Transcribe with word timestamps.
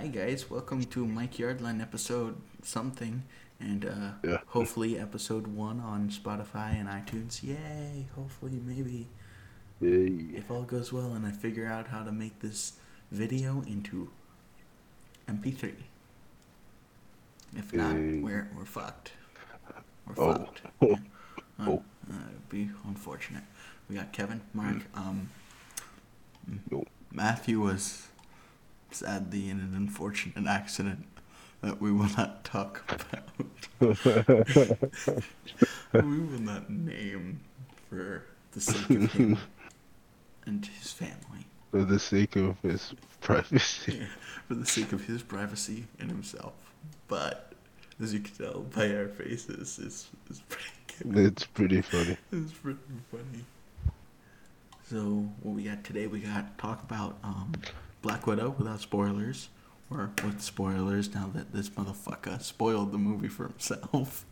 Hi 0.00 0.06
guys, 0.06 0.48
welcome 0.48 0.84
to 0.84 1.04
Mike 1.06 1.38
Yard 1.38 1.60
Line 1.60 1.82
episode 1.82 2.36
something, 2.62 3.22
and 3.60 3.84
uh, 3.84 4.12
Yeah. 4.24 4.38
hopefully 4.46 4.98
episode 4.98 5.46
one 5.46 5.78
on 5.78 6.08
Spotify 6.08 6.72
and 6.80 6.88
iTunes. 6.88 7.42
Yay! 7.42 8.06
Hopefully, 8.14 8.60
maybe 8.64 9.08
Yay. 9.78 10.36
if 10.38 10.50
all 10.50 10.62
goes 10.62 10.90
well 10.90 11.12
and 11.12 11.26
I 11.26 11.32
figure 11.32 11.66
out 11.66 11.88
how 11.88 12.02
to 12.02 12.12
make 12.12 12.40
this 12.40 12.78
video 13.12 13.60
into 13.66 14.10
MP3. 15.28 15.74
If 17.54 17.74
not, 17.74 17.94
Yay. 17.94 18.20
we're 18.20 18.48
we're 18.56 18.64
fucked. 18.64 19.12
We're 20.06 20.14
Oh. 20.24 20.32
fucked. 20.34 20.62
Uh, 21.60 21.66
Oh. 21.72 21.82
uh, 22.10 22.14
it'd 22.30 22.48
be 22.48 22.70
unfortunate. 22.86 23.44
We 23.86 23.96
got 23.96 24.14
Kevin, 24.14 24.40
Mark, 24.54 24.78
um, 24.94 25.28
Yo. 26.70 26.86
Matthew 27.12 27.60
was 27.60 28.08
sadly 28.94 29.50
in 29.50 29.58
an 29.60 29.72
unfortunate 29.74 30.46
accident 30.46 31.06
that 31.62 31.80
we 31.80 31.92
will 31.92 32.08
not 32.16 32.44
talk 32.44 32.82
about. 32.88 33.28
we 35.92 36.18
will 36.18 36.40
not 36.40 36.70
name 36.70 37.40
for 37.88 38.24
the 38.52 38.60
sake 38.60 38.90
of 38.90 39.12
him 39.12 39.38
and 40.46 40.66
his 40.66 40.92
family. 40.92 41.46
For 41.70 41.84
the 41.84 41.98
sake 41.98 42.36
of 42.36 42.58
his 42.62 42.94
privacy. 43.20 44.06
for 44.48 44.54
the 44.54 44.66
sake 44.66 44.92
of 44.92 45.04
his 45.04 45.22
privacy 45.22 45.84
and 45.98 46.10
himself. 46.10 46.54
But 47.08 47.52
as 48.02 48.14
you 48.14 48.20
can 48.20 48.34
tell 48.34 48.60
by 48.60 48.94
our 48.94 49.08
faces, 49.08 49.78
it's, 49.82 50.08
it's 50.28 50.40
pretty 50.48 51.14
good. 51.14 51.26
It's 51.26 51.44
pretty 51.46 51.82
funny. 51.82 52.16
It's 52.32 52.52
pretty 52.52 52.78
funny. 53.10 53.44
So 54.88 55.28
what 55.42 55.54
we 55.54 55.64
got 55.64 55.84
today? 55.84 56.06
We 56.08 56.20
got 56.20 56.58
talk 56.58 56.82
about 56.82 57.18
um, 57.22 57.52
Black 58.02 58.26
Widow 58.26 58.54
without 58.58 58.80
spoilers, 58.80 59.48
or 59.90 60.10
with 60.24 60.40
spoilers. 60.40 61.14
Now 61.14 61.30
that 61.34 61.52
this 61.52 61.68
motherfucker 61.70 62.40
spoiled 62.42 62.92
the 62.92 62.98
movie 62.98 63.28
for 63.28 63.44
himself. 63.48 64.24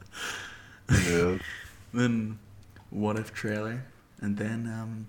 Yeah. 0.90 1.38
then 1.92 2.38
what 2.90 3.18
if 3.18 3.32
trailer, 3.34 3.84
and 4.20 4.36
then 4.36 4.66
um, 4.66 5.06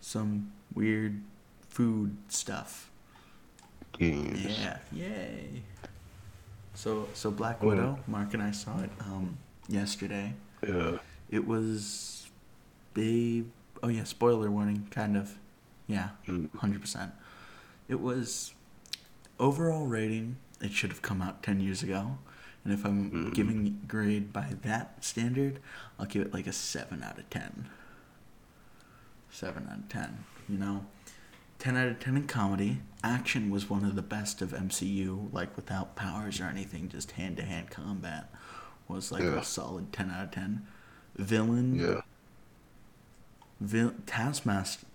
some 0.00 0.52
weird 0.74 1.20
food 1.68 2.16
stuff. 2.28 2.90
Games. 3.98 4.58
Yeah, 4.58 4.78
yay. 4.92 5.62
So 6.74 7.08
so 7.14 7.30
Black 7.30 7.58
Oh. 7.62 7.68
Widow, 7.68 7.98
Mark 8.06 8.32
and 8.34 8.42
I 8.42 8.50
saw 8.52 8.78
it 8.80 8.90
um 9.00 9.36
yesterday. 9.68 10.34
Yeah. 10.66 10.98
It 11.30 11.46
was 11.46 12.28
big. 12.94 13.46
Oh 13.82 13.88
yeah, 13.88 14.04
spoiler 14.04 14.50
warning, 14.50 14.86
kind 14.90 15.16
of. 15.16 15.36
Yeah, 15.86 16.10
Mm. 16.28 16.54
hundred 16.56 16.80
percent. 16.80 17.12
It 17.90 18.00
was 18.00 18.54
overall 19.40 19.84
rating. 19.86 20.36
It 20.60 20.70
should 20.70 20.90
have 20.90 21.02
come 21.02 21.20
out 21.20 21.42
ten 21.42 21.58
years 21.58 21.82
ago, 21.82 22.18
and 22.64 22.72
if 22.72 22.84
I'm 22.84 23.10
Mm. 23.10 23.34
giving 23.34 23.80
grade 23.88 24.32
by 24.32 24.54
that 24.62 25.04
standard, 25.04 25.58
I'll 25.98 26.06
give 26.06 26.22
it 26.22 26.32
like 26.32 26.46
a 26.46 26.52
seven 26.52 27.02
out 27.02 27.18
of 27.18 27.28
ten. 27.30 27.68
Seven 29.28 29.66
out 29.68 29.78
of 29.78 29.88
ten. 29.88 30.24
You 30.48 30.56
know, 30.58 30.86
ten 31.58 31.76
out 31.76 31.88
of 31.88 31.98
ten 31.98 32.16
in 32.16 32.28
comedy. 32.28 32.80
Action 33.02 33.50
was 33.50 33.68
one 33.68 33.84
of 33.84 33.96
the 33.96 34.02
best 34.02 34.40
of 34.40 34.52
MCU, 34.54 35.28
like 35.32 35.56
without 35.56 35.96
powers 35.96 36.40
or 36.40 36.44
anything, 36.44 36.88
just 36.88 37.12
hand 37.12 37.38
to 37.38 37.42
hand 37.42 37.70
combat 37.70 38.32
was 38.86 39.10
like 39.10 39.22
Yeah. 39.24 39.40
a 39.40 39.44
solid 39.44 39.92
ten 39.92 40.10
out 40.10 40.24
of 40.26 40.30
ten. 40.30 40.64
Villain, 41.16 41.74
Yeah. 41.74 42.00
Vil- 43.60 43.94
Taskmaster, 44.06 44.86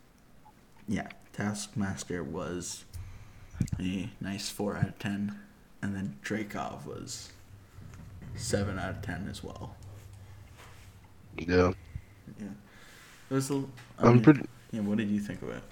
yeah, 0.87 1.07
Taskmaster 1.35 2.23
was 2.23 2.85
a 3.79 4.09
nice 4.21 4.49
four 4.49 4.77
out 4.77 4.87
of 4.87 4.99
ten, 4.99 5.39
and 5.81 5.95
then 5.95 6.17
Dreykov 6.23 6.85
was 6.85 7.33
seven 8.35 8.79
out 8.79 8.91
of 8.91 9.01
ten 9.01 9.27
as 9.29 9.43
well. 9.43 9.75
Yeah. 11.37 11.73
Yeah, 12.39 12.47
it 13.29 13.33
was 13.33 13.51
a. 13.51 13.63
I 13.99 14.05
I'm 14.05 14.21
mean, 14.21 14.21
pretty. 14.21 14.43
Yeah, 14.71 14.81
what 14.81 14.97
did 14.97 15.09
you 15.09 15.19
think 15.19 15.41
of 15.41 15.49
it? 15.49 15.63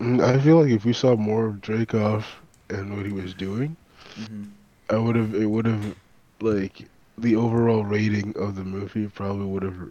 Mm, 0.00 0.20
I 0.22 0.38
feel 0.40 0.60
like 0.60 0.70
if 0.70 0.84
we 0.84 0.92
saw 0.92 1.16
more 1.16 1.46
of 1.46 1.62
Dreykov 1.62 2.24
and 2.68 2.94
what 2.96 3.06
he 3.06 3.12
was 3.12 3.34
doing, 3.34 3.76
hmm 4.16 4.44
I 4.88 4.96
would 4.96 5.16
have. 5.16 5.34
It 5.34 5.46
would 5.46 5.66
have, 5.66 5.96
like, 6.40 6.88
the 7.18 7.34
overall 7.36 7.84
rating 7.84 8.36
of 8.36 8.54
the 8.54 8.64
movie 8.64 9.08
probably 9.08 9.46
would 9.46 9.62
have, 9.64 9.90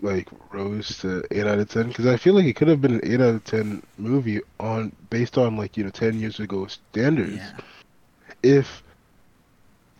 like, 0.00 0.28
rose 0.52 0.98
to 0.98 1.22
eight 1.30 1.46
out 1.46 1.58
of 1.58 1.68
ten. 1.68 1.88
Because 1.88 2.06
I 2.06 2.16
feel 2.16 2.34
like 2.34 2.44
it 2.46 2.54
could 2.56 2.68
have 2.68 2.80
been 2.80 2.94
an 2.94 3.00
eight 3.04 3.20
out 3.20 3.34
of 3.34 3.44
ten 3.44 3.82
movie 3.96 4.40
on 4.58 4.92
based 5.10 5.38
on 5.38 5.56
like 5.56 5.76
you 5.76 5.84
know 5.84 5.90
ten 5.90 6.18
years 6.18 6.38
ago 6.40 6.66
standards. 6.66 7.36
Yeah, 7.36 7.60
if 8.42 8.82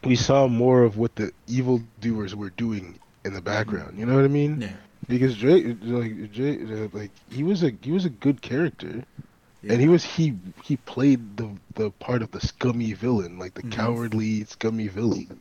we 0.04 0.16
saw 0.16 0.46
more 0.48 0.82
of 0.84 0.96
what 0.96 1.16
the 1.16 1.32
evil 1.46 1.82
doers 1.82 2.22
were 2.22 2.38
doing 2.38 2.84
in 3.10 3.20
the 3.20 3.30
background. 3.30 3.98
You 3.98 4.06
know 4.06 4.14
what 4.14 4.24
I 4.24 4.28
mean? 4.28 4.58
yeah, 4.58 4.76
Because 5.08 5.36
Drake, 5.36 5.76
like 5.82 6.32
Drake, 6.32 6.60
uh, 6.70 6.88
like 6.92 7.12
he 7.28 7.42
was 7.42 7.62
a 7.62 7.72
he 7.82 7.92
was 7.92 8.04
a 8.04 8.10
good 8.10 8.40
character, 8.42 9.04
yeah. 9.62 9.72
and 9.72 9.80
he 9.80 9.88
was 9.88 10.04
he 10.04 10.38
he 10.62 10.76
played 10.76 11.36
the 11.36 11.56
the 11.74 11.90
part 11.92 12.22
of 12.22 12.30
the 12.32 12.40
scummy 12.40 12.92
villain, 12.92 13.38
like 13.38 13.54
the 13.54 13.62
Mhm. 13.62 13.70
cowardly 13.70 14.44
scummy 14.44 14.88
villain. 14.88 15.40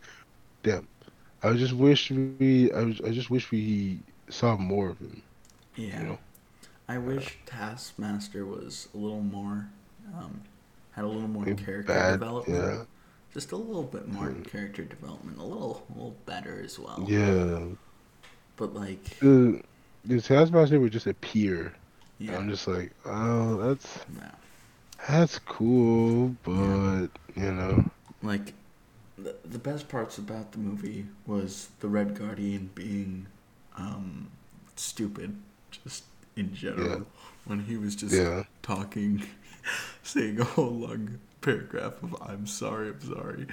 Damn, 0.63 0.87
I 1.43 1.53
just 1.53 1.73
wish 1.73 2.11
we 2.11 2.53
I, 2.55 2.63
was, 2.65 2.83
I 2.83 3.11
just 3.11 3.29
wish 3.29 3.51
we 3.51 4.03
saw 4.29 4.57
more 4.57 4.89
of 4.89 4.99
him. 4.99 5.21
yeah. 5.75 5.99
You 6.01 6.05
know? 6.07 6.17
I 6.89 6.97
wish 6.97 7.37
Taskmaster 7.45 8.45
was 8.45 8.87
a 8.93 8.97
little 8.97 9.21
more, 9.21 9.67
um, 10.17 10.41
had 10.91 11.03
a 11.03 11.07
little 11.07 11.27
more 11.27 11.43
character 11.45 11.83
bad, 11.93 12.19
development. 12.19 12.57
yeah. 12.63 12.83
Just 13.33 13.51
a 13.51 13.57
little 13.57 13.83
bit 13.83 14.07
more 14.07 14.29
Mm. 14.29 14.47
character 14.49 14.83
development, 14.85 15.37
a 15.37 15.43
little, 15.43 15.83
a 15.89 15.93
little 15.93 16.15
better 16.25 16.61
as 16.63 16.79
well. 16.79 17.05
Yeah, 17.07 17.65
But 18.55 18.73
like, 18.73 19.19
the 19.19 19.61
the 20.05 20.21
Taskmaster 20.21 20.79
would 20.79 20.93
just 20.93 21.07
appear. 21.07 21.73
yeah, 22.19 22.37
I'm 22.37 22.49
just 22.49 22.67
like, 22.67 22.91
oh, 23.05 23.57
that's 23.57 23.99
yeah. 24.17 24.31
That's 25.09 25.39
cool, 25.39 26.35
but 26.43 27.07
you 27.35 27.51
know, 27.51 27.83
like 28.23 28.53
the 29.17 29.35
the 29.45 29.59
best 29.59 29.89
parts 29.89 30.17
about 30.17 30.53
the 30.53 30.57
movie 30.59 31.05
was 31.27 31.67
the 31.81 31.87
Red 31.89 32.17
Guardian 32.17 32.69
being, 32.73 33.27
um, 33.77 34.29
stupid, 34.75 35.35
just 35.83 36.03
in 36.35 36.53
general. 36.53 36.87
Yeah. 36.89 36.99
When 37.45 37.61
he 37.61 37.77
was 37.77 37.95
just 37.95 38.13
yeah, 38.13 38.43
talking, 38.61 39.23
saying 40.03 40.39
a 40.39 40.43
whole 40.43 40.71
long 40.71 41.19
paragraph 41.41 42.01
of 42.03 42.15
"I'm 42.21 42.45
sorry, 42.45 42.89
I'm 42.89 43.01
sorry," 43.01 43.47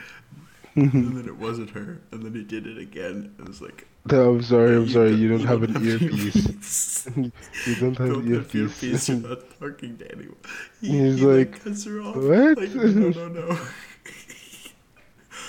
and 0.74 1.16
then 1.16 1.26
it 1.28 1.36
wasn't 1.36 1.70
her, 1.70 2.00
and 2.10 2.22
then 2.24 2.34
he 2.34 2.42
did 2.42 2.66
it 2.66 2.76
again. 2.78 3.32
It 3.38 3.46
was 3.46 3.60
like, 3.62 3.86
No, 4.10 4.30
I'm 4.34 4.42
sorry, 4.42 4.74
I'm 4.74 4.82
"You 4.86 4.88
sorry. 4.88 5.10
don't- 5.10 5.20
You 5.20 5.28
don't 5.28 5.46
have 5.46 5.62
an 5.62 5.86
earpiece. 5.86 6.36
earpiece. 6.46 7.06
you 7.16 7.74
don't 7.76 7.96
have 7.98 8.08
don't 8.08 8.26
an 8.26 8.34
have 8.34 8.54
earpiece. 8.54 9.08
You're 9.08 9.18
not 9.18 9.60
talking 9.60 9.96
to 9.98 10.10
anyone. 10.12 10.36
He, 10.80 10.88
He's 10.98 11.20
he, 11.20 11.24
like, 11.24 11.62
cuts 11.62 11.84
her 11.84 12.00
off. 12.00 12.16
"What?" 12.16 12.58
Like, 12.58 12.74
no, 12.74 13.10
no, 13.10 13.28
no. 13.28 13.58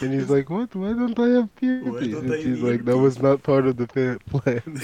and 0.02 0.14
he's 0.14 0.30
like, 0.30 0.50
"What? 0.50 0.76
Why 0.76 0.94
don't 0.94 1.18
I 1.20 1.30
have 1.30 1.50
earpiece?" 1.62 2.10
don't 2.12 2.22
And 2.22 2.32
I 2.32 2.38
she's 2.38 2.62
like, 2.62 2.86
"That 2.86 2.98
was 2.98 3.20
not 3.20 3.44
part 3.44 3.68
of 3.68 3.78
the 3.78 3.88
plan." 4.28 4.82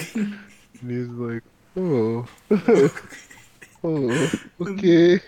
and 0.81 0.91
he's 0.91 1.07
like, 1.09 1.43
"Oh, 1.75 2.27
oh, 3.83 4.31
okay." 4.61 5.19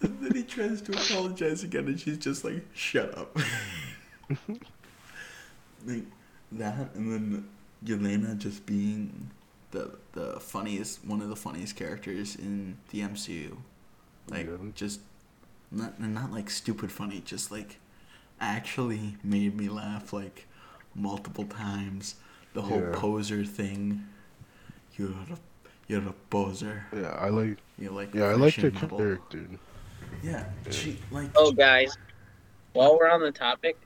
And 0.00 0.20
then 0.20 0.34
he 0.34 0.42
tries 0.44 0.82
to 0.82 0.92
apologize 0.92 1.64
again, 1.64 1.86
and 1.88 1.98
she's 1.98 2.18
just 2.18 2.44
like, 2.44 2.64
"Shut 2.74 3.16
up." 3.16 3.36
like 5.86 6.04
that, 6.52 6.94
and 6.94 7.12
then 7.12 7.48
Yelena 7.84 8.36
just 8.38 8.66
being 8.66 9.30
the 9.70 9.98
the 10.12 10.38
funniest, 10.40 11.04
one 11.04 11.20
of 11.20 11.28
the 11.28 11.36
funniest 11.36 11.76
characters 11.76 12.36
in 12.36 12.78
the 12.90 13.02
MCU. 13.02 13.58
Like 14.28 14.48
Yeah. 14.48 14.56
just 14.74 15.00
not 15.70 16.00
not 16.00 16.32
like 16.32 16.50
stupid 16.50 16.92
funny, 16.92 17.22
just 17.24 17.50
like 17.50 17.78
actually 18.40 19.16
made 19.22 19.56
me 19.56 19.68
laugh 19.68 20.12
like 20.12 20.46
multiple 20.94 21.44
times. 21.44 22.16
The 22.52 22.62
whole 22.62 22.80
Yeah. 22.80 22.92
poser 22.92 23.44
thing. 23.44 24.06
You're 24.96 25.10
a 25.10 25.38
you're 25.88 26.08
a 26.08 26.12
poser. 26.30 26.86
Yeah, 26.94 27.08
I 27.18 27.28
like. 27.28 27.58
You're 27.78 27.92
like 27.92 28.14
Yeah, 28.14 28.24
I 28.26 28.34
liked 28.34 28.56
her 28.56 28.70
Christian 28.70 28.74
metal. 28.74 28.98
character. 28.98 29.46
Yeah, 30.22 30.44
she 30.70 30.98
like. 31.10 31.30
Oh, 31.36 31.50
guys, 31.52 31.96
while 32.72 32.96
we're 32.98 33.10
on 33.10 33.20
the 33.20 33.32
topic, 33.32 33.76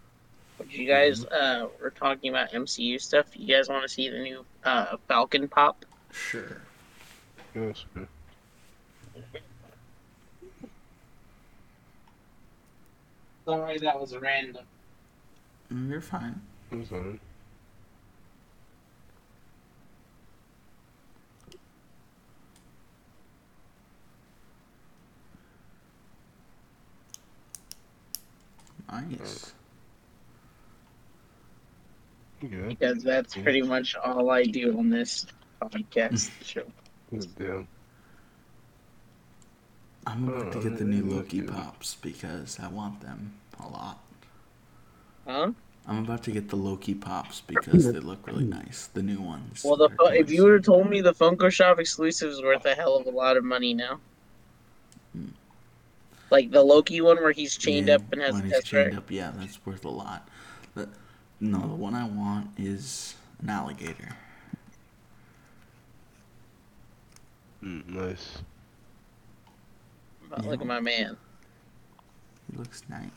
if 0.60 0.76
you 0.76 0.86
guys 0.86 1.24
uh, 1.26 1.68
were 1.80 1.90
talking 1.90 2.30
about 2.30 2.52
MCU 2.52 3.00
stuff, 3.00 3.26
you 3.34 3.46
guys 3.54 3.68
want 3.68 3.82
to 3.82 3.88
see 3.88 4.08
the 4.10 4.18
new 4.18 4.44
uh, 4.64 4.96
Falcon 5.08 5.48
pop? 5.48 5.84
Sure. 6.12 6.60
Yes. 7.54 7.84
yeah. 7.96 8.02
Sorry, 13.48 13.78
that 13.78 13.98
was 13.98 14.14
random. 14.14 14.66
You're 15.70 16.02
fine. 16.02 16.38
I'm 16.70 16.84
sorry. 16.84 17.18
Nice. 28.92 29.54
Good. 32.40 32.68
because 32.68 33.02
that's 33.02 33.34
pretty 33.34 33.62
much 33.62 33.96
all 33.96 34.30
I 34.30 34.44
do 34.44 34.76
on 34.78 34.90
this 34.90 35.24
podcast 35.62 36.30
show. 36.44 36.64
Damn. 37.38 37.66
I'm 40.08 40.25
about 40.28 40.50
to 40.52 40.58
Oh, 40.58 40.60
get 40.60 40.76
the 40.78 40.84
new 40.84 41.05
Loki 41.05 41.40
pops 41.43 41.94
because 41.94 42.58
I 42.58 42.66
want 42.69 43.00
them 43.00 43.34
a 43.60 43.69
lot. 43.69 44.00
Huh? 45.26 45.52
I'm 45.87 45.99
about 46.05 46.22
to 46.25 46.31
get 46.31 46.50
the 46.50 46.56
Loki 46.56 46.94
pops 46.94 47.40
because 47.40 47.90
they 47.90 47.99
look 48.00 48.26
really 48.26 48.44
nice. 48.44 48.87
The 48.88 49.02
new 49.02 49.20
ones. 49.20 49.62
Well, 49.62 49.76
the 49.76 49.88
They're 49.88 49.96
fu- 49.96 50.06
if 50.08 50.31
you 50.32 50.43
would 50.43 50.55
have 50.55 50.62
told 50.64 50.88
me 50.90 51.00
the 51.00 51.14
Funko 51.14 51.49
Shop 51.52 51.78
exclusive 51.78 52.31
is 52.31 52.43
worth 52.43 52.64
a 52.66 52.75
hell 52.75 52.96
of 52.96 53.06
a 53.06 53.10
lot 53.10 53.37
of 53.37 53.44
money 53.44 53.72
now. 53.72 54.00
Hmm. 55.12 55.32
Like 56.31 56.50
the 56.52 56.62
Loki 56.62 57.00
one 57.02 57.19
where 57.19 57.32
he's 57.32 57.56
chained 57.58 57.88
Yeah, 57.88 57.90
up 57.90 58.02
and 58.12 58.22
has 58.22 58.38
when 58.38 58.40
a 58.40 58.43
he's 58.44 58.60
test 58.60 58.64
chained 58.64 58.94
up, 58.94 59.10
yeah, 59.10 59.32
that's 59.34 59.64
worth 59.66 59.84
a 59.84 59.90
lot. 59.90 60.28
But 60.75 60.90
no, 61.40 61.60
the 61.60 61.75
one 61.75 61.94
I 61.94 62.06
want 62.06 62.50
is 62.56 63.14
an 63.40 63.50
alligator. 63.50 64.16
Mm, 67.62 67.87
nice. 67.88 68.38
Look 70.30 70.60
at 70.60 70.66
my 70.66 70.80
man. 70.80 71.16
He 72.50 72.56
looks 72.56 72.82
nice. 72.88 73.10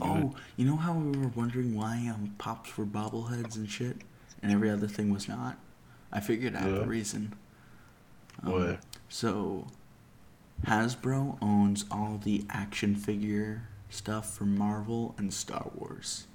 Oh, 0.00 0.34
you 0.56 0.64
know 0.64 0.76
how 0.76 0.94
we 0.94 1.18
were 1.18 1.28
wondering 1.28 1.74
why 1.74 2.10
um 2.12 2.34
pops 2.38 2.76
were 2.78 2.86
bobbleheads 2.86 3.56
and 3.56 3.68
shit, 3.68 3.98
and 4.42 4.50
every 4.52 4.70
other 4.70 4.86
thing 4.88 5.12
was 5.12 5.28
not? 5.28 5.58
I 6.12 6.20
figured 6.20 6.56
out 6.56 6.64
Yeah. 6.70 6.78
the 6.78 6.86
reason. 6.86 7.34
Um, 8.42 8.52
Why? 8.52 8.78
So, 9.08 9.66
Hasbro 10.66 11.38
owns 11.42 11.84
all 11.90 12.18
the 12.22 12.44
action 12.48 12.94
figure 12.94 13.68
stuff 13.90 14.34
from 14.34 14.56
Marvel 14.56 15.14
and 15.18 15.32
Star 15.34 15.70
Wars. 15.74 16.26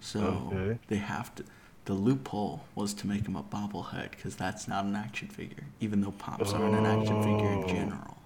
So 0.00 0.50
Okay. 0.52 0.78
they 0.88 0.96
have 0.96 1.34
to. 1.36 1.44
The 1.84 1.94
loophole 1.94 2.64
was 2.74 2.92
to 2.94 3.06
make 3.06 3.26
him 3.26 3.34
a 3.34 3.42
bobblehead 3.42 4.10
because 4.12 4.36
that's 4.36 4.68
not 4.68 4.84
an 4.84 4.94
action 4.94 5.28
figure, 5.28 5.64
even 5.80 6.00
though 6.00 6.12
pops 6.12 6.52
aren't 6.52 6.74
an 6.76 6.86
action 6.86 7.20
figure 7.22 7.50
in 7.52 7.64
Oh. 7.64 7.68
general. 7.68 8.16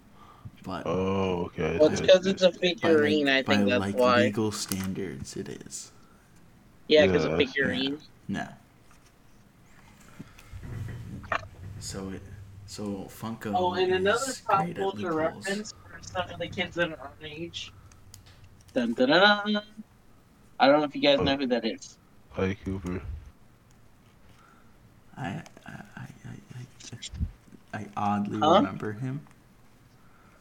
But 0.66 0.84
Oh, 0.84 1.44
okay. 1.46 1.78
Well, 1.78 1.90
it's 1.92 2.00
because 2.00 2.26
it's 2.26 2.42
a 2.42 2.50
by, 2.50 2.58
figurine. 2.58 3.28
I 3.28 3.36
like, 3.36 3.46
by 3.46 3.54
think 3.56 3.68
that's 3.68 3.80
like 3.80 3.94
why. 3.94 4.22
legal 4.24 4.50
standards, 4.50 5.36
it 5.36 5.48
is. 5.48 5.92
Yeah, 6.88 7.06
because 7.06 7.24
Yeah, 7.24 7.34
a 7.34 7.36
figurine. 7.38 7.98
No. 8.26 8.48
So 11.78 12.10
it, 12.10 12.22
so 12.66 13.08
Funko. 13.08 13.54
Oh, 13.54 13.74
and 13.74 13.92
another 13.92 14.18
is 14.26 14.40
pop 14.40 14.66
culture 14.74 15.12
reference 15.14 15.72
for 15.72 15.98
some 16.02 16.28
of 16.30 16.40
the 16.40 16.48
kids 16.48 16.74
that 16.74 16.90
are 16.90 16.98
our 16.98 17.12
age. 17.22 17.72
Dun, 18.74 18.92
dun, 18.94 19.10
dun, 19.10 19.52
dun. 19.52 19.62
I 20.58 20.66
don't 20.66 20.80
know 20.80 20.84
if 20.84 20.96
you 20.96 21.02
guys 21.02 21.20
know 21.20 21.36
who 21.36 21.46
that 21.46 21.64
is. 21.64 21.96
Hi, 22.32 22.56
Cooper. 22.64 23.00
I, 25.16 25.42
I, 25.66 25.72
I, 25.96 26.06
I, 26.56 26.66
I, 27.72 27.78
I 27.78 27.86
oddly 27.96 28.38
Huh? 28.38 28.56
remember 28.56 28.92
him. 28.92 29.20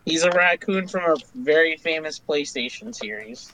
He's 0.05 0.23
a 0.23 0.29
raccoon 0.31 0.87
from 0.87 1.03
a 1.11 1.15
very 1.33 1.77
famous 1.77 2.19
PlayStation 2.19 2.93
series. 2.93 3.51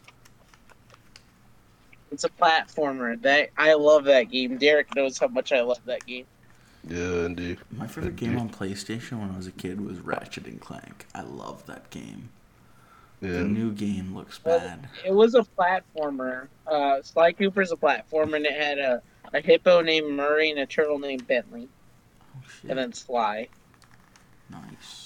It's 2.12 2.25
a 2.25 2.30
platformer. 2.30 3.19
That 3.21 3.50
I 3.57 3.74
love 3.74 4.03
that 4.06 4.30
game. 4.30 4.57
Derek 4.57 4.94
knows 4.95 5.18
how 5.18 5.27
much 5.27 5.53
I 5.53 5.62
love 5.62 5.80
that 5.86 6.06
game. 6.06 6.25
Yeah, 6.88 7.25
indeed. 7.25 7.59
My 7.71 7.88
favorite 7.88 8.18
game 8.18 8.38
on 8.38 8.50
PlayStation 8.50 9.19
when 9.19 9.31
I 9.31 9.38
was 9.38 9.48
a 9.48 9.51
kid 9.51 9.80
was 9.80 10.00
Ratchet 10.00 10.45
and 10.48 10.59
Clank. 10.59 11.06
I 11.15 11.21
love 11.21 11.65
that 11.68 11.89
game. 11.89 12.30
The 13.21 13.44
new 13.44 13.71
game 13.71 14.15
looks 14.15 14.44
Well, 14.44 14.57
bad. 14.59 14.89
It 15.06 15.13
was 15.13 15.36
a 15.36 15.45
platformer. 15.57 16.48
Uh, 16.65 17.03
Sly 17.03 17.33
Cooper's 17.33 17.71
a 17.71 17.75
platformer, 17.75 18.36
and 18.38 18.45
it 18.48 18.59
had 18.59 18.80
a, 18.80 19.01
a 19.31 19.39
hippo 19.42 19.81
named 19.81 20.12
Murray 20.12 20.50
and 20.50 20.59
a 20.59 20.65
turtle 20.65 20.98
named 20.98 21.27
Bentley, 21.27 21.69
Oh 22.36 22.39
shit! 22.50 22.71
and 22.71 22.80
then 22.80 22.92
Sly. 22.94 23.48
nice. 24.50 25.00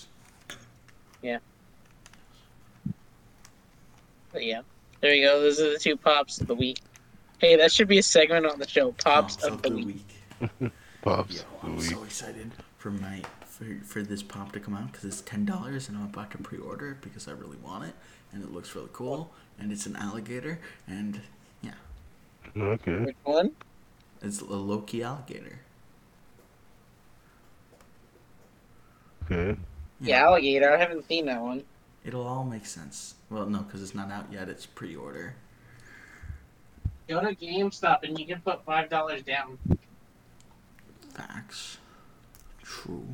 But 4.31 4.45
yeah, 4.45 4.61
there 5.01 5.13
you 5.13 5.25
go. 5.25 5.39
Those 5.41 5.59
are 5.59 5.71
the 5.71 5.79
two 5.79 5.95
pops 5.95 6.41
of 6.41 6.47
the 6.47 6.55
week. 6.55 6.79
Hey, 7.39 7.55
that 7.55 7.71
should 7.71 7.87
be 7.87 7.97
a 7.99 8.03
segment 8.03 8.45
on 8.45 8.59
the 8.59 8.67
show. 8.67 8.91
Pops, 8.93 9.43
of, 9.43 9.61
the, 9.61 9.69
week. 9.69 10.07
Pops. 11.01 11.35
Yo, 11.35 11.41
the 11.61 11.67
I'm 11.67 11.75
week. 11.77 11.85
so 11.85 12.03
excited 12.03 12.51
for 12.77 12.91
my 12.91 13.21
for, 13.45 13.65
for 13.85 14.01
this 14.01 14.21
pop 14.21 14.51
to 14.51 14.59
come 14.59 14.75
out 14.75 14.91
because 14.91 15.05
it's 15.05 15.21
ten 15.21 15.45
dollars 15.45 15.87
and 15.87 15.97
I'm 15.97 16.05
about 16.05 16.31
to 16.31 16.37
pre-order 16.37 16.91
it 16.91 17.01
because 17.01 17.27
I 17.27 17.31
really 17.31 17.57
want 17.57 17.85
it 17.85 17.93
and 18.33 18.43
it 18.43 18.51
looks 18.51 18.75
really 18.75 18.89
cool 18.91 19.31
and 19.57 19.71
it's 19.71 19.85
an 19.85 19.95
alligator 19.95 20.59
and 20.87 21.21
yeah, 21.61 21.71
Okay. 22.57 22.97
Which 22.99 23.15
one? 23.23 23.51
it's 24.21 24.41
a 24.41 24.45
Loki 24.45 25.01
alligator. 25.03 25.59
Okay. 29.31 29.57
Yeah, 30.01 30.23
alligator. 30.23 30.73
I 30.73 30.77
haven't 30.77 31.07
seen 31.07 31.25
that 31.27 31.41
one. 31.41 31.63
It'll 32.03 32.27
all 32.27 32.43
make 32.43 32.65
sense. 32.65 33.15
Well, 33.29 33.45
no, 33.47 33.59
because 33.59 33.81
it's 33.81 33.95
not 33.95 34.11
out 34.11 34.31
yet. 34.31 34.49
It's 34.49 34.65
pre-order. 34.65 35.35
Go 37.07 37.21
to 37.21 37.35
GameStop 37.35 38.03
and 38.03 38.17
you 38.19 38.25
can 38.25 38.41
put 38.41 38.63
five 38.65 38.89
dollars 38.89 39.21
down. 39.23 39.57
Facts. 41.13 41.77
True. 42.63 43.07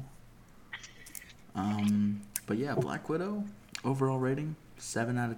Um, 1.55 2.21
but 2.47 2.57
yeah, 2.57 2.75
Black 2.75 3.09
Widow 3.09 3.43
overall 3.83 4.17
rating 4.17 4.55
seven 4.77 5.17
out 5.17 5.31
of 5.31 5.37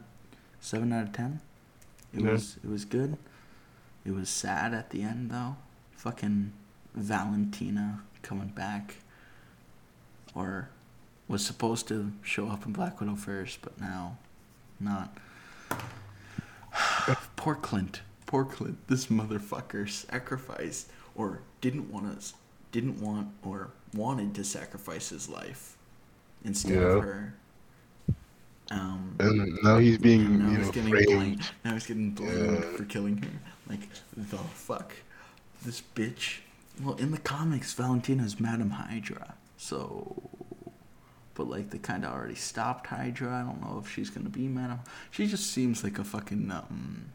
seven 0.59 0.93
out 0.93 1.03
of 1.07 1.13
ten. 1.13 1.41
It 2.13 2.21
Yeah. 2.21 2.31
was 2.31 2.57
it 2.63 2.69
was 2.69 2.85
good. 2.85 3.17
It 4.05 4.11
was 4.11 4.29
sad 4.29 4.73
at 4.73 4.91
the 4.91 5.01
end 5.01 5.31
though. 5.31 5.55
Fucking 5.95 6.53
Valentina 6.93 8.03
coming 8.21 8.49
back, 8.49 8.95
or 10.35 10.69
was 11.27 11.45
supposed 11.45 11.87
to 11.87 12.11
show 12.21 12.49
up 12.49 12.65
in 12.65 12.73
Black 12.73 12.99
Widow 12.99 13.15
first, 13.15 13.61
but 13.61 13.79
now 13.79 14.17
not. 14.79 15.17
Poor 17.35 17.55
Clint. 17.55 18.01
Poor 18.25 18.45
Clint. 18.45 18.77
This 18.87 19.07
motherfucker 19.07 19.89
sacrificed 19.89 20.89
or 21.15 21.41
didn't 21.61 21.91
want 21.91 22.19
to, 22.21 22.33
didn't 22.71 22.99
want 23.01 23.27
or 23.43 23.69
wanted 23.93 24.33
to 24.35 24.43
sacrifice 24.43 25.09
his 25.09 25.29
life 25.29 25.75
instead 26.43 26.73
Yeah. 26.73 26.79
of 26.97 27.03
her. 27.03 27.33
Um, 28.71 29.15
And 29.19 29.59
now 29.61 29.77
he's 29.77 29.97
being, 29.97 30.39
now 30.39 30.49
you 30.51 30.57
he's 30.57 30.65
know, 30.67 30.71
getting 30.71 30.89
framed. 30.89 31.05
blamed. 31.07 31.51
Now 31.63 31.73
he's 31.73 31.85
getting 31.85 32.11
blamed 32.11 32.63
Yeah. 32.63 32.71
for 32.77 32.85
killing 32.85 33.17
her. 33.17 33.29
Like 33.67 33.88
the 34.17 34.38
fuck, 34.38 34.93
this 35.63 35.81
bitch. 35.95 36.39
Well, 36.81 36.95
in 36.95 37.12
the 37.12 37.19
comics, 37.19 37.74
Valentina's 37.74 38.39
Madam 38.39 38.71
Hydra. 38.71 39.36
So, 39.57 40.29
but 41.35 41.47
like 41.49 41.69
they 41.69 41.77
kind 41.77 42.05
of 42.05 42.13
already 42.13 42.35
stopped 42.35 42.87
Hydra. 42.87 43.29
I 43.33 43.41
don't 43.41 43.61
know 43.61 43.81
if 43.83 43.91
she's 43.91 44.09
gonna 44.09 44.29
be 44.29 44.47
Madam. 44.47 44.79
She 45.11 45.27
just 45.27 45.51
seems 45.51 45.83
like 45.83 45.99
a 45.99 46.03
fucking 46.03 46.51
um. 46.51 47.05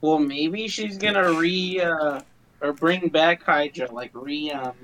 Well, 0.00 0.18
maybe 0.18 0.66
she's 0.68 0.96
gonna 0.96 1.32
re 1.32 1.80
uh, 1.80 2.20
or 2.60 2.72
bring 2.72 3.08
back 3.08 3.42
Hydra, 3.42 3.92
like 3.92 4.10
re 4.14 4.50
um. 4.50 4.74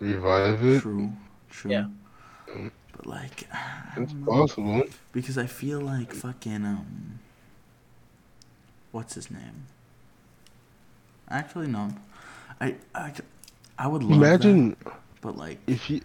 Revive 0.00 0.64
it. 0.64 0.80
True. 0.80 1.12
True. 1.50 1.70
Yeah. 1.70 1.86
But 2.92 3.06
like, 3.06 3.48
I 3.52 3.94
It's 3.96 4.12
possible. 4.26 4.84
because 5.12 5.38
I 5.38 5.46
feel 5.46 5.80
like 5.80 6.12
fucking 6.12 6.64
um. 6.64 7.20
What's 8.92 9.14
his 9.14 9.30
name? 9.30 9.66
Actually, 11.28 11.68
no. 11.68 11.90
I 12.60 12.76
I, 12.94 13.12
I 13.78 13.86
would 13.88 14.02
love 14.02 14.18
Imagine 14.18 14.76
that, 14.84 14.92
but 15.20 15.36
like 15.36 15.58
if 15.66 15.84
he. 15.84 16.02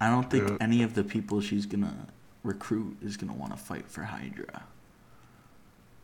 I 0.00 0.08
don't 0.08 0.30
think 0.30 0.48
Yeah. 0.48 0.56
any 0.60 0.82
of 0.82 0.94
the 0.94 1.04
people 1.04 1.40
she's 1.40 1.66
gonna 1.66 2.06
recruit 2.42 2.96
is 3.02 3.16
gonna 3.16 3.34
want 3.34 3.52
to 3.52 3.58
fight 3.58 3.86
for 3.88 4.02
Hydra. 4.04 4.62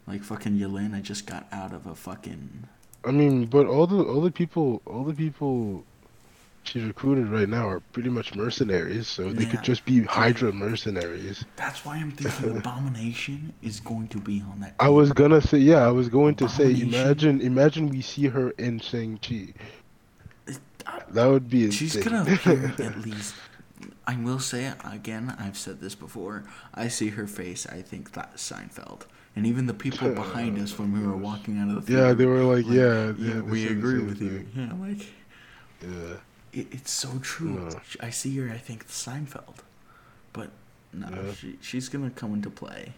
Like 0.06 0.22
fucking 0.22 0.58
Yelena 0.58 1.02
just 1.02 1.26
got 1.26 1.46
out 1.50 1.72
of 1.72 1.86
a 1.86 1.94
fucking. 1.94 2.64
I 3.04 3.10
mean, 3.10 3.46
but 3.46 3.66
all 3.66 3.86
the 3.86 4.02
all 4.02 4.20
the 4.20 4.30
people 4.30 4.82
all 4.86 5.04
the 5.04 5.14
people 5.14 5.84
she's 6.64 6.82
recruited 6.82 7.28
right 7.28 7.48
now 7.48 7.68
are 7.68 7.78
pretty 7.92 8.08
much 8.10 8.34
mercenaries, 8.34 9.06
so 9.06 9.32
they 9.32 9.44
Yeah. 9.44 9.50
could 9.50 9.62
just 9.62 9.84
be 9.84 10.02
Hydra 10.02 10.52
mercenaries. 10.52 11.44
That's 11.56 11.84
why 11.84 11.96
I'm 11.96 12.10
thinking 12.10 12.56
Abomination 12.58 13.52
is 13.62 13.78
going 13.80 14.08
to 14.08 14.18
be 14.18 14.42
on 14.42 14.60
that. 14.60 14.74
I 14.80 14.88
was 14.88 15.12
gonna 15.12 15.40
say, 15.40 15.58
yeah, 15.58 15.86
I 15.86 15.90
was 15.92 16.08
going 16.08 16.34
to 16.36 16.48
say, 16.48 16.72
imagine, 16.80 17.40
imagine 17.40 17.88
we 17.88 18.00
see 18.02 18.26
her 18.26 18.50
in 18.58 18.80
Shang 18.80 19.18
Chi. 19.18 19.54
That 21.10 21.26
would 21.26 21.48
be 21.48 21.64
insane. 21.64 21.88
She's 21.88 21.96
gonna 21.96 22.22
appear 22.32 22.74
at 22.78 22.98
least. 22.98 23.34
I 24.06 24.16
will 24.16 24.38
say 24.38 24.72
again. 24.84 25.34
I've 25.38 25.58
said 25.58 25.80
this 25.80 25.94
before. 25.94 26.44
I 26.74 26.88
see 26.88 27.10
her 27.10 27.26
face. 27.26 27.66
I 27.66 27.82
think 27.82 28.12
that's 28.12 28.50
Seinfeld, 28.50 29.02
and 29.34 29.46
even 29.46 29.66
the 29.66 29.74
people 29.74 30.10
behind 30.14 30.58
us 30.58 30.78
when 30.78 30.92
we 30.92 31.00
were 31.06 31.16
walking 31.16 31.58
out 31.58 31.68
of 31.68 31.74
the 31.74 31.82
theater. 31.82 32.06
yeah, 32.08 32.12
they 32.14 32.26
were 32.26 32.42
like, 32.42 32.66
yeah, 32.66 33.12
yeah, 33.18 33.34
yeah, 33.34 33.40
we 33.40 33.62
they 33.62 33.68
said 33.68 33.76
the 33.76 33.78
agree 33.78 34.02
with 34.02 34.22
you. 34.22 34.28
thing. 34.44 34.50
Yeah, 34.54 34.72
like 34.88 35.06
Yeah, 35.82 36.16
it, 36.52 36.66
it's 36.72 36.90
so 36.92 37.18
true. 37.20 37.50
No. 37.68 37.80
I 38.00 38.10
see 38.10 38.36
her. 38.38 38.50
I 38.52 38.58
think 38.58 38.86
Seinfeld, 38.88 39.56
but 40.32 40.50
no, 40.92 41.08
Yeah. 41.10 41.32
she 41.34 41.58
she's 41.60 41.88
gonna 41.88 42.10
come 42.10 42.32
into 42.34 42.50
play. 42.50 42.92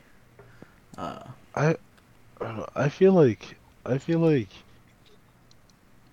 Uh, 0.96 1.22
I, 1.54 1.76
I, 2.40 2.64
I 2.76 2.88
feel 2.88 3.12
like 3.12 3.56
I 3.86 3.98
feel 3.98 4.18
like 4.18 4.48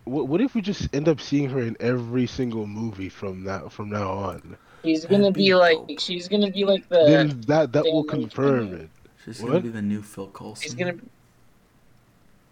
what 0.06 0.28
what 0.28 0.42
if 0.42 0.54
we 0.56 0.62
just 0.62 0.88
end 0.94 1.08
up 1.08 1.20
seeing 1.20 1.50
her 1.50 1.60
in 1.62 1.76
every 1.80 2.28
single 2.28 2.68
movie 2.68 3.10
from 3.10 3.44
that 3.46 3.72
from 3.72 3.90
now 3.90 4.12
on? 4.12 4.58
She's 4.86 5.06
gonna 5.06 5.32
be 5.32 5.46
be 5.50 5.56
like 5.56 5.78
dope. 5.88 6.00
she's 6.00 6.28
gonna 6.28 6.52
be 6.52 6.64
like 6.66 6.88
the 6.90 7.06
then 7.06 7.42
that 7.48 7.72
that 7.74 7.84
will 7.84 8.04
confirm 8.04 8.74
it. 8.74 8.90
She's 9.24 9.42
What? 9.42 9.50
gonna 9.50 9.60
be 9.62 9.70
the 9.70 9.82
new 9.82 10.02
Phil 10.02 10.28
Coulson. 10.28 10.64
she's 10.64 10.74
gonna 10.76 10.96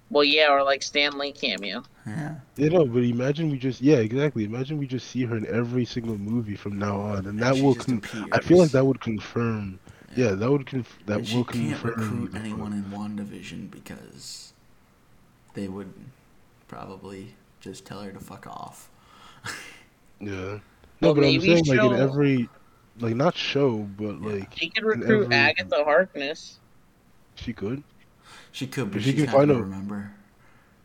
well 0.10 0.24
yeah 0.24 0.50
or 0.52 0.64
like 0.64 0.84
Stan 0.84 1.18
Lee 1.18 1.32
cameo. 1.32 1.84
Yeah. 2.06 2.36
You 2.58 2.70
know, 2.70 2.86
but 2.86 3.04
imagine 3.04 3.50
we 3.50 3.58
just 3.58 3.82
yeah 3.82 3.98
exactly. 3.98 4.44
Imagine 4.44 4.78
we 4.78 4.88
just 4.88 5.08
see 5.10 5.24
her 5.26 5.38
in 5.38 5.46
every 5.48 5.86
single 5.86 6.18
movie 6.18 6.56
from 6.56 6.78
now 6.78 7.00
on, 7.00 7.26
and 7.26 7.40
that 7.40 7.56
she 7.56 7.62
will. 7.62 7.74
just 7.76 7.88
Con- 7.88 8.28
I 8.32 8.40
feel 8.40 8.58
like 8.60 8.72
that 8.72 8.86
would 8.86 9.00
confirm. 9.02 9.80
Yeah, 10.16 10.32
that 10.32 10.52
would 10.52 10.68
conf- 10.68 11.00
that 11.08 11.20
And 11.20 11.28
she 11.28 11.36
can't 11.44 11.48
confirm. 11.50 11.92
recruit 12.30 12.36
anyone 12.36 12.74
in 12.74 12.84
WandaVision 12.86 13.72
because 13.72 14.54
they 15.56 15.68
would 15.68 15.92
probably 16.68 17.34
just 17.62 17.84
tell 17.86 18.02
her 18.02 18.12
to 18.12 18.20
fuck 18.20 18.46
off. 18.48 18.90
Yeah. 20.20 20.60
No, 21.04 21.10
Well, 21.10 21.16
but 21.16 21.22
I'm 21.26 21.32
maybe 21.32 21.48
saying 21.62 21.66
like 21.66 21.80
in 21.80 21.94
every, 22.00 22.50
like 23.00 23.16
not 23.16 23.36
show, 23.36 23.80
but 23.98 24.22
like 24.22 24.54
She 24.58 24.70
could 24.70 24.86
recruit 24.86 25.24
every- 25.26 25.36
Agatha 25.36 25.84
Harkness. 25.84 26.60
she 27.36 27.52
could. 27.52 27.84
She 28.54 28.68
could, 28.68 28.90
but 28.92 29.00
If 29.00 29.04
she 29.04 29.14
can 29.14 29.26
not 29.26 29.34
find 29.36 29.48
gonna 29.50 29.60
a- 29.60 29.64
remember. 29.64 30.12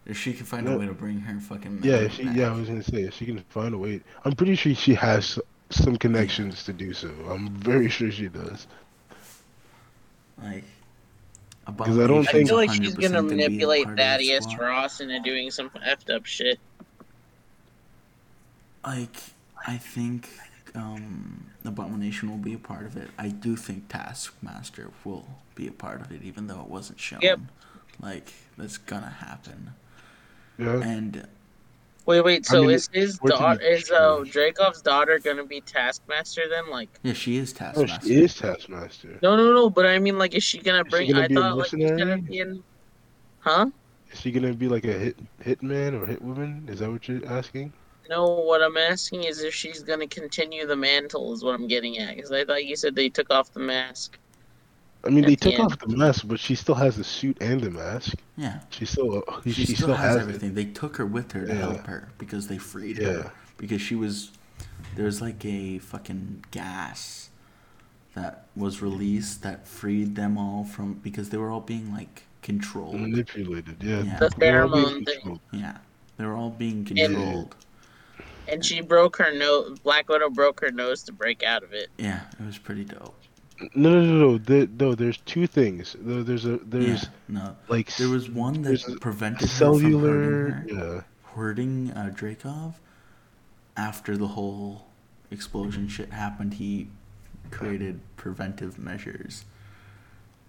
If 0.07 0.19
she 0.19 0.33
can 0.33 0.45
find 0.47 0.67
Yeah. 0.67 0.75
a 0.75 0.79
way 0.79 0.87
to 0.87 0.93
bring 0.95 1.21
her 1.21 1.39
fucking 1.39 1.81
Yeah, 1.85 2.09
she. 2.09 2.25
back. 2.25 2.37
Yeah, 2.37 2.49
I 2.53 2.57
was 2.57 2.69
gonna 2.69 2.83
say 2.83 3.03
if 3.03 3.15
she 3.15 3.27
can 3.27 3.39
find 3.51 3.75
a 3.75 3.79
way. 3.79 4.01
I'm 4.25 4.33
pretty 4.33 4.57
sure 4.57 4.75
she 4.75 4.95
has 4.95 5.39
some 5.71 5.97
connections 5.97 6.65
to 6.65 6.73
do 6.73 6.93
so. 6.95 7.11
I'm 7.31 7.51
very 7.51 7.89
sure 7.89 8.11
she 8.11 8.27
does. 8.29 8.67
Like, 10.43 10.65
because 11.67 11.99
I 11.99 12.07
don't 12.09 12.27
I 12.27 12.33
think- 12.33 12.49
feel 12.49 12.57
like 12.57 12.73
she's 12.73 12.95
gonna 12.95 13.23
manipulate 13.23 13.85
part 13.85 13.99
Thaddeus 13.99 14.45
squad. 14.45 14.61
Ross 14.61 15.01
into 15.01 15.21
doing 15.21 15.51
some 15.53 15.69
effed 15.71 16.13
up 16.13 16.25
shit. 16.27 16.59
Like, 18.85 19.15
I 19.67 19.77
think 19.77 20.29
um, 20.75 21.47
Abomination 21.65 22.31
will 22.31 22.37
be 22.39 22.55
a 22.55 22.59
part 22.59 22.87
of 22.87 22.97
it. 22.97 23.09
I 23.19 23.29
do 23.29 23.57
think 23.57 23.89
Taskmaster 23.89 24.91
will 25.05 25.27
be 25.55 25.67
a 25.67 25.73
part 25.73 26.01
of 26.01 26.13
it, 26.13 26.23
even 26.23 26.47
though 26.47 26.61
it 26.61 26.69
wasn't 26.69 27.01
shown. 27.01 27.21
Yep. 27.23 27.41
Like, 28.01 28.33
that's 28.57 28.79
gonna 28.79 29.11
happen. 29.11 29.73
Yeah. 30.59 30.81
And 30.81 31.27
Wait, 32.07 32.23
wait. 32.23 32.47
So 32.47 32.63
mean, 32.63 32.71
is 32.71 32.89
his 32.91 33.19
daughter 33.19 33.61
is 33.61 33.91
uh 33.91 34.21
Dreykov's 34.25 34.81
daughter 34.81 35.19
gonna 35.19 35.45
be 35.45 35.61
Taskmaster 35.61 36.49
then? 36.49 36.71
Like, 36.71 36.89
yeah, 37.03 37.13
she 37.13 37.37
is 37.37 37.53
Oh, 37.53 37.59
Taskmaster. 37.59 38.07
she 38.07 38.15
is 38.25 38.35
Taskmaster. 38.35 39.19
no, 39.23 39.37
no, 39.37 39.53
no. 39.53 39.69
But 39.69 39.85
I 39.85 39.99
mean, 39.99 40.17
like, 40.17 40.35
is 40.35 40.43
she 40.43 40.59
gonna 40.59 40.79
Is 40.79 40.87
she 40.87 40.91
bring? 40.91 41.11
gonna 41.13 41.25
I 41.25 41.29
thought 41.29 41.59
like 41.59 41.69
she's 41.69 41.91
gonna 41.91 42.17
be 42.17 42.39
in. 42.39 42.63
Huh? 43.41 43.67
Is 44.11 44.21
she 44.21 44.31
gonna 44.33 44.55
be 44.55 44.69
like 44.69 44.85
a 44.87 44.93
hit 44.93 45.17
hitman 45.45 46.01
or 46.01 46.07
hitwoman? 46.07 46.71
Is 46.71 46.79
that 46.79 46.91
what 46.91 47.07
you're 47.09 47.27
asking? 47.27 47.75
No, 48.09 48.27
what 48.27 48.63
I'm 48.63 48.77
asking 48.77 49.25
is 49.25 49.43
if 49.43 49.55
she's 49.55 49.83
gonna 49.83 50.07
continue 50.07 50.67
the 50.67 50.77
mantle. 50.77 51.33
Is 51.33 51.45
what 51.45 51.55
I'm 51.55 51.67
getting 51.67 51.99
at. 51.99 52.17
Because 52.17 52.33
I 52.33 52.45
thought 52.45 52.65
you 52.65 52.77
said 52.77 52.95
they 52.95 53.09
took 53.09 53.31
off 53.31 53.53
the 53.53 53.61
mask. 53.61 54.19
I 55.05 55.11
mean, 55.11 55.23
they 55.25 55.31
the 55.31 55.37
took 55.37 55.55
end. 55.55 55.63
off 55.73 55.79
the 55.79 55.89
mask, 55.97 56.27
but 56.27 56.41
she 56.41 56.55
still 56.55 56.75
has 56.75 56.97
the 56.97 57.05
suit 57.05 57.37
and 57.41 57.61
the 57.61 57.71
mask. 57.71 58.15
Yeah, 58.37 58.61
She 58.71 58.85
still, 58.85 59.23
she, 59.45 59.53
she, 59.53 59.65
she 59.67 59.75
still, 59.77 59.95
has, 59.95 60.17
it. 60.17 60.21
everything. 60.21 60.55
They 60.55 60.65
took 60.65 60.97
her 60.97 61.07
with 61.07 61.31
her 61.33 61.47
to 61.47 61.53
Yeah. 61.53 61.59
help 61.61 61.87
her 61.87 62.09
because 62.19 62.49
they 62.49 62.59
freed 62.59 62.99
Yeah. 62.99 63.13
her. 63.13 63.33
Because 63.59 63.81
she 63.81 63.95
was 63.95 64.31
there 64.97 65.05
was 65.05 65.21
like 65.21 65.45
a 65.45 65.79
fucking 65.79 66.45
gas 66.51 67.31
that 68.15 68.47
was 68.57 68.83
released 68.83 69.43
that 69.43 69.69
freed 69.69 70.17
them 70.17 70.37
all 70.37 70.65
from 70.65 70.95
because 70.95 71.31
they 71.31 71.37
were 71.37 71.51
all 71.51 71.61
being 71.61 71.93
like 71.93 72.25
controlled. 72.43 73.01
Manipulated, 73.01 73.77
yeah. 73.83 74.03
Yeah. 74.03 74.19
The 74.19 74.31
They're 74.39 74.63
all 74.65 74.69
being 74.71 75.05
pheromone 75.05 75.23
thing. 75.23 75.41
Yeah, 75.53 75.77
they 76.17 76.25
were 76.25 76.35
all 76.35 76.51
being 76.51 76.85
controlled. 76.85 77.55
And 77.55 77.55
she 78.65 78.81
broke 78.81 79.17
her 79.17 79.33
nose. 79.33 79.79
Black 79.81 80.09
Widow 80.09 80.31
broke 80.31 80.61
her 80.61 80.71
nose 80.71 81.03
to 81.05 81.13
break 81.13 81.43
out 81.43 81.63
of 81.63 81.73
it. 81.73 81.89
Yeah, 81.99 82.23
it 82.39 82.45
was 82.47 82.59
pretty 82.59 82.85
dope. 82.85 83.15
No, 83.75 83.91
no, 83.91 84.01
no, 84.01 84.15
no. 84.31 84.39
The, 84.39 84.69
no, 84.79 84.95
there's 84.95 85.17
two 85.19 85.47
things. 85.47 85.97
There's 85.99 86.45
a 86.45 86.59
there's 86.59 87.03
yeah, 87.05 87.09
no, 87.29 87.57
like 87.69 87.95
there 87.97 88.09
was 88.09 88.31
one 88.31 88.63
that 88.63 89.01
prevented 89.01 89.49
cellular. 89.49 90.13
her 90.15 90.51
from 90.51 90.53
hurting 90.69 90.77
her. 90.77 90.95
Yeah, 90.95 91.01
hurting 91.35 91.91
uh, 91.93 92.13
Dreykov 92.15 92.75
after 93.77 94.17
the 94.17 94.29
whole 94.29 94.87
explosion 95.31 95.89
shit 95.89 96.13
happened. 96.13 96.55
He 96.55 96.89
created 97.51 97.99
preventive 98.17 98.79
measures, 98.79 99.45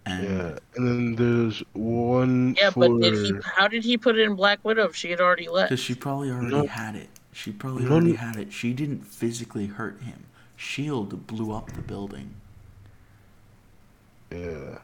and 0.06 0.24
yeah. 0.24 0.60
And 0.76 0.88
then 0.88 1.16
there's 1.16 1.64
one 1.74 2.56
Yeah, 2.60 2.70
for. 2.70 2.88
but 2.90 3.02
did 3.02 3.16
he? 3.26 3.34
How 3.44 3.68
did 3.68 3.84
he 3.84 3.98
put 3.98 4.20
it 4.20 4.22
in 4.22 4.36
Black 4.36 4.64
Widow 4.64 4.86
if 4.86 4.96
she 4.96 5.10
had 5.10 5.20
already 5.20 5.48
left? 5.48 5.70
because 5.72 5.84
she 5.84 5.96
probably 5.96 6.30
already 6.30 6.52
No. 6.56 6.68
had 6.68 6.96
it. 6.96 7.10
She 7.32 7.52
probably 7.52 7.86
No, 7.86 7.92
already 7.94 8.14
had 8.16 8.36
it. 8.38 8.52
She 8.54 8.74
didn't 8.74 9.06
physically 9.06 9.68
hurt 9.68 10.02
him. 10.02 10.26
Shield 10.56 11.28
blew 11.28 11.52
up 11.54 11.72
the 11.72 11.82
building. 11.82 12.36
Yeah. 14.32 14.80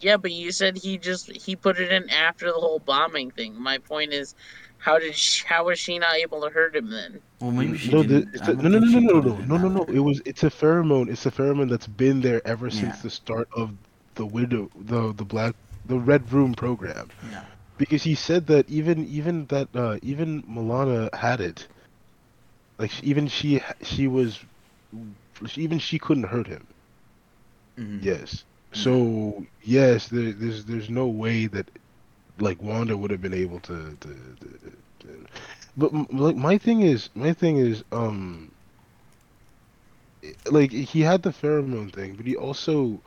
Yeah, 0.00 0.16
but 0.16 0.30
you 0.30 0.52
said 0.52 0.76
he 0.76 0.96
just 0.96 1.30
he 1.32 1.56
put 1.56 1.78
it 1.78 1.90
in 1.90 2.08
after 2.10 2.46
the 2.46 2.52
whole 2.58 2.78
bombing 2.78 3.30
thing. 3.32 3.60
My 3.60 3.78
point 3.78 4.12
is, 4.12 4.34
how 4.78 4.98
did 4.98 5.14
she, 5.16 5.44
how 5.46 5.64
was 5.64 5.78
she 5.78 5.98
not 5.98 6.14
able 6.14 6.40
to 6.42 6.50
hurt 6.50 6.76
him 6.76 6.88
then? 6.90 7.20
Well, 7.40 7.50
maybe 7.50 7.76
she 7.76 7.90
no, 7.92 8.02
didn't. 8.04 8.32
the, 8.32 8.38
it's 8.38 8.48
I 8.48 8.52
a, 8.52 8.54
don't 8.54 8.70
no, 8.72 8.78
no, 8.78 8.78
no, 8.78 9.00
no, 9.00 9.20
no, 9.20 9.36
no, 9.44 9.56
no, 9.56 9.68
no. 9.68 9.84
It 9.84 9.98
was. 9.98 10.22
It's 10.24 10.44
a 10.44 10.50
pheromone. 10.50 11.08
It's 11.10 11.26
a 11.26 11.30
pheromone 11.32 11.68
that's 11.68 11.88
been 11.88 12.20
there 12.20 12.40
ever 12.46 12.68
Yeah. 12.68 12.80
since 12.80 13.02
the 13.02 13.10
start 13.10 13.48
of 13.56 13.72
the 14.14 14.24
widow, 14.26 14.70
the 14.76 15.12
the 15.14 15.24
black, 15.24 15.56
the 15.86 15.98
red 15.98 16.30
room 16.32 16.54
program. 16.54 17.10
Yeah, 17.30 17.44
Because 17.78 18.04
he 18.04 18.14
said 18.14 18.46
that 18.48 18.68
even 18.70 19.06
even 19.06 19.46
that 19.46 19.74
uh, 19.74 19.98
even 20.02 20.44
Melina 20.46 21.10
had 21.14 21.40
it. 21.40 21.68
Like 22.78 23.02
even 23.04 23.28
she 23.28 23.62
she 23.82 24.06
was, 24.08 24.44
even 25.56 25.78
she 25.78 25.98
couldn't 25.98 26.24
hurt 26.24 26.48
him. 26.48 26.68
Mhm. 27.76 28.00
Yes. 28.00 28.44
So 28.72 29.46
yes, 29.62 30.08
there, 30.08 30.32
there's 30.32 30.64
there's 30.66 30.90
no 30.90 31.08
way 31.08 31.46
that 31.46 31.70
like 32.38 32.62
Wanda 32.62 32.96
would 32.96 33.10
have 33.10 33.20
been 33.20 33.34
able 33.34 33.60
to. 33.60 33.96
to, 34.00 34.08
to, 34.40 34.76
to 35.00 35.26
but 35.76 35.92
like 36.12 36.36
my 36.36 36.58
thing 36.58 36.82
is 36.82 37.10
my 37.14 37.32
thing 37.32 37.56
is 37.58 37.84
um. 37.92 38.52
Like 40.50 40.72
he 40.72 41.00
had 41.02 41.22
the 41.22 41.30
pheromone 41.30 41.92
thing, 41.92 42.16
but 42.16 42.26
he 42.26 42.36
also, 42.36 43.02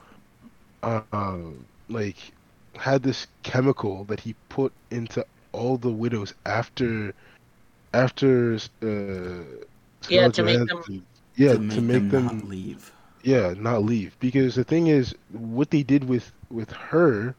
uh, 0.84 1.32
like, 1.90 2.12
had 2.78 3.04
this 3.04 3.28
chemical 3.44 4.04
that 4.06 4.20
he 4.22 4.36
put 4.50 4.72
into 4.92 5.25
all 5.51 5.78
the 5.78 5.92
widows 5.92 6.34
after, 6.46 7.13
after 7.94 8.56
uh. 8.82 8.88
Yeah, 10.10 10.30
Scarlett 10.30 10.34
to 10.36 10.44
make 10.44 10.68
them- 10.68 11.06
Yeah, 11.36 11.54
to 11.54 11.82
make, 11.82 12.10
them, 12.10 12.25
not 12.25 12.44
leave. 12.48 12.92
yeah 13.24 13.54
not 13.58 13.84
leave 13.84 14.18
because 14.20 14.56
the 14.56 14.63
thing 14.63 14.88
is 14.88 15.13
what 15.32 15.70
they 15.70 15.84
did 15.84 16.04
with 16.10 16.32
with 16.50 16.72
her 16.72 17.36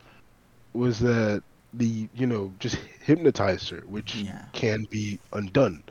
was 0.74 1.00
that 1.00 1.42
the 1.74 2.08
you 2.14 2.24
know 2.26 2.52
just 2.60 2.76
hypnotized 3.04 3.68
her 3.70 3.82
which 3.88 4.14
Yeah. 4.14 4.44
can 4.52 4.84
be 4.90 5.18
undone 5.32 5.82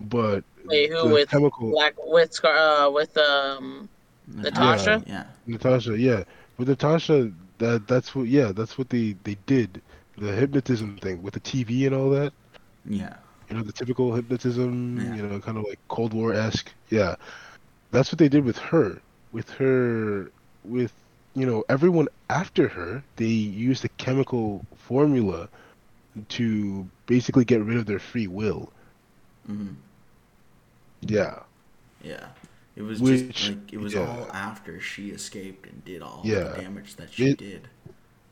but 0.00 0.42
Wait, 0.64 0.90
who 0.90 1.08
the 1.08 1.14
with 1.14 1.30
chemical 1.30 1.70
Black 1.70 1.94
with 2.06 2.32
Scar 2.32 2.56
uh, 2.56 2.90
with 2.90 3.16
um 3.16 3.88
Natasha? 4.26 5.02
Yeah. 5.06 5.24
natasha 5.46 5.96
yeah 5.96 6.24
with 6.58 6.68
natasha 6.68 7.30
that 7.58 7.86
that's 7.88 8.14
what 8.14 8.26
yeah 8.28 8.52
that's 8.52 8.78
what 8.78 8.90
they 8.90 9.16
they 9.24 9.36
did. 9.46 9.82
The 10.16 10.32
hypnotism 10.32 10.98
thing 10.98 11.22
with 11.22 11.34
the 11.34 11.40
tv 11.40 11.86
and 11.86 11.94
all 11.94 12.10
that. 12.10 12.32
Yeah. 12.84 13.16
you 13.48 13.56
know 13.56 13.62
the 13.62 13.72
typical 13.72 14.14
hypnotism 14.14 14.98
Yeah. 14.98 15.14
you 15.14 15.22
know 15.26 15.40
kind 15.40 15.58
of 15.58 15.64
like 15.64 15.78
cold 15.88 16.12
war 16.12 16.32
esque 16.32 16.72
yeah. 16.88 17.16
That's 17.90 18.10
what 18.12 18.18
they 18.18 18.28
did 18.28 18.44
with 18.44 18.58
her. 18.58 19.00
With 19.32 19.50
her 19.50 20.30
with 20.64 20.92
you 21.34 21.46
know 21.46 21.64
everyone 21.68 22.08
after 22.28 22.68
her 22.68 23.02
they 23.16 23.26
used 23.26 23.84
a 23.84 23.88
chemical 23.88 24.64
formula 24.76 25.48
to 26.30 26.88
basically 27.06 27.44
get 27.44 27.62
rid 27.64 27.76
of 27.78 27.86
their 27.86 27.98
free 28.00 28.26
will. 28.28 28.72
Hmm 29.46 29.74
yeah. 31.00 31.40
Yeah. 32.02 32.28
It 32.76 32.82
was 32.82 33.00
Which- 33.00 33.28
just 33.36 33.48
like 33.50 33.72
it 33.72 33.78
was 33.78 33.94
yeah. 33.94 34.00
all 34.06 34.30
after 34.32 34.80
she 34.80 35.10
escaped 35.10 35.66
and 35.66 35.84
did 35.84 36.02
all 36.02 36.22
Yeah. 36.24 36.44
the 36.54 36.62
damage 36.62 36.96
that 36.96 37.12
she 37.12 37.28
It- 37.30 37.38
did. 37.38 37.68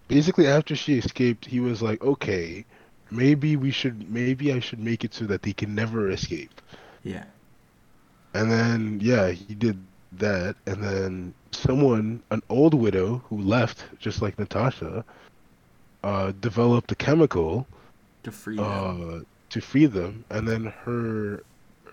basically 0.09 0.47
after 0.47 0.75
she 0.77 0.99
escaped 0.99 1.47
he 1.47 1.61
was 1.61 1.81
like 1.81 2.03
okay 2.03 2.65
maybe 3.11 3.57
we 3.57 3.71
should 3.71 4.11
maybe 4.11 4.53
i 4.53 4.59
should 4.59 4.79
make 4.81 5.05
it 5.05 5.15
so 5.15 5.25
that 5.27 5.43
they 5.43 5.53
can 5.53 5.75
never 5.75 6.11
escape 6.11 6.61
Yeah. 7.03 7.25
And 8.35 8.51
then 8.51 8.99
yeah, 9.03 9.31
he 9.31 9.55
did 9.55 9.79
that, 10.13 10.57
and 10.67 10.83
then 10.83 11.35
someone, 11.51 12.23
an 12.31 12.43
old 12.49 12.73
widow 12.75 13.23
who 13.29 13.39
left, 13.43 13.85
just 13.99 14.23
like 14.23 14.39
Natasha, 14.39 15.05
uh, 16.03 16.33
developed 16.41 16.91
a 16.93 16.95
chemical 16.95 17.67
To 18.23 18.33
free 18.33 18.57
them. 18.57 18.65
uh, 18.67 19.21
to 19.51 19.61
free 19.61 19.85
them, 19.87 20.25
and 20.31 20.49
then 20.49 20.65
her 20.85 21.43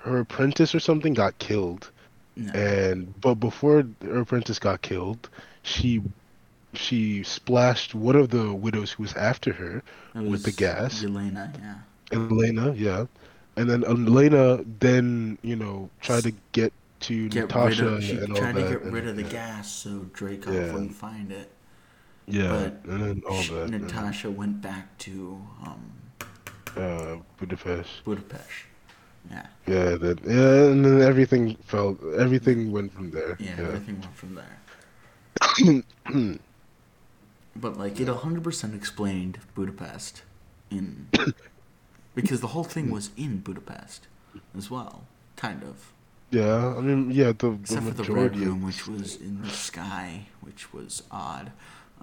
her 0.01 0.19
apprentice 0.19 0.73
or 0.73 0.79
something 0.79 1.13
got 1.13 1.37
killed, 1.39 1.91
Yeah. 2.35 2.55
and 2.55 3.19
but 3.19 3.35
before 3.35 3.83
her 4.01 4.19
apprentice 4.19 4.59
got 4.59 4.81
killed, 4.81 5.29
she 5.63 6.01
she 6.73 7.23
splashed 7.23 7.95
one 7.95 8.15
of 8.15 8.29
the 8.29 8.53
widows 8.53 8.91
who 8.91 9.03
was 9.03 9.13
after 9.13 9.51
her, 9.53 9.83
It 10.15 10.19
With 10.21 10.43
the 10.43 10.51
gas. 10.51 11.03
Yelena, 11.03 11.51
yeah. 11.59 11.75
Yelena, 12.11 12.77
yeah, 12.77 13.05
and 13.57 13.69
then 13.69 13.81
Yelena 13.83 14.65
then 14.79 15.37
you 15.41 15.55
know 15.55 15.89
tried 16.01 16.23
to 16.23 16.33
get 16.53 16.71
to 17.01 17.29
Get 17.29 17.43
Natasha 17.43 17.87
of, 17.87 18.03
she 18.03 18.17
and 18.17 18.35
tried 18.35 18.55
to 18.55 18.61
get 18.61 18.83
rid 18.83 19.07
of 19.07 19.15
the 19.15 19.23
yeah. 19.23 19.29
gas 19.29 19.71
so 19.71 20.05
Draco 20.13 20.51
Yeah. 20.51 20.71
wouldn't 20.73 20.93
find 20.95 21.31
it. 21.31 21.51
Yeah, 22.27 22.69
but 22.83 22.91
and 22.91 23.01
then 23.01 23.23
all 23.27 23.41
Sh- 23.41 23.49
that. 23.49 23.69
Natasha 23.69 24.29
went 24.29 24.61
back 24.61 24.95
to 24.99 25.41
um, 25.65 25.91
uh, 26.77 27.15
Budapest. 27.37 28.03
Budapest. 28.05 28.45
Yeah, 29.29 29.45
Yeah, 29.67 29.95
then 29.95 30.17
yeah, 30.25 30.71
and 30.71 30.83
then 30.83 31.01
everything 31.01 31.55
fell. 31.63 31.97
Everything 32.17 32.71
went 32.71 32.91
from 32.93 33.11
there. 33.11 33.37
yeah, 33.39 33.55
Yeah. 33.57 33.67
everything 33.67 34.01
went 34.01 34.15
from 34.15 34.35
there. 34.35 34.57
But 37.55 37.77
like 37.77 37.99
it 37.99 38.07
100% 38.07 38.75
explained 38.75 39.39
Budapest 39.55 40.23
in 40.71 41.07
because 42.15 42.41
the 42.41 42.47
whole 42.47 42.63
thing 42.63 42.89
was 42.89 43.09
in 43.17 43.39
Budapest 43.39 44.07
as 44.57 44.69
well, 44.71 45.03
kind 45.35 45.63
of. 45.63 45.91
yeah, 46.31 46.75
I 46.77 46.81
mean, 46.81 47.11
yeah, 47.11 47.27
the, 47.37 47.49
the 47.51 47.57
Except 47.61 47.85
for 47.85 47.91
the 48.03 48.13
red 48.13 48.37
room, 48.37 48.61
which 48.63 48.87
was 48.87 49.15
in 49.17 49.41
the 49.41 49.49
sky, 49.49 50.27
which 50.41 50.71
was 50.73 51.03
odd. 51.11 51.51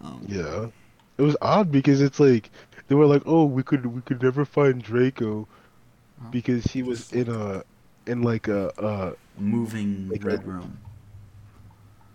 Um, 0.03 0.27
Yeah, 0.29 0.69
it 1.17 1.23
was 1.23 1.37
odd 1.41 1.73
because 1.73 2.03
it's 2.03 2.21
like 2.21 2.51
they 2.89 2.95
were 2.95 3.07
like, 3.07 3.23
oh, 3.25 3.45
we 3.45 3.63
could 3.63 3.87
we 3.87 4.03
could 4.03 4.23
never 4.23 4.45
find 4.45 4.83
Draco? 4.83 5.49
Because 6.31 6.65
he 6.65 6.83
was 6.83 7.13
in 7.13 7.29
a 7.29 7.63
in 8.07 8.23
like 8.23 8.49
a 8.49 8.69
uh 8.81 9.13
moving 9.39 10.09
Like 10.09 10.25
red 10.25 10.43
a- 10.43 10.47
room. 10.47 10.79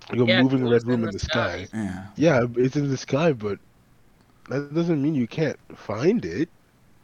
like 0.09 0.19
a 0.19 0.25
Yeah, 0.25 0.41
moving 0.41 0.67
red 0.67 0.83
room 0.85 0.99
in 0.99 0.99
in 1.01 1.05
the 1.07 1.11
the 1.13 1.19
sky. 1.19 1.67
Yeah. 1.73 2.05
Yeah, 2.15 2.45
it's 2.57 2.75
in 2.75 2.89
the 2.89 2.97
sky, 2.97 3.33
but 3.33 3.59
that 4.49 4.73
doesn't 4.73 5.01
mean 5.01 5.15
you 5.15 5.27
can't 5.27 5.57
find 5.75 6.25
it. 6.25 6.49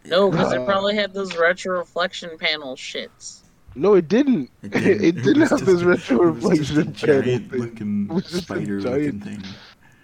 No, 0.06 0.32
because 0.32 0.54
Uh, 0.54 0.62
it 0.62 0.66
probably 0.66 0.96
had 0.96 1.14
those 1.14 1.36
retro 1.38 1.78
reflection 1.78 2.38
panel 2.38 2.76
shits. 2.76 3.42
No, 3.76 3.94
it 3.94 4.08
didn't. 4.08 4.50
It 4.64 4.74
It 4.76 4.82
didn't, 4.82 5.24
didn't, 5.24 5.40
was 5.42 5.50
have 5.52 5.60
just 5.60 5.66
this 5.72 5.82
a- 5.82 5.86
retro 5.86 6.28
it 6.30 6.42
was 6.42 6.58
just 6.60 6.72
a 6.72 6.76
reflection 6.76 6.94
panel 6.94 7.22
giant 7.24 7.52
thing. 7.52 7.60
looking 7.62 8.08
It 8.10 8.14
was 8.14 8.30
just 8.32 8.50
a 8.50 8.54
looking 8.56 8.80
giant- 8.80 9.24
thing. 9.24 9.44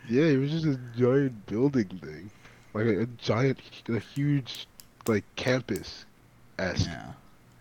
Yeah, 0.10 0.26
it 0.26 0.38
was 0.38 0.52
just 0.52 0.66
a 0.66 0.78
giant 0.98 1.46
building 1.48 1.88
thing, 1.88 2.30
like 2.74 2.86
a, 2.86 3.02
a 3.04 3.06
giant, 3.18 3.60
a 3.88 4.00
huge, 4.00 4.68
like 5.08 5.24
campus, 5.38 6.06
esque. 6.72 6.88
Yeah. 6.90 7.06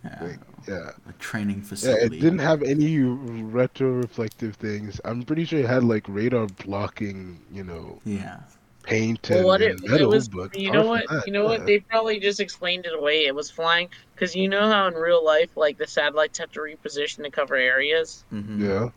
Yeah. 0.05 0.19
thing. 0.19 0.39
Yeah. 0.69 0.91
A 1.09 1.13
training 1.21 1.59
Yeah, 1.59 1.69
facility. 1.69 2.17
it 2.17 2.21
didn't 2.21 2.41
have 2.41 2.63
any 2.63 2.99
retro-reflective 2.99 4.57
things. 4.57 5.01
I'm 5.05 5.23
pretty 5.23 5.45
sure 5.45 5.61
it 5.61 5.67
had 5.67 5.85
like 5.85 6.05
radar 6.09 6.47
blocking, 6.65 7.41
you 7.53 7.63
know, 7.65 8.01
Yeah. 8.05 8.41
paint 8.83 9.29
Well, 9.31 9.39
and, 9.39 9.47
what 9.47 9.63
it, 9.63 9.71
and 9.81 9.91
metal. 9.91 10.13
it 10.13 10.17
was, 10.17 10.29
but 10.29 10.59
you 10.59 10.73
know 10.73 10.87
what, 10.87 11.09
that, 11.09 11.27
you 11.27 11.33
know 11.33 11.45
what? 11.45 11.67
They 11.67 11.79
probably 11.81 12.19
just 12.19 12.41
explained 12.41 12.85
it 12.87 12.95
away. 12.95 13.27
It 13.27 13.35
was 13.35 13.49
flying 13.51 13.89
because 14.15 14.35
you 14.35 14.49
know 14.49 14.69
how 14.69 14.89
in 14.89 14.95
real 14.95 15.25
life, 15.25 15.57
like 15.57 15.79
the 15.79 15.87
satellites 15.87 16.39
have 16.39 16.51
to 16.53 16.61
reposition 16.61 17.23
to 17.23 17.31
cover 17.31 17.55
areas. 17.55 18.25
Mm-hmm. 18.33 18.65
Yeah. 18.65 18.89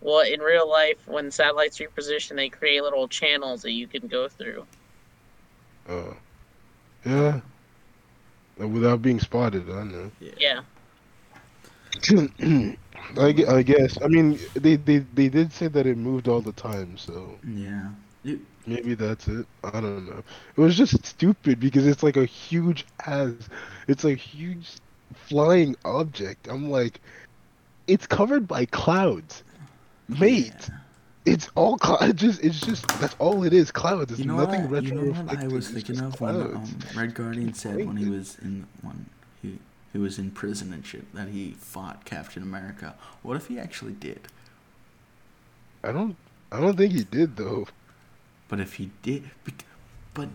Well, 0.00 0.20
in 0.20 0.38
real 0.40 0.68
life, 0.70 0.98
when 1.06 1.32
satellites 1.32 1.78
reposition, 1.78 2.36
they 2.36 2.48
create 2.48 2.82
little 2.84 3.08
channels 3.08 3.62
that 3.62 3.72
you 3.72 3.88
can 3.88 4.06
go 4.06 4.28
through. 4.28 4.64
Uh, 5.88 6.14
yeah. 7.04 7.40
And 8.58 8.72
without 8.72 9.02
being 9.02 9.20
spotted, 9.20 9.70
I 9.70 9.82
know. 9.84 10.10
Yeah. 10.20 10.62
I, 13.16 13.26
I 13.48 13.62
guess. 13.62 13.98
I 14.02 14.08
mean, 14.08 14.40
they, 14.54 14.76
they 14.76 14.98
they 14.98 15.28
did 15.28 15.52
say 15.52 15.68
that 15.68 15.86
it 15.86 15.96
moved 15.96 16.28
all 16.28 16.40
the 16.42 16.52
time, 16.52 16.96
so 16.96 17.40
Yeah. 17.46 17.90
You, 18.22 18.40
maybe 18.66 18.94
that's 18.94 19.28
it. 19.28 19.46
I 19.64 19.80
don't 19.80 20.06
know. 20.06 20.22
It 20.56 20.60
was 20.60 20.76
just 20.76 21.04
stupid 21.06 21.60
because 21.60 21.86
it's 21.86 22.02
like 22.02 22.16
a 22.16 22.24
huge 22.26 22.86
ass. 23.06 23.42
It's 23.86 24.04
a 24.04 24.14
huge 24.14 24.68
flying 25.14 25.76
object. 25.84 26.48
I'm 26.48 26.68
like, 26.70 27.00
it's 27.86 28.06
covered 28.06 28.46
by 28.46 28.64
clouds, 28.66 29.44
mate. 30.08 30.70
yeah. 30.70 30.87
It's 31.32 31.50
all 31.54 31.76
clouds. 31.76 32.20
Just 32.20 32.42
it's 32.42 32.60
just 32.60 32.86
that's 33.00 33.14
all 33.18 33.44
it 33.44 33.52
is. 33.52 33.70
Clouds. 33.70 34.12
It's 34.12 34.20
You 34.20 34.26
know 34.26 34.38
nothing 34.38 34.70
what? 34.70 34.84
I, 34.84 34.86
you 34.86 34.94
know 34.94 35.12
what 35.12 35.38
I 35.38 35.46
was 35.46 35.68
thinking 35.68 36.00
of 36.00 36.20
when 36.20 36.34
um. 36.34 36.78
Red 36.96 37.14
Guardian 37.14 37.52
said 37.52 37.86
when 37.86 37.96
he 37.96 38.08
was 38.08 38.38
in 38.40 38.66
when 38.82 39.06
he 39.42 39.58
he 39.92 39.98
was 39.98 40.18
in 40.18 40.30
prison 40.30 40.72
and 40.72 40.84
shit 40.84 41.14
that 41.14 41.28
he 41.28 41.52
fought 41.52 42.04
Captain 42.04 42.42
America. 42.42 42.94
What 43.22 43.36
if 43.36 43.48
he 43.48 43.58
actually 43.58 43.92
did? 43.92 44.28
I 45.84 45.92
don't. 45.92 46.16
I 46.50 46.60
don't 46.60 46.76
think 46.76 46.92
he 46.94 47.04
did 47.04 47.36
though. 47.36 47.68
But 48.48 48.60
if 48.60 48.74
he 48.74 48.90
did, 49.02 49.30
but 50.14 50.28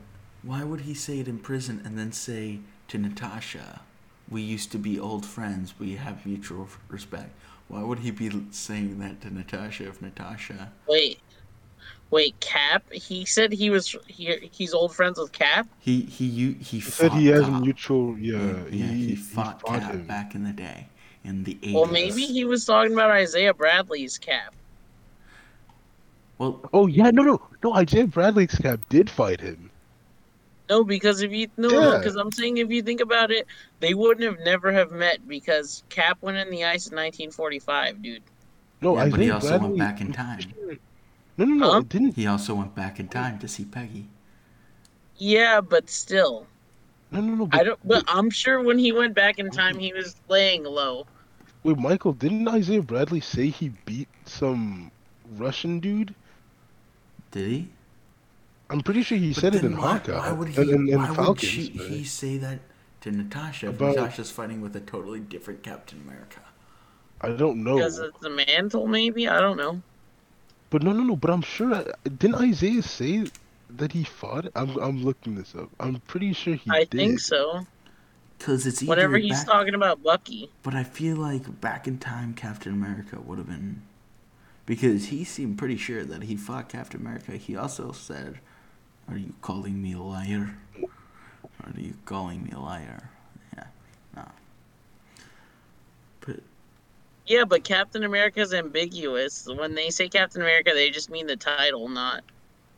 why 0.43 0.63
would 0.63 0.82
he 0.82 0.93
say 0.93 1.19
it 1.19 1.27
in 1.27 1.39
prison 1.39 1.82
and 1.84 1.97
then 1.97 2.12
say 2.12 2.60
to 2.89 2.99
Natasha, 2.99 3.82
"We 4.29 4.41
used 4.43 4.71
to 4.73 4.77
be 4.77 4.99
old 4.99 5.25
friends. 5.25 5.73
We 5.79 5.95
have 5.95 6.25
mutual 6.25 6.69
respect." 6.88 7.32
Why 7.67 7.82
would 7.84 7.99
he 7.99 8.12
be 8.12 8.30
saying 8.52 8.99
that 8.99 9.21
to 9.21 9.34
Natasha 9.34 9.88
if 9.88 10.02
Natasha? 10.02 10.71
Wait. 10.88 11.19
Wait, 12.12 12.39
Cap? 12.39 12.84
He 12.91 13.26
said 13.26 13.52
he 13.52 13.71
was 13.71 13.95
he, 14.08 14.49
he's 14.52 14.73
old 14.73 14.95
friends 14.95 15.17
with 15.17 15.32
Cap? 15.32 15.67
He 15.80 16.02
he 16.02 16.26
you 16.26 16.52
he, 16.60 16.78
He 16.78 16.82
said 16.82 17.10
fought 17.12 17.19
he 17.19 17.28
has 17.28 17.45
Cap. 17.45 17.62
mutual. 17.62 18.17
Yeah, 18.19 18.38
yeah, 18.38 18.63
yeah, 18.69 18.86
he, 18.88 19.06
he, 19.08 19.15
fought, 19.15 19.62
fought 19.62 19.80
Cap 19.80 19.93
him. 19.93 20.06
back 20.06 20.36
in 20.36 20.43
the 20.43 20.52
day 20.54 20.88
in 21.23 21.43
the 21.43 21.56
80s. 21.56 21.73
Well, 21.73 21.88
maybe 21.88 22.26
he 22.26 22.45
was 22.45 22.65
talking 22.65 22.93
about 22.93 23.10
Isaiah 23.10 23.54
Bradley's 23.54 24.17
Cap. 24.19 24.54
Well, 26.38 26.69
Oh 26.73 26.88
yeah, 26.88 27.10
no, 27.12 27.23
no, 27.23 27.41
no. 27.63 27.73
Isaiah 27.73 28.08
Bradley's 28.08 28.56
cap 28.56 28.82
did 28.89 29.10
fight 29.10 29.39
him. 29.41 29.71
No, 30.69 30.84
because 30.84 31.21
if 31.21 31.32
you 31.32 31.47
no, 31.58 31.67
no, 31.67 31.91
Yeah. 31.91 31.97
because 31.97 32.15
I'm 32.15 32.32
saying 32.32 32.58
if 32.58 32.69
you 32.69 32.82
think 32.82 33.02
about 33.02 33.32
it, 33.32 33.45
they 33.80 33.93
wouldn't 33.93 34.26
have 34.26 34.45
never 34.45 34.71
have 34.71 34.91
met 34.91 35.28
because 35.28 35.84
Cap 35.89 36.17
went 36.21 36.38
in 36.38 36.49
the 36.49 36.63
ice 36.63 36.88
in 36.88 36.95
1945, 36.95 38.02
dude. 38.02 38.23
No, 38.82 38.95
yeah, 38.95 39.02
Isaiah 39.04 39.12
but 39.12 39.19
he 39.19 39.32
also 39.32 39.47
Bradley. 39.49 39.67
went 39.67 39.80
back 39.80 40.02
in 40.02 40.12
time. 40.13 40.39
No, 41.38 41.45
no, 41.45 41.56
no. 41.56 41.71
Huh? 41.71 41.80
It 41.80 41.89
didn't. 41.89 42.15
He 42.15 42.28
also 42.28 42.56
went 42.56 42.76
back 42.76 42.99
in 42.99 43.08
time 43.08 43.39
to 43.39 43.47
see 43.47 43.65
Peggy. 43.65 44.08
Yeah, 45.17 45.62
but 45.62 45.89
still, 45.89 46.47
No, 47.12 47.21
no, 47.21 47.36
no. 47.36 47.45
But, 47.47 47.60
I 47.60 47.63
don't. 47.63 47.80
But 47.88 48.04
I'm 48.08 48.30
sure 48.30 48.62
when 48.62 48.78
he 48.78 48.91
went 48.91 49.13
back 49.15 49.39
in 49.39 49.49
time, 49.52 49.78
he 49.78 49.93
was 49.93 50.15
laying 50.28 50.63
low. 50.63 51.06
wait, 51.63 51.78
Michael, 51.78 52.13
didn't 52.13 52.47
Isaiah 52.47 52.82
Bradley 52.82 53.19
say 53.19 53.47
he 53.49 53.69
beat 53.86 54.08
some 54.26 54.91
Russian 55.38 55.80
dude? 55.80 56.13
Did 57.32 57.47
he? 57.49 57.67
I'm 58.69 58.82
pretty 58.82 59.04
sure 59.04 59.17
he 59.17 59.34
But 59.34 59.34
said 59.34 59.56
it 59.56 59.63
in 59.63 59.78
why, 59.78 59.99
Hawkeye 59.99 60.13
why 60.17 60.32
would 60.32 60.47
he? 60.49 60.62
and, 60.62 60.69
and, 60.69 60.89
and 60.89 61.02
why 61.02 61.19
would 61.19 61.39
she, 61.39 61.71
right? 61.78 61.88
he 61.89 62.04
say 62.04 62.38
that 62.38 62.60
to 63.02 63.12
Natasha 63.12 63.67
if 63.69 63.76
About- 63.76 63.95
Natasha's 63.95 64.32
fighting 64.32 64.62
with 64.62 64.76
a 64.76 64.82
totally 64.82 65.19
different 65.19 65.63
Captain 65.63 66.02
America? 66.02 66.41
I 67.21 67.30
don't 67.32 67.63
know, 67.63 67.76
Because 67.76 67.97
it's 67.99 68.19
the 68.19 68.30
mantle, 68.30 68.88
maybe. 68.88 69.28
I 69.28 69.39
don't 69.41 69.58
know. 69.58 69.82
but 70.69 70.84
no, 70.84 70.91
no, 70.91 71.04
no. 71.04 71.15
But 71.15 71.30
I'm 71.32 71.41
sure. 71.41 71.73
I, 71.73 71.86
didn't 72.10 72.36
Isaiah 72.36 72.82
say 72.82 73.32
that 73.69 73.91
he 73.93 74.04
fought? 74.04 74.47
I'm, 74.56 74.78
I'm 74.78 75.04
looking 75.04 75.36
this 75.36 75.56
up. 75.56 75.69
I'm 75.80 75.99
pretty 76.02 76.34
sure 76.34 76.56
he 76.56 76.69
I 76.69 76.84
did. 76.84 76.89
think 76.97 77.19
so. 77.19 77.67
Because 78.38 78.67
it's 78.67 78.82
whatever 78.82 79.17
he's 79.17 79.43
back, 79.43 79.45
talking 79.45 79.73
about 79.76 80.04
Bucky. 80.04 80.52
But 80.63 80.73
I 80.76 80.84
feel 80.84 81.15
like 81.17 81.62
back 81.62 81.88
in 81.88 81.99
time, 81.99 82.34
Captain 82.34 82.73
America 82.73 83.21
would 83.21 83.38
have 83.38 83.47
been. 83.47 83.84
Because 84.65 85.06
he 85.08 85.23
seemed 85.23 85.58
pretty 85.58 85.78
sure 85.78 86.04
that 86.06 86.23
he 86.23 86.36
fought 86.36 86.69
Captain 86.69 86.99
America. 87.02 87.34
He 87.38 87.56
also 87.56 87.91
said, 87.91 88.39
Are 89.13 89.17
you 89.17 89.32
calling 89.41 89.80
me 89.80 89.93
a 89.93 89.99
liar? 89.99 90.58
Are 91.63 91.71
you 91.78 91.93
calling 92.06 92.43
me 92.43 92.49
a 92.52 92.60
liar? 92.60 93.12
Yeah, 93.56 93.65
no. 94.15 94.26
But, 96.21 96.39
Yeah, 97.28 97.43
but 97.45 97.63
Captain 97.63 98.04
America's 98.06 98.56
ambiguous. 98.56 99.47
When 99.47 99.76
they 99.76 99.91
say 99.91 100.10
Captain 100.10 100.41
America, 100.41 100.71
they 100.73 100.89
just 100.89 101.12
mean 101.12 101.28
the 101.28 101.36
title, 101.36 101.89
not 101.89 102.23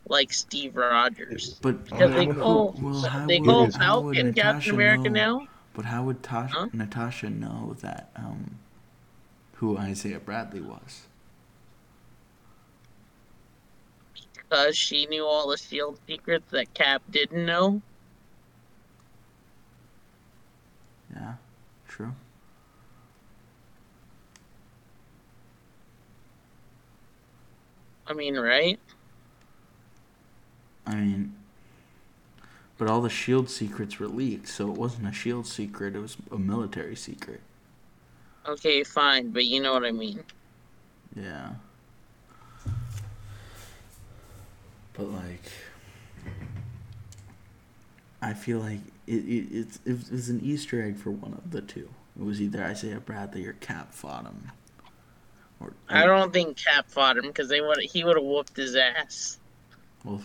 like 0.08 0.30
Steve 0.30 0.76
Rogers. 0.76 1.54
but 1.62 1.82
Because 1.86 2.12
they 2.12 2.26
call 2.26 2.76
well, 2.82 3.00
how 3.00 3.26
they 3.26 3.40
would- 3.40 3.48
call 3.48 3.70
Falcon 3.70 4.34
Captain 4.34 4.34
Natasha 4.34 4.74
America 4.74 5.08
know- 5.08 5.38
now. 5.38 5.48
But 5.72 5.86
how 5.86 6.04
would 6.04 6.22
Tasha, 6.22 6.50
Huh? 6.50 6.66
Natasha 6.74 7.30
know 7.30 7.76
that 7.80 8.10
um, 8.14 8.56
who 9.54 9.78
Isaiah 9.78 10.20
Bradley 10.20 10.60
was? 10.60 11.05
Because 14.48 14.76
she 14.76 15.06
knew 15.06 15.24
all 15.24 15.48
the 15.48 15.56
Shield 15.56 15.98
secrets 16.06 16.50
that 16.52 16.72
Cap 16.74 17.02
didn't 17.10 17.44
know. 17.44 17.82
Yeah, 21.14 21.34
true. 21.88 22.12
I 28.06 28.12
mean, 28.12 28.36
right? 28.36 28.78
I 30.86 30.94
mean, 30.94 31.34
but 32.78 32.88
all 32.88 33.00
the 33.00 33.10
shield 33.10 33.50
secrets 33.50 33.98
were 33.98 34.06
leaked, 34.06 34.48
so 34.48 34.70
it 34.70 34.78
wasn't 34.78 35.08
a 35.08 35.12
shield 35.12 35.46
secret, 35.46 35.96
it 35.96 36.00
was 36.00 36.16
a 36.30 36.38
military 36.38 36.94
secret. 36.94 37.40
Okay, 38.46 38.84
fine, 38.84 39.30
but 39.30 39.44
you 39.44 39.60
know 39.60 39.72
what 39.72 39.84
I 39.84 39.90
mean. 39.90 40.22
Yeah. 41.16 41.54
But 44.96 45.12
like, 45.12 45.42
I 48.22 48.32
feel 48.32 48.58
like 48.60 48.80
it, 49.06 49.24
it 49.24 49.46
it's 49.52 49.78
it 49.84 50.10
was 50.10 50.28
an 50.28 50.40
Easter 50.42 50.82
egg 50.82 50.96
for 50.96 51.10
one 51.10 51.34
of 51.34 51.50
the 51.50 51.60
two. 51.60 51.88
It 52.18 52.24
was 52.24 52.40
either 52.40 52.62
Isaiah 52.62 53.00
Bradley 53.00 53.46
or 53.46 53.52
Cap 53.54 53.92
fought 53.92 54.24
him. 54.24 54.50
Or, 55.60 55.72
I 55.88 56.06
don't 56.06 56.32
think 56.32 56.56
Cap 56.56 56.88
fought 56.88 57.18
him 57.18 57.26
because 57.26 57.48
they 57.48 57.60
would 57.60 57.78
he 57.80 58.04
would 58.04 58.16
have 58.16 58.24
whooped 58.24 58.56
his 58.56 58.74
ass. 58.74 59.38
Well, 60.04 60.22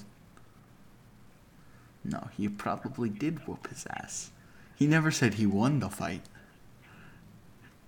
no, 2.03 2.29
he 2.35 2.47
probably 2.47 3.09
did 3.09 3.47
whoop 3.47 3.67
his 3.67 3.85
ass. 3.89 4.31
He 4.75 4.87
never 4.87 5.11
said 5.11 5.35
he 5.35 5.45
won 5.45 5.79
the 5.79 5.89
fight. 5.89 6.21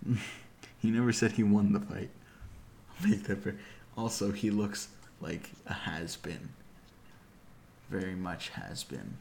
he 0.79 0.91
never 0.91 1.13
said 1.13 1.33
he 1.33 1.43
won 1.43 1.71
the 1.71 1.79
fight. 1.79 2.09
I'll 3.01 3.07
make 3.09 3.23
that 3.23 3.43
fair. 3.43 3.55
Also, 3.97 4.31
he 4.31 4.51
looks 4.51 4.89
like 5.21 5.49
a 5.65 5.73
has 5.73 6.17
been. 6.17 6.49
Very 7.89 8.15
much 8.15 8.49
has 8.49 8.83
been. 8.83 9.17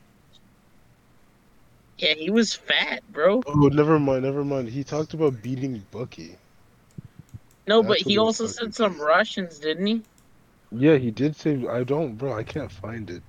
Yeah, 1.99 2.15
he 2.15 2.31
was 2.31 2.55
fat, 2.55 3.03
bro. 3.13 3.43
Oh, 3.47 3.69
never 3.73 3.99
mind, 3.99 4.25
never 4.25 4.45
mind. 4.45 4.69
He 4.69 4.83
talked 4.83 5.15
about 5.15 5.43
beating 5.43 5.85
Bucky. 5.91 6.37
No, 7.69 7.81
That's 7.83 7.89
but 7.89 7.99
he 7.99 8.13
he 8.15 8.19
also 8.19 8.47
talking 8.47 8.73
said 8.73 8.75
some 8.75 9.01
Russians, 9.01 9.59
didn't 9.59 9.87
he? 9.87 10.03
Yeah, 10.73 10.97
he 10.97 11.11
did 11.11 11.37
say. 11.37 11.67
I 11.69 11.85
don't, 11.85 12.17
bro. 12.17 12.33
I 12.33 12.43
can't 12.43 12.73
find 12.73 13.09
it. 13.11 13.23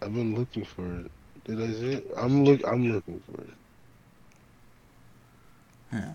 I've 0.00 0.14
been 0.14 0.34
looking 0.34 0.64
for 0.64 0.84
it. 1.00 1.10
Did 1.44 1.60
I 1.62 1.72
say 1.72 1.92
it? 1.94 2.10
I'm 2.16 2.44
look. 2.44 2.60
I'm 2.66 2.90
looking 2.90 3.22
for 3.30 3.40
it. 3.42 3.50
Yeah. 5.92 6.12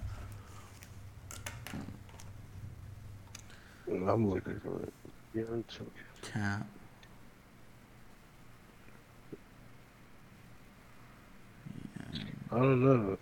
I'm 3.90 4.30
looking 4.30 4.60
for 4.60 4.82
it. 4.84 4.94
Yeah, 5.34 5.44
I'm 5.50 5.64
too- 5.64 5.90
Cap. 6.22 6.68
I 12.52 12.58
don't 12.58 12.84
know. 12.84 13.18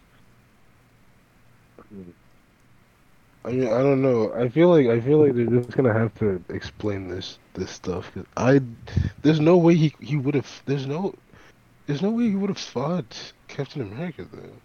I 3.46 3.52
mean, 3.52 3.68
I 3.68 3.82
don't 3.84 4.02
know. 4.02 4.34
I 4.34 4.50
feel 4.50 4.70
like 4.70 4.88
I 4.88 5.00
feel 5.00 5.20
like 5.20 5.36
they're 5.36 5.46
just 5.46 5.72
gonna 5.72 5.94
have 5.94 6.14
to 6.16 6.44
explain 6.50 7.08
this 7.08 7.38
this 7.54 7.72
stuff. 7.72 8.12
'cause 8.14 8.26
I, 8.36 8.62
there's 9.22 9.40
no 9.40 9.58
way 9.58 9.76
he 9.76 9.94
he 10.02 10.18
would 10.18 10.36
have. 10.36 10.62
There's 10.66 10.88
no, 10.88 11.14
there's 11.88 12.02
no 12.02 12.12
way 12.12 12.30
he 12.30 12.36
would 12.36 12.50
have 12.50 12.60
fought 12.60 13.34
Captain 13.48 13.82
America 13.82 14.26
though. 14.32 14.62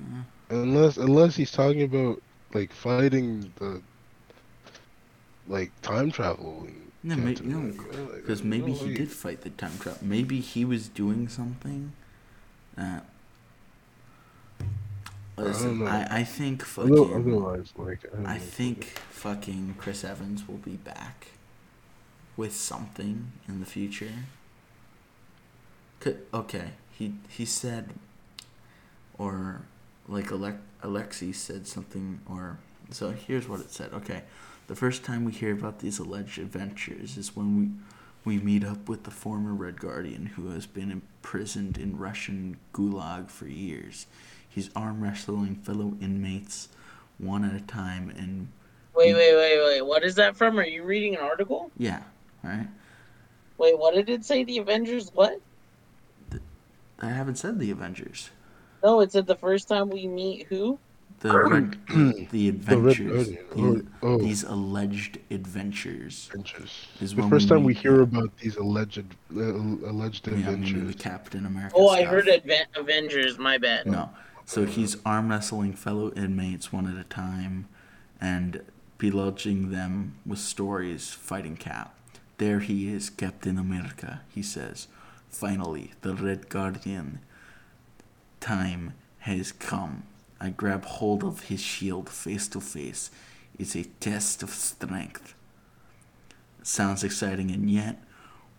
Mm. 0.00 0.24
Unless 0.50 0.96
unless 0.98 1.36
he's 1.36 1.50
talking 1.50 1.82
about 1.82 2.22
like 2.54 2.72
fighting 2.72 3.52
the 3.56 3.82
like 5.48 5.72
time 5.82 6.10
travel. 6.10 6.66
No, 7.04 7.14
America, 7.14 7.82
like, 7.82 8.16
Because 8.16 8.44
maybe 8.44 8.70
no 8.70 8.78
he 8.78 8.90
way. 8.90 8.94
did 8.94 9.10
fight 9.10 9.40
the 9.42 9.50
time 9.50 9.76
trap. 9.80 10.02
Maybe 10.02 10.40
he 10.40 10.64
was 10.64 10.88
doing 10.88 11.28
something 11.28 11.92
that. 12.76 13.04
Listen, 15.44 15.78
know. 15.80 15.86
I, 15.86 16.06
I 16.10 16.24
think 16.24 16.62
fucking. 16.64 16.92
Otherwise, 17.14 17.72
like 17.76 18.00
I, 18.26 18.34
I 18.34 18.38
think 18.38 18.84
fucking 19.10 19.76
Chris 19.78 20.04
Evans 20.04 20.46
will 20.48 20.58
be 20.58 20.76
back 20.76 21.28
with 22.36 22.54
something 22.54 23.32
in 23.48 23.60
the 23.60 23.66
future. 23.66 24.12
C- 26.02 26.16
Okay, 26.34 26.70
he 26.92 27.14
he 27.28 27.44
said, 27.44 27.90
or 29.18 29.62
like 30.08 30.30
Alec- 30.32 30.56
Alexei 30.82 31.32
said 31.32 31.66
something, 31.66 32.20
or 32.28 32.58
so 32.90 33.10
here's 33.12 33.48
what 33.48 33.60
it 33.60 33.70
said. 33.70 33.92
Okay, 33.92 34.22
the 34.66 34.74
first 34.76 35.04
time 35.04 35.24
we 35.24 35.32
hear 35.32 35.52
about 35.52 35.78
these 35.80 35.98
alleged 35.98 36.38
adventures 36.38 37.16
is 37.16 37.36
when 37.36 37.56
we 37.58 37.68
we 38.24 38.38
meet 38.42 38.64
up 38.64 38.88
with 38.88 39.02
the 39.02 39.10
former 39.10 39.52
Red 39.52 39.80
Guardian 39.80 40.26
who 40.36 40.50
has 40.50 40.66
been 40.66 40.90
imprisoned 40.92 41.76
in 41.76 41.96
Russian 41.98 42.56
gulag 42.72 43.28
for 43.30 43.46
years. 43.48 44.06
He's 44.54 44.68
arm 44.76 45.02
wrestling 45.02 45.56
fellow 45.56 45.94
inmates 46.00 46.68
one 47.18 47.44
at 47.44 47.54
a 47.54 47.60
time 47.60 48.10
and 48.10 48.48
Wait, 48.94 49.14
wait, 49.14 49.34
wait, 49.34 49.58
wait. 49.64 49.80
What 49.86 50.04
is 50.04 50.14
that 50.16 50.36
from? 50.36 50.58
Are 50.60 50.66
you 50.66 50.82
reading 50.84 51.14
an 51.14 51.22
article? 51.22 51.70
yeah, 51.78 52.02
right? 52.44 52.66
Wait, 53.56 53.78
what 53.78 53.94
did 53.94 54.10
it 54.10 54.24
say? 54.24 54.44
The 54.44 54.58
Avengers? 54.58 55.10
What? 55.14 55.40
I 57.00 57.08
haven't 57.08 57.36
said 57.36 57.58
the 57.58 57.70
Avengers. 57.70 58.28
No, 58.84 59.00
it 59.00 59.10
said 59.12 59.26
the 59.26 59.36
first 59.36 59.66
time 59.68 59.88
we 59.88 60.06
meet 60.06 60.46
who? 60.48 60.78
The 61.20 61.38
red, 61.38 61.78
the 61.88 62.50
The 62.50 62.50
Red 62.50 62.98
adventures, 62.98 63.28
Guardian. 63.28 63.46
these, 63.54 63.84
Oh, 64.02 64.08
oh. 64.08 64.18
these 64.18 64.42
alleged 64.42 65.18
adventures. 65.30 66.28
adventures. 66.32 66.86
is 67.00 67.14
The 67.14 67.20
when 67.22 67.30
first 67.30 67.44
we 67.44 67.48
time 67.56 67.64
we 67.64 67.72
meet- 67.74 67.78
hear 67.82 68.00
about 68.02 68.36
these 68.38 68.56
alleged 68.56 69.04
uh, 69.34 69.40
alleged 69.40 70.26
Yeah, 70.26 70.32
I 70.32 70.36
mean, 70.36 70.44
the 70.46 70.52
adventures. 70.52 70.94
Captain 70.96 71.46
America. 71.46 71.74
Oh, 71.78 71.88
I 71.88 72.02
heard 72.02 72.26
Adven- 72.26 72.66
Avengers. 72.76 73.38
My 73.38 73.56
bad. 73.56 73.86
No. 73.86 74.10
So 74.44 74.66
he's 74.66 74.96
arm 75.04 75.30
wrestling 75.30 75.74
fellow 75.74 76.12
inmates 76.12 76.72
one 76.72 76.86
at 76.86 77.00
a 77.00 77.08
time 77.08 77.68
and 78.20 78.62
beluging 78.98 79.70
them 79.70 80.16
with 80.26 80.38
stories 80.38 81.10
fighting 81.10 81.56
Cap. 81.56 81.94
There 82.38 82.60
he 82.60 82.92
is, 82.92 83.10
Captain 83.10 83.58
America, 83.58 84.22
he 84.28 84.42
says. 84.42 84.88
Finally, 85.28 85.92
the 86.02 86.14
Red 86.14 86.48
Guardian 86.48 87.20
time 88.40 88.94
has 89.20 89.52
come. 89.52 90.02
I 90.40 90.50
grab 90.50 90.84
hold 90.84 91.22
of 91.22 91.44
his 91.44 91.60
shield 91.60 92.08
face 92.08 92.48
to 92.48 92.60
face. 92.60 93.10
It's 93.58 93.76
a 93.76 93.84
test 93.84 94.42
of 94.42 94.50
strength. 94.50 95.34
Sounds 96.62 97.04
exciting, 97.04 97.50
and 97.50 97.70
yet, 97.70 98.02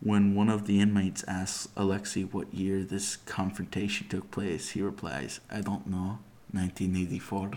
when 0.03 0.35
one 0.35 0.49
of 0.49 0.67
the 0.67 0.81
inmates 0.81 1.23
asks 1.29 1.69
Alexei 1.77 2.23
what 2.23 2.53
year 2.53 2.83
this 2.83 3.15
confrontation 3.15 4.07
took 4.09 4.29
place, 4.31 4.71
he 4.71 4.81
replies, 4.81 5.39
I 5.49 5.61
don't 5.61 5.87
know, 5.87 6.19
1984. 6.51 7.51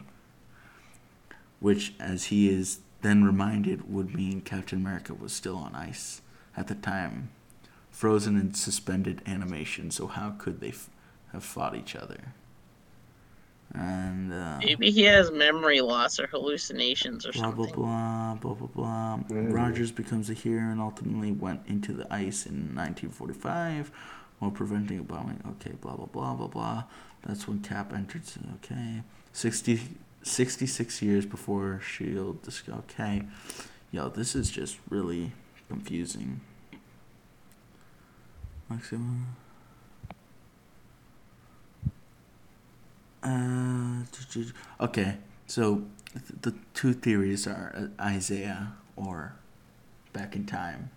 Which, 1.59 1.95
as 1.99 2.27
he 2.27 2.49
is 2.49 2.79
then 3.03 3.25
reminded, 3.25 3.93
would 3.93 4.15
mean 4.15 4.41
Captain 4.43 4.79
America 4.79 5.13
was 5.13 5.33
still 5.33 5.57
on 5.57 5.75
ice 5.75 6.23
at 6.57 6.69
the 6.69 6.77
time, 6.77 7.31
frozen 7.91 8.37
in 8.37 8.55
suspended 8.55 9.23
animation, 9.27 9.91
so 9.91 10.07
how 10.07 10.31
could 10.39 10.61
they 10.61 10.69
f- 10.69 10.89
have 11.33 11.43
fought 11.43 11.75
each 11.75 11.97
other? 11.97 12.33
And, 13.79 14.33
uh, 14.33 14.59
Maybe 14.65 14.91
he 14.91 15.03
has 15.03 15.31
memory 15.31 15.83
loss 15.83 16.19
or 16.19 16.27
hallucinations 16.29 17.27
or 17.27 17.33
blah 17.33 17.51
blah 17.51 17.67
something. 17.67 17.83
blah 17.83 18.35
blah 18.41 18.55
blah 18.55 18.69
blah. 18.69 19.19
Mm. 19.29 19.53
Rogers 19.53 19.93
becomes 19.93 20.31
a 20.31 20.35
hero 20.35 20.71
and 20.71 20.81
ultimately 20.81 21.31
went 21.33 21.61
into 21.67 21.93
the 21.93 22.05
ice 22.13 22.47
in 22.47 22.75
1945 22.75 23.91
while 24.39 24.51
preventing 24.51 24.99
a 24.99 25.03
bombing. 25.03 25.43
Okay, 25.61 25.73
blah 25.81 25.95
blah 25.95 26.07
blah 26.07 26.35
blah 26.35 26.47
blah. 26.47 26.85
That's 27.27 27.47
when 27.47 27.61
Cap 27.61 27.93
entered. 27.93 28.23
Okay, 28.65 29.03
60, 29.35 29.81
66 30.23 31.03
years 31.03 31.27
before 31.27 31.81
Shield. 31.85 32.43
This 32.45 32.63
okay, 32.69 33.25
yo, 33.93 34.09
this 34.09 34.35
is 34.35 34.51
just 34.51 34.79
really 34.89 35.33
confusing. 35.69 36.41
Maximum. 38.71 39.37
Uh, 43.27 44.05
okay, 44.81 45.17
so 45.49 45.83
the 46.43 46.55
two 46.75 46.93
theories 46.93 47.47
are 47.47 47.75
uh, 47.77 48.03
Isaiah 48.03 48.75
or 48.95 49.35
back 50.13 50.37
in 50.37 50.47
time. 50.47 50.91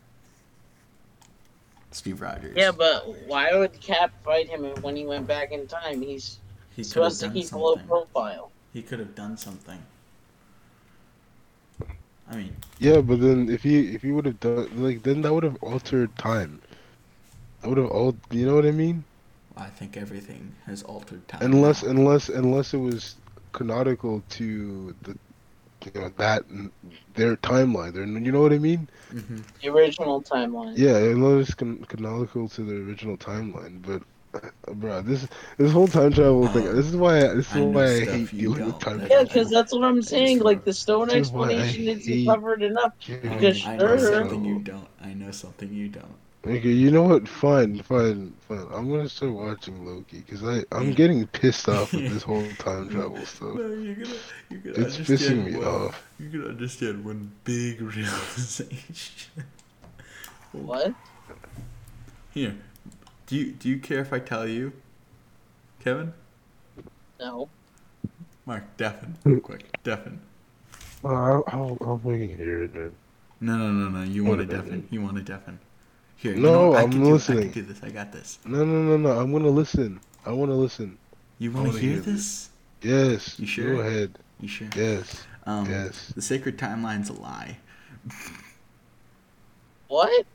Steve 1.92 2.22
Rogers. 2.22 2.56
Yeah, 2.56 2.72
but 2.72 3.28
why 3.28 3.56
would 3.56 3.80
Cap 3.82 4.12
fight 4.24 4.48
him 4.48 4.64
when 4.82 4.96
he 4.96 5.08
went 5.08 5.26
back 5.26 5.52
in 5.52 5.66
time? 5.66 6.04
He's 6.04 6.38
he 6.76 6.84
could 6.84 7.04
have 7.04 7.14
supposed 7.14 7.20
to 7.22 7.26
done 7.26 7.34
keep 7.34 7.52
a 7.52 7.58
low 7.58 7.76
profile. 7.78 8.52
He 8.74 8.84
could 8.84 9.00
have 9.00 9.16
done 9.16 9.36
something. 9.38 9.82
I 12.32 12.36
mean, 12.36 12.56
Yeah, 12.78 13.02
but 13.02 13.20
then 13.22 13.50
if 13.50 13.64
he 13.64 13.96
if 13.96 14.04
he 14.04 14.12
would 14.12 14.26
have 14.26 14.40
done 14.40 14.70
like 14.76 15.02
then 15.02 15.24
that 15.24 15.34
would 15.34 15.44
have 15.44 15.58
altered 15.64 16.16
time. 16.18 16.62
That 17.62 17.70
would 17.70 17.80
have 17.80 17.90
all 17.90 18.16
you 18.30 18.46
know 18.46 18.54
what 18.54 18.68
I 18.68 18.72
mean? 18.72 19.04
I 19.60 19.68
think 19.70 19.98
everything 19.98 20.56
has 20.66 20.84
altered 20.84 21.28
time. 21.28 21.42
Unless 21.44 21.84
now. 21.84 21.92
unless 21.92 22.30
unless 22.30 22.74
it 22.74 22.78
was 22.80 23.18
canonical 23.54 24.24
to 24.38 24.96
the 25.04 25.18
you 25.86 25.92
know 25.96 26.10
that 26.18 26.44
their 27.16 27.36
timeline. 27.38 27.94
Their 27.94 28.06
you 28.06 28.32
know 28.32 28.42
what 28.42 28.54
I 28.54 28.60
mean? 28.60 28.90
Mhm. 29.14 29.44
The 29.62 29.70
original 29.70 30.22
timeline. 30.22 30.78
Yeah, 30.78 30.98
unless 30.98 31.48
it's 31.48 31.56
can- 31.56 31.84
canonical 31.86 32.48
to 32.50 32.64
the 32.64 32.76
original 32.76 33.18
timeline. 33.18 33.82
But 33.82 34.04
uh, 34.34 34.74
bro, 34.74 35.02
this 35.02 35.28
this 35.58 35.72
whole 35.72 35.88
time 35.88 36.12
travel 36.14 36.48
thing. 36.48 36.66
This 36.76 36.88
is 36.88 36.96
why 36.96 37.18
I, 37.18 37.34
this 37.36 37.52
is 37.56 37.56
I 37.58 37.62
why 37.66 37.86
I 37.86 38.06
hate 38.06 38.32
you 38.34 38.56
dealing 38.56 38.66
with 38.66 38.80
time 38.80 39.00
That- 39.00 39.10
Yeah, 39.10 39.24
because 39.24 39.50
that's 39.50 39.74
what 39.74 39.84
I'm 39.84 40.02
saying. 40.02 40.40
Like 40.40 40.64
the 40.64 40.74
stone 40.74 41.10
This 41.10 41.16
is 41.16 41.32
why 41.32 41.52
I 41.52 41.54
explanation 41.54 41.88
isn't 41.88 42.26
covered 42.26 42.62
enough. 42.64 42.94
Because 43.22 43.66
I 43.66 43.78
know 43.78 43.98
sure. 43.98 44.00
something 44.00 44.44
you 44.46 44.60
don't. 44.60 44.88
I 45.02 45.14
know 45.14 45.32
something 45.32 45.72
you 45.74 45.90
don't. 45.90 46.18
Okay, 46.48 46.70
you 46.70 46.90
know 46.90 47.04
what? 47.04 47.28
Fine, 47.28 47.84
fine, 47.84 48.34
fine. 48.48 48.66
I'm 48.72 48.90
gonna 48.90 49.10
start 49.10 49.34
watching 49.34 49.86
Loki 49.86 50.20
because 50.20 50.42
I 50.44 50.64
I'm 50.72 50.94
getting 51.02 51.28
pissed 51.28 51.68
off 51.68 51.92
with 51.94 52.10
this 52.12 52.24
whole 52.24 52.48
time 52.60 52.90
travel 52.92 53.18
stuff. 53.26 53.56
you're 53.58 53.96
gonna, 53.96 54.16
you're 54.50 54.60
gonna 54.62 54.86
It's 54.88 54.98
pissing 54.98 55.46
me 55.46 55.56
off. 55.58 56.02
You're 56.18 56.30
gonna 56.30 56.50
understand 56.50 57.04
one 57.04 57.30
big 57.44 57.82
realization. 57.96 59.44
What? 60.54 60.94
Here, 62.34 62.56
do 63.28 63.36
you 63.36 63.52
do 63.52 63.68
you 63.68 63.80
care 63.80 64.00
if 64.00 64.14
I 64.14 64.20
tell 64.20 64.48
you, 64.48 64.72
Kevin? 65.82 66.14
No. 67.20 67.50
Mark, 68.46 68.64
deafen, 68.78 69.18
real 69.26 69.42
quick, 69.42 69.78
deafen. 69.84 70.22
I'll, 71.04 71.44
I'll, 71.48 71.78
I'll 71.82 71.98
fucking 71.98 72.36
hear 72.38 72.64
it, 72.64 72.74
man. 72.74 72.92
No, 73.42 73.58
no, 73.58 73.72
no, 73.72 73.90
no. 73.90 74.04
You 74.04 74.24
want 74.24 74.40
to 74.40 74.48
Whatever. 74.48 74.64
deafen. 74.64 74.88
You 74.90 75.02
want 75.02 75.18
to 75.18 75.22
deafen. 75.22 75.60
Here, 76.20 76.34
you 76.34 76.42
No, 76.42 76.52
know, 76.52 76.70
what? 76.72 76.80
I 76.80 76.82
I'm 76.84 76.92
can 76.92 77.00
do, 77.02 77.08
I 77.08 77.12
listening. 77.14 77.52
can 77.52 77.64
do 77.64 77.74
this. 77.74 77.82
I 77.82 77.90
got 77.92 78.12
this. 78.12 78.40
No, 78.46 78.66
no, 78.66 78.82
no, 78.84 78.98
no. 78.98 79.20
I'm 79.20 79.32
gonna 79.32 79.48
listen. 79.48 80.02
I 80.26 80.32
want 80.32 80.52
to 80.52 80.56
listen. 80.56 80.98
You 81.38 81.52
want 81.52 81.72
to 81.72 81.78
hear 81.80 81.92
hear 81.94 82.00
this? 82.02 82.50
Yes. 82.82 83.40
You 83.40 83.48
sure? 83.48 83.76
Go 83.76 83.82
ahead. 83.82 84.20
You 84.42 84.48
sure? 84.50 84.68
Yes. 84.76 85.24
Um, 85.46 85.70
Yes. 85.70 86.12
The 86.16 86.22
sacred 86.22 86.58
timeline's 86.58 87.08
a 87.10 87.14
lie. 87.14 87.58
What? 89.88 90.26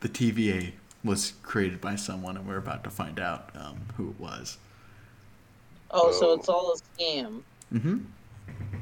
The 0.00 0.08
TVA 0.08 0.72
was 1.02 1.32
created 1.42 1.80
by 1.80 1.96
someone, 1.96 2.36
and 2.36 2.46
we're 2.46 2.58
about 2.58 2.84
to 2.84 2.90
find 2.90 3.18
out 3.18 3.50
um, 3.56 3.78
who 3.96 4.10
it 4.10 4.20
was. 4.20 4.58
Oh, 5.90 6.12
so 6.12 6.30
Oh. 6.30 6.34
it's 6.34 6.48
all 6.48 6.72
a 6.74 6.76
scam. 7.02 7.42
Mm-hmm. 7.72 7.98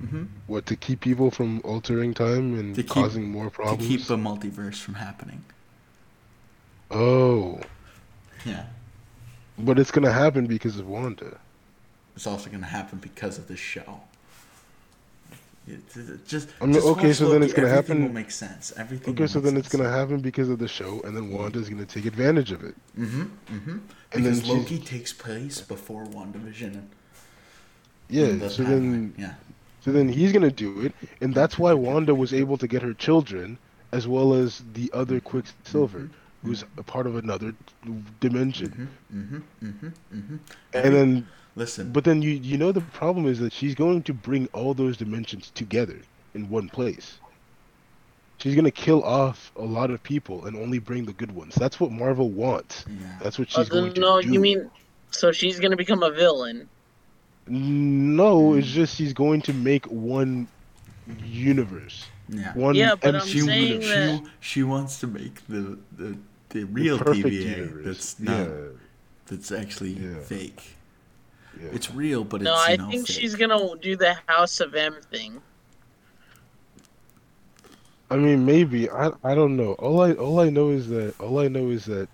Mm-hmm. 0.04 0.24
What 0.48 0.66
to 0.66 0.76
keep 0.76 1.00
people 1.00 1.30
from 1.30 1.60
altering 1.64 2.14
time 2.14 2.58
and 2.58 2.74
To 2.74 2.82
keep- 2.82 2.90
causing 2.90 3.30
more 3.30 3.48
problems? 3.50 3.78
To 3.86 3.86
problems? 3.86 3.88
keep 3.88 4.08
the 4.08 4.16
multiverse 4.60 4.80
from 4.80 4.94
happening. 4.94 5.44
Oh, 6.90 7.60
Yeah. 8.44 8.64
but 9.58 9.78
it's 9.78 9.90
gonna 9.90 10.12
happen 10.12 10.46
because 10.46 10.78
of 10.78 10.88
Wanda. 10.88 11.38
It's 12.16 12.26
also 12.26 12.48
going 12.50 12.62
to 12.62 12.66
happen 12.66 12.98
because 12.98 13.38
of 13.38 13.46
this 13.46 13.60
show. 13.60 14.00
Just. 16.26 16.48
I 16.60 16.64
mean, 16.64 16.74
just 16.74 16.86
okay, 16.86 17.12
so 17.12 17.28
then 17.30 17.42
it's 17.44 17.52
gonna 17.52 17.68
everything 17.68 17.96
happen- 17.98 18.02
Will 18.08 18.12
make 18.22 18.30
sense. 18.30 18.72
Everything. 18.76 19.14
Okay, 19.14 19.26
so 19.26 19.38
then 19.38 19.56
it's 19.56 19.68
gonna 19.68 19.88
happen 19.90 20.18
because 20.20 20.48
of 20.48 20.58
the 20.58 20.66
show, 20.66 21.00
and 21.04 21.14
then 21.14 21.30
Wanda's 21.30 21.68
gonna 21.68 21.84
take 21.84 22.06
advantage 22.06 22.50
of 22.52 22.64
it. 22.64 22.74
Mm-hmm. 22.98 23.20
Mm-hmm. 23.22 23.70
And 23.70 23.82
Because 24.10 24.24
then 24.24 24.34
she's- 24.34 24.48
Loki 24.48 24.78
takes 24.78 25.12
place 25.12 25.60
before 25.60 26.06
WandaVision. 26.06 26.72
and- 26.74 26.88
Yeah. 28.08 28.32
the 28.32 28.48
So 28.50 28.64
then, 28.64 29.12
Yeah. 29.18 29.34
so 29.84 29.92
then 29.92 30.08
he's 30.08 30.32
gonna 30.32 30.50
do 30.50 30.80
it, 30.80 30.94
and 31.20 31.34
that's 31.34 31.58
why 31.58 31.72
Wanda 31.74 32.14
was 32.14 32.32
able 32.32 32.56
to 32.58 32.66
get 32.66 32.80
her 32.82 32.94
children, 32.94 33.58
as 33.92 34.08
well 34.08 34.32
as 34.34 34.62
the 34.72 34.90
other 34.94 35.20
Quicksilver, 35.20 36.08
who's 36.44 36.64
a 36.76 36.82
part 36.82 37.06
of 37.06 37.16
another 37.16 37.54
dimension. 38.20 38.88
Mm-hmm. 39.14 39.36
Mm-hmm. 39.66 39.86
Mm-hmm. 40.16 40.36
And 40.74 40.94
then, 40.94 41.26
Listen. 41.56 41.92
but 41.92 42.04
then 42.04 42.22
you 42.22 42.30
you 42.30 42.56
know 42.56 42.70
the 42.72 42.80
problem 42.80 43.26
is 43.26 43.38
that 43.40 43.52
she's 43.52 43.74
going 43.74 44.02
to 44.04 44.14
bring 44.14 44.46
all 44.52 44.74
those 44.74 44.96
dimensions 44.96 45.50
together 45.54 45.98
in 46.34 46.48
one 46.48 46.68
place. 46.68 47.18
She's 48.38 48.54
gonna 48.54 48.70
kill 48.70 49.02
off 49.02 49.50
a 49.56 49.62
lot 49.64 49.90
of 49.90 50.00
people 50.04 50.44
and 50.46 50.56
only 50.56 50.78
bring 50.78 51.04
the 51.04 51.12
good 51.12 51.32
ones. 51.32 51.56
That's 51.56 51.80
what 51.80 51.90
Marvel 51.90 52.28
wants. 52.30 52.84
yeah. 52.88 53.18
That's 53.20 53.36
what 53.38 53.48
Oh, 53.56 53.60
she's 53.62 53.68
going 53.68 53.86
then, 53.86 53.94
to 53.94 54.00
no, 54.00 54.18
you 54.20 54.38
mean 54.38 54.70
so 55.10 55.32
she's 55.32 55.58
gonna 55.58 55.76
become 55.76 56.02
a 56.04 56.10
villain? 56.10 56.68
No, 57.48 58.54
it's 58.54 58.68
just 58.68 58.94
she's 58.96 59.12
going 59.12 59.40
to 59.42 59.52
make 59.54 59.86
one 59.86 60.46
universe, 61.24 62.04
Yeah. 62.28 62.52
one 62.52 62.74
Yeah, 62.74 62.94
but 62.94 63.14
I'm 63.16 63.26
she, 63.26 63.40
saying 63.40 63.66
universe. 63.82 63.88
that- 63.88 64.22
she 64.40 64.50
she 64.58 64.62
wants 64.62 65.00
to 65.00 65.06
make 65.06 65.46
the 65.48 65.78
the, 65.96 66.16
the 66.50 66.60
The 66.60 66.64
real 66.66 66.98
perfect 66.98 67.26
TVA 67.26 67.56
universe. 67.58 67.84
that's 67.84 68.20
not 68.20 68.48
yeah, 68.48 68.54
that's 69.26 69.52
actually 69.52 69.90
Yeah. 69.92 70.18
fake. 70.20 70.76
yeah. 71.60 71.68
It's 71.72 71.90
real, 71.90 72.24
but 72.24 72.40
No, 72.42 72.54
it's 72.54 72.68
you 72.68 72.74
I 72.86 72.90
think 72.90 73.06
fake. 73.06 73.16
she's 73.20 73.34
gonna 73.34 73.76
do 73.80 73.96
the 73.96 74.14
House 74.26 74.60
of 74.60 74.74
M 74.74 74.96
thing. 75.10 75.40
I 78.10 78.16
mean, 78.16 78.44
maybe 78.46 78.88
I 78.90 79.10
I 79.22 79.34
don't 79.34 79.56
know. 79.56 79.72
All 79.74 80.00
I 80.00 80.12
all 80.14 80.40
I 80.40 80.48
know 80.48 80.70
is 80.70 80.88
that 80.88 81.18
all 81.20 81.38
I 81.40 81.48
know 81.48 81.68
is 81.70 81.84
that 81.86 82.08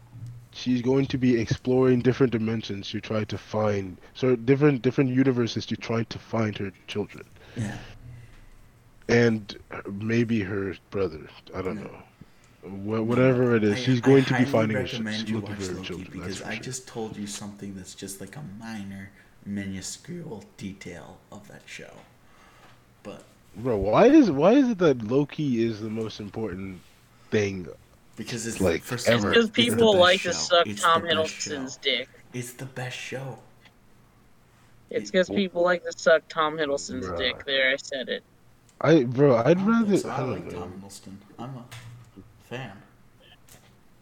she's 0.52 0.82
going 0.82 1.06
to 1.06 1.18
be 1.18 1.40
exploring 1.40 2.00
different 2.00 2.32
dimensions 2.32 2.88
to 2.90 3.00
try 3.00 3.24
to 3.24 3.38
find 3.38 3.96
so 4.14 4.34
different 4.36 4.82
different 4.82 5.10
universes 5.10 5.66
to 5.66 5.76
try 5.76 6.02
to 6.04 6.18
find 6.18 6.56
her 6.58 6.72
children 6.88 7.24
Yeah. 7.56 7.76
and 9.08 9.56
maybe 10.00 10.40
her 10.40 10.76
brother. 10.90 11.20
I 11.54 11.62
don't 11.62 11.76
No. 11.76 11.82
know. 11.84 12.02
Wha- 12.64 13.02
Whatever 13.02 13.56
it 13.56 13.64
is, 13.64 13.74
I- 13.74 13.80
she's 13.80 13.98
I 13.98 14.06
going 14.06 14.24
to 14.24 14.30
be 14.34 14.44
highly 14.44 14.50
finding 14.50 14.76
her 14.78 14.84
ch- 14.86 14.92
recommend 14.94 15.28
you 15.28 15.36
looking 15.36 15.50
watch 15.50 15.58
for 15.60 15.66
her 15.72 15.74
Loki 15.74 15.86
children. 15.88 16.08
Because 16.12 16.38
for 16.38 16.46
I 16.48 16.54
sure. 16.54 16.62
just 16.64 16.88
told 16.88 17.16
you 17.16 17.26
something 17.26 17.74
that's 17.76 17.94
just 17.94 18.20
like 18.20 18.36
a 18.36 18.42
minor, 18.58 19.10
minuscule 19.44 20.44
detail 20.56 21.18
of 21.30 21.46
that 21.48 21.62
show. 21.66 21.90
But 23.02 23.24
Bro, 23.56 23.76
why 23.78 24.06
is 24.06 24.30
why 24.30 24.52
is 24.52 24.70
it 24.70 24.78
that 24.78 25.02
Loki 25.06 25.62
is 25.64 25.80
the 25.80 25.90
most 25.90 26.20
important 26.20 26.80
thing? 27.30 27.68
because 28.16 28.46
it's 28.46 28.60
Like, 28.60 28.82
first 28.82 29.08
ever. 29.08 29.28
Because 29.30 29.50
people 29.50 29.92
best 29.92 30.00
like 30.00 30.20
show. 30.20 30.30
to 30.30 30.36
suck 30.36 30.66
It's 30.68 30.82
Tom 30.82 31.02
Hiddleston's 31.02 31.76
dick. 31.78 32.08
It's 32.32 32.52
the 32.52 32.66
best 32.66 32.96
show. 32.96 33.38
It's 34.90 35.10
because 35.10 35.28
people 35.28 35.62
like 35.62 35.82
to 35.84 35.92
suck 35.96 36.22
Tom 36.28 36.56
Hiddleston's 36.56 37.06
Bruh. 37.06 37.18
dick. 37.18 37.44
There, 37.44 37.70
I 37.72 37.76
said 37.76 38.08
it. 38.08 38.22
I 38.80 39.04
bro, 39.04 39.36
I'd 39.36 39.60
rather 39.60 39.96
so 39.96 40.08
I 40.08 40.14
I 40.14 40.20
don't 40.20 40.30
like 40.32 40.44
know. 40.52 40.60
Tom 40.60 40.72
Hiddleston. 40.80 41.16
I'm 41.38 41.56
a 41.56 41.64
fan. 42.48 42.72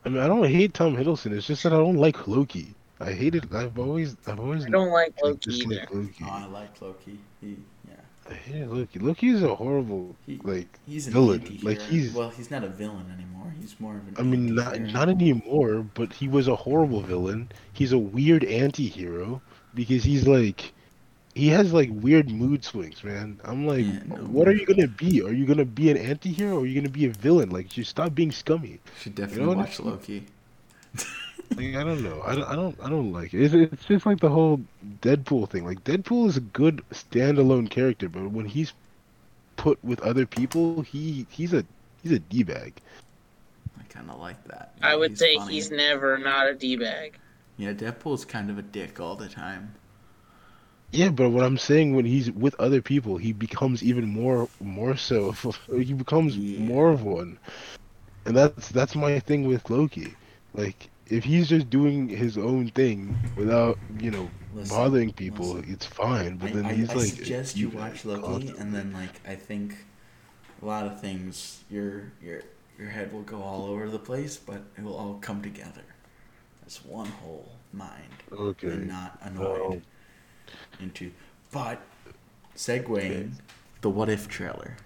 I 0.05 0.09
mean, 0.09 0.23
I 0.23 0.27
don't 0.27 0.45
hate 0.49 0.75
Tom 0.75 0.97
Hiddleston. 0.97 1.33
It's 1.33 1.47
just 1.47 1.63
that 1.63 1.73
I 1.73 1.77
don't 1.77 1.97
like 1.97 2.27
Loki. 2.27 2.75
I 3.01 3.13
hate 3.13 3.35
it. 3.35 3.45
I've 3.53 3.79
always, 3.79 4.17
I've 4.27 4.41
always 4.41 4.67
I 4.67 4.69
don't 4.71 4.91
like 4.91 5.15
Loki 5.23 5.39
disliked 5.51 5.91
either. 5.93 6.01
Loki. 6.03 6.25
Oh, 6.25 6.31
I 6.31 6.47
like 6.47 6.81
Loki. 6.81 7.19
He, 7.41 7.57
yeah, 7.89 7.95
I 8.31 8.35
hate 8.35 8.67
Loki. 8.67 8.99
Loki 8.99 9.29
is 9.29 9.43
a 9.43 9.55
horrible, 9.55 10.15
He- 10.27 10.41
like. 10.43 10.79
he's 10.87 11.07
an 11.07 11.13
Villain. 11.13 11.41
anti-hero. 11.41 11.69
Like, 11.69 11.81
he's- 11.83 12.15
well, 12.15 12.31
he's 12.31 12.51
not 12.51 12.65
a 12.65 12.69
villain 12.69 13.07
anymore. 13.17 13.53
He's 13.61 13.79
more 13.81 13.97
of 13.97 14.07
an. 14.09 14.15
I 14.19 14.23
mean, 14.23 14.55
not 14.55 14.81
not 14.81 15.09
anymore. 15.09 15.85
But 15.95 16.13
he 16.13 16.27
was 16.29 16.49
a 16.49 16.57
horrible 16.57 17.01
villain. 17.01 17.51
He's 17.73 17.93
a 17.93 17.99
weird 17.99 18.45
anti-hero 18.45 19.41
because 19.75 20.03
he's 20.05 20.27
like, 20.27 20.73
he 21.35 21.49
has 21.49 21.73
like 21.73 21.91
weird 21.93 22.31
mood 22.31 22.65
swings, 22.65 23.03
man. 23.05 23.41
I'm 23.45 23.67
like, 23.67 23.87
Yeah, 23.87 24.03
no, 24.07 24.17
what 24.27 24.49
are 24.49 24.53
you 24.53 24.67
gonna 24.67 24.89
be? 24.89 25.23
Are 25.23 25.33
you 25.33 25.47
gonna 25.47 25.65
be 25.65 25.91
an 25.91 25.97
anti-hero 25.97 26.57
or 26.57 26.61
are 26.63 26.67
you 26.67 26.75
gonna 26.81 26.91
be 26.93 27.07
a 27.07 27.11
villain? 27.11 27.51
Like, 27.51 27.77
you 27.77 27.85
stop 27.85 28.15
being 28.15 28.33
scummy. 28.33 28.81
Should 28.95 29.15
definitely 29.15 29.47
what 29.47 29.59
I 29.59 29.63
watch 29.63 29.79
mean? 29.81 29.91
Loki. 29.91 30.27
Like, 31.57 31.75
I 31.77 31.85
don't 31.85 32.03
know. 32.03 32.23
I 32.25 32.35
don't. 32.35 32.45
I 32.49 32.57
don't. 32.57 32.79
I 32.83 32.89
don't 32.89 33.13
like 33.13 33.35
it. 33.35 33.43
It's, 33.43 33.53
it's 33.55 33.85
just 33.85 34.07
like 34.07 34.21
the 34.21 34.31
whole 34.31 34.61
Deadpool 35.03 35.51
thing. 35.51 35.65
Like 35.67 35.85
Deadpool 35.85 36.29
is 36.29 36.37
a 36.39 36.41
good 36.41 36.83
standalone 36.93 37.69
character, 37.69 38.09
but 38.09 38.31
when 38.31 38.47
he's 38.47 38.73
put 39.57 39.83
with 39.85 40.01
other 40.01 40.27
people, 40.27 40.83
he 40.83 41.27
he's 41.31 41.53
a 41.53 41.65
he's 42.03 42.13
a 42.13 42.19
d 42.21 42.43
bag. 42.43 42.81
I 43.79 43.83
kind 43.85 44.11
of 44.11 44.19
like 44.21 44.43
that. 44.49 44.75
I 44.83 44.97
would 44.97 45.11
he's 45.11 45.19
say 45.19 45.37
funny. 45.37 45.55
he's 45.55 45.71
never 45.71 46.17
not 46.19 46.49
a 46.49 46.55
d 46.55 46.77
bag. 46.77 47.19
Yeah, 47.57 47.73
Deadpool's 47.73 48.25
kind 48.25 48.51
of 48.51 48.59
a 48.59 48.63
dick 48.63 49.01
all 49.01 49.17
the 49.17 49.29
time. 49.29 49.75
Yeah, 50.93 51.11
but 51.11 51.31
what 51.31 51.45
I'm 51.45 51.59
saying 51.59 51.95
when 51.97 52.05
he's 52.07 52.31
with 52.33 52.55
other 52.61 52.83
people, 52.83 53.17
he 53.19 53.33
becomes 53.33 53.83
even 53.83 54.09
more 54.09 54.51
more 54.61 54.97
so. 54.97 55.33
he 55.77 55.95
becomes 55.95 56.39
Yeah. 56.39 56.73
more 56.73 56.91
of 56.93 57.03
one, 57.05 57.39
and 58.27 58.37
that's 58.37 58.69
that's 58.71 58.97
my 58.97 59.19
thing 59.21 59.47
with 59.47 59.69
Loki. 59.71 60.17
Like 60.55 60.91
if 61.07 61.25
he's 61.25 61.49
just 61.49 61.71
doing 61.71 62.09
his 62.09 62.37
own 62.39 62.69
thing 62.71 63.19
without 63.35 63.79
you 63.99 64.11
know 64.11 64.33
Listen, 64.53 64.93
bothering 64.93 65.13
people, 65.13 65.57
listen. 65.57 65.65
it's 65.65 65.87
fine. 65.87 66.37
But 66.37 66.51
I, 66.51 66.51
then 66.53 66.69
I, 66.69 66.71
he's 66.71 66.95
I 66.95 66.97
like, 66.97 66.99
suggest 66.99 67.57
you 67.57 67.71
watch 67.71 68.05
Loki, 68.05 68.55
constantly. 68.55 68.59
and 68.59 68.75
then 68.75 68.93
like 68.93 69.27
I 69.27 69.35
think 69.35 69.77
a 70.63 70.67
lot 70.67 70.87
of 70.87 71.01
things 71.01 71.65
your 71.71 72.13
your 72.23 72.43
your 72.79 72.89
head 72.91 73.13
will 73.13 73.23
go 73.23 73.43
all 73.43 73.67
over 73.67 73.89
the 73.89 73.99
place, 73.99 74.37
but 74.37 74.63
it 74.77 74.83
will 74.85 74.97
all 74.97 75.15
come 75.21 75.43
together 75.43 75.85
as 76.67 76.85
one 76.85 77.09
whole 77.09 77.53
mind 77.73 78.23
okay. 78.33 78.67
and 78.67 78.87
not 78.89 79.19
annoyed 79.23 79.83
into. 80.81 81.13
But 81.51 81.81
segueing 82.57 83.35
the 83.83 83.91
What 83.91 84.09
If 84.09 84.29
trailer. 84.29 84.77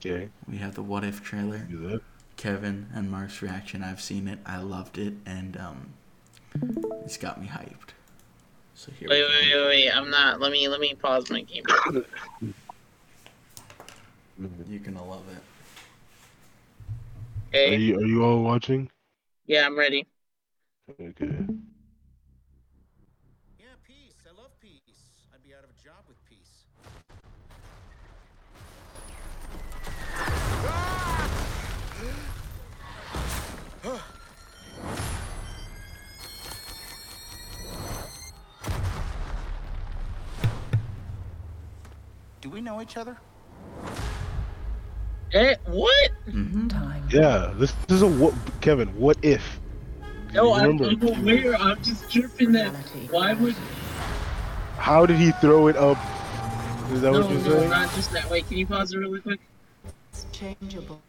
Okay. 0.00 0.30
We 0.48 0.58
have 0.58 0.74
the 0.74 0.82
What 0.82 1.04
If 1.04 1.22
trailer. 1.22 1.68
Do 1.70 1.78
that. 1.88 2.02
Kevin 2.36 2.88
and 2.94 3.10
Mark's 3.10 3.42
reaction. 3.42 3.82
I've 3.82 4.00
seen 4.00 4.28
it. 4.28 4.38
I 4.46 4.58
loved 4.58 4.96
it, 4.98 5.14
and 5.26 5.56
um, 5.56 5.94
it's 7.04 7.16
got 7.16 7.40
me 7.40 7.48
hyped. 7.48 7.90
So 8.74 8.92
here 8.92 9.10
Wait, 9.10 9.22
we 9.22 9.22
wait, 9.22 9.54
go. 9.54 9.54
wait, 9.54 9.66
wait. 9.66 9.90
I'm 9.90 10.10
not. 10.10 10.40
Let 10.40 10.52
me 10.52 10.68
let 10.68 10.80
me 10.80 10.94
pause 10.94 11.30
my 11.30 11.42
game. 11.42 11.64
You're 14.68 14.80
gonna 14.80 15.04
love 15.04 15.28
it. 15.28 15.42
Are 17.64 17.70
Okay. 17.70 17.76
you 17.76 17.96
are 17.98 18.04
you 18.04 18.24
all 18.24 18.42
watching? 18.42 18.90
Yeah, 19.46 19.66
I'm 19.66 19.76
ready. 19.78 20.06
Okay. 21.00 21.46
Do 42.48 42.54
we 42.54 42.62
know 42.62 42.80
each 42.80 42.96
other? 42.96 43.14
Eh, 45.34 45.54
what? 45.66 46.10
Mm-hmm. 46.26 46.68
Time 46.68 47.06
Yeah, 47.10 47.52
this, 47.56 47.72
this 47.86 47.96
is 47.96 48.02
a 48.02 48.06
what, 48.06 48.32
Kevin. 48.62 48.88
What 48.98 49.18
if? 49.20 49.60
No, 50.32 50.54
I'm, 50.54 50.80
I'm 50.82 51.02
aware. 51.02 51.56
I'm 51.56 51.82
just 51.82 52.10
tripping 52.10 52.52
that. 52.52 52.72
Why 53.10 53.34
would 53.34 53.54
How 54.78 55.04
did 55.04 55.18
he 55.18 55.30
throw 55.32 55.68
it 55.68 55.76
up? 55.76 55.98
Is 56.90 57.02
that 57.02 57.12
no, 57.12 57.20
what 57.20 57.30
you're 57.30 57.42
no, 57.42 57.50
saying? 57.50 57.68
not 57.68 57.94
just 57.94 58.12
that. 58.12 58.30
Wait, 58.30 58.48
can 58.48 58.56
you 58.56 58.66
pause 58.66 58.94
it 58.94 58.98
really 58.98 59.20
quick? 59.20 59.40
It's 60.10 60.24
changeable. 60.32 61.02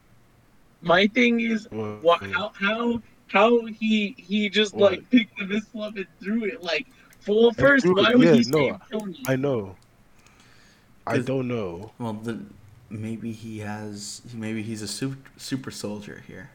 My 0.82 1.08
thing 1.08 1.40
is, 1.40 1.70
What? 1.72 2.04
what, 2.04 2.22
how 2.32 2.52
how 2.54 3.02
how 3.28 3.66
he 3.66 4.14
he 4.18 4.50
just 4.50 4.74
What? 4.74 4.92
like 4.92 5.10
picked 5.10 5.40
the 5.40 5.46
missile 5.46 5.84
up 5.84 5.96
and 5.96 6.06
threw 6.22 6.44
it 6.44 6.62
like. 6.62 6.86
Well, 7.26 7.52
first, 7.52 7.86
why 7.86 8.14
would 8.14 8.28
yeah, 8.28 8.34
he 8.34 8.44
no, 8.50 8.58
save 8.58 8.76
Tony? 8.92 9.24
I 9.28 9.38
know. 9.38 9.78
I 11.10 11.18
'Cause- 11.18 11.26
don't 11.26 11.48
know. 11.48 11.92
Well, 11.98 12.14
the, 12.14 12.40
maybe 12.90 13.32
he 13.32 13.60
has. 13.60 14.22
Maybe 14.34 14.62
he's 14.64 14.82
a 14.82 14.88
super, 14.88 15.18
super 15.38 15.72
soldier 15.72 16.24
here. 16.28 16.52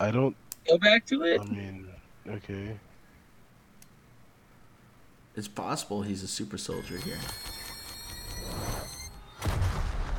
I 0.00 0.10
don't. 0.10 0.34
Go 0.66 0.78
back 0.78 1.04
to 1.06 1.22
it. 1.24 1.40
I 1.40 1.44
mean, 1.44 1.88
okay. 2.28 2.78
It's 5.36 5.48
possible 5.48 6.02
he's 6.02 6.22
a 6.22 6.28
super 6.28 6.58
soldier 6.58 6.96
here. 6.98 7.18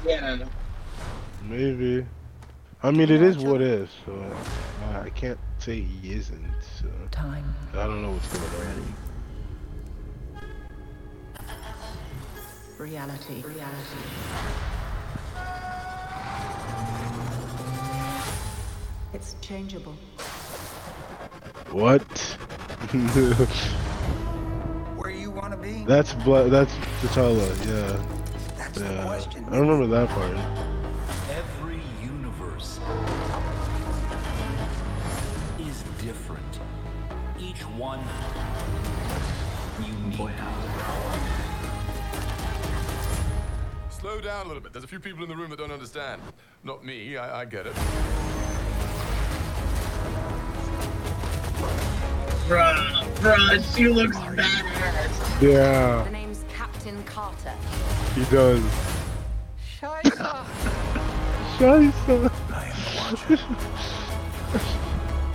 Yeah. 0.05 0.45
Maybe. 1.47 2.05
I 2.81 2.91
mean, 2.91 3.09
it 3.09 3.21
is 3.21 3.37
what 3.37 3.61
is, 3.61 3.89
so 4.05 4.35
I, 4.91 5.01
I 5.05 5.09
can't 5.11 5.39
say 5.59 5.79
he 5.81 6.13
isn't. 6.13 6.43
So 6.81 6.87
Time. 7.11 7.55
I 7.73 7.85
don't 7.87 8.01
know 8.01 8.11
what's 8.11 8.27
going 8.37 8.67
on. 8.67 8.93
Reality. 12.83 13.41
Reality. 13.43 14.03
It's 19.13 19.37
changeable. 19.39 19.93
What? 21.71 22.01
Where 24.97 25.11
you 25.11 25.31
want 25.31 25.51
to 25.53 25.57
be? 25.57 25.85
that's 25.85 26.13
Bla- 26.13 26.49
That's 26.49 26.73
T'Challa. 27.01 27.47
Yeah. 27.65 28.05
That's 28.57 28.77
the 28.77 28.83
Yeah. 28.83 29.05
question. 29.05 29.45
I 29.49 29.57
remember 29.59 29.87
that 29.87 30.09
part. 30.09 30.72
Down 44.23 44.45
a 44.45 44.47
little 44.47 44.63
bit. 44.63 44.71
There's 44.73 44.85
a 44.85 44.87
few 44.87 44.99
people 44.99 45.21
in 45.23 45.29
the 45.29 45.35
room 45.35 45.49
that 45.49 45.59
don't 45.59 45.71
understand. 45.71 46.21
Not 46.63 46.83
me, 46.83 47.17
I, 47.17 47.41
I 47.41 47.45
get 47.45 47.67
it. 47.67 47.75
Bruh, 52.47 53.05
bruh, 53.15 53.75
she 53.75 53.87
looks 53.89 54.17
badass. 54.17 55.41
Yeah, 55.41 56.03
The 56.03 56.11
name's 56.11 56.43
Captain 56.53 57.01
Carter. 57.03 57.53
he 58.15 58.23
does. 58.25 58.61
Scheiße. 59.79 60.45
Scheiße. 61.57 62.31
I 62.51 62.65
am 62.65 62.77
the 62.83 62.91
watcher. 62.97 63.39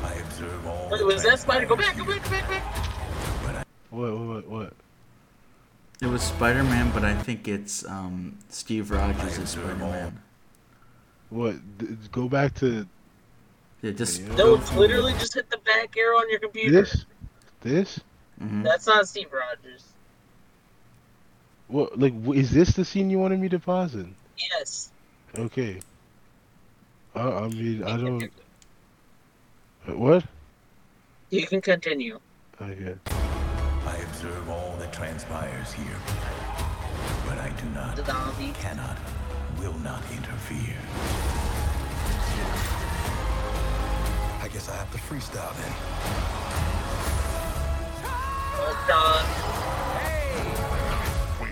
I 0.05 0.15
observe 0.15 0.67
all. 0.67 0.89
Wait, 0.91 0.99
the 0.99 1.07
was 1.07 1.23
that 1.25 1.39
Spider? 1.39 1.67
Go 1.67 1.77
back, 1.77 1.97
go 1.97 2.05
transpires 2.05 2.21
back, 2.41 2.49
go 2.49 2.49
back, 2.49 3.55
back. 3.55 3.67
What? 3.91 4.19
What? 4.19 4.49
What? 4.49 4.73
It 6.01 6.07
was 6.07 6.23
Spider 6.23 6.63
Man, 6.63 6.91
but 6.93 7.05
I 7.05 7.15
think 7.15 7.49
it's 7.49 7.85
um, 7.87 8.39
Steve 8.51 8.91
Rogers 8.91 9.39
as 9.39 9.51
Spider 9.51 9.75
Man. 9.77 10.21
What? 11.31 11.57
D- 11.79 11.87
go 12.13 12.29
back 12.29 12.55
to 12.57 12.87
Yeah, 13.83 13.91
just. 13.93 14.23
Yeah. 14.23 14.35
No, 14.37 14.55
it's 14.55 14.73
literally 14.75 15.13
just 15.15 15.35
hit 15.35 15.51
the 15.51 15.59
back 15.59 15.97
arrow 15.97 16.19
on 16.19 16.31
your 16.31 16.39
computer. 16.39 16.83
this. 16.83 17.05
This. 17.63 18.01
Mhm. 18.41 18.63
That's 18.63 18.87
not 18.87 19.09
Steve 19.09 19.33
Rogers. 19.33 19.85
What? 21.67 21.99
Like, 21.99 22.15
wh- 22.25 22.37
is 22.37 22.51
this 22.53 22.71
the 22.71 22.85
scene 22.85 23.11
you 23.11 23.19
wanted 23.19 23.41
me 23.41 23.49
to 23.49 23.59
pause 23.59 23.95
in? 23.95 24.15
Yes. 24.39 24.91
Okay. 25.37 25.81
I, 27.17 27.21
I 27.21 27.49
mean, 27.49 27.83
I 27.83 27.97
don't. 27.97 28.31
What? 29.87 30.25
You 31.31 31.45
can 31.47 31.61
continue. 31.61 32.21
Okay. 32.63 32.95
I 33.11 33.97
observe 33.97 34.49
all 34.49 34.77
that 34.78 34.78
transpires 34.99 35.73
here. 35.73 35.97
But 37.25 37.39
I 37.39 37.51
do 37.51 37.69
not, 37.71 37.95
The 37.95 38.05
zombie. 38.05 38.53
cannot, 38.59 38.99
will 39.61 39.79
not 39.79 40.03
interfere. 40.11 40.75
I 44.43 44.49
guess 44.53 44.69
I 44.69 44.75
have 44.75 44.91
to 44.91 44.99
freestyle 44.99 45.55
then. 45.57 45.73
Well 48.59 48.77
done. 48.89 49.25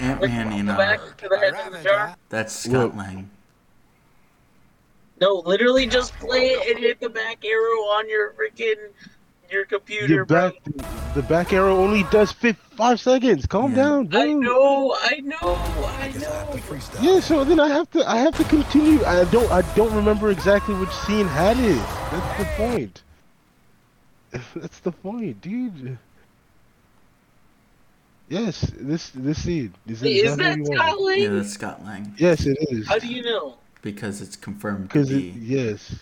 Ant 0.01 0.21
Man, 0.21 0.53
you 0.53 0.65
Go 0.65 0.77
back 0.77 1.01
to 1.19 1.29
the 1.29 1.39
head 1.39 1.55
of 1.55 1.73
the. 1.73 2.17
That's 2.29 2.53
Scott 2.53 2.95
Well- 2.95 3.05
Lang. 3.05 3.31
No, 5.21 5.35
literally 5.47 5.87
just 5.87 6.13
play 6.17 6.49
it 6.49 6.69
and 6.69 6.79
hit 6.79 7.01
the 7.01 7.09
back 7.09 7.43
arrow 7.45 7.81
on 7.97 8.09
your 8.09 8.33
freaking 8.35 8.91
your 9.51 9.65
computer, 9.65 10.07
Your 10.13 10.25
back, 10.25 10.55
bro. 10.65 10.87
the 11.15 11.23
back 11.23 11.53
arrow 11.53 11.77
only 11.77 12.03
does 12.05 12.33
fif- 12.33 12.57
five 12.77 13.01
seconds. 13.01 13.47
Calm 13.47 13.71
Yeah. 13.73 13.77
down, 13.77 14.09
I 14.13 14.33
know, 14.33 14.97
I 15.03 15.21
know, 15.21 15.37
I 15.41 16.05
I 16.07 16.09
guess 16.11 16.25
I 16.25 17.03
know. 17.03 17.15
Yeah, 17.15 17.21
so 17.21 17.45
then 17.45 17.61
I 17.61 17.69
have 17.69 17.91
to, 17.93 18.09
I 18.09 18.17
have 18.19 18.37
to 18.37 18.45
continue. 18.45 19.05
I 19.05 19.25
don't, 19.25 19.51
I 19.51 19.63
don't 19.75 19.95
remember 19.95 20.31
exactly 20.31 20.75
which 20.75 20.91
scene 20.91 21.27
had 21.27 21.57
it. 21.59 21.77
That's 22.11 22.39
the 22.39 22.45
point. 22.57 23.03
That's 24.57 24.79
the 24.81 24.93
point, 24.93 25.41
dude. 25.41 25.99
Yes, 28.29 28.73
this, 28.77 29.11
this 29.11 29.43
scene 29.45 29.73
is 29.87 30.03
Wait, 30.03 30.17
is 30.17 30.33
exactly 30.33 30.65
that 30.65 30.69
what 30.71 30.77
Scott 30.77 31.01
want. 31.01 31.19
Yeah, 31.21 31.29
Lang? 31.29 31.37
that's 31.37 31.53
Scott 31.53 31.85
Lang. 31.85 32.15
Yes, 32.19 32.45
it 32.47 32.59
is. 32.71 32.89
How 32.89 32.99
do 32.99 33.07
you 33.07 33.23
know? 33.23 33.57
Because 33.83 34.21
it's 34.21 34.35
confirmed 34.35 34.91
to 34.91 34.95
Because 34.99 35.11
it, 35.13 35.15
be 35.15 35.39
yes. 35.41 35.95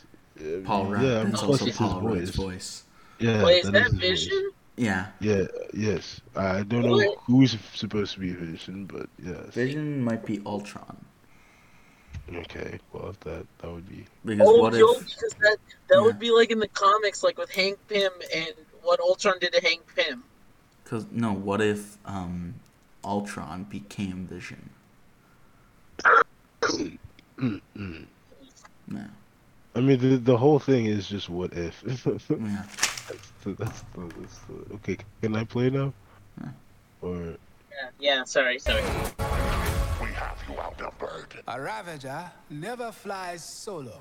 Paul 0.65 0.87
Rudd. 0.87 1.03
Yeah, 1.03 1.23
it's 1.29 1.31
plus 1.41 1.43
also 1.43 1.67
it's 1.67 1.77
his 1.79 1.87
Paul 1.87 2.01
Rudd's 2.01 2.31
voice. 2.31 2.47
voice. 2.47 2.83
Yeah, 3.18 3.44
Wait, 3.44 3.59
is 3.59 3.64
that 3.64 3.72
that 3.72 3.87
is 3.87 3.92
his 3.92 4.00
voice. 4.00 4.24
Vision? 4.24 4.50
Yeah. 4.77 5.07
Yeah, 5.20 5.42
yes. 5.72 6.20
I 6.37 6.62
don't 6.62 6.85
know 6.85 6.96
What? 6.96 7.18
who's 7.27 7.57
supposed 7.74 8.14
to 8.14 8.20
be 8.20 8.31
Vision, 8.33 8.87
but 8.87 9.09
yes. 9.22 9.55
Vision 9.55 10.03
might 10.03 10.24
be 10.27 10.40
Ultron. 10.44 10.96
Okay, 12.35 12.79
well 12.92 13.14
that 13.20 13.46
that 13.59 13.70
would 13.70 13.88
be. 13.88 14.05
Because 14.24 14.48
Oh, 14.48 14.61
what 14.62 14.74
yo, 14.74 14.90
if. 14.92 14.98
because 15.05 15.35
that 15.40 15.59
that 15.88 15.96
Yeah. 15.96 16.03
would 16.03 16.18
be 16.18 16.31
like 16.31 16.50
in 16.50 16.59
the 16.59 16.68
comics, 16.68 17.22
like 17.22 17.38
with 17.38 17.50
Hank 17.50 17.79
Pym 17.88 18.11
and 18.35 18.55
what 18.83 18.98
Ultron 19.00 19.38
did 19.40 19.53
to 19.53 19.61
Hank 19.61 19.83
Pym. 19.94 20.24
Cause, 20.85 21.07
no, 21.11 21.33
what 21.33 21.61
if 21.62 21.96
um, 22.05 22.55
Ultron 23.05 23.64
became 23.64 24.27
Vision? 24.27 24.70
No. 28.87 29.00
I 29.74 29.81
mean, 29.81 29.98
the 29.98 30.16
the 30.16 30.37
whole 30.37 30.59
thing 30.59 30.87
is 30.87 31.09
just 31.09 31.29
what 31.29 31.53
if. 31.55 31.83
Yeah. 32.31 32.62
The, 33.45 33.53
that's 33.55 33.81
the, 33.95 34.13
that's 34.19 34.39
the, 34.49 34.75
okay. 34.75 34.97
Can 35.23 35.37
I 35.37 35.45
play 35.45 35.71
now? 35.71 35.93
Yeah. 36.41 36.49
Or 37.03 37.17
Yeah, 37.17 37.37
yeah. 38.01 38.25
Sorry, 38.25 38.59
sorry. 38.59 38.83
We 38.83 40.09
have 40.13 40.39
you 40.49 40.59
outnumbered. 40.59 41.43
A 41.47 41.61
Ravager 41.61 42.31
never 42.51 42.91
flies 42.93 43.45
solo. 43.45 44.01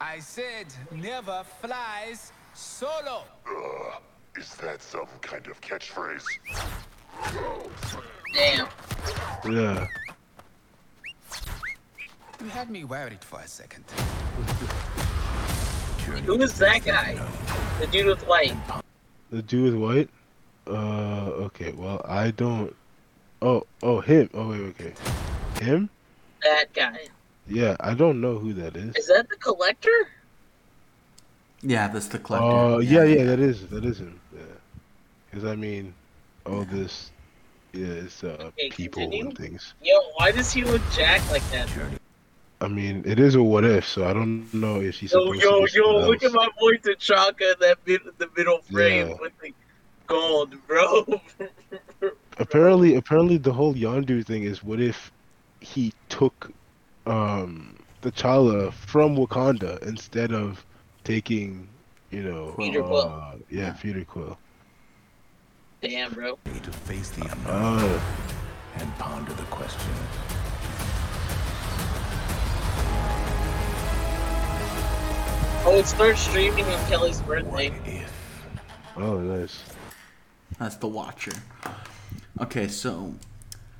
I 0.00 0.18
said 0.20 0.66
never 0.90 1.44
flies 1.60 2.32
solo. 2.54 3.24
Is 4.36 4.54
that 4.56 4.82
some 4.82 5.06
kind 5.20 5.46
of 5.46 5.60
catchphrase? 5.60 6.24
Damn. 8.34 8.66
yeah, 9.48 9.86
You 12.40 12.48
had 12.48 12.68
me 12.68 12.84
worried 12.84 13.22
for 13.22 13.40
a 13.40 13.46
second. 13.46 13.84
Who 16.22 16.40
is 16.42 16.58
that 16.58 16.84
guy? 16.84 17.14
The 17.80 17.86
dude 17.88 18.06
with 18.06 18.26
white. 18.26 18.54
the 19.30 19.42
dude 19.42 19.74
with 19.74 19.82
white. 19.82 20.10
Uh, 20.66 21.30
okay. 21.46 21.72
Well, 21.72 22.00
I 22.04 22.30
don't. 22.30 22.74
Oh, 23.42 23.66
oh, 23.82 24.00
him. 24.00 24.30
Oh, 24.32 24.48
wait, 24.50 24.60
okay. 24.60 24.94
Him? 25.60 25.90
That 26.42 26.72
guy. 26.72 27.08
Yeah, 27.46 27.76
I 27.80 27.94
don't 27.94 28.20
know 28.20 28.38
who 28.38 28.54
that 28.54 28.76
is. 28.76 28.96
Is 28.96 29.08
that 29.08 29.28
the 29.28 29.36
collector? 29.36 29.90
Yeah, 31.62 31.88
that's 31.88 32.08
the 32.08 32.18
collector. 32.18 32.46
Oh, 32.46 32.78
yeah, 32.78 33.04
yeah, 33.04 33.24
that 33.24 33.40
is 33.40 33.66
that 33.68 33.84
is 33.84 33.98
him. 34.00 34.20
Yeah, 34.34 34.42
because 35.30 35.44
I 35.44 35.56
mean, 35.56 35.94
all 36.46 36.64
this, 36.64 37.10
yeah, 37.72 37.86
it's 37.86 38.22
uh, 38.24 38.36
Okay, 38.40 38.70
people 38.70 39.02
continue. 39.02 39.26
and 39.26 39.36
things. 39.36 39.74
Yo, 39.82 39.98
why 40.16 40.30
does 40.30 40.52
he 40.52 40.64
look 40.64 40.82
jacked 40.92 41.30
like 41.30 41.42
that? 41.50 41.68
I 42.60 42.68
mean, 42.68 43.02
it 43.04 43.18
is 43.20 43.34
a 43.34 43.42
what 43.42 43.64
if, 43.64 43.86
so 43.86 44.06
I 44.06 44.12
don't 44.12 44.52
know 44.54 44.80
if 44.80 44.98
he's. 45.00 45.12
Yo, 45.12 45.20
supposed 45.20 45.42
yo, 45.42 45.50
to 45.66 45.72
be 45.72 45.78
yo, 45.78 45.84
someone 45.84 46.04
look 46.06 46.22
at 46.22 46.32
my 46.32 46.48
boy 46.58 46.72
T'Chaka 46.78 47.40
in 47.52 47.54
that 47.60 47.78
mid, 47.86 48.00
the 48.18 48.28
middle 48.36 48.58
frame 48.72 49.08
Yeah. 49.08 49.14
with 49.20 49.32
the 49.42 49.52
gold, 50.06 50.54
bro. 50.66 51.04
Apparently, 52.38 52.96
apparently, 52.96 53.36
the 53.36 53.52
whole 53.52 53.74
Yondu 53.74 54.24
thing 54.24 54.42
is 54.44 54.62
what 54.64 54.80
if 54.80 55.12
he 55.60 55.92
took 56.08 56.50
um 57.06 57.76
T'Challa 58.02 58.72
from 58.72 59.16
Wakanda 59.16 59.80
instead 59.86 60.32
of 60.32 60.64
taking, 61.04 61.68
you 62.10 62.22
know, 62.22 62.54
Peter 62.58 62.82
Quill. 62.82 62.98
uh, 63.08 63.36
yeah, 63.50 63.72
Peter 63.80 64.04
Quill. 64.04 64.36
Damn, 65.80 66.12
bro. 66.12 66.38
To 66.62 66.70
face 66.72 67.10
the 67.10 67.22
unknown 67.22 67.44
Oh, 67.80 68.02
and 68.76 68.98
ponder 68.98 69.32
the 69.34 69.42
question. 69.44 69.92
Oh, 75.66 75.78
it 75.78 75.86
starts 75.86 76.20
streaming 76.20 76.64
on 76.66 76.86
Kelly's 76.88 77.20
birthday. 77.22 77.72
oh, 78.96 79.18
nice. 79.18 79.62
That's 80.58 80.76
the 80.76 80.86
Watcher. 80.88 81.32
Okay, 82.40 82.68
so 82.68 83.14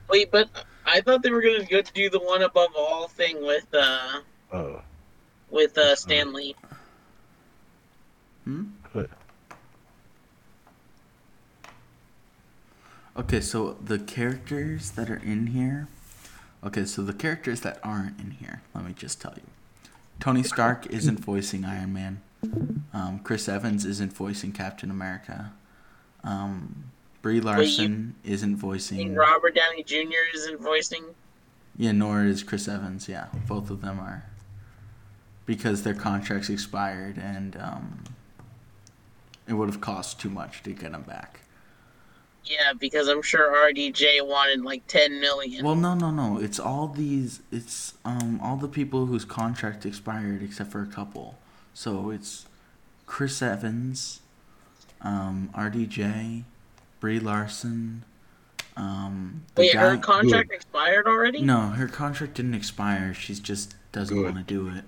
Wait, 0.09 0.31
but 0.31 0.49
I 0.87 1.01
thought 1.03 1.23
they 1.23 1.31
were 1.31 1.43
gonna 1.43 1.65
go 1.65 1.83
do 1.83 2.09
the 2.09 2.21
one 2.21 2.43
above 2.43 2.71
all 2.77 3.09
thing 3.09 3.45
with 3.45 3.67
uh 3.75 4.21
Oh, 4.53 4.81
with 5.51 5.77
uh 5.77 5.95
Stan 5.95 6.33
Lee. 6.33 6.55
Hmm? 8.45 8.65
What? 8.93 9.11
Okay, 13.17 13.41
so 13.41 13.77
the 13.85 13.99
characters 13.99 14.93
that 14.93 15.11
are 15.11 15.17
in 15.23 15.49
here. 15.49 15.89
Okay, 16.65 16.85
so 16.85 17.03
the 17.03 17.13
characters 17.13 17.61
that 17.61 17.79
aren't 17.83 18.19
in 18.19 18.33
here, 18.33 18.63
let 18.75 18.85
me 18.85 18.93
just 18.93 19.21
tell 19.21 19.35
you. 19.37 19.43
Tony 20.25 20.43
Stark 20.43 20.87
isn't 20.87 21.21
voicing 21.21 21.67
Iron 21.67 21.93
Man. 21.93 22.23
Um, 22.95 23.21
Chris 23.23 23.47
Evans 23.47 23.85
isn't 23.85 24.11
voicing 24.11 24.53
Captain 24.53 24.91
America. 24.91 25.53
Um, 26.23 26.85
Brie 27.21 27.43
Larson 27.43 28.15
isn't 28.25 28.57
voicing. 28.57 29.15
Robert 29.15 29.55
Downey 29.55 29.83
Jr. 29.83 30.35
isn't 30.35 30.63
voicing. 30.63 31.05
Yeah, 31.77 31.93
nor 31.93 32.25
is 32.25 32.43
Chris 32.43 32.67
Evans. 32.69 33.07
Yeah, 33.07 33.27
both 33.47 33.69
of 33.69 33.83
them 33.83 34.01
are. 34.01 34.25
Because 35.45 35.83
their 35.83 35.93
contracts 35.93 36.49
expired 36.49 37.19
and 37.19 37.59
um, 37.59 38.05
it 39.47 39.53
would 39.53 39.69
have 39.69 39.83
cost 39.83 40.19
too 40.19 40.31
much 40.31 40.63
to 40.63 40.71
get 40.71 40.93
them 40.93 41.03
back. 41.03 41.41
Yeah, 42.45 42.73
because 42.79 43.09
I'm 43.09 43.23
sure 43.23 43.53
RDJ 43.73 44.27
wanted 44.27 44.63
like 44.63 44.87
10 44.87 45.21
million. 45.21 45.65
Well, 45.65 45.77
no, 45.77 45.95
no, 45.95 46.11
no. 46.11 46.39
It's 46.39 46.59
all 46.61 46.89
these. 46.89 47.41
It's 47.51 47.95
um 48.05 48.41
all 48.43 48.57
the 48.57 48.69
people 48.69 49.07
whose 49.07 49.25
contract 49.25 49.87
expired 49.87 50.43
except 50.43 50.71
for 50.71 50.83
a 50.83 50.87
couple. 50.87 51.39
So 51.73 52.11
it's 52.11 52.47
Chris 53.07 53.41
Evans, 53.43 54.21
um, 55.01 55.51
RDJ, 55.55 56.45
Brie 57.01 57.19
Larson. 57.19 58.05
Um, 58.77 59.45
the 59.55 59.63
Wait, 59.63 59.75
her 59.75 59.97
guy- 59.97 60.01
contract 60.03 60.53
expired 60.53 61.07
already? 61.07 61.43
No, 61.43 61.69
her 61.69 61.89
contract 61.89 62.35
didn't 62.35 62.55
expire. 62.55 63.15
She 63.15 63.35
just 63.35 63.75
doesn't 63.93 64.21
want 64.21 64.37
to 64.37 64.43
do 64.43 64.69
it. 64.69 64.85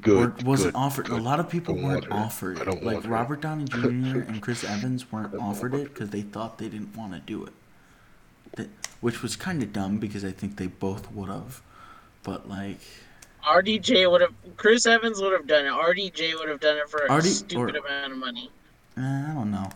Good, 0.00 0.42
Or 0.42 0.46
wasn't 0.46 0.74
good, 0.74 0.78
offered. 0.78 1.06
good. 1.06 1.18
A 1.18 1.22
lot 1.22 1.40
of 1.40 1.48
people 1.48 1.74
weren't 1.74 2.10
offered 2.10 2.58
I 2.58 2.62
it. 2.62 2.64
don't 2.66 2.84
Like 2.84 2.94
want. 2.96 3.06
Robert 3.06 3.40
Downey 3.40 3.64
Jr. 3.68 3.78
and 4.20 4.40
Chris 4.40 4.62
Evans 4.64 5.10
weren't 5.10 5.34
offered 5.34 5.74
it 5.74 5.84
because 5.94 6.10
they 6.10 6.22
thought 6.22 6.58
they 6.58 6.68
didn't 6.68 6.96
want 6.96 7.12
to 7.14 7.20
do 7.20 7.44
it. 7.44 7.52
That, 8.56 8.68
which 9.00 9.22
was 9.22 9.36
kind 9.36 9.62
of 9.62 9.72
dumb 9.72 9.98
because 9.98 10.24
I 10.24 10.30
think 10.32 10.56
they 10.56 10.66
both 10.66 11.10
would 11.12 11.28
have. 11.28 11.60
But 12.22 12.48
like, 12.48 12.80
RDJ 13.44 14.10
would 14.10 14.20
have. 14.20 14.34
Chris 14.56 14.86
Evans 14.86 15.20
would 15.20 15.32
have 15.32 15.46
done 15.46 15.66
it. 15.66 15.70
RDJ 15.72 16.38
would 16.38 16.48
have 16.48 16.60
done 16.60 16.76
it 16.76 16.88
for 16.88 17.06
a 17.06 17.16
RD 17.16 17.24
stupid 17.24 17.76
or- 17.76 17.78
amount 17.86 18.12
of 18.12 18.18
money. 18.18 18.50
eh, 18.96 19.00
I 19.30 19.32
don't 19.34 19.50
know. 19.50 19.70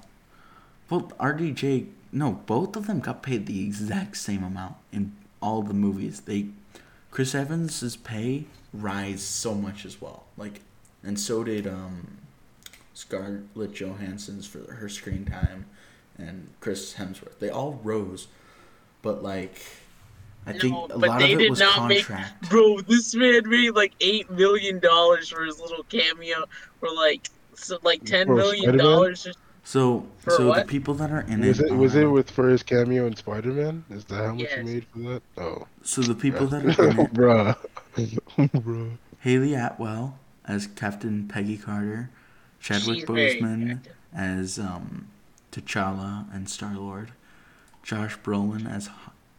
Well, 0.90 1.10
RDJ, 1.18 1.86
no, 2.12 2.32
both 2.46 2.76
of 2.76 2.86
them 2.86 3.00
got 3.00 3.22
paid 3.22 3.46
the 3.46 3.64
exact 3.64 4.16
same 4.18 4.42
amount 4.44 4.74
in 4.92 5.12
all 5.40 5.62
the 5.62 5.72
movies. 5.74 6.20
They, 6.20 6.48
Chris 7.10 7.34
Evans's 7.34 7.96
pay 7.96 8.44
rise 8.72 9.22
so 9.22 9.54
much 9.54 9.84
as 9.84 10.00
well. 10.00 10.24
Like, 10.36 10.60
and 11.02 11.18
so 11.18 11.44
did 11.44 11.66
um, 11.66 12.18
Scarlett 12.94 13.74
Johansson's 13.74 14.46
for 14.46 14.72
her 14.74 14.88
screen 14.88 15.24
time, 15.24 15.66
and 16.18 16.48
Chris 16.60 16.94
Hemsworth. 16.94 17.38
They 17.38 17.50
all 17.50 17.80
rose, 17.82 18.28
but 19.02 19.22
like, 19.22 19.62
I 20.46 20.52
think 20.52 20.74
a 20.90 20.98
but 20.98 21.08
lot 21.08 21.18
they 21.20 21.32
of 21.34 21.40
it 21.40 21.42
did 21.42 21.50
was 21.50 21.60
not 21.60 21.74
contract. 21.74 22.42
make. 22.42 22.50
Bro, 22.50 22.80
this 22.82 23.14
man 23.14 23.48
made 23.48 23.70
like 23.70 23.94
eight 24.00 24.30
million 24.30 24.78
dollars 24.78 25.28
for 25.28 25.44
his 25.44 25.60
little 25.60 25.84
cameo, 25.84 26.44
or 26.80 26.94
like 26.94 27.28
so 27.54 27.78
like 27.82 28.04
ten 28.04 28.26
For 28.26 28.34
million 28.34 28.74
Spider-Man? 28.74 28.78
dollars. 28.78 29.28
So, 29.64 30.06
For 30.18 30.30
so 30.32 30.52
the 30.52 30.62
people 30.62 30.94
that 30.94 31.12
are 31.12 31.20
in 31.22 31.40
Was 31.46 31.60
it, 31.60 31.66
it 31.68 31.72
was 31.74 31.94
it 31.94 32.04
with 32.06 32.30
for 32.30 32.48
his 32.48 32.62
cameo 32.64 33.06
in 33.06 33.14
Spider 33.14 33.52
Man? 33.52 33.84
Is 33.90 34.04
that 34.06 34.16
how 34.24 34.34
much 34.34 34.40
Yes. 34.50 34.54
he 34.56 34.62
made 34.64 34.84
for 34.86 34.98
that? 34.98 35.22
Oh, 35.36 35.66
so 35.82 36.02
the 36.02 36.14
people 36.16 36.46
that 36.48 36.64
are 36.64 36.70
in 36.70 36.98
it, 36.98 37.14
bruh, 37.14 37.56
bruh. 37.56 37.56
Hayley 39.20 39.54
Atwell 39.54 40.18
as 40.46 40.66
Captain 40.66 41.28
Peggy 41.28 41.56
Carter, 41.56 42.10
Chadwick 42.60 43.00
She's 43.00 43.04
Boseman 43.08 43.80
as 44.14 44.58
um, 44.58 45.08
T'Challa 45.52 46.32
and 46.34 46.48
Star 46.48 46.74
Lord, 46.74 47.12
Josh 47.82 48.16
Brolin 48.18 48.70
as 48.70 48.86
H- 48.86 48.92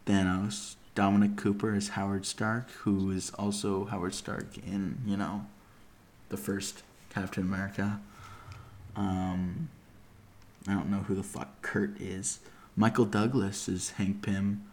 Thanos, 0.06 0.76
Dominic 0.94 1.36
Cooper 1.36 1.74
as 1.74 1.88
Howard 1.88 2.24
Stark, 2.26 2.70
who 2.70 3.10
is 3.10 3.30
also 3.30 3.86
Howard 3.86 4.14
Stark 4.14 4.56
in 4.58 4.98
you 5.06 5.16
know, 5.16 5.46
the 6.28 6.36
first 6.36 6.82
Captain 7.10 7.42
America. 7.42 8.00
Um, 8.96 9.68
I 10.68 10.72
don't 10.72 10.90
know 10.90 10.98
who 11.00 11.14
the 11.14 11.22
fuck 11.22 11.60
Kurt 11.62 12.00
is. 12.00 12.38
Michael 12.76 13.04
Douglas 13.04 13.68
is 13.68 13.90
Hank 13.90 14.22
Pym. 14.22 14.64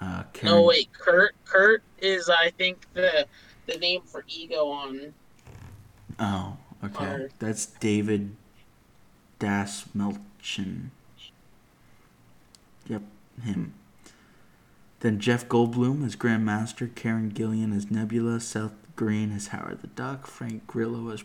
Uh, 0.00 0.24
Karen, 0.32 0.56
No 0.56 0.62
wait, 0.62 0.92
Kurt. 0.92 1.34
Kurt 1.44 1.82
is 1.98 2.28
I 2.28 2.50
think 2.50 2.86
the 2.94 3.26
the 3.66 3.76
name 3.78 4.02
for 4.02 4.24
Ego 4.28 4.68
on. 4.68 5.14
Oh, 6.18 6.56
okay. 6.84 7.04
Or- 7.04 7.30
That's 7.38 7.66
David 7.66 8.36
Das 9.38 9.84
Melchin. 9.96 10.90
Yep, 12.86 13.02
him. 13.42 13.74
Then 15.00 15.18
Jeff 15.18 15.48
Goldblum 15.48 16.04
as 16.04 16.16
Grandmaster, 16.16 16.94
Karen 16.94 17.30
Gillan 17.32 17.74
as 17.76 17.90
Nebula, 17.90 18.40
Seth 18.40 18.72
Green 18.96 19.32
as 19.32 19.48
Howard 19.48 19.80
the 19.80 19.86
Duck, 19.88 20.26
Frank 20.26 20.66
Grillo 20.66 21.10
as 21.10 21.24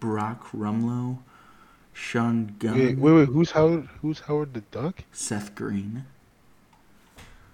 Brock 0.00 0.48
Rumlow, 0.52 1.18
Sean 1.92 2.56
Gunn, 2.58 2.78
Wait, 2.78 2.98
wait, 2.98 3.12
wait. 3.12 3.28
Who's 3.28 3.52
Howard? 3.52 3.88
Who's 4.02 4.20
Howard 4.20 4.54
the 4.54 4.60
Duck? 4.62 5.04
Seth 5.12 5.54
Green. 5.54 6.04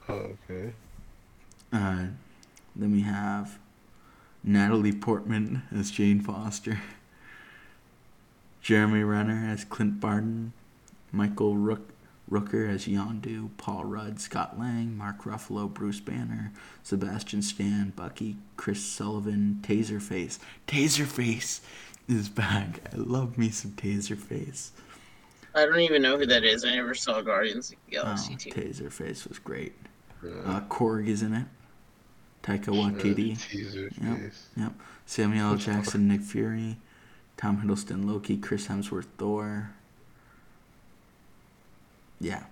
Oh, 0.09 0.35
okay. 0.51 0.73
Uh, 1.73 2.07
then 2.75 2.93
we 2.93 3.03
have 3.03 3.59
Natalie 4.43 4.93
Portman 4.93 5.63
as 5.75 5.91
Jane 5.91 6.21
Foster, 6.21 6.81
Jeremy 8.63 9.03
Renner 9.03 9.51
as 9.53 9.65
Clint 9.65 10.01
Barton, 10.01 10.53
Michael 11.13 11.57
Rook- 11.57 11.91
Rooker 12.31 12.69
as 12.69 12.87
Yondu, 12.87 13.51
Paul 13.57 13.85
Rudd, 13.85 14.21
Scott 14.21 14.59
Lang, 14.59 14.97
Mark 14.97 15.25
Ruffalo, 15.25 15.73
Bruce 15.73 16.01
Banner, 16.01 16.53
Sebastian 16.83 17.41
Stan, 17.43 17.93
Bucky, 17.97 18.37
Chris 18.57 18.85
Sullivan, 18.85 19.61
Taserface. 19.63 20.39
Taserface 20.67 21.61
is 22.07 22.29
back. 22.29 22.81
I 22.93 22.97
love 22.97 23.39
me 23.39 23.49
some 23.51 23.73
Taserface. 23.73 24.71
I 25.55 25.65
don't 25.65 25.81
even 25.81 26.03
know 26.03 26.19
who 26.19 26.27
that 26.27 26.45
is. 26.45 26.65
I 26.65 26.75
never 26.77 26.95
saw 26.95 27.23
Guardians 27.23 27.71
of 27.73 27.77
the 27.91 27.97
Oh, 27.99 28.03
Galaxy 28.05 28.37
2. 28.37 28.51
Taserface 28.51 29.27
was 29.27 29.39
great. 29.39 29.73
Yeah. 30.23 30.31
Uh, 30.45 30.61
Korg 30.63 31.07
is 31.07 31.23
in 31.23 31.35
it. 31.35 31.47
Taika 32.43 32.67
Waititi. 32.67 33.39
Teaser 33.39 33.91
Yep. 34.03 34.33
Yep. 34.57 34.73
Samuel 35.07 35.53
L. 35.53 35.57
Jackson, 35.57 36.09
Nick 36.09 36.21
Fury, 36.21 36.77
Tom 37.37 37.63
Hiddleston, 37.63 38.05
Loki, 38.07 38.37
Chris 38.37 38.67
Hemsworth, 38.69 39.07
Thor. 39.17 39.71
Yeah. 42.21 42.45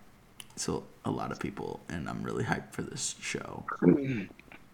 So 0.56 0.84
a 1.04 1.10
lot 1.10 1.32
of 1.32 1.38
people, 1.38 1.80
and 1.88 2.08
I'm 2.08 2.22
really 2.22 2.44
hyped 2.44 2.72
for 2.72 2.82
this 2.82 3.14
show. 3.20 3.64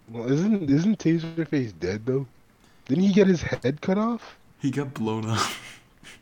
Well, 0.09 0.29
isn't 0.29 0.69
isn't 0.69 0.99
Taserface 0.99 1.71
dead 1.79 2.05
though? 2.05 2.27
Didn't 2.85 3.05
he 3.05 3.13
get 3.13 3.27
his 3.27 3.41
head 3.41 3.79
cut 3.79 3.97
off? 3.97 4.35
He 4.59 4.69
got 4.69 4.93
blown 4.93 5.29
up. 5.29 5.39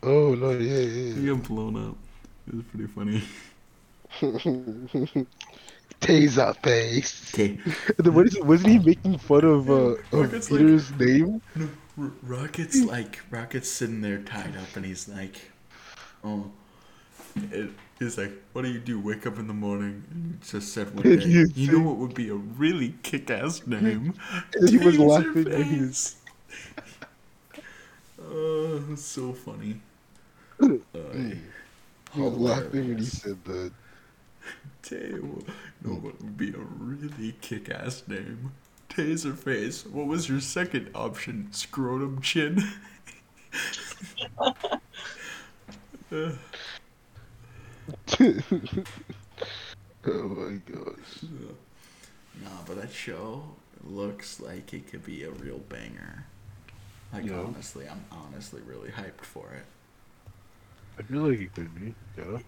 Oh 0.04 0.36
no, 0.36 0.52
yeah, 0.52 0.78
yeah. 0.80 1.14
he 1.16 1.26
got 1.26 1.42
blown 1.44 1.76
up. 1.90 1.96
It 2.48 2.54
was 2.56 2.64
pretty 2.66 2.88
funny. 2.94 3.24
yeah. 6.02 6.08
Taserface. 6.08 7.34
Okay. 7.34 7.58
what 8.10 8.28
is 8.28 8.36
it? 8.36 8.46
Wasn't 8.46 8.70
he 8.70 8.80
making 8.80 9.18
fun 9.18 9.44
of 9.46 9.70
uh, 9.70 9.74
of 9.74 9.98
Rocket's 10.12 10.52
like- 10.52 10.60
Peter's 10.62 10.92
name? 11.00 11.42
No, 11.56 11.70
R- 12.00 12.12
Rocket's 12.24 12.82
like 12.84 13.20
Rocket's 13.30 13.70
sitting 13.70 14.02
there 14.02 14.20
tied 14.20 14.56
up, 14.58 14.76
and 14.76 14.86
he's 14.86 15.08
like, 15.08 15.42
"Oh." 16.24 16.52
It, 17.52 17.70
he's 17.98 18.18
like, 18.18 18.32
"What 18.52 18.64
do 18.64 18.70
you 18.72 18.80
do? 18.80 19.00
Wake 19.00 19.26
up 19.26 19.40
in 19.40 19.48
the 19.48 19.54
morning?" 19.54 20.04
And 20.12 20.38
he 20.44 20.50
just 20.52 20.74
said 20.74 20.94
one 20.96 21.04
day, 21.04 21.24
You 21.26 21.48
"You 21.56 21.72
know 21.72 21.80
what 21.88 21.98
would 21.98 22.14
be 22.14 22.30
a 22.30 22.36
really 22.36 22.96
kick-ass 23.04 23.66
name?" 23.68 24.14
He 24.68 24.78
was 24.78 24.98
laughing. 25.00 25.46
Taserface. 25.46 26.16
Oh, 28.24 28.96
so 28.96 29.34
funny. 29.34 29.82
Uh, 30.62 30.68
He 32.14 32.22
was 32.22 32.34
laughing 32.38 32.90
when 32.90 32.98
he 33.00 33.06
said 33.06 33.44
that. 33.46 33.72
Tell 34.84 35.00
No, 35.00 35.08
what, 35.08 35.48
you 35.84 35.88
know 35.90 35.94
what 35.96 36.22
would 36.22 36.38
be 36.38 36.50
a 36.50 36.58
really 36.58 37.34
kick-ass 37.42 38.04
name? 38.08 38.52
Taser 38.90 39.38
face. 39.38 39.86
What 39.86 40.08
was 40.08 40.28
your 40.30 40.40
second 40.42 40.90
option? 40.94 41.48
Scrotum 41.52 42.22
chin. 42.22 42.64
Oh 50.06 50.28
my 50.28 50.56
gosh. 50.72 51.24
nah, 52.44 52.50
but 52.66 52.82
that 52.82 52.92
show 52.92 53.44
looks 53.84 54.40
like 54.40 54.74
it 54.74 54.88
could 54.88 55.06
be 55.06 55.24
a 55.24 55.32
real 55.32 55.60
banger. 55.60 56.26
Like 57.14 57.26
Yeah. 57.26 57.40
honestly, 57.42 57.88
I'm 57.88 58.06
honestly 58.12 58.62
really 58.62 58.90
hyped 58.90 59.24
for 59.26 59.52
it. 59.54 59.66
I 60.98 61.04
feel 61.04 61.28
like 61.30 61.40
it 61.40 61.54
could 61.54 61.74
be. 61.76 61.94
Yeah. 62.18 62.40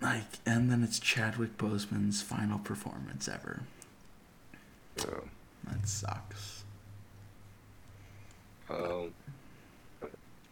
Like, 0.00 0.38
and 0.46 0.70
then 0.70 0.82
it's 0.84 0.98
Chadwick 1.00 1.58
Boseman's 1.58 2.22
final 2.22 2.58
performance 2.58 3.26
ever. 3.28 3.62
Yeah. 4.98 5.20
That 5.64 5.88
sucks. 5.88 6.62
Um, 8.70 9.12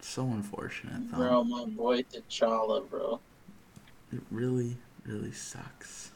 So 0.00 0.22
unfortunate, 0.24 1.10
though. 1.10 1.18
Bro, 1.18 1.44
my 1.44 1.64
boy 1.66 2.02
T'Challa, 2.02 2.88
bro. 2.88 3.20
It 4.12 4.20
really, 4.30 4.76
really 5.04 5.32
sucks. 5.32 6.10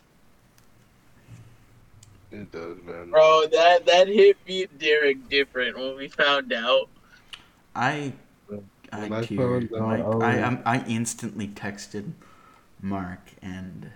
it 2.32 2.50
does, 2.52 2.78
man. 2.84 3.10
Bro, 3.10 3.46
that 3.52 3.84
that 3.86 4.08
hit 4.08 4.36
me 4.46 4.66
Derek 4.78 5.28
different 5.28 5.76
when 5.76 5.96
we 5.96 6.08
found 6.08 6.52
out. 6.52 6.88
I, 7.74 8.12
I 8.92 9.04
I 9.04 9.08
teared. 9.08 9.70
found 9.70 10.00
out, 10.00 10.18
Like, 10.18 10.22
I 10.22 10.38
I, 10.38 10.40
I'm- 10.40 10.62
I 10.64 10.84
instantly 10.86 11.48
texted 11.48 12.12
Mark 12.82 13.20
and 13.42 13.90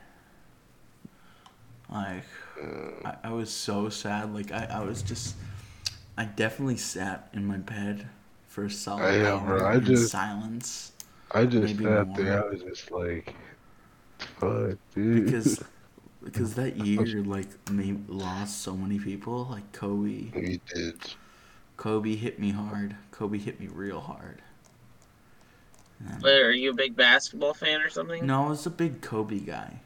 like 1.91 2.25
Uh, 2.61 3.09
I, 3.09 3.29
I 3.29 3.33
was 3.33 3.51
so 3.51 3.89
sad. 3.89 4.33
Like 4.35 4.53
I, 4.53 4.67
I 4.71 4.85
was 4.85 5.03
just 5.03 5.37
I 6.17 6.25
definitely 6.25 6.77
sat 6.77 7.29
in 7.33 7.45
my 7.47 7.57
bed 7.59 8.09
for 8.49 8.65
a 8.65 8.71
solid 8.71 9.03
I 9.25 9.29
hour. 9.31 9.65
I 9.67 9.75
in 9.77 9.85
just- 9.85 10.11
silence 10.11 10.93
I 11.33 11.47
just 11.47 11.65
maybe 11.75 11.85
sat 11.85 12.07
more. 12.07 12.17
there. 12.17 12.45
I 12.45 12.49
was 12.49 12.63
just 12.63 12.91
like, 12.93 13.35
fuck, 14.39 14.79
dude. 14.95 15.25
because 15.25 15.63
because 16.23 16.55
that 16.55 16.77
year 16.87 17.05
like 17.25 17.49
made 17.71 18.09
lost 18.09 18.63
so 18.63 18.77
many 18.77 18.99
people. 19.01 19.47
Like 19.51 19.73
Kobe, 19.73 20.31
we 20.35 20.61
did. 20.73 21.01
Kobe 21.77 22.15
hit 22.15 22.39
me 22.39 22.51
hard. 22.53 22.95
Kobe 23.11 23.39
hit 23.39 23.59
me 23.59 23.67
real 23.67 24.01
hard. 24.01 24.43
But 26.21 26.33
are 26.35 26.53
you 26.53 26.71
a 26.71 26.75
big 26.75 26.97
basketball 26.97 27.55
fan 27.55 27.81
or 27.81 27.91
something? 27.91 28.27
No, 28.27 28.47
I 28.47 28.49
was 28.51 28.67
a 28.67 28.71
big 28.71 29.01
Kobe 29.01 29.41
guy. 29.41 29.81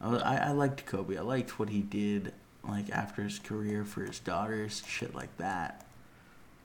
I, 0.00 0.16
I, 0.16 0.36
I 0.36 0.50
liked 0.52 0.86
Kobe. 0.86 1.16
I 1.16 1.22
liked 1.22 1.58
what 1.58 1.70
he 1.70 1.80
did, 1.80 2.32
like 2.66 2.90
after 2.90 3.22
his 3.22 3.38
career 3.38 3.84
for 3.84 4.04
his 4.04 4.18
daughters, 4.18 4.82
shit 4.86 5.14
like 5.14 5.36
that. 5.38 5.86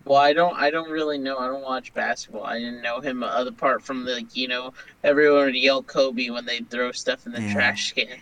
Well, 0.05 0.17
I 0.19 0.33
don't. 0.33 0.55
I 0.57 0.69
don't 0.69 0.89
really 0.91 1.17
know. 1.17 1.37
I 1.37 1.47
don't 1.47 1.63
watch 1.63 1.93
basketball. 1.93 2.43
I 2.43 2.59
didn't 2.59 2.81
know 2.81 2.99
him 2.99 3.23
other 3.23 3.53
part 3.53 3.81
from 3.81 4.03
the 4.03 4.15
like, 4.15 4.35
you 4.35 4.49
know, 4.49 4.73
everyone 5.03 5.45
would 5.45 5.55
yell 5.55 5.81
Kobe 5.81 6.29
when 6.29 6.45
they 6.45 6.59
throw 6.59 6.91
stuff 6.91 7.25
in 7.25 7.31
the 7.31 7.41
Yeah. 7.41 7.53
trash 7.53 7.93
can. 7.93 8.17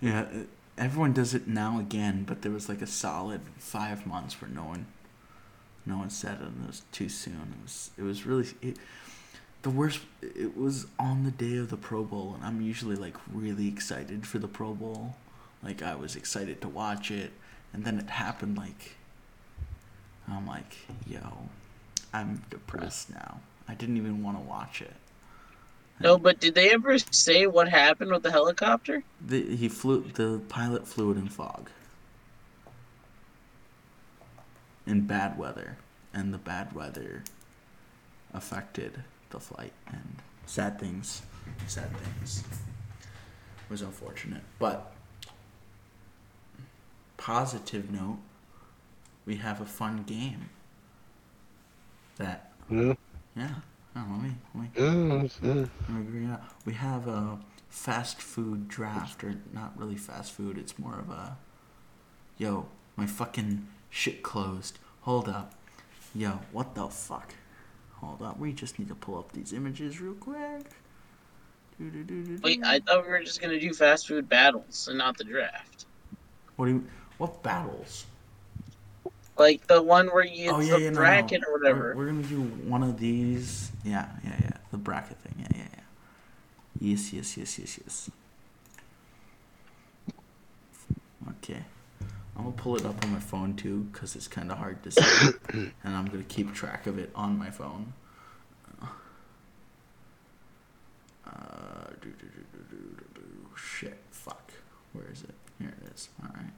Yeah, 0.00 0.26
everyone 0.76 1.12
does 1.12 1.32
it 1.34 1.46
now 1.46 1.78
again, 1.78 2.24
but 2.24 2.42
there 2.42 2.50
was 2.52 2.68
like 2.68 2.82
a 2.82 2.86
solid 2.86 3.42
five 3.58 4.06
months 4.06 4.40
where 4.40 4.50
no 4.50 4.64
one, 4.64 4.86
no 5.86 5.98
one 5.98 6.10
said 6.10 6.38
it, 6.40 6.48
and 6.48 6.64
it 6.64 6.66
was 6.66 6.82
too 6.90 7.08
soon. 7.08 7.54
It 7.58 7.62
was 7.62 7.90
it 7.96 8.02
was 8.02 8.26
really 8.26 8.48
it, 8.60 8.76
the 9.64 9.70
worst. 9.70 10.00
It 10.22 10.56
was 10.56 10.86
on 10.98 11.24
the 11.24 11.30
day 11.30 11.56
of 11.56 11.70
the 11.70 11.76
Pro 11.76 12.04
Bowl, 12.04 12.34
and 12.36 12.44
I'm 12.44 12.60
usually 12.60 12.94
like 12.94 13.16
really 13.32 13.66
excited 13.66 14.26
for 14.26 14.38
the 14.38 14.46
Pro 14.46 14.74
Bowl, 14.74 15.16
like 15.62 15.82
I 15.82 15.96
was 15.96 16.14
excited 16.14 16.60
to 16.60 16.68
watch 16.68 17.10
it, 17.10 17.32
and 17.72 17.84
then 17.84 17.98
it 17.98 18.10
happened 18.10 18.56
like. 18.56 18.96
I'm 20.26 20.46
like, 20.46 20.78
yo, 21.06 21.20
I'm 22.14 22.42
depressed 22.48 23.10
now. 23.10 23.40
I 23.68 23.74
didn't 23.74 23.98
even 23.98 24.22
want 24.22 24.38
to 24.38 24.42
watch 24.42 24.80
it. 24.80 24.94
No, 26.00 26.16
but 26.16 26.40
did 26.40 26.54
they 26.54 26.70
ever 26.70 26.98
say 26.98 27.46
what 27.46 27.68
happened 27.68 28.10
with 28.10 28.22
the 28.22 28.30
helicopter? 28.30 29.02
The, 29.20 29.54
he 29.54 29.68
flew. 29.68 30.02
The 30.14 30.40
pilot 30.48 30.86
flew 30.86 31.10
it 31.10 31.18
in 31.18 31.28
fog. 31.28 31.68
In 34.86 35.06
bad 35.06 35.38
weather, 35.38 35.76
and 36.12 36.32
the 36.32 36.38
bad 36.38 36.74
weather 36.74 37.22
affected 38.32 39.04
the 39.34 39.40
flight, 39.40 39.72
and 39.88 40.16
sad 40.46 40.78
things, 40.78 41.22
sad 41.66 41.90
things. 41.98 42.44
It 43.00 43.70
was 43.70 43.82
unfortunate, 43.82 44.42
but 44.58 44.92
positive 47.16 47.90
note, 47.90 48.18
we 49.26 49.36
have 49.36 49.60
a 49.60 49.64
fun 49.66 50.04
game. 50.04 50.48
That 52.16 52.52
Yeah. 52.70 52.94
yeah. 53.36 53.54
Oh, 53.96 54.04
let 54.10 54.22
me 54.22 54.32
let 54.54 54.62
me 54.62 54.70
Yeah, 54.76 55.22
that's 55.22 55.38
it. 55.38 55.68
let 55.88 55.90
me 55.90 56.02
bring 56.02 56.30
it. 56.30 56.40
We 56.64 56.74
have 56.74 57.08
a 57.08 57.38
fast 57.68 58.20
food 58.22 58.68
draft, 58.68 59.24
or 59.24 59.34
not 59.52 59.76
really 59.76 59.96
fast 59.96 60.32
food. 60.32 60.58
It's 60.58 60.78
more 60.78 60.98
of 60.98 61.10
a, 61.10 61.36
yo, 62.38 62.68
my 62.96 63.06
fucking 63.06 63.66
shit 63.90 64.22
closed. 64.22 64.78
Hold 65.02 65.28
up, 65.28 65.54
yo, 66.14 66.40
what 66.52 66.74
the 66.76 66.88
fuck? 66.88 67.34
Hold 68.04 68.22
up, 68.22 68.38
we 68.38 68.52
just 68.52 68.78
need 68.78 68.88
to 68.88 68.94
pull 68.94 69.18
up 69.18 69.32
these 69.32 69.52
images 69.52 70.00
real 70.00 70.14
quick. 70.14 70.70
Doo-doo-doo-doo-doo. 71.78 72.40
Wait, 72.42 72.60
I 72.64 72.80
thought 72.80 73.04
we 73.04 73.10
were 73.10 73.20
just 73.20 73.40
gonna 73.40 73.58
do 73.58 73.72
fast 73.72 74.06
food 74.06 74.28
battles 74.28 74.88
and 74.88 74.98
not 74.98 75.16
the 75.16 75.24
draft. 75.24 75.86
What 76.56 76.66
do 76.66 76.72
you? 76.72 76.86
What 77.18 77.42
battles? 77.42 78.06
Like 79.36 79.66
the 79.66 79.82
one 79.82 80.08
where 80.08 80.24
you 80.24 80.50
oh 80.50 80.60
yeah, 80.60 80.74
the 80.74 80.80
yeah, 80.80 80.90
no, 80.90 80.94
no. 80.94 81.00
bracket 81.00 81.42
or 81.46 81.58
whatever. 81.58 81.94
We're, 81.96 82.04
we're 82.04 82.12
gonna 82.12 82.22
do 82.22 82.42
one 82.42 82.82
of 82.82 82.98
these. 83.00 83.72
Yeah, 83.82 84.08
yeah, 84.22 84.36
yeah. 84.40 84.56
The 84.70 84.78
bracket 84.78 85.18
thing. 85.18 85.34
Yeah, 85.38 85.46
yeah, 85.56 85.68
yeah. 85.72 86.90
Yes, 86.90 87.12
yes, 87.12 87.36
yes, 87.36 87.58
yes, 87.58 87.80
yes. 87.82 88.10
Okay. 91.42 91.64
I'm 92.36 92.44
gonna 92.44 92.56
pull 92.56 92.76
it 92.76 92.84
up 92.84 93.02
on 93.04 93.12
my 93.12 93.20
phone 93.20 93.54
too, 93.54 93.88
cause 93.92 94.16
it's 94.16 94.26
kind 94.28 94.50
of 94.50 94.58
hard 94.58 94.82
to 94.82 94.90
see, 94.90 95.30
and 95.84 95.96
I'm 95.96 96.06
gonna 96.06 96.24
keep 96.24 96.52
track 96.52 96.86
of 96.86 96.98
it 96.98 97.10
on 97.14 97.38
my 97.38 97.50
phone. 97.50 97.92
Uh, 101.26 101.88
do, 102.00 102.10
do, 102.10 102.26
do, 102.26 102.44
do, 102.52 102.58
do, 102.70 102.76
do, 102.96 103.04
do. 103.14 103.48
Shit, 103.56 103.98
fuck. 104.10 104.52
Where 104.92 105.10
is 105.10 105.22
it? 105.22 105.34
Here 105.58 105.74
it 105.82 105.92
is. 105.94 106.08
All 106.22 106.30
right. 106.34 106.52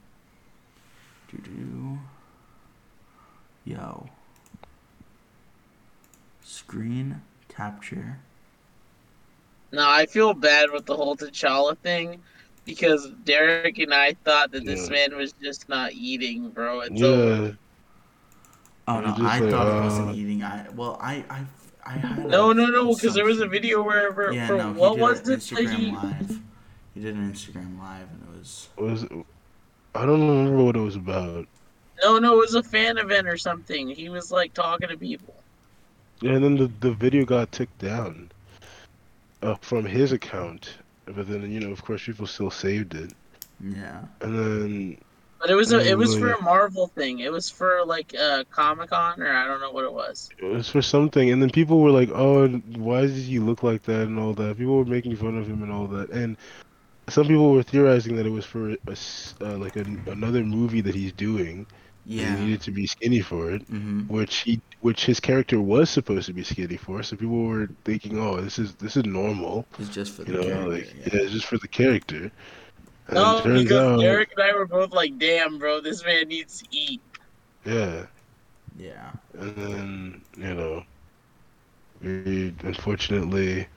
Do 1.30 1.38
do. 1.38 1.98
Yo. 3.64 4.08
Screen 6.42 7.22
capture. 7.48 8.18
No, 9.72 9.88
I 9.88 10.06
feel 10.06 10.34
bad 10.34 10.70
with 10.70 10.86
the 10.86 10.96
whole 10.96 11.16
T'Challa 11.16 11.76
thing 11.78 12.22
because 12.66 13.10
Derek 13.24 13.78
and 13.78 13.94
I 13.94 14.14
thought 14.24 14.50
that 14.52 14.64
this 14.66 14.90
Yeah. 14.90 15.08
man 15.10 15.16
was 15.16 15.32
just 15.32 15.68
not 15.68 15.92
eating, 15.92 16.50
bro. 16.50 16.80
It's 16.80 17.00
Yeah. 17.00 17.06
over. 17.06 17.58
Oh 18.88 19.00
no, 19.00 19.14
I 19.18 19.40
like, 19.40 19.50
thought 19.50 19.66
it 19.66 19.80
uh, 19.80 19.84
wasn't 19.84 20.16
eating. 20.16 20.42
I 20.42 20.66
well, 20.76 20.98
I 21.00 21.24
I 21.30 21.46
I 21.84 21.92
had. 21.92 22.26
No, 22.28 22.50
a 22.50 22.54
no, 22.54 22.66
no, 22.66 22.94
because 22.94 23.14
there 23.14 23.24
was 23.24 23.40
a 23.40 23.46
video 23.46 23.82
where, 23.82 24.12
where 24.12 24.32
Yeah, 24.32 24.48
for 24.48 24.56
no, 24.56 24.72
he 24.72 24.80
what 24.80 24.94
did 24.94 25.00
was 25.00 25.20
an 25.20 25.26
this 25.26 25.50
that 25.50 25.58
Instagram 25.62 25.78
he? 25.78 25.92
live. 25.92 26.40
He 26.94 27.00
did 27.00 27.14
an 27.14 27.32
Instagram 27.32 27.78
live, 27.78 28.08
and 28.10 28.22
it 28.22 28.38
was. 28.38 28.68
Was 28.78 29.04
I 29.94 30.04
don't 30.04 30.28
remember 30.28 30.62
what 30.62 30.76
it 30.76 30.80
was 30.80 30.96
about. 30.96 31.46
No, 32.02 32.18
no, 32.18 32.34
it 32.34 32.38
was 32.38 32.54
a 32.54 32.62
fan 32.62 32.98
event 32.98 33.26
or 33.26 33.36
something. 33.36 33.88
He 33.88 34.08
was 34.08 34.30
like 34.30 34.52
talking 34.54 34.88
to 34.88 34.96
people. 34.96 35.34
And 36.22 36.42
then 36.44 36.56
the 36.56 36.70
the 36.80 36.92
video 36.92 37.24
got 37.24 37.52
took 37.52 37.76
down 37.78 38.30
uh, 39.42 39.56
from 39.60 39.84
his 39.84 40.12
account, 40.12 40.78
but 41.06 41.28
then 41.28 41.50
you 41.50 41.60
know, 41.60 41.70
of 41.70 41.82
course, 41.84 42.04
people 42.04 42.26
still 42.26 42.50
saved 42.50 42.94
it. 42.94 43.12
Yeah. 43.60 44.04
And 44.20 44.38
then 44.38 44.98
But 45.40 45.50
it 45.50 45.54
was 45.54 45.72
a, 45.72 45.80
it 45.80 45.96
was 45.96 46.16
for 46.16 46.32
a 46.32 46.42
Marvel 46.42 46.88
thing. 46.88 47.20
It 47.20 47.32
was 47.32 47.48
for 47.50 47.84
like 47.84 48.14
uh, 48.18 48.44
Comic 48.50 48.90
Con 48.90 49.22
or 49.22 49.32
I 49.32 49.46
don't 49.46 49.60
know 49.60 49.70
what 49.72 49.84
it 49.84 49.92
was. 49.92 50.30
it 50.38 50.44
was 50.44 50.68
for 50.68 50.82
something, 50.82 51.30
and 51.30 51.40
then 51.42 51.50
people 51.50 51.80
were 51.80 51.90
like, 51.90 52.10
"Oh, 52.12 52.48
why 52.48 53.02
does 53.02 53.26
he 53.26 53.38
look 53.38 53.62
like 53.62 53.82
that?" 53.84 54.02
and 54.08 54.18
all 54.18 54.34
that. 54.34 54.58
People 54.58 54.76
were 54.78 54.84
making 54.84 55.16
fun 55.16 55.36
of 55.38 55.46
him 55.46 55.62
and 55.62 55.72
all 55.72 55.86
that, 55.88 56.10
and 56.10 56.36
some 57.08 57.26
people 57.26 57.52
were 57.52 57.62
theorizing 57.62 58.16
that 58.16 58.26
it 58.26 58.30
was 58.30 58.44
for 58.44 58.70
a 58.72 58.78
s 58.90 59.34
uh, 59.40 59.56
like 59.58 59.76
a, 59.76 59.84
another 60.06 60.42
movie 60.44 60.80
that 60.82 60.94
he's 60.94 61.12
doing. 61.12 61.66
Yeah. 62.06 62.36
He 62.36 62.44
needed 62.46 62.62
to 62.62 62.72
be 62.72 62.86
skinny 62.86 63.20
for 63.20 63.50
it, 63.52 63.62
hmm 63.68 64.02
which 64.08 64.36
he 64.38 64.60
which 64.80 65.06
his 65.06 65.20
character 65.20 65.60
was 65.60 65.90
supposed 65.90 66.26
to 66.26 66.32
be 66.34 66.44
skinny 66.44 66.76
for. 66.76 67.02
So 67.02 67.16
people 67.16 67.44
were 67.44 67.68
thinking, 67.84 68.18
"Oh, 68.18 68.40
this 68.40 68.58
is 68.58 68.74
this 68.76 68.96
is 68.96 69.04
normal." 69.04 69.66
It's 69.78 69.88
just 69.90 70.12
for 70.14 70.24
the 70.24 70.32
know, 70.32 70.42
character. 70.42 70.70
like 70.70 70.94
yeah. 70.98 71.08
yeah, 71.12 71.20
it's 71.22 71.32
just 71.32 71.46
for 71.46 71.58
the 71.58 71.68
character. 71.68 72.30
And 73.08 73.14
No, 73.14 73.40
turns 73.40 73.62
because 73.64 73.72
out, 73.72 74.00
Derek 74.00 74.30
and 74.36 74.42
I 74.44 74.52
were 74.54 74.66
both 74.66 74.92
like, 74.92 75.18
"Damn, 75.18 75.58
bro, 75.58 75.80
this 75.80 76.04
man 76.04 76.28
needs 76.28 76.60
to 76.62 76.66
eat." 76.70 77.02
yeah, 77.64 78.06
Yeah. 78.76 79.12
and 79.38 79.56
then 79.56 80.22
you 80.36 80.54
know, 80.54 80.84
we 82.00 82.54
unfortunately 82.62 83.68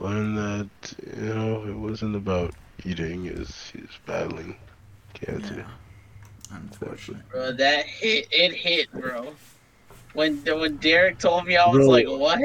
learned 0.00 0.36
that 0.38 0.68
you 1.16 1.34
know 1.34 1.64
it 1.66 1.74
wasn't 1.74 2.16
about 2.16 2.54
eating; 2.84 3.26
is 3.26 3.70
he's 3.72 3.98
battling 4.06 4.56
cancer. 5.14 5.64
Yeah. 5.66 5.81
Unfortunate. 6.52 7.28
Bro, 7.30 7.52
that 7.52 7.86
hit, 7.86 8.28
it 8.30 8.52
hit, 8.52 8.90
bro. 8.92 9.34
When 10.14 10.42
when 10.44 10.76
Derek 10.76 11.18
told 11.18 11.46
me, 11.46 11.56
I 11.56 11.66
was 11.68 11.86
Bro. 11.86 11.88
like, 11.88 12.06
what? 12.06 12.40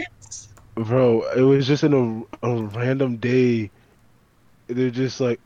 Bro, 0.75 1.23
it 1.35 1.41
was 1.41 1.67
just 1.67 1.83
in 1.83 1.93
a, 2.41 2.47
a 2.47 2.63
random 2.63 3.17
day. 3.17 3.71
They're 4.67 4.89
just 4.89 5.19
like, 5.19 5.39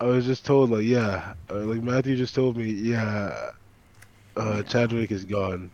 I 0.00 0.06
was 0.06 0.24
just 0.24 0.44
told 0.46 0.70
like, 0.70 0.84
yeah, 0.84 1.34
uh, 1.50 1.58
like 1.60 1.82
Matthew 1.82 2.16
just 2.16 2.34
told 2.34 2.56
me, 2.56 2.70
yeah, 2.70 3.50
uh, 4.36 4.62
Chadwick 4.62 5.10
is 5.10 5.24
gone. 5.24 5.70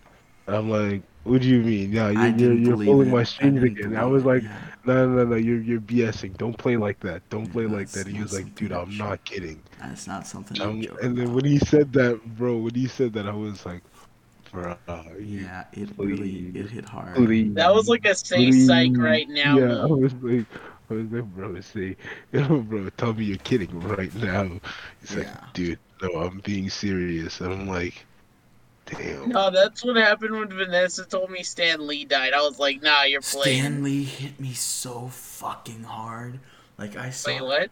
And 0.46 0.56
I'm 0.56 0.70
like, 0.70 1.02
what 1.24 1.40
do 1.42 1.48
you 1.48 1.60
mean? 1.60 1.92
Yeah, 1.92 2.10
you're 2.10 2.52
you're, 2.52 2.52
you're 2.52 2.76
pulling 2.76 3.08
it. 3.08 3.12
my 3.12 3.22
strings 3.24 3.60
didn't 3.62 3.78
again. 3.78 3.96
I 3.96 4.04
was 4.04 4.24
like, 4.24 4.42
yeah. 4.42 4.56
no, 4.84 5.08
no, 5.08 5.24
no, 5.24 5.36
you're 5.36 5.60
you're 5.60 5.80
BSing. 5.80 6.36
Don't 6.36 6.56
play 6.56 6.76
like 6.76 7.00
that. 7.00 7.28
Don't 7.30 7.46
play 7.46 7.66
like 7.66 7.88
that's 7.90 8.04
that. 8.04 8.06
He 8.06 8.20
was 8.20 8.32
like, 8.34 8.54
dude, 8.54 8.72
I'm 8.72 8.90
that 8.90 8.98
not 8.98 9.24
kidding. 9.24 9.62
That's 9.80 10.06
not 10.06 10.26
something. 10.26 10.60
Um, 10.60 10.82
and 11.02 11.16
then 11.16 11.24
about. 11.24 11.34
when 11.36 11.44
he 11.44 11.58
said 11.58 11.92
that, 11.94 12.22
bro, 12.36 12.58
when 12.58 12.74
he 12.74 12.86
said 12.86 13.12
that, 13.14 13.26
I 13.26 13.32
was 13.34 13.64
like, 13.64 13.82
bro, 14.52 14.76
you 15.18 15.40
Yeah, 15.40 15.64
it 15.72 15.90
really 15.96 16.52
it 16.54 16.70
hit 16.70 16.84
hard. 16.84 17.16
please. 17.16 17.54
That 17.54 17.74
was 17.74 17.88
like 17.88 18.04
a 18.06 18.14
say 18.14 18.50
psych 18.52 18.92
right 18.96 19.28
now. 19.28 19.58
Yeah, 19.58 19.82
I 19.82 19.86
was 19.86 20.12
like, 20.14 20.46
I 20.90 20.94
was 20.94 21.10
like, 21.10 21.24
bro, 21.24 21.60
say, 21.60 21.96
bro, 22.32 22.90
tell 22.98 23.14
me 23.14 23.24
you're 23.24 23.38
kidding 23.38 23.80
right 23.80 24.14
now. 24.16 24.60
He's 25.00 25.16
like, 25.16 25.26
Yeah. 25.26 25.44
dude, 25.54 25.78
no, 26.02 26.20
I'm 26.20 26.40
being 26.40 26.68
serious. 26.68 27.40
And 27.40 27.52
I'm 27.52 27.66
like, 27.68 28.04
damn. 28.86 29.28
No, 29.30 29.50
that's 29.50 29.84
what 29.84 29.96
happened 29.96 30.32
when 30.38 30.48
Vanessa 30.48 31.04
told 31.04 31.30
me 31.30 31.42
Stan 31.42 31.86
Lee 31.86 32.04
died. 32.04 32.32
I 32.32 32.40
was 32.42 32.58
like, 32.58 32.82
nah, 32.82 33.04
you're 33.04 33.20
playing. 33.20 33.60
Stan 33.60 33.82
Lee 33.82 34.04
hit 34.04 34.38
me 34.40 34.52
so 34.52 35.08
fucking 35.08 35.84
hard. 35.84 36.40
Like 36.78 36.96
I 36.96 37.10
saw 37.10 37.30
Wait, 37.30 37.42
what? 37.42 37.70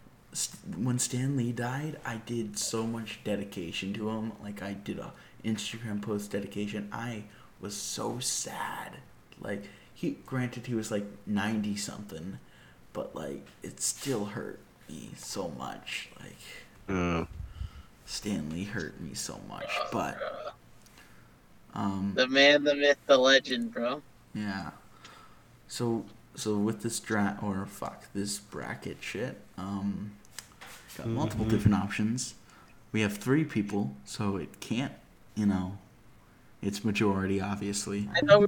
When 0.76 0.98
Stan 0.98 1.36
Lee 1.36 1.52
died, 1.52 1.98
I 2.04 2.16
did 2.24 2.58
so 2.58 2.86
much 2.86 3.20
dedication 3.24 3.92
to 3.94 4.08
him. 4.10 4.32
Like 4.42 4.62
I 4.62 4.72
did 4.74 4.98
a 4.98 5.12
Instagram 5.44 6.00
post 6.00 6.30
dedication. 6.30 6.88
I 6.92 7.24
was 7.60 7.76
so 7.76 8.18
sad. 8.18 8.98
Like 9.40 9.64
he, 9.92 10.18
granted, 10.24 10.66
he 10.66 10.74
was 10.74 10.90
like 10.90 11.04
ninety 11.26 11.76
something, 11.76 12.38
but 12.92 13.14
like 13.14 13.46
it 13.62 13.80
still 13.80 14.24
hurt 14.26 14.60
me 14.88 15.10
so 15.16 15.48
much. 15.58 16.08
Like 16.18 16.38
Uh, 16.88 17.24
Stan 18.06 18.48
Lee 18.50 18.64
hurt 18.64 19.00
me 19.00 19.14
so 19.14 19.38
much, 19.48 19.70
but 19.92 20.18
um, 21.74 22.12
The 22.14 22.26
man, 22.28 22.64
the 22.64 22.74
myth, 22.74 22.98
the 23.06 23.18
legend, 23.18 23.72
bro. 23.72 24.02
Yeah. 24.34 24.70
So 25.68 26.04
so 26.34 26.56
with 26.56 26.82
this 26.82 26.98
dra 27.00 27.38
or 27.42 27.66
fuck 27.66 28.04
this 28.14 28.38
bracket 28.38 28.98
shit, 29.00 29.40
um, 29.58 30.12
got 30.96 31.06
multiple 31.08 31.44
Mhm. 31.44 31.50
different 31.50 31.76
options. 31.76 32.34
We 32.90 33.00
have 33.02 33.16
three 33.16 33.44
people, 33.44 33.96
so 34.04 34.36
it 34.36 34.60
can't, 34.60 34.92
you 35.34 35.46
know, 35.46 35.78
it's 36.62 36.84
majority 36.84 37.40
obviously. 37.40 38.08
I 38.14 38.24
know 38.24 38.40
we 38.40 38.46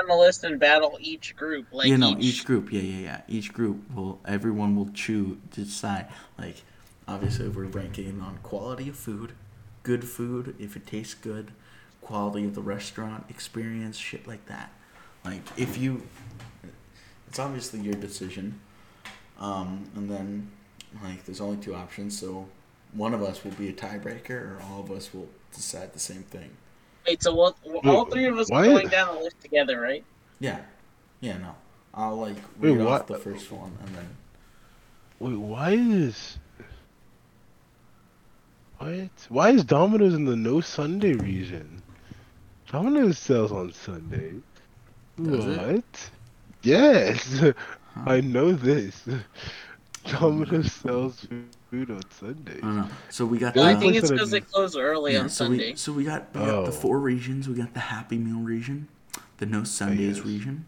on 0.00 0.08
the 0.08 0.16
list 0.16 0.44
and 0.44 0.58
battle 0.58 0.98
each 1.00 1.36
group. 1.36 1.66
Like 1.72 1.88
you 1.88 1.96
know, 1.98 2.10
each, 2.18 2.24
each 2.24 2.44
group, 2.44 2.72
yeah, 2.72 2.80
yeah, 2.80 2.98
yeah. 3.00 3.20
Each 3.28 3.52
group 3.52 3.94
will, 3.94 4.20
everyone 4.24 4.76
will 4.76 4.90
choose 4.92 5.36
decide. 5.50 6.08
Like, 6.38 6.62
obviously, 7.06 7.48
we're 7.48 7.64
ranking 7.64 8.20
on 8.20 8.38
quality 8.42 8.88
of 8.88 8.96
food, 8.96 9.32
good 9.82 10.04
food, 10.04 10.56
if 10.58 10.76
it 10.76 10.86
tastes 10.86 11.14
good, 11.14 11.52
quality 12.04 12.44
of 12.44 12.54
the 12.54 12.62
restaurant 12.62 13.24
experience, 13.28 13.96
shit 13.96 14.26
like 14.26 14.46
that. 14.46 14.70
Like, 15.24 15.42
if 15.56 15.78
you, 15.78 16.02
it's 17.28 17.38
obviously 17.38 17.80
your 17.80 17.94
decision. 17.94 18.60
Um, 19.40 19.90
and 19.96 20.10
then, 20.10 20.50
like, 21.02 21.24
there's 21.24 21.40
only 21.40 21.56
two 21.56 21.74
options, 21.74 22.18
so 22.18 22.46
one 22.92 23.14
of 23.14 23.22
us 23.22 23.42
will 23.42 23.52
be 23.52 23.68
a 23.68 23.72
tiebreaker, 23.72 24.30
or 24.30 24.62
all 24.70 24.80
of 24.80 24.90
us 24.90 25.12
will 25.12 25.28
decide 25.52 25.92
the 25.92 25.98
same 25.98 26.22
thing. 26.22 26.50
Wait, 27.06 27.22
so 27.22 27.34
what? 27.34 27.56
all 27.84 28.04
three 28.06 28.26
of 28.26 28.38
us 28.38 28.50
are 28.50 28.64
going 28.64 28.88
down 28.88 29.16
the 29.16 29.22
list 29.22 29.40
together, 29.40 29.80
right? 29.80 30.04
Yeah, 30.40 30.60
yeah, 31.20 31.38
no. 31.38 31.54
I'll 31.92 32.16
like 32.16 32.36
Wait, 32.58 32.72
read 32.72 32.80
off 32.80 32.86
what? 32.86 33.06
the 33.06 33.18
first 33.18 33.50
one, 33.52 33.72
and 33.84 33.94
then 33.94 34.08
wait, 35.20 35.36
why 35.36 35.70
is. 35.70 36.38
What? 38.78 39.10
Why 39.28 39.50
is 39.50 39.64
Domino's 39.64 40.14
in 40.14 40.24
the 40.24 40.36
no 40.36 40.60
Sunday 40.60 41.12
region? 41.12 41.73
Domino's 42.74 43.18
sells 43.18 43.52
on 43.52 43.72
Sunday. 43.72 44.32
Does 45.22 45.44
it? 45.44 45.58
what? 45.58 46.10
Yes! 46.64 47.40
I 48.04 48.20
know 48.20 48.50
this. 48.50 49.00
Domino's 50.10 50.72
sells 50.72 51.24
food 51.70 51.92
on 51.92 52.02
Sundays. 52.10 52.58
I 52.58 52.66
don't 52.66 52.76
know. 52.78 52.88
So 53.10 53.26
we 53.26 53.38
got 53.38 53.54
The 53.54 53.60
the. 53.60 53.66
I 53.68 53.76
think 53.76 53.94
it's 53.94 54.10
because 54.10 54.32
they 54.32 54.40
do- 54.40 54.46
close 54.46 54.76
early 54.76 55.12
yeah, 55.12 55.20
on 55.20 55.28
so 55.28 55.44
Sunday. 55.44 55.70
we 55.70 55.76
so 55.76 55.92
we 55.92 56.02
got 56.02 56.34
we 56.34 56.40
got 56.40 56.64
the 56.64 56.70
Oh. 56.70 56.72
four 56.72 56.98
regions. 56.98 57.48
We 57.48 57.54
got 57.54 57.74
the 57.74 57.80
Happy 57.80 58.18
Meal 58.18 58.40
region, 58.44 58.88
the 59.38 59.46
No 59.46 59.62
Sundays 59.62 60.16
yes. 60.16 60.26
region, 60.26 60.66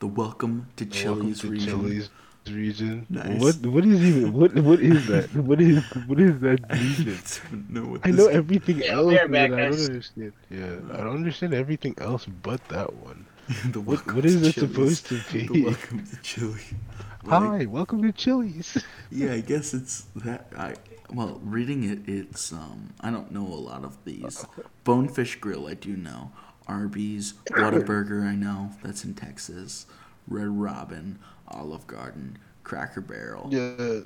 the 0.00 0.06
Welcome 0.06 0.66
to 0.76 0.84
Welcome 0.84 1.00
Chili's 1.00 1.40
to 1.40 1.48
region. 1.48 1.66
Chili's 1.80 2.10
region. 2.48 3.06
Nice. 3.08 3.40
What? 3.40 3.66
What 3.66 3.84
is 3.84 4.02
even? 4.02 4.32
What? 4.32 4.54
What 4.54 4.80
is 4.80 5.06
that? 5.06 5.34
What 5.34 5.60
is? 5.60 5.82
What 6.06 6.20
is 6.20 6.40
that 6.40 6.60
I 6.70 6.76
region? 6.76 7.18
don't 7.50 7.70
know 7.70 7.84
what 7.86 8.02
I 8.04 8.10
know 8.10 8.26
everything 8.26 8.82
Yeah, 8.82 8.94
else, 8.94 9.22
we 9.24 9.28
back, 9.28 9.52
I 9.52 9.66
don't 9.68 9.80
understand. 9.80 10.32
Yeah, 10.50 10.76
I 10.92 10.98
don't 10.98 11.16
understand 11.16 11.54
everything 11.54 11.94
else 11.98 12.26
but 12.26 12.66
that 12.68 12.94
one. 12.94 13.26
the 13.64 13.80
What? 13.80 14.06
Welcome 14.06 14.14
What 14.14 14.24
is 14.24 14.42
to 14.42 14.48
it 14.48 14.54
Chili's. 14.54 14.56
supposed 14.56 15.06
to 15.06 15.20
The 15.32 15.48
be? 15.48 15.64
Welcome 15.64 16.04
to 16.06 16.16
Chili. 16.22 16.62
Like, 17.22 17.52
Hi, 17.60 17.66
welcome 17.66 18.02
to 18.02 18.12
Chili's. 18.12 18.78
Yeah, 19.10 19.32
I 19.34 19.40
guess 19.40 19.74
it's 19.74 20.06
that. 20.16 20.48
I 20.56 20.76
well, 21.10 21.40
reading 21.42 21.84
it, 21.84 22.08
it's 22.08 22.52
um. 22.52 22.94
I 23.00 23.10
don't 23.10 23.30
know 23.32 23.46
a 23.46 23.60
lot 23.60 23.84
of 23.84 23.98
these. 24.04 24.46
Bonefish 24.84 25.36
Grill, 25.40 25.66
I 25.66 25.74
do 25.74 25.96
know. 25.96 26.32
Arby's, 26.66 27.34
Whataburger, 27.50 28.24
I 28.26 28.34
know. 28.36 28.72
That's 28.82 29.04
in 29.04 29.14
Texas. 29.14 29.86
Red 30.28 30.48
Robin, 30.48 31.18
Olive 31.50 31.86
Garden, 31.86 32.38
Cracker 32.64 33.00
Barrel. 33.00 33.48
Yeah. 33.50 34.00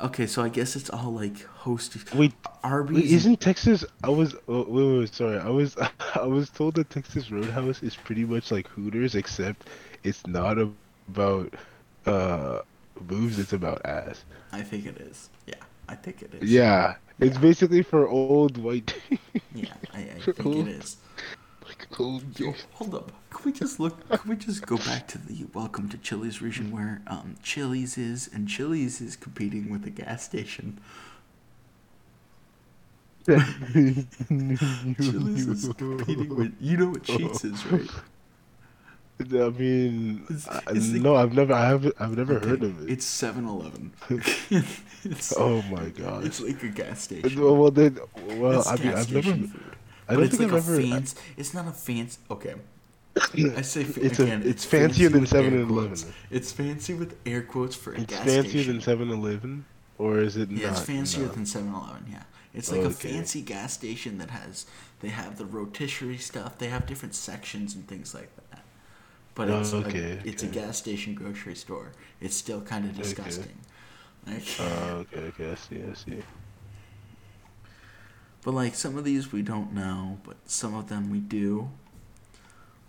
Okay, 0.00 0.26
so 0.26 0.42
I 0.42 0.48
guess 0.48 0.76
it's 0.76 0.88
all 0.88 1.12
like 1.12 1.34
hosted. 1.62 2.14
Wait, 2.14 2.32
Arby's. 2.64 2.96
wait, 2.96 3.12
isn't 3.12 3.40
Texas? 3.40 3.84
I 4.02 4.08
was. 4.08 4.34
Oh, 4.48 4.64
wait, 4.64 4.68
wait, 4.68 4.98
wait, 5.00 5.14
sorry. 5.14 5.38
I 5.38 5.48
was. 5.50 5.76
I 6.14 6.22
was 6.24 6.48
told 6.48 6.74
that 6.76 6.88
Texas 6.90 7.30
Roadhouse 7.30 7.82
is 7.82 7.96
pretty 7.96 8.24
much 8.24 8.50
like 8.50 8.66
Hooters, 8.68 9.14
except 9.14 9.68
it's 10.02 10.26
not 10.26 10.56
about 10.58 11.52
uh 12.06 12.60
moves. 13.08 13.38
It's 13.38 13.52
about 13.52 13.84
ass. 13.84 14.24
I 14.52 14.62
think 14.62 14.86
it 14.86 14.96
is. 14.98 15.28
Yeah, 15.46 15.54
I 15.88 15.94
think 15.96 16.22
it 16.22 16.32
is. 16.34 16.50
Yeah, 16.50 16.94
it's 17.18 17.36
basically 17.36 17.82
for 17.82 18.08
old 18.08 18.56
white. 18.56 18.94
Yeah, 19.54 19.74
I, 19.92 19.98
I 19.98 20.02
think 20.32 20.56
it 20.56 20.68
is. 20.68 20.96
like 21.66 22.00
old. 22.00 22.38
Yo, 22.40 22.54
hold 22.72 22.94
up. 22.94 23.12
Can 23.30 23.40
we 23.44 23.52
just 23.52 23.80
look? 23.80 24.08
Can 24.08 24.30
we 24.30 24.36
just 24.36 24.66
go 24.66 24.76
back 24.76 25.06
to 25.08 25.18
the 25.18 25.46
welcome 25.54 25.88
to 25.90 25.98
Chili's 25.98 26.42
region 26.42 26.70
where 26.70 27.00
um 27.06 27.36
Chili's 27.42 27.96
is, 27.96 28.28
and 28.32 28.48
Chili's 28.48 29.00
is 29.00 29.16
competing 29.16 29.70
with 29.70 29.86
a 29.86 29.90
gas 29.90 30.24
station. 30.24 30.78
Chili's 33.26 34.06
is 35.46 35.68
competing 35.76 36.34
with. 36.34 36.54
You 36.60 36.76
know 36.76 36.88
what 36.90 37.02
Sheetz 37.04 37.44
is, 37.44 37.64
right? 37.66 37.88
I 39.20 39.50
mean, 39.50 40.24
It's- 40.30 40.48
I- 40.48 40.72
the- 40.72 40.98
no, 40.98 41.14
I've 41.14 41.34
never, 41.34 41.52
I 41.52 41.68
haven't, 41.68 41.94
I've 42.00 42.16
never 42.16 42.38
heard 42.40 42.62
of 42.62 42.82
it. 42.82 42.90
It's 42.90 43.04
7-Eleven. 43.04 43.92
oh 45.36 45.60
my 45.70 45.90
god. 45.90 46.24
it's 46.24 46.40
like 46.40 46.62
a 46.62 46.68
gas 46.68 47.02
station. 47.02 47.38
Well, 47.38 47.54
well, 47.54 47.70
then, 47.70 47.98
well, 48.38 48.60
It's 48.60 48.68
I 48.68 48.76
mean, 48.76 48.94
I've 48.94 49.12
never, 49.12 49.32
food. 49.32 49.50
I 50.08 50.14
don't 50.16 50.28
think 50.30 50.52
like 50.52 50.62
I've 50.62 50.68
a 50.70 50.72
ever. 50.72 50.80
fancy. 50.82 51.16
It's 51.36 51.52
not 51.52 51.68
a 51.68 51.72
fancy. 51.72 52.18
Okay. 52.30 52.54
I 53.56 53.62
say 53.62 53.84
fa- 53.84 54.04
It's 54.04 54.18
a- 54.18 54.22
again. 54.22 54.42
it's 54.44 54.64
fancier 54.64 55.08
than 55.08 55.22
with 55.22 55.34
air 55.34 55.42
7-Eleven. 55.50 56.12
It's 56.30 56.52
fancy 56.52 56.94
with 56.94 57.16
air 57.26 57.42
quotes 57.42 57.74
for 57.76 57.92
a 57.92 58.00
It's 58.00 58.06
gas 58.12 58.24
fancier 58.24 58.62
station. 58.62 58.78
than 58.78 58.80
7-Eleven, 59.10 59.64
or 59.98 60.18
is 60.20 60.36
it 60.36 60.50
Yeah, 60.50 60.68
not? 60.70 60.76
it's 60.78 60.86
fancier 60.86 61.26
No. 61.26 61.32
than 61.32 61.44
7-Eleven. 61.44 62.06
Yeah, 62.10 62.22
it's 62.54 62.70
like 62.70 62.82
a 62.82 62.90
fancy 62.90 63.42
gas 63.42 63.72
station 63.74 64.18
that 64.18 64.30
has. 64.30 64.66
They 65.00 65.08
have 65.08 65.38
the 65.38 65.44
rotisserie 65.46 66.18
stuff. 66.18 66.58
They 66.58 66.68
have 66.68 66.86
different 66.86 67.14
sections 67.14 67.74
and 67.74 67.86
things 67.88 68.14
like 68.14 68.30
that. 68.36 68.62
But 69.34 69.48
it's 69.48 69.72
Oh, 69.72 69.78
okay, 69.78 70.20
a, 70.24 70.28
it's 70.28 70.42
a 70.42 70.46
gas 70.46 70.76
station 70.78 71.14
grocery 71.14 71.54
store. 71.54 71.92
It's 72.20 72.36
still 72.36 72.60
kind 72.60 72.84
of 72.84 72.92
Okay. 72.92 73.02
disgusting. 73.02 73.58
Like, 74.26 74.42
Oh, 74.60 75.04
okay, 75.12 75.20
okay, 75.28 75.50
I 75.52 75.54
see, 75.54 75.82
I 75.82 75.94
see. 75.94 76.22
but 78.42 78.52
like 78.52 78.74
some 78.74 78.96
of 78.98 79.04
these 79.04 79.32
we 79.32 79.42
don't 79.42 79.72
know, 79.72 80.18
but 80.24 80.36
some 80.46 80.74
of 80.74 80.88
them 80.88 81.10
we 81.10 81.18
do. 81.18 81.70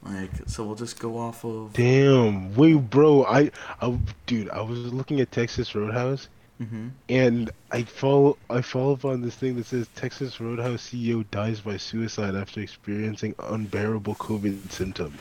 Like 0.04 0.32
so, 0.47 0.64
we'll 0.64 0.76
just 0.76 0.99
go 0.99 1.18
off 1.18 1.43
of. 1.45 1.74
Damn, 1.74 2.56
wait, 2.56 2.74
bro, 2.89 3.24
I, 3.26 3.52
I, 3.82 3.97
dude, 4.26 4.49
I 4.49 4.62
was 4.62 4.91
looking 4.91 5.20
at 5.22 5.32
Texas 5.32 5.76
Roadhouse, 5.76 6.28
hmm 6.58 6.88
and 7.08 7.52
I 7.72 7.84
follow, 7.84 8.38
I 8.49 8.62
follow 8.62 8.93
up 8.93 9.06
on 9.06 9.22
this 9.22 9.36
thing 9.36 9.56
that 9.58 9.68
says 9.68 9.88
Texas 9.95 10.39
Roadhouse 10.41 10.89
CEO 10.89 11.24
dies 11.30 11.60
by 11.62 11.78
suicide 11.78 12.34
after 12.36 12.62
experiencing 12.62 13.36
unbearable 13.39 14.16
COVID 14.16 14.72
symptoms. 14.72 15.20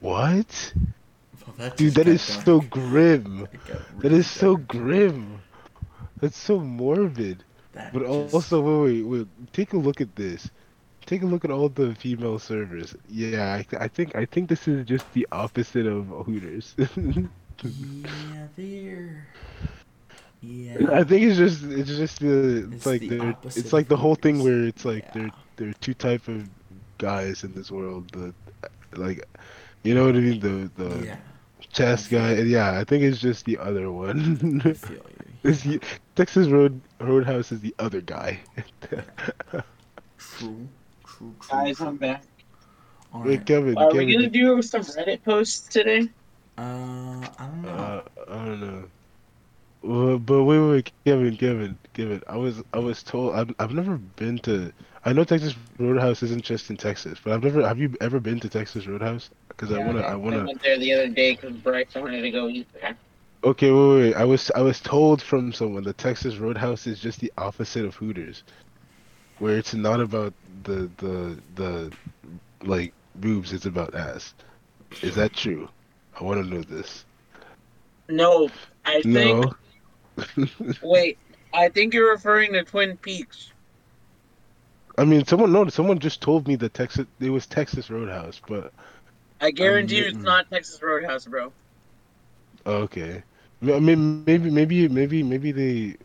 What? 0.00 0.72
Well, 1.46 1.54
that 1.58 1.76
Dude, 1.76 1.94
that 1.94 2.06
is 2.06 2.26
dark. 2.26 2.44
so 2.44 2.60
grim. 2.60 3.40
Got 3.66 3.66
That 3.66 3.84
really 4.02 4.18
is 4.18 4.30
so 4.30 4.56
dark. 4.56 4.68
grim. 4.68 5.40
That's 6.20 6.36
so 6.36 6.60
morbid. 6.60 7.44
That 7.72 7.92
But 7.92 8.00
just- 8.06 8.34
also, 8.34 8.60
wait, 8.84 9.02
wait, 9.02 9.20
wait. 9.20 9.52
Take 9.52 9.72
a 9.72 9.78
look 9.78 10.00
at 10.00 10.14
this. 10.16 10.50
Take 11.08 11.22
a 11.22 11.26
look 11.26 11.42
at 11.46 11.50
all 11.50 11.70
the 11.70 11.94
female 11.94 12.38
servers. 12.38 12.94
Yeah, 13.08 13.54
I, 13.54 13.62
th- 13.62 13.80
I 13.80 13.88
think 13.88 14.14
I 14.14 14.26
think 14.26 14.50
this 14.50 14.68
is 14.68 14.86
just 14.86 15.10
the 15.14 15.26
opposite 15.32 15.86
of 15.86 16.04
Hooters. 16.26 16.74
yeah, 17.64 18.46
there. 18.56 19.26
Yeah. 20.42 20.76
I 20.92 21.04
think 21.04 21.22
it's 21.22 21.38
just 21.38 21.64
it's 21.64 21.88
just 21.88 22.20
the 22.20 22.68
it's, 22.72 22.84
like 22.84 23.00
the 23.00 23.34
it's 23.44 23.72
like 23.72 23.88
the 23.88 23.96
whole 23.96 24.16
thing 24.16 24.42
where 24.44 24.64
it's 24.64 24.84
like 24.84 25.04
Yeah. 25.06 25.12
there 25.14 25.30
there 25.56 25.68
are 25.70 25.78
two 25.80 25.94
type 25.94 26.28
of 26.28 26.46
guys 26.98 27.42
in 27.42 27.54
this 27.54 27.70
world. 27.70 28.10
The 28.12 28.34
like, 28.92 29.24
you 29.84 29.94
know 29.94 30.04
what 30.04 30.14
I 30.14 30.20
mean? 30.20 30.40
The 30.40 30.70
the 30.76 31.06
yeah. 31.06 31.16
chess 31.72 32.06
guy. 32.06 32.34
Yeah, 32.34 32.78
I 32.78 32.84
think 32.84 33.02
it's 33.02 33.18
just 33.18 33.46
the 33.46 33.56
other 33.56 33.90
one. 33.90 34.60
I 34.62 34.72
feel 34.74 34.96
you. 34.96 35.02
It's 35.44 35.62
the- 35.62 35.80
Texas 36.16 36.48
Road 36.48 36.80
Roadhouse 37.00 37.50
is 37.50 37.60
the 37.60 37.74
other 37.78 38.02
guy. 38.02 38.40
True. 40.18 40.68
True. 41.18 41.34
True. 41.40 41.48
Guys, 41.50 41.76
true. 41.78 41.86
I'm 41.88 41.96
back. 41.96 42.24
All 43.12 43.22
Wait, 43.22 43.38
right. 43.38 43.46
Kevin, 43.46 43.76
Are 43.76 43.92
we 43.92 44.12
gonna 44.12 44.28
do 44.30 44.62
some 44.62 44.82
Reddit 44.82 45.24
posts 45.24 45.66
today? 45.68 46.08
Uh, 46.56 47.26
I 47.38 47.46
don't 47.46 47.62
know. 47.62 47.68
Uh, 47.70 48.02
I 48.28 48.44
don't 48.44 48.60
know. 48.60 48.84
Well, 49.82 50.18
but 50.18 50.44
wait, 50.44 50.58
wait, 50.58 50.70
wait, 50.70 50.92
Kevin, 51.04 51.36
Kevin, 51.36 51.78
Kevin. 51.94 52.22
I 52.28 52.36
was, 52.36 52.62
I 52.72 52.78
was 52.78 53.02
told. 53.02 53.34
I've, 53.34 53.54
I've 53.58 53.72
never 53.72 53.96
been 53.98 54.38
to. 54.40 54.72
I 55.04 55.12
know 55.12 55.24
Texas 55.24 55.54
Roadhouse 55.78 56.22
isn't 56.22 56.44
just 56.44 56.70
in 56.70 56.76
Texas, 56.76 57.18
but 57.22 57.32
I've 57.32 57.42
never. 57.42 57.66
Have 57.66 57.78
you 57.78 57.94
ever 58.00 58.20
been 58.20 58.40
to 58.40 58.48
Texas 58.48 58.86
Roadhouse? 58.86 59.30
Because 59.48 59.72
I 59.72 59.78
wanna, 59.78 60.00
I 60.00 60.12
I 60.12 60.14
wanna. 60.16 60.40
I 60.40 60.44
went 60.44 60.62
there 60.62 60.78
the 60.78 60.92
other 60.92 61.08
day 61.08 61.34
because 61.34 61.56
Bryce 61.56 61.94
wanted 61.94 62.22
to 62.22 62.30
go 62.30 62.48
eat 62.48 62.68
there. 62.74 62.96
Okay, 63.44 63.70
wait, 63.70 63.88
wait, 63.88 64.00
wait. 64.00 64.14
I 64.16 64.24
was, 64.24 64.50
I 64.56 64.60
was 64.62 64.80
told 64.80 65.22
from 65.22 65.52
someone 65.52 65.84
that 65.84 65.98
Texas 65.98 66.36
Roadhouse 66.36 66.86
is 66.86 66.98
just 67.00 67.20
the 67.20 67.32
opposite 67.38 67.84
of 67.84 67.94
Hooters, 67.94 68.42
where 69.38 69.56
it's 69.56 69.74
not 69.74 70.00
about 70.00 70.32
the, 70.64 70.90
the, 70.98 71.38
the, 71.54 71.92
like 72.62 72.92
boobs. 73.16 73.52
It's 73.52 73.66
about 73.66 73.94
ass. 73.94 74.34
Is 75.02 75.14
that 75.16 75.32
true? 75.32 75.68
I 76.18 76.24
want 76.24 76.44
to 76.44 76.54
know 76.54 76.62
this. 76.62 77.04
No, 78.08 78.48
I 78.84 79.02
think. 79.02 79.54
No. 80.16 80.46
Wait, 80.82 81.18
I 81.52 81.68
think 81.68 81.94
you're 81.94 82.10
referring 82.10 82.52
to 82.54 82.64
Twin 82.64 82.96
Peaks. 82.96 83.52
I 84.96 85.04
mean, 85.04 85.24
someone 85.24 85.52
no, 85.52 85.68
someone 85.68 86.00
just 86.00 86.20
told 86.20 86.48
me 86.48 86.56
that 86.56 86.74
Texas 86.74 87.06
it 87.20 87.30
was 87.30 87.46
Texas 87.46 87.88
Roadhouse, 87.88 88.40
but 88.48 88.72
I 89.40 89.52
guarantee 89.52 89.98
you 89.98 90.04
it's 90.04 90.16
not 90.16 90.50
Texas 90.50 90.82
Roadhouse, 90.82 91.26
bro. 91.26 91.52
okay. 92.66 93.22
I 93.62 93.80
mean, 93.80 94.24
maybe, 94.24 94.50
maybe, 94.50 94.88
maybe, 94.88 95.22
maybe 95.22 95.52
they. 95.52 95.96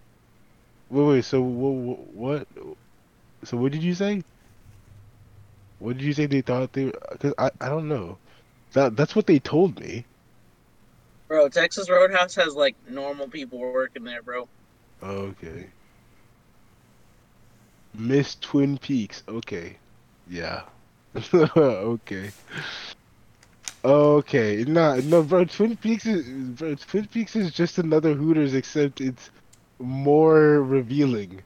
Wait, 0.89 1.07
wait. 1.07 1.25
So 1.25 1.41
what? 1.41 1.97
What? 2.13 2.47
So 3.43 3.57
what 3.57 3.71
did 3.71 3.83
you 3.83 3.93
say? 3.93 4.23
What 5.79 5.97
did 5.97 6.05
you 6.05 6.13
say 6.13 6.25
they 6.25 6.41
thought 6.41 6.73
they? 6.73 6.91
Because 7.11 7.33
I, 7.37 7.51
I 7.59 7.69
don't 7.69 7.87
know. 7.87 8.17
That 8.73 8.95
that's 8.95 9.15
what 9.15 9.27
they 9.27 9.39
told 9.39 9.79
me. 9.79 10.05
Bro, 11.27 11.49
Texas 11.49 11.89
Roadhouse 11.89 12.35
has 12.35 12.55
like 12.55 12.75
normal 12.89 13.27
people 13.27 13.59
working 13.59 14.03
there, 14.03 14.21
bro. 14.21 14.47
Okay. 15.01 15.67
Miss 17.93 18.35
Twin 18.35 18.77
Peaks. 18.77 19.23
Okay. 19.27 19.77
Yeah. 20.29 20.63
okay. 21.33 22.31
Okay. 23.83 24.63
Nah, 24.67 24.95
no, 25.03 25.21
bro. 25.23 25.45
Twin 25.45 25.75
Peaks 25.75 26.05
is 26.05 26.25
bro. 26.59 26.75
Twin 26.75 27.07
Peaks 27.07 27.35
is 27.35 27.51
just 27.51 27.77
another 27.77 28.13
Hooters, 28.13 28.53
except 28.53 29.01
it's 29.01 29.29
more 29.79 30.61
revealing, 30.63 31.41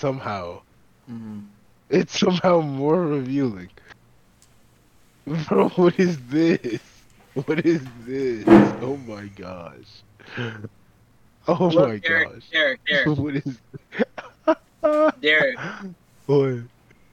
somehow. 0.00 0.60
Mhm. 1.08 1.46
It's 1.90 2.18
somehow 2.18 2.60
more 2.60 3.06
revealing. 3.06 3.70
Bro, 5.48 5.70
what 5.70 5.98
is 5.98 6.18
this? 6.28 6.80
What 7.34 7.64
is 7.66 7.82
this? 8.06 8.44
Oh 8.80 8.96
my 8.96 9.26
gosh. 9.28 10.02
Oh 11.48 11.70
Look, 11.70 11.88
my 11.88 11.98
Derek, 11.98 12.28
gosh. 12.30 12.50
Derek, 12.52 12.80
Derek, 12.86 13.14
What 13.18 13.36
is 13.36 13.58
Derek. 15.20 15.58
What? 16.26 16.58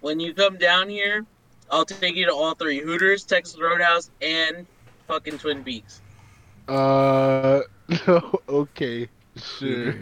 When 0.02 0.20
you 0.20 0.34
come 0.34 0.58
down 0.58 0.90
here, 0.90 1.26
I'll 1.72 1.86
take 1.86 2.06
you 2.08 2.18
to 2.18 2.34
all 2.34 2.54
three: 2.56 2.72
Hooters, 2.72 3.16
Texas 3.16 3.52
Roadhouse, 3.52 4.10
and 4.22 4.68
fucking 5.08 5.38
Twin 5.38 5.64
Peaks. 5.64 6.02
Uh, 6.68 7.62
no, 8.08 8.40
okay, 8.50 9.10
sure. 9.36 9.94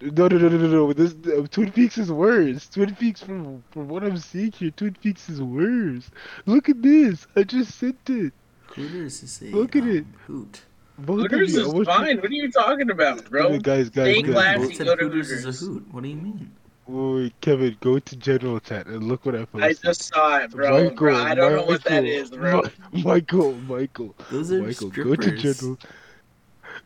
Hooters 0.00 0.12
is, 0.12 0.12
No, 0.18 0.28
no, 0.28 0.38
no, 0.38 0.48
no, 0.48 0.58
no, 0.58 0.86
no. 0.86 0.92
This 0.92 1.14
uh, 1.32 1.46
Twin 1.50 1.72
Peaks 1.72 1.98
is 1.98 2.10
worse. 2.12 2.68
Twin 2.68 2.94
Peaks, 2.96 3.22
from 3.22 3.62
from 3.70 3.88
what 3.88 4.04
I'm 4.04 4.16
seeing 4.16 4.52
here, 4.52 4.70
Twin 4.70 4.94
Peaks 5.02 5.28
is 5.28 5.40
worse. 5.42 6.10
Look 6.46 6.68
at 6.68 6.82
this. 6.82 7.26
I 7.36 7.42
just 7.42 7.78
sent 7.78 7.98
it. 8.08 8.32
Hooters 8.68 9.22
is 9.22 9.42
a 9.42 9.46
Look 9.56 9.74
at 9.76 9.82
um, 9.82 9.90
it. 9.90 10.04
hoot. 10.26 10.62
Both 10.98 11.20
Hooters 11.22 11.54
you, 11.54 11.60
is 11.62 11.66
want 11.68 11.78
you- 11.78 11.84
fine. 11.84 12.16
What 12.18 12.30
are 12.30 12.34
you 12.34 12.50
talking 12.50 12.90
about, 12.90 13.28
bro? 13.30 13.50
Wait, 13.50 13.62
guys, 13.62 13.88
guys, 13.90 14.12
Stay 14.14 14.22
guys. 14.22 14.32
classy. 14.32 14.74
Said 14.74 14.86
go 14.86 14.96
to 14.96 15.04
Hooters 15.04 15.30
is 15.30 15.44
a 15.46 15.52
hoot. 15.66 15.86
What 15.92 16.02
do 16.02 16.08
you 16.08 16.16
mean? 16.16 16.52
Wait, 16.86 17.22
wait, 17.22 17.40
Kevin, 17.40 17.76
go 17.80 17.98
to 17.98 18.16
general 18.16 18.60
chat 18.60 18.86
and 18.86 19.04
look 19.04 19.26
what 19.26 19.34
I 19.34 19.44
posted. 19.44 19.62
I 19.62 19.72
just 19.74 20.04
saw 20.04 20.38
it, 20.38 20.50
bro. 20.50 20.90
bro 20.90 21.16
I 21.16 21.34
don't 21.34 21.54
know 21.54 21.64
what 21.64 21.84
that 21.84 22.04
is, 22.04 22.30
bro. 22.30 22.62
Mi- 22.92 23.02
Michael, 23.02 23.52
Michael, 23.54 24.14
Those 24.30 24.52
are 24.52 24.62
Michael, 24.62 24.90
go 24.90 25.14
to 25.14 25.30
general. 25.32 25.78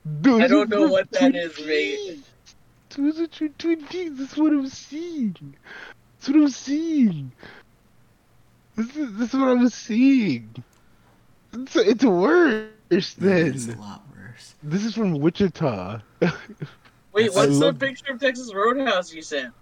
Those 0.05 0.43
I 0.43 0.49
don't 0.49 0.69
know 0.71 0.89
what 0.89 1.11
that 1.13 1.19
Twin 1.21 1.35
is, 1.37 1.59
mate. 1.65 2.25
Those 2.97 3.21
are 3.21 3.27
Twin 3.27 3.55
Twin 3.59 3.87
Peaks. 3.87 4.19
That's 4.19 4.37
what 4.37 4.53
I'm 4.53 4.67
seeing. 4.69 5.55
That's 6.19 6.29
what 6.29 6.37
I'm 6.37 6.49
seeing. 6.49 7.33
This 8.77 8.97
is, 8.97 9.17
this 9.19 9.35
is 9.35 9.41
what 9.41 9.49
I'm 9.49 9.69
seeing. 9.69 10.65
It's, 11.53 11.77
it's 11.77 12.05
worse 12.05 13.15
than. 13.15 13.47
It's 13.55 13.69
a 13.69 13.77
lot 13.77 14.03
worse. 14.17 14.55
This 14.63 14.85
is 14.85 14.95
from 14.95 15.15
Wichita. 15.19 16.01
Wait, 16.21 16.33
I 16.33 17.35
what's 17.35 17.59
the 17.59 17.67
love- 17.67 17.79
picture 17.79 18.13
of 18.13 18.21
Texas 18.21 18.55
Roadhouse 18.55 19.13
you 19.13 19.21
sent? 19.23 19.53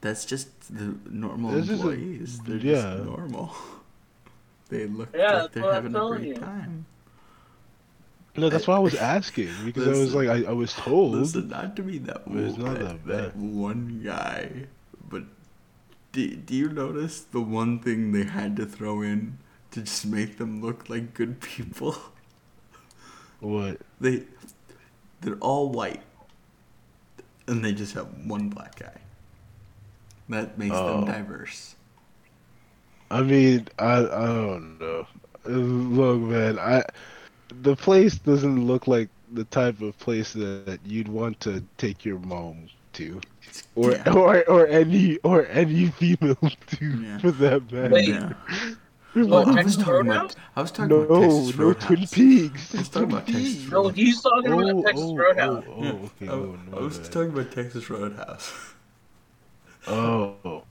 That's 0.00 0.24
just 0.24 0.48
the 0.76 0.94
normal 1.10 1.50
This 1.52 1.64
is 1.64 1.70
a- 1.70 1.72
employees. 1.74 2.40
They're 2.40 2.56
yeah. 2.58 2.74
just 2.96 3.04
normal. 3.04 3.54
They 4.68 4.86
look 4.86 5.10
Yeah, 5.14 5.42
like 5.42 5.52
they're 5.52 5.72
having 5.72 5.94
a 5.94 6.08
great 6.08 6.24
you. 6.26 6.34
time. 6.34 6.86
No, 8.38 8.48
that's 8.48 8.66
why 8.66 8.76
I 8.76 8.78
was 8.80 8.94
asking 9.16 9.48
because 9.64 9.86
I 9.86 9.90
was 9.92 10.14
like, 10.14 10.28
I, 10.28 10.50
I 10.50 10.52
was 10.52 10.72
told. 10.74 11.12
Listen, 11.14 11.48
not 11.48 11.76
to 11.76 11.82
be 11.82 11.98
that, 11.98 12.22
But 12.26 12.36
it's 12.42 12.56
not 12.58 12.78
that, 12.78 13.06
that 13.06 13.22
that 13.34 13.36
one 13.36 14.00
guy, 14.04 14.66
but 15.08 15.24
do, 16.12 16.34
do 16.36 16.54
you 16.54 16.68
notice 16.68 17.20
the 17.20 17.40
one 17.40 17.78
thing 17.78 18.12
they 18.12 18.24
had 18.24 18.56
to 18.56 18.66
throw 18.66 19.02
in 19.02 19.38
to 19.72 19.82
just 19.82 20.06
make 20.06 20.38
them 20.38 20.60
look 20.62 20.88
like 20.88 21.14
good 21.14 21.40
people? 21.40 21.96
What? 23.40 23.80
They 24.00 24.24
they're 25.20 25.36
all 25.40 25.68
white, 25.68 26.02
and 27.46 27.62
they 27.64 27.72
just 27.72 27.92
have 27.94 28.06
one 28.26 28.48
black 28.48 28.76
guy. 28.80 28.96
That 30.30 30.58
makes 30.58 30.74
them 30.74 31.04
Oh. 31.04 31.06
diverse. 31.06 31.76
I 33.10 33.22
mean, 33.22 33.68
I 33.78 33.98
I 33.98 34.26
don't 34.26 34.80
know. 34.80 35.06
Look, 35.44 36.20
man, 36.22 36.58
I 36.58 36.82
the 37.62 37.76
place 37.76 38.16
doesn't 38.16 38.66
look 38.66 38.86
like 38.86 39.08
the 39.32 39.44
type 39.44 39.80
of 39.80 39.98
place 39.98 40.32
that 40.34 40.78
you'd 40.84 41.08
want 41.08 41.40
to 41.40 41.62
take 41.78 42.04
your 42.04 42.18
mom 42.20 42.68
to, 42.94 43.20
or 43.74 43.92
Yeah. 43.92 44.12
or 44.12 44.44
or 44.48 44.66
any 44.66 45.18
or 45.18 45.46
any 45.46 45.86
female 45.88 46.36
to, 46.36 46.86
Yeah. 46.86 47.18
for 47.18 47.30
that 47.32 47.70
matter. 47.72 47.94
Wait, 47.94 48.08
Yeah. 48.08 48.32
What, 49.14 49.48
Oh, 49.48 49.56
I 49.56 49.62
was 49.62 49.76
talking 49.78 50.10
about. 50.10 50.34
I 50.56 50.60
was 50.60 50.70
talking 50.70 50.90
no, 50.90 50.96
about 51.02 51.20
Texas 51.22 51.56
no 51.58 51.64
Roadhouse. 51.64 51.86
Twin 51.86 52.06
Peaks. 52.08 52.74
I 52.74 52.78
was 52.78 52.88
talking 52.90 53.10
about 53.12 53.26
Texas 53.26 53.54
Peaks. 53.56 53.70
No, 53.70 53.88
he's 53.88 54.20
talking 54.20 54.52
Oh, 54.52 54.60
about 54.68 54.84
Texas 54.84 55.04
oh, 55.08 55.16
Roadhouse. 55.16 55.64
oh, 55.68 55.72
oh, 55.84 56.10
okay. 56.22 56.28
I, 56.28 56.32
oh, 56.32 56.58
I 56.76 56.80
was 56.80 56.98
my 56.98 57.02
bad. 57.04 57.12
talking 57.12 57.30
about 57.30 57.52
Texas 57.52 57.88
Roadhouse. 57.90 58.52
Oh. 59.86 60.62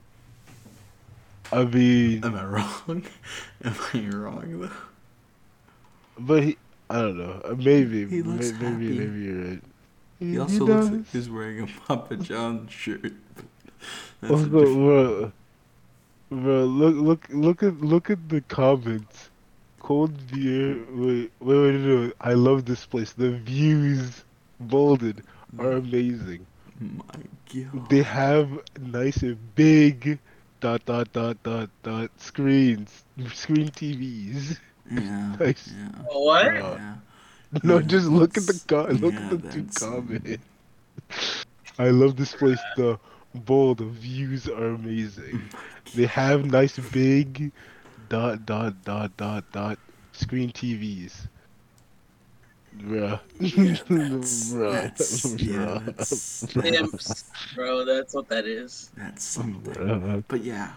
I 1.52 1.64
mean, 1.64 2.24
Am 2.24 2.34
I 2.34 2.44
wrong? 2.44 3.02
Am 3.64 3.74
I 3.94 4.08
wrong 4.10 4.60
though? 4.60 4.70
but 6.18 6.42
he, 6.44 6.56
I 6.90 7.00
don't 7.00 7.18
know. 7.18 7.40
Uh, 7.44 7.54
Maybe, 7.56 8.06
He 8.06 8.22
looks 8.22 8.52
maybe, 8.52 8.64
happy. 8.64 8.98
maybe 8.98 9.18
you're 9.20 9.44
right. 9.50 9.62
He 10.18 10.38
also 10.38 10.64
looks 10.64 10.88
like 10.90 11.06
he's 11.12 11.28
wearing 11.28 11.60
a 11.60 11.66
Papa 11.66 12.16
John 12.16 12.68
shirt. 12.68 13.12
That's 14.20 14.32
Oh, 14.32 14.44
a 14.44 14.46
bro, 14.46 14.74
bro, 14.74 15.32
bro, 16.30 16.64
look, 16.64 16.96
look, 16.96 17.26
look 17.30 17.62
at, 17.62 17.80
look 17.80 18.10
at 18.10 18.28
the 18.28 18.40
comments. 18.42 19.30
Cold 19.80 20.12
beer. 20.32 20.76
Wait, 20.90 21.30
wait, 21.40 21.58
wait, 21.60 21.74
no, 21.80 22.04
no. 22.06 22.12
I 22.20 22.34
love 22.34 22.64
this 22.64 22.84
place. 22.86 23.12
The 23.12 23.32
views, 23.32 24.24
bolded, 24.60 25.22
are 25.58 25.72
amazing. 25.72 26.46
My 26.80 27.04
God. 27.54 27.88
They 27.88 28.02
have 28.02 28.48
nice 28.80 29.22
and 29.22 29.38
big, 29.54 30.18
dot 30.60 30.84
dot 30.84 31.12
dot 31.12 31.42
dot 31.42 31.70
dot 31.82 32.10
screens, 32.18 33.04
screen 33.32 33.68
TVs. 33.68 34.58
Yeah. 34.90 35.36
Nice. 35.40 35.72
Yeah. 35.76 35.88
What? 36.12 36.46
Uh, 36.46 36.50
yeah. 36.78 36.94
No, 37.62 37.78
Yeah, 37.78 37.82
just 37.86 38.06
look 38.08 38.36
at 38.36 38.46
the 38.46 38.52
that's- 38.52 38.64
co- 38.64 38.92
look 38.92 39.14
yeah, 39.14 39.20
at 39.20 39.30
the 39.30 39.50
two 39.50 39.62
that's- 39.62 39.78
comments. 39.78 40.42
I 41.78 41.90
love 41.90 42.16
this 42.16 42.32
place. 42.34 42.58
The 42.76 42.98
bowl, 43.34 43.74
the 43.74 43.84
views 43.86 44.48
are 44.48 44.68
amazing. 44.74 45.42
They 45.94 46.06
have 46.06 46.44
nice 46.44 46.76
big 46.90 47.52
dot 48.08 48.44
dot 48.44 48.82
dot 48.84 49.16
dot 49.16 49.44
dot 49.52 49.78
screen 50.12 50.50
TVs. 50.50 51.14
Bruh. 52.76 53.20
Bruh. 53.38 54.82
That's, 54.82 55.24
yeah, 55.40 55.80
Bruh. 55.80 55.96
that's, 55.96 56.56
Imps, 56.56 57.24
bro. 57.54 57.84
That's 57.84 58.14
what 58.14 58.28
that 58.28 58.46
is. 58.46 58.90
that's 58.96 59.24
something. 59.24 59.72
Bruh. 59.74 60.24
But 60.28 60.42
yeah, 60.42 60.72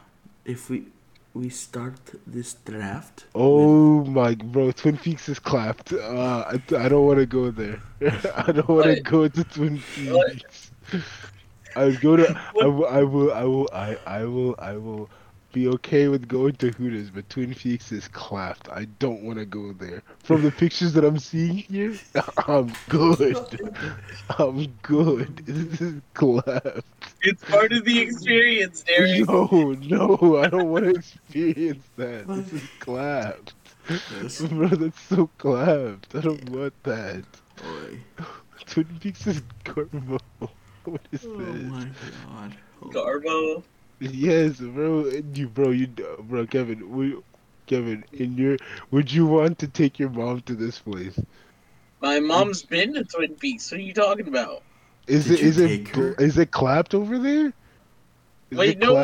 if 0.45 0.70
we 0.70 0.86
we 1.34 1.50
start 1.50 2.00
this 2.26 2.54
draft, 2.66 3.26
Oh 3.36 4.04
my, 4.06 4.36
bro! 4.36 4.72
Twin 4.72 4.98
Peaks 4.98 5.30
is 5.30 5.40
clapped. 5.40 5.94
Uh, 5.94 6.46
I, 6.48 6.62
I 6.76 6.90
don't 6.90 7.06
want 7.06 7.20
to 7.20 7.26
go 7.26 7.52
there. 7.52 7.82
I 8.36 8.52
don't 8.52 8.68
want 8.70 8.86
to 8.86 9.02
go 9.02 9.28
to 9.28 9.44
Twin 9.44 9.78
What? 10.08 10.32
Peaks. 10.34 10.72
I 11.76 11.86
would 11.86 12.02
go 12.02 12.16
to. 12.16 12.42
I 12.62 12.66
will. 12.66 12.88
I 12.88 13.04
will. 13.04 13.34
I 13.34 13.44
will. 13.44 13.70
I. 13.74 13.98
I 14.08 14.26
will. 14.26 14.56
I 14.58 14.78
will 14.78 15.10
be 15.52 15.68
okay 15.68 16.08
with 16.08 16.28
going 16.28 16.56
to 16.58 16.72
Hooters, 16.72 17.10
but 17.10 17.30
Twin 17.30 17.54
Peaks 17.54 17.91
is 17.91 18.08
clapped. 18.08 18.70
I 18.70 18.86
don't 19.00 19.24
want 19.24 19.39
to 19.39 19.45
go 19.45 19.74
there. 19.74 20.04
From 20.24 20.43
the 20.43 20.52
pictures 20.52 20.93
that 20.93 21.04
I'm 21.04 21.18
seeing 21.20 21.58
here, 21.58 21.95
I'm 22.47 22.72
good. 22.89 23.60
I'm 24.38 24.68
good. 24.82 25.43
This 25.70 25.82
is 25.82 26.02
clapped. 26.14 26.82
It's 27.22 27.43
part 27.43 27.72
of 27.74 27.84
the 27.86 28.00
experience, 28.00 28.84
Derek. 28.84 29.28
No, 29.28 29.76
no, 29.82 30.38
I 30.43 30.47
don't 30.47 30.70
want 30.70 30.86
to 30.86 30.91
experience 30.91 31.86
that. 31.97 32.28
This 32.28 32.54
is 32.54 32.70
clapped. 32.80 33.54
Yes. 33.89 34.41
Bro, 34.41 34.68
that's 34.70 35.02
so 35.02 35.28
clapped. 35.38 36.16
I 36.16 36.22
don't 36.22 36.50
want 36.50 36.84
that. 36.84 37.24
Oi. 37.66 38.00
Twin 38.68 38.86
Peaks 39.00 39.26
is 39.28 39.41
Garbo. 39.66 40.20
What 40.86 41.02
is 41.12 41.26
Oh 41.26 41.38
this? 41.38 41.64
my 41.64 41.88
god. 42.28 42.58
Oh, 42.82 42.88
Garbo. 42.89 43.64
Yes, 44.00 44.58
bro. 44.60 45.06
You, 45.34 45.47
bro, 45.50 45.70
you, 45.72 45.88
bro, 45.88 46.45
Kevin. 46.47 46.89
We, 46.95 47.18
Kevin, 47.68 48.04
in 48.14 48.38
your, 48.38 48.58
would 48.91 49.12
you 49.12 49.26
want 49.26 49.60
to 49.60 49.68
take 49.68 50.00
your 50.00 50.10
mom 50.10 50.41
to 50.41 50.56
this 50.56 50.80
place? 50.80 51.20
My 52.02 52.20
mom's 52.20 52.64
been 52.64 52.93
to 52.93 53.04
Twin 53.04 53.36
Peaks. 53.36 53.72
What 53.72 53.80
are 53.80 53.84
you 53.84 53.93
talking 53.93 54.28
about? 54.28 54.64
Is 55.08 55.26
Did 55.26 55.34
it, 55.34 55.41
you 55.41 55.47
is 55.47 55.58
it, 55.58 55.88
her? 55.89 56.14
is 56.14 56.38
it 56.38 56.52
clapped 56.52 56.93
over 56.95 57.20
there? 57.20 57.54
Is 58.52 58.58
Wait, 58.58 58.80
no. 58.80 58.95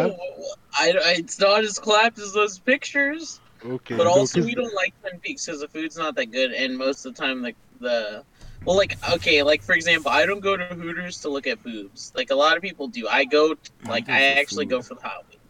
I, 0.73 0.91
I- 0.91 1.15
it's 1.17 1.39
not 1.39 1.63
as 1.63 1.77
clapped 1.77 2.17
as 2.19 2.33
those 2.33 2.57
pictures. 2.59 3.39
Okay. 3.65 3.97
But 3.97 4.03
no, 4.05 4.25
we 4.43 4.53
don't 4.55 4.73
like 4.75 4.93
Twin 5.01 5.19
Peaks 5.19 5.45
because 5.45 5.61
the 5.61 5.67
food's 5.67 5.97
not 5.97 6.15
that 6.15 6.27
good, 6.27 6.51
and 6.51 6.77
most 6.77 7.05
of 7.05 7.15
the 7.15 7.21
time, 7.21 7.41
like 7.41 7.55
the, 7.79 8.23
well, 8.63 8.77
like 8.77 8.97
okay, 9.13 9.43
like 9.43 9.61
for 9.61 9.73
example, 9.73 10.11
I 10.11 10.25
don't 10.25 10.39
go 10.39 10.55
to 10.55 10.65
Hooters 10.65 11.19
to 11.21 11.29
look 11.29 11.47
at 11.47 11.61
boobs. 11.63 12.11
Like 12.15 12.29
a 12.29 12.35
lot 12.35 12.55
of 12.55 12.61
people 12.61 12.87
do. 12.87 13.07
I 13.07 13.25
go, 13.25 13.55
like 13.87 14.09
I 14.09 14.21
actually 14.39 14.65
food. 14.65 14.69
go 14.69 14.81
for 14.81 14.95
the 14.95 15.01
hot 15.01 15.25
wings. 15.29 15.41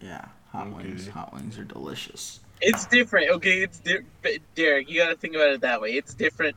Yeah, 0.00 0.26
hot 0.52 0.72
wings. 0.74 1.08
Hot 1.08 1.32
wings 1.32 1.58
are 1.58 1.64
delicious. 1.64 2.40
It's 2.60 2.86
different, 2.86 3.30
okay? 3.30 3.62
It's 3.62 3.80
di- 3.80 4.04
but 4.22 4.32
Derek. 4.54 4.88
You 4.88 4.98
gotta 5.00 5.16
think 5.16 5.34
about 5.34 5.50
it 5.50 5.60
that 5.62 5.80
way. 5.80 5.90
It's 5.90 6.14
different. 6.14 6.56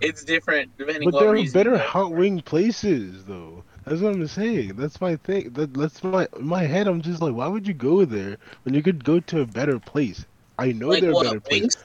It's 0.00 0.24
different 0.24 0.76
depending 0.76 1.04
But 1.04 1.14
what 1.14 1.20
there 1.20 1.34
are 1.34 1.44
better 1.50 1.78
hot 1.78 2.12
wing 2.12 2.40
places, 2.42 3.24
though. 3.26 3.64
That's 3.84 4.00
what 4.02 4.14
I'm 4.14 4.26
saying. 4.26 4.76
That's 4.76 5.00
my 5.00 5.16
thing. 5.16 5.52
That, 5.52 5.74
that's 5.74 6.02
my 6.04 6.22
my 6.32 6.56
head. 6.56 6.82
I'm 6.82 6.94
just 6.94 7.14
like, 7.14 7.28
why 7.28 7.42
would 7.42 7.62
you 7.62 7.68
go 7.68 8.04
there 8.04 8.36
when 8.62 8.74
you 8.74 8.82
could 8.82 9.04
go 9.04 9.20
to 9.20 9.40
a 9.40 9.46
better 9.46 9.78
place? 9.78 10.26
I 10.58 10.72
know 10.72 10.88
like 10.88 11.00
there 11.00 11.10
are 11.12 11.14
what? 11.14 11.26
better 11.26 11.40
places. 11.40 11.76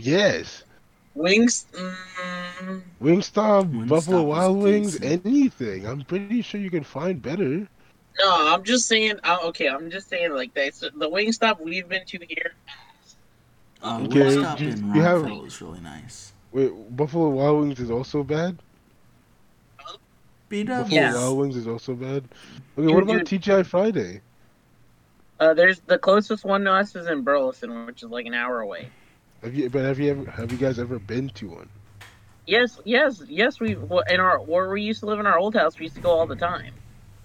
Yes, 0.00 0.63
Wings. 1.14 1.66
Mm, 1.72 2.82
Wingstop, 3.02 3.70
Wingstop 3.72 3.88
Buffalo 3.88 4.18
is 4.20 4.24
Wild 4.24 4.56
Wings, 4.62 4.98
decent. 4.98 5.26
anything. 5.26 5.86
I'm 5.86 6.02
pretty 6.02 6.42
sure 6.42 6.60
you 6.60 6.70
can 6.70 6.84
find 6.84 7.20
better. 7.22 7.66
no, 8.18 8.52
I'm 8.54 8.64
just 8.64 8.86
saying. 8.86 9.18
Uh, 9.24 9.38
okay, 9.44 9.68
I'm 9.68 9.90
just 9.90 10.08
saying 10.08 10.32
like 10.34 10.52
that. 10.54 10.74
So 10.74 10.90
the 10.96 11.08
Wingstop 11.08 11.60
we've 11.60 11.88
been 11.88 12.04
to 12.06 12.18
here. 12.28 12.52
Uh, 13.82 14.00
Okay, 14.04 14.20
Wingstop 14.20 14.56
do- 14.58 14.68
in 14.68 14.94
you 14.94 15.00
have- 15.02 15.22
Rockville 15.22 15.44
is 15.44 15.60
really 15.62 15.80
nice. 15.80 16.32
Wait, 16.52 16.96
Buffalo 16.96 17.28
Wild 17.30 17.60
Wings 17.62 17.80
is 17.80 17.90
also 17.90 18.22
bad. 18.22 18.58
Beat 20.48 20.68
up. 20.70 20.82
Buffalo 20.84 21.00
Yes. 21.00 21.14
Wild 21.14 21.38
Wings 21.38 21.56
is 21.56 21.66
also 21.66 21.94
bad. 21.94 22.24
Okay, 22.78 22.86
Dude, 22.86 22.94
what 22.94 23.02
about 23.02 23.24
dude. 23.24 23.42
TGI 23.42 23.62
Friday? 23.66 24.20
Uh, 25.40 25.52
there's 25.52 25.80
the 25.80 25.98
closest 25.98 26.44
one 26.44 26.64
to 26.64 26.72
us 26.72 26.94
is 26.94 27.06
in 27.08 27.22
Burleson, 27.22 27.86
which 27.86 28.02
is 28.02 28.10
like 28.10 28.26
an 28.26 28.34
hour 28.34 28.60
away. 28.60 28.88
Have 29.44 29.54
you? 29.54 29.70
But 29.70 29.84
have 29.84 30.00
you 30.00 30.10
ever? 30.12 30.30
Have 30.32 30.52
you 30.52 30.58
guys 30.58 30.80
ever 30.80 31.00
been 31.00 31.30
to 31.30 31.50
one? 31.50 31.70
Yes, 32.46 32.78
yes, 32.84 33.22
yes. 33.28 33.60
We 33.60 33.76
in 34.08 34.20
our 34.20 34.38
where 34.42 34.70
we 34.70 34.82
used 34.82 35.00
to 35.00 35.06
live 35.06 35.20
in 35.20 35.26
our 35.26 35.38
old 35.38 35.54
house, 35.54 35.78
we 35.78 35.84
used 35.84 35.96
to 35.96 36.02
go 36.02 36.10
all 36.10 36.26
the 36.26 36.36
time. 36.36 36.74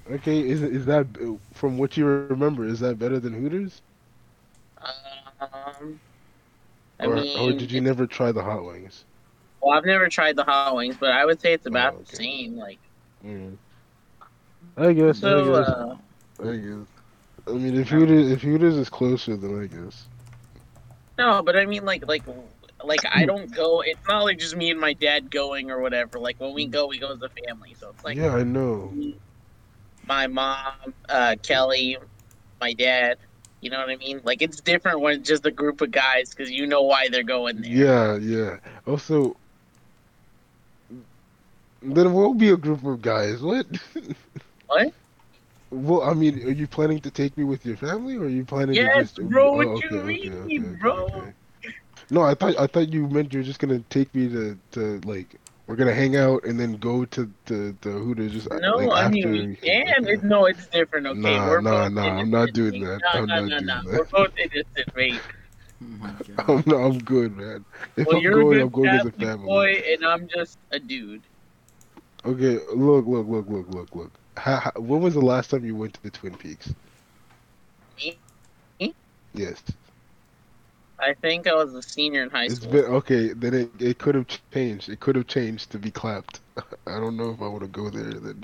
Okay, 0.09 0.47
is 0.47 0.61
is 0.63 0.85
that 0.87 1.07
from 1.53 1.77
what 1.77 1.97
you 1.97 2.05
remember? 2.05 2.43
Is 2.45 2.61
that 2.61 2.77
better 2.77 2.99
than 2.99 3.11
Hooters? 3.15 3.59
Um, 5.41 6.01
I 6.99 7.07
or, 7.07 7.07
mean, 7.07 7.35
or 7.35 7.53
did 7.53 7.71
you 7.71 7.81
never 7.81 8.07
try 8.07 8.31
the 8.31 8.43
hot 8.43 8.63
wings? 8.65 9.05
Well, 9.61 9.77
I've 9.77 9.85
never 9.85 10.09
tried 10.09 10.35
the 10.35 10.43
hot 10.45 10.75
wings, 10.75 10.97
but 10.97 11.11
I 11.11 11.25
would 11.25 11.39
say 11.41 11.53
it's 11.53 11.65
about 11.67 11.95
Oh, 11.95 11.99
okay. 12.03 12.17
the 12.17 12.21
same. 12.21 12.55
Like, 12.57 12.79
Mm. 13.23 13.59
I 14.77 14.93
guess. 14.93 15.23
so, 15.23 15.31
I 15.31 15.41
guess. 15.41 15.75
uh, 15.75 15.95
I 16.39 16.55
guess. 16.57 16.87
I 17.47 17.51
mean, 17.53 17.75
if 17.75 17.89
Hooters 17.89 18.31
if 18.31 18.41
Hooters 18.41 18.75
is 18.77 18.89
closer, 18.89 19.37
then 19.37 19.61
I 19.61 19.67
guess. 19.67 20.09
No, 21.19 21.43
but 21.43 21.57
I 21.57 21.65
mean, 21.65 21.85
like, 21.85 22.07
like, 22.07 22.23
like 22.83 23.01
I 23.13 23.25
don't 23.25 23.53
go. 23.53 23.81
It's 23.81 24.07
not 24.07 24.23
like 24.23 24.39
just 24.39 24.55
me 24.55 24.71
and 24.71 24.79
my 24.79 24.93
dad 24.93 25.29
going 25.29 25.69
or 25.69 25.81
whatever. 25.81 26.17
Like 26.17 26.39
when 26.39 26.53
we 26.53 26.65
go, 26.65 26.87
we 26.87 26.97
go 26.97 27.11
as 27.11 27.21
a 27.21 27.29
family. 27.45 27.75
So 27.77 27.89
it's 27.89 28.03
like 28.05 28.17
yeah, 28.17 28.33
I 28.33 28.43
know. 28.43 28.93
my 30.07 30.27
mom, 30.27 30.95
uh, 31.09 31.35
Kelly, 31.43 31.97
my 32.61 32.73
dad. 32.73 33.17
You 33.61 33.69
know 33.69 33.79
what 33.79 33.89
I 33.89 33.97
mean? 33.97 34.21
Like 34.23 34.41
it's 34.41 34.61
different 34.61 35.01
when 35.01 35.19
it's 35.19 35.27
just 35.27 35.45
a 35.45 35.51
group 35.51 35.81
of 35.81 35.91
guys 35.91 36.29
because 36.29 36.49
you 36.49 36.65
know 36.65 36.83
why 36.83 37.09
they're 37.09 37.23
going 37.23 37.61
there. 37.61 37.69
Yeah, 37.69 38.15
yeah. 38.15 38.57
Also, 38.87 39.35
then 41.81 42.13
we'll 42.13 42.33
be 42.33 42.49
a 42.49 42.57
group 42.57 42.85
of 42.85 43.01
guys. 43.01 43.41
What? 43.41 43.67
What? 44.67 44.93
Well, 45.71 46.01
I 46.03 46.13
mean, 46.13 46.43
are 46.43 46.51
you 46.51 46.67
planning 46.67 46.99
to 47.01 47.11
take 47.11 47.37
me 47.37 47.43
with 47.43 47.65
your 47.65 47.77
family, 47.77 48.17
or 48.17 48.23
are 48.23 48.29
you 48.29 48.45
planning 48.45 48.77
Yes, 48.77 48.87
to 48.89 48.89
just? 48.89 49.19
bro, 49.19 49.51
Oh, 49.53 49.57
what 49.57 49.69
okay, 49.77 49.95
you 49.95 50.01
okay, 50.01 50.29
mean, 50.31 50.31
okay, 50.31 50.69
okay, 50.77 50.77
bro? 50.79 51.29
No, 52.09 52.21
I 52.23 52.33
thought 52.35 52.57
I 52.59 52.67
thought 52.67 52.91
you 52.93 53.07
meant 53.07 53.33
you 53.33 53.39
were 53.39 53.43
just 53.45 53.59
gonna 53.59 53.79
take 53.89 54.13
me 54.15 54.29
to 54.29 54.59
to 54.71 54.99
like 55.05 55.39
we're 55.67 55.75
gonna 55.75 55.93
hang 55.93 56.15
out 56.15 56.43
and 56.45 56.59
then 56.59 56.73
go 56.73 57.05
to 57.05 57.33
the 57.45 57.77
the 57.81 57.91
Hooters 57.91 58.33
just 58.33 58.51
uh, 58.51 58.59
No, 58.61 58.73
like, 58.73 58.93
I 58.93 59.05
after. 59.05 59.29
mean 59.29 59.47
we 59.49 59.55
can. 59.57 59.83
okay. 59.99 60.13
It, 60.13 60.23
no, 60.23 60.45
it's 60.45 60.67
different. 60.67 61.07
Okay, 61.07 61.39
Nah, 61.39 61.41
we're 61.41 61.61
nah, 61.61 61.87
both 61.87 61.89
nah, 61.89 62.19
I'm 62.19 62.29
not 62.31 62.53
doing 62.53 62.79
that. 62.79 63.03
No, 63.03 63.19
I'm 63.19 63.33
no, 63.35 63.35
not 63.35 63.55
no, 63.55 63.59
doing 63.59 63.81
no. 63.81 63.81
that. 63.83 63.99
We're 63.99 64.05
both 64.05 64.31
innocent, 64.37 64.87
mate. 64.95 65.23
Oh. 65.81 66.17
I'm, 66.47 66.63
no, 66.67 66.77
I'm 66.77 66.99
good, 66.99 67.35
man. 67.35 67.65
If 67.95 68.11
Well, 68.11 68.13
I'm 68.13 68.29
you're 68.29 68.31
going, 68.31 68.61
I'm 68.61 68.69
going 68.69 68.93
as 68.93 69.05
a 69.05 69.11
family. 69.11 69.47
boy, 69.47 69.81
and 69.93 70.05
I'm 70.05 70.27
just 70.27 70.59
a 70.71 70.79
dude. 70.79 71.25
Okay, 72.25 72.59
look, 72.75 73.05
look, 73.07 73.27
look, 73.27 73.47
look, 73.49 73.67
look, 73.69 73.95
look. 73.95 74.18
How, 74.39 74.57
how, 74.59 74.71
when 74.81 75.01
was 75.01 75.15
the 75.15 75.21
last 75.21 75.51
time 75.51 75.65
you 75.65 75.75
went 75.75 75.95
to 75.95 76.03
the 76.03 76.11
Twin 76.11 76.37
Peaks? 76.37 76.75
Me? 77.97 78.19
Me? 78.79 78.95
Yes, 79.33 79.63
I 80.99 81.13
think 81.15 81.47
I 81.47 81.55
was 81.55 81.73
a 81.75 81.81
senior 81.81 82.23
in 82.23 82.29
high 82.29 82.47
it's 82.47 82.59
school. 82.59 82.79
been 82.79 82.85
okay. 82.85 83.33
Then 83.33 83.53
it, 83.53 83.81
it 83.81 83.99
could 83.99 84.15
have 84.15 84.27
changed. 84.27 84.89
It 84.89 84.99
could 84.99 85.15
have 85.15 85.27
changed 85.27 85.71
to 85.71 85.79
be 85.79 85.91
clapped. 85.91 86.41
I 86.87 86.99
don't 86.99 87.17
know 87.17 87.31
if 87.31 87.41
I 87.41 87.47
want 87.47 87.61
to 87.61 87.67
go 87.67 87.89
there. 87.89 88.13
Then 88.13 88.43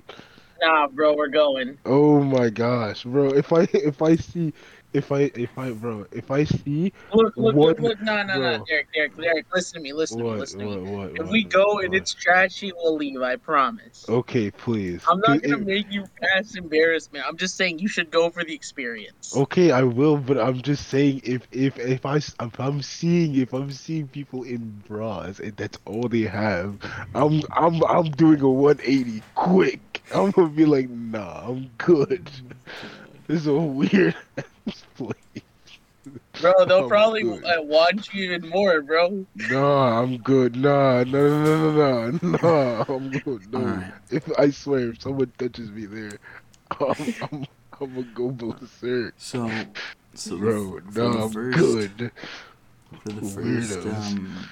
Nah, 0.61 0.87
bro, 0.87 1.15
we're 1.15 1.29
going. 1.29 1.79
oh 1.85 2.21
my 2.23 2.49
gosh, 2.49 3.03
bro! 3.03 3.29
If 3.29 3.51
I 3.53 3.61
if 3.73 4.01
I 4.01 4.15
see 4.15 4.53
if 4.95 5.11
I 5.11 5.31
if 5.35 5.57
I 5.57 5.71
bro 5.71 6.05
if 6.11 6.31
I 6.31 6.45
see 6.45 6.93
Look, 7.13 7.33
look, 7.35 7.55
What- 7.55 7.79
look, 7.79 7.79
look. 7.79 8.01
No, 8.01 8.23
no, 8.23 8.39
no. 8.39 8.65
Derek, 8.65 8.87
Derek, 8.93 9.15
Derek. 9.17 9.45
Listen 9.53 9.75
to 9.75 9.83
me. 9.83 9.93
Listen 9.93 10.19
to 10.19 10.23
me. 10.23 10.29
what 10.29 10.39
Listen 10.39 10.59
to 10.59 10.65
me. 10.65 10.91
what, 10.91 11.11
If 11.11 11.17
what, 11.19 11.29
we 11.31 11.43
go 11.43 11.79
and 11.79 11.93
it's 11.93 12.13
trashy, 12.13 12.71
we'll 12.75 12.95
leave. 12.95 13.21
I 13.21 13.35
promise. 13.35 14.05
okay, 14.07 14.51
please. 14.51 15.03
I'm 15.07 15.19
not 15.19 15.41
gonna 15.41 15.57
it- 15.57 15.65
make 15.65 15.91
you 15.91 16.05
pass 16.21 16.55
embarrassment. 16.55 17.25
I'm 17.27 17.37
just 17.37 17.57
saying 17.57 17.79
you 17.79 17.87
should 17.87 18.09
go 18.11 18.29
for 18.29 18.43
the 18.43 18.53
experience. 18.53 19.35
Okay, 19.35 19.71
I 19.71 19.83
will, 19.83 20.17
but 20.17 20.37
I'm 20.39 20.61
just 20.61 20.87
saying 20.87 21.21
if 21.23 21.47
if 21.51 21.77
if 21.77 22.05
I 22.05 22.17
if 22.17 22.59
I'm 22.59 22.81
seeing 22.81 23.35
if 23.35 23.53
I'm 23.53 23.71
seeing 23.71 24.07
people 24.07 24.43
in 24.43 24.81
bras 24.87 25.39
and 25.39 25.55
that's 25.57 25.77
all 25.85 26.07
they 26.07 26.21
have, 26.21 26.77
I'm 27.13 27.41
I'm 27.51 27.83
I'm 27.85 28.09
doing 28.11 28.41
a 28.41 28.49
180 28.49 29.21
quick. 29.35 30.03
I'm 30.13 30.31
gonna 30.31 30.49
be 30.49 30.65
like, 30.65 30.89
nah, 30.89 31.47
I'm 31.49 31.69
good. 31.77 32.29
This 33.27 33.41
is 33.41 33.47
a 33.47 33.55
weird 33.55 34.15
place. 34.95 35.13
Bro, 36.39 36.65
they'll 36.67 36.83
I'm 36.83 36.87
probably 36.89 37.23
good. 37.23 37.43
uh, 37.43 37.61
watch 37.63 38.13
you 38.13 38.25
even 38.31 38.49
more, 38.49 38.81
bro. 38.81 39.25
Nah, 39.49 40.01
I'm 40.01 40.17
good. 40.17 40.55
Nah, 40.55 41.03
no, 41.03 41.43
no, 41.43 41.71
no, 41.71 41.71
no, 41.71 42.11
no, 42.11 42.37
no. 42.41 42.95
I'm 42.95 43.17
good. 43.19 43.51
No, 43.51 43.59
Alright. 43.59 43.93
if 44.11 44.29
I 44.37 44.49
swear, 44.51 44.89
if 44.89 45.01
someone 45.01 45.31
touches 45.39 45.71
me 45.71 45.85
there, 45.87 46.11
I'm 46.79 47.15
I'm, 47.31 47.47
I'm 47.81 47.93
gonna 47.95 48.03
go 48.13 48.29
berserk, 48.31 49.15
So, 49.17 49.49
so 50.13 50.31
the- 50.31 50.37
bro. 50.37 50.79
for 50.91 50.99
No, 51.01 51.11
the 51.13 51.19
I'm 51.23 51.29
first, 51.31 51.57
good. 51.57 52.11
For 53.03 53.09
the 53.09 53.21
first 53.21 53.79
Weirdos. 53.79 54.07
um, 54.07 54.49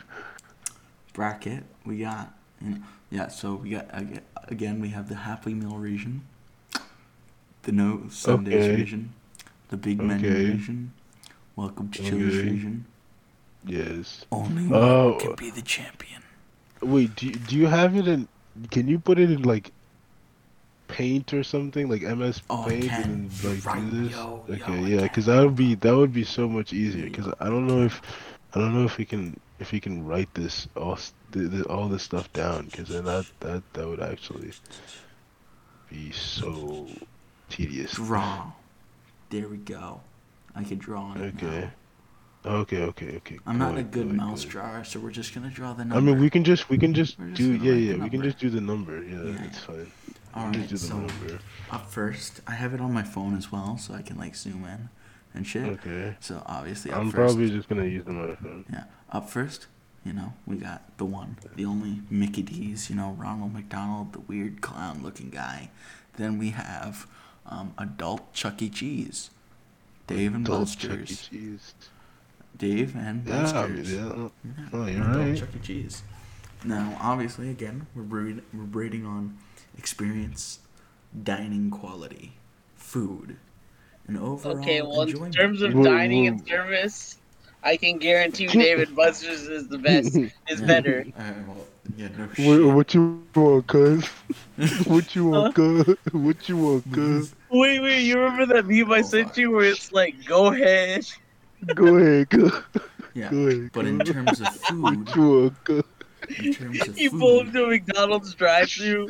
bracket, 1.13 1.63
we 1.85 1.99
got, 1.99 2.33
you 2.61 2.71
know, 2.71 2.77
yeah. 3.11 3.27
So 3.27 3.55
we 3.55 3.69
got, 3.71 3.87
again, 4.47 4.81
we 4.81 4.89
have 4.89 5.07
the 5.07 5.15
Happy 5.15 5.53
Meal 5.53 5.77
region, 5.77 6.21
the 7.61 7.71
No 7.71 8.05
Sundays 8.09 8.53
Okay. 8.65 8.75
region, 8.75 9.13
the 9.73 9.77
Big 9.77 9.99
Menu 9.99 10.29
Okay. 10.29 10.51
region. 10.51 10.93
Welcome 11.55 11.89
to 11.89 12.03
Chili's 12.03 12.35
Okay. 12.37 12.49
region. 12.51 12.85
Yes. 13.65 14.23
Only 14.31 14.71
Oh. 14.71 15.11
one 15.13 15.19
can 15.19 15.35
be 15.35 15.49
the 15.49 15.63
champion. 15.63 16.21
Wait, 16.81 17.15
do 17.15 17.25
you, 17.27 17.31
do 17.33 17.55
you 17.55 17.65
have 17.65 17.95
it 17.95 18.07
in? 18.07 18.27
Can 18.69 18.87
you 18.87 18.99
put 18.99 19.17
it 19.17 19.31
in 19.31 19.41
like 19.41 19.71
Paint 20.87 21.33
or 21.33 21.43
something 21.43 21.89
like 21.89 22.03
MS 22.03 22.41
Oh, 22.51 22.65
Paint 22.67 22.91
and 22.91 23.31
then, 23.31 23.51
like 23.55 23.65
Right, 23.65 23.89
do 23.89 24.03
this? 24.03 24.11
yo, 24.11 24.45
yo, 24.47 24.53
okay, 24.53 24.73
I 24.73 24.87
yeah, 24.87 25.01
because 25.01 25.25
that 25.25 25.43
would 25.43 25.55
be 25.55 25.73
that 25.75 25.95
would 25.95 26.13
be 26.13 26.23
so 26.23 26.47
much 26.47 26.71
easier. 26.71 27.05
Because 27.05 27.33
I 27.39 27.45
don't 27.49 27.65
know 27.65 27.81
if 27.81 27.99
I 28.53 28.59
don't 28.59 28.75
know 28.75 28.83
if 28.85 28.97
we 28.99 29.05
can 29.05 29.39
if 29.59 29.71
we 29.71 29.79
can 29.79 30.05
write 30.05 30.31
this 30.35 30.67
all 30.75 30.93
s- 30.93 31.13
th- 31.31 31.49
th- 31.49 31.65
all 31.65 31.87
this 31.89 32.03
stuff 32.03 32.31
down. 32.33 32.65
Because 32.65 32.89
then 32.89 33.05
that 33.05 33.25
that 33.39 33.63
that 33.73 33.87
would 33.87 34.01
actually 34.01 34.51
be 35.89 36.11
so 36.11 36.87
tedious. 37.49 37.93
Draw. 37.93 38.51
There 39.33 39.47
we 39.47 39.57
go. 39.57 40.01
I 40.55 40.63
can 40.63 40.77
draw 40.77 41.01
on 41.01 41.17
it 41.21 41.33
Okay. 41.43 41.69
Okay, 42.45 42.83
okay, 42.83 43.15
okay. 43.17 43.39
I'm 43.47 43.57
not 43.57 43.77
a 43.79 43.83
good, 43.83 44.11
mouse 44.13 44.43
good. 44.43 44.51
drawer, 44.51 44.83
so 44.83 44.99
we're 44.99 45.09
just 45.09 45.33
gonna 45.33 45.49
draw 45.49 45.73
the 45.73 45.85
number. 45.85 45.95
I 45.97 46.01
mean, 46.01 46.19
we 46.21 46.29
can 46.29 46.43
just 46.43 46.69
we 46.69 46.77
can 46.77 46.93
just 46.93 47.17
just 47.17 47.33
do 47.33 47.53
yeah 47.53 47.71
the 47.73 47.79
yeah 47.79 47.93
we 47.93 48.09
can 48.11 48.19
number. 48.19 48.25
just 48.25 48.37
do 48.37 48.49
the 48.51 48.61
number 48.61 49.01
yeah, 49.03 49.23
Yeah, 49.23 49.37
that's 49.41 49.57
fine. 49.57 49.91
All 50.35 50.47
We 50.47 50.51
can 50.51 50.67
just 50.67 50.69
do 50.69 50.77
the 50.99 51.09
so 51.09 51.23
number. 51.25 51.39
up 51.71 51.89
first, 51.89 52.41
I 52.45 52.51
have 52.51 52.75
it 52.75 52.81
on 52.81 52.93
my 52.93 53.01
phone 53.01 53.35
as 53.35 53.51
well, 53.51 53.77
so 53.79 53.95
I 53.95 54.03
can 54.03 54.17
like 54.19 54.35
zoom 54.35 54.65
in 54.65 54.89
and 55.33 55.47
shit. 55.47 55.65
Okay. 55.79 56.15
So 56.19 56.43
obviously, 56.45 56.91
up 56.91 56.99
I'm 56.99 57.05
first, 57.11 57.15
probably 57.15 57.49
just 57.49 57.69
gonna 57.69 57.85
use 57.85 58.03
the 58.05 58.11
phone. 58.11 58.65
yeah, 58.71 58.83
up 59.11 59.29
first. 59.31 59.65
You 60.05 60.11
know, 60.13 60.33
we 60.45 60.57
got 60.57 60.97
the 60.97 61.05
one, 61.05 61.37
the 61.55 61.63
only 61.65 62.01
Mickey 62.09 62.41
D's. 62.43 62.89
You 62.89 62.97
know, 62.97 63.15
Ronald 63.17 63.53
McDonald, 63.53 64.11
the 64.13 64.19
weird 64.19 64.59
clown-looking 64.61 65.29
guy. 65.29 65.71
Then 66.17 66.37
we 66.37 66.49
have 66.49 67.07
um, 67.45 67.73
adult 67.77 68.33
Chuck 68.33 68.61
E. 68.61 68.69
Cheese, 68.69 69.29
Dave 70.07 70.33
and 70.35 70.47
Adult 70.47 70.69
Chuck 70.77 70.91
E. 70.91 70.97
Buster's. 70.97 71.27
Cheese. 71.29 71.73
Dave 72.57 72.95
and 72.95 73.27
Yeah, 73.27 73.41
Buster's. 73.41 73.91
yeah. 73.93 73.99
Yeah, 73.99 74.29
Oh, 74.73 74.85
you're 74.85 75.01
adult 75.01 75.15
right. 75.17 75.37
Chuck 75.37 75.49
E. 75.55 75.59
Cheese. 75.61 76.03
Now, 76.65 76.97
obviously, 77.01 77.49
again, 77.49 77.87
we're 77.95 78.03
rating, 78.03 78.41
we're 78.53 78.63
rating 78.63 79.05
on 79.05 79.37
experience, 79.77 80.59
dining 81.23 81.69
quality, 81.69 82.33
food, 82.75 83.35
and 84.07 84.17
overall 84.17 84.57
Okay, 84.59 84.81
well, 84.81 85.01
in 85.01 85.31
terms 85.31 85.61
of 85.61 85.73
dining 85.83 86.27
and 86.27 86.47
service, 86.47 87.17
I 87.63 87.77
can 87.77 87.97
guarantee 87.97 88.47
Dave 88.59 88.79
and 88.79 88.95
Buster's 88.95 89.43
is 89.47 89.67
the 89.67 89.77
best. 89.77 90.15
Is 90.49 90.61
better. 90.73 91.05
Uh, 91.17 91.23
well, 91.47 91.57
yeah, 91.97 92.07
no 92.17 92.25
What, 92.25 92.35
shit. 92.35 92.65
what 92.75 92.93
you 92.93 93.23
want, 93.35 93.67
cuz? 93.67 94.05
what 94.85 95.15
you 95.15 95.25
want, 95.27 95.55
cuz? 95.55 95.95
What 96.11 96.49
you 96.49 96.57
want, 96.57 96.91
cuz? 96.91 97.35
Wait, 97.49 97.79
wait, 97.81 98.01
you 98.01 98.19
remember 98.19 98.45
that 98.53 98.65
meme 98.67 98.91
I 98.91 99.01
sent 99.01 99.29
fuck. 99.29 99.37
you 99.37 99.51
where 99.51 99.65
it's 99.65 99.91
like, 99.91 100.15
go 100.25 100.47
ahead? 100.53 101.05
Go 101.75 101.95
ahead, 101.97 102.29
cuz. 102.29 102.51
yeah, 103.13 103.29
Go 103.31 103.37
ahead, 103.47 103.69
but 103.73 103.85
in 103.85 103.99
terms 103.99 104.41
of 104.41 104.47
food, 104.47 104.81
What 104.81 105.15
you 105.15 105.21
want, 105.29 105.63
cuz? 105.63 105.83
in 106.39 106.93
You 106.95 107.09
pull 107.11 107.39
food, 107.39 107.47
into 107.47 107.65
a 107.65 107.69
McDonald's 107.69 108.33
drive 108.33 108.69
thru 108.69 109.07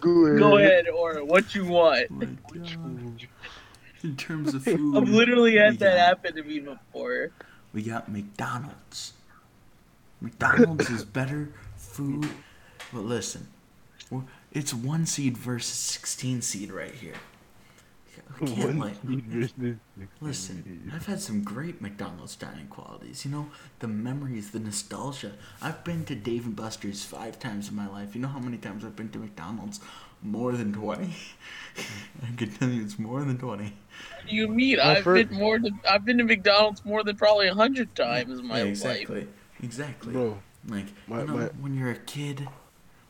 Go 0.00 0.26
ahead. 0.26 0.38
go 0.38 0.56
ahead, 0.58 0.88
or 0.88 1.24
what 1.24 1.54
you 1.54 1.64
want. 1.66 2.10
my 2.10 2.26
What 2.26 2.70
you 2.70 2.78
want? 2.78 3.22
in 4.04 4.16
terms 4.16 4.54
of 4.54 4.62
food, 4.64 4.96
I've 4.96 5.08
literally 5.08 5.52
we 5.52 5.56
had 5.56 5.78
that 5.80 5.96
got- 5.96 6.06
happen 6.06 6.34
to 6.36 6.42
me 6.42 6.60
before. 6.60 7.30
We 7.72 7.82
got 7.82 8.10
McDonald's. 8.10 9.12
McDonald's 10.20 10.90
is 10.90 11.04
better 11.20 11.52
food. 11.76 12.28
But 12.92 13.04
listen, 13.04 13.48
it's 14.52 14.72
one 14.72 15.06
seed 15.06 15.36
versus 15.36 15.74
sixteen 15.74 16.42
seed 16.42 16.72
right 16.72 16.94
here. 16.94 17.14
We 18.40 18.46
can't 18.48 18.78
like. 18.78 18.94
Listen, 20.20 20.90
I've 20.94 21.06
had 21.06 21.20
some 21.20 21.42
great 21.42 21.80
McDonald's 21.80 22.36
dining 22.36 22.66
qualities. 22.68 23.24
You 23.24 23.30
know, 23.30 23.48
the 23.80 23.88
memories, 23.88 24.50
the 24.50 24.60
nostalgia. 24.60 25.32
I've 25.60 25.82
been 25.84 26.04
to 26.06 26.14
Dave 26.14 26.46
and 26.46 26.54
Buster's 26.56 27.04
five 27.04 27.38
times 27.38 27.68
in 27.68 27.76
my 27.76 27.88
life. 27.88 28.14
You 28.14 28.20
know 28.20 28.28
how 28.28 28.38
many 28.38 28.58
times 28.58 28.84
I've 28.84 28.96
been 28.96 29.10
to 29.10 29.18
McDonald's? 29.18 29.80
More 30.22 30.52
than 30.52 30.72
20. 30.72 31.14
I 32.22 32.36
can 32.36 32.50
tell 32.50 32.68
you 32.68 32.82
it's 32.82 32.98
more 32.98 33.22
than 33.22 33.38
20. 33.38 33.72
You 34.28 34.48
mean 34.48 34.76
Well, 34.78 34.96
I've 34.96 35.04
for- 35.04 35.14
been 35.14 35.32
more 35.34 35.58
than 35.58 35.78
I've 35.88 36.04
been 36.04 36.18
to 36.18 36.24
McDonald's 36.24 36.84
more 36.84 37.02
than 37.02 37.16
probably 37.16 37.48
a 37.48 37.54
hundred 37.54 37.94
times 37.94 38.38
in 38.38 38.46
my 38.46 38.58
Yeah, 38.58 38.62
life. 38.64 38.70
exactly. 38.70 39.28
Exactly. 39.62 40.12
Bro, 40.12 40.38
Like, 40.66 40.86
My- 41.06 41.20
you 41.20 41.26
know, 41.28 41.36
my- 41.38 41.44
when 41.60 41.74
you're 41.74 41.90
a 41.90 41.96
kid, 41.96 42.46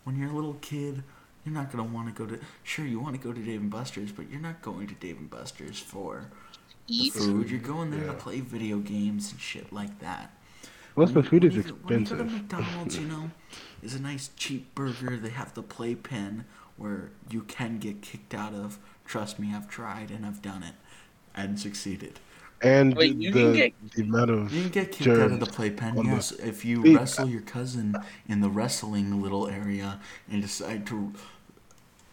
when 0.05 0.16
you're 0.16 0.30
a 0.30 0.32
little 0.34 0.55
kid, 0.61 1.03
you're 1.45 1.55
not 1.55 1.72
gonna 1.72 1.82
want 1.82 2.07
to 2.07 2.12
go 2.12 2.26
to. 2.30 2.39
Sure, 2.62 2.84
you 2.84 3.01
want 3.01 3.16
to 3.16 3.20
go 3.20 3.32
to 3.32 3.41
Dave 3.43 3.61
and 3.61 3.70
Buster's, 3.70 4.12
but 4.12 4.30
you're 4.30 4.41
not 4.41 4.62
going 4.62 4.86
to 4.86 4.95
Dave 4.95 5.18
and 5.18 5.28
Buster's 5.30 5.80
for 5.80 6.30
the 6.86 7.11
food. 7.11 7.51
You're 7.51 7.59
going 7.61 7.91
there 7.91 8.07
to 8.07 8.12
play 8.12 8.41
video 8.41 8.78
games 8.78 9.32
and 9.32 9.41
shit 9.41 9.72
like 9.72 9.99
that. 10.01 10.30
plus 10.95 11.11
the 11.11 11.14
When 11.16 11.24
you- 11.24 11.30
food 11.30 11.45
is 11.45 11.55
you 11.57 11.62
go- 11.62 11.68
When 11.84 12.01
you 12.01 12.07
go 12.07 12.16
to 12.16 12.22
expensive. 12.24 12.32
McDonald's, 12.32 12.99
you 12.99 13.07
know, 13.14 13.30
is 13.82 13.95
a 13.95 14.01
nice 14.01 14.30
cheap 14.36 14.74
burger. 14.74 15.16
They 15.16 15.28
have 15.30 15.55
the 15.55 15.62
playpen 15.62 16.45
where 16.76 17.11
you 17.30 17.43
can 17.43 17.78
get 17.78 18.03
kicked 18.03 18.34
out 18.34 18.53
of. 18.53 18.78
Trust 19.09 19.38
me, 19.40 19.54
I've 19.54 19.68
tried 19.68 20.11
and 20.11 20.24
I've 20.26 20.42
done 20.42 20.62
it 20.62 20.74
and 21.34 21.59
succeeded. 21.59 22.20
And 22.61 22.94
Wait, 22.96 23.16
you 23.16 23.32
the, 23.32 23.52
get- 23.54 23.92
the 23.92 24.02
amount 24.02 24.30
of 24.30 24.52
You 24.52 24.62
can 24.62 24.70
get 24.70 24.92
kicked 24.92 25.09
out 25.09 25.30
of 25.32 25.40
the 25.40 25.46
playpen, 25.46 25.96
on 25.98 26.06
the- 26.06 26.12
yes, 26.12 26.32
if 26.32 26.64
you 26.64 26.82
Wait, 26.82 26.96
wrestle 26.96 27.28
your 27.28 27.40
cousin 27.40 27.94
in 28.28 28.40
the 28.40 28.50
wrestling 28.50 29.22
little 29.22 29.48
area 29.48 30.00
and 30.30 30.42
decide 30.42 30.86
to 30.88 31.12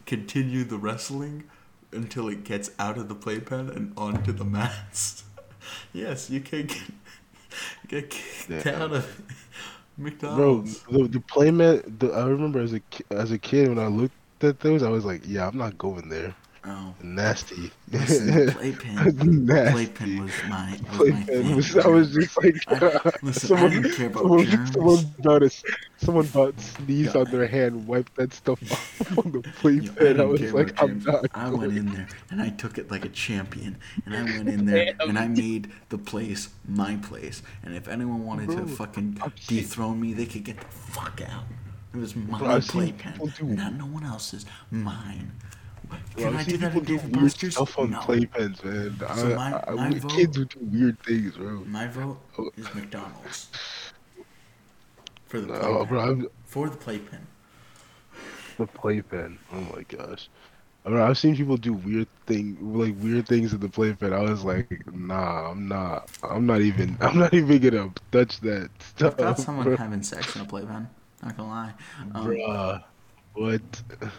continue 0.06 0.64
the 0.64 0.78
wrestling 0.78 1.44
until 1.92 2.30
it 2.30 2.44
gets 2.44 2.72
out 2.80 2.98
of 2.98 3.10
the 3.10 3.16
playpen 3.16 3.70
and 3.70 3.94
onto 3.98 4.32
the 4.32 4.46
mats. 4.46 5.24
yes, 5.94 6.30
you 6.30 6.40
can 6.42 6.68
get, 6.68 6.84
get 7.88 8.10
kicked 8.12 8.66
Yeah. 8.66 8.84
out 8.84 8.94
of 8.94 9.22
Bro, 9.98 10.06
McDonald's. 10.06 10.84
the 10.92 11.08
the 11.08 11.20
playmat. 11.20 12.00
The, 12.00 12.12
I 12.12 12.28
remember 12.28 12.60
as 12.60 12.74
a 12.74 12.82
as 13.12 13.32
a 13.32 13.38
kid 13.38 13.70
when 13.70 13.80
I 13.80 13.88
looked 13.88 14.14
at 14.44 14.60
those, 14.60 14.84
I 14.84 14.90
was 14.90 15.06
like, 15.06 15.22
yeah, 15.26 15.48
I'm 15.48 15.58
not 15.58 15.78
going 15.78 16.10
there. 16.10 16.36
Oh, 16.68 16.96
Nasty. 17.04 17.72
listen, 17.92 18.50
playpen, 18.54 19.46
Nasty. 19.46 19.72
playpen 19.72 20.24
was 20.24 20.32
my 20.50 20.72
was 20.72 20.82
my 20.82 20.88
Playpen 20.98 21.26
thing. 21.26 21.56
was, 21.56 21.78
I 21.78 21.88
was 21.88 22.12
just 22.14 22.44
like, 22.44 22.56
I- 22.68 23.12
listen, 23.22 23.58
I 23.58 23.68
didn't 23.70 23.94
care 23.96 24.08
about 24.08 24.22
someone, 24.24 24.46
germs. 24.46 24.72
someone 24.74 25.06
about 25.20 25.42
to, 25.42 25.50
someone 25.98 26.26
about 26.26 26.60
sneeze 26.60 27.14
Yeah. 27.14 27.22
on 27.22 27.32
their 27.32 27.46
hand, 27.48 27.86
wipe 27.86 28.10
that 28.16 28.34
stuff 28.34 28.60
off 28.72 29.18
on 29.20 29.32
the 29.32 29.42
Yo, 29.42 29.52
playpen. 29.92 30.20
I, 30.20 30.24
was 30.26 30.54
like, 30.54 30.82
I'm 30.82 31.00
germs. 31.02 31.06
not. 31.06 31.26
I 31.36 31.50
went 31.52 31.78
in 31.78 31.86
there 31.94 32.08
and 32.32 32.42
I 32.42 32.50
took 32.50 32.80
it 32.80 32.90
like 32.90 33.06
a 33.06 33.10
champion, 33.10 33.78
and 34.08 34.16
I 34.16 34.24
went 34.24 34.50
in 34.50 34.66
there 34.66 34.94
and 35.02 35.20
I 35.20 35.28
made 35.28 35.72
the 35.90 36.00
place 36.00 36.50
my 36.68 36.96
place. 36.96 37.44
And 37.64 37.76
if 37.76 37.88
anyone 37.88 38.26
wanted 38.26 38.50
to 38.52 38.66
fucking 38.66 39.20
I've 39.22 39.38
seen- 39.40 39.60
dethrone 39.60 40.02
me, 40.02 40.14
they 40.14 40.26
could 40.26 40.44
get 40.44 40.60
the 40.60 40.66
fuck 40.68 41.22
out. 41.28 41.44
It 41.94 41.98
was 42.00 42.16
my 42.16 42.40
Bro, 42.40 42.60
playpen, 42.62 43.14
not 43.56 43.74
no 43.76 43.86
one 43.86 44.04
else's. 44.04 44.46
Mine. 44.72 45.32
Bro, 46.16 46.24
Can 46.26 46.36
I 46.36 46.44
do 46.44 46.58
that 46.58 46.76
at 46.76 46.86
do 46.86 46.96
weird 46.98 47.12
Buster's? 47.12 47.54
stuff 47.56 47.78
on 47.80 47.92
No. 47.92 48.00
playpens, 48.00 48.64
man. 48.64 48.96
So 49.00 49.08
I, 49.08 49.36
my- 49.36 49.64
I, 49.68 49.72
my 49.90 50.00
vote- 50.00 50.12
kids 50.12 50.38
would 50.38 50.50
do 50.50 50.60
weird 50.62 51.00
things, 51.04 51.36
bro. 51.36 51.64
My 51.66 51.88
vote 51.88 52.20
Oh. 52.38 52.50
is 52.58 52.74
McDonald's 52.74 53.50
for 55.28 55.42
the 55.42 55.48
No, 55.48 55.60
playpen. 55.60 55.88
bro, 55.88 56.00
I'm, 56.00 56.28
For 56.46 56.70
the 56.70 56.78
playpen. 56.78 57.28
the 58.58 58.68
playpen. 58.68 59.38
Oh 59.54 59.62
my 59.76 59.84
gosh. 59.84 60.30
I 60.86 60.90
mean, 60.90 61.00
I've 61.02 61.18
seen 61.18 61.36
people 61.36 61.58
do 61.58 61.74
weird 61.74 62.08
thing, 62.28 62.58
like 62.62 62.94
weird 63.02 63.28
things 63.28 63.54
in 63.54 63.60
the 63.60 63.68
playpen. 63.68 64.14
I 64.14 64.20
was 64.22 64.44
like, 64.44 64.70
nah, 64.94 65.50
I'm 65.50 65.68
not. 65.68 66.12
I'm 66.24 66.46
not 66.46 66.62
even. 66.62 66.96
I'm 67.02 67.18
not 67.18 67.34
even 67.34 67.60
gonna 67.60 67.90
touch 68.12 68.40
that 68.42 68.70
stuff. 68.80 69.14
I've 69.14 69.18
got 69.18 69.40
someone 69.40 69.66
bro. 69.66 69.78
having 69.78 70.04
sex 70.04 70.36
in 70.36 70.44
a 70.44 70.46
playpen. 70.46 70.88
Not 71.24 71.38
gonna 71.38 71.50
lie. 71.50 71.74
Um, 72.14 72.26
Bruh, 72.28 72.84
what? 73.34 73.62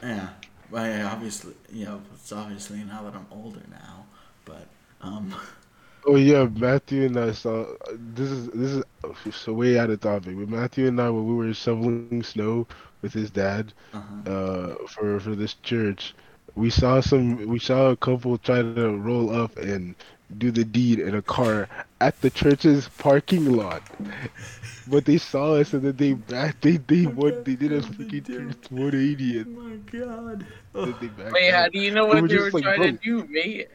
Yeah. 0.02 0.28
Well, 0.70 0.86
yeah, 0.86 1.10
obviously, 1.12 1.54
you 1.72 1.84
know, 1.84 2.00
it's 2.14 2.32
obviously 2.32 2.82
now 2.84 3.02
that 3.04 3.14
I'm 3.14 3.26
older 3.30 3.62
now, 3.70 4.06
but 4.44 4.66
um, 5.00 5.34
Oh 6.06 6.16
yeah, 6.16 6.44
Matthew 6.46 7.04
and 7.04 7.16
I 7.18 7.32
saw. 7.32 7.66
This 7.92 8.30
is 8.30 8.48
this 8.50 8.84
is 9.26 9.34
so 9.36 9.52
way 9.52 9.78
out 9.78 9.90
of 9.90 10.00
topic. 10.00 10.36
But 10.38 10.48
Matthew 10.48 10.86
and 10.88 11.00
I, 11.00 11.10
when 11.10 11.26
we 11.26 11.34
were 11.34 11.52
shoveling 11.54 12.04
snow 12.04 12.48
with 12.82 12.94
his 12.94 13.12
dad, 13.12 13.54
uh-huh. 13.92 14.22
uh, 14.30 14.74
for 14.88 15.18
for 15.20 15.34
this 15.34 15.54
church, 15.54 16.14
we 16.54 16.70
saw 16.70 17.00
some. 17.00 17.46
We 17.46 17.58
saw 17.58 17.90
a 17.90 17.96
couple 17.96 18.38
try 18.38 18.62
to 18.62 18.96
roll 18.96 19.30
up 19.34 19.56
and 19.56 19.94
do 20.38 20.50
the 20.50 20.64
deed 20.64 20.98
in 20.98 21.14
a 21.14 21.22
car 21.22 21.68
at 22.00 22.20
the 22.20 22.30
church's 22.30 22.88
parking 22.98 23.52
lot. 23.56 23.82
But 24.88 25.04
they 25.04 25.18
saw 25.18 25.54
us 25.54 25.72
and 25.72 25.82
then 25.82 25.96
they 25.96 26.12
back. 26.14 26.60
They 26.60 26.76
they 26.78 27.04
what 27.06 27.44
they 27.44 27.56
did 27.56 27.72
a 27.72 27.80
God, 27.80 27.98
they 27.98 28.04
freaking 28.04 28.24
did. 28.24 28.56
180 28.70 29.40
oh 29.40 29.44
my 29.50 29.76
god. 29.76 30.46
then 30.74 30.94
they 31.00 31.08
Wait, 31.32 31.52
how 31.52 31.68
do 31.68 31.78
you 31.78 31.90
know 31.90 32.06
We 32.06 32.10
what 32.14 32.22
were 32.22 32.28
they 32.28 32.38
were 32.38 32.50
like, 32.50 32.62
trying 32.62 32.78
bro, 32.78 32.86
to 32.86 32.92
do, 32.92 33.24
mate? 33.28 33.68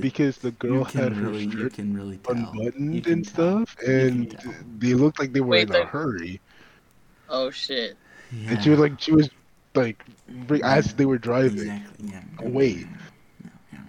because 0.00 0.38
the 0.38 0.50
you 0.50 0.52
girl 0.52 0.84
had 0.84 1.12
her 1.12 1.30
really, 1.30 1.50
shirt 1.50 1.74
can 1.74 1.94
really 1.94 2.18
tell. 2.18 2.36
You 2.36 2.46
unbuttoned 2.46 3.04
can 3.04 3.12
and 3.12 3.24
tell. 3.24 3.66
stuff, 3.66 3.76
and 3.86 4.36
they 4.78 4.94
looked 4.94 5.18
like 5.18 5.32
they 5.32 5.40
were 5.40 5.48
Wait, 5.48 5.68
in 5.70 5.74
a 5.74 5.84
hurry. 5.84 6.40
Oh 7.28 7.50
shit. 7.50 7.96
Yeah. 8.30 8.50
And 8.52 8.62
she 8.62 8.70
was 8.70 8.78
like, 8.78 9.00
she 9.00 9.12
was 9.12 9.30
like 9.74 10.04
as 10.62 10.94
they 10.94 11.06
were 11.06 11.18
driving. 11.18 11.68
Exactly. 11.70 12.08
Yeah. 12.10 12.22
Wait. 12.42 12.86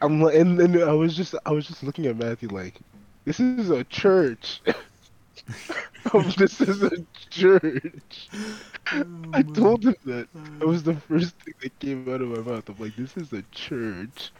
I'm 0.01 0.21
like, 0.21 0.35
and 0.35 0.59
then 0.59 0.81
I 0.83 0.93
was 0.93 1.15
just 1.15 1.35
I 1.45 1.51
was 1.51 1.67
just 1.67 1.83
looking 1.83 2.05
at 2.07 2.17
Matthew 2.17 2.49
like, 2.49 2.79
this 3.25 3.39
is 3.39 3.69
a 3.69 3.83
church. 3.85 4.61
Oh, 6.13 6.21
this 6.21 6.61
is 6.61 6.81
a 6.83 6.91
church. 7.29 8.29
I 9.33 9.41
told 9.43 9.83
him 9.83 9.95
that. 10.05 10.27
That 10.59 10.67
was 10.67 10.83
the 10.83 10.95
first 10.95 11.35
thing 11.39 11.53
that 11.61 11.79
came 11.79 12.07
out 12.13 12.21
of 12.21 12.29
my 12.29 12.39
mouth. 12.39 12.69
I'm 12.69 12.77
like, 12.79 12.95
this 12.95 13.17
is 13.17 13.33
a 13.33 13.43
church. 13.51 14.31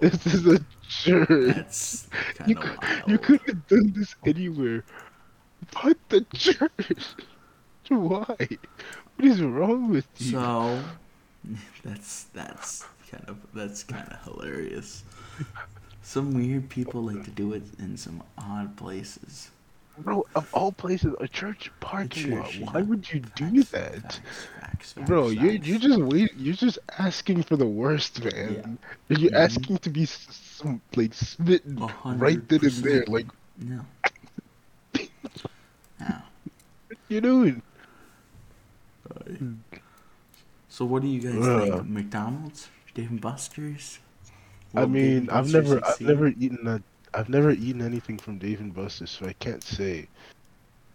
This 0.00 0.26
is 0.26 0.46
a 0.46 0.60
church. 0.88 2.08
You, 2.46 2.56
could, 2.56 2.78
you 3.06 3.18
could 3.18 3.40
have 3.46 3.66
done 3.68 3.92
this 3.96 4.14
anywhere, 4.24 4.84
but 5.82 5.96
the 6.08 6.26
church. 6.34 7.14
Why? 7.88 8.36
What 9.16 9.24
is 9.24 9.42
wrong 9.42 9.88
with 9.90 10.08
you? 10.18 10.32
So 10.32 10.82
that's 11.84 12.24
that's 12.34 12.86
kind 13.14 13.28
of 13.28 13.36
that's 13.54 13.82
kind 13.84 14.06
of 14.10 14.22
hilarious. 14.24 15.04
Some 16.02 16.34
weird 16.34 16.68
people 16.68 17.02
like 17.02 17.24
to 17.24 17.30
do 17.30 17.52
it 17.54 17.62
in 17.78 17.96
some 17.96 18.22
odd 18.38 18.76
places. 18.76 19.50
Bro, 19.96 20.26
of 20.34 20.52
all 20.52 20.72
places, 20.72 21.14
a 21.20 21.28
church 21.28 21.70
parking 21.78 22.24
church, 22.24 22.32
lot. 22.34 22.54
yeah. 22.56 22.66
Why 22.72 22.82
would 22.82 23.12
you 23.12 23.20
do 23.36 23.62
that? 23.62 24.02
Facts, 24.02 24.20
facts, 24.60 24.92
Bro, 25.06 25.28
facts, 25.30 25.40
you 25.42 25.52
facts. 25.52 25.66
you 25.68 25.78
just 25.78 26.00
wait. 26.00 26.32
You're 26.36 26.54
just 26.56 26.78
asking 26.98 27.44
for 27.44 27.56
the 27.56 27.66
worst, 27.66 28.22
man. 28.24 28.76
You're 29.08 29.30
Mhm. 29.30 29.34
asking 29.36 29.78
to 29.78 29.90
be 29.90 30.04
some 30.06 30.80
like 30.96 31.14
smitten 31.14 31.78
A 31.80 31.86
hundred 31.86 32.20
right 32.22 32.48
then 32.48 32.60
and 32.64 32.72
there. 32.72 33.04
Like, 33.06 33.26
No. 33.58 33.86
what 34.92 35.08
you 37.08 37.20
doing? 37.20 37.62
So 40.68 40.84
what 40.84 41.02
do 41.02 41.08
you 41.08 41.20
guys 41.20 41.36
Uh. 41.46 41.60
think? 41.78 41.88
McDonald's, 41.88 42.68
Dave 42.94 43.10
and 43.10 43.20
Buster's. 43.20 43.98
I 44.74 44.80
Will 44.80 44.88
mean, 44.88 45.28
I've 45.30 45.52
never, 45.52 45.84
I've 45.84 46.00
never 46.00 46.28
eaten 46.28 46.66
a, 46.66 46.82
I've 47.12 47.28
never 47.28 47.50
eaten 47.50 47.82
anything 47.82 48.18
from 48.18 48.38
Dave 48.38 48.60
and 48.60 48.74
Buster's, 48.74 49.10
so 49.10 49.26
I 49.26 49.32
can't 49.34 49.62
say. 49.62 50.08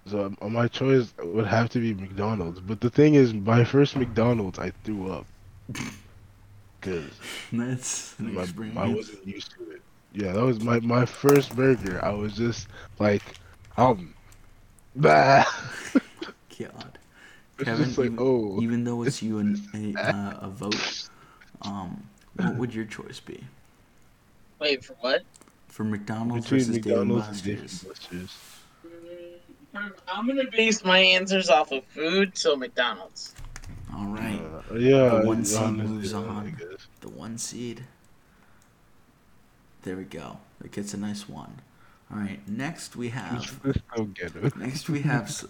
So 0.06 0.34
um, 0.42 0.54
my 0.54 0.68
choice 0.68 1.14
would 1.22 1.46
have 1.46 1.70
to 1.70 1.80
be 1.80 1.94
McDonald's. 1.94 2.60
But 2.60 2.82
the 2.82 2.90
thing 2.90 3.16
is, 3.16 3.34
my 3.34 3.64
first 3.64 3.96
McDonald's, 3.96 4.58
I 4.60 4.72
threw 4.84 5.12
up. 5.12 5.26
Cause 6.82 7.12
That's 7.52 8.16
my. 8.20 8.48
I 8.78 8.88
wasn't 8.88 9.28
used 9.28 9.52
to 9.58 9.72
it. 9.72 9.82
Yeah, 10.14 10.32
that 10.32 10.42
was 10.42 10.62
my 10.62 10.80
my 10.80 11.06
first 11.06 11.54
burger. 11.56 12.04
I 12.04 12.12
was 12.12 12.38
just 12.38 12.70
like, 13.00 13.22
um, 13.78 14.14
bah. 14.96 15.44
God. 16.58 16.98
Kevin, 17.58 17.90
like, 17.90 18.00
even, 18.06 18.18
oh, 18.20 18.62
even 18.62 18.84
though 18.86 19.04
it's 19.04 19.22
you 19.22 19.40
and 19.40 19.60
a, 19.74 20.00
uh, 20.00 20.38
a 20.42 20.50
vote, 20.50 21.10
um, 21.64 22.04
what 22.36 22.56
would 22.56 22.74
your 22.74 22.86
choice 22.86 23.20
be 23.20 23.44
Wait 24.60 24.84
for 24.84 24.94
what? 25.02 25.24
for 25.68 25.84
McDonald's 25.84 26.46
between 26.46 26.60
versus 26.60 26.76
Dave 26.76 26.86
McDonald's 26.86 27.42
Dave 27.42 27.60
and 27.60 27.86
Buster's. 27.88 28.38
I'm 30.08 30.28
gonna 30.28 30.50
base 30.52 30.84
my 30.84 30.98
answers 31.00 31.50
off 31.50 31.72
of 31.72 31.84
food, 31.86 32.38
so 32.38 32.56
McDonald's. 32.56 33.36
All 33.96 34.06
right. 34.06 34.42
Uh, 34.72 34.76
yeah, 34.76 35.20
the 35.20 35.28
one 35.28 35.46
seed 35.46 35.62
honestly, 35.62 35.88
moves 35.96 36.12
yeah, 36.12 36.18
on. 36.18 36.58
The 37.02 37.10
one 37.10 37.38
seed. 37.38 37.84
There 39.84 39.96
we 39.96 40.04
go. 40.04 40.40
It 40.64 40.72
gets 40.72 40.94
a 40.94 40.98
nice 40.98 41.30
one. 41.30 41.62
All 42.12 42.18
right. 42.18 42.40
Next 42.48 42.96
we 42.96 43.10
have. 43.10 43.60
so 43.96 44.06
ghetto. 44.06 44.52
Next 44.58 44.90
we 44.90 45.02
have. 45.02 45.24
s- 45.24 45.46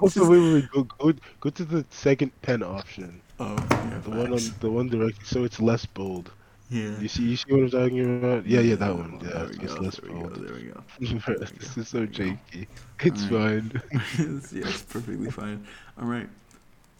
also, 0.00 0.28
wait, 0.28 0.38
wait, 0.38 0.52
wait, 0.54 0.70
go, 0.70 0.82
go, 0.84 1.12
go 1.40 1.50
to 1.50 1.64
the 1.64 1.84
second 1.90 2.30
pen 2.42 2.62
option. 2.62 3.20
Oh, 3.40 3.56
yeah, 3.70 3.98
The 4.04 4.10
one 4.10 4.32
on 4.32 4.40
the 4.60 4.70
one 4.70 4.88
directly, 4.88 5.24
so 5.24 5.44
it's 5.44 5.60
less 5.60 5.86
bold. 5.86 6.30
Yeah. 6.70 6.98
You 6.98 7.08
see, 7.08 7.24
you 7.24 7.36
see 7.36 7.52
what 7.52 7.62
I'm 7.64 7.70
talking 7.70 8.18
about? 8.24 8.46
Yeah, 8.46 8.60
yeah, 8.60 8.76
that 8.76 8.90
oh, 8.90 8.96
one. 8.96 9.18
There 9.18 9.32
Yeah, 9.32 9.46
we 9.46 9.58
it's 9.64 9.74
go. 9.74 9.80
less 9.80 10.00
There 10.00 10.12
we 10.12 10.20
go. 10.20 10.28
bold. 10.28 10.34
There 10.36 10.54
we 10.54 10.62
go. 10.62 10.82
this 11.00 11.76
is 11.76 11.88
so 11.88 12.06
janky. 12.06 12.66
It's 13.00 13.24
fine. 13.26 13.72
yeah, 14.52 14.68
it's 14.68 14.82
perfectly 14.82 15.30
fine. 15.30 15.66
All 16.00 16.06
right. 16.06 16.28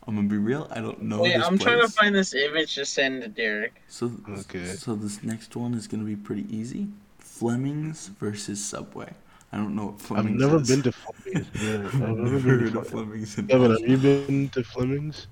I'm 0.06 0.16
gonna 0.16 0.28
be 0.28 0.36
real. 0.38 0.68
I 0.70 0.80
don't 0.80 1.02
know. 1.02 1.22
Wait, 1.22 1.34
this 1.34 1.46
I'm 1.46 1.58
trying 1.58 1.80
to 1.80 1.88
find 1.88 2.14
this 2.14 2.34
image 2.34 2.74
to 2.74 2.84
send 2.84 3.22
to 3.22 3.28
Derek. 3.28 3.80
So, 3.88 4.12
Okay. 4.28 4.64
so 4.66 4.94
this 4.94 5.22
next 5.22 5.56
one 5.56 5.74
is 5.74 5.86
gonna 5.86 6.04
be 6.04 6.16
pretty 6.16 6.46
easy. 6.54 6.88
Fleming's 7.18 8.08
versus 8.08 8.62
Subway. 8.62 9.12
I 9.52 9.56
don't 9.56 9.74
know 9.74 9.86
what 9.86 10.00
Fleming's. 10.00 10.42
I've 10.42 10.50
Fleming's 10.50 10.52
never 10.52 10.56
is. 10.60 10.68
been 10.68 10.82
to 10.82 10.92
Fleming's. 10.92 11.48
Yeah, 11.54 11.90
I've 12.08 12.18
never 12.18 12.38
Never 12.38 12.40
been 12.40 12.60
heard 12.60 12.72
to 12.72 12.78
of 12.78 12.86
Fleming's. 12.88 13.34
Fleming's. 13.34 13.38
in 13.38 13.46
Kevin, 13.46 13.70
have 13.70 13.88
you 13.88 13.96
been 13.96 14.48
to 14.50 14.64
Fleming's? 14.64 15.26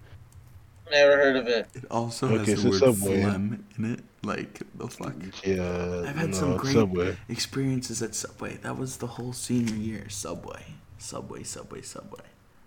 Never 0.93 1.17
heard 1.17 1.37
of 1.37 1.49
it. 1.49 1.69
It 1.75 1.85
also 1.91 2.29
Okay, 2.29 2.53
has 2.53 2.55
so 2.55 2.63
the 2.63 2.69
word 2.71 2.81
Subway. 2.81 3.23
phlegm 3.23 3.65
in 3.79 3.95
it. 3.95 4.01
Like 4.23 4.63
the 4.77 4.89
fuck. 4.89 5.17
Yeah, 5.45 6.05
I've 6.05 6.17
had 6.17 6.31
no, 6.31 6.37
some 6.37 6.55
great 6.55 6.75
Subway. 6.75 7.17
experiences 7.29 8.03
at 8.03 8.15
Subway. 8.15 8.59
That 8.59 8.79
was 8.79 8.99
the 8.99 9.09
whole 9.09 9.33
senior 9.33 9.75
year. 9.75 10.09
Subway, 10.09 10.77
Subway, 10.99 11.43
Subway, 11.45 11.83
Subway. 11.83 12.27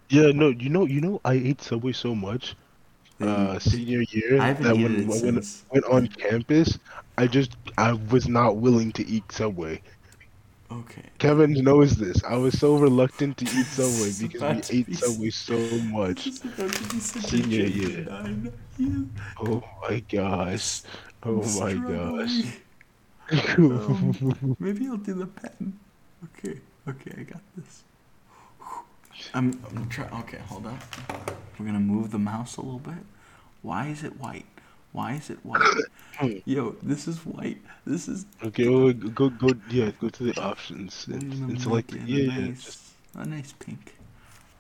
Yeah, 0.09 0.32
no, 0.34 0.49
you 0.49 0.69
know, 0.69 0.86
you 0.86 1.01
know, 1.01 1.21
I 1.26 1.34
ate 1.34 1.61
Subway 1.61 1.91
so 1.93 2.15
much, 2.15 2.55
uh, 3.21 3.59
senior 3.59 4.01
year 4.11 4.41
I 4.41 4.47
haven't 4.47 4.63
that 4.63 4.76
eaten 4.76 5.07
when 5.07 5.17
it 5.17 5.17
when 5.28 5.41
went 5.71 5.86
on 5.86 6.07
campus, 6.07 6.78
I 7.17 7.28
just 7.28 7.55
I 7.78 7.93
was 7.93 8.28
not 8.28 8.57
willing 8.57 8.91
to 8.93 9.07
eat 9.07 9.32
Subway. 9.32 9.82
Okay. 10.72 11.03
Kevin 11.20 11.53
knows 11.53 11.95
this. 11.95 12.24
I 12.24 12.36
was 12.38 12.57
so 12.57 12.76
reluctant 12.78 13.38
to 13.38 13.45
eat 13.45 13.66
Subway 13.78 14.11
because 14.28 14.72
we 14.72 14.80
ate 14.80 14.88
be 14.88 14.93
Subway 14.93 15.30
so 15.30 15.57
much. 15.86 16.26
This 16.26 16.43
is 16.43 16.45
about 16.45 16.72
to 16.74 16.84
be 16.93 16.99
such 16.99 17.24
a 17.24 17.28
Senior 17.28 17.66
year. 17.66 18.07
and 18.09 18.51
Oh 19.39 19.63
my 19.82 19.99
gosh. 20.01 20.82
Oh 21.24 21.41
my 21.59 21.74
gosh. 21.74 22.32
Um, 23.57 24.55
maybe 24.59 24.86
I'll 24.88 24.97
do 24.97 25.16
the 25.16 25.26
pen. 25.26 25.80
Okay, 26.26 26.59
okay, 26.88 27.11
I 27.18 27.24
got 27.24 27.41
this. 27.57 27.84
I'm, 29.34 29.59
I'm 29.76 29.89
trying. 29.89 30.11
Okay, 30.22 30.38
hold 30.45 30.68
up. 30.68 30.80
We're 31.57 31.66
gonna 31.66 31.80
move 31.80 32.11
the 32.11 32.20
mouse 32.20 32.57
a 32.57 32.61
little 32.61 32.78
bit. 32.78 33.03
Why 33.63 33.88
is 33.88 34.03
it 34.03 34.20
white? 34.20 34.45
Why 34.95 35.15
is 35.15 35.29
it 35.29 35.39
white? 35.43 35.61
Hmm. 36.15 36.37
Yo, 36.45 36.77
this 36.81 37.09
is 37.09 37.17
white. 37.25 37.57
This 37.85 38.07
is. 38.07 38.25
Okay, 38.41 38.69
well, 38.69 38.93
go 38.93 39.27
go 39.27 39.49
yeah, 39.69 39.91
go 39.99 40.07
to 40.07 40.23
the 40.23 40.41
options 40.41 41.05
and, 41.11 41.23
and 41.23 41.61
select 41.61 41.91
make 41.91 42.03
it. 42.03 42.09
it 42.09 42.09
Yeah, 42.09 42.31
a 42.31 42.39
yeah, 42.39 42.47
nice, 42.47 42.63
just 42.63 42.79
a 43.15 43.25
nice 43.25 43.51
pink. 43.51 43.95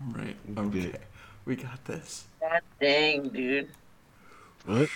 All 0.01 0.11
right. 0.21 0.35
Okay. 0.57 0.87
Okay. 0.89 0.99
We 1.45 1.55
got 1.55 1.85
this. 1.85 2.25
God 2.41 2.59
dang, 2.81 3.29
dude. 3.29 3.69
what? 4.65 4.89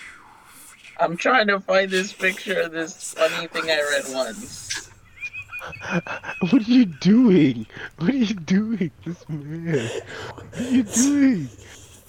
I'm 0.99 1.15
trying 1.15 1.47
to 1.47 1.61
find 1.61 1.89
this 1.89 2.11
picture 2.11 2.59
of 2.59 2.73
this 2.73 3.13
funny 3.13 3.47
thing 3.47 3.71
I 3.71 3.79
read 3.79 4.05
once. 4.13 4.89
What 6.51 6.67
are 6.67 6.71
you 6.71 6.85
doing? 6.85 7.65
What 7.99 8.09
are 8.09 8.15
you 8.15 8.33
doing, 8.33 8.91
this 9.05 9.29
man? 9.29 9.89
What 10.35 10.59
are 10.59 10.69
you 10.69 10.83
doing? 10.83 11.49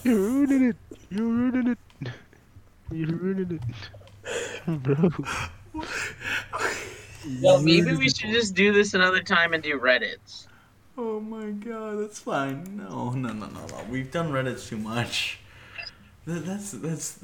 You're 0.02 0.18
ruining 0.18 0.70
it. 0.70 0.76
You're 1.08 1.22
ruining 1.26 1.68
it. 1.68 1.78
You're 2.90 3.16
ruining 3.16 3.60
it, 4.66 4.82
bro. 4.82 5.10
Well, 7.42 7.60
maybe 7.62 7.94
we 7.96 8.08
should 8.08 8.30
just 8.30 8.54
do 8.54 8.72
this 8.72 8.94
another 8.94 9.22
time 9.22 9.52
and 9.52 9.62
do 9.62 9.78
Reddits. 9.78 10.46
Oh 10.96 11.20
my 11.20 11.50
god, 11.50 12.00
that's 12.00 12.18
fine. 12.18 12.78
No, 12.78 13.10
no, 13.10 13.32
no, 13.32 13.46
no, 13.46 13.66
no. 13.66 13.84
We've 13.90 14.10
done 14.10 14.32
Reddit 14.32 14.66
too 14.66 14.78
much. 14.78 15.38
That, 16.26 16.46
that's 16.46 16.72
that's 16.72 17.18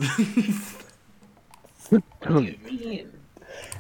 What 1.89 2.03
do 2.29 2.43
you 2.43 2.59
mean? 2.65 3.13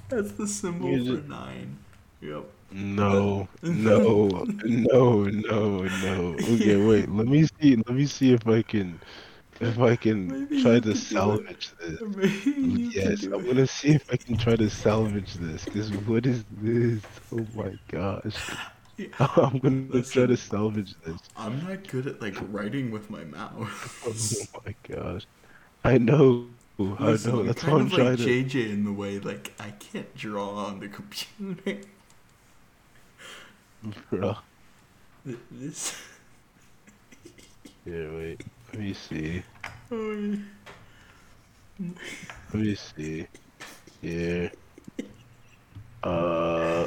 that's 0.08 0.32
the 0.32 0.46
symbol 0.46 0.90
You 0.90 1.20
for 1.20 1.28
nine. 1.28 1.78
Yep. 2.20 2.44
No, 2.72 3.48
no, 3.62 4.26
no, 4.64 5.24
no, 5.24 5.82
no. 5.82 6.36
Okay, 6.40 6.76
wait. 6.76 7.10
Let 7.10 7.26
me 7.26 7.46
see. 7.60 7.76
Let 7.76 7.90
me 7.90 8.06
see 8.06 8.32
if 8.32 8.46
I 8.48 8.62
can, 8.62 9.00
if 9.60 9.78
I 9.78 9.96
can 9.96 10.28
Maybe 10.28 10.56
try 10.56 10.80
to 10.80 10.94
could 10.94 11.08
do 11.08 11.24
it. 11.30 11.44
salvage 11.44 11.70
this. 11.80 12.00
Maybe 12.16 12.50
you 12.62 12.90
can 12.90 12.90
Yes, 12.90 13.26
I'm 13.32 13.44
it. 13.44 13.46
gonna 13.46 13.66
see 13.66 13.90
if 13.90 14.10
I 14.12 14.16
can 14.16 14.36
try 14.36 14.56
to 14.56 14.70
salvage 14.70 15.34
this. 15.34 15.64
Cause 15.66 15.92
what 15.92 16.26
is 16.26 16.44
this? 16.50 17.02
Oh 17.32 17.46
my 17.54 17.78
gosh. 17.88 18.56
Yeah. 18.96 19.08
I'm 19.18 19.58
gonna 19.58 20.02
try 20.02 20.26
to 20.26 20.36
salvage 20.36 20.94
this. 21.04 21.20
I'm 21.36 21.62
not 21.62 21.86
good 21.88 22.06
at 22.06 22.20
like 22.20 22.36
writing 22.50 22.90
with 22.90 23.10
my 23.10 23.24
mouth. 23.24 23.70
Oh 24.06 24.60
my 24.66 24.74
gosh. 24.88 25.26
I 25.84 25.98
know. 25.98 26.50
I 26.78 26.82
Listen, 27.10 27.32
know. 27.32 27.40
I'm 27.40 27.46
That's 27.46 27.62
kind 27.62 27.74
why 27.74 27.80
I'm 27.80 27.86
of 27.86 27.92
trying 27.92 28.16
like 28.16 28.16
to. 28.18 28.24
JJ 28.24 28.70
in 28.72 28.84
the 28.84 28.92
way 28.92 29.18
like 29.18 29.52
I 29.58 29.70
can't 29.72 30.14
draw 30.14 30.50
on 30.66 30.80
the 30.80 30.88
computer. 30.88 31.80
Bro. 34.10 34.36
This. 35.50 35.96
Here, 37.84 38.12
wait. 38.12 38.42
Let 38.72 38.82
me 38.82 38.94
see. 38.94 39.42
Let 39.90 40.38
me 42.54 42.74
see. 42.74 43.26
Here. 44.02 44.50
Uh, 46.02 46.86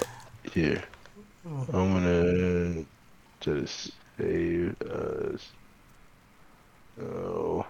here. 0.52 0.84
I'm 1.46 1.94
gonna 1.94 2.86
just 3.40 3.92
save 4.18 4.76
as. 4.82 5.48
Oh, 7.02 7.66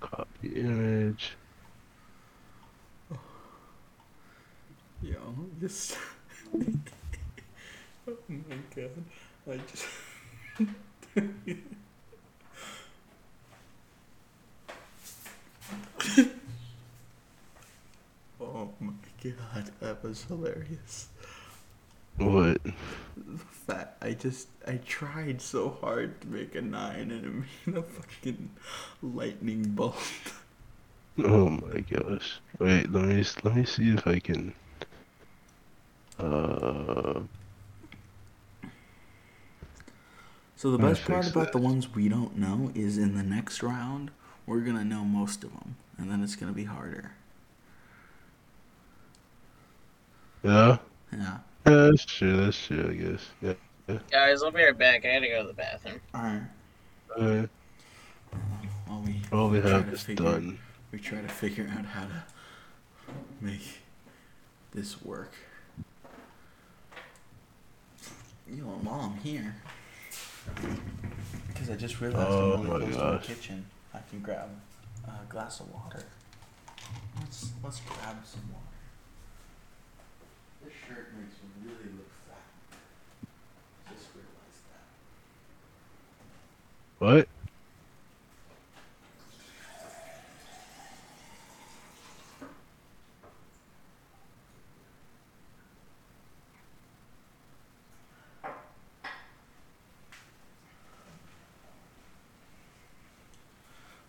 Copy 0.00 0.48
image. 0.60 1.32
Yo, 5.02 5.18
this. 5.60 5.96
oh 6.54 8.16
my 8.28 8.56
god. 8.74 9.04
I 9.48 9.60
just. 9.70 9.86
oh 18.58 18.70
my 18.80 18.92
god, 19.22 19.70
that 19.80 20.02
was 20.02 20.24
hilarious. 20.24 21.08
What? 22.18 22.60
The 23.16 23.38
fact 23.38 24.02
I 24.02 24.12
just 24.12 24.48
I 24.66 24.76
tried 24.78 25.40
so 25.40 25.70
hard 25.80 26.20
to 26.22 26.28
make 26.28 26.54
a 26.54 26.62
nine 26.62 27.10
and 27.10 27.24
it 27.24 27.66
made 27.66 27.76
a 27.78 27.82
fucking 27.82 28.50
lightning 29.02 29.62
bolt. 29.74 29.96
Oh 31.18 31.50
my 31.50 31.80
gosh. 31.80 32.40
Wait, 32.58 32.90
let 32.92 33.04
me 33.04 33.24
let 33.44 33.54
me 33.54 33.64
see 33.66 33.90
if 33.90 34.06
I 34.06 34.18
can. 34.20 34.54
Uh, 36.18 37.20
So 40.56 40.70
the 40.70 40.78
best 40.78 41.06
part 41.06 41.26
about 41.26 41.52
that. 41.52 41.52
the 41.52 41.58
ones 41.58 41.94
we 41.94 42.08
don't 42.08 42.36
know 42.36 42.70
is 42.74 42.98
in 42.98 43.16
the 43.16 43.22
next 43.22 43.62
round 43.62 44.10
we're 44.46 44.60
gonna 44.60 44.84
know 44.84 45.04
most 45.04 45.44
of 45.44 45.52
them, 45.52 45.76
and 45.96 46.10
then 46.10 46.22
it's 46.22 46.36
gonna 46.36 46.52
be 46.52 46.64
harder. 46.64 47.12
Yeah. 50.42 50.78
Yeah. 51.12 51.38
Yeah, 51.66 51.74
that's 51.90 52.04
true. 52.04 52.36
That's 52.44 52.66
true. 52.66 52.88
I 52.90 52.94
guess. 52.94 53.26
Yeah. 53.42 53.52
yeah. 53.88 53.98
Guys, 54.10 54.42
I'll 54.42 54.50
be 54.50 54.62
right 54.62 54.76
back. 54.76 55.04
I 55.04 55.14
gotta 55.14 55.28
go 55.28 55.42
to 55.42 55.48
the 55.48 55.54
bathroom. 55.54 56.00
All 56.14 56.22
right. 56.22 56.42
Alright. 57.18 57.48
While 58.86 59.00
we 59.00 59.20
Probably 59.28 59.60
try 59.60 59.70
have 59.70 59.84
is 59.86 59.90
this 59.92 60.02
figure- 60.02 60.24
done. 60.24 60.58
We 60.92 60.98
try 60.98 61.20
to 61.20 61.28
figure 61.28 61.70
out 61.78 61.84
how 61.84 62.04
to 62.04 62.22
make 63.42 63.80
this 64.72 65.02
work. 65.02 65.32
Yo, 68.50 68.64
while 68.64 69.00
I'm 69.12 69.18
here, 69.18 69.54
because 71.48 71.68
I 71.68 71.76
just 71.76 72.00
realized 72.00 72.30
Oh 72.30 72.54
I'm 72.54 72.62
really 72.70 72.86
my 72.86 72.92
close 72.92 73.20
to 73.26 73.28
the 73.28 73.34
kitchen, 73.34 73.66
I 73.92 73.98
can 74.08 74.20
grab 74.20 74.48
a 75.06 75.30
glass 75.30 75.60
of 75.60 75.70
water. 75.70 76.02
Let's 77.20 77.50
let's 77.62 77.80
grab 77.80 78.16
some 78.24 78.40
water. 78.50 78.64
This 80.68 80.76
shirt 80.86 81.08
makes 81.16 81.32
me 81.40 81.48
really 81.64 81.90
look 81.96 82.12
fat. 82.28 82.44
Just 83.90 84.08
realized 84.14 84.64
that. 84.68 84.84
What? 86.98 87.28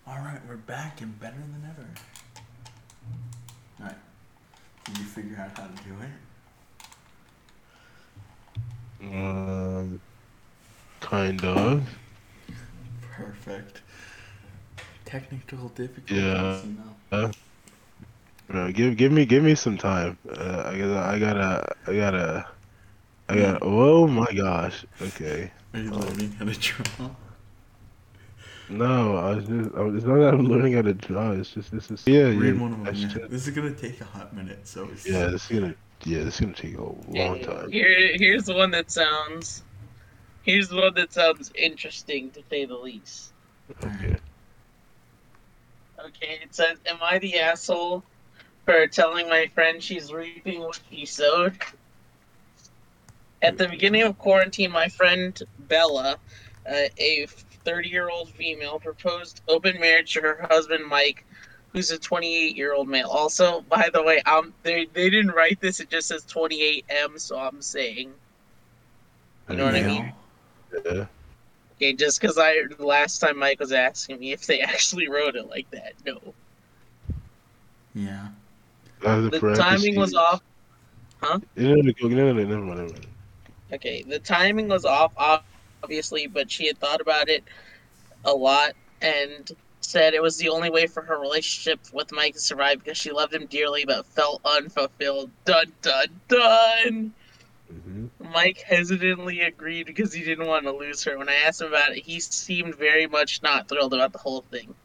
All 0.05 0.17
right, 0.17 0.41
we're 0.45 0.57
back 0.57 0.99
and 0.99 1.17
better 1.21 1.37
than 1.37 1.63
ever. 1.69 1.87
All 3.79 3.85
right. 3.85 3.95
Did 4.83 4.97
you 4.97 5.05
figure 5.05 5.37
out 5.37 5.57
how 5.57 5.67
to 5.67 5.83
do 5.83 5.93
it? 6.01 6.28
Um. 9.01 10.01
Kind 10.99 11.43
of. 11.45 11.87
Perfect. 13.15 13.81
Technical 15.05 15.69
difficulties, 15.69 16.17
Yeah. 16.17 16.61
Uh, 17.11 17.31
no, 18.49 18.71
give 18.71 18.95
give 18.97 19.11
me 19.11 19.25
give 19.25 19.43
me 19.43 19.55
some 19.55 19.77
time. 19.77 20.17
Uh, 20.29 20.63
I 20.65 20.77
gotta 20.77 20.99
I 20.99 21.19
gotta 21.19 21.75
I 21.87 21.95
gotta 21.95 22.47
I 23.29 23.35
gotta. 23.35 23.59
Oh 23.61 24.07
my 24.07 24.27
gosh. 24.35 24.85
Okay. 25.01 25.51
Are 25.73 25.79
you 25.79 25.91
Um, 25.93 25.99
learning 26.01 26.31
how 26.33 26.45
to 26.45 26.53
draw? 26.59 27.09
No, 28.69 29.17
I 29.17 29.35
was 29.35 29.45
just. 29.47 29.75
I 29.75 29.81
was, 29.81 29.95
it's 29.95 30.05
not 30.05 30.17
that 30.17 30.33
I'm 30.33 30.45
learning 30.45 30.73
how 30.73 30.83
to 30.83 30.93
draw. 30.93 31.31
It's 31.31 31.51
just 31.51 31.71
this 31.71 31.89
is. 31.89 32.03
Yeah, 32.05 32.25
Read 32.25 32.55
yeah. 32.55 32.61
one 32.61 32.73
of 32.73 32.85
them. 32.85 32.95
Yeah. 32.95 33.27
This 33.27 33.47
is 33.47 33.55
gonna 33.55 33.73
take 33.73 33.99
a 34.01 34.05
hot 34.05 34.35
minute, 34.35 34.67
so 34.67 34.87
it's 34.91 35.07
Yeah, 35.07 35.27
this 35.27 35.49
is 35.49 35.59
gonna. 35.59 35.75
Yeah, 36.05 36.23
this 36.23 36.35
is 36.35 36.41
gonna 36.41 36.53
take 36.53 36.77
a 36.77 36.83
long 36.83 37.41
time. 37.41 37.71
Here, 37.71 38.11
here's 38.13 38.45
the 38.45 38.53
one 38.53 38.71
that 38.71 38.91
sounds. 38.91 39.63
Here's 40.43 40.69
the 40.69 40.77
one 40.77 40.93
that 40.95 41.13
sounds 41.13 41.51
interesting 41.53 42.31
to 42.31 42.43
say 42.49 42.65
the 42.65 42.75
least. 42.75 43.33
Okay. 43.83 44.15
Okay, 45.99 46.39
it 46.41 46.55
says, 46.55 46.77
"Am 46.85 46.97
I 47.01 47.19
the 47.19 47.39
asshole 47.39 48.03
for 48.65 48.87
telling 48.87 49.27
my 49.27 49.47
friend 49.47 49.83
she's 49.83 50.13
reaping 50.13 50.61
what 50.61 50.79
she 50.89 51.05
sowed?" 51.05 51.57
At 53.41 53.57
the 53.57 53.67
beginning 53.67 54.03
of 54.03 54.17
quarantine, 54.17 54.71
my 54.71 54.87
friend 54.87 55.37
Bella, 55.59 56.19
uh, 56.65 56.73
a 56.97 57.27
30-year-old 57.65 58.29
female, 58.31 58.79
proposed 58.79 59.41
open 59.47 59.79
marriage 59.79 60.13
to 60.13 60.21
her 60.21 60.47
husband 60.49 60.85
Mike, 60.85 61.25
who's 61.73 61.91
a 61.91 61.97
28-year-old 61.97 62.87
male. 62.87 63.09
Also, 63.09 63.61
by 63.61 63.89
the 63.93 64.03
way, 64.03 64.21
um, 64.21 64.53
they 64.63 64.87
they 64.93 65.09
didn't 65.09 65.31
write 65.31 65.59
this; 65.61 65.79
it 65.79 65.89
just 65.89 66.07
says 66.07 66.25
28M, 66.25 67.19
so 67.19 67.37
I'm 67.37 67.61
saying. 67.61 68.11
You 69.49 69.55
know 69.55 69.65
what 69.65 69.75
I 69.75 69.81
mean? 69.81 70.13
Yeah. 70.85 71.05
Okay, 71.75 71.93
just 71.93 72.19
because 72.19 72.37
I 72.37 72.63
last 72.77 73.19
time 73.19 73.39
Mike 73.39 73.59
was 73.59 73.71
asking 73.71 74.19
me 74.19 74.31
if 74.31 74.45
they 74.45 74.59
actually 74.73 75.09
wrote 75.09 75.35
it 75.35 75.49
like 75.49 75.69
that. 75.71 75.93
No, 76.05 76.19
Yeah. 77.95 78.27
I 79.05 79.15
the 79.21 79.55
timing 79.57 79.95
was 79.95 80.13
off. 80.13 80.41
Huh? 81.21 81.39
No, 81.55 81.75
no, 81.75 81.81
no, 81.81 81.91
no, 82.01 82.07
no, 82.07 82.33
no, 82.33 82.43
never 82.43 82.61
mind, 82.61 82.79
never 82.79 82.93
mind. 82.93 83.07
Okay, 83.71 84.03
the 84.03 84.19
timing 84.19 84.67
was 84.67 84.85
off, 84.85 85.11
obviously, 85.83 86.27
but 86.27 86.51
she 86.51 86.67
had 86.67 86.77
thought 86.77 87.01
about 87.01 87.29
it 87.29 87.43
a 88.25 88.33
lot 88.33 88.73
and 89.01 89.51
said 89.89 90.13
it 90.13 90.21
was 90.21 90.37
the 90.37 90.49
only 90.49 90.69
way 90.69 90.85
for 90.85 91.01
her 91.01 91.19
relationship 91.19 91.79
with 91.91 92.11
Mike 92.11 92.35
to 92.35 92.39
survive 92.39 92.77
because 92.77 92.97
she 92.97 93.11
loved 93.11 93.33
him 93.33 93.47
dearly 93.47 93.85
but 93.85 94.05
felt 94.05 94.39
unfulfilled. 94.45 95.31
Dun 95.45 95.65
dun 95.81 96.21
dun. 96.27 97.13
hmm 97.67 98.05
Mike 98.19 98.63
hesitantly 98.67 99.41
agreed 99.41 99.87
because 99.87 100.13
he 100.13 100.23
didn't 100.23 100.47
want 100.47 100.65
to 100.65 100.71
lose 100.71 101.03
her. 101.03 101.17
When 101.17 101.29
I 101.29 101.35
asked 101.35 101.61
him 101.61 101.69
about 101.69 101.97
it, 101.97 102.03
he 102.03 102.19
seemed 102.19 102.75
very 102.75 103.07
much 103.07 103.41
not 103.41 103.67
thrilled 103.67 103.93
about 103.95 104.13
the 104.13 104.19
whole 104.19 104.41
thing. 104.51 104.75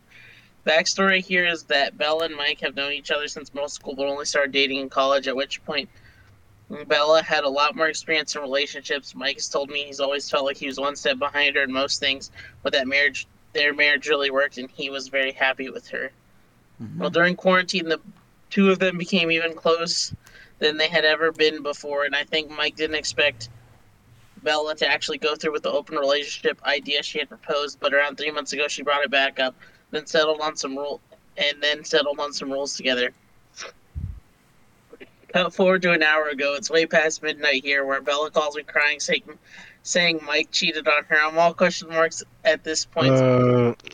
Backstory 0.66 1.22
here 1.22 1.44
is 1.44 1.64
that 1.64 1.98
Bella 1.98 2.24
and 2.24 2.36
Mike 2.36 2.60
have 2.62 2.74
known 2.74 2.92
each 2.92 3.10
other 3.10 3.28
since 3.28 3.52
middle 3.52 3.68
school, 3.68 3.94
but 3.94 4.06
only 4.06 4.24
started 4.24 4.52
dating 4.52 4.78
in 4.78 4.88
college. 4.88 5.28
At 5.28 5.36
which 5.36 5.62
point, 5.66 5.90
Bella 6.86 7.22
had 7.22 7.44
a 7.44 7.48
lot 7.48 7.76
more 7.76 7.88
experience 7.88 8.34
in 8.34 8.40
relationships. 8.40 9.14
Mike 9.14 9.36
has 9.36 9.50
told 9.50 9.68
me 9.68 9.84
he's 9.84 10.00
always 10.00 10.30
felt 10.30 10.46
like 10.46 10.56
he 10.56 10.66
was 10.66 10.80
one 10.80 10.96
step 10.96 11.18
behind 11.18 11.56
her 11.56 11.62
in 11.62 11.70
most 11.72 12.00
things, 12.00 12.30
but 12.62 12.72
that 12.72 12.88
marriage, 12.88 13.26
their 13.54 13.72
marriage, 13.72 14.08
really 14.08 14.30
worked, 14.30 14.58
and 14.58 14.70
he 14.70 14.90
was 14.90 15.08
very 15.08 15.32
happy 15.32 15.70
with 15.70 15.88
her. 15.88 16.10
Mhm. 16.82 16.98
Well, 16.98 17.10
during 17.10 17.36
quarantine, 17.36 17.88
the 17.88 18.00
two 18.50 18.70
of 18.70 18.78
them 18.78 18.98
became 18.98 19.30
even 19.30 19.54
close 19.54 20.12
than 20.58 20.76
they 20.76 20.88
had 20.88 21.04
ever 21.04 21.32
been 21.32 21.62
before, 21.62 22.04
and 22.04 22.14
I 22.14 22.24
think 22.24 22.50
Mike 22.50 22.76
didn't 22.76 22.96
expect 22.96 23.48
Bella 24.42 24.74
to 24.76 24.86
actually 24.86 25.18
go 25.18 25.34
through 25.34 25.52
with 25.52 25.62
the 25.62 25.72
open 25.72 25.96
relationship 25.96 26.62
idea 26.64 27.02
she 27.02 27.18
had 27.18 27.28
proposed. 27.28 27.80
But 27.80 27.94
around 27.94 28.18
three 28.18 28.30
months 28.30 28.52
ago, 28.52 28.68
she 28.68 28.82
brought 28.82 29.02
it 29.02 29.10
back 29.10 29.40
up, 29.40 29.54
then 29.90 30.06
settled 30.06 30.40
on 30.40 30.56
some 30.56 30.76
rule, 30.76 31.00
and 31.36 31.62
then 31.62 31.84
settled 31.84 32.20
on 32.20 32.32
some 32.32 32.52
rules 32.52 32.76
together. 32.76 33.12
Cut 35.32 35.52
forward 35.52 35.82
to 35.82 35.92
an 35.92 36.02
hour 36.02 36.28
ago. 36.28 36.54
It's 36.54 36.70
way 36.70 36.86
past 36.86 37.22
midnight 37.22 37.64
here, 37.64 37.84
where 37.84 38.00
Bella 38.00 38.30
calls 38.30 38.54
me 38.54 38.62
crying, 38.62 39.00
saying, 39.00 39.38
saying 39.84 40.18
Mike 40.26 40.50
cheated 40.50 40.88
on 40.88 41.04
her. 41.04 41.16
I'm 41.16 41.38
all 41.38 41.54
question 41.54 41.88
marks 41.88 42.24
at 42.42 42.64
this 42.64 42.84
point. 42.84 43.14
Uh, 43.14 43.74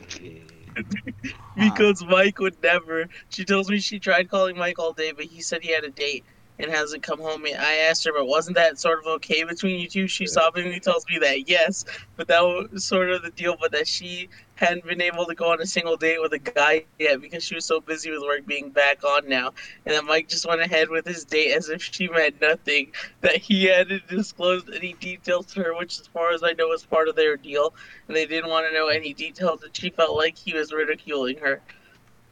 Because 1.56 2.02
Mike 2.04 2.38
would 2.38 2.62
never. 2.62 3.08
She 3.28 3.44
tells 3.44 3.68
me 3.68 3.80
she 3.80 3.98
tried 3.98 4.30
calling 4.30 4.56
Mike 4.56 4.78
all 4.78 4.92
day, 4.94 5.12
but 5.12 5.26
he 5.26 5.42
said 5.42 5.62
he 5.62 5.72
had 5.72 5.84
a 5.84 5.90
date 5.90 6.24
and 6.58 6.70
hasn't 6.70 7.02
come 7.02 7.18
home 7.20 7.44
yet. 7.46 7.60
I 7.60 7.74
asked 7.88 8.04
her, 8.06 8.12
but 8.16 8.26
wasn't 8.26 8.56
that 8.56 8.78
sort 8.78 9.00
of 9.00 9.06
okay 9.16 9.44
between 9.44 9.80
you 9.80 9.88
two? 9.88 10.06
She 10.06 10.24
sobbingly 10.24 10.80
tells 10.80 11.04
me 11.10 11.18
that 11.18 11.48
yes, 11.48 11.84
but 12.16 12.28
that 12.28 12.40
was 12.40 12.84
sort 12.84 13.10
of 13.10 13.22
the 13.22 13.30
deal, 13.30 13.56
but 13.60 13.72
that 13.72 13.86
she 13.86 14.28
hadn't 14.60 14.84
been 14.84 15.00
able 15.00 15.24
to 15.24 15.34
go 15.34 15.50
on 15.50 15.60
a 15.60 15.66
single 15.66 15.96
date 15.96 16.20
with 16.20 16.34
a 16.34 16.38
guy 16.38 16.84
yet 16.98 17.20
because 17.20 17.42
she 17.42 17.54
was 17.54 17.64
so 17.64 17.80
busy 17.80 18.10
with 18.10 18.20
work 18.22 18.46
being 18.46 18.68
back 18.68 19.02
on 19.02 19.26
now. 19.26 19.52
And 19.86 19.94
that 19.94 20.04
Mike 20.04 20.28
just 20.28 20.46
went 20.46 20.60
ahead 20.60 20.90
with 20.90 21.06
his 21.06 21.24
date 21.24 21.52
as 21.52 21.70
if 21.70 21.82
she 21.82 22.08
meant 22.08 22.40
nothing, 22.42 22.92
that 23.22 23.36
he 23.36 23.64
hadn't 23.64 24.06
disclosed 24.06 24.68
any 24.72 24.92
details 24.94 25.46
to 25.46 25.62
her, 25.62 25.74
which, 25.74 25.98
as 25.98 26.06
far 26.08 26.32
as 26.32 26.42
I 26.42 26.52
know, 26.52 26.68
was 26.68 26.84
part 26.84 27.08
of 27.08 27.16
their 27.16 27.38
deal 27.38 27.74
and 28.06 28.16
they 28.16 28.26
didn't 28.26 28.50
want 28.50 28.66
to 28.68 28.74
know 28.74 28.88
any 28.88 29.14
details, 29.14 29.62
and 29.62 29.74
she 29.74 29.88
felt 29.88 30.16
like 30.16 30.36
he 30.36 30.52
was 30.52 30.72
ridiculing 30.72 31.38
her. 31.38 31.62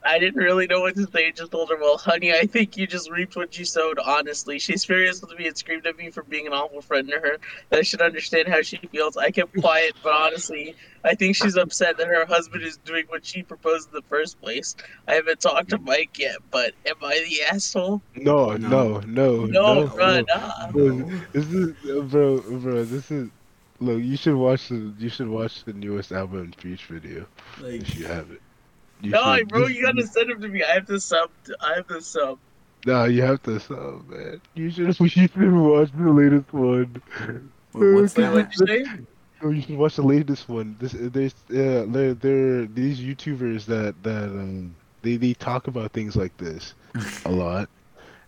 I 0.05 0.19
didn't 0.19 0.43
really 0.43 0.67
know 0.67 0.81
what 0.81 0.95
to 0.95 1.07
say. 1.13 1.27
I 1.27 1.31
just 1.33 1.51
told 1.51 1.71
her, 1.71 1.77
"Well, 1.77 1.99
honey, 1.99 2.33
I 2.33 2.47
think 2.47 2.77
you 2.77 2.87
just 2.87 3.11
reaped 3.11 3.37
what 3.37 3.59
you 3.59 3.65
sowed." 3.65 3.99
Honestly, 3.99 4.59
she's 4.59 4.85
furious 4.85 5.21
with 5.21 5.37
me 5.39 5.47
and 5.49 5.57
screamed 5.57 5.87
at 5.87 5.97
me 5.99 6.11
for 6.11 6.23
being 6.23 6.47
an 6.47 6.53
awful 6.53 6.81
friend 6.81 7.09
to 7.09 7.19
her. 7.19 7.39
That 7.71 7.81
I 7.81 7.83
should 7.83 8.01
understand 8.01 8.49
how 8.49 8.63
she 8.63 8.77
feels. 8.77 9.17
I 9.17 9.31
kept 9.31 9.59
quiet, 9.61 9.95
but 10.03 10.13
honestly, 10.13 10.77
I 11.05 11.15
think 11.15 11.37
she's 11.37 11.57
upset 11.57 11.97
that 11.99 12.07
her 12.07 12.25
husband 12.27 12.63
is 12.63 12.77
doing 12.79 13.05
what 13.09 13.27
she 13.27 13.43
proposed 13.43 13.89
in 13.89 13.95
the 13.95 14.03
first 14.03 14.41
place. 14.41 14.77
I 15.09 15.15
haven't 15.15 15.41
talked 15.41 15.71
to 15.71 15.79
Mike 15.79 16.19
yet, 16.19 16.37
but 16.51 16.75
am 16.87 16.97
I 17.03 17.25
the 17.29 17.55
asshole? 17.55 18.01
No, 18.15 18.53
no, 18.57 19.01
no, 19.01 19.41
No, 19.41 19.75
no, 19.75 19.87
bruh, 19.89 20.25
no. 20.29 20.35
nah. 20.35 20.71
Bro, 20.71 21.11
This 21.33 21.47
is, 21.47 21.75
bro, 22.11 22.41
bro. 22.41 22.85
This 22.85 23.11
is. 23.11 23.31
Look, 23.81 24.03
you 24.03 24.17
should 24.17 24.35
watch 24.37 24.69
the. 24.69 24.93
You 24.99 25.09
should 25.09 25.29
watch 25.29 25.65
the 25.65 25.73
newest 25.73 26.13
album 26.13 26.53
Peach 26.57 26.85
video 26.87 27.27
Like, 27.61 27.83
if 27.83 27.97
you 27.97 28.07
have 28.07 28.31
it. 28.31 28.41
You 29.01 29.11
No, 29.11 29.37
should- 29.37 29.49
bro, 29.49 29.67
you 29.67 29.83
gotta 29.83 30.07
send 30.07 30.31
him 30.31 30.41
to 30.43 30.49
me. 30.49 30.63
I 30.63 30.73
have 30.75 30.87
to 30.87 31.01
sub. 31.01 31.31
I 31.61 31.75
have 31.77 31.87
to 31.89 32.01
sub. 32.03 32.39
Nah, 32.87 33.05
you 33.05 33.23
have 33.23 33.43
to 33.45 33.59
sub, 33.61 34.09
man. 34.09 34.41
You 34.55 34.71
should. 34.71 34.99
You 35.01 35.09
should 35.09 35.35
watch 35.37 35.91
the 35.93 36.11
latest 36.11 36.53
one. 36.53 37.03
Wait, 37.75 37.93
what's 37.95 38.17
Wait, 38.17 38.23
that? 38.25 38.33
what'd 38.33 38.53
you 38.59 38.67
say? 38.67 38.85
Oh, 39.43 39.51
you 39.51 39.63
should 39.63 39.77
watch 39.77 39.97
the 39.97 40.03
latest 40.03 40.49
one. 40.49 40.77
This 40.81 40.95
there's 40.99 41.35
yeah, 41.49 41.85
there 41.87 42.15
there 42.15 42.67
these 42.67 43.01
YouTubers 43.01 43.67
that 43.67 43.95
that 44.03 44.25
um 44.25 44.75
they 45.03 45.17
they 45.17 45.35
talk 45.35 45.69
about 45.69 45.93
things 45.93 46.17
like 46.17 46.37
this 46.39 46.75
a 47.25 47.31
lot, 47.31 47.69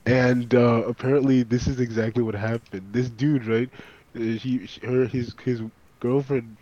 and 0.06 0.54
uh, 0.54 0.82
apparently 0.86 1.42
this 1.42 1.66
is 1.66 1.80
exactly 1.80 2.22
what 2.22 2.34
happened. 2.34 2.92
This 2.92 3.08
dude, 3.10 3.46
right? 3.46 3.68
uh, 4.14 4.20
He 4.20 4.68
her 4.84 5.06
his 5.06 5.34
his 5.42 5.62
girlfriend 6.00 6.56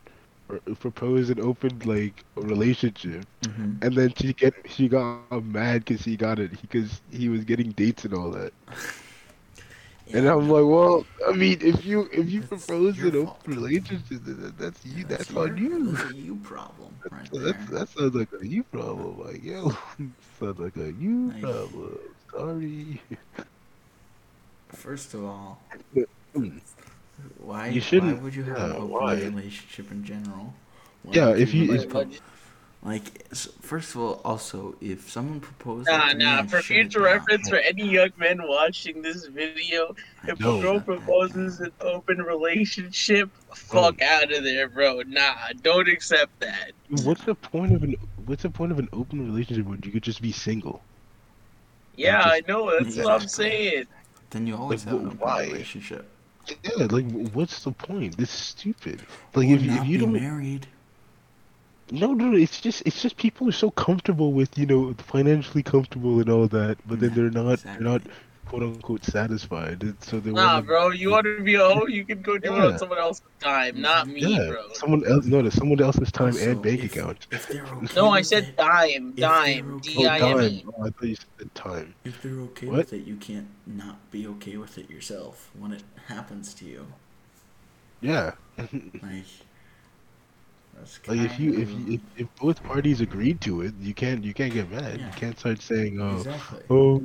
proposed 0.78 1.30
an 1.30 1.40
open 1.40 1.78
like 1.84 2.24
relationship, 2.36 3.26
Mhm. 3.42 3.82
and 3.82 3.96
then 3.96 4.12
she 4.16 4.32
get 4.34 4.54
she 4.66 4.88
got 4.88 5.14
mad 5.14 5.54
because 5.54 5.78
he 5.78 5.88
got 5.88 6.10
it 6.12 6.28
because 6.32 6.74
he 6.82 7.04
was 7.04 7.22
getting 7.22 7.50
dates 7.52 7.86
and 7.86 7.92
all 7.92 8.14
that. 8.14 8.36
And 10.12 10.26
I'm 10.26 10.48
like, 10.48 10.64
well, 10.64 11.06
I 11.28 11.32
mean, 11.32 11.58
if 11.60 11.84
you 11.84 12.08
if 12.12 12.28
you 12.30 12.42
That's 12.50 12.66
propose 12.66 13.02
an 13.02 13.14
open 13.16 13.40
fault. 13.40 13.46
relationship, 13.46 14.22
then 14.24 14.40
that- 14.42 14.58
that's 14.58 14.84
you. 14.84 15.04
That's, 15.04 15.30
your- 15.30 15.44
on 15.44 15.56
you. 15.56 15.92
That's 15.92 16.04
a 16.04 16.12
you 16.12 16.36
problem 16.42 16.96
right 17.10 17.30
So 17.32 17.40
there. 17.40 17.70
that 17.70 17.88
sounds 17.88 18.14
like 18.14 18.28
a 18.40 18.46
you 18.46 18.64
problem. 18.64 19.18
Like 19.20 19.42
yo, 19.42 19.70
sounds 20.38 20.58
like 20.58 20.76
a 20.76 20.92
you 20.92 21.32
Nice. 21.32 21.40
problem. 21.40 21.98
Sorry. 22.32 23.00
First 24.68 25.14
of 25.14 25.24
all, 25.24 25.60
Mm. 26.34 26.60
Why 27.38 27.68
You 27.68 27.80
why 27.80 27.86
shouldn't- 27.86 28.22
would 28.22 28.34
you 28.34 28.44
have 28.44 28.58
yeah, 28.58 28.64
an 28.66 28.72
open 28.72 28.88
why? 28.88 29.14
relationship 29.14 29.90
in 29.90 30.04
general? 30.04 30.54
Why 31.02 31.12
Yeah, 31.14 31.30
if 31.34 31.54
you- 31.54 31.72
really 31.72 31.84
if- 31.84 32.20
like 32.82 33.26
first 33.60 33.94
of 33.94 34.00
all, 34.00 34.20
also 34.24 34.76
if 34.80 35.10
someone 35.10 35.40
proposed 35.40 35.88
Nah, 35.88 35.98
that 35.98 36.18
nah. 36.18 36.38
I'd 36.38 36.50
For 36.50 36.62
shut 36.62 36.76
it 36.76 36.82
future 36.82 37.00
down. 37.00 37.12
reference, 37.14 37.48
for 37.48 37.56
any 37.56 37.88
young 37.88 38.10
men 38.18 38.40
watching 38.46 39.02
this 39.02 39.26
video, 39.26 39.96
I 40.22 40.30
if 40.30 40.38
a 40.38 40.42
girl 40.42 40.74
that 40.74 40.84
proposes 40.86 41.58
down. 41.58 41.66
an 41.66 41.72
open 41.80 42.22
relationship, 42.22 43.30
fuck 43.52 44.00
out 44.00 44.32
of 44.32 44.44
there, 44.44 44.68
bro. 44.68 45.02
Nah, 45.06 45.34
don't 45.62 45.88
accept 45.88 46.38
that. 46.40 46.70
What's 47.02 47.24
the 47.24 47.34
point 47.34 47.72
of 47.74 47.82
an 47.82 47.96
What's 48.26 48.42
the 48.42 48.50
point 48.50 48.70
of 48.72 48.78
an 48.78 48.88
open 48.92 49.24
relationship 49.26 49.64
when 49.66 49.80
you 49.82 49.90
could 49.90 50.02
just 50.02 50.20
be 50.22 50.32
single? 50.32 50.82
Yeah, 51.96 52.18
just- 52.22 52.28
I 52.28 52.42
know. 52.46 52.78
That's 52.78 52.96
what 52.96 53.22
I'm 53.22 53.28
saying. 53.28 53.86
then 54.30 54.46
you 54.46 54.54
always 54.54 54.84
Like, 54.84 54.92
have 54.92 55.00
an 55.02 55.06
open 55.08 55.18
why? 55.18 55.44
relationship. 55.46 56.06
Yeah, 56.64 56.86
like 56.90 57.10
what's 57.32 57.64
the 57.64 57.72
point? 57.72 58.16
This 58.16 58.32
is 58.32 58.40
stupid. 58.40 59.02
Like 59.34 59.48
Or 59.48 59.54
if, 59.54 59.62
if 59.62 59.86
you 59.86 59.98
don't 59.98 60.12
married. 60.12 60.66
No, 61.90 62.12
no, 62.12 62.34
it's 62.34 62.60
just 62.60 62.82
it's 62.86 63.00
just 63.00 63.16
people 63.16 63.48
are 63.48 63.52
so 63.52 63.70
comfortable 63.70 64.32
with 64.32 64.58
you 64.58 64.66
know 64.66 64.94
financially 64.94 65.62
comfortable 65.62 66.20
and 66.20 66.28
all 66.28 66.46
that, 66.48 66.78
but 66.86 67.00
then 67.00 67.14
they're 67.14 67.30
not 67.30 67.54
exactly. 67.54 67.84
they're 67.84 67.92
not 67.92 68.02
quote 68.48 68.62
unquote 68.62 69.04
satisfied. 69.04 69.82
and 69.82 69.96
So 70.02 70.20
they 70.20 70.30
Nah, 70.30 70.54
wanna, 70.54 70.62
bro. 70.62 70.90
You 70.90 71.10
want 71.10 71.24
to 71.24 71.42
be 71.42 71.54
a 71.54 71.60
hoe? 71.60 71.86
You 71.86 72.04
can 72.04 72.22
go 72.22 72.38
do 72.38 72.54
it 72.54 72.60
on 72.64 72.78
someone 72.78 72.98
else's 72.98 73.22
time, 73.40 73.80
not 73.80 74.08
me, 74.08 74.20
yeah, 74.20 74.48
bro. 74.48 74.72
someone 74.74 75.04
else 75.06 75.24
no, 75.26 75.40
no, 75.40 75.50
someone 75.50 75.80
else's 75.80 76.10
time 76.10 76.28
Also, 76.28 76.50
and 76.52 76.62
bank 76.62 76.80
if- 76.84 76.92
account. 76.96 77.26
If 77.30 77.50
okay 77.50 77.94
No, 77.94 78.10
I 78.10 78.22
said 78.22 78.44
it, 78.44 78.56
dime, 78.56 79.12
dime, 79.14 79.74
okay- 79.76 79.94
oh, 79.96 80.00
D 80.02 80.06
I 80.06 80.18
M 80.18 80.36
time. 80.38 80.44
E. 80.50 80.64
Oh, 80.66 80.82
I 80.82 80.90
thought 80.90 81.02
you 81.08 81.16
said 81.16 81.54
time. 81.54 81.94
if 82.04 82.22
they're 82.22 82.40
okay 82.50 82.66
What? 82.66 82.76
with 82.78 82.92
it, 82.94 83.04
you 83.04 83.16
can't 83.16 83.48
not 83.66 84.10
be 84.10 84.26
okay 84.26 84.56
with 84.56 84.78
it 84.78 84.88
yourself 84.90 85.50
when 85.58 85.72
it 85.72 85.82
happens 86.06 86.54
to 86.54 86.64
you. 86.64 86.86
Yeah, 88.00 88.32
Like 88.58 88.70
that's 88.72 89.47
like 91.06 91.18
if 91.20 91.38
you 91.40 91.54
if 91.58 91.70
you, 91.70 91.94
if, 91.94 92.00
if 92.16 92.34
both 92.36 92.62
parties 92.62 93.00
agreed 93.00 93.40
to 93.42 93.62
it, 93.62 93.74
you 93.80 93.94
can't 93.94 94.24
you 94.24 94.34
can't 94.34 94.52
get 94.52 94.70
mad. 94.70 94.98
Yeah. 94.98 95.06
You 95.06 95.12
can't 95.12 95.38
start 95.38 95.60
saying 95.62 96.00
oh 96.00 96.16
exactly. 96.18 96.62
oh 96.70 97.02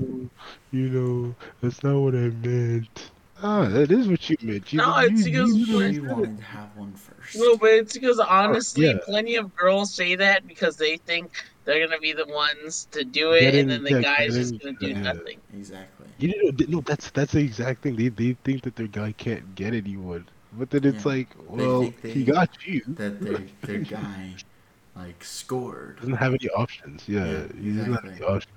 you 0.72 0.90
know 0.90 1.36
that's 1.62 1.84
not 1.84 1.98
what 2.00 2.16
I 2.16 2.30
meant. 2.30 3.12
Ah, 3.42 3.66
that 3.68 3.92
is 3.92 4.08
what 4.08 4.30
you 4.30 4.38
meant. 4.42 4.72
You, 4.72 4.78
No, 4.78 5.00
you, 5.00 5.08
it's 5.08 5.26
you, 5.26 5.32
because 5.32 5.56
you 5.56 5.66
She 5.66 5.94
said 5.96 6.08
wanted 6.12 6.38
to 6.38 6.44
have 6.44 6.76
one 6.76 6.94
first. 6.94 7.36
No, 7.38 7.58
but 7.58 7.72
it's 7.72 7.94
because 7.94 8.20
honestly, 8.20 8.88
yeah. 8.88 8.98
plenty 9.04 9.36
of 9.36 9.54
girls 9.56 9.94
say 9.94 10.16
that 10.16 10.48
because 10.48 10.78
they 10.78 10.98
think 10.98 11.32
they're 11.66 11.86
gonna 11.86 12.00
be 12.00 12.14
the 12.14 12.26
ones 12.28 12.88
to 12.92 13.04
do 13.04 13.34
it, 13.34 13.42
Getting- 13.42 13.60
and 13.62 13.70
then 13.72 13.84
the 13.84 14.02
yeah, 14.02 14.02
guy's 14.18 14.36
just 14.36 14.60
gonna 14.62 14.78
do 14.80 14.88
yeah. 14.90 15.02
nothing. 15.02 15.40
Exactly. 15.54 16.08
You 16.20 16.28
know, 16.30 16.66
no, 16.70 16.82
that's 16.82 17.10
that's 17.12 17.34
the 17.34 17.40
exact 17.40 17.82
thing. 17.84 17.96
They 17.96 18.10
they 18.10 18.34
think 18.44 18.62
that 18.64 18.76
their 18.76 18.88
guy 18.88 19.12
can't 19.14 19.56
get 19.56 19.74
anyone, 19.74 20.28
but 20.58 20.70
then 20.70 20.84
it's 20.86 21.04
Yeah. 21.06 21.12
like, 21.12 21.30
They 21.38 21.44
well, 21.68 21.82
think 21.84 22.02
he 22.16 22.24
got 22.24 22.50
you. 22.66 22.82
That 22.88 23.22
their 23.22 23.42
their 23.62 23.80
guy 23.98 24.36
like 24.96 25.24
scored. 25.24 25.98
Doesn't 26.00 26.14
have 26.16 26.34
any 26.34 26.50
options. 26.50 27.04
Yeah, 27.08 27.26
Yeah, 27.26 27.48
he 27.62 27.72
doesn't 27.72 27.94
have 27.94 28.06
any 28.06 28.22
options. 28.22 28.54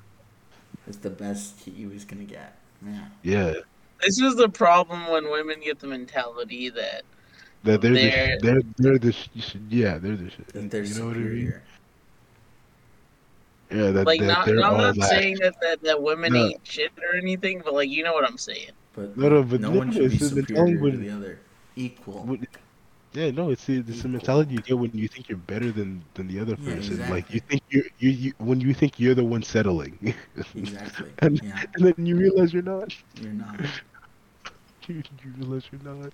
It's 0.86 0.98
the 0.98 1.10
best 1.10 1.60
he 1.60 1.86
was 1.86 2.04
gonna 2.04 2.24
get. 2.24 2.56
Yeah. 2.86 3.06
Yeah, 3.22 3.54
This 4.02 4.20
is 4.20 4.36
the 4.36 4.48
problem 4.48 5.08
when 5.10 5.30
women 5.30 5.60
get 5.64 5.78
the 5.80 5.86
mentality 5.86 6.68
that 6.70 7.02
that 7.64 7.80
they're 7.80 7.94
They're- 7.94 8.38
the, 8.40 8.46
they're 8.46 8.62
they're 8.76 8.98
the 8.98 9.12
sh- 9.12 9.28
sh- 9.38 9.56
yeah 9.70 9.98
they're 9.98 10.16
the 10.16 10.30
shit. 10.30 10.46
That 10.48 10.70
they're 10.70 10.84
you 10.84 10.94
know 10.98 11.06
what 11.06 11.16
I 11.16 11.18
mean? 11.20 11.26
superior. 11.28 11.62
Yeah, 13.70 13.90
that, 13.90 14.06
like 14.06 14.20
that 14.20 14.26
not, 14.26 14.46
they're 14.46 14.62
I'm 14.62 14.74
all 14.74 14.78
not 14.78 14.94
that. 14.96 15.08
saying 15.08 15.38
that, 15.40 15.56
that 15.60 15.82
that 15.82 16.00
women 16.00 16.34
No. 16.34 16.46
ain't 16.46 16.60
shit 16.64 16.92
or 17.02 17.16
anything, 17.18 17.62
but 17.64 17.74
like 17.74 17.88
you 17.88 18.04
know 18.04 18.12
what 18.12 18.24
I'm 18.24 18.38
saying. 18.38 18.70
But 18.94 19.16
No, 19.16 19.28
no, 19.28 19.42
but 19.42 19.60
no 19.60 19.70
no, 19.72 19.78
one 19.78 19.90
should 19.92 20.10
be 20.12 20.18
superior 20.18 20.78
to 20.90 20.96
the 20.96 21.10
other. 21.10 21.40
Equal. 21.76 22.34
Yeah, 23.12 23.30
no, 23.30 23.50
it's 23.50 23.66
the, 23.66 23.78
it's 23.78 24.02
the 24.02 24.08
mentality 24.08 24.54
you 24.54 24.62
get 24.62 24.78
when 24.78 24.90
you 24.92 25.08
think 25.08 25.28
you're 25.28 25.38
better 25.38 25.72
than 25.72 26.08
than 26.14 26.26
the 26.28 26.38
other 26.40 26.56
Yeah, 26.56 26.74
person. 26.74 27.06
Like 27.06 27.30
you 27.30 27.40
think 27.48 27.62
you're 27.68 27.84
you, 27.98 28.10
you 28.10 28.32
when 28.38 28.60
you 28.60 28.74
think 28.74 28.98
you're 29.00 29.14
the 29.14 29.24
one 29.24 29.42
settling, 29.42 30.14
Exactly. 30.54 31.14
and, 31.20 31.40
Yeah. 31.40 31.62
and 31.74 31.84
then 31.86 31.98
you 31.98 32.16
realize 32.16 32.46
you're 32.46 32.62
not. 32.62 32.88
You're 33.14 33.32
not. 33.32 33.60
You, 34.86 35.02
you 35.22 35.32
realize 35.32 35.68
you're 35.70 35.80
not. 35.82 36.12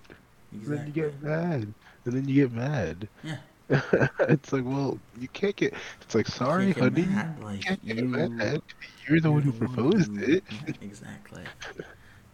And 0.65 0.73
then 0.73 0.87
you 0.87 0.93
Exactly. 0.93 0.93
get 0.93 1.21
mad. 1.23 1.75
And 2.05 2.15
then 2.15 2.29
you 2.29 2.43
get 2.43 2.53
mad. 2.53 3.09
Yeah. 3.23 3.39
it's 3.71 4.53
like, 4.53 4.65
well, 4.65 5.01
you 5.19 5.29
can't 5.29 5.57
get. 5.57 5.75
It's 6.01 6.15
like, 6.15 6.27
You 6.57 6.67
sorry, 6.67 6.73
get 6.73 6.87
honey. 6.87 6.93
mad, 6.93 7.39
you 7.49 7.57
can't 7.67 7.81
get 7.87 8.07
you, 8.13 8.31
mad. 8.41 8.61
You're 9.09 9.21
the 9.21 9.31
you're 9.31 9.33
one 9.33 9.43
who 9.43 9.53
proposed 9.53 10.11
it. 10.19 10.45
Yeah, 10.51 10.73
exactly. 10.81 11.45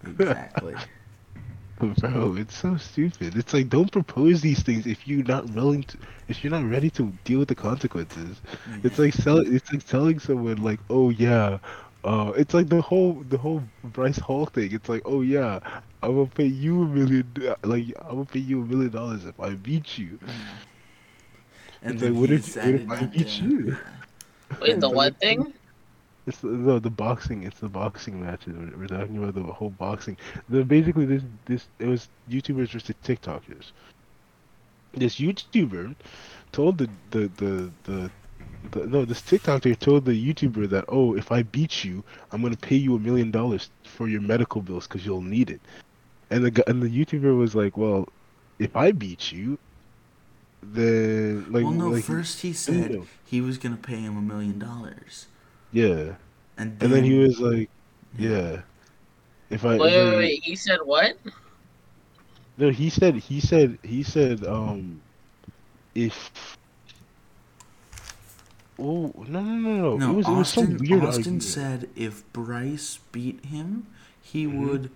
Exactly. 0.05 0.81
Bro, 2.01 2.37
it's 2.37 2.57
so 2.57 2.77
stupid. 2.77 3.37
It's 3.37 3.53
like, 3.55 3.69
don't 3.69 3.91
propose 3.93 4.41
these 4.41 4.63
things 4.63 4.87
if 4.87 5.07
you're 5.07 5.25
not 5.25 5.49
willing 5.51 5.85
to. 5.85 5.99
If 6.29 6.43
you're 6.45 6.51
not 6.51 6.65
ready 6.69 6.91
to 6.91 7.13
deal 7.25 7.41
with 7.41 7.49
the 7.49 7.55
consequences. 7.55 8.43
It's 8.83 8.99
like 8.99 9.15
sell. 9.15 9.39
It's 9.39 9.73
like 9.73 9.85
telling 9.87 10.19
someone 10.19 10.57
like, 10.63 10.81
oh 10.91 11.11
yeah. 11.11 11.59
Uh, 12.05 12.33
it's 12.37 12.55
like 12.55 12.69
the 12.69 12.81
whole 12.81 13.25
the 13.29 13.39
whole 13.39 13.63
Bryce 13.85 14.19
Hall 14.19 14.47
thing. 14.47 14.73
It's 14.73 14.89
like, 14.89 15.03
oh 15.05 15.23
yeah, 15.23 15.61
I'm 16.03 16.15
gonna 16.17 16.27
pay 16.27 16.47
you 16.47 16.83
a 16.83 16.87
million. 16.87 17.33
Like 17.65 17.87
I'm 18.03 18.11
gonna 18.17 18.25
pay 18.27 18.41
you 18.41 18.63
a 18.63 18.67
million 18.67 18.91
dollars 18.91 19.25
if 19.25 19.39
I 19.41 19.55
beat 19.55 19.99
you. 19.99 20.19
And 21.83 21.95
It's 21.95 22.01
then 22.01 22.13
like, 22.13 22.21
what 22.21 22.31
if- 22.31 22.57
what 22.61 22.75
if 22.75 22.89
I 22.91 23.05
beat 23.05 23.29
to- 23.39 23.45
you? 23.45 23.77
Wait, 24.61 24.81
the 24.81 24.89
But 24.89 24.91
what 24.91 25.19
thing? 25.19 25.55
It's 26.29 26.39
the, 26.39 26.49
no, 26.49 26.79
the 26.79 26.91
boxing. 26.91 27.43
It's 27.43 27.59
the 27.59 27.69
boxing 27.69 28.17
matches. 28.25 28.55
We're, 28.55 28.77
we're 28.79 28.87
talking 28.87 29.17
about 29.19 29.35
the 29.35 29.43
whole 29.59 29.71
boxing. 29.71 30.17
The 30.49 30.65
basically 30.65 31.07
this 31.07 31.23
this 31.47 31.63
it 31.79 31.87
was 31.87 32.09
YouTubers 32.31 32.71
versus 32.73 32.95
TikTokers. 33.09 33.67
This 34.93 35.15
YouTuber 35.25 35.95
told 36.53 36.79
the 36.79 36.89
the 37.11 37.23
the 37.37 37.53
the. 37.85 38.11
the 38.73 38.87
no, 38.95 39.05
this 39.05 39.23
TikToker 39.23 39.79
told 39.79 40.05
the 40.05 40.13
YouTuber 40.13 40.69
that, 40.71 40.85
oh, 40.89 41.15
if 41.17 41.31
I 41.33 41.43
beat 41.43 41.85
you, 41.85 42.05
I'm 42.33 42.43
gonna 42.43 42.57
pay 42.57 42.77
you 42.77 42.97
a 42.97 42.99
million 42.99 43.31
dollars 43.31 43.71
for 43.85 44.09
your 44.09 44.21
medical 44.21 44.61
bills 44.61 44.87
because 44.87 45.07
you'll 45.07 45.23
need 45.23 45.49
it. 45.49 45.61
And 46.31 46.45
the 46.45 46.69
and 46.69 46.83
the 46.83 46.89
YouTuber 46.89 47.33
was 47.39 47.55
like, 47.55 47.77
well, 47.77 48.09
if 48.59 48.77
I 48.77 48.93
beat 48.93 49.33
you, 49.33 49.59
then 50.63 51.47
like 51.53 51.65
well, 51.65 51.73
no. 51.73 51.89
like, 51.89 52.05
first 52.05 52.43
he 52.43 52.53
said 52.53 53.03
he 53.25 53.41
was 53.41 53.57
gonna 53.59 53.77
pay 53.77 54.01
him 54.01 54.17
a 54.17 54.21
million 54.21 54.59
dollars, 54.59 55.27
yeah, 55.73 56.15
and 56.57 56.79
then, 56.79 56.79
and 56.81 56.93
then 56.93 57.05
he 57.05 57.19
was 57.19 57.39
like, 57.41 57.71
yeah, 58.19 58.63
if 59.51 59.65
I 59.65 59.77
Wait, 59.77 59.91
if 59.91 59.95
wait, 59.95 60.15
I- 60.15 60.17
wait. 60.17 60.41
He 60.45 60.57
said 60.57 60.81
what? 60.85 61.17
No, 62.59 62.71
he 62.71 62.91
said 62.91 63.15
he 63.17 63.41
said 63.41 63.79
he 63.83 64.03
said 64.03 64.45
um 64.45 65.01
if 65.95 66.31
oh 68.79 69.13
no 69.29 69.41
no 69.43 69.55
no 69.57 69.77
no! 69.77 69.97
No, 69.97 70.11
it 70.13 70.15
was 70.17 70.29
it 70.29 70.35
was 70.35 70.49
some 70.49 70.75
Austin, 70.75 70.79
weird 70.79 71.05
Austin 71.05 71.41
argument. 71.41 71.43
said 71.43 71.89
if 71.97 72.25
Bryce 72.33 72.99
beat 73.13 73.45
him, 73.47 73.87
he 74.21 74.47
Mhm. 74.47 74.67
would 74.67 74.91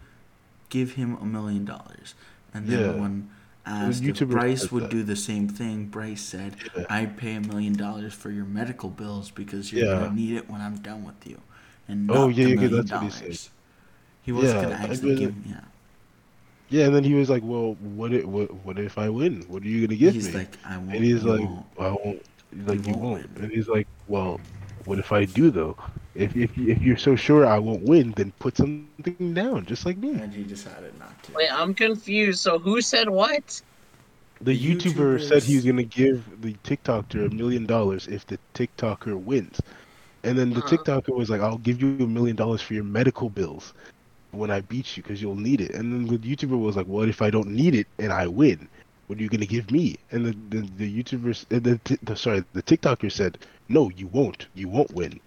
give 0.68 0.92
him 0.92 1.16
a 1.20 1.24
million 1.24 1.64
dollars. 1.64 2.14
And 2.54 2.68
then 2.68 2.80
Yeah. 2.80 2.92
when 3.00 3.30
Um, 3.64 3.82
the 3.82 3.86
asked 3.88 4.02
if 4.08 4.16
YouTuber 4.16 4.30
Bryce 4.30 4.72
would 4.72 4.84
that. 4.84 4.90
do 4.90 5.02
the 5.02 5.16
same 5.16 5.48
thing, 5.48 5.86
Bryce 5.86 6.22
said, 6.22 6.56
Yeah. 6.76 6.84
"I'd 6.90 7.16
pay 7.16 7.34
a 7.36 7.40
million 7.40 7.74
dollars 7.74 8.12
for 8.12 8.30
your 8.30 8.44
medical 8.44 8.90
bills 8.90 9.30
because 9.30 9.72
you're 9.72 9.84
Yeah. 9.84 9.92
gonna 10.00 10.14
need 10.14 10.34
it 10.36 10.50
when 10.50 10.60
I'm 10.60 10.76
done 10.78 11.04
with 11.04 11.26
you." 11.26 11.40
And 11.88 12.10
Oh, 12.10 12.28
yeah, 12.28 12.46
yeah, 12.46 12.68
that's 12.68 12.90
what 12.92 13.02
he 13.02 13.10
said. 13.10 13.38
He 14.22 14.32
wasn't 14.32 14.62
Yeah, 14.62 14.68
gonna 14.70 14.82
I 14.82 14.84
actually 14.88 15.14
give. 15.16 15.34
Yeah, 15.46 15.60
Yeah, 16.68 16.86
and 16.86 16.94
then 16.94 17.04
he 17.04 17.14
was 17.14 17.28
like, 17.30 17.42
"Well, 17.44 17.74
what 17.74 18.12
if 18.12 18.24
what, 18.24 18.52
what 18.64 18.78
if 18.78 18.98
I 18.98 19.08
win? 19.10 19.42
What 19.48 19.62
are 19.62 19.66
you 19.68 19.86
gonna 19.86 19.98
give 19.98 20.14
he's 20.14 20.32
me?" 20.32 20.32
like, 20.32 20.58
"I 20.64 20.76
won't." 20.78 20.92
and 20.94 21.04
he's 21.04 21.24
like, 21.24 21.40
won't." 21.40 21.66
"I 21.78 21.90
won't." 21.90 22.22
He's 22.54 22.66
like, 22.66 22.80
You 22.80 22.82
"You 22.86 22.94
won't 22.94 23.02
won't." 23.02 23.28
win. 23.34 23.44
And 23.44 23.52
he's 23.52 23.68
like, 23.68 23.86
"Well, 24.06 24.40
what 24.84 24.98
if 24.98 25.12
I 25.12 25.24
do 25.24 25.50
though? 25.50 25.76
If 26.14 26.36
if 26.36 26.56
if 26.58 26.82
you're 26.82 26.96
so 26.96 27.16
sure 27.16 27.46
I 27.46 27.58
won't 27.58 27.82
win, 27.84 28.12
then 28.16 28.32
put 28.38 28.56
something 28.56 28.88
down, 28.94 29.26
just 29.26 29.46
like 29.46 29.54
me." 29.62 29.74
And 29.76 30.32
he 30.32 30.42
decided 30.44 30.98
not 30.98 31.22
to. 31.24 31.32
Wait, 31.34 31.50
I'm 31.52 31.74
confused. 31.74 32.40
So 32.40 32.58
who 32.58 32.80
said 32.80 33.08
what? 33.08 33.62
The 34.40 34.52
The 34.52 34.58
YouTuber 34.58 35.20
said 35.20 35.44
he's 35.44 35.62
YouTubers- 35.62 35.66
gonna 35.66 35.82
give 35.84 36.40
the 36.40 36.54
TikToker 36.64 37.26
a 37.26 37.34
million 37.34 37.66
dollars 37.66 38.06
if 38.08 38.26
the 38.26 38.38
TikToker 38.54 39.16
wins, 39.18 39.60
and 40.24 40.38
then 40.38 40.50
the 40.50 40.60
Uh-huh. 40.60 40.76
TikToker 40.76 41.16
was 41.16 41.30
like, 41.30 41.40
"I'll 41.40 41.58
give 41.58 41.80
you 41.80 41.88
a 41.88 41.94
million 41.94 42.22
dollars 42.22 42.46
for 42.46 42.58
your 42.60 42.70
medical 42.70 43.12
bills 43.14 43.58
when 44.30 44.50
I 44.50 44.60
beat 44.60 44.96
you 44.96 45.02
because 45.02 45.20
you'll 45.22 45.36
need 45.36 45.60
it." 45.60 45.70
And 45.74 45.92
then 45.92 46.06
the 46.06 46.18
YouTuber 46.18 46.58
was 46.58 46.76
like, 46.76 46.86
"What 46.86 47.08
if 47.08 47.20
I 47.22 47.30
don't 47.30 47.48
need 47.50 47.74
it 47.74 47.86
and 47.98 48.12
I 48.12 48.26
win? 48.26 48.68
What 49.06 49.18
are 49.18 49.22
you 49.22 49.28
gonna 49.28 49.46
give 49.46 49.70
me?" 49.70 49.96
And 50.10 50.26
the 50.26 50.34
the, 50.50 50.60
the 50.76 51.02
YouTuber, 51.02 51.44
uh, 51.54 51.58
the, 51.60 51.98
the 52.02 52.16
sorry, 52.16 52.44
the 52.52 52.62
TikToker 52.62 53.10
said, 53.10 53.38
"No, 53.68 53.90
you 53.96 54.08
won't. 54.08 54.48
You 54.54 54.68
won't 54.68 54.92
win. 54.92 55.20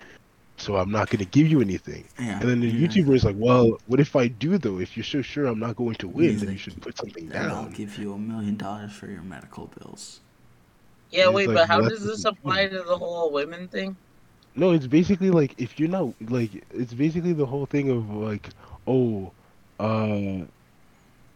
So 0.58 0.78
I'm 0.78 0.92
not 0.92 1.10
gonna 1.10 1.26
give 1.26 1.48
you 1.48 1.62
anything." 1.62 2.06
Yeah, 2.20 2.40
And 2.40 2.50
then 2.50 2.60
the 2.62 2.68
yeah. 2.68 2.88
YouTuber 2.88 3.16
is 3.16 3.24
like, 3.24 3.36
"Well, 3.38 3.78
what 3.88 4.00
if 4.00 4.16
I 4.16 4.28
do 4.28 4.58
though? 4.58 4.80
If 4.80 4.96
you're 4.98 5.04
so 5.04 5.22
sure 5.22 5.46
I'm 5.48 5.60
not 5.60 5.76
going 5.76 5.96
to 5.96 6.08
win, 6.08 6.32
He's 6.32 6.42
then 6.42 6.52
you 6.52 6.58
should 6.58 6.82
put 6.82 6.98
something 6.98 7.28
down. 7.28 7.52
I'll 7.52 7.70
give 7.70 7.98
you 7.98 8.14
a 8.14 8.18
million 8.18 8.56
dollars 8.58 8.94
for 8.94 9.08
your 9.08 9.22
medical 9.22 9.68
bills. 9.80 10.22
Yeah, 11.12 11.30
wait, 11.30 11.48
like, 11.48 11.56
but 11.56 11.68
how 11.68 11.80
"Well, 11.80 11.90
does 11.90 12.04
this 12.04 12.24
what 12.24 12.36
you 12.44 12.50
apply 12.50 12.68
to 12.68 12.84
the 12.84 12.98
whole 12.98 13.32
women 13.32 13.68
thing? 13.68 13.96
No, 14.56 14.72
it's 14.72 14.88
basically 14.88 15.32
like 15.32 15.54
if 15.58 15.80
you're 15.80 15.90
not 15.90 16.14
like 16.30 16.64
it's 16.72 16.94
basically 16.94 17.34
the 17.34 17.46
whole 17.46 17.66
thing 17.66 17.90
of 17.90 18.10
like 18.10 18.50
oh, 18.88 19.32
uh, 19.80 20.46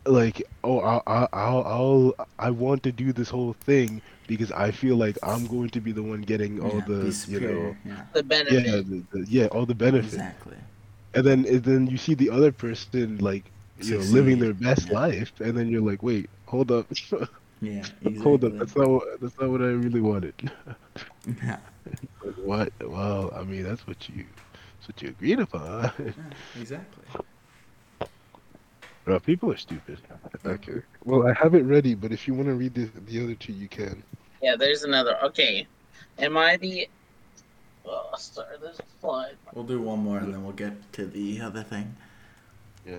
like 0.05 0.41
oh 0.63 0.79
I'll 0.79 1.03
I'll 1.07 1.29
I'll, 1.33 1.63
I'll 1.63 2.27
I 2.39 2.49
want 2.51 2.83
to 2.83 2.91
do 2.91 3.11
this 3.13 3.29
whole 3.29 3.53
thing 3.53 4.01
because 4.29 4.51
I 4.53 4.71
feel 4.71 4.97
like 4.97 5.19
I'm 5.23 5.47
going 5.47 5.71
to 5.71 5.81
be 5.81 5.93
the 5.93 6.03
one 6.03 6.23
getting 6.23 6.61
all 6.61 6.81
Yeah, 6.81 6.87
be 7.01 7.11
the 7.11 7.19
you 7.27 7.41
know 7.41 7.77
yeah. 7.85 8.05
The 8.13 8.23
benefit. 8.23 8.65
yeah 8.65 8.77
the, 8.77 9.05
the, 9.11 9.25
yeah 9.29 9.47
all 9.47 9.67
the 9.67 9.75
benefit 9.75 10.23
Exactly. 10.23 10.57
and 11.15 11.25
then 11.25 11.45
and 11.47 11.63
then 11.63 11.87
you 11.87 11.97
see 11.97 12.15
the 12.15 12.29
other 12.31 12.51
person 12.51 13.17
like 13.19 13.51
you 13.77 13.95
know 13.97 14.03
living 14.03 14.39
their 14.39 14.53
best 14.55 14.89
yeah. 14.89 14.93
life 14.93 15.33
and 15.41 15.57
then 15.57 15.67
you're 15.69 15.81
like 15.81 16.03
wait 16.03 16.29
hold 16.47 16.71
up 16.71 16.87
Yeah, 17.61 17.89
hold 18.21 18.45
up 18.45 18.53
that's 18.57 18.75
not 18.75 18.89
what, 18.89 19.03
that's 19.21 19.39
not 19.39 19.49
what 19.49 19.61
I 19.61 19.67
really 19.67 20.01
wanted 20.01 20.35
Yeah, 21.43 21.59
Like, 22.23 22.35
what 22.37 22.73
well 22.81 23.31
I 23.35 23.43
mean 23.43 23.63
that's 23.63 23.87
what 23.87 24.07
you 24.09 24.25
that's 24.77 24.87
what 24.89 25.01
you 25.01 25.09
agreed 25.09 25.39
upon. 25.39 25.91
yeah, 26.15 26.33
exactly. 26.55 27.07
Bro, 29.09 29.21
people 29.21 29.51
are 29.51 29.57
stupid. 29.57 29.97
Okay. 30.45 30.83
Well, 31.03 31.27
I 31.27 31.33
have 31.33 31.55
it 31.55 31.63
ready, 31.63 31.95
but 31.95 32.11
if 32.11 32.27
you 32.27 32.35
want 32.35 32.47
to 32.47 32.53
read 32.53 32.75
the 32.75 32.91
the 33.07 33.23
other 33.23 33.33
two, 33.33 33.53
you 33.53 33.67
can. 33.67 34.03
Yeah, 34.39 34.55
there's 34.55 34.83
another. 34.83 35.17
Okay. 35.23 35.65
Am 36.19 36.37
I 36.37 36.57
the. 36.57 36.87
Oh, 37.87 38.11
sorry, 38.19 38.57
there's 38.61 38.79
a 38.79 38.83
slide. 39.01 39.35
We'll 39.55 39.63
do 39.63 39.81
one 39.81 39.97
more 39.97 40.19
and 40.19 40.31
then 40.31 40.43
we'll 40.43 40.53
get 40.53 40.73
to 40.93 41.07
the 41.07 41.41
other 41.41 41.63
thing. 41.63 41.97
Yeah. 42.85 42.97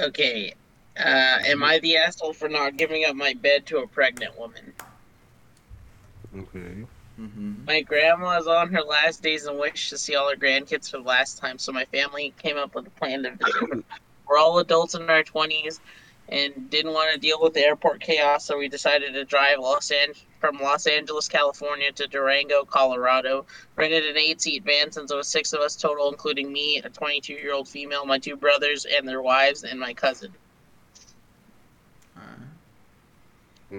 Okay. 0.00 0.54
Uh, 0.96 1.38
am 1.44 1.62
I 1.62 1.78
the 1.80 1.98
asshole 1.98 2.32
for 2.32 2.48
not 2.48 2.78
giving 2.78 3.04
up 3.04 3.16
my 3.16 3.34
bed 3.34 3.66
to 3.66 3.80
a 3.80 3.86
pregnant 3.86 4.38
woman? 4.38 4.72
Okay. 6.34 6.86
Mm-hmm. 7.22 7.64
My 7.66 7.82
grandma 7.82 8.38
is 8.38 8.46
on 8.48 8.72
her 8.72 8.82
last 8.82 9.22
days 9.22 9.46
and 9.46 9.58
wish 9.58 9.90
to 9.90 9.98
see 9.98 10.16
all 10.16 10.28
her 10.28 10.36
grandkids 10.36 10.90
for 10.90 10.98
the 10.98 11.04
last 11.04 11.38
time, 11.38 11.58
so 11.58 11.70
my 11.70 11.84
family 11.86 12.34
came 12.42 12.56
up 12.56 12.74
with 12.74 12.86
a 12.86 12.90
plan 12.90 13.22
to 13.22 13.30
visit. 13.30 13.84
We're 14.28 14.38
all 14.38 14.58
adults 14.58 14.94
in 14.94 15.08
our 15.08 15.22
20s 15.22 15.78
and 16.28 16.70
didn't 16.70 16.92
want 16.92 17.12
to 17.12 17.20
deal 17.20 17.38
with 17.40 17.52
the 17.52 17.60
airport 17.60 18.00
chaos, 18.00 18.44
so 18.44 18.58
we 18.58 18.68
decided 18.68 19.12
to 19.12 19.24
drive 19.24 19.58
Los 19.58 19.90
An- 19.90 20.14
from 20.40 20.58
Los 20.58 20.86
Angeles, 20.86 21.28
California 21.28 21.92
to 21.92 22.06
Durango, 22.06 22.64
Colorado. 22.64 23.44
Rented 23.76 24.04
an 24.04 24.16
eight 24.16 24.40
seat 24.40 24.64
van 24.64 24.90
since 24.90 25.10
there 25.10 25.18
was 25.18 25.28
six 25.28 25.52
of 25.52 25.60
us 25.60 25.76
total, 25.76 26.08
including 26.10 26.52
me, 26.52 26.80
a 26.84 26.88
22 26.88 27.34
year 27.34 27.52
old 27.52 27.68
female, 27.68 28.04
my 28.04 28.18
two 28.18 28.36
brothers 28.36 28.86
and 28.86 29.06
their 29.06 29.22
wives, 29.22 29.62
and 29.62 29.78
my 29.78 29.92
cousin. 29.92 30.32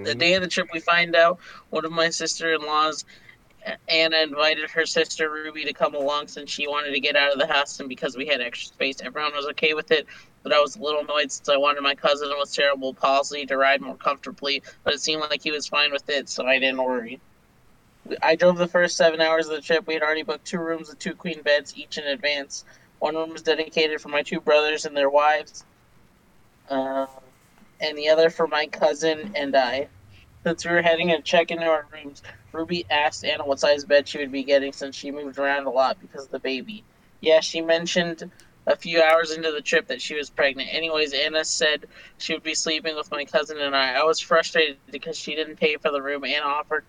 The 0.03 0.15
day 0.15 0.33
of 0.33 0.41
the 0.41 0.47
trip, 0.47 0.69
we 0.73 0.79
find 0.79 1.15
out 1.15 1.39
one 1.69 1.85
of 1.85 1.91
my 1.91 2.09
sister 2.09 2.53
in 2.53 2.61
laws, 2.61 3.05
Anna, 3.87 4.17
invited 4.17 4.69
her 4.69 4.85
sister 4.85 5.29
Ruby 5.29 5.63
to 5.65 5.73
come 5.73 5.95
along 5.95 6.27
since 6.27 6.51
she 6.51 6.67
wanted 6.67 6.91
to 6.91 6.99
get 6.99 7.15
out 7.15 7.31
of 7.31 7.39
the 7.39 7.47
house 7.47 7.79
and 7.79 7.89
because 7.89 8.17
we 8.17 8.27
had 8.27 8.41
extra 8.41 8.73
space. 8.73 9.01
Everyone 9.01 9.33
was 9.33 9.45
okay 9.47 9.73
with 9.73 9.91
it, 9.91 10.07
but 10.41 10.53
I 10.53 10.59
was 10.59 10.75
a 10.75 10.81
little 10.81 11.01
annoyed 11.01 11.31
since 11.31 11.49
I 11.49 11.57
wanted 11.57 11.81
my 11.81 11.95
cousin 11.95 12.29
with 12.37 12.49
cerebral 12.49 12.93
palsy 12.93 13.45
to 13.45 13.57
ride 13.57 13.81
more 13.81 13.95
comfortably, 13.95 14.63
but 14.83 14.93
it 14.93 15.01
seemed 15.01 15.21
like 15.21 15.43
he 15.43 15.51
was 15.51 15.67
fine 15.67 15.91
with 15.91 16.09
it, 16.09 16.29
so 16.29 16.45
I 16.45 16.59
didn't 16.59 16.83
worry. 16.83 17.19
I 18.21 18.35
drove 18.35 18.57
the 18.57 18.67
first 18.67 18.97
seven 18.97 19.21
hours 19.21 19.47
of 19.47 19.55
the 19.55 19.61
trip. 19.61 19.87
We 19.87 19.93
had 19.93 20.03
already 20.03 20.23
booked 20.23 20.45
two 20.45 20.59
rooms 20.59 20.89
with 20.89 20.99
two 20.99 21.15
queen 21.15 21.41
beds 21.41 21.73
each 21.77 21.97
in 21.97 22.05
advance. 22.05 22.65
One 22.99 23.15
room 23.15 23.29
was 23.29 23.43
dedicated 23.43 24.01
for 24.01 24.09
my 24.09 24.23
two 24.23 24.41
brothers 24.41 24.85
and 24.85 24.95
their 24.95 25.09
wives. 25.09 25.63
Uh, 26.69 27.05
and 27.79 27.97
the 27.97 28.09
other 28.09 28.29
for 28.29 28.47
my 28.47 28.67
cousin 28.67 29.31
and 29.35 29.55
I. 29.55 29.87
Since 30.43 30.65
we 30.65 30.71
were 30.71 30.81
heading 30.81 31.07
to 31.09 31.21
check 31.21 31.51
into 31.51 31.65
our 31.65 31.85
rooms, 31.93 32.21
Ruby 32.53 32.85
asked 32.89 33.25
Anna 33.25 33.45
what 33.45 33.59
size 33.59 33.83
bed 33.83 34.07
she 34.07 34.19
would 34.19 34.31
be 34.31 34.43
getting 34.43 34.71
since 34.71 34.95
she 34.95 35.11
moved 35.11 35.39
around 35.39 35.65
a 35.65 35.71
lot 35.71 35.99
because 35.99 36.25
of 36.25 36.31
the 36.31 36.39
baby. 36.39 36.83
Yeah, 37.19 37.39
she 37.39 37.61
mentioned 37.61 38.29
a 38.67 38.75
few 38.75 39.01
hours 39.01 39.31
into 39.31 39.51
the 39.51 39.61
trip 39.61 39.87
that 39.87 40.01
she 40.01 40.15
was 40.15 40.29
pregnant. 40.29 40.69
Anyways, 40.71 41.13
Anna 41.13 41.43
said 41.43 41.87
she 42.19 42.33
would 42.33 42.43
be 42.43 42.53
sleeping 42.53 42.95
with 42.95 43.11
my 43.11 43.25
cousin 43.25 43.57
and 43.59 43.75
I. 43.75 43.95
I 43.95 44.03
was 44.03 44.19
frustrated 44.19 44.77
because 44.91 45.17
she 45.17 45.35
didn't 45.35 45.57
pay 45.57 45.77
for 45.77 45.91
the 45.91 46.01
room. 46.01 46.23
Anna 46.23 46.45
offered 46.45 46.85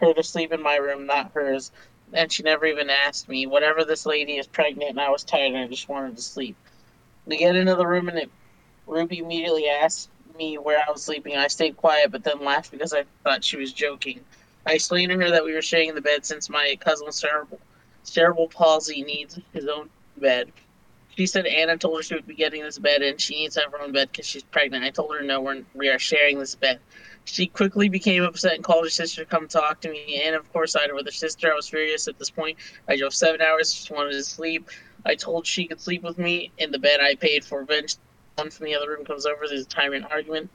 her 0.00 0.12
to 0.12 0.22
sleep 0.22 0.52
in 0.52 0.62
my 0.62 0.76
room, 0.76 1.06
not 1.06 1.32
hers, 1.32 1.70
and 2.12 2.30
she 2.30 2.42
never 2.42 2.66
even 2.66 2.90
asked 2.90 3.28
me. 3.28 3.46
Whatever, 3.46 3.84
this 3.84 4.06
lady 4.06 4.36
is 4.36 4.46
pregnant, 4.46 4.90
and 4.90 5.00
I 5.00 5.10
was 5.10 5.24
tired 5.24 5.52
and 5.52 5.58
I 5.58 5.68
just 5.68 5.88
wanted 5.88 6.16
to 6.16 6.22
sleep. 6.22 6.56
We 7.24 7.38
get 7.38 7.56
into 7.56 7.74
the 7.76 7.86
room 7.86 8.08
and 8.08 8.18
it, 8.18 8.30
Ruby 8.86 9.18
immediately 9.18 9.68
asked 9.68 10.10
me 10.36 10.58
where 10.58 10.82
I 10.86 10.90
was 10.90 11.02
sleeping. 11.02 11.36
I 11.36 11.46
stayed 11.46 11.76
quiet, 11.76 12.10
but 12.10 12.24
then 12.24 12.44
laughed 12.44 12.70
because 12.72 12.92
I 12.92 13.04
thought 13.22 13.44
she 13.44 13.56
was 13.56 13.72
joking. 13.72 14.20
I 14.66 14.74
explained 14.74 15.10
to 15.10 15.18
her 15.18 15.30
that 15.30 15.44
we 15.44 15.52
were 15.52 15.62
sharing 15.62 15.94
the 15.94 16.00
bed 16.00 16.24
since 16.24 16.48
my 16.48 16.76
cousin's 16.80 17.16
cerebral, 17.16 17.60
cerebral 18.02 18.48
palsy 18.48 19.02
needs 19.02 19.38
his 19.52 19.68
own 19.68 19.90
bed. 20.16 20.52
She 21.16 21.26
said 21.26 21.46
Anna 21.46 21.76
told 21.76 21.98
her 21.98 22.02
she 22.02 22.14
would 22.14 22.26
be 22.26 22.34
getting 22.34 22.62
this 22.62 22.78
bed 22.78 23.02
and 23.02 23.20
she 23.20 23.36
needs 23.36 23.56
her 23.56 23.80
own 23.80 23.92
bed 23.92 24.10
because 24.10 24.26
she's 24.26 24.42
pregnant. 24.42 24.84
I 24.84 24.90
told 24.90 25.14
her 25.14 25.22
no, 25.22 25.40
we're, 25.40 25.62
we 25.74 25.88
are 25.88 25.98
sharing 25.98 26.38
this 26.38 26.54
bed. 26.54 26.80
She 27.24 27.46
quickly 27.46 27.88
became 27.88 28.22
upset 28.22 28.54
and 28.54 28.64
called 28.64 28.84
her 28.84 28.90
sister 28.90 29.24
to 29.24 29.30
come 29.30 29.46
talk 29.46 29.80
to 29.82 29.90
me. 29.90 30.22
And 30.24 30.34
of 30.34 30.50
course, 30.52 30.74
I 30.74 30.86
with 30.92 31.06
her 31.06 31.12
sister. 31.12 31.52
I 31.52 31.54
was 31.54 31.68
furious 31.68 32.08
at 32.08 32.18
this 32.18 32.30
point. 32.30 32.58
I 32.88 32.96
drove 32.96 33.14
seven 33.14 33.40
hours, 33.40 33.72
just 33.72 33.90
wanted 33.90 34.12
to 34.12 34.24
sleep. 34.24 34.68
I 35.06 35.14
told 35.14 35.46
she 35.46 35.66
could 35.66 35.80
sleep 35.80 36.02
with 36.02 36.18
me 36.18 36.50
in 36.58 36.70
the 36.70 36.78
bed 36.78 37.00
I 37.00 37.14
paid 37.14 37.44
for. 37.44 37.60
Eventually, 37.60 38.02
one 38.36 38.50
from 38.50 38.66
the 38.66 38.74
other 38.74 38.88
room 38.88 39.04
comes 39.04 39.26
over. 39.26 39.46
There's 39.48 39.62
a 39.62 39.68
tyrant 39.68 40.06
argument. 40.10 40.50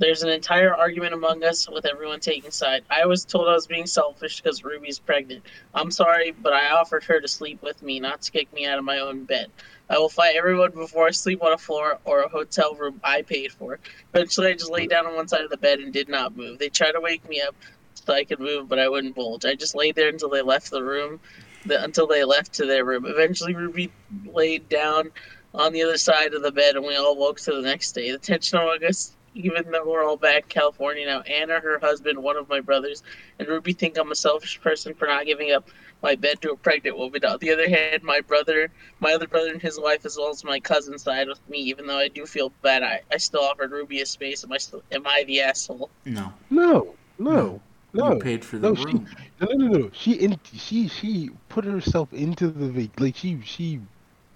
There's 0.00 0.22
an 0.22 0.30
entire 0.30 0.74
argument 0.74 1.12
among 1.12 1.44
us 1.44 1.68
with 1.68 1.84
everyone 1.84 2.20
taking 2.20 2.50
side. 2.50 2.84
I 2.88 3.04
was 3.04 3.22
told 3.22 3.48
I 3.48 3.52
was 3.52 3.66
being 3.66 3.86
selfish 3.86 4.40
because 4.40 4.64
Ruby's 4.64 4.98
pregnant. 4.98 5.44
I'm 5.74 5.90
sorry, 5.90 6.30
but 6.30 6.54
I 6.54 6.70
offered 6.70 7.04
her 7.04 7.20
to 7.20 7.28
sleep 7.28 7.62
with 7.62 7.82
me, 7.82 8.00
not 8.00 8.22
to 8.22 8.32
kick 8.32 8.50
me 8.54 8.64
out 8.64 8.78
of 8.78 8.84
my 8.86 9.00
own 9.00 9.24
bed. 9.24 9.50
I 9.90 9.98
will 9.98 10.08
fight 10.08 10.36
everyone 10.36 10.70
before 10.70 11.06
I 11.06 11.10
sleep 11.10 11.42
on 11.42 11.52
a 11.52 11.58
floor 11.58 11.98
or 12.06 12.22
a 12.22 12.30
hotel 12.30 12.74
room 12.76 12.98
I 13.04 13.20
paid 13.20 13.52
for. 13.52 13.78
Eventually, 14.14 14.48
I 14.48 14.54
just 14.54 14.70
laid 14.70 14.88
down 14.88 15.06
on 15.06 15.16
one 15.16 15.28
side 15.28 15.42
of 15.42 15.50
the 15.50 15.58
bed 15.58 15.80
and 15.80 15.92
did 15.92 16.08
not 16.08 16.34
move. 16.34 16.58
They 16.58 16.70
tried 16.70 16.92
to 16.92 17.00
wake 17.02 17.28
me 17.28 17.42
up 17.42 17.54
so 17.92 18.14
I 18.14 18.24
could 18.24 18.40
move, 18.40 18.70
but 18.70 18.78
I 18.78 18.88
wouldn't 18.88 19.14
bulge. 19.14 19.44
I 19.44 19.54
just 19.54 19.74
laid 19.74 19.96
there 19.96 20.08
until 20.08 20.30
they 20.30 20.40
left 20.40 20.70
the 20.70 20.82
room, 20.82 21.20
the, 21.66 21.84
until 21.84 22.06
they 22.06 22.24
left 22.24 22.54
to 22.54 22.64
their 22.64 22.86
room. 22.86 23.04
Eventually, 23.04 23.54
Ruby 23.54 23.92
laid 24.24 24.66
down 24.70 25.10
on 25.54 25.74
the 25.74 25.82
other 25.82 25.98
side 25.98 26.32
of 26.32 26.40
the 26.40 26.52
bed, 26.52 26.76
and 26.76 26.86
we 26.86 26.96
all 26.96 27.18
woke 27.18 27.38
to 27.40 27.52
the 27.52 27.60
next 27.60 27.92
day. 27.92 28.10
The 28.10 28.18
tension 28.18 28.56
among 28.56 28.82
us, 28.84 29.14
even 29.34 29.70
though 29.70 29.86
we're 29.86 30.04
all 30.04 30.16
back 30.16 30.42
in 30.42 30.48
California 30.48 31.06
now, 31.06 31.20
Anna, 31.20 31.60
her 31.60 31.78
husband, 31.78 32.18
one 32.18 32.36
of 32.36 32.48
my 32.48 32.60
brothers, 32.60 33.02
and 33.38 33.48
Ruby 33.48 33.72
think 33.72 33.96
I'm 33.98 34.10
a 34.10 34.14
selfish 34.14 34.60
person 34.60 34.94
for 34.94 35.06
not 35.06 35.26
giving 35.26 35.52
up 35.52 35.68
my 36.02 36.14
bed 36.14 36.40
to 36.42 36.52
a 36.52 36.56
pregnant 36.56 36.96
woman. 36.96 37.24
On 37.24 37.38
the 37.38 37.52
other 37.52 37.68
hand, 37.68 38.02
my 38.02 38.20
brother, 38.20 38.70
my 39.00 39.12
other 39.12 39.28
brother 39.28 39.50
and 39.50 39.60
his 39.60 39.78
wife, 39.78 40.04
as 40.04 40.16
well 40.16 40.30
as 40.30 40.44
my 40.44 40.58
cousin, 40.58 40.98
side 40.98 41.28
with 41.28 41.40
me. 41.48 41.58
Even 41.58 41.86
though 41.86 41.98
I 41.98 42.08
do 42.08 42.26
feel 42.26 42.50
bad, 42.62 42.82
I, 42.82 43.02
I 43.12 43.18
still 43.18 43.42
offered 43.42 43.70
Ruby 43.70 44.00
a 44.00 44.06
space. 44.06 44.44
Am 44.44 44.52
I 44.52 44.58
still? 44.58 44.82
Am 44.92 45.06
I 45.06 45.24
the 45.26 45.40
asshole? 45.42 45.90
No. 46.04 46.32
No, 46.50 46.94
no, 47.18 47.60
no. 47.92 48.14
You 48.14 48.18
paid 48.18 48.44
for 48.44 48.58
the 48.58 48.68
no, 48.70 48.74
she, 48.74 48.84
room. 48.84 49.08
no, 49.40 49.46
no, 49.52 49.66
no, 49.66 49.78
no. 49.78 49.90
She 49.92 50.12
in, 50.14 50.38
she 50.52 50.88
she 50.88 51.30
put 51.48 51.64
herself 51.64 52.12
into 52.12 52.48
the 52.48 52.68
vac- 52.68 52.98
like 52.98 53.16
she 53.16 53.40
she, 53.44 53.80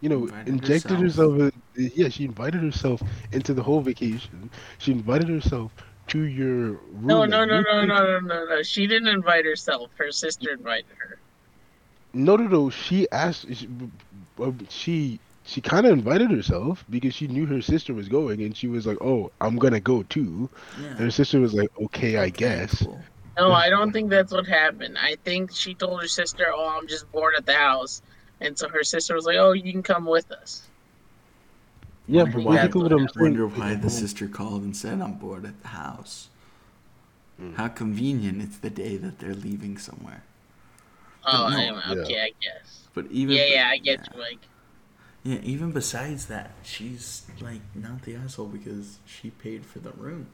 you 0.04 0.10
know, 0.10 0.24
Invited 0.24 0.48
injected 0.48 0.98
herself. 0.98 1.32
herself. 1.32 1.52
in- 1.76 1.90
yeah, 1.94 2.10
she 2.10 2.24
invited 2.26 2.60
herself 2.62 3.02
into 3.32 3.54
the 3.54 3.62
whole 3.62 3.80
vacation. 3.80 4.50
She 4.76 4.92
invited 4.92 5.30
herself 5.30 5.72
to 6.08 6.24
your 6.24 6.72
room. 6.92 7.06
No, 7.06 7.20
that 7.22 7.30
no, 7.30 7.44
no, 7.46 7.62
no, 7.62 7.84
no, 7.86 8.04
no, 8.04 8.20
no, 8.20 8.44
no. 8.44 8.62
She 8.62 8.86
didn't 8.86 9.08
invite 9.08 9.46
herself. 9.46 9.90
Her 9.96 10.12
sister 10.12 10.50
invited 10.52 10.84
her. 10.98 11.18
No, 12.12 12.36
no, 12.36 12.46
no. 12.48 12.68
She 12.68 13.10
asked. 13.12 13.46
She, 13.54 13.66
uh, 14.38 14.52
she 14.68 15.20
she 15.42 15.62
kind 15.62 15.86
of 15.86 15.92
invited 15.92 16.30
herself 16.30 16.84
because 16.90 17.14
she 17.14 17.26
knew 17.26 17.46
her 17.46 17.62
sister 17.62 17.94
was 17.94 18.08
going, 18.08 18.42
and 18.42 18.54
she 18.54 18.66
was 18.66 18.86
like, 18.86 18.98
"Oh, 19.00 19.32
I'm 19.40 19.56
gonna 19.56 19.80
go 19.80 20.02
too." 20.02 20.50
And 20.76 20.98
her 20.98 21.10
sister 21.10 21.40
was 21.40 21.54
like, 21.54 21.70
"Okay, 21.84 22.18
I 22.18 22.28
guess." 22.28 22.82
Cool. 22.82 23.00
No, 23.38 23.52
I 23.52 23.70
don't 23.70 23.90
think 23.90 24.10
that's 24.10 24.32
what 24.32 24.46
happened. 24.46 24.98
I 24.98 25.16
think 25.24 25.52
she 25.54 25.74
told 25.74 26.02
her 26.02 26.08
sister, 26.08 26.44
"Oh, 26.54 26.78
I'm 26.78 26.86
just 26.88 27.10
bored 27.10 27.34
at 27.38 27.46
the 27.46 27.54
house," 27.54 28.02
and 28.40 28.58
so 28.58 28.68
her 28.68 28.84
sister 28.84 29.14
was 29.14 29.24
like, 29.26 29.36
"Oh, 29.36 29.52
you 29.52 29.70
can 29.72 29.82
come 29.82 30.04
with 30.06 30.30
us." 30.32 30.68
Yeah, 32.06 32.24
but 32.24 32.42
why- 32.42 32.56
basically 32.56 32.82
what 32.82 32.92
I'm. 32.92 33.08
Wonder 33.16 33.46
why 33.46 33.74
the 33.74 33.90
sister 33.90 34.28
called 34.28 34.62
and 34.62 34.76
said, 34.76 35.00
I'm 35.00 35.14
bored 35.14 35.46
at 35.46 35.60
the 35.62 35.68
house. 35.68 36.28
Mm. 37.40 37.54
How 37.56 37.68
convenient 37.68 38.42
it's 38.42 38.58
the 38.58 38.70
day 38.70 38.96
that 38.98 39.18
they're 39.18 39.34
leaving 39.34 39.78
somewhere. 39.78 40.22
Oh, 41.26 41.48
no, 41.48 41.56
I 41.56 41.62
am- 41.62 41.98
okay, 41.98 42.20
I 42.22 42.32
guess. 42.40 42.82
But 42.92 43.06
even 43.10 43.34
Yeah, 43.36 43.46
yeah, 43.46 43.68
I 43.70 43.78
get 43.78 44.00
yeah. 44.00 44.06
you, 44.14 44.20
like. 44.20 44.38
Yeah, 45.24 45.38
even 45.42 45.72
besides 45.72 46.26
that, 46.26 46.50
she's 46.62 47.22
like 47.40 47.62
not 47.74 48.02
the 48.02 48.14
asshole 48.14 48.48
because 48.48 48.98
she 49.06 49.30
paid 49.30 49.64
for 49.64 49.78
the 49.78 49.92
room. 49.92 50.26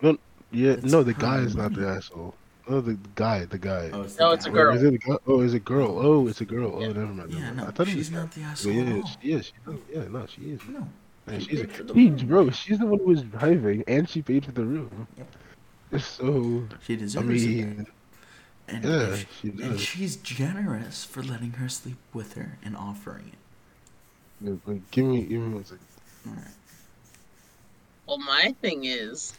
Yeah, 0.00 0.70
It's 0.74 0.84
no, 0.92 1.02
the 1.02 1.14
guy 1.14 1.38
is 1.38 1.56
not 1.56 1.74
the 1.74 1.88
asshole. 1.88 2.36
No, 2.68 2.80
the 2.80 2.98
guy, 3.14 3.44
the 3.44 3.58
guy. 3.58 3.90
Oh, 3.92 4.02
it's 4.02 4.18
No, 4.18 4.28
the 4.30 4.34
it's 4.36 4.46
a 4.46 4.50
guy. 4.50 4.58
Or 4.60 4.64
girl. 4.66 4.76
Is 4.76 4.82
it 4.82 4.94
a 4.94 4.98
guy? 4.98 5.16
Oh, 5.26 5.40
it's 5.42 5.54
a 5.54 5.60
girl. 5.60 5.98
Oh, 5.98 6.28
it's 6.28 6.40
a 6.40 6.44
girl. 6.46 6.72
Oh, 6.76 6.80
never 6.80 7.06
mind. 7.06 7.32
Yeah, 7.32 7.40
mind. 7.40 7.56
no, 7.58 7.66
I 7.66 7.70
thought 7.70 7.88
it 7.88 7.92
she's 7.92 8.10
was 8.10 8.10
not 8.12 8.32
the 8.32 8.40
Yeah, 8.40 8.50
asshole 8.50 8.72
yeah, 8.72 9.02
she 9.20 9.32
is. 9.32 9.46
She 9.46 9.52
is. 9.72 9.78
Yeah, 9.92 10.04
no, 10.08 10.26
she 10.26 10.42
is. 10.52 10.60
No. 10.68 10.88
Man, 11.26 11.40
She 11.40 11.46
she's 11.50 11.60
paid 11.60 11.72
for 11.72 11.82
the 11.84 11.94
she, 11.94 12.24
bro. 12.24 12.50
She's 12.50 12.78
the 12.78 12.86
one 12.86 12.98
who 13.00 13.06
was 13.06 13.22
driving, 13.22 13.84
and 13.86 14.08
she 14.08 14.22
paid 14.22 14.44
for 14.46 14.52
the 14.52 14.64
room. 14.64 15.06
Yep. 15.18 16.00
So 16.00 16.68
She 16.82 16.94
I 16.94 16.96
deserves 16.96 17.46
mean, 17.46 17.80
it. 17.80 17.88
And, 18.68 18.84
yeah, 18.84 19.12
if- 19.12 19.26
she 19.40 19.48
and 19.62 19.78
she's 19.78 20.16
generous 20.16 21.04
for 21.04 21.22
letting 21.22 21.52
her 21.52 21.68
sleep 21.68 21.98
with 22.12 22.34
her 22.34 22.58
and 22.62 22.76
offering 22.76 23.32
it. 23.32 23.38
Like, 24.50 24.60
like, 24.66 24.90
give 24.90 25.04
me, 25.06 25.22
give 25.22 25.40
me 25.40 25.54
one 25.54 25.64
second. 25.64 25.86
Alright. 26.26 26.48
Well, 28.06 28.18
my 28.18 28.54
thing 28.60 28.84
is 28.84 29.34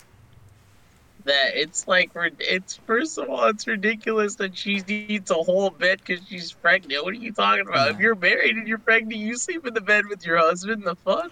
that 1.26 1.52
it's 1.56 1.88
like 1.88 2.12
it's 2.40 2.78
first 2.88 3.18
of 3.20 3.30
all, 3.30 3.46
it's 3.48 3.68
ridiculous 3.68 4.36
that 4.38 4.58
she 4.58 4.82
needs 4.88 5.18
a 5.18 5.20
whole 5.22 5.54
bed 5.56 5.82
because 5.86 6.08
she's 6.10 6.38
pregnant. 6.54 6.88
What 6.88 6.98
are 6.98 7.04
you 7.04 7.20
talking 7.34 7.52
about? 7.54 7.80
If 7.92 8.00
you're 8.00 8.16
married 8.16 8.56
and 8.56 8.68
you're 8.68 8.78
pregnant, 8.80 9.16
you 9.16 9.36
sleep 9.38 9.66
in 9.66 9.74
the 9.74 9.82
bed 9.82 10.06
with 10.10 10.26
your 10.26 10.38
husband. 10.38 10.84
The 10.86 10.96
fuck, 10.96 11.32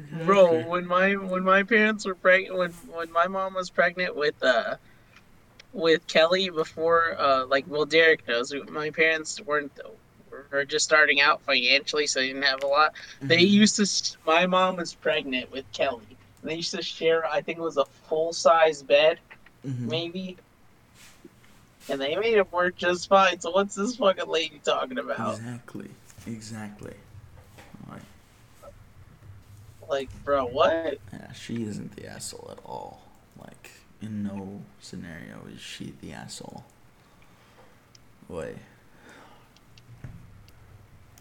Mm-hmm. 0.00 0.24
bro? 0.24 0.66
When 0.68 0.86
my 0.86 1.14
when 1.14 1.44
my 1.44 1.62
parents 1.62 2.06
were 2.06 2.14
pregnant, 2.14 2.56
when 2.58 2.72
when 2.86 3.12
my 3.12 3.26
mom 3.28 3.54
was 3.54 3.70
pregnant 3.70 4.16
with 4.16 4.42
uh 4.42 4.76
with 5.72 6.06
Kelly 6.06 6.50
before 6.50 7.16
uh 7.18 7.46
like 7.46 7.66
well 7.68 7.86
Derek 7.86 8.26
knows 8.28 8.52
my 8.68 8.90
parents 8.90 9.40
weren't 9.42 9.78
were 10.30 10.64
just 10.64 10.84
starting 10.84 11.20
out 11.20 11.42
financially, 11.44 12.06
so 12.06 12.20
they 12.20 12.28
didn't 12.28 12.42
have 12.42 12.62
a 12.62 12.66
lot. 12.66 12.92
They 13.28 13.40
Mm-hmm. 13.40 13.42
used 13.42 13.76
to. 13.76 14.18
My 14.26 14.46
mom 14.46 14.76
was 14.76 14.94
pregnant 14.94 15.50
with 15.50 15.70
Kelly. 15.72 16.15
They 16.46 16.54
used 16.54 16.70
to 16.74 16.82
share. 16.82 17.26
I 17.26 17.40
think 17.40 17.58
it 17.58 17.62
was 17.62 17.76
a 17.76 17.84
full 18.08 18.32
size 18.32 18.82
bed, 18.82 19.18
Mhm. 19.66 19.80
maybe. 19.80 20.36
And 21.88 22.00
they 22.00 22.14
made 22.16 22.34
it 22.34 22.52
work 22.52 22.76
just 22.76 23.08
fine. 23.08 23.40
So 23.40 23.50
what's 23.50 23.74
this 23.74 23.96
fucking 23.96 24.28
lady 24.28 24.60
talking 24.64 24.98
about? 24.98 25.34
Exactly. 25.34 25.90
Exactly. 26.26 26.94
Like, 27.88 28.02
Like, 29.88 30.24
bro, 30.24 30.46
what? 30.46 30.98
yeah, 31.12 31.32
she 31.32 31.62
isn't 31.64 31.94
the 31.96 32.06
asshole 32.06 32.48
at 32.50 32.58
all. 32.64 33.02
Like, 33.38 33.70
in 34.00 34.22
no 34.22 34.62
scenario 34.80 35.44
is 35.52 35.60
she 35.60 35.94
the 36.00 36.12
asshole. 36.12 36.64
Wait. 38.28 38.56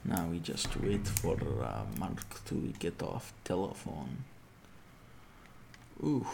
Now 0.03 0.27
we 0.27 0.39
just 0.39 0.76
wait 0.77 1.07
for 1.07 1.38
uh, 1.64 1.85
Marc 1.97 2.43
to 2.45 2.73
get 2.80 3.02
off 3.02 3.34
telephone. 3.43 4.23
Ooh. 6.04 6.26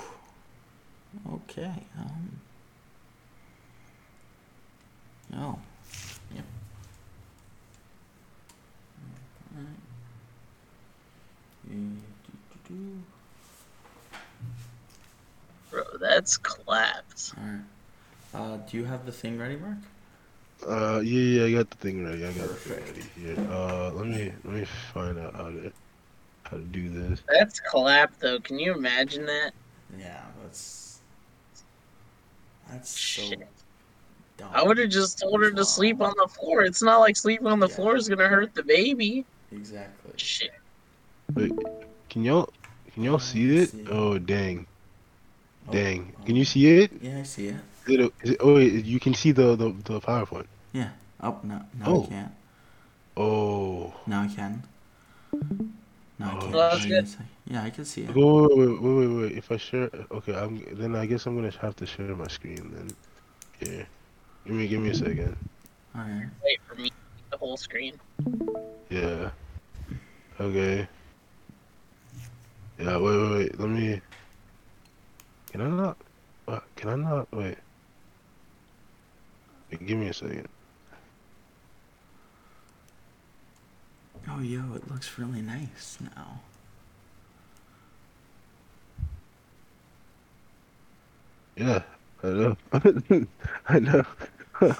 Okay. 1.33 1.71
Um. 1.97 2.39
Oh. 5.33 5.59
Yep. 6.35 6.45
Alright. 9.55 9.67
Do, 11.69 11.73
do, 11.73 12.73
do. 12.75 13.03
Bro, 15.69 15.83
that's 15.99 16.37
clapped. 16.37 17.33
Alright. 17.37 17.61
Uh, 18.33 18.57
do 18.69 18.77
you 18.77 18.85
have 18.85 19.05
the 19.05 19.11
thing 19.11 19.37
ready, 19.37 19.57
Marc? 19.57 19.77
Uh, 20.67 20.99
yeah, 20.99 21.39
yeah, 21.39 21.45
I 21.45 21.51
got 21.51 21.69
the 21.69 21.77
thing 21.77 22.05
ready. 22.05 22.25
I 22.25 22.31
got 22.33 22.47
Perfect. 22.47 22.95
the 22.95 23.01
thing 23.01 23.25
ready. 23.27 23.41
Yeah. 23.41 23.55
Uh, 23.55 23.91
let 23.95 24.07
me 24.07 24.31
let 24.43 24.53
me 24.53 24.65
find 24.93 25.17
out 25.17 25.33
how 25.35 25.49
to 25.49 25.71
how 26.51 26.57
to 26.57 26.63
do 26.63 26.89
this. 26.89 27.21
That's 27.29 27.59
clapped, 27.61 28.19
though. 28.19 28.39
Can 28.39 28.59
you 28.59 28.73
imagine 28.75 29.25
that? 29.25 29.51
Yeah, 29.97 30.21
that's. 30.43 30.99
That's 32.69 32.89
so. 32.89 33.21
Shit. 33.23 33.47
Dumb. 34.37 34.49
I 34.53 34.63
would 34.63 34.77
have 34.77 34.89
just 34.89 35.19
told 35.19 35.41
her 35.41 35.51
to 35.51 35.65
sleep 35.65 36.01
on 36.01 36.13
the 36.21 36.27
floor. 36.27 36.61
It's 36.63 36.81
not 36.83 36.99
like 36.99 37.15
sleeping 37.17 37.47
on 37.47 37.59
the 37.59 37.67
Yeah. 37.67 37.75
floor 37.75 37.95
is 37.95 38.07
gonna 38.07 38.27
hurt 38.27 38.53
the 38.53 38.63
baby. 38.63 39.25
Exactly. 39.51 40.11
Shit. 40.17 40.51
Wait, 41.35 41.51
can 42.09 42.23
y'all 42.23 42.49
can 42.93 43.03
y'all 43.03 43.19
see 43.19 43.57
it? 43.57 43.69
See. 43.71 43.85
Oh 43.89 44.17
dang, 44.17 44.65
Oh, 45.67 45.71
dang. 45.73 46.13
oh. 46.19 46.25
Can 46.25 46.35
you 46.35 46.45
see 46.45 46.67
it? 46.79 46.91
Yeah, 47.01 47.19
I 47.19 47.23
see 47.23 47.47
it. 47.47 47.55
Is 47.87 47.93
it, 47.93 47.99
a- 47.99 48.11
it 48.23 48.37
oh, 48.39 48.55
wait, 48.55 48.85
you 48.85 48.99
can 48.99 49.13
see 49.13 49.31
the 49.31 49.55
the, 49.55 49.69
the 49.83 49.99
PowerPoint. 49.99 50.47
Yeah. 50.73 50.89
Oh, 51.21 51.39
no. 51.43 51.61
No, 51.79 51.85
Oh. 51.85 52.03
I 52.03 52.07
can't. 52.07 52.31
Oh. 53.17 53.93
Now 54.07 54.21
I 54.23 54.27
can. 54.27 54.63
No, 56.21 56.27
I 56.27 56.33
Oh, 56.35 56.39
can't. 56.39 56.53
Well, 56.53 56.61
I 56.61 56.75
that's 56.75 56.85
good. 57.15 57.25
Yeah, 57.47 57.63
I 57.63 57.69
can 57.71 57.83
see 57.85 58.03
it. 58.03 58.13
Go 58.13 58.47
wait, 58.47 58.57
wait, 58.57 58.81
wait, 58.81 59.07
wait, 59.07 59.21
wait. 59.21 59.31
If 59.37 59.51
I 59.51 59.57
share, 59.57 59.89
okay, 60.11 60.35
I'm 60.35 60.63
then 60.77 60.95
I 60.95 61.07
guess 61.07 61.25
I'm 61.25 61.35
gonna 61.35 61.51
have 61.61 61.75
to 61.77 61.85
share 61.87 62.15
my 62.15 62.27
screen 62.27 62.71
then. 62.75 62.89
Yeah. 63.59 63.85
Give 64.45 64.55
me, 64.55 64.67
give 64.67 64.81
me 64.81 64.89
a 64.89 64.93
second. 64.95 65.35
Oh, 65.95 65.99
Alright. 65.99 66.27
Wait 66.43 66.59
for 66.67 66.75
me. 66.75 66.91
The 67.31 67.37
whole 67.37 67.57
screen. 67.57 67.99
Yeah. 68.89 69.31
Okay. 70.39 70.87
Yeah. 72.79 72.97
Wait, 72.97 73.17
wait, 73.17 73.31
wait. 73.31 73.59
Let 73.59 73.69
me. 73.69 74.01
Can 75.51 75.61
I 75.61 75.67
not? 75.69 75.97
What? 76.45 76.63
Can 76.75 76.89
I 76.89 76.95
not? 76.95 77.31
Wait. 77.33 77.57
Wait, 79.71 79.87
Give 79.87 79.97
me 79.97 80.07
a 80.09 80.13
second. 80.13 80.47
Oh, 84.29 84.39
yo, 84.39 84.73
it 84.75 84.89
looks 84.89 85.17
really 85.17 85.41
nice 85.41 85.97
now. 86.15 86.39
Yeah. 91.55 91.83
I 92.23 92.27
know. 92.27 92.57
I 93.67 93.79
know. 93.79 94.03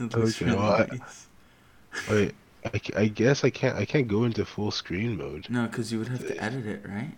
It 0.00 0.16
looks 0.16 0.42
Okay, 0.42 0.46
really 0.46 0.56
well, 0.56 0.72
I- 0.72 2.10
Wait. 2.10 2.34
I, 2.64 2.80
I 2.96 3.06
guess 3.06 3.44
I 3.44 3.50
can't. 3.50 3.76
I 3.76 3.84
can't 3.84 4.08
go 4.08 4.24
into 4.24 4.44
full 4.44 4.70
screen 4.72 5.16
mode. 5.16 5.46
No, 5.48 5.66
because 5.66 5.92
you 5.92 5.98
would 5.98 6.08
have 6.08 6.26
to 6.26 6.42
edit 6.42 6.66
it, 6.66 6.84
right? 6.88 7.12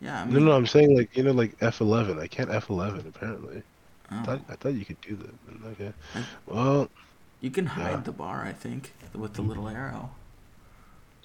Yeah, 0.00 0.22
I 0.22 0.24
No, 0.26 0.32
mean. 0.32 0.44
no. 0.46 0.52
I'm 0.52 0.66
saying 0.66 0.96
like 0.96 1.14
you 1.16 1.24
know 1.24 1.32
like 1.32 1.58
F11. 1.58 2.20
I 2.20 2.26
can't 2.26 2.48
F11 2.48 3.06
apparently. 3.08 3.62
I 4.10 4.20
oh. 4.20 4.24
thought, 4.24 4.40
I 4.48 4.54
thought 4.56 4.74
you 4.74 4.84
could 4.84 5.00
do 5.00 5.16
that. 5.16 5.66
Okay. 5.72 5.92
I- 6.14 6.24
Well, 6.46 6.88
You 7.40 7.50
can 7.50 7.66
hide 7.66 7.90
Yeah. 7.90 8.00
the 8.00 8.12
bar, 8.12 8.44
I 8.44 8.52
think, 8.52 8.92
with 9.14 9.34
the 9.34 9.42
little 9.42 9.68
arrow. 9.68 10.10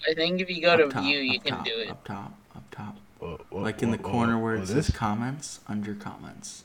I 0.10 0.14
think 0.14 0.42
if 0.42 0.50
you 0.50 0.62
go 0.62 0.76
to 0.76 0.90
top, 0.90 1.04
view, 1.04 1.20
you 1.20 1.40
can 1.40 1.58
top, 1.58 1.66
do 1.66 1.78
it. 1.78 1.90
Up 1.90 2.04
top, 2.04 2.34
up 2.56 2.64
top. 2.72 2.98
what, 3.20 3.52
what, 3.52 3.64
like 3.64 3.84
in 3.84 3.92
the 3.92 3.98
corner 3.98 4.36
what- 4.38 4.44
where 4.44 4.56
it 4.56 4.68
says 4.68 4.88
this? 4.88 4.92
comments, 4.92 5.60
under 5.68 5.94
comments. 5.94 6.64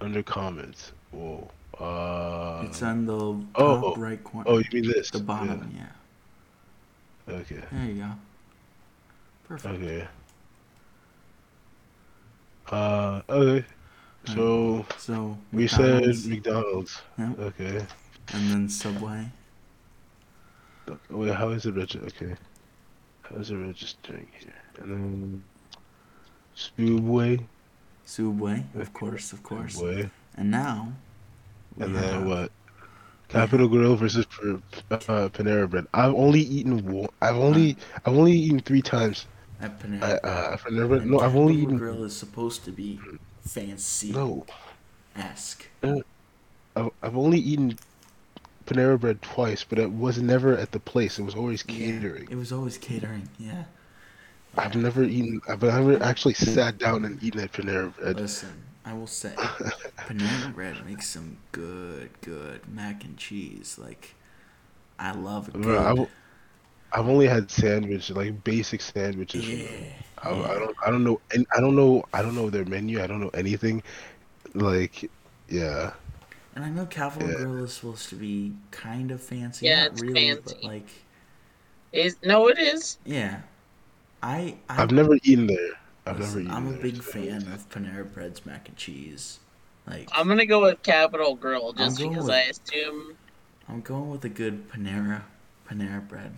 under 0.00 0.22
comments. 0.22 0.92
Whoa. 1.10 1.50
Uh. 1.78 2.64
it's 2.66 2.82
on 2.82 3.06
the 3.06 3.14
oh, 3.14 3.44
top 3.54 3.84
oh, 3.84 3.94
right 3.96 4.22
corner. 4.24 4.50
Oh, 4.50 4.58
you 4.58 4.64
mean 4.72 4.90
this? 4.90 5.10
the 5.10 5.20
bottom, 5.20 5.72
yeah. 5.76 5.86
Yeah. 7.28 7.34
Okay. 7.40 7.62
There 7.70 7.84
you 7.84 7.94
go. 8.02 8.10
Perfect. 9.46 9.74
Okay. 9.74 10.08
Uh. 12.70 13.22
Okay. 13.28 13.66
So 14.26 14.84
So 14.98 15.38
we 15.52 15.62
McDonald's, 15.64 16.22
said 16.22 16.30
McDonald's. 16.30 17.02
Okay. 17.20 17.86
and 18.34 18.50
then 18.50 18.68
Subway. 18.68 19.30
Wait, 21.10 21.34
how 21.34 21.50
is 21.50 21.66
it 21.66 21.74
registered? 21.74 22.12
Okay. 22.22 22.34
How 23.22 23.36
is 23.36 23.50
it 23.50 23.56
registering 23.56 24.26
here? 24.38 24.54
And 24.80 24.90
then 24.92 25.44
Subway. 26.54 27.40
Subway, 28.04 28.64
of 28.74 28.92
course, 28.94 29.32
of 29.32 29.42
course. 29.42 29.74
Subway. 29.74 30.10
And 30.36 30.50
now. 30.50 30.92
And 31.78 31.94
have- 31.94 32.04
then 32.04 32.28
what? 32.28 32.52
Capital 33.28 33.68
Grille 33.68 33.94
versus 33.96 34.24
uh, 34.42 34.56
Panera 34.88 35.68
Bread. 35.68 35.86
I've 35.92 36.14
only 36.14 36.40
eaten 36.40 36.82
one. 36.90 37.10
I've 37.20 37.36
only 37.36 37.76
I've 38.06 38.14
only 38.16 38.32
eaten 38.32 38.60
three 38.60 38.80
times. 38.80 39.26
At 39.60 39.78
Panera. 39.78 40.02
I, 40.02 40.12
uh, 40.26 40.56
Panera 40.56 40.88
Bread. 40.88 41.04
No, 41.06 41.20
I've 41.20 41.36
only 41.36 41.52
Capital 41.56 41.62
eaten. 41.62 41.76
Grill 41.76 42.04
is 42.04 42.16
supposed 42.16 42.64
to 42.64 42.72
be 42.72 42.98
fancy. 43.48 44.12
No, 44.12 44.44
Ask. 45.16 45.66
I've, 45.82 46.90
I've 47.02 47.16
only 47.16 47.38
eaten 47.40 47.78
Panera 48.66 49.00
Bread 49.00 49.20
twice, 49.22 49.64
but 49.64 49.78
it 49.78 49.90
was 49.90 50.20
never 50.20 50.56
at 50.56 50.72
the 50.72 50.80
place. 50.80 51.18
It 51.18 51.24
was 51.24 51.34
always 51.34 51.62
catering. 51.62 52.28
It 52.30 52.36
was 52.36 52.52
always 52.52 52.78
catering. 52.78 53.28
Yeah. 53.38 53.64
I've 54.56 54.76
never 54.76 55.02
eaten. 55.02 55.40
I've 55.48 55.62
never 55.62 56.02
actually 56.02 56.34
sat 56.34 56.78
down 56.78 57.04
and 57.04 57.22
eaten 57.22 57.40
at 57.40 57.52
Panera 57.52 57.94
Bread. 57.96 58.20
Listen, 58.20 58.62
I 58.84 58.92
will 58.92 59.06
say, 59.06 59.32
Panera 59.36 60.54
Bread 60.54 60.84
makes 60.86 61.08
some 61.08 61.38
good, 61.52 62.10
good 62.20 62.60
mac 62.68 63.04
and 63.04 63.16
cheese. 63.16 63.78
Like, 63.78 64.14
I 64.98 65.12
love 65.12 65.48
it. 65.48 65.66
I've, 65.66 66.08
I've 66.92 67.08
only 67.08 67.26
had 67.26 67.50
sandwich, 67.50 68.10
like 68.10 68.44
basic 68.44 68.80
sandwiches. 68.80 69.48
Yeah. 69.48 69.68
I, 70.22 70.28
mm. 70.30 70.50
I 70.50 70.54
don't. 70.58 70.76
I 70.86 70.90
don't 70.90 71.04
know. 71.04 71.20
And 71.34 71.46
I 71.56 71.60
don't 71.60 71.76
know. 71.76 72.04
I 72.12 72.22
don't 72.22 72.34
know 72.34 72.50
their 72.50 72.64
menu. 72.64 73.02
I 73.02 73.06
don't 73.06 73.20
know 73.20 73.30
anything. 73.34 73.82
Like, 74.54 75.10
yeah. 75.48 75.92
And 76.54 76.64
I 76.64 76.70
know 76.70 76.86
Capital 76.86 77.28
Yeah. 77.28 77.36
Grille 77.36 77.64
is 77.64 77.74
supposed 77.74 78.08
to 78.10 78.16
be 78.16 78.52
kind 78.70 79.10
of 79.10 79.22
fancy. 79.22 79.66
Yeah, 79.66 79.84
not 79.84 79.92
it's 79.92 80.02
really, 80.02 80.34
but 80.34 80.50
fancy. 80.50 80.66
like, 80.66 80.88
Is 81.92 82.16
no, 82.24 82.48
it 82.48 82.58
is. 82.58 82.98
yeah. 83.04 83.42
I, 84.22 84.56
I 84.68 84.82
I've 84.82 84.90
never 84.90 85.16
eaten 85.22 85.46
there. 85.46 85.78
I've 86.06 86.18
listen, 86.18 86.44
never 86.44 86.50
eaten 86.50 86.50
I'm 86.50 86.66
a 86.68 86.72
there. 86.72 86.82
big 86.82 87.02
fan 87.02 87.48
of 87.52 87.68
Panera 87.70 88.12
Bread's 88.12 88.44
mac 88.46 88.68
and 88.68 88.76
cheese. 88.76 89.38
Like, 89.86 90.08
I'm 90.12 90.28
gonna 90.28 90.46
go 90.46 90.62
with 90.62 90.82
Capital 90.82 91.34
Grille 91.36 91.72
just 91.72 91.98
because 91.98 92.24
with- 92.24 92.34
I 92.34 92.40
assume. 92.42 93.16
I'm 93.68 93.80
going 93.82 94.10
with 94.10 94.24
a 94.24 94.28
good 94.28 94.68
Panera, 94.70 95.22
Panera 95.68 96.06
Bread. 96.06 96.32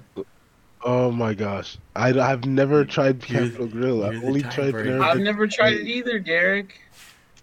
Oh 0.82 1.11
my 1.11 1.35
gosh, 1.35 1.77
I 1.94 2.09
I've 2.19 2.47
never 2.47 2.85
tried 2.85 3.28
You're- 3.28 3.48
Capital 3.48 3.66
Grille. 3.66 3.97
you're 3.98 4.07
I've 4.15 4.24
only 4.24 4.43
tried 4.43 4.73
tiebreaker. 4.74 4.86
Panera 4.98 5.02
I've 5.02 5.19
never 5.20 5.47
tried 5.47 5.74
it 5.74 5.86
either, 5.86 6.19
Derek, 6.19 6.81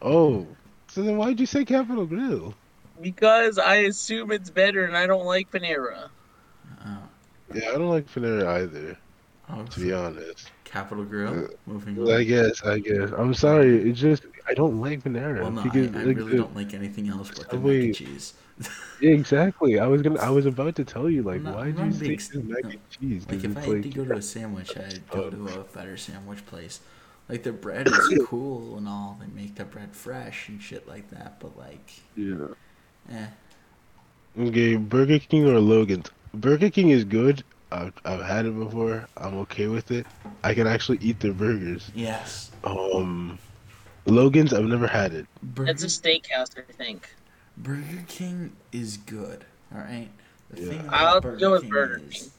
Oh, 0.01 0.47
so 0.87 1.01
then 1.03 1.17
why'd 1.17 1.39
you 1.39 1.45
say 1.45 1.63
Capital 1.65 2.05
Grille? 2.05 2.53
because 3.01 3.59
I 3.59 3.75
assume 3.91 4.31
it's 4.31 4.49
better, 4.49 4.85
and 4.85 4.97
I 4.97 5.05
don't 5.05 5.25
like 5.25 5.51
Panera. 5.51 6.09
Oh, 6.83 6.97
Yeah, 7.53 7.69
I 7.69 7.73
don't 7.73 7.89
like 7.89 8.07
Panera 8.11 8.47
either, 8.47 8.97
oh 9.51 9.63
to 9.65 9.79
be 9.79 9.93
honest. 9.93 10.49
Capital 10.63 11.03
Grille. 11.05 11.45
Uh, 11.45 11.47
Moving 11.67 11.97
I 12.09 12.15
on. 12.15 12.25
guess, 12.25 12.63
I 12.65 12.79
guess. 12.79 13.11
I'm 13.17 13.33
sorry. 13.35 13.89
It's 13.89 13.99
just 13.99 14.23
I 14.49 14.53
don't 14.55 14.81
like 14.81 15.03
Panera 15.03 15.41
Well, 15.41 15.51
no, 15.51 15.61
I, 15.61 15.63
because 15.63 15.95
I 15.95 16.03
like, 16.03 16.17
really 16.17 16.31
the- 16.31 16.37
don't 16.37 16.55
like 16.55 16.73
anything 16.73 17.07
else 17.07 17.29
but 17.29 17.49
the 17.49 17.57
mac 17.57 17.65
and 17.83 17.95
cheese. 17.95 18.33
Yeah, 18.99 19.11
exactly. 19.11 19.79
I 19.79 19.87
was 19.87 20.01
gonna. 20.01 20.19
I 20.19 20.29
was 20.29 20.45
about 20.47 20.75
to 20.77 20.83
tell 20.85 21.09
you, 21.09 21.21
like, 21.23 21.41
not- 21.41 21.55
why 21.55 21.71
I'm 21.77 21.91
did 21.91 21.93
you 21.93 21.93
big 21.93 22.21
say 22.21 22.39
this 22.39 22.43
mac 22.43 22.63
no. 22.63 22.69
and 22.71 22.89
cheese? 22.89 23.25
'Cause 23.25 23.43
Like 23.43 23.43
if 23.43 23.55
I 23.57 23.59
it's 23.59 23.65
had 23.65 23.73
like, 23.75 23.83
to 23.83 23.89
go 23.89 24.05
to 24.05 24.15
a 24.15 24.21
sandwich, 24.21 24.75
I'd 24.77 25.07
go 25.09 25.29
to 25.29 25.47
a 25.49 25.63
better 25.65 25.97
sandwich 25.97 26.45
place. 26.47 26.79
Like 27.29 27.43
their 27.43 27.53
bread 27.53 27.87
is 27.87 28.19
cool 28.25 28.77
and 28.77 28.87
all. 28.87 29.19
They 29.19 29.27
make 29.27 29.55
their 29.55 29.65
bread 29.65 29.95
fresh 29.95 30.49
and 30.49 30.61
shit 30.61 30.87
like 30.87 31.09
that. 31.11 31.39
But 31.39 31.57
like, 31.57 31.91
yeah. 32.15 32.47
eh, 33.11 33.27
Okay, 34.39 34.75
Burger 34.77 35.19
King 35.19 35.47
or 35.47 35.59
Logan's? 35.59 36.09
Burger 36.33 36.69
King 36.69 36.89
is 36.89 37.03
good. 37.03 37.43
I've, 37.71 37.93
I've 38.05 38.21
had 38.21 38.45
it 38.45 38.57
before. 38.57 39.07
I'm 39.17 39.35
okay 39.39 39.67
with 39.67 39.91
it. 39.91 40.05
I 40.43 40.53
can 40.53 40.67
actually 40.67 40.99
eat 41.01 41.19
their 41.19 41.33
burgers. 41.33 41.91
yes. 41.93 42.51
Um, 42.63 43.37
Logan's, 44.05 44.53
I've 44.53 44.65
never 44.65 44.87
had 44.87 45.13
it. 45.13 45.25
Burger, 45.43 45.71
It's 45.71 45.83
a 45.83 45.87
steakhouse, 45.87 46.57
I 46.57 46.71
think. 46.71 47.09
Burger 47.57 48.03
King 48.07 48.51
is 48.71 48.97
good. 48.97 49.45
All 49.73 49.79
right. 49.81 50.09
The 50.49 50.61
Yeah. 50.61 50.69
thing 50.69 50.79
about 50.81 50.93
I'll 50.93 51.21
Burger 51.21 51.37
go 51.37 51.51
with 51.51 51.61
King 51.63 51.69
Burger 51.71 52.01
is 52.09 52.29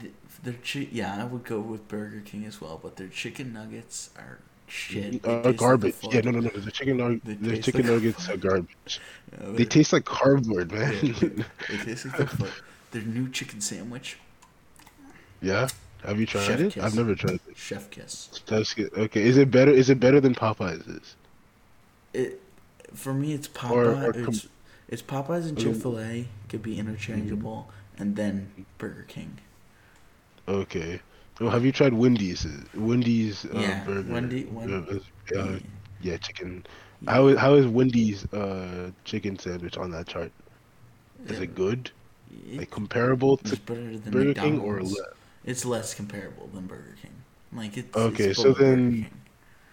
King. 0.00 0.12
Their 0.44 0.54
chi- 0.54 0.88
yeah, 0.92 1.20
I 1.20 1.24
would 1.24 1.44
go 1.44 1.58
with 1.60 1.88
Burger 1.88 2.20
King 2.24 2.44
as 2.44 2.60
well. 2.60 2.78
But 2.80 2.96
their 2.96 3.08
chicken 3.08 3.52
nuggets 3.52 4.10
are 4.16 4.38
shit. 4.68 5.22
They 5.22 5.28
Uh, 5.28 5.34
taste 5.36 5.46
like 5.46 5.56
garbage. 5.56 5.94
fuck- 5.94 6.12
yeah, 6.14 6.20
no, 6.20 6.30
no, 6.32 6.40
no. 6.40 6.50
The 6.50 6.70
chicken, 6.70 6.98
nug- 6.98 7.20
the 7.24 7.58
chicken 7.58 7.82
like- 7.82 7.90
nuggets 7.92 8.28
are 8.28 8.36
garbage. 8.36 9.00
Yeah, 9.32 9.52
They 9.52 9.64
taste 9.64 9.92
like 9.92 10.04
cardboard, 10.04 10.70
man. 10.70 10.94
Yeah, 11.02 11.12
they 11.68 11.76
taste 11.84 12.04
like 12.06 12.16
the 12.18 12.26
fuck. 12.28 12.62
Their 12.92 13.02
new 13.02 13.28
chicken 13.28 13.60
sandwich, 13.60 14.18
yeah. 15.42 15.68
Have 16.04 16.20
you 16.20 16.26
tried 16.26 16.44
Chef 16.44 16.60
it? 16.60 16.72
kiss. 16.74 16.84
I've 16.84 16.94
never 16.94 17.14
tried 17.16 17.34
it. 17.48 17.56
Chef 17.56 17.90
Kiss. 17.90 18.28
That's 18.46 18.72
good. 18.74 18.92
Okay, 18.94 19.22
is 19.22 19.36
it 19.36 19.50
better? 19.50 19.72
Is 19.72 19.90
it 19.90 19.98
better 19.98 20.20
than 20.20 20.34
Popeyes 20.34 20.88
is? 20.88 21.16
It 22.14 22.40
for 22.94 23.12
me, 23.14 23.32
it's 23.32 23.48
Popeye. 23.48 23.70
Or- 23.72 24.08
or 24.10 24.12
com- 24.12 24.34
it's, 24.34 24.48
it's 24.88 25.02
Popeyes 25.02 25.48
and 25.48 25.58
Chick 25.58 25.74
Fil 25.76 25.98
A 26.00 26.26
could 26.48 26.62
be 26.62 26.78
interchangeable, 26.78 27.68
and 27.98 28.16
then 28.16 28.50
Burger 28.78 29.04
King. 29.08 29.38
Okay. 30.48 31.00
Well, 31.40 31.50
have 31.50 31.64
you 31.64 31.72
tried 31.72 31.92
Wendy's? 31.92 32.46
Wendy's 32.74 33.44
uh, 33.46 33.58
Yeah, 33.58 33.84
burger. 33.84 34.12
Wendy- 34.12 34.44
Wen- 34.44 35.00
Uh, 35.36 35.58
yeah, 36.00 36.16
chicken. 36.18 36.64
How 37.06 37.26
is 37.26 37.38
how 37.38 37.54
is 37.54 37.66
Wendy's 37.66 38.24
uh 38.32 38.90
chicken 39.04 39.38
sandwich 39.38 39.76
on 39.76 39.90
that 39.90 40.06
chart? 40.06 40.32
Is 41.26 41.40
it 41.40 41.54
good? 41.54 41.90
Like 42.54 42.70
comparable 42.70 43.36
to 43.38 43.56
Burger 43.60 44.34
King 44.34 44.60
or 44.60 44.80
less? 44.82 44.94
It's 45.44 45.64
less 45.64 45.94
comparable 45.94 46.48
than 46.54 46.66
Burger 46.66 46.94
King. 47.02 47.12
Like 47.52 47.76
it's 47.76 47.94
Okay, 47.96 48.28
it's 48.30 48.40
so 48.40 48.52
then 48.52 49.06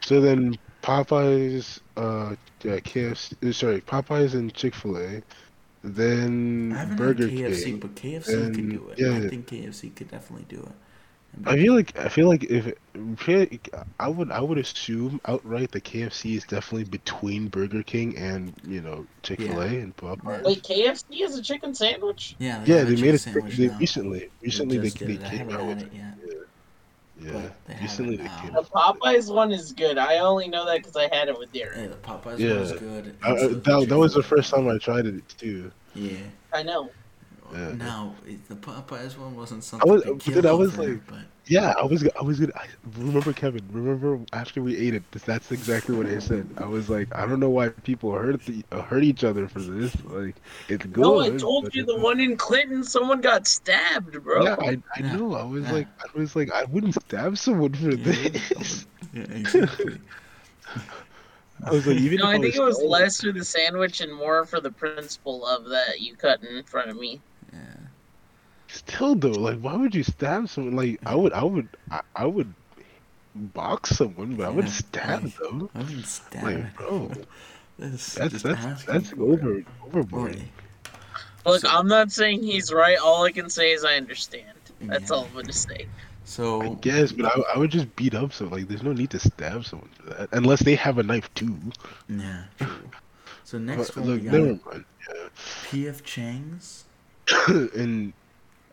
so 0.02 0.19
then 0.19 0.57
Popeyes, 0.84 1.80
uh, 1.98 2.36
yeah, 2.64 2.78
KFC. 2.80 3.54
Sorry, 3.54 3.82
Popeyes 3.82 4.34
and 4.34 4.54
Chick 4.54 4.76
Fil 4.76 4.98
A, 4.98 5.22
then 5.84 6.74
I 6.76 6.80
haven't 6.82 6.98
Burger 6.98 7.28
KFC, 7.28 7.64
King. 7.64 7.80
but 7.80 7.96
KFC 7.96 8.34
and- 8.34 8.56
could 8.56 8.70
do 8.70 8.90
it. 8.90 9.00
yeah, 9.00 9.16
I 9.26 9.30
think 9.30 9.48
KFC 9.48 9.96
could 9.96 10.12
definitely 10.12 10.46
do 10.50 10.62
it. 10.62 10.72
I 11.48 11.56
feel 11.58 11.74
like 11.74 11.98
I 11.98 12.10
feel 12.10 12.28
like 12.28 12.44
if 12.44 12.68
it- 12.68 12.78
I 14.00 14.08
would 14.08 14.30
I 14.30 14.40
would 14.40 14.60
assume 14.60 15.20
outright 15.26 15.72
that 15.72 15.84
KFC 15.84 16.36
is 16.36 16.44
definitely 16.44 16.84
between 16.84 17.48
Burger 17.48 17.82
King 17.82 18.16
and 18.18 18.54
you 18.68 18.82
know 18.82 19.08
Chick 19.24 19.40
Fil 19.40 19.60
A 19.62 19.66
and 19.66 19.98
Popeyes. 19.98 20.44
Wait, 20.44 20.62
KFC 20.62 21.22
has 21.22 21.36
a 21.36 21.42
chicken 21.42 21.74
sandwich? 21.74 22.36
Yeah, 22.38 22.64
Yeah, 22.68 22.76
have 22.80 22.88
a 22.90 22.92
they 22.96 23.02
made 23.02 23.02
chicken 23.02 23.16
it 23.16 23.20
sandwich 23.20 23.58
they 23.58 23.68
recently. 23.70 24.30
Recently 24.44 24.78
they, 24.78 24.84
just 24.84 24.98
did 25.00 25.08
they 25.22 25.30
came 25.30 25.50
out 25.50 25.66
with 25.66 25.82
it 25.82 25.92
yet. 25.96 26.18
Yeah, 27.24 27.32
But 27.34 27.56
they 27.68 27.74
have 27.74 27.82
recently 27.84 28.16
it 28.16 28.18
they 28.20 28.24
now. 28.26 28.41
came 28.41 28.54
The. 28.54 28.62
Popeyes 28.64 29.34
one 29.34 29.52
is 29.52 29.72
good. 29.72 29.98
I 29.98 30.18
only 30.20 30.48
know 30.48 30.66
that 30.66 30.78
because 30.78 30.95
I 30.95 31.14
had 31.16 31.28
it 31.30 31.38
with 31.38 31.52
Derek. 31.54 31.78
Yeah, 31.78 31.88
the 31.88 31.95
Popeyes 31.95 32.40
Yeah, 32.40 32.50
one 32.52 32.60
was 32.60 32.72
good. 32.74 33.16
I, 33.24 33.28
I- 33.28 33.32
and 33.32 33.40
so 33.40 33.48
that, 33.80 33.90
that 33.90 33.98
was 33.98 34.14
the 34.14 34.24
first 34.24 34.52
time 34.54 34.68
I 34.68 34.78
tried 34.78 35.06
it 35.06 35.28
too. 35.30 35.72
Yeah. 35.95 36.18
I 36.52 36.64
know. 36.64 36.90
Yeah. 37.54 37.74
Now 37.74 38.16
it- 38.26 38.48
the 38.48 38.56
Popeyes 38.56 39.18
one 39.18 39.36
wasn't 39.36 39.64
something 39.64 39.90
I 39.90 39.94
was, 39.94 40.04
to 40.04 40.14
but 40.14 40.20
kill 40.22 40.34
then 40.42 40.46
I 40.48 40.54
was 40.54 40.78
over, 40.78 40.92
like, 40.94 41.08
but 41.08 41.20
yeah, 41.46 41.74
I 41.80 41.84
was, 41.86 42.08
I 42.20 42.24
was 42.24 42.40
gonna. 42.40 42.54
I, 42.56 42.68
remember 42.98 43.34
Kevin? 43.34 43.62
Remember 43.72 44.20
after 44.32 44.62
we 44.62 44.78
ate 44.78 44.94
it? 44.94 45.04
That's 45.12 45.52
exactly 45.52 45.94
what 45.96 46.06
I 46.08 46.20
said. 46.20 46.48
I 46.58 46.66
was 46.66 46.90
like, 46.90 47.14
I 47.14 47.26
don't 47.26 47.40
know 47.42 47.50
why 47.50 47.70
people 47.70 48.14
hurt 48.14 48.42
the, 48.46 48.64
uh, 48.72 48.82
hurt 48.82 49.04
each 49.04 49.24
other 49.26 49.48
for 49.50 49.60
this. 49.60 49.94
Like, 50.06 50.36
it's 50.70 50.86
good. 50.86 51.02
No, 51.02 51.20
I 51.20 51.32
told 51.38 51.74
you 51.76 51.86
the 51.86 51.98
one 51.98 52.20
in 52.22 52.38
Clinton, 52.38 52.84
someone 52.84 53.20
got 53.20 53.46
stabbed, 53.46 54.24
bro. 54.24 54.44
Yeah, 54.46 54.56
I, 54.60 54.78
I 54.96 55.00
Yeah. 55.02 55.16
know. 55.18 55.36
I 55.36 55.44
was 55.44 55.64
Yeah. 55.66 55.74
like, 55.74 55.88
I 56.00 56.18
was 56.18 56.36
like, 56.36 56.52
I 56.52 56.64
wouldn't 56.66 56.96
stab 56.96 57.38
someone 57.38 57.74
for 57.74 57.92
Yeah, 57.92 58.30
this. 58.30 58.88
yeah, 59.14 59.24
exactly. 59.24 60.00
I 61.66 61.72
was 61.72 61.86
like, 61.88 61.98
even 61.98 62.20
no, 62.20 62.28
I 62.28 62.40
think 62.40 62.56
it 62.56 62.64
was 62.64 62.82
less 62.82 63.22
for 63.22 63.32
the 63.32 63.44
sandwich 63.46 64.02
and 64.02 64.14
more 64.14 64.46
for 64.46 64.60
the 64.60 64.72
principle 64.72 65.46
of 65.46 65.66
that 65.70 66.02
you 66.02 66.16
cut 66.16 66.44
in 66.44 66.64
front 66.64 66.90
of 66.90 66.98
me. 66.98 67.22
Yeah. 67.54 67.60
Still 68.68 69.16
though, 69.16 69.30
like, 69.30 69.60
why 69.60 69.76
would 69.76 69.94
you 69.94 70.04
stab 70.04 70.50
someone? 70.50 70.76
Like, 70.76 71.00
I 71.06 71.14
would, 71.16 71.34
I 71.34 71.44
would, 71.44 71.68
I, 71.92 72.02
I 72.16 72.26
would 72.26 72.54
box 73.36 73.92
someone, 73.92 74.36
but 74.36 74.46
I 74.48 74.50
would 74.50 74.70
stab 74.70 75.24
like, 75.24 75.38
them. 75.38 75.70
I 75.76 75.80
wouldn't 75.80 76.06
stab 76.08 76.44
Like, 76.44 76.56
it. 76.56 76.76
bro, 76.76 77.12
That's 77.80 78.14
that's 78.16 78.42
that's 78.44 78.84
that's 78.86 79.14
over 79.20 79.58
it. 79.58 79.66
overboard. 79.86 80.42
Look, 81.46 81.62
So- 81.62 81.70
I'm 81.70 81.88
not 81.88 82.12
saying 82.12 82.44
he's 82.44 82.72
right. 82.72 82.98
All 83.00 83.24
I 83.26 83.32
can 83.32 83.50
say 83.50 83.72
is 83.74 83.84
I 83.84 83.96
understand. 83.96 84.46
That's 84.82 85.10
Yeah. 85.10 85.16
all 85.18 85.26
I'm 85.26 85.34
gonna 85.34 85.52
say. 85.54 85.82
I 85.82 85.88
So 86.26 86.76
guess, 86.76 87.12
but 87.12 87.26
I, 87.26 87.42
I 87.56 87.58
would 87.58 87.72
just 87.72 87.94
beat 87.96 88.14
up 88.16 88.32
someone. 88.34 88.60
Like, 88.60 88.70
there's 88.70 88.84
no 88.84 88.94
need 88.94 89.10
to 89.12 89.20
stab 89.20 89.66
someone 89.66 89.90
for 90.00 90.10
that, 90.14 90.30
unless 90.32 90.62
they 90.64 90.76
have 90.76 90.98
a 91.00 91.04
knife 91.04 91.32
too. 91.34 91.58
yeah, 92.10 92.44
true. 92.60 92.90
So 93.44 93.58
next 93.60 93.92
But, 93.92 93.98
one 94.04 94.08
we 94.08 94.14
look, 94.14 94.24
got 94.24 94.32
never 94.34 94.60
mind. 94.72 94.86
PF 95.66 96.04
Chang's. 96.04 96.83
Yeah. 97.30 97.48
and 97.76 98.14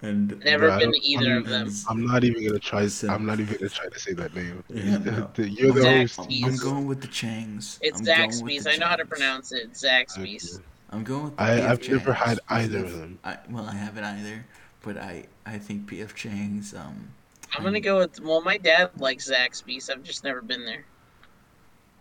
And 0.02 0.38
Never 0.44 0.68
Bro, 0.68 0.78
been 0.78 0.92
to 0.92 1.00
either 1.02 1.32
I'm- 1.34 1.38
of 1.42 1.48
them. 1.48 1.70
I'm 1.88 2.06
not 2.06 2.24
even 2.24 2.46
gonna 2.46 2.58
try. 2.58 2.82
Listen. 2.82 3.10
I'm 3.10 3.26
not 3.26 3.38
even 3.40 3.54
gonna 3.54 3.68
try 3.68 3.88
to 3.88 3.98
say 3.98 4.12
that 4.14 4.34
name. 4.34 4.64
Yeah, 4.70 4.96
no. 4.98 5.30
You're 5.36 5.72
the 5.72 5.80
Zaxby's. 5.82 6.16
host. 6.16 6.30
I'm 6.44 6.56
going 6.56 6.86
with 6.86 7.00
the 7.02 7.08
Changs. 7.08 7.78
It's 7.82 8.00
I'm 8.00 8.06
Zaxby's. 8.06 8.66
I 8.66 8.76
know 8.76 8.86
how 8.86 8.96
to 8.96 9.04
pronounce 9.04 9.52
it. 9.52 9.72
Zaxby's. 9.74 10.60
I'm 10.90 11.04
going 11.04 11.24
with 11.24 11.36
the 11.36 11.42
I, 11.42 11.70
I've 11.70 11.86
never 11.88 12.12
had 12.14 12.40
either 12.48 12.78
of 12.84 12.96
them. 12.98 13.18
I, 13.24 13.36
well, 13.50 13.66
I 13.66 13.74
haven't 13.74 14.04
either, 14.04 14.44
but 14.82 14.96
I 14.96 15.26
I 15.46 15.58
think 15.58 15.88
PF 15.90 16.14
Chang's. 16.14 16.74
Um, 16.74 17.10
I'm 17.54 17.62
gonna 17.62 17.78
go 17.80 17.98
with. 17.98 18.20
Well, 18.20 18.40
my 18.40 18.56
dad 18.56 18.90
likes 18.98 19.30
Zaxby's. 19.30 19.90
I've 19.90 20.02
just 20.02 20.24
never 20.24 20.40
been 20.40 20.64
there. 20.64 20.84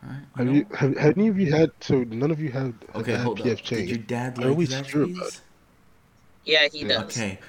alright, 0.06 0.24
Have 0.38 0.56
you 0.56 0.66
have, 0.74 0.98
have 0.98 1.18
any 1.18 1.28
of 1.28 1.38
you 1.38 1.52
had? 1.52 1.72
So 1.82 2.04
none 2.06 2.32
of 2.32 2.40
you 2.40 2.50
have 2.52 2.74
Okay, 2.96 3.12
had 3.12 3.22
hold 3.22 3.40
PF 3.40 3.42
up. 3.42 3.58
Did 3.58 3.64
Chang's. 3.66 3.90
your 3.90 3.98
dad 4.00 4.36
I 4.38 4.44
like 4.44 4.50
always 4.52 4.70
Zaxby's? 4.70 5.42
It. 6.50 6.74
Yeah, 6.74 6.80
he 6.80 6.86
does. 6.86 7.04
Okay, 7.04 7.40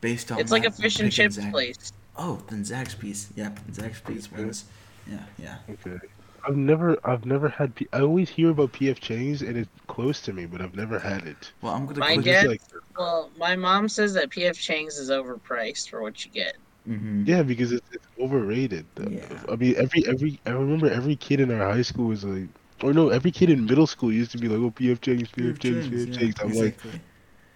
based 0.00 0.30
on 0.32 0.38
It's 0.40 0.50
like 0.52 0.64
a 0.64 0.70
fish 0.70 0.98
and 1.00 1.10
picking 1.10 1.24
chips 1.30 1.38
Zax- 1.38 1.50
place. 1.50 1.92
Oh, 2.16 2.42
then 2.48 2.62
Zaxby's. 2.62 3.28
Yeah, 3.36 3.50
Zaxby's 3.72 4.28
Okay. 4.32 4.42
wins. 4.42 4.64
Yeah, 5.10 5.18
yeah. 5.38 5.56
Okay. 5.70 5.98
I've 6.46 6.56
never 6.56 6.98
I've 7.04 7.24
never 7.24 7.48
had. 7.48 7.74
P- 7.74 7.86
I 7.92 8.00
always 8.00 8.28
hear 8.28 8.50
about 8.50 8.72
PF 8.72 8.98
Chang's 9.00 9.42
and 9.42 9.56
it's 9.56 9.70
close 9.86 10.20
to 10.22 10.32
me, 10.32 10.44
but 10.46 10.60
I've 10.60 10.74
never 10.74 10.98
had 10.98 11.26
it. 11.26 11.52
Well, 11.62 11.72
I'm 11.72 11.86
gonna. 11.86 12.00
My 12.00 12.14
click- 12.14 12.24
dad- 12.24 12.46
like, 12.48 12.62
Well, 12.98 13.30
my 13.38 13.54
mom 13.56 13.88
says 13.88 14.12
that 14.14 14.30
PF 14.30 14.54
Chang's 14.58 14.98
is 14.98 15.08
overpriced 15.10 15.88
for 15.88 16.02
what 16.02 16.24
you 16.24 16.30
get. 16.32 16.56
Mhm. 16.88 17.26
yeah, 17.28 17.42
because 17.44 17.70
it's, 17.70 17.86
it's 17.92 18.04
overrated. 18.18 18.84
though. 18.96 19.08
Yeah. 19.08 19.22
I 19.48 19.54
mean, 19.54 19.74
every 19.76 20.04
every 20.08 20.40
I 20.44 20.50
remember 20.50 20.90
every 20.90 21.14
kid 21.14 21.38
in 21.40 21.50
our 21.52 21.70
high 21.72 21.82
school 21.82 22.06
was 22.08 22.24
like, 22.24 22.48
or 22.82 22.92
no, 22.92 23.08
every 23.10 23.30
kid 23.30 23.48
in 23.50 23.64
middle 23.64 23.86
school 23.86 24.12
used 24.12 24.32
to 24.32 24.38
be 24.38 24.48
like, 24.48 24.58
oh 24.58 24.72
PF 24.72 25.00
Chang's, 25.00 25.28
PF 25.30 25.60
Chang's, 25.60 25.86
PF 25.86 26.08
yeah, 26.08 26.18
Chang's. 26.18 26.40
I'm 26.40 26.48
like, 26.48 26.74
exactly. 26.74 27.00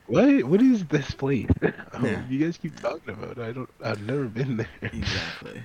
What? 0.06 0.44
What 0.44 0.62
is 0.62 0.84
this 0.86 1.10
place? 1.12 1.48
oh, 1.62 1.72
Yeah. 2.02 2.22
You 2.28 2.44
guys 2.44 2.56
keep 2.58 2.78
talking 2.80 3.14
about. 3.14 3.38
it. 3.38 3.38
I 3.38 3.52
don't. 3.52 3.68
I've 3.82 4.02
never 4.02 4.24
been 4.26 4.56
there. 4.58 4.68
exactly. 4.82 5.62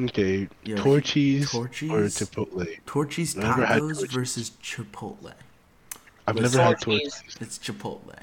Okay, 0.00 0.48
Yeah, 0.64 0.76
Torchy's, 0.76 1.54
or 1.54 1.66
Chipotle. 1.66 2.66
Torchy's 2.86 3.36
Never 3.36 3.66
had 3.66 3.82
tacos 3.82 3.96
Torchy's. 3.98 4.12
versus 4.12 4.50
Chipotle. 4.62 5.32
I've 6.26 6.34
What's 6.36 6.54
never 6.54 6.64
had 6.64 6.80
Torchy's? 6.80 7.12
Torchy's. 7.12 7.36
It's 7.40 7.58
Chipotle. 7.58 8.14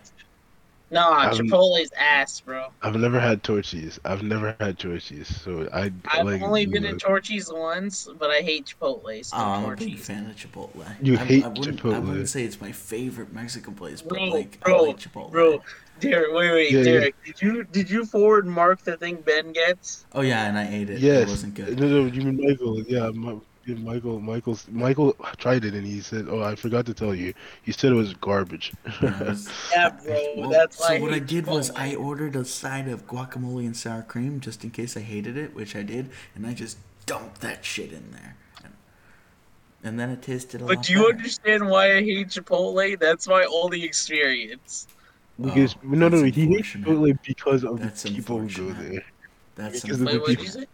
Nah, 0.92 1.10
I'm- 1.10 1.34
Chipotle's 1.36 1.92
ass, 1.98 2.40
bro. 2.40 2.68
I've 2.82 2.96
never 2.96 3.20
had 3.20 3.44
Torchy's. 3.44 4.00
I've 4.06 4.24
never 4.24 4.56
had 4.60 4.80
Torchy's. 4.80 5.28
So 5.42 5.70
I 5.74 5.92
I've 6.06 6.26
like. 6.26 6.42
only 6.42 6.66
been 6.66 6.84
you 6.84 6.90
to 6.90 6.92
know, 6.94 6.98
Torchy's 6.98 7.52
once, 7.54 8.10
but 8.18 8.30
I 8.32 8.42
hate 8.42 8.66
Chipotle. 8.66 9.24
So 9.24 9.38
Oh, 9.38 9.42
I'm 9.42 9.66
a 9.72 9.76
big 9.76 10.00
fan 10.00 10.30
of 10.30 10.36
Chipotle. 10.36 10.86
You 11.02 11.14
I, 11.14 11.18
hate 11.18 11.46
I 11.46 11.48
wouldn't, 11.50 11.86
I 11.86 12.00
wouldn't 12.00 12.30
say 12.30 12.44
it's 12.44 12.60
my 12.60 12.72
favorite 12.72 13.32
Mexican 13.34 13.76
place, 13.76 14.02
but 14.02 14.10
Bro, 14.18 14.26
like 14.26 14.58
I 14.64 14.66
bro, 14.70 14.84
like 14.84 14.98
Chipotle. 14.98 15.32
bro. 15.32 15.62
Derek, 16.00 16.34
wait, 16.34 16.52
wait, 16.52 16.72
Yeah, 16.72 16.78
yeah. 16.80 16.84
Derek. 16.86 17.16
Did 17.26 17.42
you 17.42 17.64
did 17.66 17.90
you 17.90 18.06
forward 18.06 18.48
Marc 18.48 18.82
the 18.84 18.96
thing 18.96 19.18
Ben 19.18 19.52
gets? 19.52 20.06
Oh 20.14 20.22
yeah, 20.22 20.46
and 20.48 20.58
I 20.58 20.66
ate 20.74 20.90
it. 20.90 21.00
Yes. 21.00 21.24
It 21.24 21.30
wasn't 21.30 21.54
good. 21.56 21.78
No, 21.80 21.88
no, 21.88 22.06
you 22.06 22.22
mean 22.22 22.40
Michael? 22.42 22.82
Yeah, 22.84 23.12
Mi- 23.12 23.42
yeah, 23.78 24.20
Michael. 24.20 24.20
Michael 24.70 25.14
tried 25.38 25.66
it 25.66 25.74
and 25.74 25.86
he 25.86 26.02
said, 26.02 26.28
"Oh, 26.30 26.42
I 26.42 26.56
forgot 26.56 26.86
to 26.88 26.94
tell 26.94 27.14
you." 27.16 27.34
He 27.64 27.72
said 27.72 27.92
it 27.92 27.96
was 27.96 28.14
garbage. 28.16 28.74
Mm-hmm. 28.86 29.34
Yeah, 29.74 29.88
it 29.88 30.04
bro. 30.04 30.34
Well, 30.36 30.50
that's 30.50 30.80
why 30.80 30.88
so 30.88 30.94
I 30.96 31.00
what 31.00 31.12
I 31.12 31.20
hate 31.20 31.28
did 31.28 31.48
was 31.48 31.72
Chipotle. 31.72 31.80
I 31.80 31.96
ordered 31.96 32.36
a 32.36 32.46
side 32.46 32.88
of 32.88 33.08
guacamole 33.08 33.66
and 33.66 33.76
sour 33.76 34.02
cream 34.04 34.40
just 34.40 34.64
in 34.64 34.72
case 34.72 34.96
I 34.98 35.02
hated 35.02 35.38
it, 35.38 35.54
which 35.56 35.76
I 35.76 35.84
did, 35.84 36.10
and 36.36 36.46
I 36.48 36.54
just 36.54 36.78
dumped 37.06 37.42
that 37.42 37.66
shit 37.66 37.92
in 37.92 38.12
there. 38.12 38.36
And, 38.64 38.74
and 39.84 40.00
then 40.00 40.10
it 40.10 40.22
tasted 40.22 40.62
a 40.62 40.66
lot 40.66 40.76
But 40.76 40.84
do 40.84 40.94
you 40.94 41.00
better. 41.04 41.18
understand 41.18 41.70
why 41.70 41.96
I 41.98 42.02
hate 42.04 42.30
Chipotle? 42.30 43.00
That's 43.00 43.28
my 43.28 43.46
only 43.46 43.84
experience. 43.84 44.88
Oh, 45.42 45.46
because 45.46 45.76
Oh, 45.84 45.88
no, 45.88 46.10
no, 46.10 46.24
he 46.24 46.32
hates. 46.32 46.70
Chipotle 46.70 47.18
because 47.26 47.64
of 47.64 47.80
That's 47.80 48.04
the 48.04 48.12
people 48.12 48.40
who 48.40 48.50
go 48.50 48.74
there. 48.74 49.04
That's 49.56 49.82
because 49.82 50.02
of 50.02 50.08
the 50.08 50.20
Wait, 50.26 50.68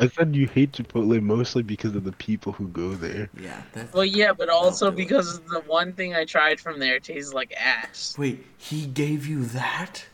I 0.00 0.08
said 0.08 0.34
you 0.34 0.46
hate 0.46 0.72
Chipotle 0.72 1.20
mostly 1.22 1.62
because 1.62 1.94
of 1.94 2.04
the 2.04 2.12
people 2.12 2.52
who 2.52 2.68
go 2.68 2.94
there. 2.94 3.28
Yeah, 3.38 3.62
that's 3.72 3.92
Well, 3.92 4.04
yeah, 4.04 4.32
but 4.32 4.48
also 4.48 4.90
because 4.90 5.40
the 5.40 5.60
one 5.66 5.92
thing 5.92 6.14
I 6.14 6.24
tried 6.24 6.58
from 6.58 6.78
there 6.80 6.98
tastes 6.98 7.34
like 7.34 7.52
ass. 7.56 8.16
Wait, 8.18 8.44
he 8.56 8.86
gave 8.86 9.26
you 9.26 9.44
that? 9.46 10.04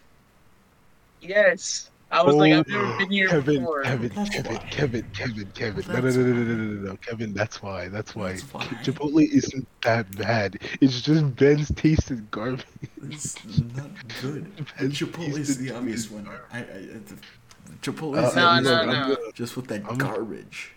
Yes, 1.20 1.90
I 2.10 2.22
was 2.22 2.34
like, 2.36 2.52
Oh, 2.52 2.58
I've 2.60 2.68
never 2.68 2.98
been 2.98 3.10
here 3.10 3.28
Kevin, 3.28 3.60
before. 3.60 3.82
Kevin, 3.82 4.12
That's 4.14 4.30
Kevin, 4.30 4.54
why. 4.54 4.58
Kevin, 4.70 5.06
Kevin, 5.12 5.50
Kevin. 5.54 5.84
No, 5.88 5.94
no, 5.94 6.00
no, 6.00 6.10
no, 6.10 6.32
no, 6.32 6.42
no, 6.42 6.54
no, 6.64 6.88
no, 6.90 6.96
Kevin. 6.96 7.32
That's 7.32 7.62
why. 7.62 7.88
That's 7.88 8.14
why. 8.14 8.32
That's 8.32 8.42
why. 8.54 8.64
Chipotle 8.82 9.28
isn't 9.28 9.66
that 9.82 10.16
bad. 10.16 10.58
It's 10.80 11.00
just 11.00 11.34
Ben's 11.36 11.70
taste 11.74 12.10
is 12.10 12.20
garbage. 12.30 12.64
It's 13.10 13.36
not 13.76 13.90
good. 14.22 14.54
Depends 14.56 14.98
Chipotle 14.98 15.38
is 15.38 15.58
the 15.58 15.72
obvious 15.74 16.10
one. 16.10 16.28
I, 16.52 16.58
I, 16.58 16.60
it's- 16.60 17.12
Chipotle 17.12 17.20
Uh, 17.68 18.26
is 18.28 18.34
No, 18.36 18.60
no, 18.60 18.84
no. 18.86 19.16
Just 19.34 19.56
with 19.56 19.66
that 19.68 19.84
I'm- 19.86 19.98
garbage. 19.98 20.72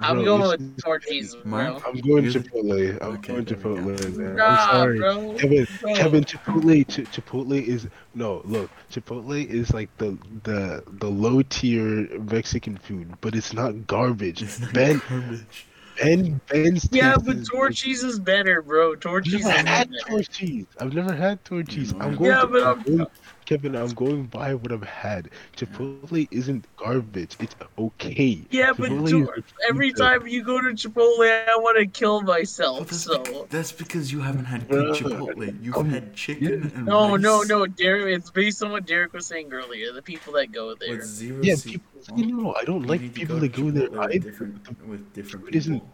I'm 0.00 0.16
Bro, 0.16 0.24
going 0.24 0.42
it's 0.42 0.50
with 0.62 0.74
just- 0.74 0.84
Torchy's, 0.84 1.36
bro. 1.44 1.80
I'm 1.86 2.00
going 2.00 2.24
You're 2.24 2.32
Chipotle. 2.32 3.02
I'm 3.02 3.08
Okay, 3.18 3.32
going 3.34 3.44
there 3.44 3.56
we 3.56 3.62
go. 3.62 3.92
Chipotle, 3.94 4.16
man. 4.16 4.34
Nah, 4.36 4.44
I'm 4.46 4.70
sorry. 4.70 4.98
bro. 4.98 5.34
Kevin, 5.38 5.66
Bro. 5.80 5.94
Kevin, 5.94 6.24
Chipotle, 6.24 6.88
Ch- 6.88 7.10
Chipotle 7.14 7.62
is 7.64 7.86
no. 8.14 8.42
Look, 8.44 8.70
Chipotle 8.90 9.46
is 9.48 9.72
like 9.72 9.96
the 9.98 10.18
the 10.42 10.82
the 10.98 11.06
low 11.06 11.42
tier 11.42 12.08
Mexican 12.18 12.78
food, 12.78 13.14
but 13.20 13.36
it's 13.36 13.52
not 13.52 13.86
garbage. 13.86 14.42
It's 14.42 14.58
not 14.58 14.72
Ben, 14.72 15.00
garbage. 15.08 15.66
Ben, 16.00 16.40
Ben's. 16.48 16.88
Yeah, 16.90 17.12
taste 17.12 17.26
but 17.26 17.36
is- 17.36 17.48
Torchy's 17.48 18.02
is 18.02 18.18
better, 18.18 18.60
bro. 18.62 18.94
I've 18.94 19.04
never 19.30 19.50
had 19.50 19.90
better. 19.90 20.66
I've 20.80 20.94
never 20.94 21.14
had 21.14 21.44
tortillas. 21.44 21.92
I'm 22.00 22.16
going. 22.16 22.30
Yeah, 22.30 22.40
to, 22.40 22.46
but 22.48 22.62
I'm 22.62 22.68
I'm- 22.78 22.82
going- 22.82 23.06
Kevin, 23.44 23.74
I'm 23.74 23.88
going 23.94 24.26
by 24.26 24.54
what 24.54 24.70
I've 24.72 24.82
had. 24.84 25.28
Chipotle 25.56 26.28
isn't 26.30 26.64
garbage. 26.76 27.36
It's 27.40 27.56
okay. 27.78 28.40
Yeah, 28.50 28.72
but 28.72 28.90
Chipotle 28.90 29.24
Tor- 29.26 29.34
is 29.38 29.44
every 29.68 29.92
time 29.92 30.26
you 30.26 30.44
go 30.44 30.60
to 30.60 30.68
Chipotle, 30.68 31.46
I 31.48 31.56
want 31.56 31.78
to 31.78 31.86
kill 31.86 32.22
Well, 32.22 32.38
myself. 32.38 32.88
that's, 32.88 33.02
So 33.02 33.18
bec- 33.18 33.48
that's 33.50 33.72
because 33.72 34.12
you 34.12 34.20
haven't 34.20 34.44
had 34.44 34.68
good 34.68 34.94
Chipotle. 34.94 35.62
You've 35.62 35.76
um, 35.76 35.90
had 35.90 36.14
chicken 36.14 36.70
and 36.74 36.86
no, 36.86 37.16
no, 37.16 37.38
rice 37.40 37.48
no, 37.48 37.66
Derek. 37.66 38.16
It's 38.16 38.30
based 38.30 38.62
on 38.62 38.70
what 38.70 38.86
Derek 38.86 39.12
was 39.12 39.26
saying 39.26 39.52
earlier. 39.52 39.92
The 39.92 40.02
people 40.02 40.32
that 40.34 40.52
go 40.52 40.74
there. 40.74 40.96
with 40.96 41.04
zero 41.04 41.40
Yeah, 41.42 41.56
se- 41.56 41.70
people. 41.72 41.90
well, 42.10 42.18
You 42.20 42.26
know, 42.36 42.54
I 42.54 42.64
don't 42.64 42.82
you 42.82 42.86
like 42.88 43.12
people 43.12 43.36
to 43.36 43.40
that 43.40 43.52
go 43.52 43.70
there. 43.70 43.88
Chipotle 43.88 43.98
I, 43.98 44.06
with 44.06 44.22
different 44.24 44.86
with 44.88 45.12
different 45.14 45.44
food 45.46 45.56
isn't- 45.56 45.74
people. 45.80 45.90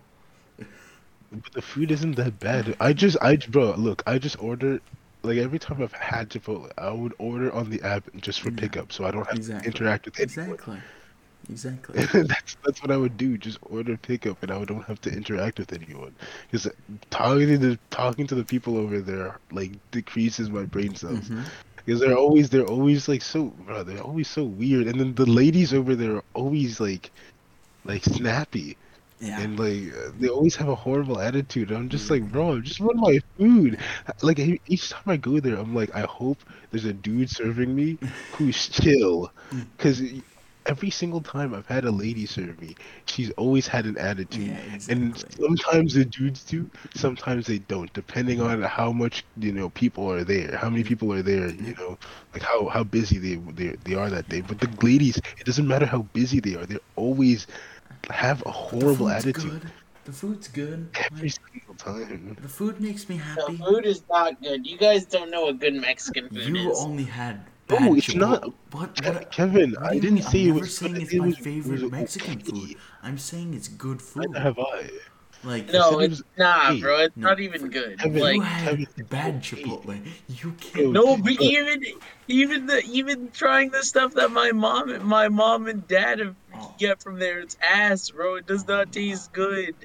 but 1.32 1.52
the 1.54 1.62
food 1.62 1.90
isn't 1.90 2.16
that 2.16 2.38
bad. 2.40 2.76
I 2.78 2.92
just, 2.92 3.16
I 3.22 3.36
bro, 3.36 3.74
look, 3.76 4.02
I 4.06 4.18
just 4.18 4.42
order. 4.42 4.80
Like 5.22 5.38
every 5.38 5.58
time 5.58 5.82
I've 5.82 5.92
had 5.92 6.30
Chipotle, 6.30 6.70
I 6.78 6.90
would 6.90 7.14
order 7.18 7.52
on 7.52 7.70
the 7.70 7.82
app 7.82 8.04
just 8.16 8.40
for 8.40 8.50
Yeah. 8.50 8.56
pickup, 8.60 8.92
so 8.92 9.04
I 9.04 9.10
don't 9.10 9.26
have 9.26 9.36
Exactly. 9.36 9.70
to 9.72 9.76
interact 9.78 10.04
with 10.06 10.20
anyone. 10.20 10.50
Exactly. 10.54 10.78
Exactly. 11.50 12.22
that's 12.22 12.56
that's 12.64 12.82
what 12.82 12.90
I 12.90 12.96
would 12.96 13.16
do. 13.16 13.38
Just 13.38 13.58
order 13.62 13.96
pickup, 13.96 14.42
and 14.42 14.52
I 14.52 14.64
don't 14.64 14.84
have 14.84 15.00
to 15.02 15.10
interact 15.10 15.58
with 15.58 15.72
anyone. 15.72 16.14
Because 16.50 16.68
talking 17.10 17.46
to 17.48 17.58
the 17.58 17.78
talking 17.90 18.26
to 18.26 18.34
the 18.34 18.44
people 18.44 18.76
over 18.76 19.00
there 19.00 19.38
like 19.50 19.72
decreases 19.90 20.50
my 20.50 20.64
brain 20.64 20.94
cells. 20.94 21.28
Mhm. 21.28 21.44
Because 21.76 22.00
they're 22.00 22.16
always 22.16 22.50
they're 22.50 22.66
always 22.66 23.08
like 23.08 23.22
so 23.22 23.46
bro, 23.66 23.82
they're 23.82 24.02
always 24.02 24.28
so 24.28 24.44
weird, 24.44 24.86
and 24.88 25.00
then 25.00 25.14
the 25.14 25.26
ladies 25.26 25.72
over 25.72 25.94
there 25.96 26.16
are 26.16 26.24
always 26.34 26.80
like 26.80 27.10
like 27.84 28.04
snappy 28.04 28.76
Yeah. 29.20 29.40
and 29.40 29.58
like 29.58 29.92
they 30.20 30.28
always 30.28 30.54
have 30.56 30.68
a 30.68 30.74
horrible 30.74 31.20
attitude. 31.20 31.70
I'm 31.72 31.88
just 31.88 32.10
like, 32.10 32.22
mm. 32.22 32.32
bro, 32.32 32.52
I'm 32.52 32.62
just 32.62 32.80
want 32.80 32.98
my 32.98 33.18
food. 33.36 33.78
Like 34.22 34.38
each 34.38 34.90
time 34.90 35.02
I 35.06 35.16
go 35.16 35.40
there, 35.40 35.56
I'm 35.56 35.74
like, 35.74 35.94
I 35.94 36.02
hope 36.02 36.38
there's 36.70 36.84
a 36.84 36.92
dude 36.92 37.30
serving 37.30 37.74
me 37.74 37.98
who's 38.32 38.68
chill, 38.68 39.32
mm. 39.50 39.66
because 39.76 40.02
every 40.68 40.90
single 40.90 41.20
time 41.20 41.54
I've 41.54 41.66
had 41.66 41.84
a 41.84 41.90
lady 41.90 42.26
serve 42.26 42.60
me, 42.60 42.76
she's 43.06 43.30
always 43.32 43.66
had 43.66 43.86
an 43.86 43.96
attitude. 43.96 44.48
Yeah, 44.48 44.78
And 44.90 45.24
sometimes 45.36 45.94
the 45.94 46.04
dudes 46.04 46.44
do, 46.44 46.70
sometimes 46.94 47.46
they 47.46 47.58
don't, 47.58 47.92
depending 47.94 48.40
on 48.40 48.62
how 48.62 48.92
much 48.92 49.24
you 49.38 49.52
know 49.52 49.70
people 49.70 50.10
are 50.12 50.24
there, 50.24 50.56
how 50.56 50.68
many 50.68 50.84
mm. 50.84 50.88
people 50.88 51.12
are 51.12 51.22
there, 51.22 51.48
you 51.48 51.74
know, 51.74 51.98
like 52.34 52.42
how 52.42 52.68
how 52.68 52.84
busy 52.84 53.18
they 53.18 53.34
they 53.52 53.76
they 53.84 53.94
are 53.94 54.10
that 54.10 54.28
day. 54.28 54.42
But 54.42 54.60
the 54.60 54.68
ladies, 54.86 55.16
it 55.16 55.44
doesn't 55.46 55.66
matter 55.66 55.86
how 55.86 56.02
busy 56.12 56.38
they 56.40 56.54
are, 56.54 56.66
they're 56.66 56.78
always 56.96 57.46
have 58.10 58.40
a 58.42 58.44
The 58.44 58.50
horrible 58.50 59.08
food's 59.08 59.26
attitude 59.26 59.50
Good. 59.62 59.72
The 60.04 60.12
food's 60.12 60.48
good. 60.48 60.88
every 61.12 61.28
Like, 61.28 61.40
single 61.52 61.74
time. 61.74 62.36
the 62.40 62.48
food 62.48 62.80
makes 62.80 63.08
me 63.10 63.16
happy. 63.18 63.56
The 63.56 63.64
food 63.64 63.84
is 63.84 64.02
not 64.08 64.40
good. 64.42 64.66
You 64.66 64.78
guys 64.78 65.04
don't 65.04 65.30
know 65.30 65.42
what 65.46 65.58
good 65.60 65.74
Mexican 65.74 66.28
food 66.30 66.48
You 66.56 66.70
is. 66.70 66.78
only 66.80 67.04
had 67.04 67.44
No, 67.68 67.76
bad 67.78 67.98
it's 67.98 68.14
not- 68.14 68.42
Chipotle. 68.42 68.54
What? 68.70 69.04
What 69.04 69.30
Kevin, 69.30 69.72
what 69.72 69.82
I 69.82 69.98
didn't 69.98 70.14
mean? 70.14 70.22
say 70.22 70.38
I'm 70.40 70.44
it 70.44 70.46
never 70.48 70.60
was 70.60 70.76
saying 70.78 70.96
it's 71.02 71.12
it 71.12 71.18
my 71.18 71.26
was- 71.26 71.36
favorite 71.38 71.82
was 71.82 71.90
Mexican 71.92 72.38
okay. 72.40 72.50
food. 72.50 72.76
I'm 73.02 73.18
saying 73.18 73.52
it's 73.54 73.68
good 73.68 74.00
food. 74.00 74.30
Neither 74.30 74.40
have 74.40 74.58
I. 74.58 74.90
Like 75.44 75.72
no, 75.72 76.00
it's 76.00 76.10
was 76.18 76.24
nah, 76.36 76.74
bro. 76.78 76.98
It's 77.00 77.16
No. 77.16 77.28
not 77.28 77.40
even 77.40 77.68
good. 77.68 77.98
Kevin, 78.00 78.20
like 78.20 78.34
you 78.36 78.40
had 78.42 78.68
Kevin, 78.68 78.86
bad. 79.08 79.42
Chipotle. 79.42 80.00
You 80.28 80.52
can't. 80.60 80.90
no, 80.92 81.16
but 81.16 81.24
but- 81.24 81.40
even 81.40 81.84
even 82.26 82.66
the 82.66 82.82
even 82.84 83.30
trying 83.30 83.70
the 83.70 83.84
stuff 83.84 84.14
that 84.14 84.32
my 84.32 84.50
mom 84.50 85.06
my 85.06 85.28
mom 85.28 85.68
and 85.68 85.86
dad 85.86 86.18
have 86.18 86.34
Oh. 86.54 86.74
get 86.78 87.00
from 87.02 87.20
there, 87.20 87.38
it's 87.38 87.56
ass, 87.62 88.10
bro. 88.10 88.34
It 88.34 88.46
does 88.48 88.66
not 88.66 88.90
taste 88.92 89.32
good. 89.32 89.76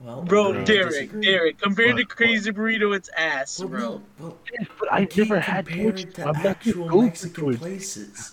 Well, 0.00 0.22
Bro, 0.22 0.50
agree 0.50 0.64
to 0.64 0.72
Derek. 0.72 1.20
Derek, 1.22 1.58
compared 1.58 1.96
to 1.96 2.02
What? 2.02 2.08
Crazy 2.10 2.50
Burrito, 2.52 2.94
it's 2.94 3.08
ass, 3.16 3.58
Well, 3.60 3.68
bro. 3.68 3.80
no, 3.80 4.02
well, 4.18 4.38
But 4.78 4.92
I 4.92 4.98
you 5.00 5.06
can't 5.06 5.28
never 5.30 5.40
had 5.40 5.66
compare 5.66 5.88
it 5.90 6.14
to 6.16 6.20
I'm 6.22 6.26
not 6.32 6.34
gonna 6.42 6.48
actual 6.50 7.02
Mexican 7.02 7.56
places. 7.56 8.32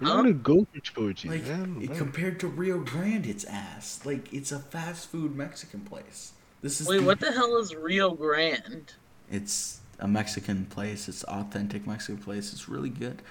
I'm 0.00 0.06
not 0.06 0.16
gonna 0.16 0.32
go 0.32 0.66
for 0.72 0.80
torchy, 0.80 1.28
Like 1.28 1.44
man. 1.46 1.78
it- 1.82 1.96
compared 1.96 2.38
to 2.40 2.46
Rio 2.46 2.78
Grande, 2.80 3.26
it's 3.26 3.44
ass. 3.44 4.00
Like 4.04 4.32
it's 4.32 4.52
a 4.52 4.58
fast 4.60 5.10
food 5.10 5.34
Mexican 5.36 5.80
place. 5.80 6.32
This 6.62 6.80
is 6.80 6.86
Wait, 6.86 6.98
the- 6.98 7.04
what 7.04 7.20
the 7.20 7.32
hell 7.32 7.56
is 7.56 7.74
Rio 7.74 8.10
Grande? 8.14 8.92
It's 9.30 9.80
a 9.98 10.06
Mexican 10.08 10.66
place. 10.66 11.08
It's 11.08 11.24
authentic 11.24 11.86
Mexican 11.86 12.18
place. 12.22 12.52
It's 12.52 12.68
really 12.68 12.90
good. 12.90 13.22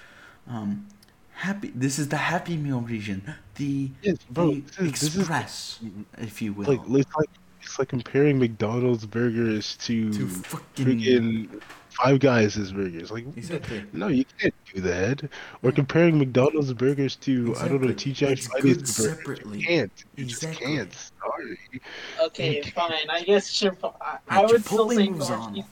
Um, 0.46 0.86
happy. 1.32 1.72
This 1.74 1.98
is 1.98 2.08
the 2.08 2.16
Happy 2.16 2.56
Meal 2.56 2.80
region. 2.80 3.34
The 3.56 3.90
Yes, 4.02 4.18
bro, 4.30 4.54
the 4.54 4.60
this 4.60 4.70
is- 4.78 4.90
this 4.92 5.02
is- 5.02 5.16
express, 5.18 5.78
if 6.18 6.40
you 6.42 6.52
will. 6.52 6.66
like 6.66 6.80
it's 6.88 7.16
like 7.16 7.30
it's 7.62 7.78
like 7.78 7.88
comparing 7.88 8.38
McDonald's 8.38 9.04
burgers 9.04 9.76
to, 9.78 10.12
To 10.12 10.28
fucking- 10.28 10.86
freaking 10.86 11.62
Five 12.02 12.20
Guys' 12.20 12.70
burgers. 12.72 13.10
Like, 13.10 13.26
Exactly. 13.36 13.84
no, 13.92 14.06
you 14.08 14.24
can't 14.38 14.54
do 14.72 14.80
that. 14.82 15.28
Or 15.62 15.72
comparing 15.72 16.18
McDonald's 16.18 16.72
burgers 16.72 17.16
to 17.16 17.54
I 17.58 17.66
don't 17.68 17.82
know 17.82 17.88
Exactly. 17.88 18.12
TGI 18.36 18.46
Fridays 18.48 18.76
burgers. 18.76 18.94
separately. 18.96 19.58
You 19.60 19.66
can't. 19.66 20.04
You 20.16 20.24
Exactly. 20.24 20.76
just 20.76 20.76
can't. 20.76 21.10
Sorry. 21.20 21.58
Okay, 22.26 22.62
fine. 22.62 22.92
I 23.10 23.22
guess 23.22 23.50
Chipotle. 23.52 23.94
I, 24.00 24.18
I 24.28 24.40
Yeah, 24.42 24.46
would 24.46 24.64
still 24.64 24.86
Chipotle 24.88 24.94
say 24.96 25.08
moves 25.08 25.30
on. 25.30 25.64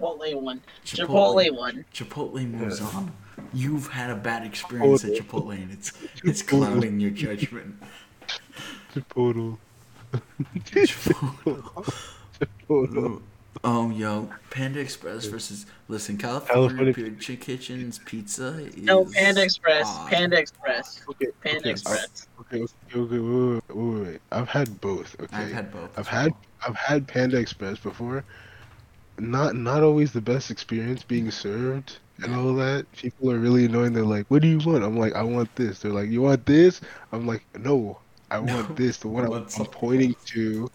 Chipotle 0.00 0.40
one. 0.40 0.62
Chipotle, 0.86 1.56
one. 1.56 1.84
Chipotle 1.92 2.50
moves 2.50 2.80
Yeah. 2.80 2.86
on. 2.86 3.12
You've 3.52 3.88
had 3.88 4.10
a 4.10 4.16
bad 4.16 4.46
experience 4.46 5.04
at 5.04 5.12
Chipotle, 5.12 5.52
and 5.54 5.70
it's 5.72 5.92
it's 6.24 6.42
clouding 6.42 6.98
your 6.98 7.10
judgment. 7.10 7.74
Chipotle. 8.94 9.58
Chipotle. 10.12 11.92
Chipotle. 12.40 12.88
Mm. 12.94 13.22
Oh, 13.66 13.88
yo, 13.88 14.28
Panda 14.50 14.78
Express 14.78 15.24
versus 15.24 15.64
listen, 15.88 16.18
California, 16.18 16.68
California 16.68 16.92
Pizza 16.92 17.36
Kitchen's 17.36 17.98
pizza 17.98 18.58
is 18.58 18.76
No, 18.76 19.06
Panda 19.06 19.42
Express. 19.42 19.86
odd. 19.86 20.10
Panda 20.10 20.38
Express. 20.38 21.00
Okay. 21.08 21.28
Panda 21.42 21.60
okay, 21.60 21.70
Express. 21.70 22.28
Okay, 22.40 22.60
okay, 22.60 22.72
okay, 22.94 23.18
wait, 23.18 23.62
wait, 23.68 23.76
wait, 23.76 24.06
wait. 24.06 24.20
I've 24.30 24.50
had 24.50 24.82
both. 24.82 25.18
Okay. 25.18 25.34
I've 25.34 25.52
had 25.52 25.72
both. 25.72 25.98
I've 25.98 26.06
had 26.06 26.32
well. 26.32 26.40
I've 26.68 26.76
had 26.76 27.08
Panda 27.08 27.38
Express 27.38 27.78
before. 27.78 28.22
Not 29.18 29.56
not 29.56 29.82
always 29.82 30.12
the 30.12 30.20
best 30.20 30.50
experience 30.50 31.02
being 31.02 31.30
served 31.30 31.96
and 32.22 32.34
all 32.34 32.52
that. 32.56 32.90
People 32.92 33.30
are 33.30 33.38
really 33.38 33.64
annoying. 33.64 33.94
They're 33.94 34.02
like, 34.04 34.26
"What 34.28 34.42
do 34.42 34.48
you 34.48 34.58
want?" 34.58 34.84
I'm 34.84 34.98
like, 34.98 35.14
"I 35.14 35.22
want 35.22 35.54
this." 35.56 35.78
They're 35.78 35.92
like, 35.92 36.10
"You 36.10 36.20
want 36.20 36.44
this?" 36.44 36.82
I'm 37.12 37.26
like, 37.26 37.46
"No, 37.58 37.98
I 38.30 38.40
No, 38.40 38.56
want 38.56 38.76
this." 38.76 38.98
The 38.98 39.08
one 39.08 39.24
I 39.24 39.36
I'm, 39.36 39.46
I'm 39.58 39.66
pointing 39.66 40.14
to. 40.26 40.40
You 40.40 40.70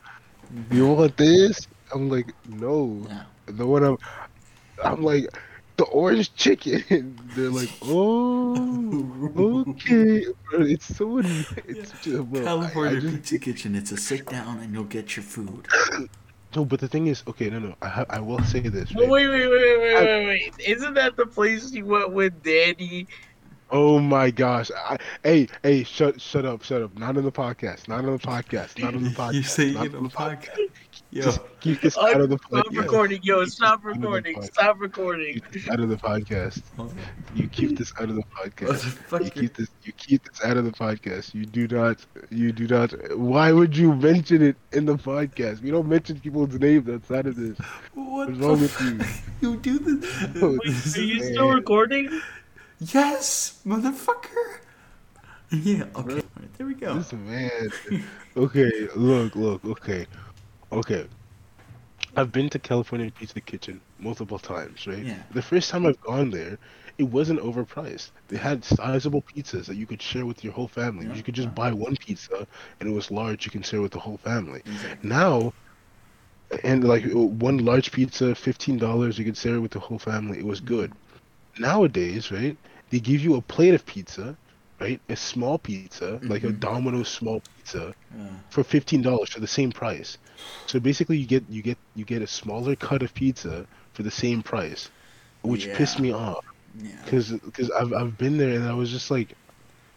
mm-hmm. 0.56 0.88
want 0.88 1.18
this? 1.18 1.68
I'm 1.94 2.10
like, 2.10 2.34
"No." 2.48 3.06
Yeah. 3.08 3.24
The 3.48 3.66
one 3.66 3.84
I'm 3.84 3.98
I'm 4.84 5.02
like, 5.04 5.28
the 5.78 5.86
orange 5.86 6.34
chicken. 6.36 7.18
They're 7.36 7.50
like, 7.50 7.70
"Oh, 7.84 9.66
okay." 9.70 10.26
It's 10.54 10.96
so 10.96 11.18
annoying. 11.18 11.46
It's 11.68 11.92
just, 12.02 12.26
bro, 12.32 12.40
I- 12.42 12.44
I 12.44 12.46
California 12.46 13.02
just- 13.02 13.16
Pizza 13.16 13.40
Kitchen. 13.40 13.76
It's 13.76 13.92
a 13.92 13.98
sit 13.98 14.26
down 14.28 14.60
and 14.60 14.74
you'll 14.74 14.84
get 14.86 15.16
your 15.16 15.24
food. 15.24 15.68
No, 16.56 16.66
but 16.66 16.80
the 16.80 16.88
thing 16.88 17.06
is, 17.06 17.22
okay, 17.28 17.48
no, 17.52 17.60
no. 17.60 17.76
I 17.84 18.06
I 18.10 18.20
will 18.20 18.42
say 18.44 18.60
this. 18.62 18.92
Right? 18.96 19.08
wait, 19.08 19.28
wait, 19.28 19.48
wait, 19.48 19.80
wait, 19.80 19.94
wait, 19.94 20.26
wait. 20.26 20.54
Isn't 20.68 20.96
that 20.96 21.16
the 21.16 21.28
place 21.28 21.72
you 21.72 21.86
went 21.86 22.12
with 22.12 22.42
Danny? 22.42 23.06
Oh 23.70 24.00
my 24.00 24.32
gosh! 24.32 24.72
I, 24.76 24.98
hey, 25.24 25.48
hey, 25.62 25.84
shut, 25.84 26.20
shut 26.20 26.46
up, 26.46 26.64
shut 26.64 26.82
up. 26.82 26.98
Not 26.98 27.18
on 27.18 27.24
the 27.24 27.32
podcast. 27.32 27.88
Not 27.88 28.00
on 28.04 28.14
the 28.14 28.18
podcast. 28.18 28.80
Not 28.82 28.96
on 28.96 29.04
the 29.04 29.12
podcast. 29.12 29.34
You 29.36 29.44
say 29.44 29.74
not 29.74 29.86
it 29.86 29.90
on 29.94 29.98
on 29.98 30.04
the 30.06 30.10
podcast. 30.10 30.50
podcast. 30.50 30.70
Yo, 31.12 31.24
Just 31.24 31.40
oh, 31.40 31.48
keep 31.60 31.82
this 31.82 31.98
out 31.98 32.22
of 32.22 32.30
the 32.30 32.38
podcast. 32.38 32.60
Stop 32.66 32.76
recording, 32.78 33.20
yo. 33.24 33.44
Stop 33.46 33.84
recording. 33.84 34.40
Stop 34.44 34.80
recording. 34.80 35.42
Out 35.72 35.80
of 35.80 35.90
the 35.90 35.96
podcast. 35.96 36.62
You 37.34 37.48
keep 37.48 37.80
this 37.80 37.92
out 38.00 38.10
of 38.10 38.16
the 38.16 38.22
podcast. 38.24 39.24
You 39.26 39.32
keep 39.32 39.56
this. 39.56 39.70
You 39.84 39.92
keep 39.94 40.24
this 40.30 40.46
out 40.46 40.58
of 40.58 40.66
the 40.66 40.72
podcast. 40.72 41.34
You 41.34 41.48
do 41.48 41.68
not. 41.68 42.06
You 42.30 42.52
do 42.52 42.68
not. 42.68 43.18
Why 43.18 43.52
would 43.52 43.76
you 43.76 43.96
mention 43.96 44.44
it 44.44 44.56
in 44.72 44.86
the 44.86 44.98
podcast? 44.98 45.62
We 45.64 45.72
don't 45.72 45.88
mention 45.88 46.20
people's 46.20 46.54
names 46.60 46.88
outside 46.88 47.26
of 47.26 47.36
this. 47.36 47.58
What 47.96 48.28
What's 48.30 48.38
the 48.40 48.46
wrong 48.48 48.62
with 48.62 48.82
you? 48.82 49.00
You 49.50 49.58
do 49.58 49.80
this? 49.80 50.26
Oh, 50.44 50.52
Wait, 50.52 50.62
This 50.66 50.96
Are 50.98 51.02
you 51.02 51.22
is- 51.24 51.30
still 51.30 51.50
recording? 51.50 52.22
Yes, 52.80 53.60
motherfucker. 53.66 54.28
Yeah. 55.52 55.86
Okay. 55.96 56.12
Alright, 56.14 56.54
there 56.60 56.68
we 56.68 56.76
go. 56.76 56.94
This 56.94 57.12
man. 57.12 57.72
Okay, 58.38 58.88
look, 58.96 59.36
look, 59.36 59.66
okay. 59.66 60.06
Okay. 60.72 61.08
I've 62.16 62.32
been 62.32 62.50
to 62.50 62.60
California 62.60 63.12
Pizza 63.12 63.40
Kitchen 63.42 63.82
multiple 64.00 64.40
times, 64.40 64.88
right? 64.88 65.04
Yeah. 65.06 65.22
The 65.32 65.42
first 65.42 65.70
time 65.70 65.86
I've 65.86 66.00
gone 66.02 66.32
there, 66.32 66.58
it 66.98 67.04
wasn't 67.04 67.40
overpriced. 67.40 68.12
They 68.28 68.38
had 68.38 68.64
sizable 68.66 69.22
pizzas 69.22 69.66
that 69.68 69.76
you 69.76 69.86
could 69.86 70.02
share 70.02 70.26
with 70.26 70.44
your 70.44 70.54
whole 70.54 70.68
family. 70.68 71.06
Yeah, 71.06 71.16
You 71.16 71.24
could 71.24 71.36
just 71.36 71.54
buy 71.54 71.72
one 71.72 71.96
pizza 71.98 72.48
and 72.80 72.90
it 72.90 72.94
was 72.94 73.12
large, 73.12 73.46
you 73.46 73.52
can 73.52 73.62
share 73.62 73.82
with 73.82 73.92
the 73.92 74.00
whole 74.00 74.18
family. 74.18 74.62
Exactly. 74.66 75.10
Now, 75.10 75.54
and 76.64 76.84
like 76.84 77.06
one 77.14 77.58
large 77.60 77.92
pizza, 77.92 78.34
fifteen 78.36 78.78
dollars, 78.78 79.18
you 79.20 79.26
could 79.26 79.38
share 79.38 79.56
it 79.56 79.60
with 79.60 79.72
the 79.72 79.80
whole 79.80 80.00
family. 80.00 80.40
It 80.40 80.46
was 80.46 80.60
good. 80.60 80.94
Nowadays, 81.60 82.32
right? 82.32 82.58
They 82.90 83.00
give 83.00 83.22
you 83.22 83.36
a 83.36 83.42
plate 83.42 83.74
of 83.76 83.86
pizza, 83.86 84.36
right? 84.80 85.00
A 85.10 85.16
small 85.16 85.58
pizza, 85.58 86.20
like 86.24 86.44
a 86.44 86.48
Mhm. 86.48 86.60
Domino's 86.60 87.10
small 87.10 87.42
pizza, 87.58 87.94
Yeah. 88.18 88.28
for 88.50 88.64
fifteen 88.64 89.02
dollars 89.02 89.30
for 89.30 89.40
the 89.40 89.48
same 89.48 89.72
price. 89.72 90.18
So 90.68 90.80
basically, 90.80 91.18
you 91.18 91.26
get 91.28 91.44
you 91.50 91.62
get 91.62 91.78
you 91.96 92.06
get 92.06 92.22
a 92.22 92.28
smaller 92.28 92.76
cut 92.76 93.04
of 93.04 93.14
pizza 93.14 93.66
for 93.94 94.04
the 94.04 94.12
same 94.12 94.42
price, 94.42 94.90
which 95.42 95.66
pissed 95.74 96.00
me 96.00 96.12
off 96.12 96.46
Yeah. 96.82 96.92
because 97.04 97.32
because 97.32 97.70
I've 97.72 97.94
I've 97.94 98.18
been 98.18 98.38
there 98.38 98.56
and 98.56 98.66
I 98.68 98.74
was 98.74 98.90
just 98.90 99.12
like, 99.12 99.36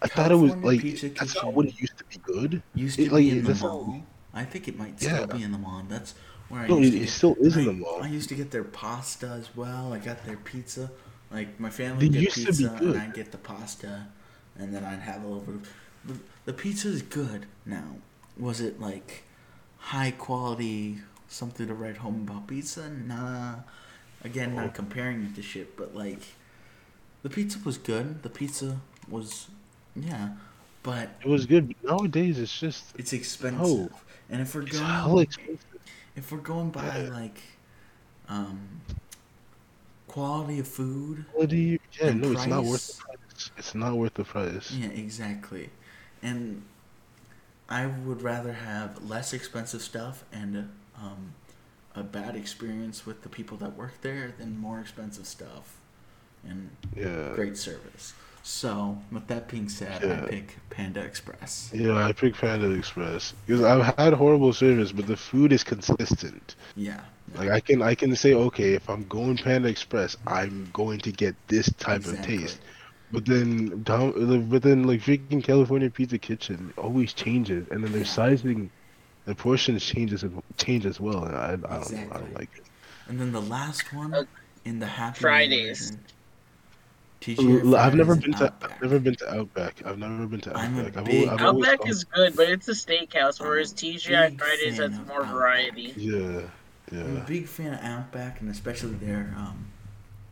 I 0.01 0.07
thought 0.07 0.31
it 0.31 0.35
was 0.35 0.55
like 0.57 0.81
that's 1.15 1.35
not 1.35 1.53
what 1.53 1.65
it 1.67 1.79
used 1.79 1.97
to 1.97 2.03
be 2.05 2.17
good. 2.23 2.61
Used 2.75 2.99
It, 2.99 3.05
to 3.09 3.13
like, 3.13 3.23
be 3.23 3.29
in 3.31 3.43
the 3.43 3.55
mall. 3.55 4.05
I 4.33 4.43
think 4.45 4.67
it 4.67 4.77
might 4.77 4.95
Yeah. 5.01 5.23
still 5.23 5.27
be 5.37 5.43
in 5.43 5.51
the 5.51 5.57
mall. 5.59 5.83
That's 5.87 6.13
where 6.49 6.61
I 6.61 6.67
No, 6.67 6.79
used 6.79 6.87
it- 6.93 6.97
to 6.97 6.97
it 6.97 7.05
get- 7.05 7.09
still 7.09 7.35
is 7.39 7.55
in 7.55 7.65
the 7.65 7.73
mall. 7.73 7.99
I 8.03 8.07
used 8.07 8.29
to 8.29 8.35
get 8.35 8.51
their 8.51 8.63
pasta 8.63 9.27
as 9.29 9.55
well. 9.55 9.93
I 9.93 9.99
got 9.99 10.25
their 10.25 10.37
pizza. 10.37 10.91
Like 11.31 11.59
my 11.59 11.69
family 11.69 12.09
They 12.09 12.13
get 12.19 12.23
used 12.37 12.47
to 12.47 12.51
be 12.51 12.67
pizza, 12.69 12.75
and. 12.89 12.97
I'd 12.99 13.13
get 13.13 13.31
the 13.31 13.37
pasta, 13.37 14.07
and 14.57 14.73
then 14.73 14.83
I'd 14.83 14.99
have 14.99 15.23
a 15.23 15.27
little 15.27 15.41
bit. 15.41 15.55
Of, 16.09 16.19
the, 16.45 16.53
pizza 16.53 16.87
is 16.89 17.01
good. 17.01 17.45
Now, 17.65 17.95
was 18.37 18.59
it 18.61 18.79
like 18.79 19.23
high 19.77 20.11
quality? 20.11 20.99
Something 21.27 21.67
to 21.67 21.73
write 21.73 21.97
home 21.97 22.27
about 22.29 22.47
pizza? 22.47 22.89
Nah. 22.89 23.55
Again, 24.23 24.53
Oh. 24.57 24.61
not 24.61 24.73
comparing 24.73 25.23
it 25.23 25.35
to 25.35 25.41
shit, 25.41 25.75
but 25.75 25.95
like, 25.95 26.21
the 27.23 27.29
pizza 27.29 27.57
was 27.63 27.77
good. 27.77 28.21
The 28.23 28.29
pizza 28.29 28.79
was, 29.09 29.47
yeah, 29.95 30.29
but 30.83 31.09
It 31.21 31.27
was 31.27 31.45
good. 31.45 31.73
Nowadays, 31.83 32.37
it's 32.39 32.59
just 32.59 32.83
it's 32.97 33.13
expensive. 33.13 33.61
No. 33.61 33.89
And 34.29 34.41
if 34.41 34.53
we're 34.55 34.61
going, 34.63 35.27
if 36.15 36.31
we're 36.31 36.37
going 36.39 36.69
by 36.69 36.85
Yeah. 36.85 37.09
like, 37.09 37.41
um, 38.29 38.81
quality 40.07 40.59
of 40.59 40.67
food, 40.67 41.25
Quality, 41.33 41.79
yeah, 41.99 42.11
no, 42.13 42.31
it's 42.31 42.45
not 42.45 42.63
worth 42.63 42.99
the 43.49 43.53
price? 43.63 43.75
price. 43.75 43.75
It's 43.75 43.75
not 43.75 43.97
worth 43.97 44.13
the 44.15 44.23
price. 44.25 44.79
yeah, 44.79 44.87
exactly. 44.89 45.69
And 46.21 46.63
I 47.69 47.87
would 47.87 48.21
rather 48.21 48.53
have 48.53 49.03
less 49.03 49.33
expensive 49.33 49.81
stuff 49.81 50.23
and 50.31 50.69
um, 50.97 51.35
a 51.95 52.03
bad 52.03 52.35
experience 52.35 53.05
with 53.05 53.21
the 53.23 53.29
people 53.29 53.57
that 53.57 53.75
work 53.75 54.01
there 54.01 54.33
than 54.37 54.57
more 54.57 54.79
expensive 54.79 55.27
stuff 55.27 55.79
and 56.43 56.77
Yeah. 56.95 57.33
great 57.33 57.57
service. 57.57 58.13
So, 58.43 59.01
with 59.11 59.27
that 59.27 59.47
being 59.47 59.69
said, 59.69 60.03
I 60.05 60.19
pick 60.21 60.57
Panda 60.69 61.01
Express. 61.01 61.73
Yeah, 61.73 61.95
I 62.05 62.11
pick 62.13 62.35
Panda 62.37 62.71
Express 62.71 63.33
because 63.45 63.63
I've 63.63 63.95
had 63.97 64.13
horrible 64.13 64.53
service, 64.53 64.91
but 64.91 65.07
the 65.07 65.17
food 65.17 65.53
is 65.53 65.63
consistent. 65.63 66.55
Yeah. 66.75 67.05
Like 67.33 67.49
I 67.49 67.59
can 67.61 67.81
I 67.81 67.95
can 67.95 68.15
say 68.15 68.33
okay, 68.33 68.73
if 68.73 68.89
I'm 68.89 69.07
going 69.07 69.37
Panda 69.37 69.69
Express, 69.69 70.17
I'm 70.27 70.69
going 70.73 70.99
to 71.01 71.11
get 71.11 71.35
this 71.47 71.71
type 71.73 72.05
Exactly. 72.05 72.15
of 72.15 72.21
taste. 72.21 72.61
But 73.13 73.25
then 73.25 73.83
down, 73.83 74.49
but 74.49 74.61
then 74.63 74.83
like 74.83 75.01
freaking 75.01 75.43
California 75.43 75.89
Pizza 75.89 76.17
Kitchen 76.17 76.73
always 76.77 77.13
changes, 77.13 77.67
and 77.69 77.83
then 77.83 77.91
their 77.91 78.01
Yeah. 78.01 78.07
sizing, 78.07 78.69
the 79.25 79.35
portions 79.35 79.85
changes 79.85 80.23
and 80.23 80.41
change 80.57 80.85
as 80.85 80.99
well. 80.99 81.23
And 81.25 81.35
I, 81.35 81.45
I 81.53 81.55
don't 81.55 81.91
know, 81.91 82.07
I 82.11 82.17
don't 82.17 82.33
like 82.33 82.49
it. 82.57 82.63
And 83.07 83.19
then 83.19 83.31
the 83.31 83.41
last 83.41 83.93
one 83.93 84.13
Uh, 84.13 84.23
in 84.65 84.79
the 84.79 84.87
Happy 84.87 85.19
Fridays. 85.19 85.91
version, 85.91 85.99
TGI 87.21 87.61
L- 87.65 87.75
I've 87.75 87.95
never 87.95 88.15
been 88.15 88.25
and 88.33 88.37
to 88.37 88.45
Outback. 88.47 88.71
I've 88.73 88.81
never 88.81 88.99
been 88.99 89.15
to 89.15 89.33
Outback. 89.33 89.85
I've 89.85 89.97
never 89.99 90.25
been 90.27 90.41
to 90.41 90.57
I'm 90.57 90.75
a 90.77 90.79
Outback. 90.79 90.97
I've, 90.97 91.05
big- 91.05 91.27
I've 91.29 91.41
always 91.41 91.67
Outback 91.67 91.79
gone- 91.79 91.89
is 91.89 92.03
good, 92.05 92.35
but 92.35 92.49
it's 92.49 92.67
a 92.67 92.71
steakhouse, 92.71 93.39
whereas 93.39 93.71
I'm 93.71 93.77
TGI 93.77 94.37
Fridays 94.39 94.77
has 94.77 94.91
more 95.07 95.17
Outback. 95.21 95.31
variety. 95.33 95.93
yeah, 95.95 96.41
yeah. 96.91 96.99
I'm 97.03 97.17
a 97.17 97.25
big 97.25 97.47
fan 97.47 97.73
of 97.75 97.79
Outback 97.81 98.41
and 98.41 98.49
especially 98.49 98.95
their 98.95 99.33
um, 99.37 99.67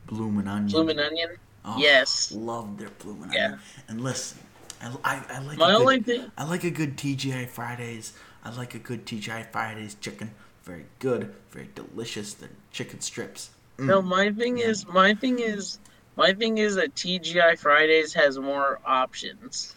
bloomin' 0.07 0.47
onion. 0.47 0.71
Bloomin' 0.71 0.99
Onion? 0.99 1.29
Oh, 1.63 1.75
Yes. 1.77 2.31
Love 2.31 2.77
their 2.77 2.89
bloomin' 2.89 3.31
Yeah. 3.33 3.45
onion. 3.45 3.59
And 3.87 4.01
listen, 4.01 4.39
I, 4.81 4.91
I, 5.03 5.23
I 5.35 5.39
like 5.39 5.57
My 5.57 5.69
a 5.69 5.71
good, 5.73 5.81
only 5.81 5.99
thing- 6.01 6.31
I 6.37 6.43
like 6.45 6.63
a 6.63 6.71
good 6.71 6.97
TGI 6.97 7.47
Fridays. 7.49 8.13
I 8.43 8.49
like 8.55 8.73
a 8.73 8.79
good 8.79 9.05
TGI 9.05 9.51
Fridays 9.51 9.95
chicken. 10.01 10.31
Very 10.63 10.85
good, 10.99 11.33
very 11.51 11.69
delicious. 11.75 12.33
The 12.33 12.49
chicken 12.71 12.99
strips. 13.01 13.51
Mm. 13.77 13.85
No, 13.87 14.01
my 14.01 14.31
thing 14.31 14.57
is, 14.57 14.87
my 14.87 15.13
thing 15.13 15.39
is, 15.39 15.77
my 16.15 16.33
thing 16.33 16.57
is 16.57 16.75
that 16.75 16.95
TGI 16.95 17.57
Fridays 17.59 18.13
has 18.13 18.37
more 18.39 18.79
options. 18.85 19.75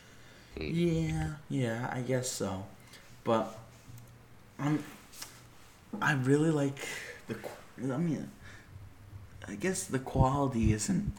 Yeah, 0.59 1.31
yeah, 1.49 1.91
I 1.93 2.01
guess 2.01 2.31
so. 2.31 2.65
But 3.25 3.59
I'm 4.59 4.83
I 6.01 6.15
really 6.15 6.51
like 6.51 6.87
the 7.29 7.37
I 7.93 7.97
mean 7.97 8.31
I 9.49 9.55
guess 9.57 9.85
the 9.85 9.99
quality 9.99 10.73
isn't 10.73 11.13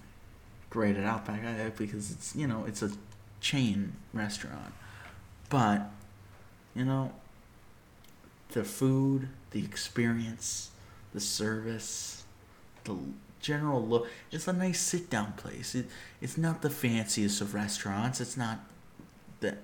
great 0.69 0.97
at 0.97 1.05
Outback 1.05 1.75
because 1.77 2.11
it's, 2.11 2.35
you 2.35 2.47
know, 2.47 2.65
it's 2.67 2.81
a 2.81 2.91
chain 3.41 3.93
restaurant. 4.13 4.73
But 5.49 5.89
you 6.75 6.83
know, 6.83 7.11
the 8.51 8.63
food, 8.63 9.29
the 9.51 9.63
experience, 9.63 10.71
the 11.13 11.19
service, 11.19 12.23
the 12.83 12.95
general 13.39 13.85
look. 13.85 14.09
It's 14.31 14.47
a 14.47 14.53
nice 14.53 14.79
sit 14.79 15.09
down 15.09 15.33
place. 15.33 15.75
It, 15.75 15.85
it's 16.19 16.37
not 16.37 16.61
the 16.61 16.69
fanciest 16.69 17.41
of 17.41 17.53
restaurants. 17.53 18.19
It's 18.19 18.35
not 18.35 18.59
that, 19.41 19.59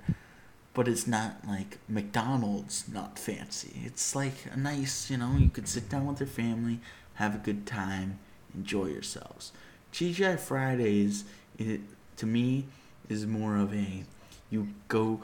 but 0.74 0.88
it's 0.88 1.08
not 1.08 1.48
like 1.48 1.80
McDonald's, 1.90 2.86
not 2.88 3.18
fancy. 3.18 3.82
It's 3.84 4.16
like 4.16 4.36
a 4.52 4.58
nice, 4.58 5.10
you 5.10 5.18
know, 5.18 5.36
you 5.38 5.50
could 5.50 5.68
sit 5.68 5.90
down 5.90 6.06
with 6.06 6.20
your 6.20 6.28
family, 6.28 6.80
have 7.16 7.36
a 7.36 7.40
good 7.40 7.66
time, 7.66 8.20
enjoy 8.54 8.86
yourselves. 8.86 9.52
TGI 9.94 10.40
Fridays, 10.40 11.26
it, 11.58 11.82
to 12.18 12.26
me, 12.26 12.66
is 13.10 13.26
more 13.26 13.58
of 13.58 13.74
a 13.74 14.04
you 14.50 14.68
go, 14.88 15.22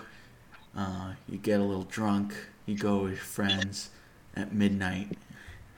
uh, 0.75 1.13
you 1.29 1.37
get 1.37 1.59
a 1.59 1.63
little 1.63 1.83
drunk, 1.83 2.33
you 2.65 2.77
go 2.77 2.99
with 3.03 3.19
friends 3.19 3.89
at 4.35 4.53
midnight, 4.53 5.17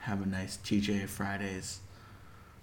have 0.00 0.22
a 0.22 0.26
nice 0.26 0.58
TGI 0.64 1.08
Fridays 1.08 1.80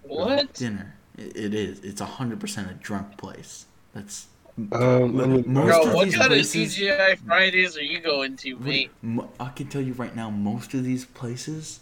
What? 0.03 0.53
dinner. 0.53 0.95
It, 1.17 1.35
it 1.35 1.53
is. 1.53 1.79
It's 1.79 2.01
hundred 2.01 2.39
percent 2.39 2.69
a 2.69 2.73
drunk 2.75 3.17
place. 3.17 3.65
That's 3.93 4.27
Um, 4.71 5.15
most 5.15 5.45
Bro, 5.47 5.81
of 5.83 5.93
what 5.93 6.05
these 6.05 6.15
kind 6.15 6.31
of 6.31 6.37
places- 6.37 6.75
TGI 6.77 7.17
Fridays 7.25 7.77
are 7.77 7.83
you 7.83 7.99
going 7.99 8.35
to, 8.37 8.57
mate? 8.59 8.91
I 9.39 9.49
can 9.49 9.67
tell 9.67 9.81
you 9.81 9.93
right 9.93 10.15
now, 10.15 10.29
most 10.29 10.73
of 10.73 10.83
these 10.83 11.05
places, 11.05 11.79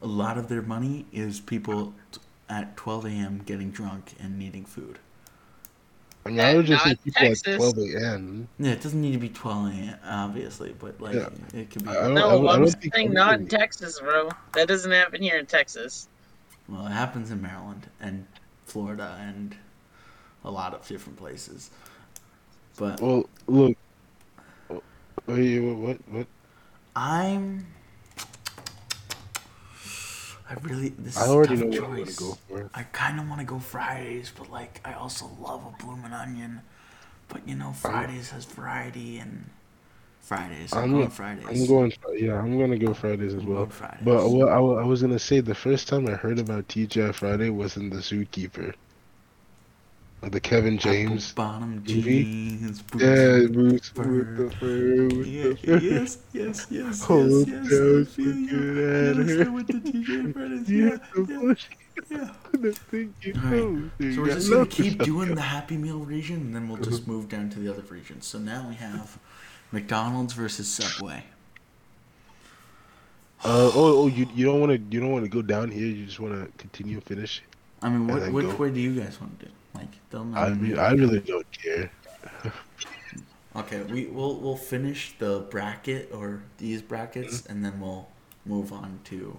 a 0.00 0.06
lot 0.06 0.38
of 0.38 0.48
their 0.48 0.62
money 0.62 1.04
is 1.12 1.40
people 1.40 1.94
t- 2.12 2.20
at 2.52 2.76
12 2.76 3.06
a.m. 3.06 3.42
getting 3.46 3.70
drunk 3.70 4.12
and 4.20 4.38
needing 4.38 4.64
food. 4.64 4.98
I 6.24 6.28
mean, 6.28 6.40
I 6.40 6.54
would 6.54 6.66
just 6.66 6.84
say 6.84 6.94
people 7.02 7.20
Texas. 7.20 7.48
at 7.48 7.56
12 7.56 7.78
a.m. 7.78 8.48
Yeah, 8.58 8.72
it 8.72 8.82
doesn't 8.82 9.00
need 9.00 9.12
to 9.12 9.18
be 9.18 9.30
12 9.30 9.66
a.m. 9.72 9.98
obviously, 10.06 10.72
but 10.78 11.00
like 11.00 11.14
Yeah. 11.14 11.30
it 11.54 11.70
could 11.70 11.84
be. 11.84 11.90
I 11.90 11.94
don't- 11.94 12.14
No, 12.14 12.46
I 12.46 12.54
I'm 12.54 12.60
don't 12.60 12.70
saying 12.70 12.90
think 12.92 13.12
not 13.12 13.40
in 13.40 13.48
Texas, 13.48 13.98
bro. 14.00 14.28
That 14.54 14.68
doesn't 14.68 14.90
happen 14.90 15.22
here 15.22 15.38
in 15.38 15.46
Texas. 15.46 16.08
Well, 16.68 16.86
it 16.86 16.90
happens 16.92 17.30
in 17.30 17.40
Maryland 17.42 17.88
and 18.00 18.26
Florida 18.66 19.16
and 19.20 19.56
a 20.44 20.50
lot 20.50 20.74
of 20.74 20.86
different 20.86 21.18
places. 21.18 21.70
But 22.76 23.00
Well, 23.00 23.28
look. 23.46 23.76
Wait, 25.26 25.58
what? 25.60 25.76
What? 25.76 25.98
what? 26.10 26.26
I'm. 26.94 27.66
I 30.52 30.60
really. 30.68 30.90
This 30.90 31.16
I 31.16 31.24
is 31.24 31.28
already 31.30 31.54
a 31.54 31.56
know 31.56 31.70
tough 31.70 31.80
what 31.80 31.88
I'm 31.88 31.94
gonna 31.96 32.04
choice. 32.06 32.16
go 32.16 32.38
for. 32.48 32.70
I 32.74 32.82
kind 32.84 33.18
of 33.20 33.28
want 33.28 33.40
to 33.40 33.46
go 33.46 33.58
Fridays, 33.58 34.32
but 34.36 34.50
like 34.50 34.80
I 34.84 34.92
also 34.94 35.30
love 35.40 35.62
a 35.66 35.82
bloomin' 35.82 36.12
onion. 36.12 36.60
But 37.28 37.48
you 37.48 37.54
know, 37.54 37.72
Fridays 37.72 38.30
has 38.30 38.44
variety 38.44 39.18
and 39.18 39.48
Fridays. 40.20 40.72
I'm, 40.72 40.84
I'm, 40.84 40.90
going 40.92 41.04
go- 41.04 41.10
Fridays. 41.10 41.46
I'm 41.62 41.66
going. 41.66 41.92
Yeah, 42.14 42.38
I'm 42.38 42.58
gonna 42.58 42.78
go 42.78 42.92
Fridays 42.94 43.34
as 43.34 43.44
well. 43.44 43.66
Fridays. 43.66 44.00
But 44.02 44.28
what 44.28 44.48
I, 44.48 44.56
I 44.58 44.84
was 44.84 45.00
gonna 45.02 45.18
say, 45.18 45.40
the 45.40 45.54
first 45.54 45.88
time 45.88 46.06
I 46.08 46.12
heard 46.12 46.38
about 46.38 46.68
TGI 46.68 47.14
Friday 47.14 47.50
was 47.50 47.76
in 47.76 47.90
The 47.90 47.96
Zookeeper. 47.98 48.74
The 50.22 50.40
Kevin 50.40 50.78
James. 50.78 51.32
bottom 51.32 51.82
jeans. 51.84 52.80
boots 52.82 53.02
Yeah, 53.02 53.10
and 53.10 53.52
boots 53.52 53.88
fur. 53.88 54.02
with 54.04 54.36
the 54.36 54.50
fur. 54.56 55.16
With 55.16 55.26
Yeah, 55.26 55.76
the 55.78 55.84
yes, 55.84 56.18
yes, 56.32 56.66
yes, 56.70 57.02
Hold 57.02 57.48
yes, 57.48 57.68
yes. 57.70 57.72
I 57.72 58.04
feel 58.04 58.36
you. 58.36 58.58
Yes. 58.80 59.48
I 59.48 59.62
TJ. 59.62 60.68
Yeah, 60.68 60.90
Yeah, 60.90 60.96
the 61.14 61.26
yeah, 61.28 61.38
bush. 61.40 61.66
yeah. 62.08 62.34
The 62.52 63.08
you 63.22 63.34
Alright, 63.36 63.52
know, 63.52 63.90
dude. 63.98 64.14
So 64.14 64.20
we're 64.22 64.28
just 64.28 64.50
gonna 64.50 64.66
keep 64.66 65.02
doing 65.02 65.34
the 65.34 65.40
Happy 65.42 65.76
Meal 65.76 65.98
region, 65.98 66.36
and 66.36 66.54
then 66.54 66.68
we'll 66.68 66.80
just 66.80 67.08
move 67.08 67.28
down 67.28 67.50
to 67.50 67.58
the 67.58 67.68
other 67.68 67.82
regions. 67.82 68.24
So 68.26 68.38
now 68.38 68.66
we 68.68 68.76
have 68.76 69.18
McDonald's 69.72 70.34
versus 70.34 70.68
Subway. 70.68 71.24
Uh, 73.44 73.72
oh, 73.74 74.04
oh, 74.04 74.06
you 74.06 74.28
you 74.36 74.44
don't 74.46 74.60
want 74.60 74.70
to 74.70 74.78
you 74.94 75.00
don't 75.00 75.10
want 75.10 75.24
to 75.24 75.28
go 75.30 75.42
down 75.42 75.70
here. 75.70 75.86
You 75.86 76.06
just 76.06 76.20
want 76.20 76.32
to 76.34 76.58
continue 76.58 76.94
and 76.94 77.04
finish. 77.04 77.42
I 77.82 77.88
mean, 77.88 78.06
what, 78.06 78.30
which 78.32 78.46
go. 78.46 78.54
way 78.56 78.70
do 78.70 78.78
you 78.80 78.94
guys 79.00 79.20
want 79.20 79.36
to 79.40 79.46
do? 79.46 79.52
Like, 79.74 79.98
don't 80.10 80.32
I 80.34 80.50
mean, 80.50 80.78
I 80.78 80.92
really 80.92 81.20
don't 81.20 81.46
care. 81.52 81.92
Okay, 83.54 83.82
we 83.82 84.06
we'll 84.06 84.40
we'll 84.40 84.56
finish 84.56 85.16
the 85.18 85.40
bracket 85.50 86.10
or 86.12 86.42
these 86.58 86.80
brackets, 86.80 87.44
Mm-hmm. 87.44 87.46
and 87.46 87.64
then 87.64 87.80
we'll 87.80 88.08
move 88.46 88.72
on 88.72 89.00
to 89.04 89.38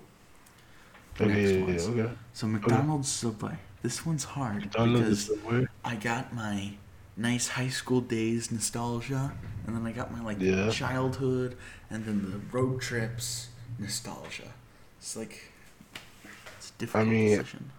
the 1.17 1.25
Okay, 1.25 1.25
next 1.25 1.59
yeah, 1.59 1.73
yeah, 1.75 1.81
ones. 1.81 1.91
okay. 1.91 2.17
So 2.33 2.47
McDonald's 2.47 3.07
Subway. 3.09 3.57
This 3.81 4.05
one's 4.05 4.23
hard 4.23 4.69
McDonald's 4.71 4.79
because 4.81 5.31
I 5.83 5.95
got 5.95 6.33
my 6.33 6.73
nice 7.15 7.49
high 7.49 7.69
school 7.69 8.01
days 8.01 8.51
nostalgia, 8.51 9.33
and 9.65 9.75
then 9.75 9.85
I 9.85 9.91
got 9.91 10.11
my 10.11 10.21
like 10.21 10.39
Yeah. 10.39 10.65
childhood, 10.67 11.57
and 11.89 12.05
then 12.05 12.31
the 12.31 12.39
road 12.57 12.81
trips 12.81 13.49
nostalgia. 13.77 14.53
It's 14.99 15.15
like 15.15 15.51
it's 16.57 16.71
a 16.71 16.79
difficult 16.79 17.05
mean, 17.05 17.25
decision. 17.25 17.71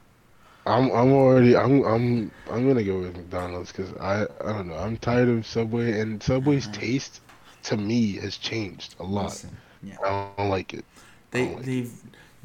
I'm 0.67 0.91
I'm 0.93 1.13
already 1.13 1.57
I'm 1.57 1.83
I'm 1.85 2.31
I'm 2.51 2.67
gonna 2.67 2.83
go 2.83 2.99
with 3.01 3.17
McDonald's 3.17 3.71
because 3.73 3.93
I 3.95 4.23
I 4.43 4.53
don't 4.53 4.69
know 4.69 4.77
I'm 4.77 4.97
tired 4.97 5.29
of 5.29 5.47
Subway 5.47 6.01
and 6.01 6.23
Subway's 6.23 6.67
taste 6.69 7.21
to 7.65 7.77
me 7.77 8.13
has 8.17 8.37
changed 8.37 8.95
a 9.01 9.05
lot. 9.05 9.25
Listen, 9.27 9.57
yeah. 9.83 9.97
I 10.05 10.31
don't 10.37 10.49
like 10.51 10.73
it. 10.75 10.85
They 11.31 11.55
like- 11.55 11.65
they've. 11.65 11.93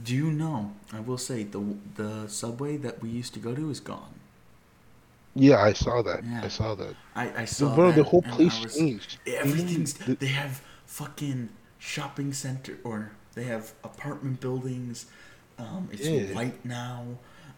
Do 0.02 0.16
you 0.16 0.32
know? 0.32 0.74
I 0.94 1.00
will 1.02 1.18
say 1.18 1.44
the 1.44 1.62
the 1.96 2.28
subway 2.28 2.78
that 2.78 3.02
we 3.02 3.10
used 3.10 3.34
to 3.34 3.40
go 3.40 3.54
to 3.56 3.70
is 3.70 3.80
gone. 3.82 4.14
Yeah, 5.36 5.62
I 5.62 5.74
saw 5.74 6.02
that. 6.02 6.24
Yeah. 6.24 6.41
I 6.44 6.48
saw 6.48 6.76
that. 6.76 6.96
I 7.16 7.41
I 7.44 7.46
saw 7.46 7.74
bro, 7.76 7.91
the 7.91 8.04
whole 8.04 8.22
place 8.22 8.60
was- 8.64 8.76
changed. 8.76 9.20
Everything's. 9.28 9.94
The- 9.94 10.16
They 10.16 10.28
have 10.28 10.62
fucking 10.86 11.50
shopping 11.78 12.34
center 12.34 12.78
or 12.84 13.12
they 13.36 13.44
have 13.44 13.74
apartment 13.84 14.40
buildings. 14.41 15.06
Um, 15.58 15.90
it's 15.91 16.08
Yeah. 16.08 16.34
white 16.34 16.64
now. 16.66 17.06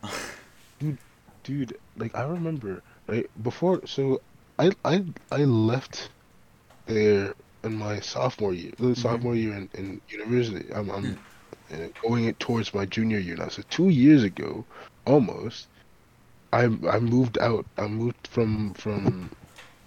dude 0.81 1.07
like 1.51 1.65
i 2.15 2.23
remember 2.23 2.81
right 3.07 3.25
before 3.41 3.81
so 3.85 4.19
i 4.59 4.71
i 4.83 5.03
i 5.31 5.43
left 5.43 6.09
there 6.87 7.33
in 7.63 7.73
my 7.75 7.99
sophomore 7.99 8.53
year 8.53 8.71
the 8.77 8.95
sophomore 8.95 9.35
year 9.35 9.53
in, 9.53 9.69
in 9.73 10.01
university. 10.09 10.71
I'm 10.73 10.89
i'm 10.89 11.15
uh, 11.71 11.87
going 12.03 12.25
it 12.25 12.39
towards 12.39 12.73
my 12.73 12.85
junior 12.85 13.19
year 13.19 13.35
now. 13.35 13.47
So 13.49 13.61
two 13.69 13.89
years 13.89 14.23
ago 14.23 14.65
almost 15.05 15.67
i 16.51 16.65
i 16.89 16.99
moved 16.99 17.37
out. 17.39 17.65
I 17.77 17.87
moved 17.87 18.27
from 18.27 18.73
from 18.73 19.31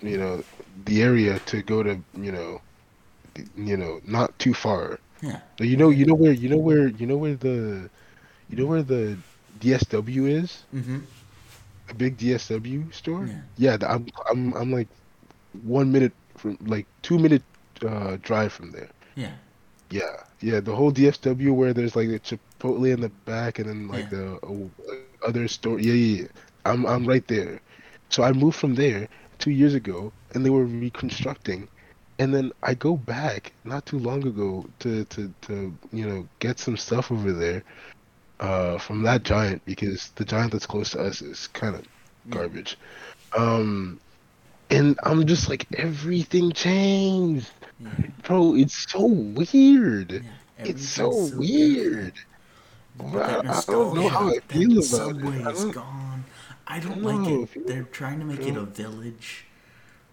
you 0.01 0.17
know 0.19 0.43
the 0.85 1.03
area 1.03 1.41
to 1.47 1.63
go 1.63 1.83
to 1.83 2.03
you 2.15 2.33
know 2.33 2.61
you 3.55 3.77
know 3.77 4.01
not 4.05 4.39
too 4.39 4.55
far. 4.55 4.99
Yeah. 5.23 5.41
So 5.59 5.65
you 5.65 5.77
know 5.77 5.91
you 5.91 6.05
know 6.07 6.15
where 6.15 6.33
you 6.33 6.49
know 6.49 6.59
where 6.59 6.89
you 6.89 7.07
know 7.07 7.17
where 7.17 7.37
the 7.37 7.91
you 8.49 8.57
know 8.57 8.67
where 8.67 8.83
the 8.83 9.19
DSW 9.61 10.29
is 10.43 10.65
Mm-hmm. 10.75 10.99
a 11.89 11.95
big 11.95 12.17
DSW 12.19 12.93
store. 12.95 13.27
Yeah. 13.27 13.41
Yeah, 13.57 13.77
I'm 13.87 14.07
I'm 14.31 14.53
I'm 14.55 14.73
like 14.73 14.89
one 15.63 15.91
minute 15.93 16.13
from 16.37 16.59
like 16.67 16.87
two 17.03 17.19
minute 17.19 17.43
uh, 17.87 18.17
drive 18.23 18.53
from 18.53 18.73
there. 18.73 18.91
Yeah. 19.15 19.33
Yeah, 19.91 20.17
yeah, 20.41 20.61
the 20.61 20.75
whole 20.75 20.93
DSW 20.93 21.55
where 21.55 21.73
there's 21.73 21.95
like 21.97 22.09
a 22.09 22.19
Chipotle 22.21 22.93
in 22.93 23.01
the 23.01 23.11
back 23.27 23.59
and 23.59 23.69
then 23.69 23.89
like 23.89 24.11
Yeah. 24.11 24.19
the 24.19 24.39
uh, 24.47 25.29
other 25.29 25.49
store. 25.49 25.79
Yeah, 25.81 25.93
yeah, 25.95 26.23
yeah. 26.23 26.29
I'm 26.65 26.87
I'm 26.87 27.07
right 27.07 27.27
there. 27.29 27.61
So 28.11 28.23
I 28.23 28.33
moved 28.33 28.57
from 28.57 28.75
there 28.75 29.09
two 29.39 29.51
years 29.51 29.75
ago, 29.75 30.13
and 30.35 30.45
they 30.45 30.51
were 30.51 30.65
reconstructing, 30.65 31.69
and 32.19 32.33
then 32.35 32.53
I 32.63 32.75
go 32.75 32.97
back 32.97 33.53
not 33.65 33.87
too 33.87 33.99
long 33.99 34.27
ago 34.27 34.67
to 34.81 35.05
to 35.05 35.33
to 35.43 35.75
you 35.93 36.07
know 36.09 36.27
get 36.39 36.59
some 36.59 36.77
stuff 36.77 37.11
over 37.13 37.33
there, 37.33 37.63
uh, 38.41 38.79
from 38.79 39.03
that 39.03 39.23
giant 39.23 39.65
because 39.65 40.11
the 40.17 40.25
giant 40.25 40.53
that's 40.53 40.67
close 40.67 40.91
to 40.91 41.01
us 41.01 41.23
is 41.23 41.47
kind 41.49 41.75
of 41.77 41.87
garbage. 42.31 42.77
Um, 43.37 44.01
and 44.71 44.99
I'm 45.05 45.27
just 45.27 45.49
like 45.49 45.67
everything 45.79 46.53
changed, 46.53 47.51
Yeah. 47.81 47.91
bro. 48.23 48.55
It's 48.57 48.91
so 48.91 49.07
weird. 49.07 50.13
yeah. 50.13 50.21
It's 50.59 50.89
so, 50.89 51.11
so 51.27 51.37
weird. 51.39 52.15
Bro, 52.97 53.11
That 53.13 53.47
I 53.47 53.63
don't 53.67 53.95
know 53.95 54.09
how 54.09 54.29
I 54.29 54.39
feel 54.49 54.73
about 54.73 54.85
subway 54.85 55.39
it. 55.41 55.47
I 55.47 55.53
don't, 55.53 55.71
gone. 55.73 56.25
I 56.67 56.79
don't 56.81 56.93
I 56.93 56.95
don't 56.95 57.03
like 57.03 57.51
it. 57.57 57.67
They're 57.67 57.83
trying 57.85 58.21
to 58.21 58.25
make 58.25 58.41
it 58.47 58.57
a 58.57 58.65
village. 58.65 59.47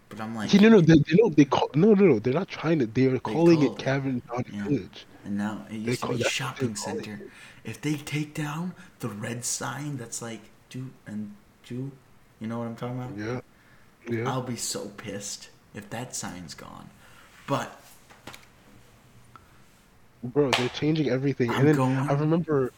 But 0.10 0.20
I'm 0.20 0.36
like, 0.36 0.54
no, 0.56 0.68
no, 0.68 0.82
they, 0.82 0.96
they 0.96 1.16
don't. 1.16 1.38
They 1.38 1.46
call 1.46 1.70
no, 1.76 1.94
no, 1.94 2.06
no. 2.06 2.20
They're 2.20 2.34
not 2.34 2.50
trying 2.50 2.80
to. 2.80 2.86
They 2.88 3.06
are 3.06 3.20
calling 3.20 3.60
call 3.62 3.72
it. 3.74 3.80
Cavern 3.80 4.22
Yeah. 4.52 4.64
Village. 4.66 5.06
and 5.24 5.38
now 5.38 5.66
it 5.70 5.86
They 5.86 5.92
used 5.92 6.02
to 6.02 6.08
call 6.08 6.18
be 6.18 6.24
shopping 6.24 6.76
center. 6.76 7.14
it. 7.14 7.30
If 7.64 7.82
they 7.82 7.96
take 7.96 8.34
down 8.34 8.74
the 9.00 9.10
red 9.10 9.46
sign 9.46 9.98
that's 9.98 10.22
like 10.22 10.42
do 10.70 10.90
and 11.06 11.34
do, 11.68 11.92
you 12.40 12.48
know 12.48 12.60
what 12.60 12.68
I'm 12.68 12.76
talking 12.76 12.98
about? 13.00 13.18
Yeah, 13.18 13.42
yeah. 14.10 14.30
I'll 14.30 14.42
be 14.42 14.56
so 14.56 14.88
pissed 14.98 15.50
if 15.74 15.90
that 15.92 16.16
sign's 16.16 16.54
gone. 16.54 16.90
But 17.48 17.80
Bro, 20.24 20.52
they're 20.52 20.70
changing 20.70 21.10
everything. 21.10 21.52
I'm 21.52 21.60
and 21.60 21.68
then 21.68 21.76
going- 21.76 21.98
I 22.10 22.14
remember 22.14 22.72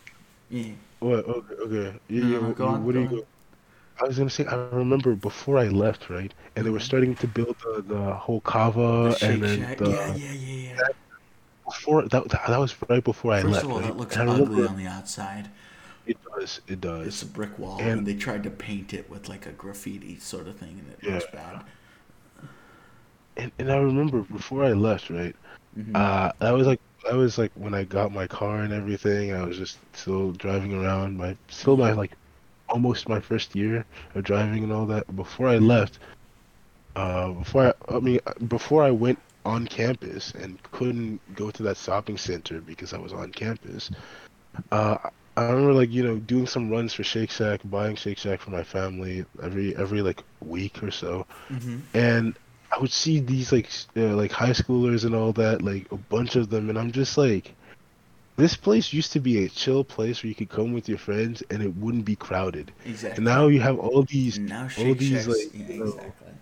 yeah, 0.50 0.74
what? 1.00 1.26
Okay, 1.26 1.54
okay. 1.56 2.00
Yeah, 2.08 2.24
yeah. 2.24 2.40
what, 2.40 2.60
on, 2.62 2.86
what 2.86 2.94
do 2.94 3.02
you 3.02 3.08
go? 3.08 3.28
I 4.02 4.06
was 4.08 4.18
gonna 4.18 4.30
say 4.30 4.46
I 4.46 4.56
remember 4.72 5.16
before 5.16 5.58
I 5.58 5.68
left, 5.70 6.10
right? 6.10 6.34
And 6.56 6.66
they 6.66 6.70
were 6.72 6.80
Mhm. 6.80 6.82
starting 6.82 7.16
to 7.18 7.28
build 7.28 7.56
the, 7.64 7.84
the 7.84 8.14
whole 8.16 8.42
kava 8.42 9.18
Shake 9.18 9.32
and 9.32 9.44
then 9.44 9.60
Shack. 9.60 9.78
the 9.78 9.90
yeah, 9.90 10.08
yeah, 10.08 10.32
yeah, 10.34 10.74
yeah. 10.74 10.78
Before 11.66 12.02
that 12.04 12.30
that 12.30 12.48
that 12.48 12.60
was 12.60 12.76
right 12.90 13.04
before 13.04 13.34
I 13.34 13.42
First 13.42 13.54
left. 13.54 13.66
of 13.66 13.72
all, 13.72 13.80
that 13.80 13.98
looks 13.98 14.16
And 14.18 14.30
ugly 14.30 14.68
on 14.68 14.78
the 14.78 14.88
outside. 14.88 15.50
It 16.06 16.18
does. 16.38 16.60
It 16.68 16.82
does. 16.82 17.08
It's 17.08 17.22
a 17.22 17.26
brick 17.26 17.58
wall, 17.58 17.80
And- 17.80 17.90
and, 18.00 18.08
they 18.08 18.16
tried 18.16 18.44
to 18.44 18.50
paint 18.50 18.94
it 18.94 19.10
with 19.10 19.30
like 19.30 19.46
a 19.46 19.52
graffiti 19.54 20.20
sort 20.20 20.48
of 20.50 20.58
thing, 20.58 20.80
and 20.80 20.90
it 20.92 21.00
Yeah. 21.02 21.14
looks 21.16 21.26
bad. 21.32 21.64
and, 23.38 23.52
and 23.58 23.72
I 23.72 23.78
remember 23.78 24.22
before 24.22 24.64
I 24.64 24.74
left, 24.74 25.10
right? 25.10 25.36
Mhm. 25.78 25.96
Uh, 25.96 26.32
that 26.40 26.52
was 26.52 26.68
like 26.68 26.80
that 27.06 27.16
was 27.16 27.38
like 27.38 27.52
when 27.56 27.74
I 27.74 27.84
got 27.84 28.12
my 28.14 28.28
car 28.28 28.60
and 28.62 28.72
everything. 28.74 29.34
I 29.34 29.44
was 29.44 29.58
just 29.58 29.80
still 29.94 30.32
driving 30.34 30.74
around. 30.74 31.18
My 31.18 31.36
still 31.48 31.76
my 31.78 31.94
like 31.94 32.12
almost 32.70 33.10
my 33.10 33.20
first 33.20 33.56
year 33.56 33.86
of 34.16 34.24
driving 34.24 34.64
and 34.64 34.72
all 34.72 34.86
that. 34.88 35.14
Before 35.16 35.48
I 35.48 35.58
left, 35.58 35.98
uh, 36.96 37.30
before 37.32 37.68
I, 37.90 37.96
I 37.96 38.00
mean 38.00 38.20
before 38.48 38.84
I 38.84 38.92
went 38.92 39.20
on 39.46 39.68
campus 39.68 40.32
and 40.34 40.62
couldn't 40.72 41.22
go 41.36 41.52
to 41.52 41.64
that 41.64 41.78
shopping 41.78 42.18
center 42.18 42.62
because 42.62 42.94
I 42.94 42.98
was 42.98 43.14
on 43.14 43.32
campus. 43.32 43.92
Uh, 44.72 44.98
I 45.36 45.44
remember 45.46 45.74
like 45.74 45.92
you 45.92 46.04
know 46.04 46.18
doing 46.20 46.46
some 46.48 46.70
runs 46.70 46.94
for 46.94 47.04
Shake 47.04 47.32
Shack, 47.32 47.62
buying 47.66 47.96
Shake 47.96 48.18
Shack 48.18 48.40
for 48.42 48.52
my 48.52 48.64
family 48.64 49.26
every 49.42 49.76
every 49.76 50.02
like 50.02 50.24
week 50.42 50.82
or 50.84 50.92
so 50.92 51.26
Mhm. 51.50 51.88
and 51.94 52.38
I 52.76 52.80
would 52.80 52.92
see 52.92 53.20
these 53.20 53.52
like 53.52 53.70
uh, 53.98 54.16
like 54.16 54.32
high 54.32 54.52
schoolers 54.52 55.06
and 55.06 55.16
all 55.16 55.34
that, 55.34 55.62
like 55.62 55.88
a 55.92 55.98
bunch 55.98 56.36
of 56.36 56.50
them, 56.50 56.70
and 56.70 56.78
I'm 56.78 56.92
just 56.92 57.18
like, 57.18 57.56
this 58.38 58.56
place 58.56 58.94
used 58.94 59.12
to 59.14 59.20
be 59.20 59.44
a 59.46 59.50
chill 59.50 59.84
place 59.84 60.24
where 60.24 60.30
you 60.30 60.36
could 60.36 60.50
come 60.50 60.74
with 60.74 60.88
your 60.90 60.98
friends 60.98 61.44
and 61.50 61.62
it 61.62 61.76
wouldn't 61.76 62.06
be 62.06 62.16
crowded. 62.16 62.72
Exactly. 62.86 63.18
And 63.18 63.26
now 63.26 63.48
you 63.48 63.60
have 63.62 63.78
all 63.80 64.04
these 64.04 64.40
now 64.40 64.68
all 64.78 64.96
these 64.96 65.28
Shacks, 65.28 65.28
like 65.28 65.54
yeah, 65.54 65.68
you 65.74 65.80
know, 65.84 65.86
exactly. 65.86 66.34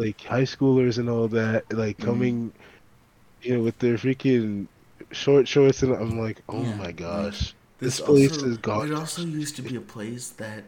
Like 0.00 0.20
high 0.22 0.42
schoolers 0.44 0.98
and 0.98 1.08
all 1.10 1.28
that, 1.28 1.64
like 1.72 1.98
Mhm. 1.98 2.34
coming, 2.38 2.54
you 3.42 3.54
know, 3.56 3.62
with 3.64 3.78
their 3.78 3.96
freaking 3.96 4.68
short 5.12 5.48
shorts, 5.48 5.82
and 5.82 5.94
I'm 5.94 6.18
like, 6.20 6.42
oh 6.48 6.66
Yeah, 6.66 6.74
my 6.74 6.92
gosh, 6.92 7.54
This, 7.80 7.98
this 7.98 8.00
place 8.00 8.32
also, 8.32 8.44
is 8.44 8.58
gone. 8.58 8.84
It 8.84 8.92
also 8.92 9.22
used 9.22 9.56
to 9.56 9.62
be 9.62 9.74
a 9.76 9.80
place 9.80 10.30
that 10.30 10.64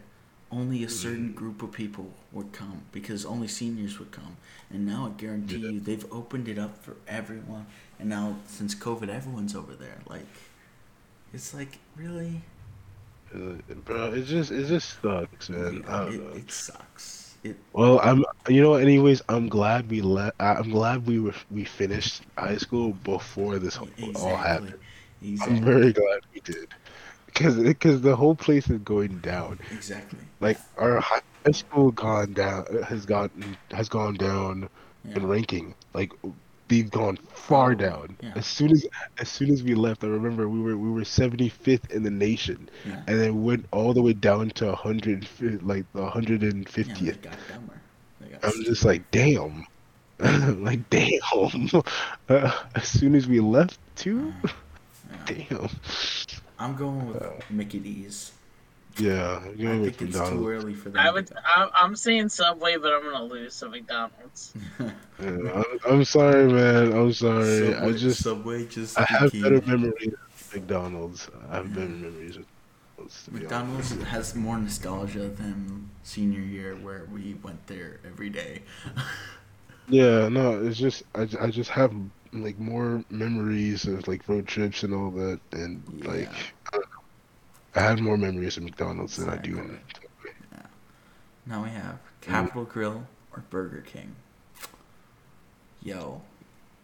only 0.51 0.85
a 0.85 0.89
certain 0.89 1.33
group 1.33 1.63
of 1.63 1.73
people 1.73 2.13
would 2.33 2.53
come 2.53 2.83
because 2.93 3.25
only 3.25 3.49
seniors 3.49 3.99
would 3.99 4.11
come. 4.13 4.37
And 4.71 4.87
now 4.87 5.07
I 5.07 5.21
guarantee 5.21 5.61
Yeah. 5.63 5.71
you 5.73 5.81
they've 5.81 6.07
opened 6.13 6.49
it 6.49 6.59
up 6.59 6.83
for 6.85 6.97
everyone. 7.09 7.67
And 7.99 8.09
now 8.09 8.37
since 8.47 8.75
COVID, 8.75 9.09
everyone's 9.09 9.55
over 9.55 9.75
there. 9.75 9.99
Like, 10.09 10.27
it's 11.33 11.55
like 11.55 11.79
really, 11.97 12.43
Uh, 13.35 13.57
bro, 13.85 14.13
it 14.13 14.23
just 14.25 14.51
it 14.51 14.67
just 14.67 15.01
sucks, 15.01 15.49
man. 15.49 15.83
Don't 15.83 16.15
it, 16.15 16.23
it 16.35 16.51
sucks. 16.51 17.22
It 17.43 17.57
Well, 17.73 17.99
I'm. 18.01 18.25
You 18.49 18.63
know, 18.63 18.75
anyways, 18.75 19.23
I'm 19.29 19.49
glad 19.49 19.91
we 19.91 20.01
let. 20.01 20.35
I'm 20.39 20.71
glad 20.71 21.07
we 21.07 21.19
were 21.19 21.35
we 21.51 21.65
finished 21.65 22.23
high 22.39 22.57
school 22.59 22.93
before 23.05 23.59
this 23.59 23.77
whole, 23.77 23.89
all 24.17 24.37
happened. 24.37 24.75
Exactly. 25.23 25.57
I'm 25.57 25.65
very 25.65 25.93
glad 25.93 26.21
we 26.35 26.41
did, 26.41 26.75
because 27.27 27.57
because 27.57 28.01
the 28.01 28.17
whole 28.17 28.35
place 28.35 28.69
is 28.71 28.79
going 28.81 29.19
down. 29.19 29.59
Exactly. 29.71 30.19
Like 30.41 30.59
our 30.77 31.01
high 31.01 31.23
school 31.53 31.91
gone 31.93 32.33
down 32.33 32.67
has 32.85 33.07
gotten 33.07 33.57
has 33.71 33.89
gone 33.89 34.15
down 34.15 34.69
in 35.15 35.27
ranking. 35.27 35.75
Like 35.95 36.13
they've 36.69 36.91
gone 36.91 37.17
far 37.33 37.75
down. 37.75 38.17
yeah. 38.23 38.33
As 38.37 38.47
soon 38.47 38.71
as 38.71 38.87
as 39.19 39.29
soon 39.29 39.51
as 39.51 39.63
we 39.63 39.75
left, 39.75 40.05
I 40.05 40.09
remember 40.09 40.49
we 40.49 40.61
were 40.61 40.77
we 40.77 40.91
were 40.91 41.03
75th 41.03 41.91
in 41.91 42.03
the 42.03 42.11
nation, 42.11 42.69
Yeah. 42.87 43.03
and 43.07 43.21
then 43.21 43.43
went 43.45 43.67
all 43.73 43.93
the 43.93 44.03
way 44.03 44.13
down 44.15 44.51
to 44.51 44.67
100 44.67 45.27
like 45.63 45.85
the 45.93 46.01
150th. 46.03 46.75
they 46.99 47.11
got 47.13 47.37
dumber. 47.49 47.81
They 48.21 48.29
got 48.29 48.45
I'm 48.45 48.65
just 48.65 48.85
like, 48.85 49.11
damn. 49.11 49.67
like, 50.63 50.89
damn. 50.91 51.19
Uh, 52.29 52.53
as 52.77 52.87
soon 52.87 53.15
as 53.15 53.27
we 53.27 53.41
left, 53.41 53.79
too? 53.97 54.33
Yeah. 54.45 54.53
Damn. 55.49 55.69
I'm 56.59 56.75
going 56.77 57.07
with 57.13 57.51
Mickey 57.51 57.79
D's. 57.81 58.33
Yeah, 58.99 59.41
I 59.45 59.51
you 59.53 59.69
know, 59.69 59.85
think 59.85 60.03
it's 60.03 60.29
too 60.29 60.47
early 60.49 60.75
for 60.75 60.91
them. 60.91 61.01
I 61.01 61.07
to 61.07 61.13
would. 61.15 61.31
go. 61.31 61.37
I'm, 61.57 61.69
I'm 61.75 61.97
saying 61.97 62.29
Subway, 62.29 62.77
but 62.77 62.93
I'm 62.93 63.03
gonna 63.03 63.25
lose 63.25 63.59
to 63.61 63.69
McDonald's. 63.69 64.53
Yeah, 65.23 65.29
I'm, 65.55 65.79
I'm 65.89 66.05
sorry, 66.05 66.53
man. 66.53 66.93
I'm 66.93 67.13
sorry. 67.13 67.75
I 67.77 67.93
just, 67.93 68.23
Subway 68.25 68.67
just 68.67 68.99
I 68.99 69.05
have 69.09 69.31
became- 69.31 69.43
better 69.61 69.67
memories 69.67 70.15
McDonald's. 70.53 71.29
I 71.51 71.57
have 71.57 71.73
better 71.75 71.89
memories 71.89 72.39
McDonald's, 72.39 73.29
be 73.29 73.39
McDonald's 73.41 73.93
honest. 73.93 74.07
has 74.09 74.35
more 74.35 74.59
nostalgia 74.59 75.29
than 75.29 75.89
senior 76.03 76.41
year 76.41 76.75
where 76.77 77.07
we 77.13 77.35
went 77.43 77.65
there 77.69 78.01
every 78.07 78.31
day. 78.31 78.63
Yeah, 79.89 80.29
no, 80.29 80.65
it's 80.65 80.79
just, 80.79 81.03
I, 81.15 81.29
I 81.41 81.49
just 81.51 81.69
have, 81.71 81.93
like, 82.33 82.59
more 82.59 83.05
memories 83.11 83.85
of, 83.85 84.07
like, 84.07 84.27
road 84.29 84.47
trips 84.47 84.85
and 84.85 84.95
all 84.95 85.11
that. 85.11 85.41
And, 85.51 85.83
like, 86.07 86.23
Yeah. 86.23 86.29
I, 86.29 86.31
don't 86.31 86.33
know. 86.33 86.62
I 87.75 87.81
have 87.81 88.01
more 88.01 88.17
memories 88.19 88.57
of 88.57 88.65
McDonald's 88.65 89.17
than 89.17 89.29
I 89.31 89.37
do 89.37 89.59
in 89.59 89.79
Exactly. 89.89 90.31
now 91.47 91.63
we 91.63 91.71
have 91.71 91.99
Capital 92.21 92.65
Grille 92.65 93.07
or 93.33 93.43
Burger 93.51 93.83
King. 93.87 94.15
Yo, 95.83 96.21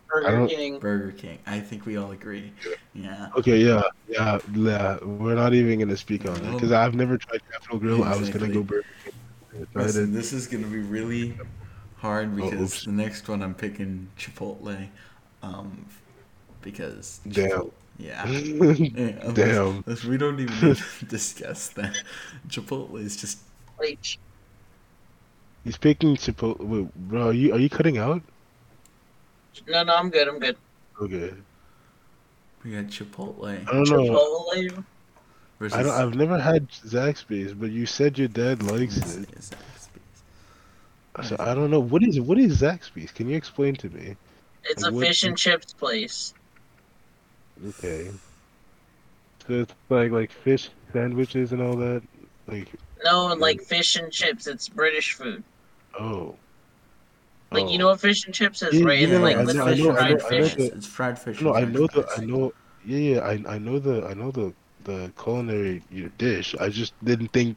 Burger 0.08 0.46
King. 0.48 0.78
Burger 0.78 1.12
King. 1.12 1.38
I 1.46 1.60
think 1.60 1.86
we 1.86 1.96
all 1.96 2.10
agree. 2.12 2.52
Yeah. 2.94 3.28
Okay, 3.36 3.58
yeah, 3.58 3.82
yeah, 4.08 4.38
yeah. 4.54 4.98
We're 5.04 5.34
not 5.34 5.54
even 5.54 5.78
gonna 5.78 5.96
speak 5.96 6.26
on 6.26 6.36
it 6.36 6.52
because 6.52 6.72
I've 6.72 6.94
never 6.94 7.18
tried 7.18 7.40
Capital 7.52 7.78
Grille. 7.78 8.04
I 8.04 8.16
was 8.16 8.30
gonna 8.30 8.48
go 8.48 8.62
Burger 8.62 8.84
King. 9.04 9.66
Listen, 9.74 10.12
this 10.12 10.32
is 10.32 10.46
gonna 10.46 10.66
be 10.66 10.78
really 10.78 11.38
hard 11.98 12.34
because 12.34 12.86
Oh, 12.86 12.90
the 12.90 12.96
next 12.96 13.28
one 13.28 13.42
I'm 13.42 13.54
picking 13.54 14.08
Chipotle, 14.18 14.88
um, 15.42 15.84
because 16.62 17.20
Damn. 17.28 17.50
Chipotle- 17.50 17.72
yeah. 17.98 18.26
Yeah, 18.28 19.18
uh, 19.22 19.32
Damn. 19.32 19.84
let's- 19.86 20.04
we 20.04 20.16
don't 20.16 20.38
even 20.40 20.68
need 20.68 20.76
to 20.76 21.04
discuss 21.08 21.68
that. 21.70 22.02
Chipotle 22.48 23.00
is 23.00 23.16
just 23.16 23.38
Wait, 23.78 24.16
He's 25.64 25.76
picking 25.76 26.16
Chipotle. 26.16 26.60
Wait, 26.60 26.94
bro, 27.08 27.28
are 27.28 27.32
you 27.32 27.52
are 27.54 27.58
you 27.58 27.68
cutting 27.68 27.98
out? 27.98 28.22
no, 29.66 29.82
no, 29.82 29.94
I'm 29.96 30.10
good. 30.10 30.28
I'm 30.28 30.38
good. 30.38 30.56
Okay. 31.00 31.32
we 32.64 32.72
got 32.72 32.84
Chipotle 32.86 33.44
I 33.46 33.64
don't 33.72 33.88
know. 33.90 34.04
Chipotle. 34.04 34.84
versus 35.58 35.78
I 35.78 35.82
don't. 35.82 35.92
I've 35.92 36.14
never 36.14 36.38
had 36.38 36.68
Zaxby's, 36.70 37.52
but 37.54 37.70
you 37.70 37.86
said 37.86 38.18
your 38.18 38.28
dad 38.28 38.62
likes 38.62 38.96
it. 38.96 39.28
Zaxby's. 39.30 39.50
So 41.28 41.36
I 41.40 41.54
don't 41.54 41.70
know. 41.70 41.80
What 41.80 42.02
is 42.04 42.20
what 42.20 42.38
is 42.38 42.60
Zaxby's? 42.62 43.10
Can 43.12 43.28
you 43.28 43.36
explain 43.36 43.74
to 43.76 43.90
me? 43.90 44.16
It's 44.64 44.82
Like, 44.82 44.92
a 44.92 44.94
what- 44.94 45.06
fish 45.06 45.24
and 45.24 45.36
chips 45.36 45.72
place. 45.72 46.34
Okay. 47.66 48.10
So 49.46 49.54
it's 49.54 49.74
like 49.88 50.10
like 50.12 50.30
fish 50.30 50.70
sandwiches 50.92 51.52
and 51.52 51.62
all 51.62 51.76
that. 51.76 52.02
Like 52.46 52.68
No, 53.04 53.26
like 53.26 53.60
fish 53.62 53.96
and 53.96 54.12
chips. 54.12 54.46
It's 54.46 54.68
British 54.68 55.12
food. 55.14 55.42
oh. 55.98 56.36
Like 57.50 57.64
Oh. 57.64 57.68
you 57.70 57.78
know 57.78 57.88
what 57.88 58.00
fish 58.00 58.26
and 58.26 58.34
chips 58.34 58.60
is, 58.62 58.74
Yeah, 58.74 58.84
right? 58.84 58.98
yeah, 58.98 59.08
It's 59.08 59.20
like 59.22 59.36
I 59.36 59.42
know- 59.42 59.64
literally 59.64 59.72
I 59.72 59.84
know- 59.84 59.90
I 59.90 59.96
fried 59.96 60.10
know- 60.18 60.28
fish. 60.28 60.54
the- 60.54 60.74
It's 60.74 60.86
fried 60.86 61.18
fish. 61.18 61.40
No, 61.40 61.54
I 61.54 61.64
know 61.64 61.86
the. 61.86 62.06
I 62.16 62.24
know 62.24 62.52
yeah 62.84 62.98
yeah 62.98 63.20
I 63.20 63.54
I 63.54 63.58
know 63.58 63.78
the 63.78 64.06
I 64.06 64.14
know 64.14 64.30
the 64.30 64.52
the 64.84 65.10
culinary 65.22 65.82
you 65.90 66.04
know, 66.04 66.10
dish. 66.18 66.54
I 66.60 66.68
just 66.68 66.92
didn't 67.04 67.28
think 67.32 67.56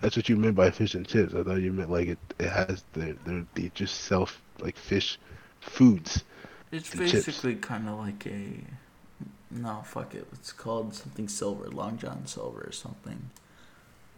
that's 0.00 0.16
what 0.16 0.28
you 0.28 0.36
meant 0.36 0.56
by 0.56 0.70
fish 0.70 0.94
and 0.94 1.06
chips. 1.06 1.32
I 1.34 1.42
thought 1.44 1.60
you 1.60 1.72
meant 1.72 1.90
like 1.90 2.08
it 2.08 2.18
it 2.40 2.48
has 2.48 2.82
the 2.92 3.16
they 3.24 3.44
they 3.54 3.70
just 3.74 4.00
sell 4.02 4.28
like 4.60 4.76
fish 4.76 5.18
foods. 5.60 6.24
It's 6.72 6.92
and 6.94 7.08
chips. 7.08 7.26
basically 7.26 7.54
kind 7.56 7.88
of 7.88 7.98
like 7.98 8.26
a. 8.26 8.64
No, 9.50 9.82
fuck 9.84 10.14
it. 10.14 10.26
It's 10.32 10.52
called 10.52 10.94
something 10.94 11.26
silver, 11.28 11.68
Long 11.68 11.98
John 11.98 12.26
Silver 12.26 12.62
or 12.68 12.72
something. 12.72 13.30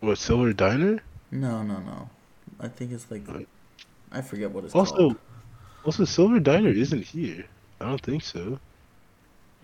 What 0.00 0.18
Silver 0.18 0.52
Diner? 0.52 1.02
No, 1.30 1.62
no, 1.62 1.78
no. 1.78 2.10
I 2.60 2.68
think 2.68 2.92
it's 2.92 3.10
like. 3.10 3.26
Right. 3.26 3.48
I 4.10 4.20
forget 4.20 4.50
what 4.50 4.64
it's 4.64 4.74
Also, 4.74 4.94
called. 4.94 5.16
also 5.84 6.04
Silver 6.04 6.38
Diner 6.38 6.68
isn't 6.68 7.02
here. 7.04 7.46
I 7.80 7.86
don't 7.86 8.00
think 8.02 8.22
so. 8.22 8.58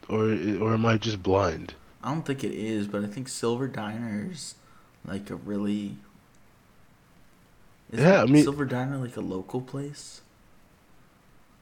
Or 0.08 0.24
or 0.62 0.72
am 0.72 0.86
I 0.86 0.96
just 0.96 1.22
blind? 1.22 1.74
I 2.02 2.10
don't 2.12 2.24
think 2.24 2.42
it 2.44 2.52
is, 2.54 2.86
but 2.86 3.04
I 3.04 3.08
think 3.08 3.28
Silver 3.28 3.68
Diner's 3.68 4.54
like 5.04 5.28
a 5.28 5.34
really. 5.36 5.96
Isn't 7.92 8.04
Yeah, 8.06 8.22
I 8.22 8.26
mean- 8.26 8.42
Silver 8.42 8.64
Diner 8.64 8.96
like 8.96 9.16
a 9.16 9.20
local 9.20 9.60
place? 9.60 10.22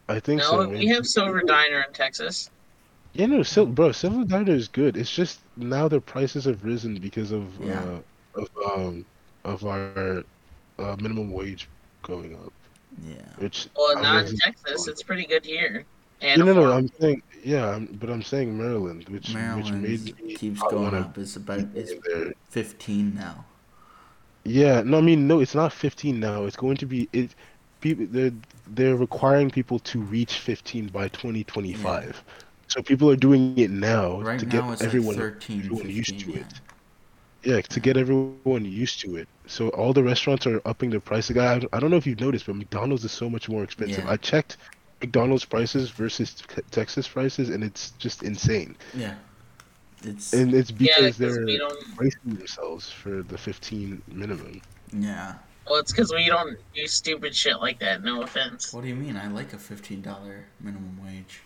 I 0.08 0.20
think 0.20 0.40
No, 0.42 0.50
so. 0.62 0.68
we 0.68 0.86
have 0.86 1.06
Silver 1.06 1.40
Diner 1.40 1.80
in 1.88 1.92
Texas. 1.92 2.50
Yeah, 3.16 3.26
no, 3.26 3.42
Sil- 3.44 3.66
bro, 3.66 3.92
Silver 3.92 4.24
Diner 4.24 4.52
is 4.52 4.68
good. 4.68 4.96
It's 4.96 5.10
just 5.10 5.40
now 5.56 5.88
their 5.88 6.00
prices 6.00 6.44
have 6.44 6.62
risen 6.64 6.98
because 6.98 7.32
of 7.32 7.44
Yeah. 7.64 7.80
uh, 8.36 8.40
of 8.42 8.48
um 8.78 9.04
of 9.44 9.64
our 9.64 10.22
uh, 10.78 10.96
minimum 11.00 11.32
wage 11.32 11.68
going 12.02 12.34
up. 12.34 12.52
Yeah. 13.06 13.16
Which 13.38 13.68
Well, 13.76 13.96
I 13.98 14.02
not 14.02 14.28
in 14.28 14.36
Texas. 14.36 14.86
It's 14.88 15.02
pretty 15.02 15.26
good 15.26 15.44
here. 15.44 15.84
And 16.20 16.38
No, 16.38 16.46
no, 16.46 16.54
no. 16.54 16.72
I'm 16.72 16.88
saying 17.00 17.22
yeah, 17.42 17.68
I'm, 17.70 17.86
but 17.86 18.10
I'm 18.10 18.22
saying 18.22 18.56
Maryland, 18.56 19.04
which 19.08 19.28
which 19.28 19.34
Maryland 19.34 19.82
made 19.82 20.20
me 20.20 20.34
keeps 20.34 20.60
going 20.62 20.94
up. 20.94 21.16
It's 21.16 21.36
about 21.36 21.60
it's 21.74 21.92
there. 22.06 22.32
15 22.50 23.14
now. 23.14 23.44
Yeah, 24.44 24.82
no, 24.82 24.98
I 24.98 25.00
mean 25.00 25.26
no, 25.26 25.40
it's 25.40 25.54
not 25.54 25.72
15 25.72 26.20
now. 26.20 26.44
It's 26.44 26.56
going 26.56 26.76
to 26.78 26.86
be 26.86 27.08
it. 27.12 27.34
People 27.80 28.06
they're 28.10 28.32
they're 28.68 28.96
requiring 28.96 29.50
people 29.50 29.78
to 29.80 30.00
reach 30.00 30.38
15 30.38 30.88
by 30.88 31.08
2025. 31.08 32.22
So 32.68 32.82
people 32.82 33.10
are 33.10 33.16
doing 33.16 33.56
it 33.58 33.70
now 33.70 34.20
Right 34.20 34.38
to 34.40 34.46
now 34.46 34.62
get 34.62 34.72
it's 34.74 34.82
everyone 34.82 35.14
like 35.16 35.24
13, 35.24 35.58
everyone 35.60 35.88
used 35.90 36.18
to 36.20 36.30
yeah. 36.32 36.38
it. 36.40 36.46
Yeah, 37.44 37.60
to 37.60 37.80
get 37.80 37.96
everyone 37.96 38.64
used 38.64 39.00
to 39.02 39.16
it. 39.16 39.28
So 39.46 39.68
all 39.68 39.92
the 39.92 40.02
restaurants 40.02 40.46
are 40.48 40.60
upping 40.64 40.90
their 40.90 40.98
prices. 41.00 41.36
I, 41.36 41.60
I 41.72 41.78
don't 41.78 41.90
know 41.90 41.96
if 41.96 42.06
you've 42.06 42.20
noticed, 42.20 42.46
but 42.46 42.56
McDonald's 42.56 43.04
is 43.04 43.12
so 43.12 43.30
much 43.30 43.48
more 43.48 43.62
expensive. 43.62 44.02
Yeah. 44.04 44.10
I 44.10 44.16
checked 44.16 44.56
McDonald's 45.00 45.44
prices 45.44 45.90
versus 45.90 46.42
Texas 46.72 47.06
prices, 47.06 47.50
and 47.50 47.62
it's 47.62 47.92
just 47.98 48.24
insane. 48.24 48.74
Yeah. 48.94 49.14
It's 50.02 50.32
And 50.32 50.52
it's 50.54 50.72
Yeah, 50.78 51.10
they're 51.10 51.44
we 51.44 51.56
don't- 51.56 51.96
pricing 51.96 52.34
themselves 52.34 52.90
for 52.90 53.22
the 53.22 53.38
15 53.38 54.02
minimum. 54.08 54.60
yeah. 54.92 55.34
Well, 55.68 55.80
it's 55.80 55.90
because 55.92 56.12
we 56.12 56.26
don't 56.26 56.56
do 56.76 56.86
stupid 56.86 57.34
shit 57.34 57.60
like 57.60 57.80
that. 57.80 58.04
No 58.04 58.22
offense. 58.22 58.72
What 58.72 58.82
do 58.82 58.88
you 58.88 58.94
mean? 58.94 59.16
I 59.16 59.26
like 59.26 59.52
a 59.52 59.56
$15 59.56 60.44
minimum 60.60 60.96
wage. 61.04 61.40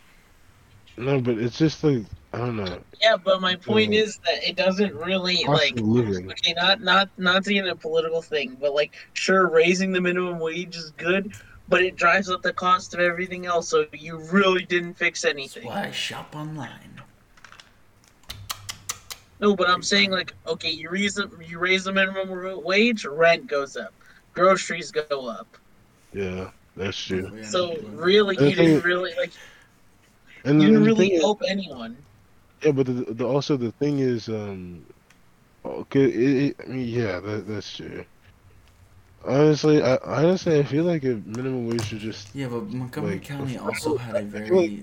No, 1.00 1.20
but 1.20 1.38
it's 1.38 1.58
just 1.58 1.82
like 1.82 2.04
I 2.32 2.38
don't 2.38 2.56
know. 2.56 2.78
Yeah, 3.00 3.16
but 3.16 3.40
my 3.40 3.56
point 3.56 3.92
is 3.92 4.18
that 4.18 4.48
it 4.48 4.56
doesn't 4.56 4.94
really 4.94 5.44
like. 5.46 5.74
living. 5.76 6.30
Okay, 6.30 6.52
not 6.54 6.80
not 6.80 7.08
not 7.18 7.42
to 7.44 7.54
get 7.54 7.66
a 7.66 7.74
political 7.74 8.22
thing, 8.22 8.56
but 8.60 8.74
like, 8.74 8.94
sure, 9.14 9.48
raising 9.48 9.92
the 9.92 10.00
minimum 10.00 10.38
wage 10.38 10.76
is 10.76 10.92
good, 10.92 11.32
but 11.68 11.82
it 11.82 11.96
drives 11.96 12.30
up 12.30 12.42
the 12.42 12.52
cost 12.52 12.94
of 12.94 13.00
everything 13.00 13.46
else. 13.46 13.68
So 13.68 13.86
you 13.92 14.18
really 14.30 14.64
didn't 14.64 14.94
fix 14.94 15.22
That's 15.22 15.34
anything. 15.34 15.66
why 15.66 15.86
I 15.86 15.90
shop 15.90 16.36
online. 16.36 17.00
No, 19.40 19.56
but 19.56 19.70
I'm 19.70 19.82
saying 19.82 20.10
like, 20.10 20.34
okay, 20.46 20.70
you 20.70 20.90
raise 20.90 21.14
the 21.14 21.30
you 21.44 21.58
raise 21.58 21.84
the 21.84 21.92
minimum 21.92 22.62
wage, 22.62 23.06
rent 23.06 23.46
goes 23.46 23.76
up, 23.76 23.94
groceries 24.34 24.92
go 24.92 25.26
up. 25.28 25.56
Yeah, 26.12 26.50
that's 26.76 27.02
true. 27.02 27.30
Oh, 27.32 27.42
so 27.42 27.76
really, 27.94 28.36
And 28.36 28.50
you 28.50 28.54
didn't 28.54 28.84
really 28.84 29.14
like 29.18 29.32
And 30.44 30.60
you 30.62 30.68
the 30.68 30.72
didn't 30.74 30.84
thing 30.84 30.96
really 30.96 31.12
is- 31.14 31.22
help 31.22 31.42
anyone. 31.46 31.96
Yeah, 32.62 32.72
but 32.72 32.86
the, 32.86 32.92
the 32.92 33.26
also 33.26 33.56
the 33.56 33.72
thing 33.72 34.00
is, 34.00 34.28
um, 34.28 34.84
okay, 35.64 36.04
it, 36.04 36.10
it, 36.50 36.56
I 36.62 36.68
mean, 36.68 36.86
yeah, 36.88 37.18
that 37.20 37.48
that's 37.48 37.76
true. 37.76 38.04
Honestly, 39.24 39.82
I 39.82 39.96
honestly 39.96 40.58
I 40.58 40.62
feel 40.62 40.84
like 40.84 41.04
a 41.04 41.20
minimum 41.26 41.66
wage 41.68 41.84
should 41.84 41.98
just 41.98 42.34
Yeah, 42.34 42.48
but 42.48 42.64
Montgomery 42.70 43.12
Like, 43.14 43.24
County 43.24 43.58
also 43.66 43.96
had 43.98 44.16
a 44.16 44.22
very 44.22 44.82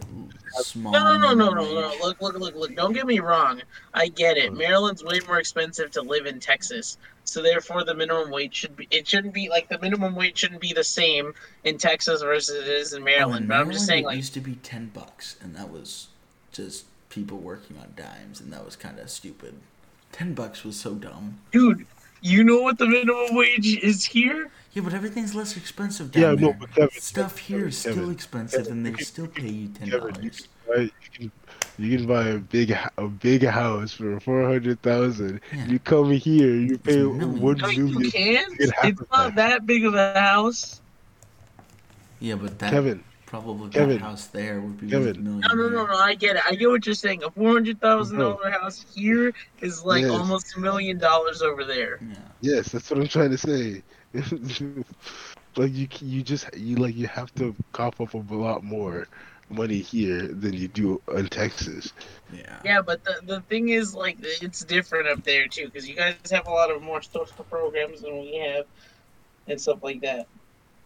small. 0.62 0.92
No, 0.92 1.18
no, 1.18 1.34
no, 1.34 1.50
no, 1.50 1.50
no, 1.54 1.82
no. 1.82 1.94
Look, 2.02 2.22
look, 2.22 2.38
look, 2.38 2.56
look. 2.56 2.76
Don't 2.76 2.94
get 2.94 3.08
me 3.08 3.20
wrong. 3.20 3.62
I 3.96 4.10
get 4.10 4.38
it. 4.38 4.54
Maryland's 4.54 5.04
way 5.04 5.20
more 5.28 5.40
expensive 5.40 5.90
to 5.92 6.02
live 6.04 6.28
in 6.28 6.40
Texas, 6.40 6.98
so 7.28 7.41
therefore 7.41 7.84
the 7.84 7.94
minimum 7.94 8.32
wage 8.32 8.56
should 8.56 8.76
be. 8.76 8.88
It 8.90 9.08
shouldn't 9.08 9.34
be 9.34 9.49
like 9.49 9.68
the 9.70 9.78
minimum 9.80 10.16
wage 10.16 10.38
shouldn't 10.38 10.62
be 10.62 10.74
the 10.74 10.84
same 10.84 11.34
in 11.66 11.78
Texas 11.78 12.22
versus 12.22 12.56
it 12.64 12.68
is 12.68 12.94
in 12.94 13.02
Oh, 13.02 13.06
Maryland. 13.06 13.48
but 13.49 13.58
I'm 13.58 13.72
just 13.72 13.86
saying, 13.86 14.04
it 14.04 14.08
like, 14.08 14.18
used 14.18 14.34
to 14.36 14.40
be 14.41 14.56
10 14.56 14.91
bucks, 14.94 15.36
and 15.41 15.54
that 15.56 15.70
was 15.70 16.08
just 16.54 16.86
people 17.10 17.38
working 17.38 17.78
on 17.78 17.94
dimes, 17.95 18.40
and 18.40 18.52
that 18.54 18.64
was 18.66 18.76
kind 18.76 18.98
of 18.99 19.10
stupid. 19.10 19.56
10 20.14 20.34
bucks 20.34 20.64
was 20.64 20.80
so 20.80 20.94
dumb. 20.95 21.40
dude, 21.52 21.86
you 22.22 22.44
know 22.44 22.62
what 22.62 22.78
the 22.80 22.88
minimum 22.88 23.36
wage 23.36 23.78
is 23.84 24.06
here? 24.06 24.49
Yeah, 24.74 24.84
but 24.84 24.94
everything's 24.94 25.36
less 25.36 25.58
expensive 25.58 26.12
down 26.12 26.22
Yeah, 26.24 26.30
there. 26.30 26.40
no, 26.40 26.54
but 26.54 26.74
Kevin, 26.74 27.02
Stuff 27.02 27.38
Kevin, 27.38 27.60
here 27.60 27.68
is 27.68 27.78
still 27.78 27.94
Kevin, 27.95 28.12
expensive, 28.12 28.68
and 28.68 28.86
they 28.86 28.91
Kevin, 28.91 29.06
still 29.06 29.28
pay 29.28 29.49
you 29.49 29.68
ten 29.70 29.90
Kevin, 29.90 30.14
dollars. 30.14 30.48
can 30.66 30.82
you 30.84 30.91
can, 31.14 31.32
you 31.78 31.98
can 31.98 32.08
buy 32.08 32.28
a 32.30 32.40
big 32.40 32.72
h- 32.72 32.88
a 32.98 33.08
big 33.08 33.44
house 33.44 33.94
for 33.94 34.20
four 34.20 34.48
hundred 34.48 34.82
thousand. 34.82 35.41
Yeah. 35.52 35.66
You 35.66 35.80
come 35.80 36.12
here, 36.12 36.56
you 36.56 36.78
pay 36.78 37.04
millions. 37.04 37.40
one 37.41 37.58
No, 37.60 37.68
you 37.70 37.90
million. 37.90 38.12
can't. 38.12 38.54
It's 38.82 39.02
of 39.02 39.08
not 39.12 39.36
that 39.36 39.66
big 39.66 39.86
of 39.86 39.95
a 39.95 40.06
house. 40.06 40.68
Yeah, 42.20 42.36
but 42.36 42.60
that 42.60 42.70
Kevin, 42.72 43.04
probably 43.26 43.70
Kevin, 43.70 43.98
that 43.98 43.99
house 43.99 44.28
there 44.28 44.60
would 44.62 44.78
be 44.78 44.88
Kevin. 44.90 45.16
a 45.16 45.20
million. 45.20 45.41
No, 45.41 45.54
no, 45.56 45.70
no, 45.70 45.86
no. 45.86 45.95
I 45.95 46.16
get 46.16 46.36
it. 46.38 46.44
I 46.48 46.56
get 46.56 46.70
what 46.70 46.86
you're 46.86 46.95
saying. 46.95 47.24
A 47.24 47.32
four 47.32 47.52
hundred 47.54 47.80
thousand 47.82 48.20
dollar 48.20 48.52
house 48.52 48.86
here 48.95 49.34
is 49.62 49.84
like 49.86 50.08
Yes. 50.08 50.12
almost 50.12 50.56
a 50.56 50.60
million 50.60 50.98
dollars 50.99 51.41
over 51.41 51.64
there. 51.64 52.02
Yeah. 52.02 52.16
yes, 52.41 52.72
that's 52.72 52.90
what 52.90 52.99
I'm 52.99 53.08
trying 53.08 53.32
to 53.32 53.38
say. 53.38 53.84
like 55.58 55.74
you, 55.74 55.88
you 56.02 56.24
just 56.24 56.54
you 56.56 56.78
like 56.78 56.95
you 56.95 57.08
have 57.08 57.34
to 57.36 57.56
cough 57.74 57.99
up 58.02 58.14
a 58.14 58.18
lot 58.36 58.64
more 58.64 59.08
money 59.49 59.80
here 59.80 60.28
than 60.28 60.53
you 60.53 60.68
do 60.68 61.02
in 61.15 61.28
Texas. 61.28 61.94
Yeah. 62.34 62.60
Yeah, 62.65 62.82
but 62.82 63.03
the 63.03 63.19
the 63.24 63.41
thing 63.41 63.69
is, 63.69 63.95
like, 63.95 64.18
it's 64.22 64.64
different 64.64 65.07
up 65.07 65.24
there 65.24 65.48
too, 65.48 65.65
because 65.65 65.88
you 65.88 65.95
guys 65.95 66.15
have 66.32 66.48
a 66.48 66.52
lot 66.52 66.69
of 66.72 66.82
more 66.82 67.02
social 67.02 67.44
programs 67.45 68.02
than 68.02 68.18
we 68.19 68.36
have, 68.38 68.65
and 69.48 69.60
stuff 69.60 69.84
like 69.84 70.02
that. 70.02 70.28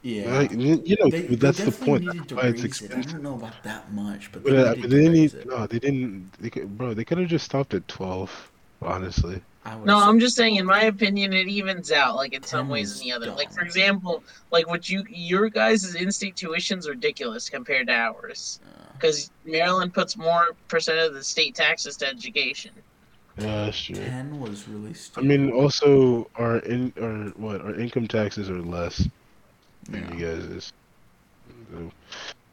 Yeah. 0.03 0.37
Like, 0.37 0.51
you 0.51 0.81
you 0.83 0.95
know, 0.99 1.09
They, 1.09 1.21
that's 1.35 1.59
they 1.59 1.65
the 1.65 1.71
point. 1.71 2.05
That's 2.05 2.33
why 2.33 2.47
it's 2.47 2.63
raise 2.63 2.81
it. 2.81 2.91
I 2.93 3.01
don't 3.01 3.21
know 3.23 3.35
about 3.35 3.61
that 3.63 3.91
much, 3.93 4.31
but 4.31 4.43
But, 4.43 4.51
they 4.53 4.57
uh, 4.57 4.73
needed 4.73 4.81
but 4.81 4.89
to 4.89 4.95
they 4.95 5.09
raise 5.09 5.33
need 5.33 5.33
it. 5.41 5.47
no, 5.47 5.67
they 5.67 5.79
didn't. 5.79 6.31
They 6.39 6.49
could, 6.49 6.77
bro, 6.77 6.93
they 6.93 7.05
could 7.05 7.17
have 7.19 7.27
just 7.29 7.45
stopped 7.45 7.73
at 7.73 7.87
twelve. 7.87 8.51
Honestly, 8.81 9.35
I 9.35 9.35
would 9.35 9.50
No, 9.85 9.99
say- 9.99 10.05
I'm 10.07 10.19
just 10.19 10.35
saying, 10.35 10.55
in 10.55 10.65
my 10.65 10.83
opinion, 10.83 11.33
it 11.33 11.47
evens 11.47 11.91
out, 11.91 12.15
like 12.15 12.33
in 12.33 12.43
some 12.43 12.67
ways 12.67 12.89
was 12.89 12.99
than 12.99 13.07
the 13.07 13.11
other. 13.13 13.31
Like, 13.31 13.51
for 13.51 13.61
example, 13.61 14.23
like 14.51 14.67
what 14.67 14.89
you 14.89 15.03
your 15.09 15.49
guys' 15.49 15.93
in-state 15.95 16.35
tuition's 16.35 16.89
ridiculous 16.89 17.49
compared 17.49 17.87
to 17.87 17.93
ours, 17.93 18.59
uh, 18.65 18.93
because 18.93 19.29
Maryland 19.45 19.93
puts 19.93 20.17
more 20.17 20.49
percent 20.67 20.99
of 20.99 21.13
the 21.13 21.23
state 21.23 21.53
taxes 21.55 21.95
to 21.97 22.07
education. 22.07 22.71
yeah, 23.37 23.65
that's 23.65 23.79
true. 23.79 23.95
ten 23.95 24.39
was 24.39 24.67
really 24.67 24.95
I 25.15 25.21
mean, 25.21 25.51
also 25.51 26.29
our 26.35 26.57
in 26.59 26.91
our 27.01 27.25
what 27.37 27.61
our 27.61 27.75
income 27.75 28.07
taxes 28.07 28.49
are 28.49 28.61
less 28.61 29.07
than 29.89 30.03
Yeah. 30.03 30.13
you 30.15 30.25
guys 30.25 30.43
is. 30.45 30.73
So- 31.71 31.91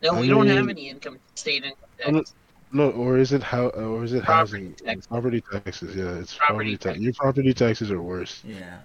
No, 0.03 0.15
I 0.15 0.21
we 0.21 0.29
don't 0.29 0.47
have 0.47 0.69
any 0.69 0.91
income 0.91 1.19
state 1.35 1.65
income 1.65 1.79
I 2.07 2.11
don't- 2.11 2.17
tax. 2.19 2.35
No, 2.73 2.91
or 2.91 3.19
is 3.19 3.33
it 3.33 3.43
how? 3.43 3.69
Or 3.69 4.05
is 4.05 4.13
it 4.13 4.25
Property 4.25 4.65
housing? 4.65 4.75
tax. 4.75 5.07
Property 5.07 5.43
taxes. 5.53 5.97
Yeah, 5.97 6.19
it's 6.19 6.35
Property 6.35 6.77
property, 6.77 6.77
tax. 6.77 6.99
Your 6.99 7.13
property 7.15 7.55
taxes 7.55 7.91
are 7.91 8.03
worse. 8.03 8.43
Yeah. 8.45 8.79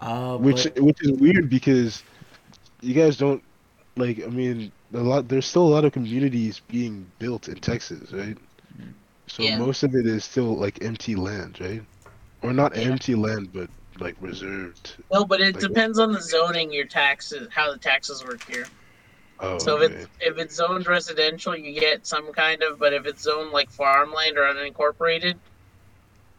Uh, 0.00 0.36
Which 0.36 0.64
but, 0.64 0.82
which 0.82 1.02
is 1.02 1.12
weird 1.12 1.48
because 1.48 2.02
you 2.82 2.92
guys 2.94 3.16
don't 3.16 3.42
like. 3.96 4.22
I 4.22 4.26
mean, 4.28 4.70
a 4.92 4.98
lot. 4.98 5.28
There's 5.28 5.46
still 5.46 5.62
a 5.62 5.72
lot 5.72 5.84
of 5.86 5.92
communities 5.92 6.60
being 6.68 7.06
built 7.18 7.48
in 7.48 7.56
Texas, 7.56 8.12
right? 8.12 8.36
So 9.26 9.42
Yeah. 9.42 9.58
most 9.58 9.82
of 9.82 9.94
it 9.94 10.06
is 10.06 10.24
still 10.24 10.56
like 10.56 10.84
empty 10.84 11.16
land, 11.16 11.58
right? 11.60 11.82
Or 12.42 12.52
not 12.52 12.76
Yeah. 12.76 12.82
empty 12.84 13.14
land, 13.14 13.52
but 13.54 13.70
like 13.98 14.14
reserved. 14.20 14.96
No, 15.10 15.24
but 15.24 15.40
it 15.40 15.54
Like- 15.54 15.62
depends 15.62 15.98
on 15.98 16.12
the 16.12 16.20
zoning, 16.20 16.70
your 16.72 16.84
taxes, 16.86 17.48
how 17.50 17.72
the 17.72 17.78
taxes 17.78 18.22
work 18.22 18.46
here. 18.48 18.66
Oh, 19.40 19.58
So 19.58 19.80
if 19.82 19.90
okay. 19.90 20.00
it's 20.02 20.08
if 20.20 20.38
it's 20.38 20.54
zoned 20.54 20.86
residential, 20.86 21.54
you 21.56 21.78
get 21.78 22.06
some 22.06 22.32
kind 22.32 22.62
of, 22.62 22.78
but 22.78 22.92
if 22.92 23.06
it's 23.06 23.22
zoned 23.22 23.50
like 23.50 23.70
farmland 23.70 24.38
or 24.38 24.42
unincorporated, 24.44 25.34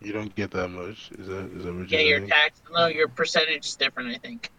you 0.01 0.13
don't 0.13 0.33
get 0.35 0.51
that 0.51 0.69
much. 0.69 1.11
Is 1.17 1.27
that 1.27 1.51
is 1.55 1.63
that 1.63 1.73
what 1.75 1.89
yeah, 1.91 1.99
you're 1.99 2.19
your 2.19 2.27
tax, 2.27 2.61
no, 2.71 2.87
your 2.87 3.07
percentage 3.07 3.65
is 3.65 3.75
different. 3.75 4.09
I 4.15 4.17
think. 4.17 4.51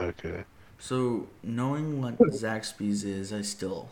Okay. 0.00 0.44
so 0.78 1.26
knowing 1.42 2.00
what 2.00 2.18
Zaxby's 2.18 3.04
is, 3.04 3.32
I 3.32 3.42
still 3.42 3.88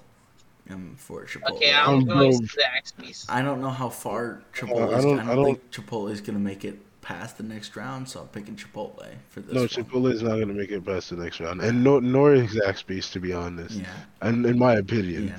am 0.71 0.95
for 0.97 1.25
Chipotle. 1.25 1.57
Okay, 1.57 1.73
I'm 1.75 1.89
Um, 1.95 2.05
going 2.05 2.33
to 2.39 2.45
Zaxby's. 2.47 3.27
I 3.29 3.43
don't 3.43 3.61
know 3.61 3.71
how 3.71 3.89
far 3.89 4.43
Chipotle 4.55 4.93
I 4.95 4.99
is. 4.99 5.05
don't- 5.05 5.19
I 5.19 5.23
I 5.23 5.27
don't, 5.27 5.37
don't- 5.37 5.45
think 5.47 5.71
Chipotle 5.71 6.11
is 6.11 6.21
gonna 6.21 6.39
make 6.39 6.65
it 6.65 6.79
past 7.07 7.37
the 7.39 7.45
next 7.45 7.77
round, 7.77 8.09
so 8.09 8.21
I'm 8.23 8.27
picking 8.29 8.57
Chipotle 8.57 9.07
for 9.31 9.39
this 9.41 9.55
No, 9.55 9.61
one. 9.61 9.69
Chipotle 9.69 10.13
is 10.13 10.23
not 10.23 10.31
going 10.41 10.49
to 10.49 10.55
make 10.55 10.73
it 10.73 10.85
past 10.85 11.11
the 11.11 11.17
next 11.17 11.39
round, 11.39 11.61
and 11.61 11.85
no, 11.85 12.01
nor 12.01 12.35
is 12.35 12.53
Zaxby's, 12.55 13.11
to 13.13 13.21
be 13.21 13.33
honest. 13.33 13.77
Yeah. 13.79 13.87
And 14.23 14.45
in 14.45 14.59
my 14.59 14.75
opinion, 14.75 15.29
Yeah. 15.29 15.37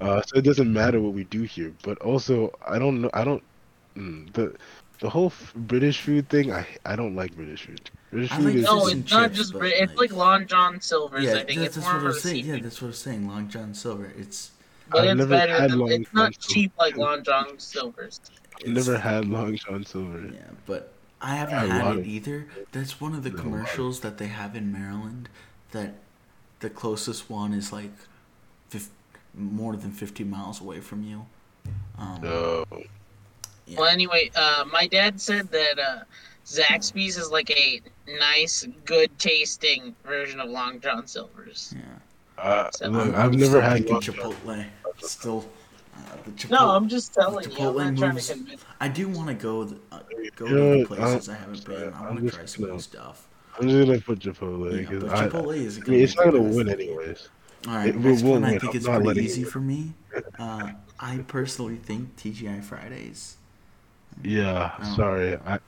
No. 0.00 0.06
uh, 0.12 0.22
so 0.22 0.36
it 0.38 0.44
doesn't 0.44 0.72
matter 0.72 1.00
what 1.00 1.14
we 1.14 1.24
do 1.24 1.42
here. 1.42 1.72
But 1.82 1.98
also, 1.98 2.56
I 2.66 2.78
don't 2.78 3.00
know. 3.02 3.10
I 3.14 3.24
don't 3.24 3.42
mm, 3.96 4.32
the 4.32 4.54
the 5.00 5.10
whole 5.10 5.26
f- 5.26 5.52
British 5.56 6.00
food 6.00 6.28
thing. 6.28 6.52
I 6.52 6.64
I 6.86 6.94
don't 6.94 7.16
like 7.16 7.34
British 7.34 7.66
food. 7.66 7.90
British 8.12 8.30
I 8.30 8.36
food 8.36 8.44
like 8.46 8.54
is 8.54 8.64
No, 8.64 8.86
it's 8.86 9.10
not 9.10 9.22
chips, 9.24 9.36
just. 9.38 9.52
but, 9.54 9.58
Brit- 9.58 9.74
It's 9.76 9.90
like- 9.96 10.12
like 10.12 10.18
Long 10.18 10.46
John 10.46 10.80
Silver's. 10.80 11.24
Yeah, 11.24 11.32
I 11.32 11.44
think 11.44 11.58
that's, 11.60 11.76
it's 11.76 11.76
that's 11.78 11.86
more 11.86 11.96
what 11.96 12.06
I 12.06 12.10
of 12.10 12.16
saying. 12.16 12.46
Yeah, 12.46 12.58
that's 12.62 12.80
what 12.80 12.86
I 12.88 12.90
was 12.90 12.98
saying. 12.98 13.26
Long 13.26 13.48
John 13.48 13.74
Silver. 13.74 14.12
It's 14.16 14.52
but 14.90 15.00
I've 15.00 15.10
it's 15.10 15.18
never 15.18 15.30
better 15.30 15.60
had 15.60 15.70
than. 15.72 15.78
Long 15.80 15.90
It's 15.90 16.14
not 16.14 16.32
cheap 16.38 16.72
like 16.78 16.96
Long 16.96 17.24
John 17.24 17.58
Silver's. 17.58 18.20
I've 18.60 18.68
never 18.68 18.96
had 18.96 19.26
Long 19.26 19.56
John 19.56 19.84
Silver. 19.84 20.30
Yeah, 20.32 20.40
but 20.64 20.92
I 21.20 21.34
haven't 21.36 21.54
I 21.54 21.66
had 21.66 21.96
it 21.96 22.00
it. 22.00 22.06
either. 22.06 22.46
That's 22.72 23.00
one 23.00 23.14
of 23.14 23.24
the 23.24 23.30
commercials 23.30 24.00
that 24.00 24.18
they 24.18 24.28
have 24.28 24.54
in 24.54 24.72
Maryland. 24.72 25.28
That 25.72 25.94
the 26.60 26.70
closest 26.70 27.28
one 27.28 27.52
is 27.52 27.72
like, 27.72 27.90
fif- 28.68 28.90
more 29.34 29.76
than 29.76 29.90
50 29.92 30.24
miles 30.24 30.60
away 30.60 30.80
from 30.80 31.02
you. 31.02 31.26
Um, 31.98 32.20
No. 32.22 32.64
yeah. 33.66 33.78
Well, 33.80 33.88
anyway, 33.88 34.30
uh, 34.34 34.64
my 34.72 34.86
dad 34.86 35.20
said 35.20 35.50
that 35.50 35.78
uh, 35.78 35.98
Zaxby's 36.46 37.16
is 37.18 37.30
like 37.30 37.50
a 37.50 37.80
nice, 38.18 38.66
good 38.84 39.16
tasting 39.18 39.94
version 40.04 40.40
of 40.40 40.48
Long 40.48 40.80
John 40.80 41.06
Silver's. 41.06 41.74
yeah. 41.76 42.42
Uh, 42.42 42.70
So- 42.72 42.88
look, 42.88 43.14
I'm- 43.14 43.14
I've 43.16 43.34
never 43.34 43.60
had 43.60 43.86
thinking 43.86 44.14
Chipotle. 44.14 44.64
Still, 45.00 45.48
uh, 45.98 46.16
the 46.24 46.30
Chipotle. 46.32 46.50
No, 46.50 46.70
I'm 46.70 46.88
just 46.88 47.14
telling 47.14 47.44
you. 47.44 47.50
Chipotle 47.56 47.80
I'm 47.82 47.94
not 47.94 47.98
trying 47.98 48.14
moves- 48.14 48.28
to 48.28 48.34
convince. 48.34 48.64
I 48.80 48.88
do 48.88 49.08
want 49.08 49.28
to 49.28 49.34
go 49.34 49.64
th- 49.66 49.80
uh, 49.92 49.98
go 50.36 50.46
You 50.46 50.54
know 50.54 50.58
to 50.58 50.70
the 50.72 50.78
what, 50.88 50.98
places 50.98 51.28
I'm- 51.28 51.36
I 51.36 51.40
haven't 51.40 51.64
been. 51.64 51.92
I 51.94 51.98
I'm 51.98 52.04
want 52.14 52.20
to 52.24 52.30
try 52.30 52.44
some 52.46 52.62
new 52.64 52.68
gonna- 52.70 52.80
stuff. 52.80 53.28
I'm 53.60 53.68
just 53.68 53.86
gonna 53.88 54.00
put 54.00 54.18
Chipotle 54.20 54.70
Yeah, 54.72 54.78
because 54.88 55.02
but 55.04 55.12
I, 55.18 55.28
Chipotle 55.28 55.56
is. 55.56 55.78
I 55.84 55.90
mean, 55.90 56.00
it's 56.00 56.16
not 56.16 56.24
gonna 56.26 56.42
win 56.42 56.68
anyways. 56.68 57.28
All 57.66 57.74
right, 57.74 57.88
It 57.88 57.94
will- 57.96 58.02
next 58.02 58.22
will 58.22 58.30
one 58.32 58.44
I 58.44 58.50
think 58.58 58.64
I'm 58.64 58.76
it's 58.76 58.86
pretty 58.86 59.04
letting 59.04 59.24
it 59.24 59.26
easy 59.26 59.44
for 59.44 59.60
me. 59.60 59.92
Uh, 60.38 60.70
I 61.00 61.18
personally 61.28 61.76
think 61.76 62.16
TGI 62.16 62.60
Fridays. 62.64 63.36
Yeah, 64.22 64.72
Oh. 64.80 64.96
sorry. 64.96 65.36
I, 65.46 65.58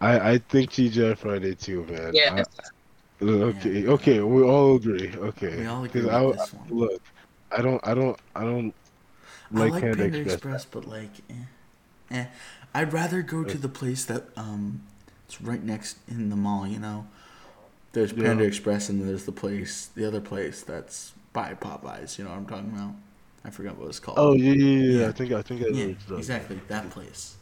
I, 0.00 0.30
I 0.32 0.38
think 0.38 0.70
TGI 0.70 1.16
Friday 1.16 1.54
too, 1.54 1.84
man. 1.84 2.12
Yeah. 2.14 2.42
I- 3.22 3.24
okay, 3.24 3.86
okay, 3.86 4.20
we 4.20 4.42
all 4.42 4.76
agree. 4.76 5.14
Okay. 5.16 5.56
We 5.60 5.66
all 5.66 5.84
agree 5.84 6.02
'Cause 6.02 6.10
with 6.10 6.38
I, 6.38 6.42
this 6.42 6.52
one. 6.52 6.68
Look, 6.70 7.02
I 7.56 7.62
don't, 7.62 7.80
I 7.86 7.94
don't, 7.94 8.18
I 8.34 8.40
don't 8.42 8.74
I 9.54 9.68
like, 9.68 9.82
Panda, 9.82 9.96
Panda 9.96 10.18
Express. 10.20 10.34
Express, 10.34 10.64
but 10.64 10.86
like, 10.86 11.10
eh, 11.30 11.34
eh. 12.10 12.26
I'd 12.74 12.92
rather 12.92 13.22
go 13.22 13.44
to 13.44 13.56
the 13.58 13.68
place 13.68 14.04
that 14.06 14.24
um, 14.36 14.82
it's 15.26 15.40
right 15.40 15.62
next 15.62 15.98
in 16.08 16.30
the 16.30 16.36
mall. 16.36 16.66
You 16.66 16.78
know, 16.80 17.06
there's 17.92 18.12
Yeah. 18.12 18.24
Panda 18.24 18.44
Express, 18.44 18.88
and 18.88 19.06
there's 19.06 19.24
the 19.24 19.32
place, 19.32 19.86
the 19.94 20.06
other 20.06 20.20
place 20.20 20.62
that's 20.62 21.12
by 21.32 21.54
Popeyes. 21.54 22.18
You 22.18 22.24
know 22.24 22.30
what 22.30 22.38
I'm 22.38 22.46
talking 22.46 22.72
about? 22.72 22.94
I 23.44 23.50
forgot 23.50 23.76
what 23.76 23.88
it's 23.88 24.00
called. 24.00 24.18
Oh 24.18 24.32
yeah, 24.34 24.52
yeah, 24.52 24.64
yeah, 24.64 25.00
Yeah. 25.00 25.08
I 25.08 25.12
think, 25.12 25.32
I 25.32 25.42
think 25.42 25.62
I 25.62 25.66
yeah, 25.68 25.94
you're 26.08 26.18
exactly 26.18 26.60
that 26.68 26.90
place. 26.90 27.36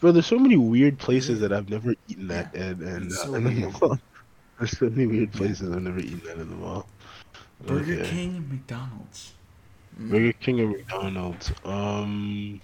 Bro, 0.00 0.12
there's 0.12 0.26
so 0.26 0.38
many 0.38 0.56
weird 0.56 0.98
places 0.98 1.40
that 1.40 1.52
I've 1.52 1.70
never 1.70 1.94
eaten 2.08 2.30
at, 2.30 2.50
Yeah. 2.54 2.62
and 2.62 2.82
and 2.82 3.06
It's 3.06 3.18
uh, 3.20 3.26
so 3.26 3.34
in 3.34 3.44
the 3.44 3.50
mall. 3.50 3.98
There's 4.58 4.78
so 4.78 4.88
many 4.90 5.06
weird 5.06 5.32
places 5.32 5.70
I've 5.72 5.82
never 5.82 5.98
eaten 5.98 6.22
at 6.30 6.38
in 6.38 6.48
the 6.50 6.56
mall. 6.56 6.86
Burger 7.66 7.94
Okay. 7.94 8.08
King 8.08 8.36
and 8.36 8.50
McDonald's. 8.50 9.32
Mm. 10.00 10.10
Burger 10.10 10.32
King 10.34 10.60
or 10.60 10.68
McDonald's. 10.68 11.52
Um, 11.64 12.60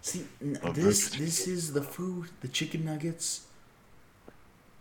See, 0.00 0.24
n- 0.42 0.58
Oh, 0.64 0.72
this 0.72 1.10
this 1.10 1.46
is 1.46 1.72
the 1.72 1.82
food. 1.82 2.28
The 2.40 2.48
chicken 2.48 2.84
nuggets 2.84 3.42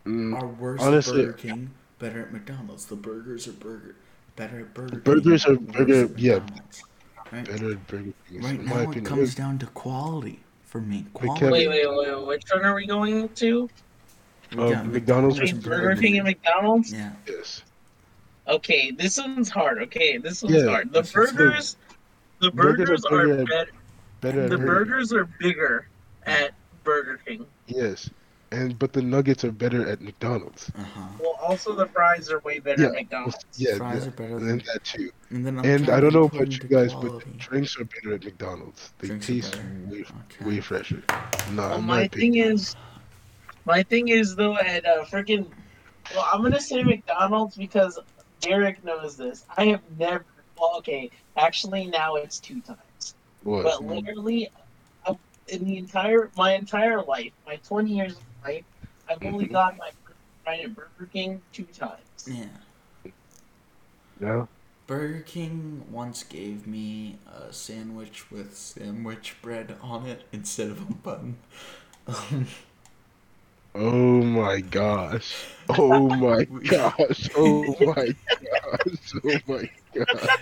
mm, 0.06 0.34
are 0.40 0.48
worse 0.48 0.82
honestly- 0.82 1.20
at 1.22 1.26
Burger 1.28 1.38
King, 1.38 1.72
better 2.00 2.22
at 2.22 2.34
McDonald's. 2.34 2.86
The 2.86 2.96
burgers 2.96 3.48
are 3.48 3.52
burger 3.54 3.96
better 4.36 4.62
at 4.62 4.74
Burger 4.74 4.90
King. 5.00 5.02
Burgers 5.02 5.46
are 5.46 5.56
burger- 5.58 6.10
yeah. 6.18 6.40
Right, 7.32 7.46
better 7.46 7.72
at 7.74 7.88
Burger 7.88 8.14
King. 8.30 8.42
right 8.42 8.62
now 8.62 8.78
it 8.80 8.84
opinion. 8.86 9.06
comes 9.06 9.36
down 9.36 9.60
to 9.60 9.68
quality 9.68 10.40
for 10.66 10.82
me. 10.82 11.06
Quality. 11.14 11.40
Kevin- 11.40 11.52
Wait, 11.54 11.68
wait, 11.68 11.88
wait. 11.88 12.28
Which 12.28 12.44
one 12.52 12.66
are 12.66 12.74
we 12.76 12.86
going 12.88 13.30
to? 13.30 13.70
We 14.56 14.58
Uh, 14.64 14.70
got 14.72 14.86
McDonald's 14.88 15.40
Between 15.40 15.62
versus 15.62 15.70
Burger 15.80 16.02
King 16.02 16.18
and 16.18 16.28
McDonald's? 16.28 16.92
Yeah, 16.92 17.12
Yes. 17.28 17.64
Okay, 18.48 18.92
this 18.92 19.18
one's 19.18 19.50
hard. 19.50 19.82
Okay, 19.84 20.18
this 20.18 20.42
one's 20.42 20.56
Yeah, 20.56 20.66
hard. 20.70 20.92
The 20.92 21.02
this 21.04 21.16
one's 21.16 21.32
burgers, 21.32 21.76
the 22.42 22.52
Burgers 22.52 22.90
burgers 23.02 23.06
are 23.06 23.20
are 23.20 23.28
better 23.28 23.42
at- 23.42 23.48
better. 23.48 23.72
Better 24.22 24.50
The 24.50 24.58
Burger 24.58 24.66
burgers 24.86 25.14
are 25.14 25.26
bigger 25.40 25.88
at 26.26 26.52
Burger 26.84 27.20
King. 27.26 27.46
Yes. 27.68 28.10
And 28.54 28.78
but 28.78 28.92
the 28.92 29.02
nuggets 29.02 29.46
are 29.46 29.52
better 29.52 29.88
at 29.88 30.02
McDonald's. 30.02 30.70
uh 30.78 30.84
huh. 30.84 31.08
Well, 31.22 31.38
also 31.42 31.74
the 31.74 31.88
fries 31.88 32.30
are 32.30 32.40
way 32.40 32.60
better 32.60 32.82
Yeah. 32.82 32.88
at 32.90 32.94
McDonald's. 32.96 33.38
Yeah, 33.56 33.78
Fries 33.78 34.02
yeah, 34.04 34.08
are 34.10 34.12
better 34.12 34.38
and 34.38 34.48
than. 34.50 34.58
that 34.74 34.84
too. 34.84 35.10
And 35.30 35.46
then 35.46 35.58
I'm 35.60 35.66
And 35.66 35.90
I 35.90 36.00
don't 36.02 36.14
know 36.14 36.26
about 36.26 36.52
you 36.52 36.60
guys, 36.68 36.92
quality. 36.92 37.26
but 37.30 37.38
drinks 37.38 37.80
are 37.80 37.86
better 37.86 38.14
at 38.16 38.26
McDonald's. 38.26 38.92
They 39.00 39.08
Drinks 39.08 39.28
taste 39.28 39.56
way, 39.88 40.02
Okay. 40.04 40.46
way 40.46 40.60
fresher. 40.60 41.02
Nah, 41.52 41.70
Well, 41.70 41.78
in 41.80 41.86
my 41.86 42.02
thing 42.10 42.32
opinion. 42.34 42.54
is, 42.56 42.76
my 43.66 43.82
thing 43.84 44.10
is 44.10 44.36
though 44.36 44.58
at 44.58 44.86
uh, 44.86 45.06
freaking. 45.06 45.48
Well, 46.14 46.28
I'm 46.32 46.42
gonna 46.42 46.60
say 46.60 46.84
McDonald's 46.84 47.56
because 47.56 47.98
Derek 48.42 48.84
knows 48.84 49.16
this. 49.16 49.46
I 49.58 49.66
have 49.68 49.82
never. 49.98 50.26
Well, 50.62 50.78
okay, 50.78 51.10
actually 51.38 51.88
now 51.88 52.16
it's 52.16 52.40
two 52.40 52.62
times. 52.62 53.16
What? 53.44 53.64
But 53.64 53.84
literally, 53.84 54.48
in 55.48 55.66
the 55.66 55.78
entire 55.78 56.30
my 56.38 56.54
entire 56.54 57.02
life, 57.02 57.32
my 57.48 57.56
20 57.58 57.92
years 57.92 58.14
of 58.14 58.24
life, 58.44 58.64
I've 59.10 59.24
only 59.26 59.48
Mhm. 59.48 59.52
gotten 59.54 59.80
my 59.80 59.90
first 60.06 60.20
fry 60.44 60.58
at 60.60 60.76
Burger 60.76 61.10
King 61.12 61.42
two 61.52 61.66
times. 61.66 62.28
Yeah. 62.28 63.12
Yeah. 64.20 64.46
Burger 64.86 65.22
King 65.22 65.92
once 65.92 66.24
gave 66.24 66.68
me 66.68 67.18
a 67.26 67.52
sandwich 67.52 68.30
with 68.30 68.56
sandwich 68.56 69.36
bread 69.42 69.78
on 69.82 70.06
it 70.06 70.28
instead 70.32 70.70
of 70.70 70.82
a 70.90 70.94
bun. 70.94 71.38
Oh 73.74 74.22
my 74.22 74.60
gosh. 74.62 75.46
Oh 75.70 76.10
my 76.10 76.44
gosh. 76.46 77.30
Oh 77.36 77.76
my 77.80 78.14
gosh. 78.42 79.14
Oh 79.24 79.40
my 79.48 79.70
gosh. 79.94 80.40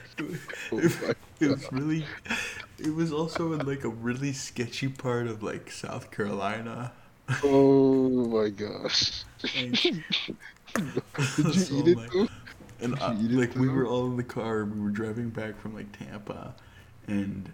Oh 0.72 0.82
my 0.82 0.88
gosh. 1.04 1.16
it 1.40 1.48
was 1.50 1.72
really. 1.72 2.06
It 2.80 2.94
was 2.94 3.14
also 3.14 3.54
in 3.54 3.66
like 3.66 3.84
a 3.84 3.90
really 3.90 4.34
sketchy 4.34 4.88
part 4.88 5.28
of 5.28 5.44
like 5.44 5.70
South 5.72 6.10
Carolina. 6.12 6.92
Oh 7.44 8.10
my 8.10 8.50
gosh. 8.50 9.24
Did 9.44 9.84
you 9.86 11.54
So, 11.54 11.76
eat 11.76 11.88
it 11.88 11.98
like- 11.98 12.12
though? 12.12 12.28
And 12.82 12.96
Did 12.98 13.18
you 13.20 13.26
eat 13.26 13.32
it 13.34 13.40
like 13.50 13.56
we 13.56 13.68
were 13.70 13.86
all 13.86 14.06
in 14.08 14.16
the 14.18 14.24
car, 14.24 14.64
we 14.66 14.80
were 14.80 14.90
driving 14.90 15.30
back 15.30 15.60
from 15.60 15.76
like 15.76 15.92
Tampa, 15.98 16.56
and 17.08 17.52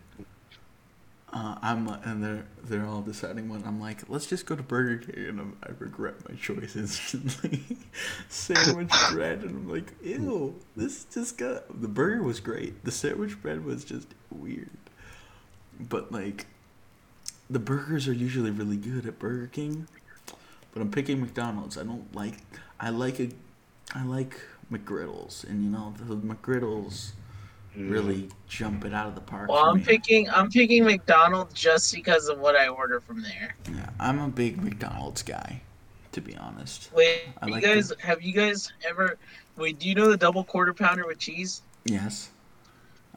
uh, 1.36 1.56
I'm 1.62 1.86
and 1.90 2.24
they're 2.24 2.45
they're 2.64 2.86
all 2.86 3.02
deciding 3.02 3.49
one. 3.49 3.62
I'm 3.66 3.82
like, 3.82 4.07
let's 4.07 4.26
just 4.26 4.45
go 4.45 4.56
to 4.56 4.64
Burger 4.64 5.06
King, 5.06 5.26
and 5.26 5.40
I'm, 5.41 5.57
I 5.62 5.72
regret 5.78 6.16
my 6.30 6.36
choice 6.36 6.78
instantly. 6.78 7.62
sandwich 8.30 8.94
bread, 9.12 9.40
and 9.40 9.49
I'm 9.49 9.70
like, 9.70 9.91
ew, 10.02 10.56
this 10.78 11.03
just 11.14 11.38
got 11.38 11.82
the 11.82 11.90
burger 11.90 12.24
was 12.24 12.40
great. 12.40 12.86
The 12.86 12.91
sandwich 12.91 13.41
bread 13.41 13.66
was 13.66 13.84
just 13.84 14.07
weird, 14.32 14.70
but 15.78 16.10
like, 16.10 16.45
the 17.49 17.60
burgers 17.60 18.07
are 18.07 18.14
usually 18.14 18.52
really 18.52 18.78
good 18.78 19.06
at 19.06 19.20
Burger 19.20 19.48
King, 19.48 19.90
but 20.72 20.82
I'm 20.82 20.90
picking 20.90 21.20
McDonald's. 21.20 21.78
I 21.78 21.84
don't 21.84 22.16
like. 22.16 22.36
I 22.80 22.91
like 22.91 23.20
a. 23.20 23.30
I 23.94 24.06
like 24.06 24.40
McGriddles, 24.72 25.44
and 25.44 25.66
you 25.66 25.70
know 25.70 25.94
the 25.99 26.16
McGriddles 26.16 27.12
really 27.77 28.30
jump 28.47 28.85
it 28.85 28.93
out 28.93 29.07
of 29.07 29.15
the 29.15 29.22
park. 29.22 29.49
Well, 29.49 29.65
I'm 29.65 29.77
me. 29.77 29.84
picking 29.84 30.30
I'm 30.30 30.49
picking 30.49 30.84
McDonald's 30.84 31.53
just 31.53 31.93
because 31.93 32.27
of 32.30 32.39
what 32.39 32.56
I 32.56 32.68
order 32.68 32.99
from 32.99 33.22
there. 33.22 33.56
Yeah, 33.72 33.89
I'm 33.99 34.19
a 34.19 34.27
big 34.27 34.61
McDonald's 34.64 35.22
guy, 35.23 35.61
to 36.14 36.22
be 36.22 36.35
honest. 36.38 36.91
Wait, 36.93 37.23
I 37.41 37.47
you 37.47 37.52
like 37.53 37.64
guys 37.64 37.89
the- 37.89 37.97
have 38.02 38.22
you 38.22 38.34
guys 38.34 38.72
ever? 38.88 39.18
Wait, 39.57 39.80
do 39.80 39.88
you 39.88 39.95
know 39.95 40.10
the 40.10 40.18
double 40.18 40.43
quarter 40.43 40.73
pounder 40.73 41.06
with 41.07 41.19
cheese? 41.19 41.61
Yes, 41.85 42.30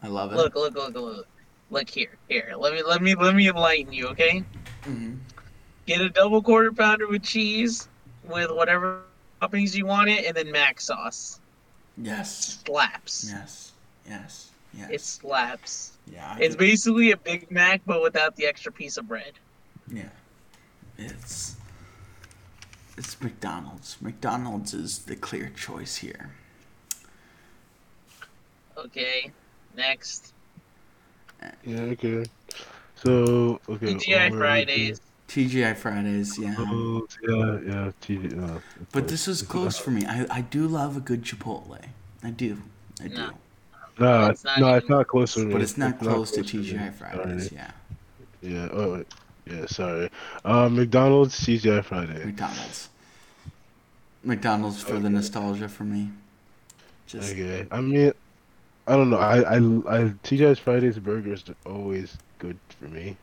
I 0.02 0.09
love 0.09 0.32
it. 0.32 0.36
Look, 0.36 0.55
look, 0.55 0.74
look, 0.74 0.94
look, 0.94 1.26
look 1.70 1.89
here, 1.90 2.16
here. 2.28 2.52
Let 2.56 2.72
me, 2.74 2.82
let 2.82 3.02
me, 3.02 3.14
let 3.14 3.35
me 3.35 3.48
enlighten 3.48 3.93
you, 3.93 4.09
okay? 4.09 4.44
Mm-hmm. 4.85 5.14
Get 5.86 6.01
a 6.01 6.10
double 6.10 6.43
quarter 6.43 6.70
pounder 6.70 7.09
with 7.09 7.22
cheese, 7.22 7.89
with 8.24 8.51
whatever 8.51 9.02
toppings 9.43 9.74
you 9.74 9.86
want 9.86 10.10
it, 10.10 10.26
and 10.26 10.36
then 10.36 10.52
mac 10.52 10.80
sauce. 10.80 11.40
Yes, 11.97 12.60
Slaps. 12.64 13.28
yes, 13.32 13.72
yes, 14.09 14.47
yes. 14.74 14.90
It 14.90 15.01
slaps. 15.01 15.93
yeah, 16.07 16.35
I 16.35 16.40
It's 16.40 16.55
could- 16.55 16.59
basically 16.61 17.11
a 17.12 17.16
Big 17.16 17.51
Mac, 17.51 17.81
but 17.86 18.03
without 18.03 18.36
the 18.36 18.47
extra 18.47 18.73
piece 18.73 18.97
of 18.97 19.07
bread. 19.09 19.32
yeah. 19.90 20.09
It's 21.01 21.55
it's 22.97 23.20
McDonald's. 23.23 23.97
McDonald's 24.01 24.74
is 24.74 24.99
the 25.01 25.15
clear 25.15 25.49
choice 25.55 25.97
here. 25.97 26.31
Okay, 28.77 29.31
next. 29.77 30.32
Yeah, 31.65 31.81
okay. 31.82 32.24
So, 32.97 33.61
okay. 33.69 33.95
TGI 33.95 34.16
where 34.16 34.27
are 34.27 34.31
we 34.32 34.36
Fridays. 34.39 35.01
TGI 35.28 35.77
Fridays, 35.77 36.39
yeah. 36.39 36.55
Oh, 36.59 37.07
yeah, 37.23 37.61
yeah, 37.65 37.93
TG, 38.01 38.57
uh, 38.57 38.61
But 38.93 39.07
this 39.09 39.28
is 39.28 39.43
close 39.43 39.78
for 39.78 39.90
me. 39.90 40.05
I, 40.07 40.27
I 40.31 40.40
do 40.40 40.66
love 40.66 40.97
a 40.97 41.01
good 41.01 41.23
Chipotle. 41.23 41.78
I 42.24 42.31
do. 42.31 42.62
I 43.01 43.09
do. 43.09 43.15
No. 43.15 43.31
No, 43.98 44.26
It's 44.26 44.44
not 44.44 44.58
no, 44.60 44.66
even- 44.68 44.78
it's 44.78 44.88
not 44.88 45.06
close 45.08 45.34
to 45.34 45.40
me. 45.44 45.52
But 45.52 45.62
it's 45.62 45.76
not 45.76 45.98
close 45.98 46.30
to 46.32 46.42
me. 46.42 46.46
TGI 46.48 46.92
Fridays, 46.94 47.48
Sorry. 47.48 47.60
yeah. 47.60 47.70
Yeah. 48.40 48.68
Oh, 48.72 48.92
wait. 48.94 49.06
yeah. 49.46 49.66
Sorry. 49.66 50.10
Uh, 50.44 50.68
McDonald's, 50.68 51.38
TGI 51.40 51.84
Friday. 51.84 52.24
McDonald's. 52.24 52.88
McDonald's 54.24 54.82
for 54.82 54.98
the 54.98 55.10
nostalgia 55.10 55.68
for 55.68 55.84
me. 55.84 56.10
Just 57.06 57.32
Okay. 57.32 57.66
I 57.70 57.80
mean, 57.80 58.12
I 58.86 58.92
don't 58.96 59.10
know. 59.10 59.18
I, 59.18 59.38
I, 59.40 59.56
I 59.56 59.98
TGI's 60.24 60.58
Fridays 60.58 60.98
burgers 60.98 61.44
are 61.48 61.70
always 61.72 62.16
good 62.38 62.58
for 62.78 62.86
me. 62.86 63.16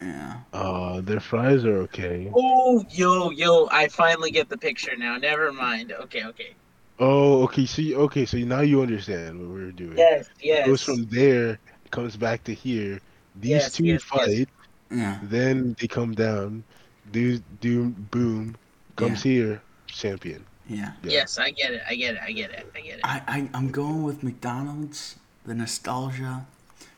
yeah. 0.00 0.40
Uh, 0.52 1.00
their 1.00 1.20
fries 1.20 1.64
are 1.64 1.78
okay. 1.78 2.30
Oh, 2.34 2.84
yo, 2.90 3.30
yo! 3.30 3.68
I 3.70 3.88
finally 3.88 4.30
get 4.30 4.48
the 4.48 4.56
picture 4.58 4.96
now. 4.96 5.16
Never 5.16 5.52
mind. 5.52 5.92
Okay, 5.92 6.24
okay. 6.26 6.54
Oh, 7.00 7.44
okay. 7.44 7.66
See, 7.66 7.94
okay. 7.96 8.26
So 8.26 8.38
now 8.38 8.60
you 8.60 8.82
understand 8.82 9.40
what 9.40 9.50
we 9.50 9.62
are 9.62 9.72
doing. 9.72 9.98
Yes, 9.98 10.28
It 10.40 10.44
yes. 10.44 10.66
goes 10.66 10.82
from 10.82 11.06
there, 11.06 11.58
comes 11.90 12.16
back 12.16 12.44
to 12.44 12.54
here. 12.54 13.00
These 13.36 13.50
Yes, 13.50 13.72
two 13.72 13.84
yes, 13.84 14.02
yes. 14.14 14.26
fight. 14.26 14.48
Yeah. 14.90 15.18
Then 15.22 15.76
they 15.80 15.88
come 15.88 16.14
down. 16.14 16.64
Do 17.10 17.38
do 17.60 17.90
boom. 17.90 18.56
Comes 18.96 19.22
here. 19.22 19.62
Champion. 19.86 20.44
Yeah. 20.68 20.92
Yeah. 21.02 21.10
Yes, 21.10 21.38
I 21.38 21.50
get 21.50 21.72
it. 21.72 21.82
I 21.88 21.94
get 21.96 22.14
it. 22.16 22.20
I 22.22 22.32
get 22.32 22.50
it. 22.52 22.70
I 22.76 22.80
get 22.80 22.98
it. 22.98 23.00
I, 23.04 23.22
I 23.26 23.48
I'm 23.54 23.70
going 23.70 24.02
with 24.04 24.22
McDonald's, 24.22 25.16
the 25.44 25.54
nostalgia, 25.54 26.46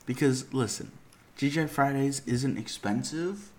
because 0.07 0.53
listen, 0.53 0.93
TGI 1.39 1.69
Fridays 1.69 2.23
isn't 2.27 2.59
expensive, 2.59 3.51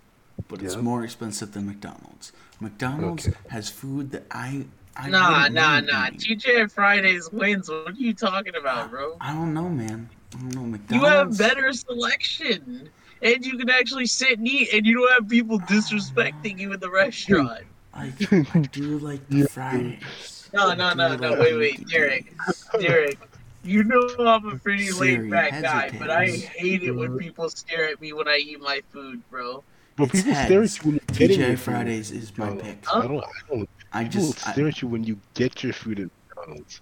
but 0.48 0.62
it's 0.62 0.76
more 0.76 1.02
expensive 1.04 1.52
than 1.52 1.66
McDonald's. 1.66 2.32
McDonald's 2.60 3.28
Okay. 3.28 3.36
has 3.48 3.70
food 3.70 4.10
that 4.12 4.24
I 4.30 4.66
I 4.96 5.08
nah, 5.08 5.48
nah, 5.48 5.62
mind 5.62 5.86
nah. 5.86 6.06
TGI 6.10 6.70
Fridays 6.70 7.30
wins. 7.32 7.68
What 7.68 7.88
are 7.88 7.92
you 7.92 8.14
talking 8.14 8.54
about, 8.56 8.90
bro? 8.90 9.16
I 9.20 9.32
don't 9.32 9.52
know, 9.52 9.68
man. 9.68 10.08
I 10.34 10.40
don't 10.40 10.54
know 10.54 10.62
McDonald's. 10.62 10.90
You 10.90 11.04
have 11.04 11.38
better 11.38 11.72
selection, 11.72 12.88
and 13.22 13.44
you 13.44 13.58
can 13.58 13.70
actually 13.70 14.06
sit 14.06 14.38
and 14.38 14.46
eat, 14.46 14.72
and 14.72 14.86
you 14.86 14.98
don't 14.98 15.12
have 15.12 15.28
people 15.28 15.58
disrespecting 15.60 16.58
you 16.58 16.72
in 16.72 16.80
the 16.80 16.90
restaurant. 16.90 17.64
I, 17.92 18.12
I 18.30 18.58
do 18.72 18.98
like 18.98 19.26
the 19.28 19.46
Fridays. 19.46 20.48
No, 20.52 20.70
I 20.70 20.74
no, 20.74 20.94
no, 20.94 21.08
like 21.08 21.20
no. 21.20 21.40
Wait, 21.40 21.56
wait, 21.56 21.88
Derek, 21.88 22.32
Derek. 22.80 23.18
You 23.64 23.82
know 23.82 24.14
I'm 24.18 24.46
a 24.46 24.58
pretty 24.58 24.86
Siri, 24.88 25.18
laid 25.18 25.30
back 25.30 25.62
guy, 25.62 25.90
but 25.98 26.10
I 26.10 26.26
hate 26.26 26.82
it 26.82 26.90
when 26.90 27.18
people 27.18 27.48
stare 27.48 27.88
at 27.88 28.00
me 28.00 28.12
when 28.12 28.28
I 28.28 28.36
eat 28.36 28.60
my 28.60 28.82
food, 28.92 29.22
bro. 29.30 29.64
But 29.96 30.12
people 30.12 30.34
stare 30.34 30.62
at 30.62 30.76
you 30.76 30.82
when 30.82 30.94
you're 30.94 31.16
getting 31.16 31.40
your 31.40 31.48
TGI 31.48 31.50
food. 31.52 31.60
Fridays 31.60 32.10
is 32.10 32.36
my 32.36 32.50
pick. 32.50 32.84
I 32.92 33.02
don't. 33.02 33.24
I 33.24 33.28
don't. 33.48 33.68
I 33.94 34.04
People 34.04 34.20
just 34.22 34.46
I, 34.48 34.52
stare 34.52 34.68
at 34.68 34.82
you 34.82 34.88
when 34.88 35.04
you 35.04 35.18
get 35.34 35.62
your 35.62 35.72
food 35.72 36.00
at 36.00 36.08
McDonald's. 36.36 36.80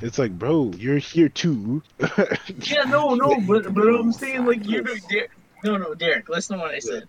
It's 0.00 0.18
like, 0.18 0.38
bro, 0.38 0.72
you're 0.76 0.98
here 0.98 1.28
too. 1.28 1.82
Yeah, 2.48 2.84
no, 2.84 3.14
no, 3.14 3.40
but 3.40 3.74
but 3.74 3.86
I'm 3.88 4.12
saying 4.12 4.44
like 4.46 4.66
you 4.66 4.82
know, 4.82 4.94
Derek. 5.08 5.30
No, 5.64 5.76
no, 5.76 5.94
Derek. 5.94 6.28
Listen 6.28 6.56
to 6.56 6.62
what 6.62 6.74
I 6.74 6.78
said. 6.78 7.04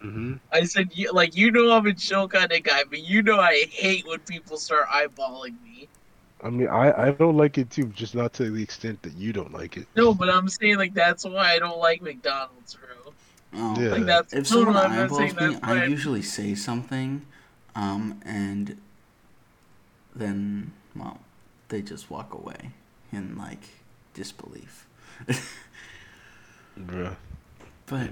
hmm 0.00 0.34
I 0.52 0.64
said 0.64 0.90
you 0.92 1.10
like 1.12 1.36
you 1.36 1.50
know 1.50 1.72
I'm 1.72 1.86
a 1.86 1.94
chill 1.94 2.28
kind 2.28 2.52
of 2.52 2.62
guy, 2.62 2.84
but 2.88 3.00
you 3.00 3.22
know 3.22 3.40
I 3.40 3.64
hate 3.70 4.06
when 4.06 4.20
people 4.20 4.56
start 4.56 4.88
eyeballing 4.88 5.60
me. 5.62 5.88
I 6.42 6.50
mean, 6.50 6.68
I 6.68 6.92
I 7.08 7.10
don't 7.12 7.36
like 7.36 7.58
it 7.58 7.70
too, 7.70 7.86
just 7.88 8.14
not 8.14 8.32
to 8.34 8.50
the 8.50 8.62
extent 8.62 9.02
that 9.02 9.14
you 9.14 9.32
don't 9.32 9.52
like 9.52 9.76
it. 9.76 9.86
No, 9.96 10.14
but 10.14 10.28
I'm 10.28 10.48
saying 10.48 10.76
like 10.76 10.94
that's 10.94 11.24
why 11.24 11.54
I 11.54 11.58
don't 11.58 11.78
like 11.78 12.02
McDonald's, 12.02 12.74
bro. 12.74 13.14
oh, 13.54 13.80
Yeah. 13.80 13.88
Like 13.90 14.06
that's 14.06 14.32
If 14.32 14.50
no, 14.50 14.64
no, 14.64 14.70
someone 14.70 14.76
I'm 14.76 14.96
not 14.96 15.10
saying 15.14 15.36
eyeballs 15.36 15.54
me. 15.54 15.58
I 15.62 15.86
usually 15.86 16.22
say 16.22 16.54
something, 16.54 17.22
um, 17.74 18.20
and 18.24 18.80
then 20.14 20.72
well, 20.94 21.20
they 21.68 21.82
just 21.82 22.10
walk 22.10 22.34
away 22.34 22.72
in 23.12 23.36
like 23.36 23.62
disbelief. 24.14 24.86
Bruh. 26.78 27.16
But 27.86 28.10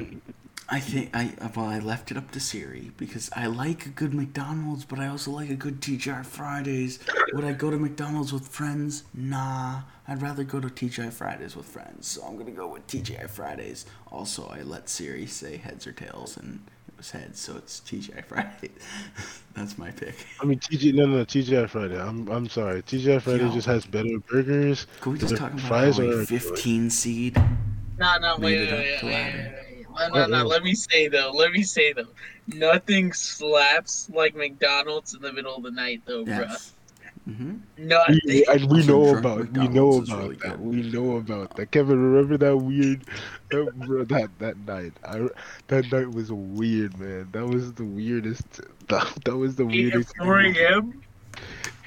I 0.68 0.80
think 0.80 1.10
I 1.14 1.32
well 1.54 1.66
I 1.66 1.78
left 1.78 2.10
it 2.10 2.16
up 2.16 2.30
to 2.32 2.40
Siri 2.40 2.92
because 2.96 3.30
I 3.34 3.46
like 3.46 3.86
a 3.86 3.88
good 3.88 4.14
McDonald's, 4.14 4.84
but 4.84 4.98
I 4.98 5.08
also 5.08 5.30
like 5.30 5.50
a 5.50 5.54
good 5.54 5.80
TGI 5.80 6.24
Fridays. 6.24 6.98
Would 7.32 7.44
I 7.44 7.52
go 7.52 7.70
to 7.70 7.76
McDonald's 7.76 8.32
with 8.32 8.48
friends? 8.48 9.04
Nah, 9.14 9.82
I'd 10.06 10.22
rather 10.22 10.44
go 10.44 10.60
to 10.60 10.68
TGI 10.68 11.12
Fridays 11.12 11.56
with 11.56 11.66
friends. 11.66 12.06
So 12.08 12.22
I'm 12.22 12.36
gonna 12.36 12.50
go 12.50 12.68
with 12.68 12.86
TGI 12.86 13.28
Fridays. 13.28 13.86
Also, 14.10 14.46
I 14.46 14.62
let 14.62 14.88
Siri 14.88 15.26
say 15.26 15.56
heads 15.56 15.86
or 15.86 15.92
tails, 15.92 16.36
and 16.36 16.60
was 17.02 17.10
heads, 17.10 17.40
so 17.40 17.56
it's 17.56 17.80
TGI 17.80 18.24
Friday. 18.24 18.70
That's 19.54 19.76
my 19.76 19.90
pick. 19.90 20.14
I 20.40 20.44
mean, 20.44 20.60
TG, 20.60 20.94
no, 20.94 21.06
no, 21.06 21.24
TGI 21.24 21.68
Friday. 21.68 22.00
I'm, 22.00 22.28
I'm 22.28 22.48
sorry. 22.48 22.82
TGI 22.82 23.20
Friday 23.20 23.44
Yo. 23.44 23.52
just 23.52 23.66
has 23.66 23.84
better 23.84 24.18
burgers. 24.30 24.86
Can 25.00 25.12
we 25.12 25.18
just 25.18 25.30
Their 25.30 25.38
talk 25.38 25.52
about 25.52 25.66
fries 25.66 25.98
how 25.98 26.04
a 26.04 26.24
15 26.24 26.90
seed? 26.90 27.42
No, 27.98 28.18
no, 28.18 28.36
wait, 28.38 28.58
wait, 28.58 28.72
wait, 28.72 29.02
wait, 29.02 29.04
wait, 29.04 29.52
wait. 29.90 30.12
No, 30.14 30.26
no, 30.26 30.26
no. 30.26 30.46
Let 30.46 30.62
me 30.62 30.74
say 30.74 31.08
though. 31.08 31.32
Let 31.34 31.52
me 31.52 31.64
say 31.64 31.92
though. 31.92 32.06
Nothing 32.46 33.12
slaps 33.12 34.08
like 34.10 34.34
McDonald's 34.34 35.14
in 35.14 35.22
the 35.22 35.32
middle 35.32 35.54
of 35.54 35.62
the 35.62 35.70
night, 35.70 36.02
though, 36.06 36.24
Yes. 36.24 36.72
Mm-hmm. 37.28 37.56
bruh. 37.78 37.88
Nothing. 37.88 38.20
We, 38.24 38.44
and 38.46 38.70
we 38.70 38.82
know 38.82 39.14
Drunk 39.14 39.16
about 39.16 39.50
we 39.52 39.68
know 39.68 39.96
about 39.98 40.32
really 40.32 40.36
that. 40.42 40.58
good. 40.58 40.60
We 40.60 40.82
know 40.82 41.16
about 41.16 41.54
that. 41.56 41.70
Kevin, 41.72 42.00
remember 42.12 42.36
that 42.38 42.56
weird 42.56 43.04
that, 43.50 43.72
that 44.08 44.30
that 44.38 44.58
night? 44.66 44.94
I 45.04 45.28
that 45.68 45.90
night 45.92 46.12
was 46.12 46.32
weird, 46.32 46.98
man. 46.98 47.30
That 47.32 47.46
was 47.46 47.74
the 47.74 47.84
weirdest. 47.84 48.60
That, 48.88 49.06
that 49.24 49.36
was 49.36 49.56
the 49.56 49.66
weirdest. 49.66 50.14
4 50.18 50.76
a.m. 50.76 51.02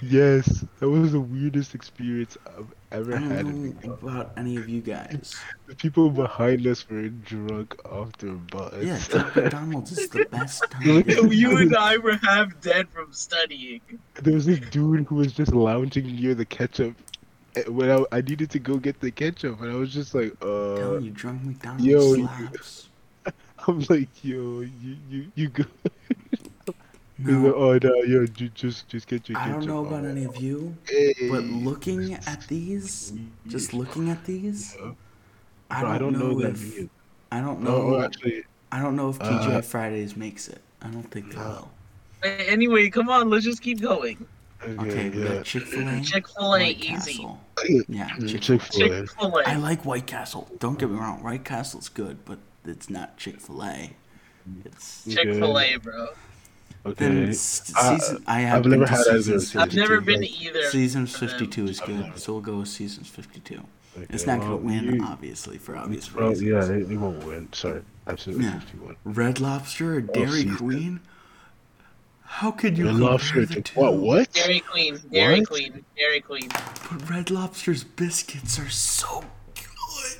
Yes, 0.01 0.65
that 0.79 0.89
was 0.89 1.13
the 1.13 1.21
weirdest 1.21 1.75
experience 1.75 2.37
I've 2.47 2.73
ever 2.91 3.15
I 3.15 3.19
had. 3.19 3.45
don't 3.45 3.83
know 3.85 3.93
about 3.93 4.31
any 4.37 4.55
of 4.57 4.69
you 4.69 4.81
guys. 4.81 5.35
The 5.67 5.75
people 5.75 6.09
behind 6.09 6.65
us 6.67 6.87
were 6.89 7.09
drunk 7.09 7.75
off 7.85 8.11
their 8.17 8.33
butts. 8.33 8.77
Yeah, 8.83 8.99
drunk 9.09 9.35
McDonald's 9.35 9.97
is 9.97 10.09
the 10.09 10.25
best 10.25 10.63
time. 10.71 11.03
You 11.31 11.57
and 11.57 11.75
I 11.75 11.97
were 11.97 12.17
half 12.21 12.59
dead 12.61 12.87
from 12.89 13.11
studying. 13.13 13.81
There 14.15 14.33
was 14.33 14.45
this 14.45 14.59
dude 14.71 15.05
who 15.07 15.15
was 15.15 15.33
just 15.33 15.53
lounging 15.53 16.05
near 16.15 16.35
the 16.35 16.45
ketchup. 16.45 16.95
eh, 17.55 17.63
When 17.67 17.89
I, 17.91 18.03
I 18.11 18.21
needed 18.21 18.49
to 18.51 18.59
go 18.59 18.77
get 18.77 18.99
the 18.99 19.11
ketchup, 19.11 19.61
and 19.61 19.71
I 19.71 19.75
was 19.75 19.93
just 19.93 20.13
like, 20.15 20.33
uh, 20.41 20.77
telling 20.77 21.03
you, 21.05 21.11
drunk 21.11 21.43
McDonald's 21.43 21.83
yo, 21.85 22.13
you- 22.13 22.27
slaps. 22.27 22.89
I'm 23.67 23.79
like, 23.89 24.09
yo, 24.23 24.61
you, 24.61 24.97
you, 25.09 25.31
you 25.33 25.49
go. 25.49 25.63
He's 27.17 27.27
No. 27.27 27.39
like, 27.45 27.53
oh 27.55 27.79
no, 27.81 28.03
yo, 28.03 28.25
just, 28.25 28.89
just 28.89 29.07
get 29.07 29.29
your 29.29 29.37
I 29.37 29.47
don't 29.49 29.65
know 29.65 29.85
about 29.85 30.03
any 30.05 30.25
of 30.25 30.35
you, 30.37 30.75
but 31.29 31.43
looking 31.45 32.13
at 32.13 32.45
these, 32.49 33.13
just 33.47 33.73
looking 33.73 34.09
at 34.09 34.25
these, 34.25 34.75
I 35.71 35.81
Bro, 35.81 35.97
don't, 35.99 36.13
know, 36.19 36.39
that 36.41 36.51
if 36.51 36.75
means. 36.77 36.89
I 37.31 37.39
don't 37.41 37.61
know. 37.61 38.01
actually, 38.03 38.43
I 38.71 38.81
don't 38.81 38.95
know 38.97 39.09
if 39.09 39.21
uh, 39.21 39.25
TGI 39.25 39.63
Fridays 39.63 40.17
makes 40.17 40.47
it. 40.49 40.61
I 40.81 40.87
don't 40.89 41.09
think 41.09 41.31
they 41.31 41.37
will. 41.37 41.69
Anyway, 42.23 42.89
come 42.89 43.07
on, 43.09 43.29
let's 43.29 43.45
just 43.45 43.61
keep 43.61 43.79
going. 43.81 44.25
Okay, 44.61 45.09
we 45.09 45.23
yeah. 45.23 45.41
Chick 45.43 45.63
Fil 45.63 45.87
A, 45.87 46.01
Chick 46.01 46.27
Fil 46.27 46.55
A, 46.55 46.69
easy. 46.71 46.87
Castle. 46.87 47.39
Yeah, 47.87 48.09
Chick. 48.27 48.41
Chick-fil-A. 48.41 48.89
Chick 49.05 49.11
Fil 49.11 49.41
I 49.45 49.53
A. 49.53 49.59
like 49.59 49.85
White 49.85 50.07
Castle. 50.07 50.49
Don't 50.59 50.77
get 50.79 50.89
me 50.89 50.97
wrong, 50.97 51.23
White 51.23 51.45
Castle's 51.45 51.87
good, 51.87 52.25
but 52.25 52.39
it's 52.65 52.89
not 52.89 53.15
Chick 53.17 53.39
Fil 53.39 53.63
A. 53.63 53.91
It's 54.65 55.05
Chick 55.05 55.33
Fil 55.33 55.59
A, 55.59 55.77
bro. 55.77 56.07
Then 56.93 57.23
Okay. 57.23 57.33
Season. 57.33 58.23
I 58.27 58.41
have 58.41 58.59
I've 58.65 58.71
never 58.71 58.85
to 58.85 58.91
had 58.91 58.99
either 59.01 59.09
of 59.17 59.23
seasons 59.23 59.51
those. 59.53 59.61
I've 59.61 59.73
never 59.75 59.99
52. 60.01 60.05
been 60.05 60.21
to 60.21 60.27
either. 60.43 60.69
Seasons 60.69 61.13
of 61.15 61.19
them. 61.19 61.29
52 61.29 61.65
is 61.67 61.79
good, 61.79 62.11
so 62.19 62.33
we'll 62.33 62.41
go 62.41 62.57
with 62.57 62.67
seasons 62.67 63.07
52. 63.07 63.61
It's 64.09 64.23
Okay, 64.23 64.31
not 64.31 64.41
gonna 64.41 64.57
win, 64.57 64.83
you- 64.95 65.03
obviously, 65.05 65.57
for 65.57 65.77
obvious 65.77 66.13
Well, 66.13 66.29
reasons. 66.29 66.47
yeah, 66.49 66.65
they, 66.65 66.81
they 66.83 66.97
won't 66.97 67.23
win. 67.25 67.47
Sorry, 67.53 67.81
absolutely 68.07 68.45
Yeah. 68.45 68.59
51. 68.59 68.95
Red 69.05 69.39
Lobster 69.39 69.93
or 69.93 69.97
oh, 69.97 70.13
Dairy 70.13 70.31
season. 70.31 70.57
Queen? 70.57 70.99
How 72.23 72.51
could 72.51 72.77
you 72.77 72.85
Red 72.85 72.91
compare 72.91 73.09
Lobster. 73.11 73.45
the 73.45 73.53
to- 73.55 73.61
two? 73.61 73.79
What? 73.79 73.93
What? 73.95 74.31
Dairy 74.33 74.59
Queen, 74.59 74.99
Dairy 75.11 75.39
What? 75.39 75.49
Queen, 75.49 75.85
Dairy 75.97 76.19
Queen. 76.21 76.49
But 76.49 77.09
Red 77.09 77.31
Lobster's 77.31 77.83
biscuits 77.85 78.59
are 78.59 78.69
so 78.69 79.23
good. 79.55 80.17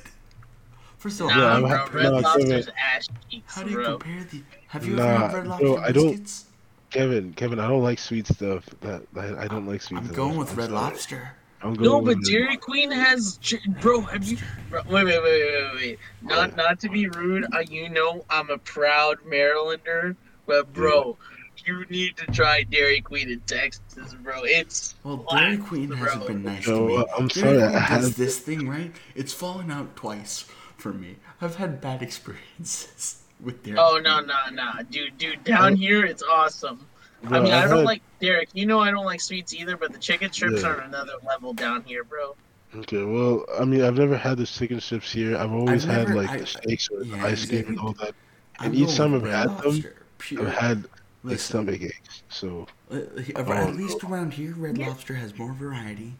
First 0.98 1.20
of 1.20 1.26
all, 1.26 1.34
Nah, 1.36 1.38
Yeah, 1.42 1.52
I'm 1.52 1.60
do 1.62 1.68
bro, 1.68 1.76
happy- 1.76 1.90
compare 1.90 2.02
Red 2.02 2.12
no. 2.12 2.18
Lobster's 2.28 2.68
ass 2.94 3.08
cheeks, 3.30 3.54
how 3.54 3.62
do 3.62 3.70
you 3.70 3.76
bro. 3.76 3.98
compare 3.98 4.24
the? 4.30 4.42
Have 4.68 4.86
you 4.86 4.96
Nah, 4.96 5.02
ever 5.04 5.18
had 5.18 5.34
Red 5.34 5.42
bro, 5.44 5.50
Lobster 5.50 5.80
I 5.80 5.92
don't- 5.92 6.06
biscuits? 6.12 6.45
Kevin, 6.90 7.32
Kevin, 7.34 7.58
I 7.60 7.68
don't 7.68 7.82
like 7.82 7.98
sweet 7.98 8.26
stuff. 8.26 8.64
That 8.80 9.02
I, 9.16 9.44
I 9.44 9.48
don't 9.48 9.66
like 9.66 9.82
sweet 9.82 9.98
I'm 9.98 10.04
stuff. 10.04 10.16
going 10.16 10.36
with 10.36 10.50
I'm 10.52 10.56
Red 10.56 10.68
sorry. 10.70 10.80
Lobster. 10.80 11.30
I'm 11.62 11.74
going 11.74 11.88
No, 11.88 11.98
with 11.98 12.04
but 12.06 12.16
Red 12.16 12.32
Dairy 12.32 12.56
Queen 12.58 12.90
has, 12.90 13.38
bro. 13.80 14.00
Have 14.02 14.24
you? 14.24 14.36
Bro, 14.70 14.82
wait, 14.88 15.04
wait, 15.04 15.22
wait, 15.22 15.22
wait, 15.22 15.52
wait, 15.52 15.74
wait. 15.74 15.98
Not, 16.22 16.54
not 16.56 16.78
to 16.80 16.88
be 16.90 17.08
rude. 17.08 17.46
Uh, 17.54 17.60
you 17.68 17.88
know, 17.88 18.24
I'm 18.30 18.50
a 18.50 18.58
proud 18.58 19.18
Marylander, 19.26 20.14
but 20.46 20.72
bro, 20.74 21.16
you 21.64 21.84
need 21.90 22.16
to 22.18 22.26
try 22.26 22.62
Dairy 22.62 23.00
Queen 23.00 23.30
in 23.30 23.40
Texas, 23.40 24.14
bro. 24.22 24.42
It's 24.44 24.94
Well, 25.02 25.24
Dairy 25.30 25.56
Queen 25.56 25.88
bro. 25.88 25.96
hasn't 25.96 26.26
been 26.26 26.42
nice 26.44 26.68
No, 26.68 26.78
to 26.80 26.86
me. 26.88 26.96
uh, 26.98 27.04
I'm 27.18 27.28
Dairy 27.28 27.58
sorry, 27.58 27.62
I 27.62 27.68
Queen 27.86 27.98
does 28.00 28.06
have- 28.08 28.16
this 28.16 28.38
thing 28.38 28.68
right. 28.68 28.94
It's 29.14 29.32
fallen 29.32 29.70
out 29.70 29.96
twice 29.96 30.44
for 30.76 30.92
me. 30.92 31.16
I've 31.40 31.56
had 31.56 31.80
bad 31.80 32.02
experiences 32.02 33.22
with 33.40 33.62
Dairy 33.62 33.78
Oh 33.78 33.98
no, 34.02 34.20
no, 34.20 34.34
no, 34.52 34.72
dude, 34.90 35.16
dude. 35.18 35.44
Down 35.44 35.74
Oh. 35.74 35.76
here, 35.76 36.04
it's 36.04 36.22
awesome. 36.22 36.86
Bro, 37.22 37.38
I 37.38 37.42
mean, 37.42 37.52
I 37.52 37.62
I've 37.62 37.68
don't 37.70 37.78
had- 37.78 37.86
like 37.86 38.02
Derek. 38.20 38.48
You 38.52 38.66
know, 38.66 38.80
I 38.80 38.90
don't 38.90 39.04
like 39.04 39.20
sweets 39.20 39.54
either, 39.54 39.76
but 39.76 39.92
the 39.92 39.98
chicken 39.98 40.32
strips 40.32 40.62
Yeah. 40.62 40.68
are 40.68 40.80
another 40.80 41.14
level 41.26 41.52
down 41.52 41.82
here, 41.84 42.04
bro. 42.04 42.34
Okay, 42.74 43.02
well, 43.04 43.44
I 43.58 43.64
mean, 43.64 43.82
I've 43.82 43.96
never 43.96 44.16
had 44.16 44.38
the 44.38 44.46
chicken 44.46 44.80
strips 44.80 45.12
here. 45.12 45.36
I've 45.36 45.52
always 45.52 45.84
I've 45.86 45.90
had 45.94 46.08
never- 46.08 46.22
like 46.22 46.30
I- 46.30 46.38
the 46.40 46.46
steaks 46.46 46.88
or 46.90 47.02
yeah, 47.02 47.24
ice 47.24 47.46
cream 47.46 47.66
and 47.68 47.78
all 47.80 47.92
that. 47.94 48.14
I'm 48.58 48.66
And 48.66 48.74
each 48.74 48.86
going 48.86 48.96
time 48.96 49.12
with 49.12 49.22
I've 49.24 49.28
Red 49.28 49.36
had 49.38 49.48
them, 49.62 49.64
Lobster, 49.72 49.96
pure. 50.18 50.46
I've 50.48 50.54
had 50.54 50.76
like 50.82 50.90
Listen, 51.24 51.64
stomach 51.66 51.82
aches. 51.82 52.22
So 52.28 52.66
uh, 52.90 52.96
Oh, 53.36 53.52
at 53.52 53.76
least 53.76 54.02
no. 54.02 54.08
around 54.10 54.34
here, 54.34 54.54
Red 54.56 54.78
Lobster 54.78 55.14
has 55.14 55.36
more 55.38 55.52
variety. 55.52 56.14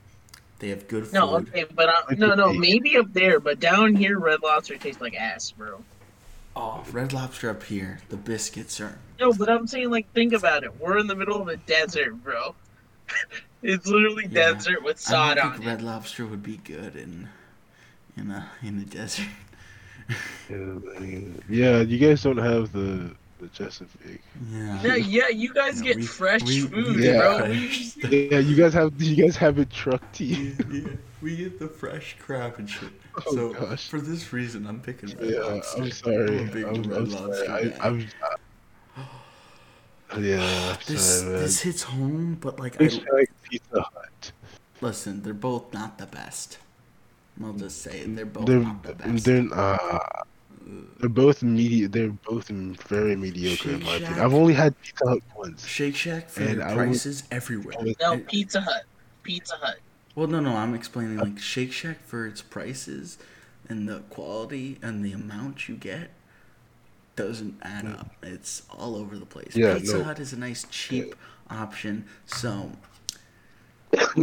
They 0.58 0.68
have 0.70 0.88
good 0.88 1.04
food. 1.04 1.12
No, 1.14 1.36
okay, 1.36 1.64
but 1.74 1.88
uh, 1.88 1.92
Like 2.08 2.18
no, 2.18 2.30
the 2.30 2.36
no, 2.36 2.52
maybe 2.52 2.96
up 2.96 3.12
there, 3.12 3.38
but 3.40 3.60
down 3.60 3.94
here, 3.94 4.18
Red 4.18 4.42
Lobster 4.42 4.76
tastes 4.76 5.00
like 5.02 5.14
ass, 5.14 5.50
bro. 5.50 5.82
Oh, 6.58 6.82
Red 6.90 7.12
Lobster 7.12 7.50
up 7.50 7.62
here. 7.64 7.98
The 8.08 8.16
biscuits 8.16 8.80
are. 8.80 8.98
No, 9.20 9.32
but 9.32 9.48
I'm 9.50 9.66
saying, 9.66 9.90
like, 9.90 10.10
think 10.14 10.32
about 10.32 10.64
it. 10.64 10.80
We're 10.80 10.96
in 10.98 11.06
the 11.06 11.14
middle 11.14 11.40
of 11.40 11.48
a 11.48 11.56
desert, 11.58 12.14
bro. 12.24 12.54
It's 13.62 13.86
literally 13.86 14.24
Yeah. 14.24 14.52
desert 14.52 14.82
with 14.84 15.02
I 15.12 15.34
don't 15.34 15.46
on 15.46 15.52
think 15.54 15.64
it. 15.64 15.68
Red 15.68 15.82
Lobster 15.82 16.24
would 16.26 16.42
be 16.42 16.58
good 16.58 16.94
in 16.94 17.28
in 18.16 18.30
a 18.30 18.48
in 18.62 18.78
the 18.78 18.84
desert. 18.84 19.26
Yeah, 20.48 20.56
I 20.96 21.00
mean, 21.00 21.42
yeah, 21.48 21.80
you 21.80 21.98
guys 21.98 22.22
don't 22.22 22.36
have 22.36 22.70
the 22.72 23.10
the 23.38 23.48
Chesapeake. 23.48 24.22
Yeah. 24.50 24.82
Yeah, 24.82 24.94
yeah, 24.96 25.28
you 25.28 25.52
guys 25.52 25.78
Yeah, 25.80 25.88
get 25.88 25.96
we- 25.96 26.02
fresh 26.06 26.42
we- 26.42 26.60
food, 26.62 26.98
yeah. 26.98 27.18
bro. 27.38 27.48
We, 27.48 28.28
Yeah, 28.30 28.38
you 28.38 28.56
guys 28.56 28.72
have 28.74 29.00
you 29.00 29.22
guys 29.24 29.36
have 29.36 29.58
it 29.58 29.70
truck 29.70 30.02
tea. 30.12 30.54
yeah, 30.70 30.88
we 31.22 31.36
get 31.36 31.58
the 31.58 31.68
fresh 31.68 32.16
crab 32.18 32.54
and 32.58 32.68
shit. 32.68 32.90
Oh, 33.26 33.34
so 33.34 33.52
gosh. 33.54 33.88
for 33.88 33.98
this 33.98 34.32
reason, 34.34 34.66
I'm 34.66 34.78
picking 34.80 35.08
Red 35.16 35.30
Yeah, 35.30 35.40
Lobster. 35.40 35.82
I'm 35.82 35.90
sorry. 35.90 36.38
I'm 36.38 36.48
a 36.48 36.52
big 36.52 36.64
I'm, 36.64 36.82
Red 36.82 36.98
I'm 36.98 37.10
Lobster 37.10 37.46
sorry. 37.46 37.72
I, 37.74 37.86
I'm. 37.88 38.08
I, 40.10 40.18
yeah, 40.18 40.76
this 40.86 41.20
sorry, 41.20 41.32
this 41.40 41.60
hits 41.62 41.82
home, 41.82 42.36
but 42.40 42.60
like 42.60 42.74
Fish 42.76 43.00
I 43.10 43.14
like 43.16 43.30
Pizza 43.42 43.80
Hut. 43.82 44.32
listen, 44.80 45.22
they're 45.22 45.34
both 45.34 45.72
not 45.72 45.98
the 45.98 46.06
best. 46.06 46.58
I'll 47.42 47.52
just 47.54 47.82
say 47.82 48.00
it, 48.00 48.14
they're 48.16 48.24
both 48.24 48.46
They're 48.46 48.60
not 48.60 48.82
the 48.82 48.94
best. 48.94 49.24
they're 49.24 49.48
uh, 49.52 49.98
they're 50.98 51.08
both 51.08 51.42
medi- 51.42 51.86
They're 51.86 52.10
both 52.10 52.48
very 52.48 53.16
mediocre 53.16 53.70
in 53.70 53.78
Shake 53.78 53.86
my 53.86 53.96
opinion. 53.96 54.20
I've 54.20 54.34
only 54.34 54.54
had 54.54 54.80
Pizza 54.82 55.08
Hut 55.08 55.18
once. 55.36 55.66
Shake 55.66 55.94
Shack 55.96 56.28
for 56.28 56.42
And 56.42 56.58
their 56.60 56.66
I 56.66 56.74
would- 56.74 56.86
prices 56.86 57.22
everywhere. 57.30 57.74
no, 58.00 58.18
Pizza 58.18 58.60
Hut. 58.60 58.82
Pizza 59.22 59.54
Hut. 59.56 59.76
Well, 60.14 60.26
no, 60.26 60.40
no, 60.40 60.56
I'm 60.56 60.74
explaining 60.74 61.18
like 61.18 61.38
Shake 61.38 61.72
Shack 61.72 62.02
for 62.04 62.26
its 62.26 62.42
prices 62.42 63.18
and 63.68 63.88
the 63.88 64.00
quality 64.10 64.78
and 64.82 65.04
the 65.04 65.12
amount 65.12 65.68
you 65.68 65.76
get 65.76 66.10
doesn't 67.16 67.56
add 67.62 67.86
up. 67.86 68.16
It's 68.22 68.62
all 68.70 68.96
over 68.96 69.16
the 69.16 69.26
place. 69.26 69.54
Yeah, 69.54 69.74
Pizza 69.78 69.98
no. 69.98 70.04
Hut 70.04 70.18
is 70.18 70.32
a 70.32 70.38
nice 70.38 70.64
cheap 70.70 71.14
option, 71.50 72.06
so 72.26 72.72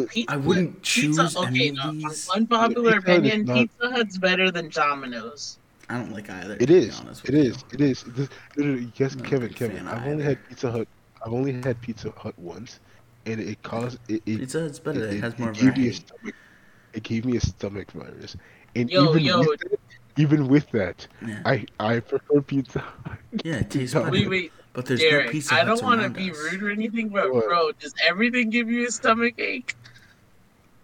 Pizza, 0.09 0.31
I 0.31 0.37
wouldn't 0.37 0.83
choose 0.83 1.17
pizza, 1.17 1.39
okay, 1.39 1.47
any 1.47 1.71
no. 1.71 1.89
of 1.89 1.97
these. 1.97 2.29
Unpopular 2.29 3.01
pizza 3.01 3.11
opinion: 3.11 3.45
not... 3.45 3.57
Pizza 3.57 3.89
Hut's 3.91 4.17
better 4.17 4.51
than 4.51 4.69
Domino's. 4.69 5.57
I 5.89 5.97
don't 5.97 6.11
like 6.11 6.29
either. 6.29 6.53
It 6.55 6.59
to 6.59 6.67
be 6.67 6.75
is. 6.75 6.99
honest 6.99 7.25
It 7.27 7.31
with 7.33 7.45
is. 7.45 7.63
It 7.73 7.81
is. 7.81 8.03
It 8.03 8.17
is. 8.19 8.29
No, 8.57 8.65
no, 8.65 8.75
no, 8.75 8.87
Yes, 8.95 9.13
I'm 9.13 9.19
not 9.19 9.27
Kevin. 9.29 9.53
Kevin. 9.53 9.87
I've 9.87 10.07
only 10.07 10.23
had 10.23 10.47
Pizza 10.47 10.71
Hut. 10.71 10.87
I've 11.25 11.33
only 11.33 11.53
had 11.53 11.79
Pizza 11.81 12.11
Hut 12.17 12.33
once, 12.37 12.79
and 13.25 13.39
it 13.39 13.61
caused 13.63 13.99
it. 14.09 14.21
it 14.25 14.39
Pizza 14.39 14.61
Hut's 14.61 14.79
better. 14.79 15.05
It, 15.05 15.19
has 15.21 15.37
more 15.37 15.51
gave 15.51 15.63
me 15.63 15.69
a 15.69 15.73
variety. 15.73 15.91
stomach. 15.93 16.35
It 16.93 17.03
gave 17.03 17.25
me 17.25 17.37
a 17.37 17.41
stomach 17.41 17.91
virus, 17.91 18.35
and 18.75 18.89
Yo, 18.91 19.09
even 19.09 19.23
yo. 19.23 19.39
with 19.39 19.59
that, 19.59 19.77
even 20.17 20.47
with 20.47 20.69
that, 20.71 21.07
Yeah, 21.25 21.41
I 21.45 21.65
I 21.79 21.99
prefer 22.01 22.41
Pizza 22.41 22.79
Hut. 22.79 23.17
yeah, 23.43 23.55
it 23.55 23.69
tastes 23.69 23.93
No. 23.95 24.01
better. 24.03 24.11
Wait, 24.11 24.29
wait, 24.29 24.51
But 24.73 24.85
there's 24.85 25.01
no 25.01 25.09
Derek, 25.09 25.31
Pizza 25.31 25.55
I 25.55 25.63
don't 25.65 25.81
want 25.83 26.01
to 26.01 26.09
be 26.09 26.31
us. 26.31 26.37
rude 26.37 26.61
or 26.63 26.69
anything, 26.71 27.09
but 27.09 27.33
What? 27.33 27.45
bro, 27.45 27.71
does 27.79 27.93
everything 28.07 28.49
give 28.51 28.69
you 28.69 28.87
a 28.87 28.91
stomach 28.91 29.35
ache? 29.39 29.75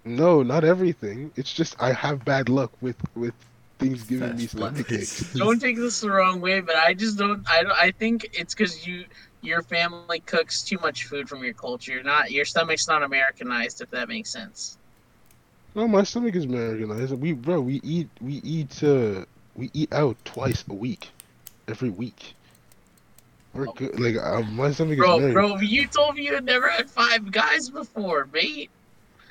No, 0.05 0.41
not 0.43 0.63
everything. 0.63 1.31
It's 1.35 1.53
just 1.53 1.75
I 1.79 1.93
have 1.93 2.25
bad 2.25 2.49
luck 2.49 2.71
with 2.81 2.95
with 3.15 3.33
things 3.79 4.03
giving 4.03 4.35
me 4.35 4.45
That's 4.45 4.53
what 4.53 4.75
stomach 4.75 4.87
this 4.87 5.33
Don't 5.33 5.59
take 5.59 5.77
this 5.77 6.01
the 6.01 6.11
wrong 6.11 6.41
way, 6.41 6.59
but 6.59 6.75
I 6.75 6.93
just 6.93 7.17
don't. 7.17 7.43
I 7.49 7.63
don't. 7.63 7.71
I 7.71 7.91
think 7.91 8.29
it's 8.33 8.53
because 8.53 8.85
you 8.85 9.05
your 9.41 9.61
family 9.61 10.19
cooks 10.19 10.63
too 10.63 10.77
much 10.79 11.05
food 11.05 11.27
from 11.27 11.43
your 11.43 11.53
culture. 11.53 11.93
You're 11.93 12.03
not 12.03 12.31
your 12.31 12.45
stomach's 12.45 12.87
not 12.87 13.03
Americanized, 13.03 13.81
if 13.81 13.89
that 13.91 14.09
makes 14.09 14.29
sense. 14.29 14.77
No, 15.75 15.87
my 15.87 16.03
stomach 16.03 16.35
is 16.35 16.45
Americanized. 16.45 17.13
We 17.13 17.33
bro, 17.33 17.61
we 17.61 17.79
eat 17.83 18.09
we 18.21 18.41
eat 18.43 18.83
uh 18.83 19.25
we 19.55 19.71
eat 19.73 19.91
out 19.93 20.17
twice 20.25 20.63
a 20.69 20.73
week, 20.73 21.09
every 21.67 21.89
week. 21.89 22.35
We're 23.53 23.65
good. 23.73 23.99
Like 23.99 24.15
uh, 24.15 24.41
my 24.41 24.71
stomach 24.71 24.93
is 24.93 24.99
Bro, 24.99 25.31
bro, 25.33 25.57
you 25.57 25.87
told 25.87 26.15
me 26.15 26.25
you 26.25 26.35
had 26.35 26.45
never 26.45 26.69
had 26.69 26.89
five 26.89 27.31
guys 27.31 27.69
before, 27.69 28.27
mate. 28.31 28.69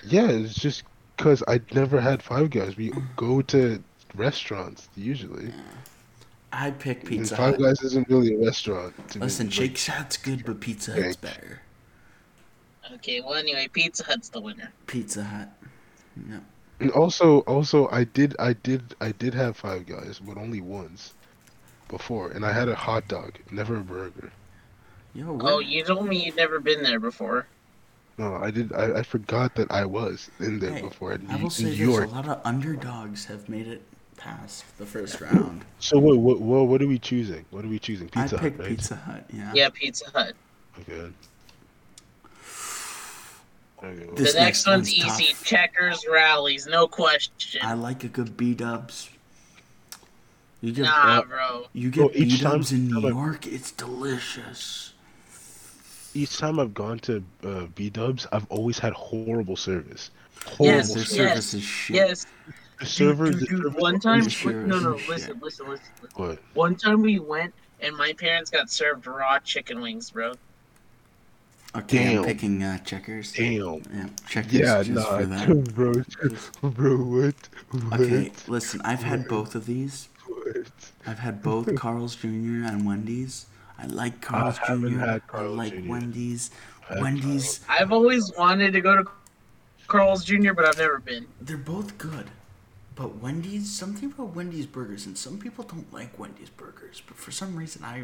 Yeah, 0.04 0.28
it's 0.28 0.54
just 0.54 0.82
because 1.16 1.42
I 1.48 1.60
never 1.74 2.00
had 2.00 2.22
Five 2.22 2.50
Guys. 2.50 2.76
We 2.76 2.92
go 3.16 3.42
to 3.42 3.82
restaurants 4.14 4.88
usually. 4.96 5.52
I 6.52 6.70
pick 6.70 7.00
And 7.00 7.08
Pizza 7.08 7.36
Five 7.36 7.56
Hut. 7.56 7.60
Guys 7.60 7.82
isn't 7.82 8.08
really 8.08 8.34
a 8.34 8.44
restaurant. 8.44 8.94
To. 9.10 9.18
Listen, 9.18 9.46
Like, 9.46 9.52
Shake 9.54 9.76
Shack's 9.76 10.16
good, 10.16 10.44
but 10.44 10.60
Pizza 10.60 10.92
Hut's 10.92 11.06
Shake. 11.08 11.20
better. 11.20 11.60
Okay, 12.94 13.20
well 13.20 13.34
anyway, 13.34 13.68
Pizza 13.70 14.04
Hut's 14.04 14.30
the 14.30 14.40
winner. 14.40 14.72
Pizza 14.86 15.22
Hut. 15.22 15.48
Yeah. 16.28 16.38
And 16.80 16.90
also, 16.92 17.40
also, 17.40 17.88
I 17.90 18.04
did, 18.04 18.34
I 18.38 18.52
did, 18.54 18.94
I 19.00 19.12
did 19.12 19.34
have 19.34 19.56
Five 19.56 19.86
Guys, 19.86 20.20
but 20.24 20.36
only 20.38 20.60
once 20.60 21.12
before, 21.88 22.30
and 22.30 22.44
I 22.46 22.52
had 22.52 22.68
a 22.68 22.74
hot 22.74 23.08
dog, 23.08 23.34
never 23.50 23.76
a 23.76 23.80
burger. 23.80 24.30
Yo, 25.14 25.28
oh, 25.28 25.32
what? 25.34 25.52
Oh, 25.52 25.58
you 25.58 25.84
told 25.84 26.06
me 26.06 26.24
you'd 26.26 26.36
never 26.36 26.60
been 26.60 26.82
there 26.82 27.00
before. 27.00 27.46
No, 28.16 28.34
I 28.36 28.50
did. 28.50 28.72
I, 28.72 28.98
I 28.98 29.02
forgot 29.02 29.54
that 29.56 29.70
I 29.70 29.84
was 29.84 30.30
in 30.40 30.58
there 30.58 30.72
Hey, 30.74 30.82
before 30.82 31.12
in, 31.12 31.30
I 31.30 31.36
will 31.36 31.50
say 31.50 31.64
New 31.64 31.70
York. 31.70 32.06
a 32.06 32.08
lot 32.08 32.28
of 32.28 32.40
underdogs 32.44 33.24
have 33.26 33.48
made 33.48 33.66
it 33.68 33.82
past 34.18 34.64
the 34.78 34.84
first 34.86 35.20
round. 35.20 35.64
So 35.80 35.98
what, 35.98 36.18
what, 36.18 36.40
what, 36.40 36.66
what 36.66 36.82
are 36.82 36.86
we 36.86 36.98
choosing? 36.98 37.44
What 37.50 37.64
are 37.64 37.68
we 37.68 37.78
choosing? 37.78 38.08
Pizza 38.08 38.36
I 38.36 38.40
Hut, 38.40 38.58
right? 38.58 38.68
Pizza 38.68 38.96
Hut. 38.96 39.24
Yeah. 39.32 39.52
Yeah, 39.54 39.68
Pizza 39.70 40.10
Hut. 40.10 40.34
Okay. 40.80 41.10
Okay, 43.82 44.06
well, 44.06 44.14
the 44.16 44.22
next, 44.24 44.34
next 44.34 44.66
one's 44.66 44.76
one's 44.88 44.92
easy. 44.92 45.32
tough. 45.32 45.44
Checkers, 45.44 46.04
Rally's, 46.10 46.66
no 46.66 46.88
question. 46.88 47.60
I 47.64 47.74
like 47.74 48.02
a 48.04 48.08
good 48.08 48.36
B 48.36 48.54
Dubs. 48.54 49.08
You 50.60 50.72
get 50.72 50.82
nah, 50.82 51.18
uh, 51.18 51.22
bro. 51.22 51.66
you 51.72 51.90
get 51.90 52.16
each 52.16 52.38
B 52.38 52.42
Dubs 52.42 52.72
in 52.72 52.88
New 52.88 52.94
time 52.94 53.04
I- 53.06 53.08
York. 53.10 53.46
It's 53.46 53.70
delicious. 53.70 54.92
each 56.14 56.36
time 56.38 56.58
I've 56.58 56.74
gone 56.74 56.98
to 57.00 57.22
uh, 57.44 57.66
B 57.76 57.88
Dubs, 57.90 58.26
I've 58.32 58.46
always 58.50 58.78
had 58.80 58.92
horrible 58.94 59.54
service. 59.54 60.10
Horrible 60.44 60.64
Yes, 60.78 60.88
service. 60.88 61.14
yes, 61.16 61.54
is 61.54 61.62
shit. 61.62 61.96
Yes. 61.96 62.26
The 62.80 62.86
server, 62.86 63.30
dude, 63.30 63.40
the 63.40 63.46
dude, 63.46 63.62
server 63.62 63.78
one 63.80 63.98
time, 64.00 64.20
always- 64.20 64.44
no, 64.44 64.78
no, 64.78 64.90
listen, 65.08 65.08
listen, 65.08 65.40
listen, 65.40 65.68
listen. 65.68 65.86
What? 66.14 66.38
One 66.54 66.76
time 66.76 67.02
we 67.02 67.18
went 67.18 67.54
and 67.80 67.96
my 67.96 68.12
parents 68.12 68.50
got 68.50 68.70
served 68.70 69.06
raw 69.06 69.38
chicken 69.40 69.80
wings, 69.80 70.10
bro. 70.10 70.34
Okay, 71.76 71.98
Damn. 71.98 72.18
I'm 72.20 72.24
picking 72.24 72.62
uh, 72.62 72.78
checkers. 72.78 73.32
Damn. 73.32 73.82
Yeah, 73.92 74.08
checkers. 74.26 74.52
Yeah, 74.54 74.82
just 74.82 74.90
nah, 74.90 75.18
for 75.18 75.26
that. 75.26 75.74
bro, 76.62 76.70
bro, 76.70 76.96
what? 76.96 77.34
What? 77.90 78.00
Okay, 78.00 78.32
listen. 78.46 78.80
I've 78.84 79.02
had 79.02 79.28
both 79.28 79.54
of 79.54 79.66
these. 79.66 80.08
What? 80.26 80.66
I've 81.06 81.18
had 81.18 81.42
both 81.50 81.74
Carl's 81.76 82.16
Jr. 82.16 82.26
and 82.64 82.86
Wendy's. 82.86 83.46
I 83.78 83.86
like 83.86 84.20
Carl's 84.22 84.56
haven't 84.58 84.92
Jr. 84.94 84.98
had 84.98 85.22
I 85.32 85.42
like 85.42 85.74
Jr.. 85.74 85.88
Wendy's. 85.90 86.50
had 86.88 87.00
Wendy's, 87.00 87.60
I've 87.68 87.92
always 87.92 88.32
wanted 88.36 88.72
to 88.72 88.80
go 88.80 88.96
to 88.96 89.04
Carl's 89.86 90.24
Jr., 90.24 90.52
but 90.54 90.64
I've 90.64 90.78
never 90.78 90.98
been. 90.98 91.26
they're 91.40 91.56
both 91.58 91.96
good. 91.98 92.28
But 92.98 93.22
Wendy's, 93.22 93.70
something 93.70 94.10
about 94.10 94.34
Wendy's 94.34 94.66
burgers, 94.66 95.06
and 95.06 95.16
some 95.16 95.38
people 95.38 95.62
don't 95.62 95.90
like 95.92 96.18
Wendy's 96.18 96.50
burgers, 96.50 97.00
but 97.06 97.16
for 97.16 97.30
some 97.30 97.54
reason 97.54 97.84
I, 97.84 98.02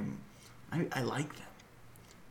I, 0.71 0.87
I 0.93 1.03
like 1.03 1.35
them. 1.35 1.49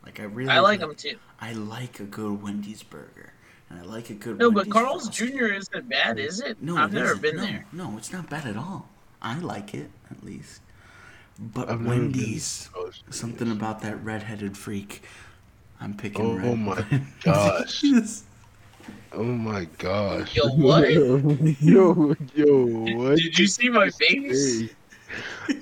Like 0.06 0.22
I 0.22 0.24
really. 0.24 0.50
I 0.50 0.60
like 0.60 0.80
them 0.80 0.96
too. 0.96 1.18
I 1.42 1.52
like 1.52 2.00
a 2.00 2.06
good 2.06 2.42
Wendy's 2.42 2.82
burger, 2.82 3.34
and 3.70 3.82
I 3.82 3.84
like 3.84 4.10
a 4.12 4.14
good. 4.14 4.40
No, 4.40 4.50
but 4.50 4.70
Carl's 4.70 5.08
Frosty. 5.08 5.32
Jr. 5.32 5.48
isn't 5.48 5.90
bad, 5.90 6.18
is 6.20 6.40
it? 6.40 6.62
No, 6.62 6.78
I've 6.78 6.94
it 6.94 7.00
never 7.00 7.08
isn't. 7.08 7.22
been 7.22 7.36
no, 7.36 7.44
there. 7.44 7.66
No, 7.74 7.98
it's 7.98 8.14
not 8.14 8.30
bad 8.30 8.46
at 8.46 8.56
all. 8.56 8.88
I 9.22 9.38
like 9.40 9.74
it 9.74 9.90
at 10.10 10.24
least. 10.24 10.62
But 11.38 11.70
I've 11.70 11.82
never 11.82 12.00
been 12.00 12.14
to 12.14 12.20
Wendy's, 12.20 12.70
something 13.10 13.52
about 13.52 13.82
that 13.82 14.02
redheaded 14.06 14.58
freak. 14.58 15.04
I'm 15.82 15.96
picking. 15.96 16.26
Oh, 16.26 16.36
red. 16.36 16.48
Oh 16.48 16.56
my 16.56 16.86
gosh. 17.24 17.84
Yes. 19.14 19.20
Oh 19.20 19.24
my 19.24 19.66
gosh. 19.78 20.36
Yo, 20.36 20.48
what? 20.56 20.92
yo, 20.92 22.16
yo, 22.36 22.66
what? 22.98 23.18
Did 23.18 23.38
you 23.38 23.48
see 23.48 23.70
my 23.70 23.90
face? 23.90 24.70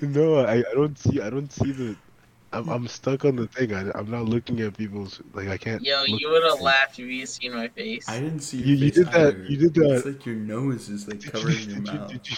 No, 0.02 0.40
I, 0.40 0.56
I 0.60 0.73
don't 0.73 0.98
see 0.98 1.19
I 1.22 1.30
don't 1.30 1.52
see 1.52 1.72
the 1.72 1.95
I'm, 2.53 2.68
I'm 2.69 2.88
stuck 2.88 3.23
on 3.26 3.36
the 3.38 3.48
thing. 3.48 3.73
I, 3.73 3.90
I'm 3.98 4.10
not 4.11 4.26
looking 4.26 4.60
at 4.61 4.78
people's 4.78 5.22
like 5.34 5.48
I 5.49 5.57
can't. 5.57 5.82
Yo, 5.82 6.03
you 6.03 6.30
would 6.30 6.44
have 6.44 6.57
the- 6.57 6.64
laughed 6.64 6.99
if 6.99 7.06
you 7.07 7.26
seen 7.26 7.53
my 7.53 7.68
face. 7.69 8.07
I 8.10 8.19
didn't 8.19 8.41
see 8.41 8.57
your 8.57 8.68
You- 8.68 8.76
you 8.76 8.80
face 8.91 8.95
did 8.95 9.07
that- 9.11 9.49
you 9.49 9.57
did 9.57 9.73
that- 9.76 9.91
It's 9.98 10.06
like 10.06 10.26
your 10.26 10.36
nose 10.36 10.90
is 10.90 11.07
like 11.07 11.19
Did 11.19 11.32
covering 11.34 11.57
you, 11.60 11.65
your 11.65 11.80
did 11.80 11.88
you, 11.88 11.94
mouth. 11.99 12.11
did 12.11 12.30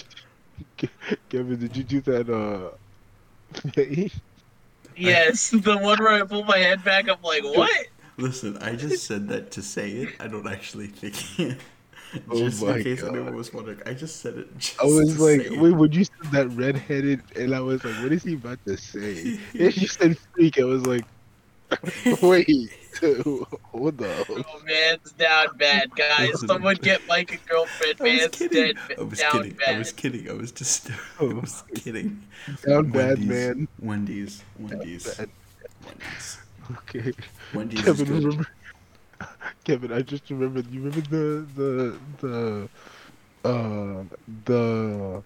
you, 0.82 0.90
Kevin, 1.30 1.60
did 1.60 1.76
you 1.78 1.84
do 1.84 2.02
that? 2.02 2.30
Uh. 2.30 4.10
Yes, 4.96 5.50
the 5.50 5.76
one 5.78 5.98
where 6.04 6.10
I 6.10 6.22
pull 6.24 6.44
my 6.44 6.58
head 6.60 6.84
back, 6.84 7.10
I'm 7.10 7.20
like, 7.24 7.44
what? 7.44 7.88
Listen, 8.18 8.58
I 8.58 8.76
just 8.76 9.06
said 9.06 9.28
that 9.30 9.52
to 9.52 9.62
say 9.62 9.92
it. 9.92 10.10
I 10.20 10.28
don't 10.28 10.48
actually 10.48 10.88
think 10.88 11.40
it. 11.40 11.58
Oh 12.30 12.38
just 12.38 12.62
my 12.62 12.78
in 12.78 12.84
case 12.84 13.02
God. 13.02 13.16
anyone 13.16 13.36
was 13.36 13.52
wondering, 13.52 13.82
I 13.88 13.96
just 13.96 14.18
said 14.22 14.38
it. 14.38 14.58
Just 14.60 14.80
I 14.80 14.86
was 14.86 15.16
to 15.16 15.24
like, 15.24 15.42
say 15.42 15.48
it. 15.48 15.60
wait, 15.60 15.72
when 15.72 15.92
you 15.92 16.04
said 16.04 16.32
that 16.32 16.48
redheaded, 16.50 17.24
and 17.36 17.56
I 17.56 17.60
was 17.60 17.84
like, 17.84 17.96
what 18.04 18.12
is 18.12 18.22
he 18.22 18.36
about 18.36 18.64
to 18.68 18.78
say? 18.78 19.40
and 19.60 19.76
you 19.76 19.88
said 19.88 20.16
freak, 20.32 20.60
I 20.60 20.64
was 20.64 20.86
like, 20.86 21.06
wait, 22.22 22.70
what 23.72 23.98
the? 23.98 24.26
Oh, 24.30 24.62
man's 24.64 25.12
down 25.14 25.48
bad, 25.58 25.96
guys. 25.96 26.30
Listen. 26.34 26.48
Someone 26.50 26.76
get 26.76 27.02
Mike 27.08 27.34
a 27.34 27.38
girlfriend. 27.50 27.96
I 28.00 28.04
was 28.04 28.20
Man's 28.20 28.30
kidding. 28.30 28.76
dead. 28.76 28.78
I 29.00 29.02
was 29.02 29.20
down 29.20 29.32
kidding. 29.32 29.54
bad. 29.54 29.76
I 29.76 29.78
was 29.80 29.92
kidding. 29.92 30.30
I 30.30 30.34
was 30.34 30.52
just. 30.52 30.92
Oh 31.20 31.32
I 31.32 31.34
Oh 31.34 31.40
was 31.40 31.64
kidding. 31.74 32.22
Down 32.68 32.92
bad, 32.92 33.18
Wendy's, 33.18 33.28
man. 33.28 33.68
Wendy's. 33.80 34.44
Wendy's. 34.60 35.16
bad. 35.18 35.30
Wendy's. 35.84 36.43
Okay. 36.72 37.14
Wendy's 37.54 37.90
is 37.90 38.02
Kevin, 38.02 38.08
good. 38.08 38.26
remember? 38.26 38.46
Kevin, 39.64 39.92
I 39.92 40.02
just 40.02 40.30
remembered. 40.30 40.70
You 40.70 40.82
remember 40.84 41.02
the 41.02 41.48
the 41.56 42.02
the 42.22 42.70
uh 43.50 44.04
the 44.46 45.24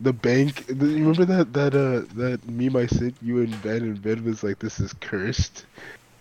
the 0.00 0.12
bank. 0.12 0.64
The, 0.68 0.86
you 0.86 1.08
remember 1.08 1.24
that 1.26 1.52
that 1.54 1.74
uh 1.74 2.06
that 2.14 2.46
meme 2.46 2.76
I 2.76 2.86
sent 2.86 3.16
you 3.20 3.40
and 3.40 3.60
Ben 3.60 3.82
and 3.82 4.00
Ben 4.00 4.24
was 4.24 4.42
like, 4.42 4.58
"This 4.58 4.80
is 4.80 4.92
cursed," 4.94 5.66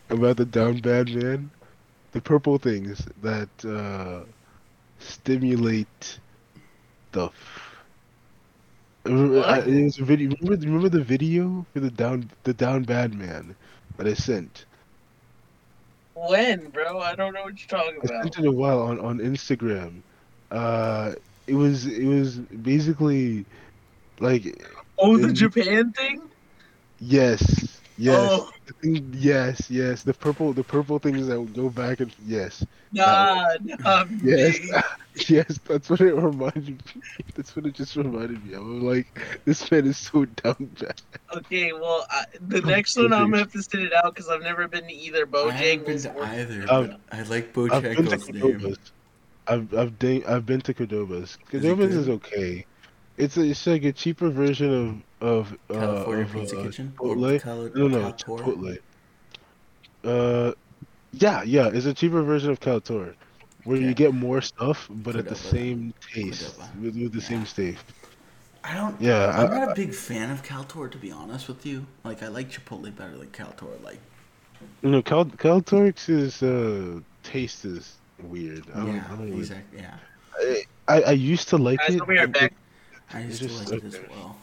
about 0.10 0.38
the 0.38 0.46
down 0.46 0.80
bad 0.80 1.10
man. 1.10 1.52
The 2.12 2.22
purple 2.22 2.58
things 2.58 3.08
that 3.22 3.50
uh 3.66 4.26
stimulate 5.00 6.20
stuff. 7.12 7.86
Remember, 9.06 9.42
I, 9.46 9.60
it 9.60 9.84
was 9.84 10.00
a 10.00 10.04
video. 10.06 10.32
Remember, 10.42 10.66
remember 10.66 10.90
the 10.90 11.04
video 11.04 11.66
for 11.74 11.80
the 11.80 11.92
down 11.92 12.30
the 12.44 12.54
down 12.54 12.84
bad 12.84 13.14
man 13.14 13.56
that 14.02 14.12
I 14.12 14.16
sent. 14.16 14.66
When, 16.16 16.70
bro? 16.70 17.00
I 17.00 17.16
don't 17.16 17.34
know 17.34 17.44
what 17.44 17.56
you're 17.60 17.80
talking 17.80 18.02
I 18.04 18.08
about. 18.08 18.24
sent 18.24 18.38
it 18.40 18.46
a 18.46 18.52
while 18.52 18.82
on 18.82 19.00
on 19.00 19.20
Instagram. 19.20 20.04
Uh, 20.52 21.14
it 21.48 21.56
was 21.56 21.86
it 21.88 22.06
was 22.06 22.40
basically 22.40 23.46
like 24.20 24.46
Oh, 25.00 25.18
the 25.18 25.32
in- 25.32 25.34
Japan 25.34 25.92
thing? 25.94 26.32
yes 27.00 27.81
yes 27.98 28.32
Oh. 28.32 28.50
thing- 28.82 29.14
yes 29.18 29.70
yes 29.70 30.04
the 30.04 30.14
purple 30.14 30.54
the 30.54 30.64
purple 30.64 30.98
things 31.00 31.28
that 31.28 31.40
would 31.40 31.54
go 31.54 31.70
back 31.70 32.00
and 32.00 32.14
yes 32.26 32.66
Nah, 32.94 33.48
nah, 33.64 34.06
yes 34.24 34.60
yes 35.30 35.60
that's 35.66 35.90
what 35.90 36.02
it 36.02 36.14
reminded 36.16 36.70
me. 36.96 37.02
That's 37.36 37.56
what 37.56 37.66
it 37.66 37.74
just 37.74 37.96
reminded 37.96 38.46
me. 38.46 38.54
of. 38.54 38.62
I'm 38.62 38.82
like 38.86 39.08
this 39.46 39.70
man 39.72 39.86
is 39.88 39.98
so 39.98 40.26
dumb 40.26 40.70
bad. 40.80 41.02
Okay, 41.36 41.72
well, 41.74 42.06
I, 42.10 42.26
the 42.42 42.62
next 42.62 42.98
one 42.98 43.14
I'm 43.14 43.30
gonna 43.32 43.38
have 43.40 43.52
to 43.54 43.64
sit 43.64 43.82
it 43.82 43.94
out 43.94 44.14
because 44.14 44.30
I've 44.30 44.42
never 44.42 44.68
been 44.68 44.88
to 44.88 44.94
either 44.94 45.26
I 45.34 45.52
haven't 45.52 45.86
been 45.86 45.98
Bojangles 45.98 46.02
to 46.04 46.14
or 46.14 46.24
either, 46.26 46.72
Um, 46.72 46.98
I 47.12 47.22
like 47.24 47.48
I've 47.48 47.84
Bojangles' 47.84 48.34
name. 48.34 48.76
I've 49.48 49.74
I've 49.74 50.00
da- 50.00 50.24
I've 50.26 50.46
been 50.46 50.62
to 50.62 50.74
Cordobas. 50.74 51.24
Is 51.24 51.38
Cordobas 51.64 51.90
is 51.90 52.06
good? 52.06 52.14
okay. 52.16 52.66
It's 53.22 53.38
a, 53.38 53.42
it's 53.42 53.68
like 53.68 53.84
a 53.84 53.92
cheaper 53.92 54.30
version 54.32 55.04
of 55.22 55.28
of 55.32 55.58
uh, 55.70 55.76
of, 55.76 56.32
Pizza 56.34 56.58
uh, 56.60 56.64
Kitchen? 56.64 56.94
Or 56.98 57.16
Chipotle. 57.16 57.42
Cali- 57.42 57.72
no, 57.76 57.88
no, 57.88 58.02
Caltor? 58.02 58.44
Chipotle. 58.44 58.78
Uh, 60.04 60.52
yeah, 61.14 61.44
yeah, 61.44 61.68
it's 61.72 61.86
a 61.86 61.94
cheaper 61.94 62.24
version 62.24 62.50
of 62.50 62.60
Caltor, 62.60 63.16
where 63.66 63.78
you 63.78 63.94
get 63.94 64.14
more 64.14 64.42
stuff, 64.42 64.88
but 64.90 65.16
at 65.16 65.28
the 65.28 65.36
same 65.36 65.94
taste, 66.14 66.58
Cordova. 66.58 66.82
with, 66.82 66.96
with 66.96 67.12
the 67.14 67.20
Yeah. 67.20 67.26
same 67.32 67.46
taste. 67.46 67.86
I 68.64 68.76
don't. 68.76 69.00
Yeah, 69.00 69.28
I'm 69.38 69.52
I- 69.52 69.60
not 69.60 69.72
a 69.72 69.76
big 69.76 69.94
fan 69.94 70.32
of 70.32 70.42
Caltor 70.42 70.88
to 70.88 70.98
be 70.98 71.12
honest 71.12 71.48
with 71.48 71.66
you. 71.66 71.86
Like 72.04 72.24
I 72.24 72.28
like 72.28 72.50
Chipotle 72.52 72.96
better 72.96 73.18
than 73.18 73.30
Caltor. 73.30 73.68
Like 73.84 74.00
You 74.82 74.90
know, 74.90 75.02
Cal 75.04 75.26
Caltorix's 75.26 76.42
uh 76.42 77.02
taste 77.24 77.66
is 77.66 77.98
weird. 78.24 78.64
I 78.74 78.80
don't, 78.80 78.96
yeah, 78.96 79.04
I 79.06 79.10
don't 79.10 79.26
really- 79.26 79.38
exactly. 79.38 79.80
Yeah, 79.80 79.98
I, 80.40 80.64
I 80.96 81.02
I 81.14 81.16
used 81.34 81.48
to 81.50 81.58
like 81.58 81.80
Guys, 81.80 81.96
it. 81.96 82.02
I'll 82.02 82.08
be 82.08 82.26
back. 82.40 82.54
I 83.14 83.22
It's 83.22 83.42
used 83.42 83.42
to 83.42 83.48
just 83.48 83.72
like 83.72 83.84
it 83.84 83.86
as 83.86 83.96
okay. 83.96 84.08
well. 84.10 84.38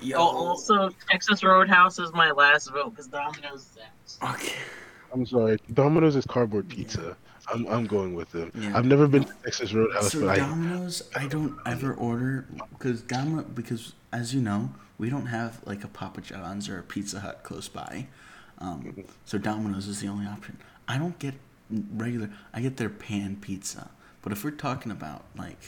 Yo, 0.00 0.18
Oh, 0.18 0.46
also, 0.48 0.90
Texas 1.10 1.42
Roadhouse 1.44 1.98
is 1.98 2.12
my 2.12 2.30
last 2.30 2.70
vote 2.70 2.90
because 2.90 3.06
Domino's 3.06 3.62
is 3.62 3.78
ass. 3.78 4.34
okay. 4.34 4.52
I'm 5.12 5.24
sorry. 5.26 5.58
Domino's 5.72 6.16
is 6.16 6.26
cardboard 6.26 6.68
pizza. 6.68 7.16
I'm 7.52 7.66
I'm 7.68 7.86
going 7.86 8.14
with 8.14 8.30
them. 8.32 8.50
Yeah. 8.54 8.76
I've 8.76 8.86
never 8.86 9.06
been 9.06 9.24
to 9.24 9.32
Texas 9.44 9.72
Roadhouse, 9.72 10.12
So 10.12 10.20
but 10.20 10.30
I 10.30 10.36
Domino's, 10.38 11.02
I 11.14 11.26
don't 11.26 11.56
ever 11.66 11.92
order 11.94 12.46
because 12.72 13.02
Domino 13.02 13.42
because 13.42 13.92
as 14.12 14.34
you 14.34 14.40
know, 14.40 14.70
we 14.98 15.10
don't 15.10 15.26
have 15.26 15.60
like 15.66 15.84
a 15.84 15.88
Papa 15.88 16.22
John's 16.22 16.68
or 16.68 16.78
a 16.78 16.82
Pizza 16.82 17.20
Hut 17.20 17.40
close 17.44 17.68
by. 17.68 18.06
Um, 18.58 19.04
so 19.26 19.36
Domino's 19.38 19.86
is 19.86 20.00
the 20.00 20.08
only 20.08 20.26
option. 20.26 20.58
I 20.88 20.96
don't 20.98 21.18
get 21.18 21.34
regular. 21.70 22.30
I 22.52 22.60
get 22.60 22.78
their 22.78 22.88
pan 22.88 23.36
pizza. 23.36 23.90
But 24.22 24.32
if 24.32 24.42
we're 24.42 24.50
talking 24.52 24.90
about 24.90 25.24
like 25.36 25.60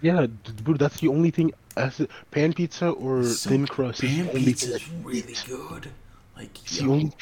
yeah, 0.00 0.26
dude, 0.64 0.78
that's 0.78 1.00
the 1.00 1.08
only 1.08 1.30
thing. 1.30 1.52
As 1.76 2.00
pan 2.32 2.52
pizza 2.52 2.90
or 2.90 3.22
so 3.24 3.50
thin 3.50 3.66
crust 3.66 4.02
is 4.02 4.10
pan 4.10 4.26
the 4.34 4.44
pizza 4.44 4.74
is 4.74 4.88
really 5.04 5.34
good. 5.46 5.90
Like 6.36 6.50
It's 6.64 6.78
the 6.78 6.84
yo, 6.84 6.92
only. 6.92 7.12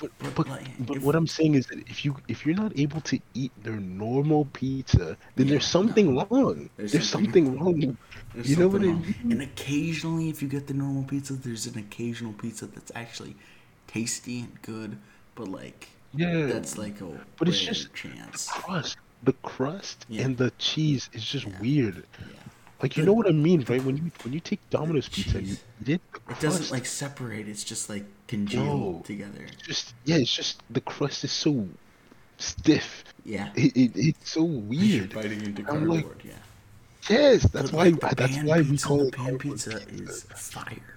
But, 0.00 0.10
But, 0.18 0.34
but, 0.34 0.48
like, 0.48 0.86
but 0.86 0.96
if- 0.98 1.02
what 1.02 1.14
I'm 1.16 1.26
saying 1.26 1.54
is 1.54 1.66
that 1.68 1.78
if 1.88 2.04
you 2.04 2.14
if 2.28 2.44
you're 2.44 2.54
not 2.54 2.72
able 2.78 3.00
to 3.00 3.18
eat 3.34 3.50
their 3.64 3.76
normal 3.80 4.44
pizza, 4.52 5.16
then 5.36 5.46
Yeah, 5.46 5.52
there's 5.52 5.64
something 5.66 6.14
no. 6.14 6.26
wrong. 6.30 6.68
There's 6.76 6.92
There's, 6.92 7.08
something- 7.08 7.46
something, 7.46 7.58
wrong. 7.58 7.96
There's 8.34 8.50
You 8.50 8.56
know 8.56 8.68
what 8.68 8.82
I 8.82 8.92
mean? 8.92 9.14
And 9.30 9.40
occasionally, 9.42 10.28
if 10.28 10.42
you 10.42 10.48
get 10.48 10.66
the 10.66 10.74
normal 10.74 11.04
pizza, 11.04 11.32
there's 11.32 11.66
an 11.66 11.78
occasional 11.78 12.34
pizza 12.34 12.66
that's 12.66 12.92
actually 12.94 13.36
tasty 13.86 14.40
and 14.40 14.60
good, 14.62 14.98
but 15.34 15.48
like 15.48 15.88
Yeah. 16.14 16.46
that's 16.46 16.76
like 16.76 17.00
a 17.00 17.08
But 17.38 17.48
it's 17.48 17.58
just- 17.60 17.94
chance. 17.94 18.48
crust. 18.52 18.98
The 19.22 19.32
crust 19.34 20.06
Yeah. 20.08 20.24
and 20.24 20.36
the 20.36 20.50
cheese 20.58 21.08
is 21.12 21.24
just 21.24 21.46
Yeah. 21.46 21.60
weird. 21.60 21.96
Yeah. 22.20 22.26
Like 22.82 22.96
you 22.96 23.04
know 23.04 23.14
what 23.14 23.26
I 23.26 23.32
mean, 23.32 23.64
right? 23.68 23.82
When 23.82 23.96
you 23.96 24.10
when 24.22 24.32
you 24.34 24.40
take 24.40 24.60
Domino's 24.70 25.08
pizza, 25.08 25.42
you 25.42 25.56
eat 25.82 25.88
it, 25.88 26.00
It 26.28 26.40
doesn't 26.40 26.70
like 26.70 26.84
separate. 26.86 27.48
It's 27.48 27.64
just 27.64 27.88
like 27.88 28.04
congealed 28.28 29.04
together. 29.06 29.46
just 29.66 29.94
yeah, 30.04 30.16
it's 30.16 30.34
just 30.34 30.62
the 30.70 30.80
crust 30.82 31.24
is 31.24 31.32
so 31.32 31.66
stiff. 32.38 33.04
Yeah. 33.24 33.50
It, 33.56 33.74
it 33.76 33.92
it's 33.96 34.30
so 34.30 34.44
weird. 34.44 35.12
You're 35.12 35.22
biting 35.22 35.42
into 35.42 35.62
I'm 35.70 35.86
like- 35.86 36.02
cardboard. 36.04 36.22
yeah. 36.24 36.32
Yes, 37.08 37.44
that's 37.44 37.70
But, 37.70 37.76
why 37.76 37.88
like, 37.90 38.16
that's 38.16 38.36
why 38.42 38.60
we 38.62 38.76
call 38.78 39.02
it 39.06 39.14
pan 39.14 39.24
cardboard 39.26 39.40
pizza 39.40 39.76
is 39.88 40.24
fire. 40.34 40.96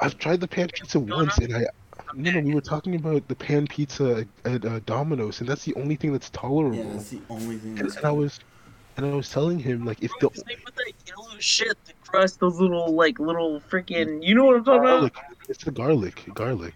I've 0.00 0.18
tried 0.18 0.40
the 0.40 0.48
pan 0.48 0.68
pizza 0.74 0.98
once, 0.98 1.38
and 1.38 1.54
I 1.56 1.66
no 2.14 2.30
no 2.30 2.40
we 2.40 2.54
were 2.54 2.60
talking 2.60 2.94
about 2.96 3.26
the 3.28 3.34
pan 3.34 3.66
pizza 3.66 4.26
at, 4.44 4.54
at 4.54 4.64
uh, 4.64 4.80
Domino's, 4.86 5.40
and 5.40 5.48
that's 5.48 5.64
the 5.64 5.74
only 5.74 5.96
thing 5.96 6.12
that's 6.12 6.30
tolerable. 6.30 6.76
Yeah, 6.76 6.92
that's 6.92 7.10
the 7.10 7.20
only 7.30 7.56
thing. 7.58 7.78
and, 7.78 7.78
That's 7.78 7.96
and 7.96 8.06
I 8.06 8.10
was 8.12 8.40
and 8.96 9.06
I 9.06 9.14
was 9.14 9.30
telling 9.30 9.58
him 9.58 9.84
like 9.84 10.02
if 10.02 10.10
the 10.20 10.28
Bro, 10.28 10.42
same 10.46 10.58
with 10.64 10.74
that 10.76 10.92
yellow 11.06 11.36
shit, 11.38 11.76
the 11.86 11.92
crust, 12.06 12.40
those 12.40 12.60
little, 12.60 12.92
like, 12.94 13.18
little 13.18 13.60
freaking. 13.60 14.22
You 14.22 14.34
know 14.34 14.44
what 14.44 14.56
I'm 14.56 14.64
talking 14.64 14.80
about? 14.80 15.12
garlic, 15.12 15.14
it's 15.48 15.64
the 15.64 15.70
garlic, 15.70 16.24
garlic. 16.34 16.74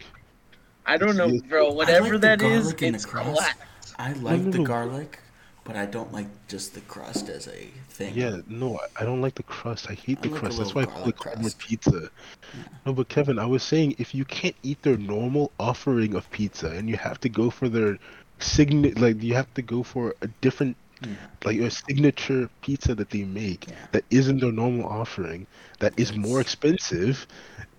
I 0.87 0.97
don't 0.97 1.17
know, 1.17 1.27
Yes. 1.27 1.43
bro. 1.43 1.73
Whatever 1.73 2.17
the 2.19 2.19
that 2.19 2.43
is, 2.43 2.73
garlic 2.73 2.83
it's 2.83 3.05
crust. 3.05 3.35
class. 3.37 3.95
I 3.99 4.13
like 4.15 4.41
no, 4.43 4.51
the 4.51 4.59
no. 4.59 4.65
garlic, 4.65 5.19
but 5.67 5.77
I 5.77 5.85
don't 5.87 6.13
like 6.13 6.29
just 6.49 6.75
the 6.75 6.81
crust 6.83 7.29
as 7.29 7.49
a 7.49 7.67
thing. 7.89 8.15
Yeah, 8.15 8.39
no, 8.49 8.79
I- 9.01 9.05
don't 9.05 9.21
like 9.21 9.35
the 9.35 9.43
crust. 9.43 9.91
I 9.91 9.95
hate 9.95 10.19
I 10.19 10.23
the 10.23 10.29
like 10.31 10.41
crust. 10.41 10.59
That's 10.59 10.75
why 10.75 10.83
I 10.83 10.87
call 10.87 11.09
it 11.09 11.17
crust. 11.17 11.59
pizza. 11.59 12.09
No, 12.85 12.93
but 12.93 13.09
Kevin, 13.09 13.39
I 13.39 13.47
was 13.47 13.63
saying 13.63 13.97
if 13.99 14.15
you 14.15 14.25
can't 14.25 14.55
eat 14.63 14.81
their 14.83 14.97
normal 14.97 15.51
offering 15.59 16.15
of 16.15 16.31
pizza 16.31 16.69
and 16.71 16.89
you 16.89 16.97
have 16.97 17.19
to 17.21 17.29
go 17.29 17.51
for 17.51 17.69
their 17.69 17.99
signet, 18.39 18.99
like 19.01 19.23
you 19.23 19.35
have 19.35 19.53
to 19.55 19.63
go 19.63 19.83
for 19.83 20.15
a 20.23 20.29
different, 20.41 20.77
Yeah. 21.03 21.09
like 21.45 21.59
a 21.59 21.71
signature 21.71 22.49
pizza 22.63 22.95
that 22.95 23.11
they 23.11 23.25
make 23.25 23.67
Yeah. 23.69 23.75
that 23.93 24.05
isn't 24.11 24.41
their 24.41 24.53
normal 24.53 24.87
offering, 24.87 25.47
that 25.81 25.93
is 25.99 26.15
more 26.15 26.41
expensive, 26.41 27.27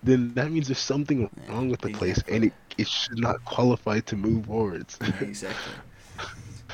then 0.02 0.34
that 0.34 0.50
means 0.52 0.68
there's 0.68 0.78
something 0.78 1.22
Yeah, 1.22 1.52
wrong 1.52 1.68
with 1.70 1.80
the 1.80 1.90
place 1.90 2.22
and 2.28 2.44
it, 2.44 2.52
it 2.76 2.86
should 2.86 3.18
not 3.18 3.44
qualify 3.44 4.00
to 4.00 4.14
move 4.16 4.46
forwards. 4.46 4.98
Yeah, 5.00 5.12
exactly. 5.32 5.72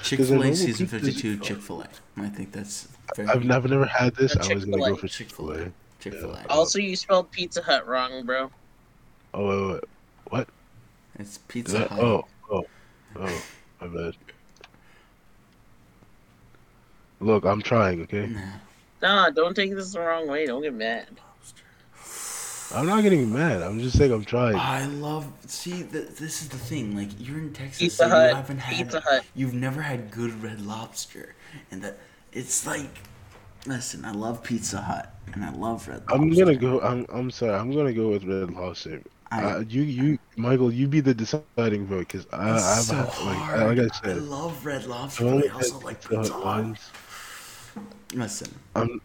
Chick 0.05 0.21
Fil 0.21 0.43
A 0.43 0.55
season 0.55 0.87
fifty 0.87 1.13
two. 1.13 1.39
Chick 1.39 1.61
Fil 1.61 1.83
A. 1.83 1.89
I 2.19 2.29
think 2.29 2.53
that's 2.53 2.89
very. 3.17 3.29
I've 3.29 3.45
never, 3.45 3.69
never 3.69 3.87
had 3.87 4.15
this. 4.15 4.37
I 4.37 4.55
was 4.55 4.65
gonna 4.65 4.79
go 4.79 4.97
for 4.97 5.09
Chick 5.09 5.31
Fil 5.31 5.51
A. 5.53 5.55
Chick-fil-A. 5.55 5.73
Chick 6.01 6.15
Fil 6.15 6.31
A. 6.35 6.41
Yeah. 6.41 6.47
Also, 6.51 6.79
you 6.79 6.95
spelled 6.97 7.31
Pizza 7.31 7.63
Hut 7.63 7.87
wrong, 7.89 8.25
bro. 8.27 8.51
Oh, 9.33 9.49
wait, 9.49 9.73
wait, 9.75 9.85
what? 10.29 10.49
It's 11.19 11.39
Pizza 11.49 11.79
that- 11.79 11.91
Hut. 11.91 12.01
oh, 12.01 12.27
oh, 12.51 12.67
oh, 13.17 13.43
my 13.81 13.87
bad. 13.87 14.17
Look, 17.21 17.45
I'm 17.45 17.63
trying, 17.63 18.03
okay? 18.03 18.27
Nah. 18.27 18.41
Nah, 19.01 19.31
don't 19.31 19.55
take 19.55 19.75
this 19.75 19.93
the 19.93 20.01
wrong 20.01 20.29
way. 20.29 20.47
Don't 20.47 20.63
get 20.63 20.75
mad. 20.75 21.09
I'm 22.73 22.87
not 22.87 23.03
getting 23.03 23.33
mad. 23.33 23.63
I'm 23.63 23.81
just 23.81 23.97
saying 23.99 24.13
I'm 24.13 24.25
trying. 24.25 24.57
I 24.57 24.87
love. 24.87 25.27
See, 25.47 25.83
th- 25.83 26.09
this 26.19 26.43
is 26.43 26.49
the 26.49 26.59
thing. 26.59 26.97
Like, 26.97 27.11
you're 27.19 27.39
in 27.39 27.53
Texas, 27.53 27.79
Pizza 27.79 27.97
so 27.97 28.05
you 28.07 28.11
Hut, 28.13 28.35
haven't 28.35 28.59
had. 28.59 28.77
Pizza 28.77 29.01
Hut. 29.01 29.25
You've 29.35 29.55
never 29.55 29.83
had 29.83 30.11
good 30.11 30.43
Red 30.43 30.61
Lobster, 30.61 31.35
and 31.71 31.83
that 31.83 31.99
it's 32.33 32.67
like. 32.67 32.91
Listen, 33.67 34.05
I 34.05 34.11
love 34.13 34.43
Pizza 34.43 34.79
Hut, 34.79 35.15
and 35.33 35.43
I 35.43 35.51
love 35.51 35.89
Red 35.89 36.01
Lobster. 36.01 36.15
I'm 36.15 36.31
gonna 36.31 36.55
go. 36.55 36.81
I'm. 36.81 37.07
I'm 37.09 37.31
sorry. 37.31 37.55
I'm 37.55 37.73
gonna 37.73 37.93
go 37.95 38.09
with 38.11 38.25
Red 38.25 38.51
Lobster. 38.51 39.03
I- 39.31 39.43
uh, 39.43 39.61
you, 39.61 39.83
you, 39.83 40.19
Michael, 40.37 40.71
you 40.73 40.87
be 40.87 41.01
the 41.01 41.15
deciding 41.15 41.87
vote 41.87 42.01
because 42.01 42.27
I, 42.33 42.55
It's 42.55 42.65
I've 42.65 42.85
so 42.85 42.95
had, 42.95 43.05
like, 43.07 43.37
hard. 43.39 43.79
like 43.79 43.91
I 43.91 43.95
said, 44.05 44.23
love 44.23 44.65
Red 44.65 44.85
Lobster, 44.87 45.27
I've 45.27 45.33
only 45.33 45.49
I 45.49 45.53
also 45.55 45.81
like 45.81 46.01
Pizza 46.03 46.17
Pizza 46.17 46.33
Hut 46.35 46.67
Hut. 46.67 46.79
Listen, 48.13 48.55
I'm. 48.77 49.01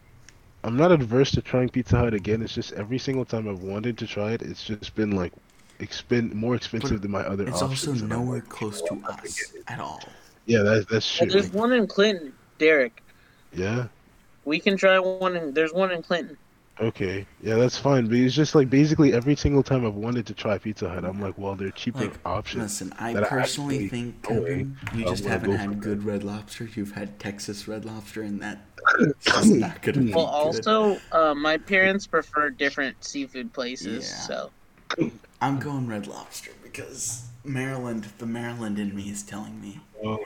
I'm 0.62 0.76
not 0.76 0.92
adverse 0.92 1.30
to 1.32 1.42
trying 1.42 1.68
Pizza 1.70 1.96
Hut 1.98 2.14
again. 2.14 2.42
It's 2.42 2.54
just 2.54 2.72
every 2.72 2.98
single 2.98 3.24
time 3.24 3.48
I've 3.48 3.62
wanted 3.62 3.96
to 3.98 4.06
try 4.06 4.32
it, 4.32 4.42
it's 4.42 4.62
just 4.64 4.94
been 4.94 5.12
like, 5.12 5.32
expend 5.78 6.34
more 6.34 6.54
expensive 6.54 7.00
than 7.00 7.10
my 7.10 7.20
other 7.20 7.48
options. 7.48 7.72
it's 7.82 7.88
also 7.88 8.06
nowhere 8.06 8.40
like, 8.40 8.48
close 8.48 8.82
to 8.82 9.00
us 9.08 9.54
at 9.68 9.80
all. 9.80 10.02
Yeah, 10.46 10.62
that's 10.62 10.86
that's 10.86 11.20
Well, 11.20 11.30
true. 11.30 11.40
there's 11.40 11.52
one 11.52 11.72
in 11.72 11.86
Clinton, 11.86 12.32
Derek. 12.58 13.02
Yeah. 13.54 13.86
We 14.44 14.58
can 14.60 14.76
try 14.76 14.98
one 14.98 15.36
in. 15.36 15.54
There's 15.54 15.72
one 15.72 15.90
in 15.92 16.02
Clinton. 16.02 16.36
Okay, 16.80 17.26
yeah, 17.42 17.56
that's 17.56 17.76
fine. 17.76 18.06
But 18.06 18.16
it's 18.16 18.34
just 18.34 18.54
like 18.54 18.70
basically 18.70 19.12
every 19.12 19.36
single 19.36 19.62
time 19.62 19.86
I've 19.86 19.94
wanted 19.94 20.26
to 20.28 20.34
try 20.34 20.56
Pizza 20.56 20.88
Hut, 20.88 21.04
I'm 21.04 21.20
like, 21.20 21.36
well, 21.36 21.54
they're 21.54 21.70
cheaper 21.72 22.04
Like, 22.04 22.18
options. 22.24 22.62
listen, 22.62 22.92
I 22.98 23.14
personally 23.14 23.84
actually 23.84 23.88
think. 23.88 24.22
Kevin, 24.22 24.78
you 24.94 25.04
just 25.04 25.24
haven't 25.26 25.50
go 25.50 25.56
had 25.58 25.70
for 25.70 25.76
good 25.76 26.04
red 26.04 26.24
lobster. 26.24 26.64
You've 26.64 26.92
had 26.92 27.18
Texas 27.18 27.68
red 27.68 27.84
lobster, 27.84 28.22
and 28.22 28.40
that 28.40 28.64
it's 28.98 29.26
just 29.26 29.52
not 29.52 29.82
gonna 29.82 30.00
be 30.00 30.12
Well, 30.14 30.26
good. 30.52 30.66
also, 30.66 31.02
uh, 31.12 31.34
my 31.34 31.58
parents 31.58 32.06
prefer 32.06 32.48
different 32.48 33.04
seafood 33.04 33.52
places, 33.52 34.08
Yeah. 34.08 34.14
so 34.14 34.52
I'm 35.42 35.58
going 35.58 35.86
red 35.86 36.06
lobster 36.06 36.52
because 36.62 37.28
Maryland, 37.44 38.08
the 38.16 38.26
Maryland 38.26 38.78
in 38.78 38.94
me 38.96 39.10
is 39.10 39.22
telling 39.22 39.60
me 39.60 39.80
Oh, 40.02 40.24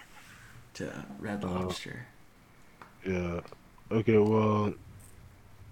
to 0.74 1.04
red 1.18 1.42
Oh. 1.42 1.48
lobster. 1.48 2.06
yeah. 3.04 3.40
Okay, 3.90 4.18
well, 4.18 4.72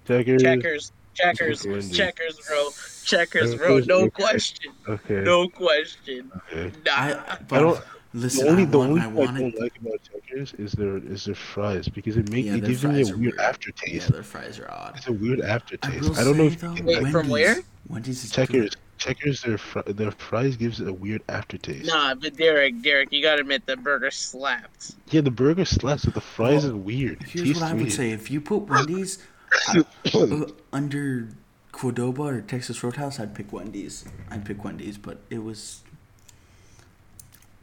checkers. 0.06 0.42
checkers, 0.42 0.92
checkers, 1.14 1.66
Wendy's. 1.66 1.96
checkers, 1.96 2.40
bro, 2.48 2.68
checkers, 3.04 3.54
bro, 3.54 3.78
no 3.80 4.00
okay. 4.02 4.10
question, 4.10 4.72
Okay. 4.88 5.20
no 5.22 5.48
question. 5.48 6.30
Okay. 6.52 6.72
Nah. 6.86 6.92
I, 6.92 7.38
but 7.48 7.56
I 7.56 7.60
don't. 7.60 7.80
listen. 8.14 8.44
the 8.44 8.50
only 8.50 8.62
I, 8.62 8.66
the 8.66 8.78
want, 8.78 8.90
only 8.90 9.00
thing 9.02 9.10
I 9.10 9.14
wanted. 9.14 9.40
don't 9.52 9.60
like 9.60 9.76
about 9.80 10.00
checkers 10.02 10.52
is 10.54 10.72
their 10.72 10.96
is 10.98 11.24
their 11.26 11.34
fries 11.34 11.88
because 11.88 12.16
it 12.16 12.30
makes 12.30 12.48
Yeah, 12.48 12.56
it 12.56 12.64
gives 12.64 12.84
me 12.84 13.02
a 13.02 13.04
weird 13.06 13.18
weird. 13.18 13.38
aftertaste. 13.40 13.92
yeah, 14.08 14.12
their 14.12 14.22
fries 14.22 14.58
are 14.58 14.70
odd. 14.70 14.94
It's 14.96 15.08
a 15.08 15.12
weird 15.12 15.40
aftertaste. 15.40 16.00
will 16.00 16.18
I, 16.18 16.24
don't 16.24 16.36
know 16.36 16.44
if 16.44 16.60
though, 16.60 16.74
Wait, 16.82 17.02
like 17.02 17.12
from 17.12 17.28
where? 17.28 17.56
Wendy's 17.88 18.24
is 18.24 18.30
checkers. 18.30 18.70
good. 18.70 18.76
Checkers, 18.98 19.42
their 19.42 19.58
fr- 19.58 19.80
their 19.86 20.12
fries 20.12 20.56
gives 20.56 20.78
it 20.80 20.86
a 20.86 20.92
weird 20.92 21.22
aftertaste. 21.28 21.86
Nah, 21.86 22.14
but 22.14 22.36
Derek, 22.36 22.82
Derek, 22.82 23.10
you 23.12 23.20
gotta 23.20 23.40
admit 23.40 23.66
the 23.66 23.76
burger 23.76 24.12
slapped. 24.12 24.92
Yeah, 25.10 25.22
the 25.22 25.30
burger 25.32 25.64
slaps, 25.64 26.04
but 26.04 26.14
the 26.14 26.20
fries 26.20 26.64
Well, 26.64 26.66
is 26.66 26.72
weird. 26.84 27.20
Here's 27.24 27.54
what 27.54 27.64
I 27.64 27.72
would 27.72 27.80
weird. 27.82 27.92
say: 27.92 28.12
if 28.12 28.30
you 28.30 28.40
put 28.40 28.68
Wendy's 28.68 29.18
Uh, 30.14 30.46
under 30.72 31.28
Qdoba 31.72 32.18
or 32.18 32.40
Texas 32.42 32.82
Roadhouse, 32.82 33.18
I'd 33.20 33.34
pick 33.34 33.52
Wendy's. 33.52 34.04
I'd 34.30 34.44
pick 34.44 34.62
Wendy's, 34.64 34.98
but 34.98 35.18
it 35.30 35.42
was. 35.42 35.82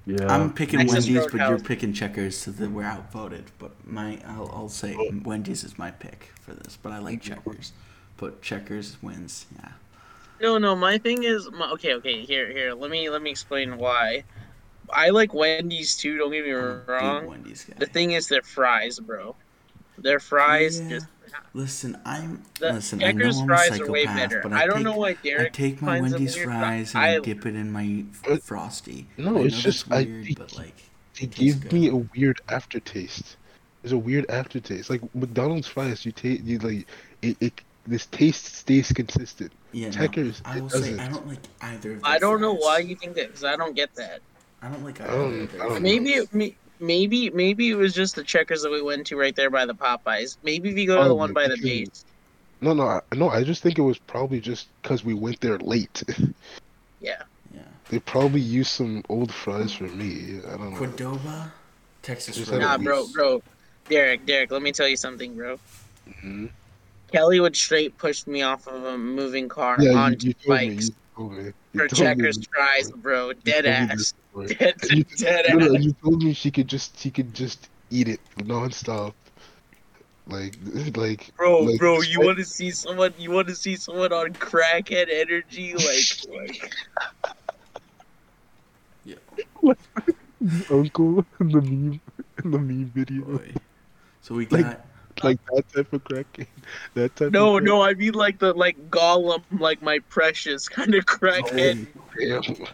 Yeah. 0.06 0.34
I'm 0.34 0.51
picking 0.53 0.80
Texas 0.80 1.06
Wendy's, 1.08 1.32
but 1.32 1.48
you're 1.50 1.59
picking 1.59 1.93
Checkers, 1.93 2.38
so 2.38 2.51
that 2.51 2.72
we're 2.72 2.84
outvoted. 2.84 3.51
But 3.59 3.72
my, 3.85 4.19
I'll, 4.26 4.50
I'll 4.53 4.69
say 4.69 4.95
Oh. 4.98 5.11
Wendy's 5.24 5.64
is 5.64 5.77
my 5.77 5.92
pick 5.92 6.32
for 6.42 6.53
this, 6.53 6.77
but 6.82 6.92
I 6.92 7.00
like 7.00 7.22
Checkers. 7.22 7.74
But 8.18 8.42
Checkers 8.42 8.98
wins, 9.03 9.45
yeah. 9.58 9.69
No, 10.42 10.58
no, 10.58 10.76
my 10.76 10.98
thing 10.98 11.24
is, 11.24 11.50
my, 11.51 11.69
okay, 11.72 11.93
okay, 11.95 12.26
here, 12.26 12.50
here, 12.51 12.74
let 12.74 12.90
me, 12.90 13.09
let 13.09 13.22
me 13.22 13.30
explain 13.30 13.77
why. 13.77 14.24
I 14.92 15.09
like 15.09 15.34
Wendy's 15.34 15.95
too. 15.98 16.18
Don't 16.18 16.32
get 16.32 16.45
me 16.45 16.53
I'm 16.53 16.80
big 16.80 16.90
wrong. 16.90 17.27
Wendy's 17.27 17.66
guy. 17.66 17.76
The 17.77 17.85
thing 17.85 18.11
is, 18.11 18.27
their 18.27 18.42
fries, 18.42 19.00
bro. 19.00 19.35
Their 20.00 20.19
fries 20.19 20.80
Yeah. 20.82 20.90
just. 20.90 21.08
Listen, 21.53 21.98
I'm 22.06 22.43
The 22.59 22.74
listen. 22.74 23.03
I 23.03 23.11
know 23.11 23.25
I'm 23.30 23.43
a 23.43 23.45
fries 23.45 23.80
are 23.80 23.91
way 23.91 24.06
psychopath, 24.06 24.43
but 24.43 24.53
I, 24.53 24.64
I, 24.64 24.66
don't 24.67 24.75
take, 24.77 24.83
know 24.85 24.98
why 24.98 25.09
I 25.09 25.49
take 25.51 25.82
my 25.82 25.99
Wendy's 26.01 26.35
fries 26.35 26.93
and 26.93 27.03
I, 27.03 27.16
I 27.16 27.19
dip 27.19 27.45
it 27.45 27.56
in 27.56 27.72
my 27.72 28.06
But- 28.27 28.43
frosty. 28.43 29.08
No, 29.17 29.43
it's 29.43 29.59
just- 29.61 29.90
that's 29.90 30.08
I 30.09 30.33
but 30.38 30.56
like 30.58 30.75
They 31.19 31.25
it 31.25 31.32
tastes 31.32 31.38
give 31.40 31.61
good. 31.64 31.74
me 31.74 31.88
a 31.90 31.95
weird 31.95 32.41
aftertaste. 32.49 33.38
There's 33.82 33.93
a 33.93 33.98
weird 33.98 34.30
aftertaste. 34.30 34.90
Like 34.90 35.01
McDonald's 35.16 35.67
fries, 35.67 36.06
you 36.06 36.11
taste 36.11 36.43
you 36.43 36.59
like 36.59 36.88
it, 37.22 37.38
it. 37.40 37.61
This 37.88 38.06
taste 38.08 38.45
stays 38.45 38.91
consistent. 38.91 39.51
yeah, 39.72 39.90
no, 39.90 40.32
I 40.45 40.59
will 40.59 40.69
say. 40.69 40.98
I 40.99 41.08
don't 41.08 41.27
like 41.27 41.40
either. 41.61 41.93
Of 41.93 42.03
I 42.03 42.19
don't 42.19 42.40
know 42.40 42.53
why 42.53 42.80
you 42.80 42.95
think 42.95 43.16
that, 43.16 43.27
because 43.27 43.43
I 43.43 43.56
don't 43.56 43.75
get 43.75 43.95
that. 43.95 44.19
I 44.61 44.67
don't 44.69 44.83
like 44.83 45.01
I 45.01 45.06
either. 45.06 45.16
don't- 45.17 45.41
of 45.41 45.51
their 45.53 45.61
I 45.61 45.64
don't 45.66 45.74
know. 45.75 45.80
Maybe, 45.80 46.11
fries. 46.11 46.24
it, 46.25 46.33
may- 46.35 46.56
maybe, 46.80 47.30
maybe 47.30 47.69
it 47.69 47.75
was 47.75 47.93
just 47.93 48.16
the 48.16 48.24
Checkers 48.24 48.61
that 48.64 48.72
we 48.72 48.82
went 48.82 49.08
to 49.08 49.17
right 49.17 49.35
there 49.35 49.49
by 49.49 49.66
the 49.66 49.74
Popeyes. 49.75 50.38
Maybe 50.43 50.69
if 50.69 50.77
you 50.77 50.88
go 50.88 50.98
to 50.98 51.03
the 51.06 51.09
Oh, 51.11 51.16
one 51.16 51.33
by 51.33 51.43
the 51.48 51.56
because- 51.56 51.64
base. 51.64 52.06
No, 52.61 52.74
no, 52.74 52.83
I, 52.88 53.01
no. 53.16 53.30
I 53.30 53.43
just 53.45 53.64
think 53.64 53.77
it 53.77 53.82
was 53.83 53.98
probably 53.99 54.41
just 54.41 54.67
because 54.82 55.06
we 55.06 55.14
went 55.14 55.40
there 55.41 55.58
late. 55.59 56.03
Yeah. 57.01 57.22
Yeah, 57.56 57.61
they 57.90 57.99
probably 57.99 58.41
used 58.41 58.72
some 58.72 59.03
old 59.08 59.33
fries 59.33 59.72
for 59.72 59.85
me. 59.85 60.40
I 60.45 60.58
don't 60.58 60.74
know. 60.74 60.80
Qdoba, 60.82 61.49
Texas 62.01 62.35
Just 62.35 62.51
Roadhouse. 62.51 62.67
Nah, 62.67 62.74
at 62.75 62.82
bro, 62.83 63.08
bro. 63.14 63.41
Derek, 63.88 64.25
Derek, 64.25 64.51
let 64.51 64.61
me 64.61 64.74
tell 64.74 64.88
you 64.90 64.98
something, 64.98 65.33
bro. 65.35 65.58
Mhm. 66.09 66.49
Kelly 67.11 67.40
would 67.40 67.56
straight 67.56 67.98
push 67.98 68.27
me 68.27 68.41
off 68.41 68.67
of 68.67 68.83
a 68.83 68.98
moving 68.98 69.48
car 69.48 69.77
Yeah, 69.80 69.91
you, 69.91 69.98
onto 69.98 70.27
you 70.27 70.33
told 70.33 70.59
me. 70.59 70.69
bikes 70.72 70.88
You 70.90 70.91
told 70.91 70.95
me. 71.19 71.51
You 71.73 71.80
for 71.81 71.88
told 71.88 71.91
me 71.91 72.06
Checkers 72.23 72.38
this- 72.38 72.45
fries, 72.48 72.91
bro. 72.91 73.27
you 73.30 73.33
Dead 73.43 73.64
told 73.65 73.75
ass. 73.91 73.98
this 73.98 74.14
before. 74.14 74.48
Dead, 74.48 74.75
you, 74.91 75.03
dead 75.17 75.45
no, 75.49 75.56
no, 75.67 75.75
ass. 75.75 75.83
you 75.83 75.93
told 76.03 76.23
me 76.23 76.33
she 76.33 76.51
could 76.51 76.67
just 76.67 76.98
she 76.99 77.11
could 77.11 77.33
just 77.33 77.69
eat 77.89 78.07
it 78.07 78.19
nonstop. 78.38 79.14
Like 80.27 80.56
like 80.95 81.35
Bro, 81.35 81.61
like, 81.61 81.80
bro, 81.80 82.01
you 82.01 82.19
like- 82.19 82.25
want 82.27 82.38
to 82.38 82.45
see 82.45 82.72
someone? 82.72 83.14
You 83.17 83.31
want 83.31 83.48
to 83.48 83.56
see 83.56 83.75
someone 83.75 84.14
on 84.14 84.33
crackhead 84.33 85.07
energy? 85.11 85.73
Like, 85.77 86.51
like 86.53 86.73
Yeah. 89.06 89.15
uncle 90.69 91.25
in 91.39 91.49
the 91.49 91.61
meme 91.61 92.01
in 92.43 92.51
the 92.51 92.59
meme 92.59 92.91
video. 92.95 93.23
Boy. 93.25 93.53
So 94.22 94.35
we 94.35 94.45
Like- 94.48 94.64
got 94.64 94.69
Like 94.69 94.80
that 95.53 95.65
type 95.73 95.93
of 95.93 96.03
cracking. 96.03 96.48
That 96.93 97.15
type 97.15 97.31
no, 97.31 97.57
of 97.57 97.64
no, 97.64 97.81
I 97.81 97.93
mean 97.93 98.14
like 98.14 98.39
the 98.39 98.53
like 98.53 98.91
Gollum, 98.91 99.43
like 99.59 99.81
my 99.81 99.99
precious 100.09 100.69
kind 100.69 100.93
of 100.93 101.06
crackhead. 101.06 101.88
Oh, 101.98 102.41
Damn. 102.41 102.67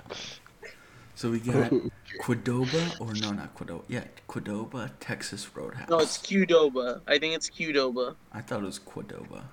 so 1.16 1.32
we 1.32 1.40
got 1.40 1.72
Qdoba 2.22 3.00
or 3.00 3.14
no, 3.14 3.32
not 3.32 3.56
Qdoba. 3.56 3.84
Yeah, 3.88 4.04
Qdoba, 4.28 4.92
Texas 5.00 5.48
Roadhouse. 5.56 5.90
No, 5.90 6.00
it's 6.00 6.18
Qdoba. 6.18 7.02
I 7.08 7.18
think 7.20 7.36
it's 7.36 7.50
Qdoba. 7.50 8.16
I 8.34 8.42
thought 8.42 8.64
it 8.64 8.66
was 8.66 8.80
Qdoba. 8.80 9.44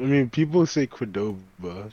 I 0.00 0.02
mean, 0.02 0.30
people 0.30 0.64
say 0.66 0.86
Cordoba. 0.86 1.90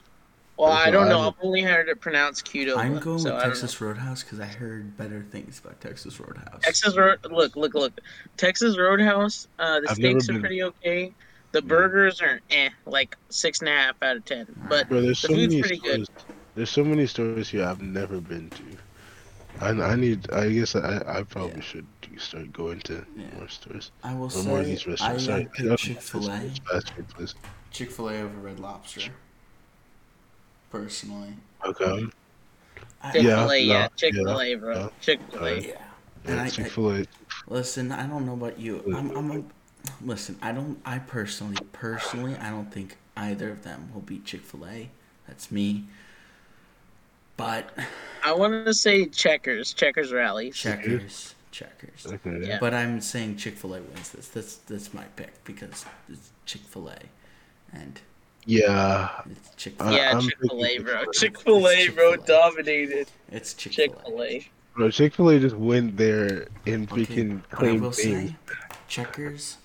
Well, 0.57 0.71
I 0.71 0.89
don't 0.89 1.07
know. 1.07 1.21
I- 1.21 1.27
I've 1.27 1.33
only 1.41 1.61
heard 1.61 1.87
it 1.87 2.01
pronounced 2.01 2.45
Qdoba. 2.51 2.77
I'm 2.77 2.97
going 2.99 3.19
so 3.19 3.25
with 3.25 3.25
I 3.25 3.29
don't 3.29 3.37
know. 3.39 3.43
Texas 3.49 3.79
Roadhouse 3.81 4.23
because 4.23 4.39
I 4.39 4.45
heard 4.45 4.97
better 4.97 5.23
things 5.31 5.59
about 5.59 5.79
Texas 5.81 6.19
Roadhouse. 6.19 6.61
Texas 6.63 6.97
Road. 6.97 7.19
Look, 7.29 7.55
look, 7.55 7.73
look. 7.75 7.93
Texas 8.37 8.77
Roadhouse. 8.77 9.47
Uh, 9.59 9.81
the 9.81 9.89
I've 9.91 9.95
steaks 9.97 10.27
are 10.29 10.33
been- 10.33 10.41
pretty 10.41 10.63
okay. 10.63 11.13
The 11.53 11.61
burgers 11.61 12.21
are 12.21 12.41
eh, 12.51 12.69
like 12.85 13.15
six 13.29 13.59
and 13.59 13.69
a 13.69 13.71
half 13.71 13.95
out 14.03 14.17
of 14.17 14.25
ten. 14.25 14.47
But 14.67 14.89
Bro, 14.89 15.01
the 15.01 15.15
so 15.15 15.29
food's 15.29 15.53
many 15.53 15.61
pretty 15.61 15.77
good. 15.77 16.07
There's 16.55 16.69
so 16.69 16.83
many 16.83 17.05
stores 17.07 17.49
here 17.49 17.63
I've 17.65 17.81
never 17.81 18.19
been 18.19 18.49
to. 18.49 18.63
I, 19.61 19.69
I 19.69 19.95
need. 19.95 20.29
I 20.31 20.49
guess 20.49 20.75
I 20.75 21.01
I 21.07 21.23
probably 21.23 21.55
Yeah. 21.57 21.61
should 21.61 21.87
start 22.17 22.51
going 22.51 22.79
to 22.81 23.05
Yeah. 23.15 23.25
more 23.37 23.47
stores 23.47 23.91
I 24.03 24.13
will 24.13 24.31
or 24.35 24.43
more 24.43 24.59
of 24.59 24.65
say 24.65 24.71
these 24.71 24.87
I 24.87 24.89
restaurants. 24.89 25.25
Sorry, 25.25 25.49
uh, 25.71 25.75
Chick 25.77 26.01
Fil 26.01 26.25
A. 26.25 26.29
restaurants, 26.31 26.59
fast 26.69 26.89
food 26.93 27.07
places. 27.09 27.35
Chick 27.71 27.91
Fil 27.91 28.09
A 28.09 28.13
over 28.21 28.37
Red 28.39 28.59
Lobster. 28.59 29.11
Personally. 30.69 31.33
Okay. 31.65 31.85
Mm-hmm. 31.85 32.07
I, 33.01 33.11
Chick 33.11 33.21
Fil 33.23 33.51
A, 33.51 33.57
Yeah, 33.57 33.73
yeah, 33.73 33.87
Chick 33.95 34.13
Fil 34.13 34.39
A, 34.39 34.49
yeah, 34.49 34.55
bro. 34.55 34.91
Chick 35.01 35.19
Fil 35.31 35.45
A. 35.45 35.59
Yeah. 35.59 35.81
Yeah, 36.27 36.49
Chick 36.49 36.67
Fil 36.67 36.91
A. 36.91 37.05
listen, 37.47 37.91
I 37.91 38.05
don't 38.07 38.25
know 38.25 38.33
about 38.33 38.59
you. 38.59 38.83
I'm, 38.95 39.11
I'm 39.15 39.31
a, 39.31 39.43
listen. 40.01 40.37
I 40.41 40.51
don't. 40.51 40.79
I 40.85 40.99
personally, 40.99 41.57
personally, 41.71 42.35
I 42.35 42.49
don't 42.49 42.71
think 42.71 42.97
either 43.15 43.49
of 43.49 43.63
them 43.63 43.89
will 43.93 44.01
beat 44.01 44.25
Chick 44.25 44.41
Fil 44.41 44.65
A. 44.67 44.89
That's 45.27 45.51
me. 45.51 45.85
But 47.37 47.69
I 48.23 48.33
want 48.33 48.65
to 48.65 48.73
say 48.73 49.05
Checkers, 49.05 49.73
Checkers 49.73 50.11
Rally. 50.11 50.51
checkers, 50.51 51.35
checkers. 51.51 52.07
Okay. 52.07 52.47
Yeah. 52.47 52.57
But 52.59 52.73
I'm 52.73 52.99
saying 52.99 53.37
Chick 53.37 53.55
Fil 53.55 53.75
A 53.75 53.81
wins 53.81 54.11
this. 54.11 54.27
That's 54.29 54.55
that's 54.55 54.93
my 54.93 55.03
pick 55.15 55.43
because 55.45 55.85
it's 56.09 56.31
Chick 56.45 56.61
Fil 56.61 56.89
A, 56.89 56.97
and 57.71 58.01
Yeah. 58.47 59.09
Chick 59.57 59.77
Fil 59.77 59.87
A. 59.89 59.93
Yeah, 59.95 60.19
Chick 60.21 60.37
Fil 60.41 60.65
A, 60.65 60.77
bro. 60.79 61.03
Chick-fil-A. 61.11 61.13
Chick 61.13 61.37
Fil 61.37 61.67
A, 61.67 61.71
It's 61.73 61.93
bro, 61.95 62.15
dominated. 62.15 63.07
It's 63.31 63.53
Chick 63.53 63.73
Chick 63.73 63.91
Fil 63.91 64.01
Fil 64.11 64.21
A. 64.23 64.25
A. 64.25 64.47
Bro, 64.75 64.91
Chick 64.91 65.13
Fil 65.15 65.29
A 65.29 65.39
just 65.39 65.55
went 65.57 65.97
there 65.97 66.47
and 66.65 66.89
Okay, 66.91 67.05
freaking 67.05 67.41
but 67.49 67.57
claimed 67.59 67.81
will 67.81 67.91
things. 67.91 68.31
say, 68.31 68.35
checkers 68.87 69.57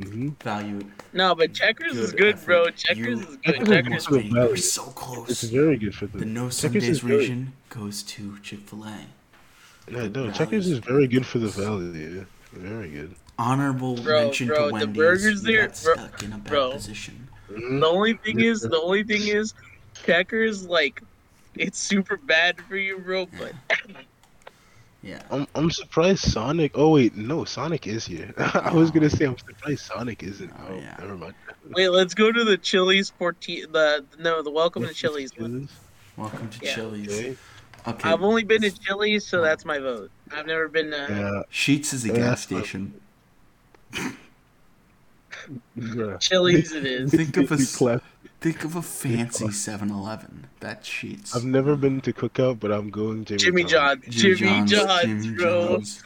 hmm 0.00 0.30
value. 0.42 0.80
No, 1.12 1.34
but 1.34 1.52
Checkers 1.52 1.98
is 1.98 2.12
Good 2.12 2.18
good, 2.18 2.34
effort. 2.36 2.46
bro. 2.46 2.70
Checkers 2.70 2.98
You- 3.06 3.18
is 3.18 3.24
good. 3.44 3.66
Checkers 3.66 3.94
is 4.02 4.06
good. 4.06 4.24
You 4.24 4.34
were 4.40 4.56
so 4.56 4.82
close. 4.84 5.28
It's 5.30 5.42
very 5.42 5.76
good 5.76 5.94
for 5.94 6.06
The 6.06 6.18
them. 6.18 6.32
no 6.32 6.48
Checkers 6.48 6.54
is 6.54 6.60
Sundays 6.60 6.98
very- 7.00 7.16
region 7.18 7.52
goes 7.68 8.02
to 8.04 8.38
Chick 8.42 8.60
Fil 8.60 8.84
A. 8.84 8.88
Yeah, 9.90 10.02
no, 10.04 10.08
Values. 10.08 10.36
Checkers 10.38 10.66
is 10.68 10.78
very 10.78 11.06
good 11.08 11.26
for 11.26 11.40
the 11.40 11.48
valley. 11.48 12.14
Yeah. 12.16 12.24
Very 12.52 12.88
good. 12.88 13.14
Honorable 13.38 13.96
Bro, 13.96 14.22
mention 14.26 14.46
bro, 14.46 14.56
to 14.56 14.66
the 14.68 14.72
Wendy's. 14.72 14.96
burgers 14.96 15.42
there- 15.42 15.66
got 15.66 15.82
bro- 15.82 15.94
stuck 15.94 16.22
in 16.22 16.32
a 16.32 16.38
bad 16.38 16.44
bro. 16.44 16.72
position. 16.72 17.28
The 17.48 17.86
only 17.86 18.14
thing 18.14 18.40
is, 18.40 18.60
the 18.62 18.80
only 18.80 19.04
thing 19.04 19.26
is, 19.28 19.54
Checkers 20.04 20.66
like, 20.66 21.02
it's 21.54 21.78
super 21.78 22.16
bad 22.16 22.60
for 22.62 22.76
you, 22.76 22.98
bro. 22.98 23.26
But 23.38 23.52
Yeah. 25.02 25.20
I'm 25.30 25.46
I'm 25.54 25.70
surprised 25.70 26.20
Sonic. 26.20 26.72
Oh 26.76 26.90
wait, 26.90 27.16
no, 27.16 27.44
Sonic 27.44 27.86
is 27.88 28.06
here. 28.06 28.32
I 28.38 28.72
was 28.72 28.90
gonna 28.90 29.10
say 29.10 29.24
I'm 29.26 29.36
surprised 29.36 29.80
Sonic 29.80 30.22
isn't. 30.22 30.50
Oh, 30.60 30.66
Oh, 30.70 30.74
yeah. 30.76 30.96
never 31.00 31.16
mind. 31.16 31.34
wait, 31.70 31.88
let's 31.88 32.14
go 32.14 32.30
to 32.30 32.44
the 32.44 32.56
Chili's 32.56 33.10
Porti. 33.20 33.70
The 33.70 34.04
no, 34.20 34.42
the 34.42 34.50
Welcome 34.50 34.86
to 34.86 34.94
Chili's 34.94 35.32
one. 35.36 35.68
Welcome 36.16 36.48
to 36.50 36.64
Yeah. 36.64 36.74
Chili's. 36.74 37.08
Okay. 37.18 37.36
Okay. 37.86 38.08
I've 38.08 38.22
only 38.22 38.44
been 38.44 38.62
to 38.62 38.70
Chili's, 38.70 39.26
so 39.26 39.42
that's 39.42 39.64
my 39.64 39.80
vote. 39.80 40.10
I've 40.32 40.46
never 40.46 40.68
been 40.68 40.92
to. 40.92 40.96
Yeah. 40.96 41.42
Sheetz 41.52 41.92
is 41.92 42.04
a 42.04 42.08
Yeah, 42.08 42.14
gas 42.14 42.42
station. 42.42 42.94
Bruh. 45.78 46.20
Chili's 46.20 46.72
it 46.72 46.86
is. 46.86 47.10
Think 47.10 47.36
of 47.36 47.52
a 47.52 47.56
Big 47.56 48.00
think 48.40 48.64
of 48.64 48.74
a 48.74 48.82
fancy 48.82 49.46
7-Eleven. 49.46 50.48
That 50.60 50.82
cheats. 50.82 51.34
I've 51.36 51.44
never 51.44 51.76
been 51.76 52.00
to 52.02 52.12
Cookout, 52.12 52.58
but 52.58 52.72
I'm 52.72 52.90
going 52.90 53.24
Jimmy, 53.24 53.38
Jimmy 53.38 53.64
John. 53.64 54.02
John. 54.02 54.10
Jimmy 54.10 54.66
John's, 54.66 55.24
Jimmy 55.24 55.36
bro. 55.36 55.68
John's. 55.76 56.02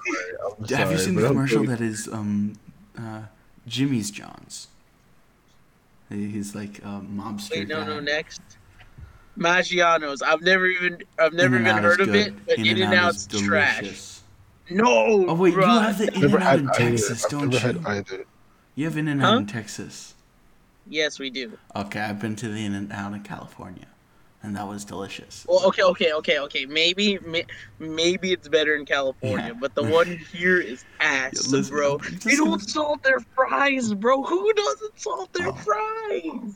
I'm 0.61 0.69
Have 0.69 0.93
you 0.93 0.99
seen 0.99 1.15
the 1.15 1.27
commercial 1.29 1.65
that 1.65 1.81
is 1.81 2.09
um 2.09 2.55
uh 2.99 3.23
Jimmy's 3.67 4.11
John's? 4.11 4.69
He's 6.09 6.55
like 6.55 6.79
a 6.79 7.01
mobster. 7.03 7.51
Wait, 7.53 7.69
no, 7.69 7.81
guy. 7.81 7.87
no, 7.87 8.01
next. 8.01 8.41
Maggiano's. 9.39 10.23
I've 10.23 10.41
never 10.43 10.67
even, 10.67 11.03
I've 11.19 11.33
never 11.33 11.57
even 11.57 11.67
In-N-Out 11.67 11.83
heard 11.83 12.01
of 12.01 12.15
it, 12.15 12.35
but 12.47 12.59
In 12.59 12.67
In-N-Out 12.67 12.93
and 12.93 13.01
Out's 13.05 13.35
is 13.35 13.41
trash. 13.43 13.81
delicious. 13.81 14.23
No. 14.71 15.27
Oh 15.29 15.35
wait, 15.35 15.55
you 15.55 15.61
have 15.61 15.99
the 15.99 16.13
In-N-Out 16.15 16.59
in. 16.59 16.69
Texas, 16.69 17.25
don't 17.29 17.51
never 17.51 17.73
you? 18.77 18.85
had 18.85 18.93
either. 18.93 18.99
Have 19.01 19.09
In-N-Out 19.09 19.33
Huh? 19.33 19.39
in 19.39 19.47
Texas. 19.47 20.15
Yes, 20.89 21.19
we 21.19 21.31
do. 21.31 21.59
Okay, 21.75 21.99
I've 22.01 22.21
been 22.21 22.37
to 22.37 22.49
the 22.49 22.65
In 22.65 22.75
and 22.75 22.93
Out 22.93 23.13
in 23.13 23.23
California, 23.23 23.87
and 24.43 24.55
that 24.55 24.69
was 24.69 24.85
delicious. 24.85 25.45
Well, 25.49 25.67
okay, 25.67 25.83
okay, 25.83 26.13
okay, 26.13 26.39
okay. 26.39 26.65
Maybe, 26.65 27.19
may, 27.27 27.45
maybe 27.81 28.33
it's 28.33 28.47
better 28.47 28.77
in 28.77 28.87
California, 28.87 29.49
Yeah. 29.49 29.53
but 29.61 29.75
the 29.75 29.83
one 29.83 30.07
here 30.33 30.61
is 30.61 30.85
ass, 31.01 31.49
listen, 31.49 31.75
bro. 31.75 31.99
They 31.99 32.37
don't 32.37 32.61
salt 32.61 33.03
their 33.03 33.19
fries, 33.35 33.93
bro. 33.95 34.23
Who 34.23 34.53
doesn't 34.53 35.01
salt 35.01 35.33
their 35.33 35.49
Oh. 35.49 35.53
fries? 35.55 36.55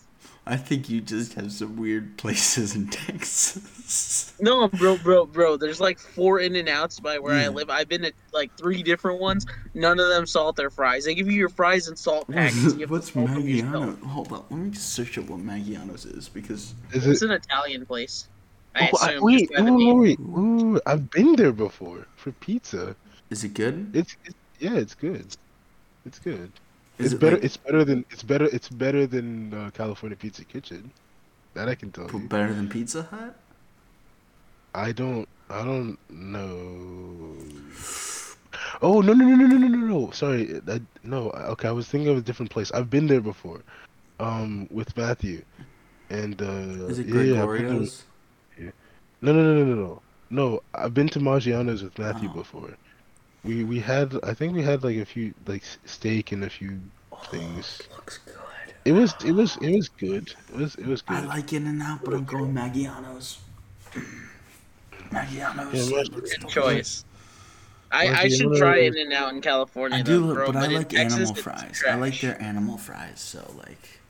I 0.50 0.56
think 0.56 0.90
you 0.90 1.00
just 1.00 1.34
have 1.34 1.52
some 1.52 1.76
weird 1.76 2.18
places 2.18 2.74
in 2.74 2.88
Texas. 2.90 4.32
No, 4.40 4.66
bro, 4.66 4.96
bro, 4.98 5.24
bro. 5.24 5.56
There's 5.56 5.80
like 5.80 5.98
four 6.00 6.40
In 6.40 6.56
and 6.56 6.68
Outs 6.68 6.98
by 6.98 7.20
where 7.20 7.34
I 7.34 7.46
live. 7.46 7.70
I've 7.70 7.88
been 7.88 8.04
at 8.04 8.14
like 8.32 8.50
three 8.58 8.82
different 8.82 9.20
ones. 9.20 9.46
None 9.74 10.00
of 10.00 10.08
them 10.08 10.26
salt 10.26 10.56
their 10.56 10.68
fries. 10.70 11.04
They 11.04 11.14
give 11.14 11.28
you 11.30 11.38
your 11.38 11.50
fries 11.50 11.86
in 11.86 11.94
salt 11.94 12.28
packets. 12.32 12.56
You 12.56 12.70
have 12.70 12.78
to 12.80 12.86
What's 12.88 13.12
salt. 13.12 13.28
Maggiano? 13.30 14.02
Hold 14.02 14.32
on, 14.32 14.44
let 14.50 14.58
me 14.58 14.70
just 14.70 14.92
search 14.92 15.18
up 15.18 15.26
what 15.30 15.38
Maggiano's 15.38 16.04
is 16.04 16.28
because 16.28 16.74
Is 16.92 17.06
It's 17.06 17.22
it? 17.22 17.26
an 17.30 17.36
Italian 17.36 17.86
place. 17.86 18.26
I 18.74 18.90
Oh, 18.92 18.98
I- 19.02 19.10
assume. 19.12 19.22
wait, 19.24 19.38
just 19.50 19.52
by 19.52 19.62
the 19.62 19.72
wait, 19.72 19.84
name. 19.84 20.00
wait, 20.00 20.18
wait, 20.20 20.64
wait. 20.72 20.82
I've 20.86 21.10
been 21.12 21.36
there 21.36 21.52
before 21.52 22.06
for 22.16 22.32
pizza. 22.32 22.96
is 23.30 23.44
it 23.44 23.54
good? 23.54 23.90
It's, 23.94 24.16
it's 24.24 24.34
yeah, 24.58 24.74
it's 24.74 24.94
good. 24.96 25.26
It's 26.04 26.18
good. 26.18 26.50
Is 27.00 27.06
it's 27.06 27.14
it 27.14 27.20
better. 27.20 27.36
like- 27.36 27.44
It's 27.44 27.56
better 27.56 27.84
than. 27.84 28.04
It's 28.10 28.22
better. 28.22 28.44
It's 28.46 28.68
better 28.68 29.06
than 29.06 29.54
uh, 29.54 29.70
California 29.74 30.16
Pizza 30.16 30.44
Kitchen. 30.44 30.90
That 31.54 31.68
I 31.68 31.74
can 31.74 31.90
tell 31.90 32.08
you. 32.10 32.20
better 32.28 32.52
than 32.54 32.68
Pizza 32.68 33.02
Hut? 33.02 33.34
I 34.74 34.92
don't. 34.92 35.28
I 35.48 35.64
don't 35.64 35.98
know. 36.08 37.34
Oh 38.82 39.00
no 39.00 39.12
no 39.12 39.24
no 39.24 39.34
no 39.36 39.46
no 39.46 39.56
no 39.56 39.66
no 39.68 39.86
no! 39.86 40.10
Sorry, 40.12 40.60
I, 40.68 40.80
no. 41.02 41.30
Okay, 41.54 41.68
I 41.68 41.72
was 41.72 41.88
thinking 41.88 42.08
of 42.08 42.16
a 42.16 42.20
different 42.20 42.50
place. 42.52 42.70
I've 42.72 42.88
been 42.88 43.06
there 43.08 43.20
before, 43.20 43.62
um, 44.20 44.68
with 44.70 44.96
Matthew, 44.96 45.42
and 46.08 46.40
uh, 46.40 46.86
Is 46.88 46.98
it 47.00 47.06
yeah, 47.08 47.22
yeah, 47.22 47.42
I've 47.42 47.48
been 47.48 47.66
there- 47.66 47.74
Gregorio's? 47.78 48.04
No 49.22 49.32
no 49.32 49.42
no 49.42 49.54
no 49.54 49.64
no 49.64 49.74
no 49.74 50.02
no. 50.30 50.62
I've 50.72 50.94
been 50.94 51.08
to 51.10 51.18
Maggiano's 51.18 51.82
with 51.82 51.98
Matthew 51.98 52.28
Oh. 52.30 52.34
before. 52.34 52.70
We 53.44 53.64
we 53.64 53.80
had 53.80 54.18
I 54.22 54.34
think 54.34 54.54
we 54.54 54.62
had 54.62 54.84
like 54.84 54.96
a 54.98 55.04
few 55.06 55.34
like 55.46 55.62
steak 55.84 56.32
and 56.32 56.44
a 56.44 56.50
few 56.50 56.78
things. 57.30 57.80
Oh, 57.90 57.96
looks 57.96 58.18
good. 58.18 58.34
It 58.84 58.92
was 58.92 59.14
it 59.24 59.32
was 59.32 59.56
it 59.58 59.74
was 59.76 59.88
good. 59.88 60.34
It 60.52 60.56
was 60.56 60.74
it 60.76 60.86
was 60.86 61.02
good. 61.02 61.18
I 61.18 61.24
like 61.26 61.52
In 61.52 61.66
and 61.66 61.82
Out, 61.82 62.04
but 62.04 62.14
I'm 62.14 62.24
going 62.24 62.52
Maggiano's. 62.54 63.38
Maggiano's. 65.10 65.90
Yeah, 65.90 66.02
Good 66.10 66.48
choice. 66.48 67.04
I, 67.92 68.06
I 68.08 68.28
should 68.28 68.46
wanna- 68.46 68.58
try 68.58 68.76
In 68.78 68.96
and 68.96 69.12
Out 69.12 69.32
in 69.34 69.40
California. 69.40 69.98
I 69.98 70.02
do, 70.02 70.28
though, 70.28 70.34
bro, 70.34 70.46
but 70.52 70.56
I 70.56 70.66
like 70.68 70.88
Texas, 70.90 71.18
animal 71.28 71.34
fries. 71.34 71.82
I 71.88 71.94
like 71.96 72.20
their 72.20 72.40
animal 72.40 72.78
fries. 72.78 73.20
So 73.20 73.52
like 73.58 74.00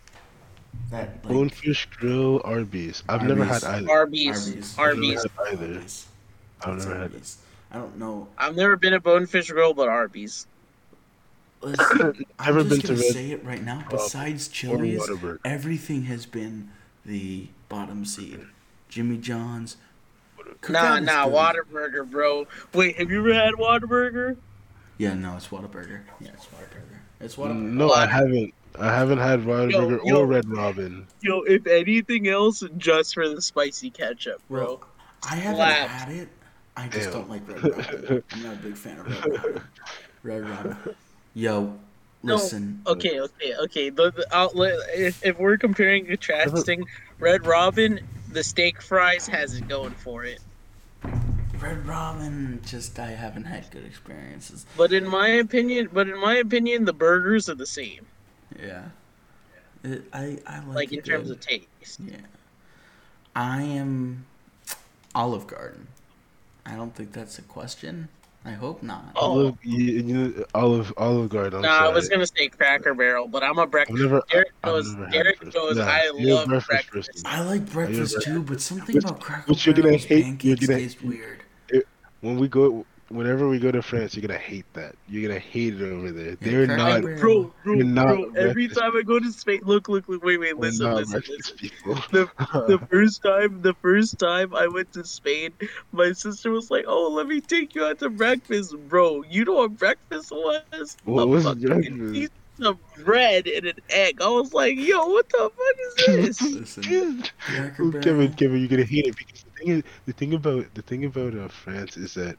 that. 0.91 1.25
Like, 1.25 1.33
Bonefish 1.33 1.87
Grill 1.97 2.43
Arby's. 2.45 3.03
I've 3.09 3.23
never 3.23 3.45
had 3.45 3.65
Arby's. 3.65 3.65
either. 3.65 3.91
Arby's. 3.91 4.77
Arby's. 4.79 4.79
Arby's. 4.79 5.27
I've 5.27 5.31
never 5.39 5.51
had 5.51 5.55
either. 5.55 5.75
Arby's. 5.75 6.07
I've 6.63 6.77
It's 6.77 6.85
never 6.87 6.99
had 6.99 7.11
it. 7.11 7.15
Arby's. 7.15 7.37
I 7.73 7.79
don't 7.79 7.99
know. 7.99 8.29
I've 8.37 8.57
never 8.57 8.77
been 8.77 8.95
at 8.95 9.03
Bonefish 9.03 9.51
Grill, 9.51 9.75
but 9.75 9.89
Arby's. 9.89 10.47
Listen, 11.63 12.25
I'm 12.39 12.55
Never 12.57 12.69
just 12.69 12.71
been 12.71 12.97
to 12.97 13.03
gonna 13.03 13.13
say 13.13 13.31
it 13.33 13.45
right 13.45 13.63
now. 13.63 13.85
Besides 13.91 14.49
or 14.49 14.53
Chili's, 14.53 15.11
everything 15.45 16.05
has 16.05 16.27
been 16.27 16.71
the 17.05 17.49
bottom 17.69 18.05
seed. 18.05 18.41
Jimmy 18.89 19.19
John's. 19.19 19.77
Cookout 20.63 20.71
Nah, 20.73 20.99
nah, 21.01 21.25
good. 21.27 21.35
Whataburger, 21.71 22.11
bro. 22.11 22.47
Wait, 22.75 22.97
have 22.97 23.11
you 23.11 23.21
ever 23.21 23.35
had 23.35 23.55
Whataburger? 23.55 24.37
Yeah, 24.99 25.15
no, 25.15 25.37
it's 25.37 25.49
Whataburger. 25.49 26.01
Yeah, 26.19 26.31
it's 26.35 26.47
Whataburger. 26.47 26.99
It's 27.21 27.37
Whataburger. 27.37 27.61
No, 27.73 27.93
I 27.93 28.07
haven't. 28.07 28.53
I 28.79 28.87
haven't 28.95 29.19
had 29.19 29.41
Whataburger 29.41 30.01
yo. 30.05 30.21
or 30.21 30.27
Red 30.27 30.49
Robin. 30.49 31.07
Yo, 31.21 31.43
if 31.43 31.67
anything 31.67 32.29
else, 32.29 32.63
just 32.79 33.15
for 33.15 33.29
the 33.29 33.41
spicy 33.43 33.91
ketchup, 33.91 34.41
bro. 34.49 34.65
Well, 34.65 34.85
I 35.31 35.37
haven't 35.37 35.57
Slapped. 35.57 35.91
had 35.91 36.09
it. 36.13 36.29
I 36.81 36.89
just 36.89 37.11
Damn. 37.11 37.13
don't 37.13 37.31
like 37.31 37.47
Red 37.47 37.63
Robin. 37.63 38.25
I'm 38.33 38.43
not 38.43 38.55
a 38.55 38.59
big 38.59 38.75
fan 38.77 38.99
of 39.01 39.07
Red 39.07 39.25
Robin. 39.45 39.63
Red 40.23 40.49
Robin. 40.49 40.77
Yo, 41.35 41.79
No. 42.23 42.37
Okay, 42.87 43.21
okay, 43.21 43.55
okay. 43.57 43.91
The, 43.91 44.11
the 44.13 44.27
outlet. 44.35 44.75
If, 44.95 45.25
if 45.25 45.39
we're 45.39 45.59
comparing 45.59 46.05
a 46.07 46.17
contrasting, 46.17 46.87
Red 47.19 47.47
Robin, 47.47 48.01
the 48.33 48.43
steak 48.43 48.81
fries 48.81 49.27
has 49.27 49.55
it 49.57 49.69
going 49.69 49.93
for 49.93 50.25
it. 50.25 50.41
Red 51.61 51.87
Robin, 51.87 52.61
just 52.65 52.99
I 52.99 53.11
haven't 53.11 53.45
had 53.45 53.71
good 53.71 53.85
experiences. 53.85 54.65
But 54.79 54.95
in 54.95 55.07
my 55.07 55.29
opinion, 55.29 55.91
but 55.93 56.09
in 56.09 56.19
my 56.19 56.37
opinion, 56.37 56.87
the 56.87 56.95
burgers 56.95 57.51
are 57.51 57.55
the 57.55 57.67
same. 57.67 58.07
Yeah. 58.59 58.85
It, 59.85 60.05
I 60.15 60.39
I 60.47 60.59
like, 60.61 60.75
Like 60.75 60.93
in 60.93 61.03
terms 61.03 61.29
good. 61.29 61.37
of 61.37 61.41
taste. 61.41 62.01
Yeah. 62.03 62.17
I 63.37 63.63
am 63.63 64.25
Olive 65.15 65.47
Garden. 65.47 65.87
I 66.71 66.77
don't 66.77 66.95
think 66.95 67.13
that's 67.13 67.39
a 67.39 67.43
question. 67.43 68.09
I 68.45 68.53
hope 68.53 68.83
not. 68.83 69.05
Oh. 69.17 69.21
Olive, 69.33 69.59
you, 69.63 69.85
you, 69.85 70.47
Olive, 70.55 70.95
Olive 70.97 71.29
Garden. 71.29 71.57
I'm 71.57 71.63
Nah, 71.63 71.87
I 71.87 71.89
was 71.91 72.09
gonna 72.09 72.27
say 72.27 72.49
Cracker 72.49 72.95
Barrel, 72.95 73.29
but 73.29 73.43
I'm 73.43 73.59
a 73.59 73.63
I've 73.63 73.71
breakfast. 73.71 74.01
never. 74.01 74.23
Derek 74.31 74.53
I've 74.65 74.71
knows. 74.73 74.93
never 74.93 75.05
had 75.05 75.13
Derek 75.13 75.39
breakfast. 75.41 75.55
knows. 75.57 75.77
Nah, 75.77 75.85
I 75.85 76.11
love 76.15 76.49
breakfast 76.49 76.69
breakfast. 76.91 77.09
person. 77.25 77.27
I 77.27 77.43
like 77.43 77.71
breakfast 77.71 78.23
too, 78.23 78.43
but 78.43 78.61
something 78.63 78.95
which- 78.95 79.05
about 79.05 79.21
Cracker 79.21 79.45
which 79.53 79.67
you're 79.67 79.75
gonna 79.75 79.89
Barrel's 79.89 80.05
hate- 80.05 80.17
you're 80.19 80.25
pancakes 80.57 80.67
gonna- 80.67 80.79
taste 80.81 81.03
weird. 81.05 81.43
When 82.23 82.39
we 82.39 82.49
go, 82.49 82.87
whenever 83.11 83.49
we 83.49 83.59
go 83.59 83.71
to 83.71 83.83
France, 83.83 84.15
you're 84.15 84.27
gonna 84.27 84.39
hate 84.39 84.65
that. 84.75 84.95
You're 85.09 85.29
gonna 85.29 85.41
hate 85.41 85.81
it 85.81 85.93
over 85.93 86.11
there. 86.11 86.37
They're 86.37 86.67
Cracker 86.67 87.11
not. 87.11 87.21
Bro, 87.21 87.53
bro, 87.65 87.75
You're 87.75 87.85
not 87.85 88.07
bro. 88.07 88.33
Every 88.37 88.69
time 88.69 88.97
I 88.97 89.03
go 89.03 89.19
to 89.19 89.33
Spain, 89.33 89.61
look, 89.65 89.89
look, 89.89 90.09
look. 90.09 90.23
Wait, 90.25 90.39
wait. 90.39 90.57
Listen, 90.57 90.95
listen, 90.95 91.23
listen. 91.29 91.57
people. 91.57 91.95
The, 92.13 92.31
the 92.69 92.79
first 92.91 93.23
time, 93.23 93.61
the 93.63 93.75
first 93.75 94.19
time 94.19 94.55
I 94.55 94.67
went 94.69 94.93
to 94.95 95.05
Spain, 95.05 95.53
my 95.93 96.13
sister 96.13 96.51
was 96.51 96.71
like, 96.71 96.85
"Oh, 96.87 97.11
let 97.13 97.27
me 97.27 97.41
take 97.41 97.75
you 97.75 97.85
out 97.85 97.99
to 97.99 98.09
breakfast, 98.11 98.75
bro. 98.89 99.23
You 99.29 99.45
know 99.45 99.55
what 99.55 99.77
breakfast 99.77 100.31
was? 100.31 100.97
What 101.05 101.23
A 101.23 101.27
was 101.27 101.45
breakfast? 101.55 102.13
piece 102.13 102.29
of 102.63 102.79
bread 103.05 103.47
and 103.49 103.67
an 103.67 103.79
egg." 103.91 104.21
I 104.23 104.29
was 104.29 104.53
like, 104.55 104.77
"Yo, 104.79 105.07
what 105.09 105.29
the 105.29 105.51
fuck 105.51 105.77
is 105.87 106.39
this?" 106.39 106.43
Listen, 106.43 107.25
Cracker 107.41 107.85
Barrel. 107.87 108.03
Kevin, 108.05 108.33
Kevin, 108.35 108.59
you're 108.61 108.69
gonna 108.69 108.85
hate 108.85 109.07
it 109.07 109.17
because 109.17 109.43
the 109.43 109.51
thing 109.59 109.69
is, 109.69 109.83
the 110.07 110.13
thing 110.13 110.35
about 110.35 110.75
the 110.75 110.83
thing 110.83 111.05
about 111.05 111.35
uh, 111.35 111.49
France 111.49 111.97
is 111.97 112.15
that, 112.15 112.37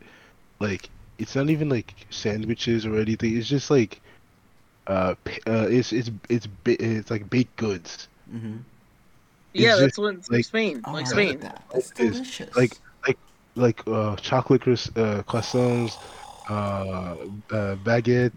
like, 0.61 0.90
it's 1.17 1.35
not 1.35 1.49
even 1.49 1.69
like 1.69 1.93
sandwiches 2.09 2.85
or 2.85 2.98
anything. 2.99 3.38
It's 3.38 3.48
just 3.48 3.69
like, 3.69 3.99
uh, 4.88 5.15
uh 5.48 5.67
it's 5.69 5.91
it's 5.93 6.09
it's 6.30 6.48
ba- 6.48 6.81
it's 6.83 7.11
like 7.11 7.30
baked 7.30 7.56
goods. 7.57 8.07
hmm 8.30 8.57
yeah, 9.53 9.75
that's 9.75 9.98
what 9.98 10.15
it's 10.15 10.30
like- 10.30 10.38
like 10.38 10.45
Spain, 10.45 10.81
Oh, 10.85 10.93
like 10.93 11.07
Spain. 11.07 11.40
that. 11.41 11.61
That's 11.73 11.91
It 11.91 11.99
is. 11.99 12.11
delicious. 12.14 12.56
Like 12.56 12.77
like 13.06 13.17
like 13.56 13.81
uh 13.85 14.15
chocolate 14.15 14.61
cris- 14.61 14.90
uh, 14.95 15.23
croissants, 15.27 15.98
uh, 16.49 16.53
uh 16.53 17.75
baguette. 17.83 18.31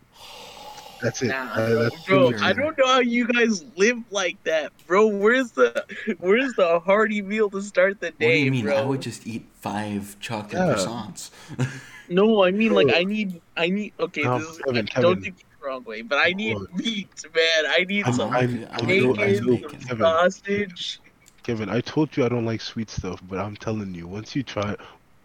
That's 1.03 1.23
it. 1.23 1.29
Nah, 1.29 1.53
Uh, 1.55 1.83
that's 1.85 2.05
bro, 2.07 2.33
I 2.41 2.53
don't 2.53 2.77
know 2.79 2.87
how 2.87 3.01
you 3.01 3.27
guys 3.29 3.65
live 3.77 3.99
like 4.11 4.43
that, 4.45 4.73
bro. 4.87 5.07
Where's 5.07 5.53
the 5.53 5.85
where's 6.19 6.53
the 6.55 6.81
hearty 6.81 7.23
meal 7.23 7.49
to 7.51 7.63
start 7.63 8.01
the 8.01 8.11
day, 8.11 8.13
what 8.13 8.19
do 8.19 8.27
day, 8.35 8.39
you 8.41 8.51
mean? 8.51 8.65
bro? 8.65 8.77
I 8.77 8.85
would 8.85 9.03
just 9.03 9.27
eat 9.27 9.47
five 9.61 10.17
chocolate 10.19 10.53
Yeah. 10.67 10.75
croissants. 10.75 11.31
No, 12.09 12.45
I 12.45 12.51
mean 12.51 12.73
like 12.75 12.95
I 12.95 13.05
need 13.05 13.41
I 13.57 13.69
need 13.69 13.93
okay, 13.99 14.23
No, 14.23 14.39
this 14.39 14.49
is 14.49 14.59
Kevin, 14.59 14.87
I 14.87 14.89
Kevin. 14.91 15.03
don't 15.03 15.23
think 15.23 15.35
it's 15.41 15.45
the 15.61 15.67
wrong 15.67 15.85
way, 15.85 16.03
but 16.03 16.19
I 16.19 16.33
need 16.33 16.57
Look. 16.57 16.75
meat, 16.75 17.09
man. 17.35 17.65
I 17.69 17.85
need 17.89 18.05
I'm- 18.05 18.15
some 18.15 18.31
I- 18.33 18.39
I 18.39 18.43
I 18.43 18.47
know- 18.47 18.67
I 18.77 18.85
bacon, 18.87 19.47
know 19.47 19.59
some. 19.69 19.71
Kevin. 19.81 19.99
sausage. 19.99 21.01
Kevin, 21.43 21.69
I 21.69 21.81
told 21.81 22.17
you 22.17 22.25
I 22.25 22.29
don't 22.29 22.47
like 22.47 22.61
sweet 22.61 22.89
stuff, 22.91 23.21
but 23.29 23.39
I'm 23.39 23.57
telling 23.57 23.95
you, 23.95 24.07
once 24.07 24.35
you 24.35 24.43
try, 24.43 24.77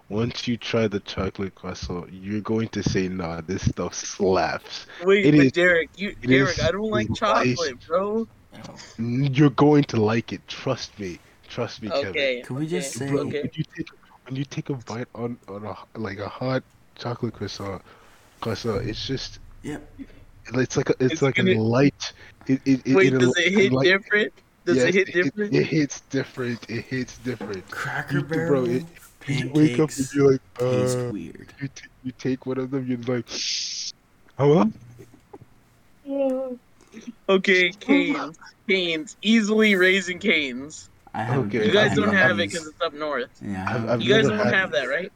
once 0.09 0.47
you 0.47 0.57
try 0.57 0.87
the 0.87 0.99
chocolate 1.01 1.55
croissant, 1.55 2.11
you're 2.11 2.41
going 2.41 2.67
to 2.69 2.83
say, 2.83 3.07
"Nah, 3.07 3.41
this 3.41 3.63
stuff 3.69 3.93
slaps." 3.93 4.85
Wait, 5.05 5.25
It 5.25 5.31
but 5.37 5.45
is- 5.45 5.51
Derek, 5.53 5.89
you 5.95 6.15
Derek, 6.15 6.57
is 6.57 6.63
I 6.63 6.71
don't 6.71 6.89
like 6.91 7.09
nice. 7.09 7.19
chocolate, 7.19 7.87
bro. 7.87 8.27
Oh. 8.67 8.75
You're 8.97 9.51
going 9.51 9.83
to 9.85 10.01
like 10.01 10.33
it. 10.33 10.45
Trust 10.47 10.97
me. 10.99 11.19
Trust 11.47 11.81
me, 11.81 11.89
Kevin. 11.89 12.07
Okay. 12.09 12.41
Can 12.45 12.55
we 12.57 12.67
just 12.67 12.95
okay, 12.97 13.05
say- 13.05 13.11
Bro, 13.11 13.21
okay. 13.27 13.41
when 13.41 13.51
you 13.53 13.63
take 13.77 13.87
when 14.29 14.35
you 14.37 14.45
take 14.45 14.69
a 14.69 14.73
bite 14.75 15.07
on 15.15 15.37
on 15.47 15.65
a 15.65 15.75
like 15.99 16.19
a 16.19 16.29
hot 16.29 16.63
chocolate 16.95 17.33
croissant, 17.33 17.81
croissant, 18.41 18.87
it's 18.87 19.05
just 19.07 19.39
Yep. 19.63 19.81
it's 20.53 20.77
like 20.77 20.89
a, 20.89 20.93
it's, 20.99 21.13
It's 21.13 21.21
like 21.21 21.35
gonna- 21.35 21.53
a 21.53 21.59
light. 21.59 22.13
it, 22.47 22.61
it, 22.65 22.81
it 22.85 22.95
Wait, 22.95 23.13
it- 23.13 23.19
does 23.19 23.35
it 23.37 23.53
hit 23.53 23.71
like- 23.71 23.85
different? 23.87 24.33
Does 24.65 24.77
yes, 24.77 24.85
it 24.87 24.95
hit 24.95 25.13
different? 25.13 25.53
It, 25.55 25.63
hits 25.65 26.01
different. 26.11 26.69
It 26.69 26.85
hits 26.85 27.17
different. 27.19 27.69
Cracker 27.71 28.19
You- 28.19 28.23
Barrel, 28.23 28.65
bro, 28.65 28.71
it- 28.71 28.85
You 29.27 29.49
wake 29.53 29.79
up 29.79 29.89
and 29.89 29.89
pancakes, 29.89 30.15
you're 30.15 30.31
like, 30.33 30.41
uh, 30.61 31.09
weird. 31.11 31.53
you, 31.61 31.67
t- 31.67 31.87
you 32.03 32.11
take 32.19 32.45
one 32.45 32.57
of 32.59 32.69
them, 32.71 32.85
you're 32.87 32.97
like, 32.99 33.27
hello? 34.37 34.71
Okay, 37.27 37.71
Canes. 37.79 38.37
Canes. 38.67 39.17
Easily 39.21 39.75
raising 39.75 40.19
Canes. 40.19 40.89
I 41.13 41.23
have. 41.23 41.45
Okay, 41.47 41.65
You 41.67 41.71
guys 41.73 41.91
I- 41.91 41.95
don't 41.95 42.13
have 42.13 42.39
it 42.39 42.49
because 42.49 42.67
it's 42.67 42.81
up 42.81 42.93
north. 42.93 43.29
Yeah, 43.41 43.65
I 43.67 43.75
I've- 43.75 43.87
I've 43.89 44.01
You 44.01 44.13
guys 44.13 44.27
don't 44.27 44.37
have 44.37 44.69
it. 44.69 44.73
that, 44.73 44.87
right? 44.87 45.11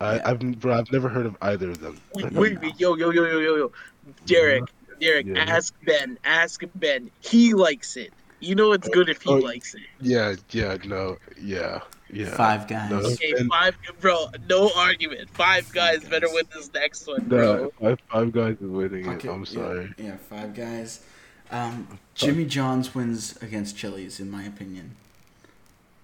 I, 0.00 0.20
I've 0.30 0.60
bro, 0.60 0.74
I've 0.78 0.92
never 0.92 1.08
heard 1.08 1.24
of 1.26 1.36
either 1.40 1.70
of 1.70 1.80
them. 1.80 1.98
Wait, 2.14 2.32
wait, 2.32 2.58
yo, 2.78 2.96
yo, 2.96 3.10
yo, 3.10 3.24
yo, 3.24 3.38
yo, 3.38 3.56
yo. 3.56 3.72
Derek, 4.26 4.64
Derek, 5.00 5.26
Yeah. 5.26 5.38
ask 5.38 5.74
Ben. 5.86 6.18
Ask 6.24 6.62
Ben. 6.74 7.10
He 7.20 7.54
likes 7.54 7.96
it. 7.96 8.12
You 8.40 8.54
know 8.54 8.72
it's 8.72 8.88
good 8.90 9.08
if 9.08 9.22
he 9.22 9.30
Oh, 9.30 9.36
likes 9.36 9.74
it. 9.74 9.80
Yeah, 10.00 10.34
yeah, 10.50 10.76
no, 10.84 11.16
yeah, 11.40 11.80
yeah. 12.12 12.26
Five 12.36 12.68
guys. 12.68 12.90
No, 12.90 12.98
Okay, 12.98 13.32
Ben- 13.32 13.48
five, 13.48 13.74
bro. 14.00 14.26
No 14.50 14.70
argument. 14.76 15.30
Five 15.30 15.72
guys 15.72 16.04
better 16.04 16.28
win 16.30 16.44
this 16.54 16.70
next 16.74 17.06
one, 17.06 17.26
no, 17.28 17.28
bro. 17.28 17.72
five, 17.80 17.98
five 18.12 18.32
guys 18.32 18.56
is 18.60 18.68
winning 18.68 19.08
Okay, 19.08 19.28
it. 19.28 19.32
I'm 19.32 19.44
yeah, 19.46 19.50
sorry. 19.50 19.94
Yeah, 19.96 20.16
five 20.18 20.54
guys. 20.54 21.00
Um, 21.50 21.98
Jimmy 22.14 22.44
John's 22.44 22.94
wins 22.94 23.38
against 23.40 23.78
Chili's, 23.78 24.20
in 24.20 24.30
my 24.30 24.44
opinion. 24.44 24.96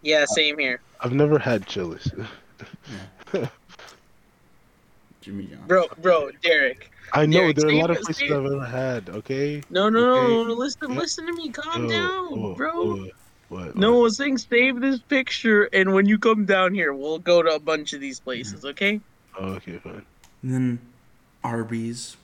Yeah, 0.03 0.25
same 0.27 0.59
here, 0.59 0.81
I've 1.01 1.13
never 1.13 1.39
had 1.39 1.67
Chili's. 1.67 2.11
Jimmy 5.21 5.45
John's. 5.47 5.67
bro. 5.69 5.87
Bro, 6.01 6.31
Derek. 6.43 6.91
I 7.13 7.27
know 7.27 7.41
Derek, 7.41 7.57
there 7.57 7.67
are 7.69 7.71
a 7.73 7.79
lot 7.81 7.91
of 7.91 7.97
places 7.99 8.17
save. 8.19 8.33
I've 8.33 8.45
ever 8.47 8.65
had. 8.65 9.09
Okay. 9.11 9.63
No, 9.71 9.89
no, 9.89 10.01
no, 10.01 10.15
Okay. 10.15 10.49
no. 10.49 10.55
Listen, 10.55 10.91
Yeah. 10.93 10.99
listen 10.99 11.27
to 11.27 11.33
me. 11.35 11.51
Calm 11.51 11.87
Oh, 11.87 11.89
down, 11.89 12.29
oh, 12.33 12.55
bro. 12.55 12.71
oh, 12.75 13.09
what? 13.49 13.77
No, 13.77 13.89
I 13.89 13.95
what? 13.97 14.03
was 14.03 14.17
saying 14.17 14.39
save 14.39 14.81
this 14.81 14.99
picture, 15.01 15.65
and 15.73 15.93
when 15.93 16.07
you 16.07 16.19
come 16.19 16.45
down 16.45 16.75
here, 16.75 16.93
we'll 16.93 17.19
go 17.19 17.43
to 17.43 17.55
a 17.55 17.61
bunch 17.61 17.93
of 17.93 18.01
these 18.01 18.19
places, 18.19 18.65
okay? 18.65 19.01
Oh, 19.39 19.51
okay, 19.55 19.79
fine. 19.79 20.05
And 20.43 20.53
then 20.53 20.79
Arby's. 21.45 22.17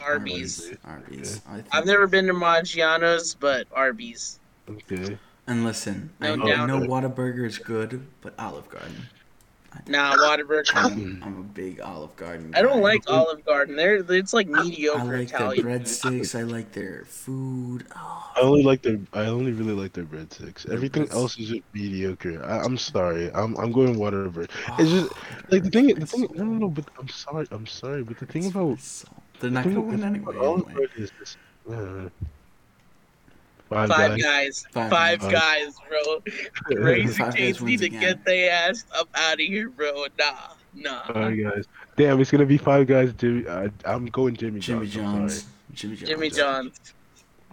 Arby's. 0.00 0.72
Arby's. 0.84 1.38
Eh? 1.38 1.40
I 1.48 1.54
think. 1.56 1.66
I've 1.72 1.86
never 1.86 2.06
been 2.06 2.26
to 2.28 2.34
Maggiano's, 2.34 3.34
but 3.34 3.66
Arby's. 3.72 4.38
Okay. 4.70 5.18
And 5.46 5.64
listen, 5.64 6.10
I, 6.20 6.36
No 6.36 6.44
I 6.44 6.48
doubt. 6.56 6.66
know 6.68 6.80
Whataburger 6.80 7.44
is 7.46 7.58
good, 7.58 8.06
but 8.22 8.34
Olive 8.38 8.68
Garden. 8.68 9.08
Nah, 9.88 10.14
Whataburger. 10.16 10.70
I'm, 10.74 11.20
I'm 11.22 11.38
a 11.40 11.42
big 11.42 11.80
Olive 11.80 12.14
Garden. 12.16 12.52
I 12.54 12.62
don't 12.62 12.80
like 12.80 13.02
Olive 13.10 13.44
Garden. 13.44 13.74
They're 13.76 13.96
it's 14.14 14.32
like 14.32 14.46
mediocre 14.46 15.00
I 15.00 15.04
mediocre 15.04 15.44
like 15.48 15.56
their 15.56 15.64
breadsticks. 15.66 16.38
I 16.38 16.42
like 16.44 16.72
their 16.72 17.04
food. 17.06 17.84
Oh, 17.94 18.32
I 18.36 18.40
only 18.40 18.62
like 18.62 18.82
their. 18.82 19.00
I 19.12 19.26
only 19.26 19.50
really 19.52 19.72
like 19.74 19.92
their 19.92 20.04
breadsticks. 20.04 20.70
Everything 20.70 21.02
breads- 21.02 21.14
else 21.16 21.38
is 21.38 21.48
just 21.48 21.62
mediocre. 21.74 22.42
I, 22.46 22.60
I'm 22.60 22.78
sorry. 22.78 23.30
I'm 23.34 23.56
I'm 23.58 23.72
going 23.72 23.98
whatever. 23.98 24.42
It's 24.78 24.90
just 24.90 25.12
like 25.50 25.64
the 25.64 25.70
thing. 25.70 25.88
The 25.94 26.06
thing. 26.06 26.28
No, 26.34 26.44
no, 26.44 26.54
no. 26.54 26.68
But 26.68 26.84
I'm 26.98 27.08
sorry. 27.08 27.48
I'm 27.50 27.66
sorry. 27.66 28.04
But 28.04 28.18
the 28.18 28.26
thing 28.26 28.46
about 28.46 28.78
they're 29.40 29.50
not 29.50 29.64
the 29.64 29.70
gonna 29.70 29.80
win 29.82 30.04
anyway. 30.04 30.36
Olive. 30.38 30.66
Garden 30.66 30.88
is 30.96 31.10
this. 31.18 31.36
uh, 31.68 32.08
Five, 33.68 33.88
Five 33.88 34.10
guys. 34.20 34.22
guys. 34.22 34.66
Five 34.72 34.90
Five, 34.90 35.20
guys. 35.20 35.32
guys, 35.32 35.74
bro. 35.88 36.22
Crazy 36.82 37.22
Five 37.22 37.34
guys 37.36 37.62
need 37.62 37.78
to 37.80 37.86
again. 37.86 38.00
get 38.00 38.24
their 38.24 38.52
ass 38.52 38.84
up 38.94 39.08
out 39.14 39.34
of 39.34 39.40
here, 39.40 39.68
bro. 39.70 40.06
Nah, 40.18 40.34
nah. 40.74 41.02
Five 41.12 41.36
guys. 41.42 41.64
Damn, 41.96 42.20
it's 42.20 42.30
gonna 42.30 42.46
be 42.46 42.58
five 42.58 42.86
guys. 42.86 43.12
Jimmy. 43.14 43.48
I, 43.48 43.70
I'm 43.84 44.06
going 44.06 44.36
Jimmy. 44.36 44.60
Jimmy 44.60 44.86
John's, 44.86 44.96
I'm 44.96 45.20
John's. 45.20 45.46
Jimmy 45.72 45.96
John's. 45.96 46.08
Jimmy 46.08 46.30
John's. 46.30 46.80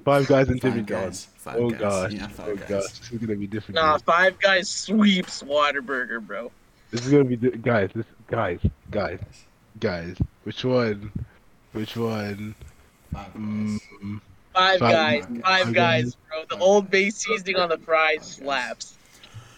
Five 0.04 0.28
guys 0.28 0.50
and 0.50 0.62
Five 0.62 0.74
Jimmy. 0.74 0.84
John's. 0.86 1.26
Five 1.36 1.56
oh 1.58 1.70
guys. 1.70 1.80
gosh. 1.80 2.12
Yeah, 2.14 2.28
five 2.28 2.48
oh 2.50 2.56
guys. 2.56 2.70
gosh. 2.70 2.82
This 3.00 3.12
is 3.12 3.18
gonna 3.20 3.36
be 3.36 3.48
different. 3.48 3.76
Nah, 3.76 3.94
guys. 3.94 4.02
Five 4.02 4.40
Guys 4.40 4.70
sweeps 4.70 5.44
Whataburger, 5.44 6.26
bro. 6.26 6.52
This 6.92 7.06
is 7.06 7.12
gonna 7.12 7.24
be 7.24 7.36
di- 7.38 7.58
guys. 7.58 7.90
This 7.96 8.06
guys. 8.28 8.60
Guys. 8.92 9.20
Guys. 9.80 10.18
Which 10.44 10.66
one? 10.66 11.12
Which 11.72 11.96
one? 11.96 12.54
Five 13.14 13.34
guys. 13.34 13.40
Mm, 13.42 14.22
Five, 14.54 14.80
Five 14.80 14.92
guys, 14.92 15.26
guys. 15.26 15.42
five 15.44 15.64
Five 15.66 15.74
guys, 15.74 16.16
bro. 16.30 16.44
The 16.50 16.58
old 16.64 16.90
base 16.92 17.16
seasoning 17.16 17.56
on 17.58 17.70
the 17.70 17.78
fries 17.78 18.26
slaps. 18.26 18.98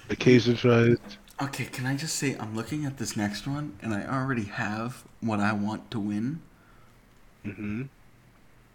the 0.07 0.15
Cajun 0.15 0.55
fries. 0.55 0.97
Okay, 1.41 1.65
can 1.65 1.85
I 1.85 1.95
just 1.95 2.15
say 2.15 2.35
I'm 2.39 2.55
looking 2.55 2.85
at 2.85 2.97
this 2.97 3.17
next 3.17 3.47
one 3.47 3.77
and 3.81 3.93
I 3.93 4.05
already 4.05 4.43
have 4.43 5.03
what 5.22 5.39
I 5.39 5.51
want 5.53 5.89
to 5.91 5.99
win, 5.99 6.41
Mm-hmm. 7.45 7.83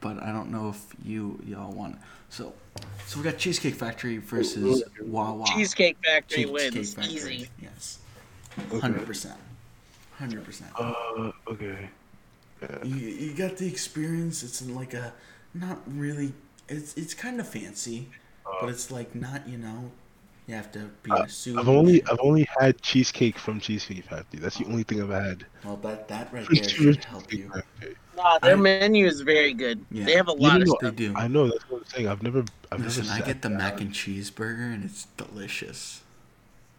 but 0.00 0.22
I 0.22 0.32
don't 0.32 0.50
know 0.50 0.68
if 0.70 0.84
you 1.04 1.40
y'all 1.46 1.72
want. 1.72 1.94
it. 1.94 2.00
So, 2.30 2.52
so 3.06 3.18
we 3.18 3.24
got 3.24 3.38
Cheesecake 3.38 3.74
Factory 3.74 4.18
versus 4.18 4.82
Wawa. 5.00 5.46
Cheesecake 5.46 5.96
Factory 6.04 6.44
Cheesecake 6.44 6.52
wins 6.74 6.94
Factory, 6.94 7.14
easy. 7.14 7.48
Yes, 7.62 7.98
hundred 8.80 9.06
percent, 9.06 9.38
hundred 10.18 10.44
percent. 10.44 10.70
Uh. 10.78 11.30
Okay. 11.48 11.88
Yeah. 12.60 12.84
You 12.84 12.96
you 12.96 13.34
got 13.34 13.56
the 13.56 13.66
experience. 13.68 14.42
It's 14.42 14.60
in 14.60 14.74
like 14.74 14.92
a 14.92 15.14
not 15.54 15.78
really. 15.86 16.32
It's 16.68 16.94
it's 16.96 17.14
kind 17.14 17.40
of 17.40 17.48
fancy, 17.48 18.08
but 18.60 18.68
it's 18.68 18.90
like 18.90 19.14
not 19.14 19.48
you 19.48 19.58
know. 19.58 19.90
You 20.46 20.54
have 20.54 20.72
to 20.72 20.88
be 21.02 21.10
Uh, 21.10 21.24
a 21.24 21.28
suit. 21.28 21.58
I've 21.58 21.68
only 21.68 22.02
I've 22.04 22.20
only 22.20 22.48
had 22.58 22.80
cheesecake 22.80 23.38
from 23.38 23.60
Cheesecake 23.60 24.04
Factory. 24.04 24.40
That's 24.40 24.56
the 24.56 24.64
only 24.64 24.82
thing 24.82 25.02
I've 25.02 25.10
had. 25.10 25.44
Well, 25.62 25.76
that 25.78 26.08
that 26.08 26.32
right 26.32 26.46
there 26.50 26.68
should 26.68 27.04
help 27.04 27.30
you. 27.32 27.52
Nah, 28.16 28.38
their 28.38 28.56
I- 28.56 28.60
menu 28.60 29.06
is 29.06 29.20
very 29.20 29.52
good. 29.52 29.84
Yeah. 29.90 30.06
They 30.06 30.12
have 30.14 30.28
a 30.28 30.32
You 30.32 30.38
lot 30.38 30.62
of 30.62 30.68
stuff. 30.68 30.80
They 30.80 30.90
do. 31.08 31.14
I 31.16 31.28
know 31.28 31.48
that's 31.50 31.68
what 31.70 31.82
I'm 31.82 31.86
saying. 31.88 32.08
I've 32.08 32.22
never 32.22 32.44
I've 32.72 32.80
Listen, 32.80 33.06
never 33.06 33.22
I 33.22 33.26
get 33.26 33.42
the 33.42 33.50
mac 33.50 33.80
and 33.82 33.92
cheese 33.92 34.30
burger 34.30 34.62
and 34.62 34.84
it's 34.84 35.06
delicious. 35.18 36.00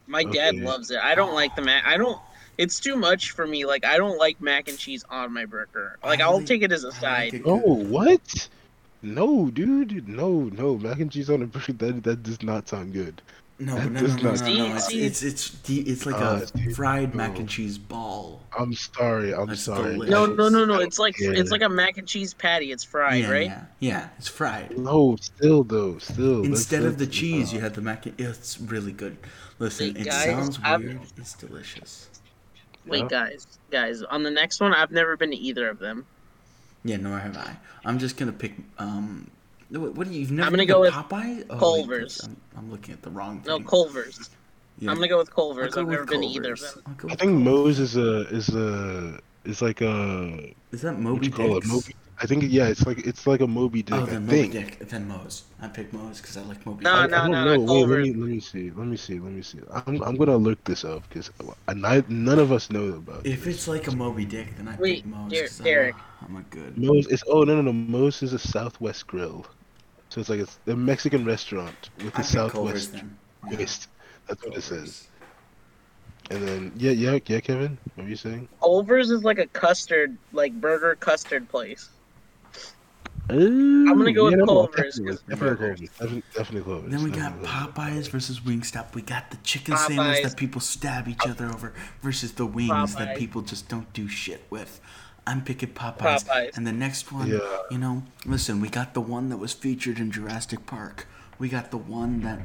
My 0.07 0.23
dad 0.23 0.55
loves 0.55 0.89
it. 0.89 0.99
I 0.99 1.13
don't 1.13 1.35
like 1.35 1.55
the 1.55 1.61
mac. 1.61 1.85
I 1.85 1.97
don't. 1.97 2.19
It's 2.57 2.79
too 2.79 2.95
much 2.95 3.31
for 3.31 3.45
me. 3.45 3.65
Like 3.65 3.85
I 3.85 3.97
don't 3.97 4.17
like 4.17 4.41
mac 4.41 4.67
and 4.67 4.79
cheese 4.79 5.05
on 5.11 5.31
my 5.31 5.45
burger. 5.45 5.99
Like 6.03 6.21
I 6.21 6.23
I'll 6.23 6.37
like- 6.37 6.47
take 6.47 6.63
it 6.63 6.71
as 6.71 6.83
a 6.85 6.87
I 6.87 6.89
like 6.91 6.99
side. 7.01 7.33
it 7.35 7.41
Oh 7.45 7.57
what? 7.75 8.49
No, 9.01 9.49
dude. 9.49 10.07
No, 10.07 10.49
no. 10.53 10.77
Mac 10.77 10.99
and 10.99 11.11
cheese 11.11 11.29
on 11.29 11.41
a 11.41 11.45
burger. 11.47 11.73
That 11.73 12.03
that 12.03 12.23
does 12.23 12.41
not 12.43 12.67
sound 12.67 12.93
good. 12.93 13.21
No, 13.61 13.75
That 13.75 13.91
no, 13.91 14.01
no, 14.01 14.07
no, 14.07 14.15
no, 14.15 14.35
no, 14.35 14.67
no. 14.69 14.75
It's 14.75 14.87
See- 14.87 15.01
it's 15.05 15.21
it's 15.21 15.49
the- 15.61 15.81
it's 15.81 16.05
like 16.05 16.15
Uh, 16.15 16.41
a 16.53 16.57
dude, 16.57 16.75
fried 16.77 17.13
mac 17.13 17.39
and 17.39 17.49
cheese 17.49 17.77
ball. 17.77 18.41
I'm 18.57 18.73
sorry. 18.73 19.33
I'm 19.33 19.47
That's 19.47 19.61
sorry. 19.63 19.93
delicious. 19.95 20.11
No, 20.11 20.25
no, 20.27 20.47
no, 20.47 20.63
no. 20.65 20.79
It's 20.79 20.97
like 20.97 21.19
Yeah. 21.19 21.31
it's 21.31 21.51
like 21.51 21.61
a 21.61 21.67
mac 21.67 21.97
and 21.97 22.07
cheese 22.07 22.33
patty. 22.33 22.71
It's 22.71 22.85
fried, 22.85 23.23
yeah, 23.23 23.29
right? 23.31 23.47
Yeah, 23.47 23.63
yeah, 23.79 24.07
it's 24.17 24.29
fried. 24.29 24.77
No, 24.77 25.17
still 25.19 25.63
though, 25.65 25.97
still. 25.97 26.43
Instead 26.45 26.83
of 26.83 26.97
the 26.99 27.07
cheese, 27.07 27.51
uh, 27.51 27.57
you 27.57 27.61
had 27.61 27.73
the 27.73 27.81
mac 27.81 28.05
and 28.05 28.17
it's 28.19 28.59
really 28.61 28.93
good. 28.93 29.17
Listen, 29.59 29.87
Wait, 29.87 29.97
it 29.97 30.05
guys, 30.05 30.23
sounds 30.25 30.59
I've- 30.63 30.85
weird. 30.85 30.99
It's 31.17 31.33
delicious. 31.33 32.07
Wait, 32.85 32.99
Yeah. 33.03 33.07
guys, 33.09 33.45
guys. 33.71 34.03
On 34.03 34.23
the 34.23 34.31
next 34.31 34.61
one, 34.61 34.73
I've 34.73 34.91
never 34.91 35.17
been 35.17 35.31
to 35.31 35.37
either 35.37 35.67
of 35.67 35.79
them. 35.79 36.05
Yeah, 36.83 36.97
nor 36.97 37.19
have 37.19 37.37
I. 37.37 37.55
I'm 37.85 37.99
just 37.99 38.17
gonna 38.17 38.31
pick. 38.31 38.53
Um, 38.77 39.29
what 39.69 40.07
do 40.07 40.13
you? 40.13 40.21
You've 40.21 40.31
never 40.31 40.47
I'm 40.47 40.53
gonna 40.53 40.65
go 40.65 40.81
with 40.81 40.93
Popeye? 40.93 41.45
Oh, 41.49 41.57
Culver's. 41.57 42.17
that's- 42.17 42.35
I'm, 42.55 42.59
I'm 42.65 42.71
looking 42.71 42.93
at 42.93 43.01
the 43.01 43.09
wrong 43.11 43.41
Thing. 43.41 43.61
No. 43.61 43.67
Culver's. 43.69 44.29
Yeah. 44.79 44.91
I'm 44.91 44.95
gonna 44.95 45.09
go 45.09 45.17
with 45.17 45.33
Culver's. 45.33 45.73
go 45.73 45.81
I've 45.81 45.87
with 45.87 45.93
never 45.93 46.05
been 46.05 46.23
either 46.23 46.53
of 46.53 46.59
them. 46.61 46.83
I'll 46.87 46.93
go 46.93 47.07
I 47.09 47.11
with 47.11 47.19
think 47.19 47.31
Culver's. 47.43 47.45
Moe's 47.45 47.79
is 47.79 47.95
a 47.97 48.19
is 48.29 48.49
a 48.49 49.19
is 49.45 49.61
like 49.61 49.81
a 49.81 50.53
Is 50.71 50.81
that 50.81 50.93
what 50.93 50.99
Moby 51.01 51.25
you 51.27 51.31
call 51.33 51.51
it? 51.57 51.61
Dick's? 51.61 51.67
Moby. 51.67 51.95
I 52.21 52.25
think 52.25 52.43
yeah, 52.47 52.67
it's 52.67 52.85
like 52.85 53.05
it's 53.05 53.27
like 53.27 53.41
a 53.41 53.47
Moby 53.47 53.81
Dick. 53.83 53.95
Oh, 53.95 54.03
I 54.03 54.05
then 54.05 54.25
Moby 54.25 54.37
think. 54.41 54.53
Dick. 54.53 54.79
Then 54.89 55.07
Moe's. 55.07 55.43
I 55.61 55.67
pick 55.67 55.91
Moe's 55.93 56.19
because 56.21 56.35
I 56.37 56.41
like 56.43 56.65
Moby 56.65 56.83
No, 56.83 56.93
I, 56.93 57.01
Dick. 57.03 57.11
no, 57.11 57.17
I 57.17 57.21
don't 57.21 57.31
no, 57.31 57.43
know. 57.45 57.55
no, 57.65 57.73
Wait, 57.73 57.87
let 57.87 57.99
me 57.99 58.13
let 58.13 58.29
me 58.29 58.39
see. 58.39 58.71
Let 58.71 58.87
me 58.87 58.97
see. 58.97 59.19
Let 59.19 59.31
me 59.33 59.41
see. 59.41 59.59
I'm 59.71 60.01
I'm 60.01 60.15
gonna 60.15 60.35
look 60.37 60.61
this 60.63 60.83
up 60.85 61.03
because 61.09 61.29
none 62.07 62.39
of 62.39 62.51
us 62.51 62.69
know 62.71 62.85
about. 62.87 63.25
It. 63.25 63.31
If 63.33 63.47
it's 63.47 63.67
like 63.67 63.87
a 63.87 63.95
Moby 63.95 64.25
Dick, 64.25 64.55
then 64.57 64.67
I 64.69 64.75
Wait, 64.77 65.03
pick 65.03 65.05
Moe's. 65.05 65.31
Der- 65.31 65.41
'cause 65.47 65.59
Derek. 65.59 65.95
A- 66.21 66.25
I'm 66.25 66.35
a 66.37 66.41
good. 66.43 66.77
Moe's 66.77 67.07
is 67.07 67.23
oh 67.27 67.43
no 67.43 67.55
no 67.55 67.61
no 67.61 67.73
Moe's 67.73 68.21
is 68.23 68.33
a 68.33 68.39
Southwest 68.39 69.07
grill, 69.07 69.45
so 70.09 70.19
it's 70.21 70.29
like 70.29 70.39
it's 70.39 70.59
a 70.67 70.75
Mexican 70.75 71.25
restaurant 71.25 71.89
with 72.03 72.17
I 72.17 72.21
a 72.21 72.23
Southwest 72.23 72.93
then. 72.93 73.17
Yeah, 73.49 73.55
twist. 73.57 73.87
That's 74.27 74.43
what 74.43 74.55
it 74.57 74.61
says. 74.61 75.07
And 76.31 76.47
then 76.47 76.71
yeah 76.77 76.91
yeah 76.91 77.17
yeah 77.25 77.39
Kevin, 77.39 77.77
what 77.95 78.03
were 78.03 78.09
you 78.09 78.15
saying? 78.15 78.47
Culver's 78.61 79.09
is 79.09 79.23
like 79.23 79.39
a 79.39 79.47
custard, 79.47 80.15
like 80.33 80.53
burger 80.59 80.95
custard 80.95 81.49
place. 81.49 81.89
I'm 83.31 83.85
gonna 83.97 84.11
go 84.11 84.25
with 84.25 84.43
Culver's, 84.45 84.95
Definitely, 84.95 85.05
'cause 85.11 85.21
definitely 85.21 85.55
burgers. 85.55 85.79
Definitely, 85.79 86.23
definitely 86.33 86.61
Culver's. 86.71 86.91
Then 86.91 87.03
we 87.03 87.11
got 87.11 87.41
Popeyes 87.43 88.09
versus 88.09 88.39
Wingstop. 88.39 88.95
We 88.95 89.03
got 89.03 89.29
the 89.29 89.37
chicken 89.37 89.77
sandwich 89.77 90.23
that 90.23 90.35
people 90.35 90.61
stab 90.61 91.07
each 91.07 91.27
other 91.27 91.45
over 91.47 91.73
versus 92.01 92.31
the 92.33 92.45
wings 92.47 92.95
that 92.95 93.15
people 93.17 93.41
just 93.43 93.69
don't 93.69 93.91
do 93.93 94.07
shit 94.07 94.45
with. 94.49 94.81
I'm 95.27 95.43
picking 95.43 95.69
Popeyes. 95.69 96.25
Popeyes. 96.25 96.57
And 96.57 96.65
the 96.65 96.71
next 96.71 97.11
one, 97.11 97.27
Yeah. 97.29 97.39
you 97.71 97.77
know, 97.77 98.03
listen, 98.25 98.61
we 98.61 98.69
got 98.69 98.93
the 98.93 99.01
one 99.01 99.29
that 99.29 99.37
was 99.37 99.53
featured 99.53 99.99
in 99.99 100.11
Jurassic 100.11 100.65
Park. 100.65 101.07
We 101.37 101.49
got 101.49 101.71
the 101.71 101.77
one 101.77 102.21
that 102.21 102.39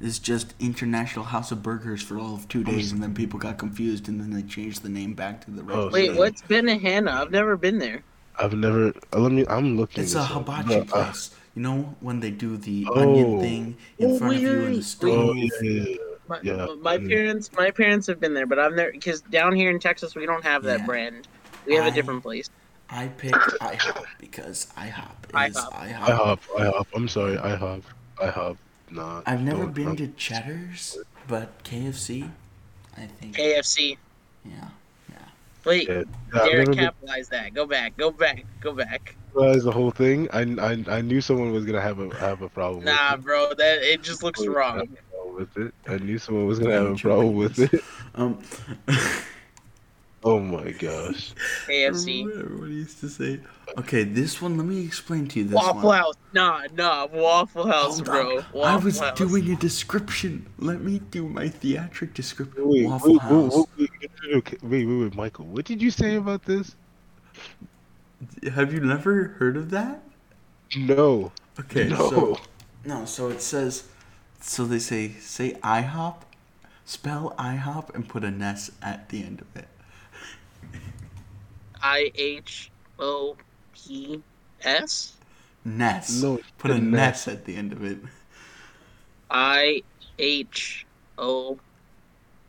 is 0.00 0.18
just 0.18 0.54
International 0.60 1.24
House 1.26 1.50
of 1.52 1.62
Burgers 1.62 2.02
for 2.02 2.18
all 2.18 2.34
of 2.34 2.48
two 2.48 2.62
days, 2.64 2.92
and 2.92 3.02
then 3.02 3.14
people 3.14 3.38
got 3.38 3.56
confused, 3.58 4.08
and 4.08 4.20
then 4.20 4.30
they 4.32 4.42
changed 4.42 4.82
the 4.82 4.88
name 4.88 5.14
back 5.14 5.44
to 5.44 5.50
the 5.50 5.62
regular. 5.62 5.88
Oh, 5.88 5.92
Wait, 5.92 6.10
so- 6.10 6.16
what's 6.18 6.42
Benihana? 6.42 7.10
I've 7.12 7.30
never 7.30 7.56
been 7.56 7.78
there. 7.78 8.02
I've 8.38 8.52
never. 8.52 8.88
uh, 9.12 9.18
Let 9.20 9.30
me. 9.32 9.46
I'm 9.48 9.76
looking. 9.76 10.02
It's 10.02 10.12
a 10.14 10.16
this 10.18 10.24
up. 10.30 10.32
hibachi 10.48 10.74
uh, 10.80 10.84
place. 10.84 11.30
You 11.54 11.62
know 11.62 11.94
when 12.00 12.18
they 12.18 12.32
do 12.32 12.56
the 12.56 12.84
onion 12.92 13.34
Oh. 13.36 13.40
thing 13.40 13.76
in 13.98 14.10
Oh, 14.10 14.18
front 14.18 14.34
of 14.36 14.42
you 14.42 14.50
in 14.50 14.64
the 14.64 14.70
wait, 14.78 14.84
stove? 14.84 15.28
Oh 15.30 15.32
yeah, 15.34 15.48
yeah, 15.62 15.82
yeah. 15.88 15.96
My, 16.26 16.38
Yeah. 16.42 16.66
my 16.80 16.98
Mm. 16.98 17.08
parents, 17.08 17.50
my 17.56 17.70
parents 17.70 18.08
have 18.08 18.18
been 18.18 18.34
there, 18.34 18.46
but 18.46 18.58
I'm 18.58 18.74
there 18.74 18.90
because 18.90 19.20
down 19.20 19.54
here 19.54 19.70
in 19.70 19.78
Texas 19.78 20.16
we 20.16 20.26
don't 20.26 20.42
have 20.42 20.64
that 20.64 20.80
Yeah. 20.80 20.86
brand. 20.86 21.28
We 21.66 21.74
have 21.76 21.84
I- 21.84 21.88
a 21.88 21.92
different 21.92 22.22
place. 22.22 22.50
I 22.90 23.08
picked 23.08 23.34
IHOP 23.34 24.04
because 24.20 24.66
IHOP 24.76 25.48
is 25.48 25.56
IHOP. 25.56 25.72
IHOP. 25.72 26.08
I 26.08 26.12
hop, 26.12 26.40
I 26.58 26.64
hop. 26.66 26.86
I'm 26.94 27.08
sorry, 27.08 27.38
I 27.38 27.54
hop, 27.56 27.80
I 28.20 28.26
hop. 28.26 28.58
Nah. 28.90 29.22
I've 29.26 29.40
never 29.42 29.66
been 29.66 29.88
I'm- 29.88 29.96
to 29.96 30.08
Cheddar's, 30.08 30.98
but 31.26 31.64
KFC, 31.64 32.30
I 32.96 33.06
think. 33.06 33.36
KFC. 33.36 33.96
Yeah. 34.44 34.52
Wait, 35.64 35.88
Yeah, 35.88 35.94
yeah, 35.94 36.02
I've 36.42 36.50
Derek 36.50 36.68
never 36.68 36.92
been 37.00 37.24
that. 37.30 37.54
Go 37.54 37.64
back. 37.66 37.96
Go 37.96 38.10
back. 38.10 38.44
Go 38.60 38.72
back. 38.74 39.16
realized 39.32 39.64
the 39.64 39.72
whole 39.72 39.90
thing. 39.90 40.28
I, 40.30 40.42
I, 40.60 40.84
I 40.98 41.00
knew 41.00 41.22
someone 41.22 41.52
was 41.52 41.64
gonna 41.64 41.80
have 41.80 41.98
a 42.00 42.14
have 42.16 42.42
a 42.42 42.50
problem. 42.50 42.84
Nah, 42.84 43.16
with 43.16 43.24
bro. 43.24 43.54
That 43.54 43.78
it 43.82 44.02
just 44.02 44.22
looks 44.22 44.46
wrong. 44.46 44.80
have 44.80 44.88
a 45.24 45.32
with 45.32 45.56
it. 45.56 45.72
I 45.88 45.96
knew 45.96 46.18
someone 46.18 46.46
was 46.46 46.58
gonna 46.58 46.74
have 46.74 46.90
a 46.90 46.96
problem 46.96 47.34
with 47.34 47.58
it. 47.60 47.82
Um. 48.14 48.38
Oh 50.26 50.40
my 50.40 50.70
gosh. 50.70 51.34
KFC. 51.66 52.22
Everybody 52.22 52.72
used 52.72 52.98
to 53.00 53.10
say. 53.10 53.40
Okay, 53.76 54.04
this 54.04 54.40
one. 54.40 54.56
Let 54.56 54.66
me 54.66 54.82
explain 54.82 55.28
to 55.28 55.40
you 55.40 55.44
this 55.46 55.54
Waffle 55.54 55.82
one. 55.82 55.98
House. 55.98 56.14
Nah, 56.32 56.62
nah. 56.74 57.06
Waffle 57.06 57.66
House, 57.66 57.96
Hold 57.96 58.04
bro. 58.06 58.36
Waffle 58.36 58.64
I 58.64 58.76
was 58.76 59.00
House. 59.00 59.18
doing 59.18 59.50
a 59.52 59.56
description. 59.56 60.46
Let 60.58 60.80
me 60.80 61.00
do 61.10 61.28
my 61.28 61.48
theatric 61.48 62.14
description. 62.14 62.66
Wait, 62.68 62.86
Waffle 62.86 63.12
wait, 63.12 63.20
House. 63.20 63.54
wait, 63.76 63.90
wait, 64.00 64.10
wait, 64.22 64.34
okay, 64.36 64.56
wait, 64.62 64.86
wait, 64.86 64.96
wait, 65.02 65.14
Michael. 65.14 65.44
What 65.44 65.66
did 65.66 65.82
you 65.82 65.90
say 65.90 66.14
about 66.16 66.44
this? 66.44 66.74
Have 68.54 68.72
you 68.72 68.80
never 68.80 69.24
heard 69.38 69.58
of 69.58 69.70
that? 69.70 70.02
No. 70.76 71.32
Okay, 71.60 71.88
No. 71.88 72.10
so 72.10 72.40
no, 72.86 73.04
so 73.04 73.28
it 73.28 73.42
says, 73.42 73.88
so 74.40 74.64
they 74.64 74.78
say 74.78 75.10
say 75.20 75.52
IHOP, 75.62 76.16
spell 76.86 77.34
IHOP 77.38 77.94
and 77.94 78.08
put 78.08 78.24
a 78.24 78.30
ness 78.30 78.70
at 78.80 79.10
the 79.10 79.22
end 79.22 79.42
of 79.42 79.54
it. 79.54 79.68
I 81.84 82.10
H 82.16 82.70
O 82.98 83.36
P 83.74 84.22
S. 84.62 85.12
Ness. 85.66 86.22
No, 86.22 86.40
put 86.56 86.70
a 86.70 86.74
a 86.74 86.78
ness 86.78 87.28
at 87.28 87.44
the 87.44 87.54
end 87.54 87.72
of 87.72 87.84
it. 87.84 87.98
I 89.30 89.82
H 90.18 90.86
O 91.18 91.58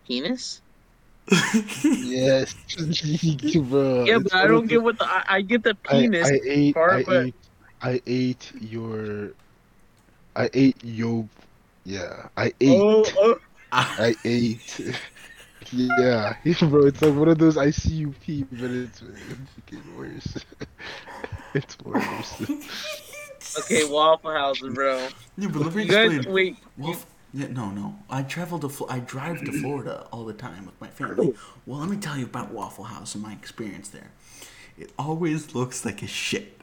penis. 0.07 0.61
Yes, 1.83 2.55
bro. 3.55 4.05
Yeah, 4.05 4.19
but 4.19 4.33
I 4.33 4.47
don't 4.47 4.67
get 4.67 4.81
what 4.81 4.97
the 4.99 5.05
I, 5.05 5.23
I 5.27 5.41
get 5.41 5.63
the 5.63 5.75
I, 5.89 5.91
penis 5.91 6.29
I 6.29 6.39
ate, 6.45 6.73
part, 6.73 6.93
I 6.93 7.03
but 7.03 7.25
ate, 7.25 7.35
I 7.81 8.01
ate 8.07 8.51
your, 8.61 9.31
I 10.35 10.49
ate 10.53 10.77
your, 10.83 11.27
yeah, 11.83 12.27
I 12.37 12.47
oh, 12.47 12.51
ate, 12.61 12.81
oh, 12.81 13.05
oh, 13.17 13.39
I 13.71 14.15
ate. 14.23 14.79
Yeah, 15.71 16.35
bro, 16.69 16.85
it's 16.87 17.01
like 17.01 17.15
one 17.15 17.27
of 17.29 17.37
those 17.37 17.55
ICUP, 17.57 18.47
but 18.51 18.71
it's 18.71 19.01
freaking 19.01 19.97
worse. 19.97 20.45
it's 21.53 21.77
worse. 21.81 22.41
okay, 23.59 23.83
Waffle 23.89 24.31
House, 24.31 24.59
bro. 24.61 25.07
Yeah, 25.37 25.47
but 25.49 25.61
let 25.61 25.75
me 25.75 25.83
You 25.83 25.89
guys, 25.89 26.13
explain. 26.13 26.33
wait. 26.35 26.57
Waff- 26.77 27.05
yeah, 27.33 27.47
no, 27.47 27.69
no. 27.71 27.95
I 28.09 28.23
travel 28.23 28.59
to, 28.59 28.69
Fl- 28.69 28.85
I 28.89 28.99
drive 28.99 29.43
to 29.43 29.51
Florida 29.51 30.07
all 30.11 30.23
the 30.23 30.33
time 30.33 30.65
with 30.65 30.79
my 30.79 30.87
family. 30.87 31.33
Well, 31.65 31.79
let 31.79 31.89
me 31.89 31.97
tell 31.97 32.17
you 32.17 32.25
about 32.25 32.51
Waffle 32.51 32.85
House 32.85 33.13
and 33.13 33.21
my 33.23 33.33
experience 33.33 33.89
there. 33.89 34.11
It 34.77 34.91
always 34.97 35.53
looks 35.53 35.83
like 35.83 36.01
a 36.01 36.07
shit. 36.07 36.53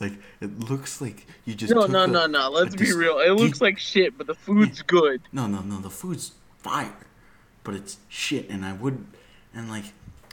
Like 0.00 0.12
it 0.40 0.58
looks 0.68 1.00
like 1.00 1.26
you 1.46 1.54
just 1.54 1.72
No, 1.72 1.82
took 1.82 1.90
no, 1.92 2.04
a- 2.04 2.08
no, 2.08 2.26
no. 2.26 2.50
Let's 2.50 2.74
a 2.74 2.78
be 2.78 2.84
dis- 2.86 2.94
real. 2.94 3.18
It 3.20 3.30
looks 3.30 3.60
you- 3.60 3.66
like 3.66 3.78
shit, 3.78 4.18
but 4.18 4.26
the 4.26 4.34
food's 4.34 4.82
good. 4.82 5.22
No, 5.32 5.46
no, 5.46 5.60
no. 5.60 5.78
The 5.80 5.88
food's 5.90 6.32
fire, 6.58 6.92
but 7.64 7.74
it's 7.74 7.98
shit. 8.08 8.48
And 8.48 8.64
I 8.64 8.72
would, 8.74 9.04
and 9.54 9.68
like, 9.68 9.86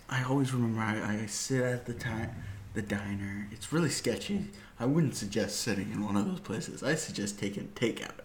I 0.09 0.23
always 0.23 0.53
remember 0.53 0.81
I, 0.81 1.23
I 1.23 1.25
sit 1.25 1.61
at 1.63 1.85
the 1.85 1.93
time, 1.93 2.31
the 2.73 2.81
diner. 2.81 3.47
It's 3.51 3.73
really 3.73 3.89
sketchy. 3.89 4.47
I 4.79 4.85
wouldn't 4.85 5.15
suggest 5.15 5.61
sitting 5.61 5.91
in 5.91 6.03
one 6.05 6.15
of 6.17 6.25
those 6.27 6.39
places. 6.39 6.83
I 6.83 6.95
suggest 6.95 7.39
taking 7.39 7.69
takeout. 7.75 8.11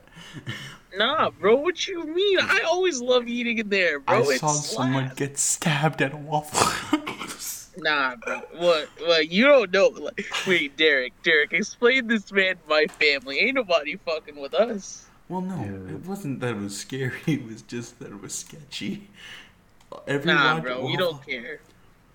Nah, 0.96 1.28
bro. 1.28 1.56
What 1.56 1.86
you 1.86 2.04
mean? 2.04 2.38
I 2.40 2.60
always 2.70 3.02
love 3.02 3.28
eating 3.28 3.58
in 3.58 3.68
there, 3.68 4.00
bro. 4.00 4.16
I 4.16 4.20
It's 4.20 4.40
saw 4.40 4.52
someone 4.52 5.04
slap. 5.08 5.16
get 5.16 5.36
stabbed 5.38 6.00
at 6.00 6.14
a 6.14 6.16
Waffle 6.16 6.58
House. 6.58 7.62
Nah, 7.78 8.16
bro. 8.16 8.40
What? 8.56 8.88
What? 9.00 9.28
You 9.30 9.44
don't 9.44 9.70
know. 9.70 9.88
Like, 9.88 10.24
wait, 10.46 10.78
Derek. 10.78 11.12
Derek, 11.22 11.52
explain 11.52 12.06
this 12.06 12.32
man 12.32 12.54
to 12.54 12.62
my 12.70 12.86
family. 12.98 13.38
Ain't 13.38 13.56
nobody 13.56 13.96
fucking 13.96 14.36
with 14.40 14.54
us. 14.54 15.05
Well, 15.28 15.40
no, 15.40 15.56
Yeah. 15.56 15.94
it 15.96 16.06
wasn't 16.06 16.40
that 16.40 16.50
it 16.50 16.58
was 16.58 16.76
scary. 16.78 17.12
It 17.26 17.44
was 17.46 17.62
just 17.62 17.98
that 17.98 18.10
it 18.12 18.20
was 18.22 18.34
sketchy. 18.34 19.08
Every 20.06 20.32
Nah, 20.32 20.54
Wa- 20.56 20.60
bro. 20.60 20.86
We 20.86 20.96
don't 20.96 21.24
care. 21.26 21.60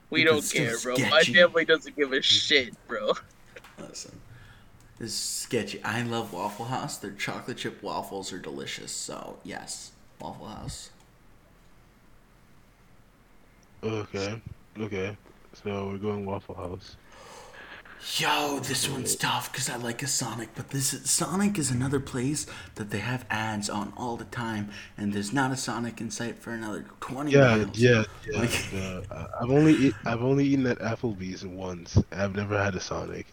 We 0.10 0.24
don't 0.24 0.42
care, 0.50 0.78
bro. 0.82 0.98
My 0.98 1.22
family 1.22 1.66
doesn't 1.66 1.96
give 1.96 2.12
a 2.14 2.22
shit, 2.22 2.76
bro. 2.88 3.14
Listen, 3.80 4.20
this 5.00 5.10
is 5.12 5.16
sketchy. 5.16 5.82
I 5.84 6.02
love 6.04 6.34
Waffle 6.34 6.66
House. 6.66 6.98
Their 6.98 7.12
chocolate 7.12 7.58
chip 7.58 7.82
waffles 7.82 8.32
are 8.34 8.38
delicious. 8.40 8.92
So 8.92 9.40
yes, 9.44 9.92
Waffle 10.20 10.48
House. 10.48 10.90
Okay, 13.84 14.42
okay. 14.80 15.18
So 15.54 15.88
we're 15.88 15.98
going 15.98 16.26
Waffle 16.26 16.56
House. 16.56 16.96
Yo, 18.18 18.60
this 18.60 18.90
one's 18.90 19.16
tough 19.16 19.52
because 19.52 19.70
I 19.70 19.76
like 19.76 20.02
a 20.02 20.08
Sonic, 20.08 20.50
but 20.56 20.70
this 20.72 20.92
is, 20.94 21.08
Sonic 21.10 21.60
is 21.60 21.70
another 21.70 22.00
place 22.00 22.48
that 22.76 22.90
they 22.90 22.98
have 22.98 23.26
ads 23.30 23.70
on 23.70 23.94
all 23.96 24.18
the 24.18 24.26
time, 24.26 24.70
and 24.98 25.14
there's 25.14 25.32
not 25.32 25.52
a 25.52 25.56
Sonic 25.58 26.02
in 26.02 26.10
sight 26.10 26.40
for 26.40 26.52
another 26.52 26.84
twenty 27.00 27.32
Yeah, 27.32 27.58
miles. 27.58 27.78
yeah, 27.78 28.04
yeah. 28.30 28.40
Like- 28.40 28.74
yeah. 28.74 29.02
I- 29.12 29.28
I've 29.42 29.52
only 29.52 29.74
eat, 29.74 29.94
I've 30.06 30.24
only 30.24 30.46
eaten 30.46 30.66
at 30.66 30.80
Applebee's 30.80 31.46
once. 31.46 31.98
I've 32.12 32.36
never 32.36 32.58
had 32.58 32.74
a 32.76 32.80
Sonic. 32.80 33.28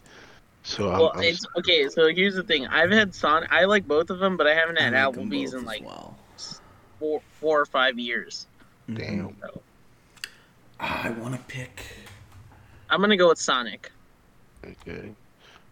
So 0.65 0.91
I'm, 0.93 0.99
Well, 0.99 1.13
I'm 1.15 1.23
it's 1.23 1.47
okay. 1.57 1.89
So 1.89 2.09
here's 2.15 2.35
the 2.35 2.43
thing. 2.43 2.67
I've 2.67 2.91
had 2.91 3.15
Sonic. 3.15 3.51
I 3.51 3.65
like 3.65 3.89
both 3.89 4.11
of 4.11 4.19
them, 4.19 4.37
but 4.37 4.47
I 4.47 4.55
haven't 4.55 4.77
I 4.79 4.83
had 4.83 4.93
Applebee's 4.93 5.55
in 5.55 5.65
like 5.65 5.83
well. 5.83 6.15
four, 6.99 7.23
four 7.41 7.61
or 7.61 7.67
five 7.67 7.99
years. 7.99 8.47
damn. 8.93 9.35
So 9.41 9.63
I 10.79 11.09
want 11.11 11.35
to 11.35 11.41
pick. 11.49 11.85
I'm 12.91 13.01
gonna 13.01 13.17
go 13.17 13.29
with 13.29 13.41
Sonic, 13.41 13.91
Okay. 14.69 15.11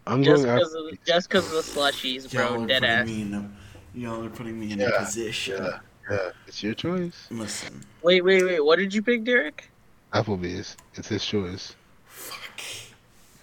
I'm 0.05 0.23
just 0.23 0.43
because 0.43 0.73
of 0.73 0.81
Applebee's. 0.85 0.97
just 1.05 1.29
because 1.29 1.45
of 1.47 1.51
the 1.53 1.79
slushies, 1.79 2.31
Y'all 2.33 2.53
bro. 2.53 2.63
are 2.63 2.67
Dead 2.67 2.81
putting 2.81 2.95
ass. 2.95 3.07
me 3.07 3.21
in 3.23 3.33
a. 3.33 3.51
Y'all 3.93 4.23
are 4.25 4.29
putting 4.29 4.59
me 4.59 4.71
in 4.71 4.79
Yeah, 4.79 4.87
a 4.89 4.99
position. 4.99 5.61
Yeah, 5.63 5.79
yeah. 6.09 6.29
It's 6.47 6.63
your 6.63 6.73
choice. 6.73 7.27
Listen, 7.29 7.81
Wait, 8.03 8.23
wait, 8.23 8.43
wait. 8.43 8.63
What 8.63 8.77
did 8.79 8.93
you 8.93 9.01
pick, 9.01 9.23
Derek? 9.23 9.69
Applebee's. 10.13 10.77
It's 10.95 11.09
his 11.09 11.25
choice. 11.25 11.75
fuck. 12.05 12.61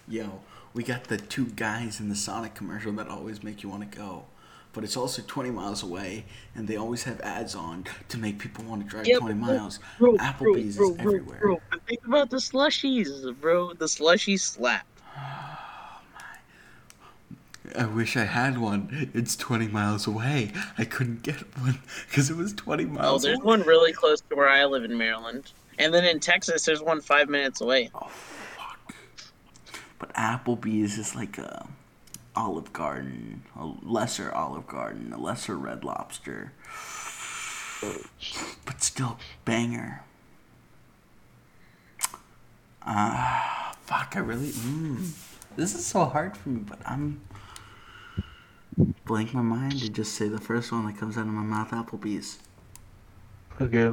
Yo, 0.09 0.41
we 0.73 0.83
got 0.83 1.05
the 1.05 1.17
two 1.19 1.47
guys 1.47 2.01
in 2.01 2.09
the 2.09 2.15
Sonic 2.17 2.55
commercial 2.55 2.93
that 2.93 3.09
always 3.09 3.43
make 3.43 3.63
you 3.63 3.69
want 3.69 3.91
to 3.91 3.99
go. 3.99 4.25
But 4.73 4.83
it's 4.85 4.97
also 4.97 5.23
20 5.27 5.51
miles 5.51 5.83
away, 5.85 6.25
and 6.55 6.67
they 6.67 6.77
always 6.77 7.05
have 7.05 7.21
ads 7.21 7.55
on 7.55 7.85
to 8.09 8.19
make 8.19 8.39
people 8.39 8.65
want 8.65 8.83
to 8.83 8.89
drive 8.89 9.07
Yeah, 9.07 9.19
20 9.19 9.35
but 9.35 9.47
bro- 9.47 9.55
miles. 9.57 9.79
Bro, 9.99 10.15
Applebee's 10.17 10.77
bro, 10.77 10.91
is 10.91 10.97
bro, 10.97 11.05
everywhere. 11.05 11.39
Bro, 11.41 11.61
but 11.71 11.87
think 11.87 12.01
about 12.07 12.31
the 12.31 12.39
slushies, 12.39 13.35
bro. 13.41 13.73
The 13.75 13.85
slushies 13.85 14.41
slap. 14.41 14.87
I 17.77 17.87
wish 17.87 18.17
I 18.17 18.25
had 18.25 18.59
one. 18.59 19.11
It's 19.15 19.35
20 19.37 19.69
miles 19.69 20.07
away. 20.07 20.53
I 20.79 20.85
couldn't 20.85 21.23
get 21.23 21.37
one 21.59 21.81
because 22.09 22.31
it 22.31 22.37
was 22.37 22.53
20 22.53 22.85
Oh, 22.85 22.89
miles 22.89 23.23
there's 23.23 23.39
away. 23.39 23.45
one 23.47 23.63
really 23.63 23.93
close 23.93 24.21
to 24.21 24.37
where 24.37 24.49
I 24.49 24.65
live 24.65 24.85
in 24.85 24.97
Maryland, 24.97 25.51
and 25.79 25.93
then 25.93 26.05
in 26.05 26.21
Texas, 26.21 26.65
there's 26.65 26.83
one 26.83 27.01
five 27.01 27.29
minutes 27.29 27.61
away. 27.61 27.91
Oh, 27.95 28.07
fuck. 28.09 28.95
But 29.99 30.13
Applebee's 30.15 30.99
is 30.99 31.15
like 31.17 31.39
a 31.39 31.67
Olive 32.37 32.73
Garden, 32.73 33.43
a 33.59 33.65
lesser 33.83 34.31
Olive 34.33 34.67
Garden, 34.67 35.13
a 35.13 35.19
lesser 35.19 35.57
Red 35.57 35.85
Lobster. 35.85 36.53
But 38.65 38.83
still 38.83 39.19
banger. 39.45 40.03
Ah, 42.87 43.64
fuck, 43.87 44.13
I 44.17 44.21
really. 44.21 44.49
Mm, 44.51 45.11
this 45.57 45.75
is 45.75 45.85
so 45.87 46.05
hard 46.05 46.37
for 46.37 46.49
me, 46.51 46.61
but 46.61 46.79
I'm. 46.87 47.21
Blank 49.05 49.35
my 49.35 49.43
mind 49.43 49.79
to 49.81 49.89
just 49.89 50.15
say 50.15 50.29
the 50.29 50.41
first 50.41 50.73
one 50.73 50.87
that 50.87 50.99
comes 50.99 51.17
out 51.17 51.23
of 51.23 51.33
my 51.33 51.43
mouth 51.43 51.71
Applebee's. 51.71 52.39
Okay. 53.61 53.93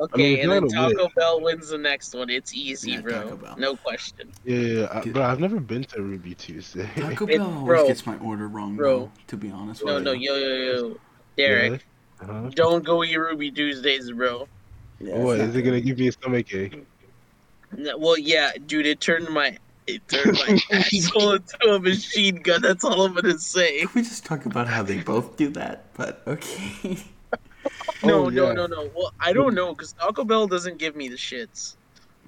Okay, 0.00 0.32
it's 0.34 0.42
and 0.42 0.50
then 0.50 0.64
not 0.64 0.72
a 0.74 0.86
win. 0.86 0.96
Taco 0.96 1.08
Bell 1.14 1.40
wins 1.40 1.68
the 1.68 1.78
next 1.78 2.14
one. 2.14 2.28
It's 2.30 2.52
easy, 2.54 2.92
Yeah, 2.92 3.00
bro. 3.02 3.38
No 3.56 3.76
question. 3.76 4.32
Yeah, 4.44 4.56
yeah, 4.56 4.80
yeah. 4.80 4.88
I, 4.98 5.04
bro, 5.04 5.22
I've 5.22 5.38
never 5.38 5.60
been 5.60 5.84
to 5.84 6.02
Ruby 6.02 6.34
Tuesday. 6.34 6.88
Taco 6.96 7.26
It- 7.28 7.38
Bell 7.38 7.46
always 7.58 7.64
bro, 7.64 7.86
gets 7.86 8.06
my 8.06 8.16
order 8.18 8.48
wrong, 8.48 8.74
bro. 8.74 8.98
bro, 9.00 9.12
to 9.28 9.36
be 9.36 9.50
honest 9.50 9.84
No, 9.84 9.94
with 9.96 10.04
no, 10.04 10.12
you. 10.12 10.32
yo, 10.32 10.36
yo, 10.36 10.72
yo. 10.88 10.96
Derek, 11.36 11.84
Uh-huh. 12.20 12.50
don't 12.54 12.84
go 12.84 13.04
eat 13.04 13.16
Ruby 13.16 13.50
Tuesdays, 13.52 14.10
bro. 14.10 14.48
Yeah, 14.98 15.18
What 15.18 15.38
it's 15.38 15.50
is 15.50 15.56
it 15.56 15.62
gonna 15.62 15.80
give 15.80 15.98
me 15.98 16.08
a 16.08 16.12
stomach 16.12 16.52
ache? 16.52 16.72
No, 16.72 16.82
Well, 17.98 18.18
yeah, 18.18 18.52
dude, 18.66 18.86
it 18.86 19.00
turned 19.00 19.28
my 19.30 19.58
It 19.86 20.06
turned 20.08 20.34
my 20.46 20.58
asshole 20.72 21.32
into 21.34 21.68
a 21.70 21.78
machine 21.80 22.36
gun. 22.36 22.62
That's 22.62 22.84
all 22.84 23.04
I'm 23.04 23.14
gonna 23.14 23.38
say. 23.38 23.80
Can 23.80 23.90
we 23.94 24.02
just 24.02 24.24
talk 24.24 24.46
about 24.46 24.68
how 24.68 24.82
they 24.82 24.98
both 25.00 25.36
do 25.36 25.48
that? 25.50 25.92
But 25.94 26.22
okay. 26.26 26.98
No, 28.04 28.24
Oh, 28.24 28.28
no, 28.28 28.48
yeah. 28.48 28.52
no, 28.54 28.66
no. 28.66 28.90
Well, 28.96 29.12
I 29.20 29.32
don't 29.32 29.54
know 29.54 29.72
because 29.74 29.92
Taco 29.92 30.24
Bell 30.24 30.48
doesn't 30.48 30.78
give 30.78 30.96
me 30.96 31.08
the 31.08 31.14
shits. 31.16 31.76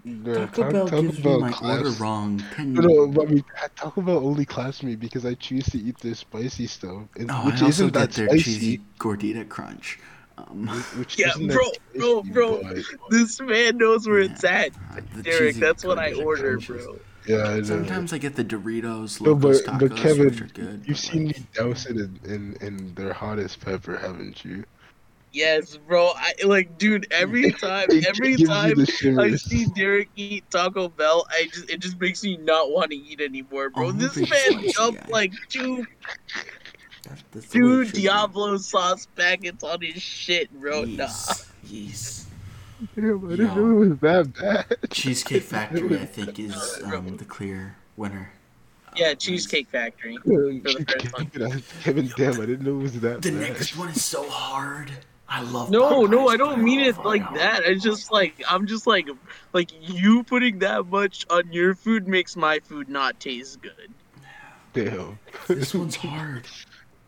Yeah, 0.05 0.47
Taco 0.47 0.63
Ta- 0.63 0.71
Bell 0.71 0.85
Taco 0.89 1.03
gives 1.03 1.19
Bell 1.21 1.35
me 1.37 1.41
my 1.41 1.51
class- 1.51 1.79
order 1.79 1.91
wrong. 2.03 2.43
Ten 2.55 2.73
No, 2.75 2.83
no, 2.83 3.07
but 3.09 3.27
I 3.27 3.31
mean, 3.33 3.45
Taco 3.75 4.01
Bell 4.03 4.19
only 4.19 4.45
class 4.45 4.85
me 4.85 4.95
because 4.95 5.27
I 5.27 5.35
choose 5.35 5.67
to 5.71 5.79
eat 5.79 5.99
their 5.99 6.15
spicy 6.15 6.69
stuff, 6.69 7.03
and, 7.19 7.29
Oh, 7.33 7.47
which 7.47 7.63
I 7.63 7.67
also 7.67 7.69
isn't 7.69 7.87
get 7.95 7.95
that 7.95 8.11
their 8.13 8.29
spicy. 8.29 8.43
cheesy 8.45 8.81
gordita 9.01 9.49
crunch. 9.49 9.99
Um, 10.37 10.67
Which 10.99 11.19
Yeah, 11.19 11.33
bro, 11.47 11.65
bro, 11.97 12.23
bro. 12.23 12.63
but- 12.63 12.77
This 13.11 13.41
man 13.41 13.79
knows 13.79 14.07
where 14.09 14.21
it's 14.21 14.43
at. 14.45 14.71
the 15.15 15.23
Derek, 15.23 15.57
that's 15.57 15.85
what 15.85 15.99
I 15.99 16.13
order, 16.15 16.59
bro. 16.59 16.99
Yeah, 17.27 17.37
I 17.45 17.55
know. 17.57 17.63
Sometimes 17.63 18.13
I 18.13 18.19
get 18.19 18.37
the 18.37 18.45
Doritos 18.45 19.21
No, 19.21 19.33
Locos 19.33 19.63
but 19.63 19.73
Tacos, 19.73 19.89
but 19.89 19.97
Kevin, 19.97 20.25
which 20.27 20.41
are 20.43 20.47
good. 20.47 20.85
you've 20.87 20.89
but, 20.89 20.97
seen 20.99 21.27
like, 21.29 21.39
me 21.39 21.47
douse 21.55 21.87
it 21.87 21.97
in, 21.97 22.21
in 22.25 22.57
in 22.61 22.95
their 22.95 23.15
hottest 23.15 23.61
pepper, 23.65 23.97
haven't 23.97 24.45
you? 24.45 24.65
Yes, 25.33 25.79
bro. 25.79 26.13
I 26.15 26.35
like, 26.45 26.77
dude. 26.79 27.07
Every 27.11 27.51
time, 27.67 27.89
every 28.07 28.37
time 28.37 28.75
I 29.19 29.35
see 29.37 29.65
Derek 29.75 30.11
eat 30.17 30.45
Taco 30.51 30.89
Bell, 30.91 31.27
I 31.31 31.49
just 31.53 31.71
it 31.71 31.81
just 31.81 31.99
makes 31.99 32.23
me 32.23 32.37
not 32.37 32.71
want 32.71 32.91
to 32.91 32.97
eat 32.97 33.21
anymore, 33.23 33.71
bro. 33.71 33.87
Oh, 33.87 33.93
this 33.93 34.17
man 34.17 34.69
jumped 34.75 35.01
guy. 35.05 35.09
like 35.11 35.33
two 35.49 35.77
that- 35.79 36.45
that's 37.05 37.23
the 37.31 37.39
way 37.39 37.45
it 37.45 37.51
two 37.51 37.85
should 37.85 37.95
be. 37.95 38.03
Diablo 38.03 38.57
sauce 38.59 39.07
packets 39.17 39.63
on 39.65 39.81
his 39.81 40.03
shit, 40.03 40.53
bro. 40.61 40.83
Nah. 40.85 41.05
Yes, 41.05 41.53
yes. 41.65 42.27
Damn, 42.97 43.25
I 43.27 43.31
didn't 43.37 43.47
Yo. 43.47 43.55
know 43.55 43.83
it 43.83 43.89
was 43.89 43.99
that 44.01 44.33
bad. 44.35 44.91
Cheesecake 44.91 45.43
Factory, 45.43 45.99
I 45.99 46.05
think, 46.07 46.39
is 46.39 46.83
um, 46.85 47.17
the 47.17 47.25
clear 47.25 47.77
winner. 47.97 48.31
Yeah, 48.97 49.15
Cheesecake 49.15 49.69
Factory. 49.69 50.17
For 50.19 50.29
the 50.29 50.87
first 50.87 51.13
one. 51.41 51.63
Kevin, 51.83 52.13
damn, 52.17 52.41
I 52.41 52.47
didn't 52.47 52.63
know 52.63 52.79
it 52.79 52.83
was 52.83 53.01
that 53.01 53.23
The 53.23 53.31
bad. 53.31 53.41
next 53.41 53.77
one 53.77 53.89
is 53.89 54.05
so 54.05 54.29
hard. 54.29 54.91
I 55.29 55.41
love. 55.43 55.71
No, 55.71 56.05
no, 56.05 56.27
Popeyes, 56.27 56.31
I 56.33 56.37
don't 56.37 56.55
but 56.57 56.63
mean 56.63 56.81
it 56.81 56.99
like 57.05 57.23
IHOP. 57.23 57.35
that. 57.37 57.63
It's 57.65 57.83
just 57.83 58.13
like 58.13 58.41
I'm 58.49 58.67
just 58.67 58.87
like 58.87 59.09
like 59.53 59.71
you 59.81 60.23
putting 60.23 60.59
that 60.61 60.87
much 60.87 61.27
on 61.31 61.51
your 61.53 61.75
food 61.75 62.07
makes 62.07 62.37
my 62.37 62.61
food 62.61 62.89
not 62.89 63.19
taste 63.19 63.61
good. 63.63 63.91
Damn. 64.75 65.19
This 65.49 65.75
one's 65.75 65.97
hard. 65.97 66.47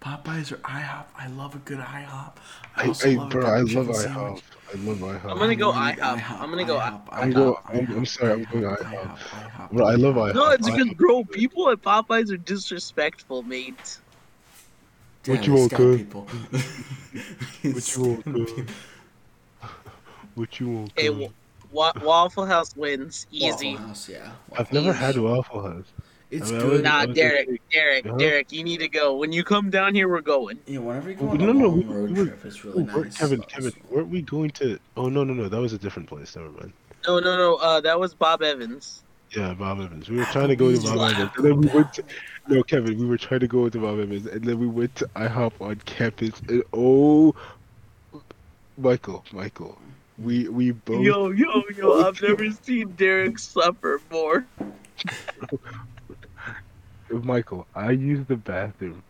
Popeyes 0.07 0.53
or 0.53 0.57
IHOP. 0.59 1.07
I 1.19 1.27
love 1.27 1.57
a 1.57 1.59
good 1.59 1.79
IHOP. 1.81 2.33
I, 2.77 2.85
I, 2.85 2.87
also 2.87 3.11
I, 3.11 3.15
love 3.15 3.27
a 3.27 3.31
bro, 3.31 3.47
I 3.47 3.59
love 3.59 3.69
chicken 3.69 3.87
IHOP. 3.89 3.95
sandwich. 3.97 4.43
I 4.73 4.77
love 4.77 4.99
IHOP. 4.99 5.31
I'm 5.33 5.39
gonna 5.39 5.57
go 5.57 5.73
I 5.73 5.91
need 5.91 5.99
IHOP. 6.01 6.41
I'm 6.41 6.51
gonna 6.51 6.65
go 6.65 6.79
IHOP. 6.79 7.01
I'm 7.11 7.33
go- 7.33 7.59
I'm- 7.67 7.93
I'm 7.97 8.07
sorry, 8.07 8.33
I'm 8.35 8.45
going 8.45 8.65
IHOP, 8.65 8.85
IHOP. 8.87 9.19
IHOP. 9.19 9.73
Bro, 9.73 9.87
I 9.87 9.95
love 9.97 10.15
IHOP. 10.15 10.35
No, 10.35 10.51
it's 10.51 10.71
because 10.71 10.87
IHOP. 10.87 10.97
bro, 10.97 11.25
people 11.25 11.71
at 11.71 11.83
Popeyes 11.83 12.31
are 12.31 12.37
disrespectful, 12.37 13.43
mate. 13.43 13.99
Yeah, 15.25 15.35
What 15.35 15.47
you 15.47 15.53
they 15.55 15.59
want, 15.59 15.73
scam 15.73 15.77
cuz? 15.77 15.97
people. 15.97 16.29
What 17.73 17.97
you 17.97 18.03
want, 18.05 18.25
cuz? 18.25 18.65
What 20.37 20.61
you 20.61 20.69
want? 20.69 20.93
Hey, 20.95 21.09
cuz? 21.09 21.17
wa- 21.19 21.31
wa- 21.73 21.93
Waffle 22.05 22.47
House 22.47 22.77
wins 22.77 23.27
easy. 23.33 23.73
Waffle 23.73 23.89
House, 23.89 24.09
yeah. 24.09 24.31
I've 24.57 24.73
never 24.73 24.93
House. 24.93 25.15
had 25.15 25.21
Waffle 25.21 25.63
House. 25.63 25.87
It's 26.31 26.49
I 26.51 26.53
mean, 26.53 26.61
good. 26.61 26.73
was- 26.73 26.83
Nah, 26.83 26.97
I 26.99 27.07
was 27.07 27.17
Derek, 27.17 27.47
gonna 27.47 27.59
Derek, 27.73 28.07
Huh? 28.07 28.17
Derek, 28.17 28.53
you 28.53 28.65
need 28.65 28.81
to 28.81 28.89
go. 28.89 29.15
When 29.17 29.33
you 29.33 29.45
come 29.45 29.71
down 29.71 29.95
here, 29.95 30.09
we're 30.09 30.21
going. 30.21 30.59
Yeah, 30.67 30.79
whenever 30.81 31.11
you 31.11 31.17
go 31.17 31.27
No, 31.27 31.33
a 31.33 31.39
no, 31.39 31.53
no, 31.53 31.69
long 31.69 31.77
we- 31.79 31.85
road 31.95 32.11
we 32.11 32.19
were- 32.21 32.27
trip, 32.27 32.45
it's 32.45 32.65
really 32.65 32.83
Oh, 32.83 32.87
we're- 32.95 33.05
nice. 33.05 33.17
Kevin, 33.19 33.41
Kevin, 33.43 33.73
weren't 33.91 34.09
we 34.09 34.23
going 34.23 34.51
to? 34.51 34.79
Oh 34.97 35.09
no, 35.09 35.23
no, 35.25 35.35
no, 35.35 35.49
that 35.49 35.61
was 35.61 35.73
a 35.73 35.79
different 35.79 36.09
place. 36.09 36.35
Never 36.35 36.51
mind. 36.51 36.73
No, 37.07 37.21
no, 37.21 37.37
no. 37.37 37.55
Uh, 37.57 37.81
that 37.81 37.99
was 38.01 38.13
Bob 38.15 38.43
Evans. 38.43 39.03
Yeah, 39.31 39.55
Bob 39.55 39.81
Evans. 39.81 40.09
We 40.09 40.17
were 40.17 40.25
trying 40.27 40.49
to 40.49 40.57
go 40.57 40.73
to 40.75 40.81
Bob 40.81 41.11
Evans, 41.13 41.31
and 41.37 41.45
then 41.45 41.61
we 41.61 41.67
went 41.69 41.93
to. 41.95 42.05
No, 42.49 42.63
Kevin, 42.63 42.99
we 42.99 43.07
were 43.07 43.19
trying 43.19 43.41
to 43.41 43.49
go 43.49 43.69
to 43.69 43.79
Bob 43.79 43.99
Evans, 44.01 44.27
and 44.27 44.43
then 44.45 44.59
we 44.59 44.67
went 44.67 44.95
to 44.97 45.09
IHOP 45.17 45.53
on 45.61 45.77
campus, 45.85 46.41
and 46.49 46.63
oh, 46.73 47.35
Michael, 48.79 49.25
Michael, 49.33 49.79
we 50.19 50.49
we 50.49 50.71
both. 50.73 51.03
Yo, 51.03 51.31
yo, 51.31 51.63
yo! 51.77 52.05
I've 52.07 52.21
never 52.29 52.51
seen 52.51 52.91
Derek 52.93 53.39
suffer 53.39 54.01
more. 54.11 54.45
Michael, 57.11 57.67
I 57.75 57.93
used 57.93 58.29
the 58.29 58.37
bathroom 58.37 59.03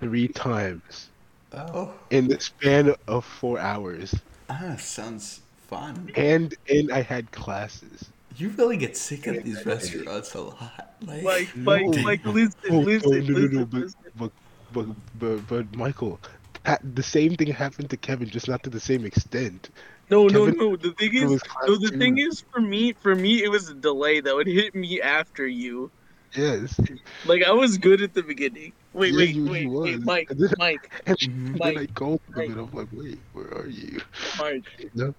three 0.00 0.28
times 0.28 1.08
Oh, 1.54 1.92
in 2.10 2.28
the 2.28 2.40
span 2.40 2.94
of 3.08 3.24
four 3.24 3.58
hours, 3.58 4.14
ah, 4.48 4.76
sounds 4.78 5.40
fun. 5.68 6.10
and 6.16 6.54
and 6.68 6.90
I 6.90 7.02
had 7.02 7.30
classes. 7.30 8.06
You 8.38 8.48
really 8.50 8.78
get 8.78 8.96
sick 8.96 9.28
at 9.28 9.44
these 9.44 9.64
restaurants 9.66 10.34
a 10.34 10.40
lot. 10.40 10.94
Like, 11.06 11.22
like, 11.22 11.56
Mike, 11.56 11.86
No. 11.88 12.02
Mike, 12.02 12.24
listen, 12.24 12.54
Oh, 12.70 12.78
listen, 12.78 13.10
oh, 13.12 13.18
no, 13.18 13.20
no, 13.20 13.34
listen, 13.34 13.56
no, 13.58 13.64
but, 13.66 13.80
listen. 13.80 14.00
but, 14.16 14.30
but, 14.72 14.86
but, 15.18 15.46
but, 15.48 15.76
Michael, 15.76 16.18
that, 16.64 16.80
the 16.94 17.02
same 17.02 17.34
thing 17.36 17.48
happened 17.48 17.90
to 17.90 17.96
Kevin, 17.98 18.28
just 18.28 18.48
not 18.48 18.62
to 18.62 18.70
the 18.70 18.80
same 18.80 19.04
extent. 19.04 19.68
No, 20.08 20.28
no, 20.28 20.46
Kevin- 20.46 20.58
no. 20.58 20.76
The 20.76 20.92
thing 20.92 21.14
it 21.14 21.22
is, 21.24 21.30
was 21.30 21.42
class 21.42 21.68
no, 21.68 21.76
the 21.76 21.90
two. 21.90 21.98
thing 21.98 22.18
is, 22.18 22.42
for 22.50 22.60
me, 22.60 22.94
for 22.94 23.14
me, 23.14 23.42
it 23.44 23.48
was 23.48 23.68
a 23.68 23.74
delay 23.74 24.20
though. 24.20 24.38
It 24.38 24.46
hit 24.46 24.74
me 24.74 25.02
after 25.02 25.46
you. 25.46 25.90
Yes. 26.34 26.80
Like 27.26 27.42
I 27.44 27.50
was 27.52 27.76
good 27.78 28.00
at 28.02 28.14
the 28.14 28.22
beginning. 28.22 28.72
Wait, 28.94 29.12
Yeah, 29.12 29.18
wait, 29.18 29.34
you- 29.34 29.50
wait, 29.50 29.62
you 29.62 29.70
wait. 29.70 30.00
Mike, 30.00 30.30
And 30.30 30.40
then- 30.40 30.52
Mike, 30.58 30.90
And 31.06 31.18
Mhm. 31.18 31.58
then 31.58 31.62
I 31.62 31.72
Mike, 31.80 31.94
called 31.94 32.20
him, 32.28 32.34
Mike. 32.36 32.48
and 32.50 32.58
I'm 32.60 32.70
like, 32.72 32.88
wait, 32.92 33.18
where 33.34 33.48
are 33.54 33.66
you? 33.68 34.00
Mike, 34.38 34.90
No. 34.94 35.14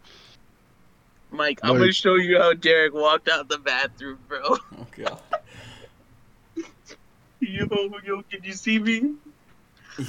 Mike. 1.32 1.59
I'm 1.64 1.77
gonna 1.77 1.92
show 1.92 2.16
you 2.16 2.38
how 2.40 2.53
Derek 2.53 2.93
walked 2.93 3.27
out 3.30 3.48
the 3.50 3.58
bathroom, 3.59 4.19
bro. 4.27 4.40
oh 4.43 4.88
god. 4.98 5.19
Yo, 7.40 7.67
yo, 8.06 8.22
can 8.32 8.42
you 8.43 8.53
see 8.53 8.80
me? 8.80 9.14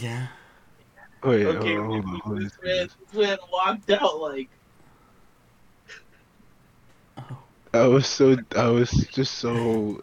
Yeah. 0.00 0.28
Wait, 1.24 1.44
Okay, 1.46 1.74
hold 1.74 1.90
on, 1.96 2.02
hold 2.02 2.04
on. 2.14 2.20
hold 2.20 2.36
on. 2.38 2.42
this 2.44 2.52
man, 2.62 2.88
this 2.88 3.14
man 3.28 3.38
walked 3.50 3.90
out 3.90 4.20
like. 4.20 4.48
Oh. 7.18 7.38
I 7.72 7.86
was 7.88 8.06
so, 8.06 8.36
I 8.56 8.68
was 8.68 8.90
just 8.90 9.34
so, 9.38 10.02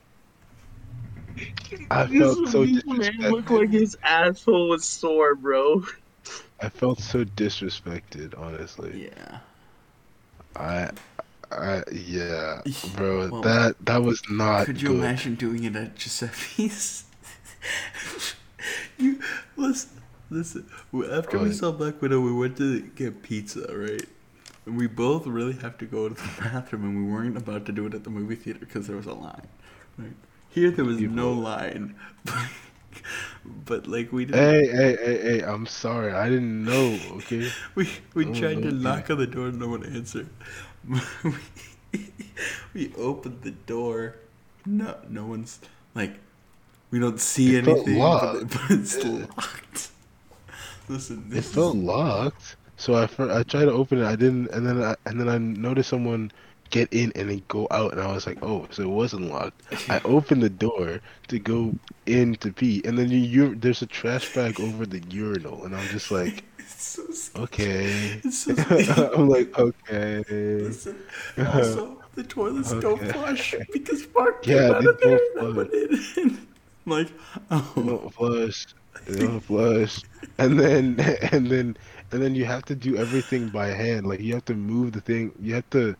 I 1.90 2.08
felt 2.08 2.48
so 2.48 2.70
man 2.86 3.20
looked 3.20 3.50
disrespected. 3.50 3.50
like 3.50 3.72
his 3.72 3.98
asshole 4.04 4.70
was 4.70 4.86
sore, 4.86 5.36
bro. 5.36 5.84
I 6.60 6.70
felt 6.70 7.00
so 7.00 7.24
disrespected, 7.26 8.38
honestly. 8.40 9.10
Yeah. 9.12 9.40
I, 10.56 10.92
I, 11.52 11.84
yeah, 11.92 12.62
bro, 12.96 13.30
Well, 13.30 13.42
that 13.42 13.76
that 13.86 14.04
was 14.04 14.22
not 14.30 14.68
Could 14.68 14.82
you 14.82 14.90
good. 14.90 14.98
imagine 15.00 15.36
doing 15.36 15.64
it 15.64 15.76
at 15.76 15.96
Giuseppe's? 15.96 17.06
you 18.98 19.20
listen, 19.56 20.02
listen. 20.30 20.70
After 21.12 21.40
we 21.40 21.52
saw 21.52 21.72
Black 21.72 22.02
Widow, 22.02 22.22
we 22.22 22.34
went 22.34 22.58
to 22.58 22.82
get 22.82 23.24
pizza, 23.24 23.66
right? 23.76 24.06
And 24.66 24.78
we 24.78 24.88
both 24.88 25.26
really 25.26 25.54
have 25.58 25.78
to 25.80 25.86
go 25.86 26.10
to 26.10 26.16
the 26.16 26.22
bathroom, 26.42 26.84
and 26.84 27.06
we 27.06 27.12
weren't 27.12 27.38
about 27.38 27.66
to 27.68 27.72
do 27.72 27.86
it 27.88 27.94
at 27.94 28.04
the 28.04 28.10
movie 28.10 28.36
theater 28.36 28.60
because 28.60 28.88
there 28.88 28.98
was 28.98 29.08
a 29.08 29.14
line. 29.14 29.48
Right? 29.98 30.14
Here, 30.52 30.70
there 30.72 30.86
was 30.86 31.02
no 31.02 31.32
line, 31.34 31.96
but, 33.66 33.88
like 33.88 34.12
we 34.12 34.26
didn't. 34.26 34.56
Hey, 34.56 34.68
hey, 34.68 34.96
hey, 34.96 35.22
hey! 35.22 35.42
I'm 35.44 35.66
sorry, 35.66 36.12
I 36.14 36.30
didn't 36.30 36.64
know. 36.66 37.02
Okay. 37.20 37.54
We 37.76 37.90
we 38.14 38.26
Oh, 38.26 38.32
tried 38.32 38.62
to 38.64 38.72
okay. 38.72 38.72
knock 38.72 39.10
on 39.10 39.18
the 39.18 39.28
door, 39.28 39.52
no 39.52 39.68
one 39.68 39.84
answered. 39.86 40.30
we, 41.24 41.36
we 42.74 42.94
opened 42.96 43.42
the 43.42 43.52
door. 43.52 44.16
No, 44.66 44.98
no 45.10 45.26
one's 45.26 45.60
like. 45.96 46.20
We 46.92 47.00
don't 47.00 47.20
see 47.20 47.56
It 47.56 47.60
felt 47.60 47.88
anything, 47.88 48.18
but, 48.20 48.46
locked. 48.46 48.50
but 48.52 48.72
it's 48.72 48.98
Yeah. 48.98 49.26
locked. 49.38 49.90
Listen, 50.88 51.32
It 51.32 51.44
felt 51.46 51.76
is, 51.76 51.78
locked. 51.78 52.58
So 52.78 52.94
I 52.96 53.04
I 53.04 53.44
tried 53.44 53.66
to 53.66 53.72
open 53.72 54.00
it. 54.00 54.06
I 54.06 54.16
didn't, 54.16 54.50
and 54.52 54.66
then 54.66 54.82
I 54.84 54.96
and 55.06 55.20
then 55.20 55.28
I 55.30 55.38
noticed 55.40 55.90
someone 55.90 56.32
get 56.72 56.90
in 56.94 57.12
and 57.16 57.30
then 57.30 57.44
go 57.48 57.68
out, 57.72 57.94
and 57.94 58.02
I 58.02 58.12
was 58.14 58.26
like, 58.28 58.40
oh, 58.42 58.68
so 58.72 58.84
it 58.84 58.90
wasn't 58.90 59.30
locked. 59.30 59.64
I 59.90 60.02
opened 60.06 60.44
the 60.44 60.50
door 60.50 61.02
to 61.30 61.40
go 61.40 61.76
in 62.06 62.36
to 62.38 62.52
pee, 62.54 62.82
and 62.86 62.98
then 62.98 63.10
you, 63.12 63.56
there's 63.56 63.82
a 63.84 63.88
trash 63.88 64.30
bag 64.30 64.60
over 64.60 64.86
the 64.86 65.02
urinal, 65.10 65.66
and 65.66 65.76
I'm 65.76 65.90
just 65.90 66.12
like, 66.12 66.46
it's 66.60 66.84
so 66.84 67.04
okay. 67.44 68.24
It's 68.24 68.40
so. 68.40 68.54
I'm 69.16 69.30
like, 69.30 69.58
okay. 69.58 70.24
Listen, 70.58 71.04
also 71.46 72.04
the 72.14 72.24
toilets 72.24 72.74
don't 72.74 73.08
flush 73.08 73.62
because 73.72 74.08
Marc 74.16 74.44
Yeah, 74.44 74.70
came 74.70 74.72
out 74.72 74.86
they 74.86 74.88
of 74.88 75.00
there 75.02 75.20
don't 75.20 75.22
and 75.36 75.48
I 75.48 75.50
went 75.50 75.74
in. 75.74 76.48
like, 76.86 77.12
oh, 77.50 77.74
They 77.76 77.84
don't 77.84 78.14
flush. 78.14 78.66
They 79.06 79.22
don't 79.22 79.42
flush. 79.42 80.04
And 80.38 80.60
then 80.60 81.00
and 81.32 81.50
then 81.52 81.78
and 82.12 82.22
then 82.22 82.36
you 82.36 82.46
have 82.46 82.66
to 82.66 82.76
do 82.76 82.98
everything 82.98 83.50
by 83.50 83.68
hand. 83.68 84.08
Like 84.08 84.20
you 84.22 84.34
have 84.34 84.46
to 84.46 84.56
move 84.56 84.94
the 84.94 85.02
thing. 85.02 85.34
You 85.40 85.56
have 85.56 85.70
to 85.72 85.96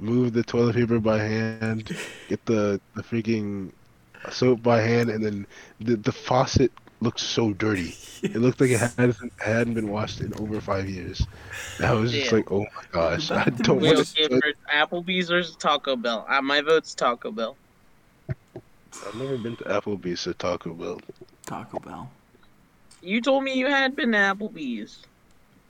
move 0.00 0.32
the 0.32 0.42
toilet 0.42 0.76
paper 0.76 0.98
by 0.98 1.18
hand. 1.18 1.96
Get 2.28 2.44
the 2.46 2.80
the 2.94 3.02
freaking 3.02 3.72
soap 4.30 4.62
by 4.62 4.80
hand, 4.80 5.10
and 5.10 5.24
then 5.24 5.46
the 5.80 5.96
the 5.96 6.12
faucet 6.12 6.72
looks 7.00 7.22
so 7.22 7.52
dirty. 7.52 7.94
It 8.20 8.34
looked 8.34 8.60
like 8.60 8.70
it 8.70 8.80
hadn't 8.80 9.32
hadn't 9.38 9.74
been 9.74 9.90
washed 9.90 10.20
in 10.20 10.34
over 10.40 10.60
five 10.60 10.88
years. 10.88 11.24
I 11.80 11.92
was 11.92 12.10
just 12.10 12.32
like, 12.32 12.50
oh 12.50 12.66
my 12.74 12.82
gosh, 12.90 13.30
I 13.30 13.44
don't 13.44 13.80
Wait, 13.80 13.94
want 13.94 14.12
okay, 14.16 14.26
to. 14.26 14.40
for 14.40 14.52
Applebee's 14.74 15.28
versus 15.28 15.54
Taco 15.54 15.94
Bell. 15.94 16.26
Uh, 16.28 16.42
my 16.42 16.60
vote's 16.60 16.96
Taco 16.96 17.30
Bell. 17.30 17.56
I've 18.28 19.14
never 19.14 19.38
been 19.38 19.54
to 19.54 19.64
Applebee's 19.64 20.26
or 20.26 20.32
Taco 20.32 20.74
Bell. 20.74 21.00
Taco 21.46 21.78
Bell. 21.78 22.10
You 23.02 23.20
told 23.20 23.44
me 23.44 23.54
you 23.54 23.66
had 23.68 23.94
been 23.94 24.10
to 24.10 24.18
Applebee's. 24.18 25.06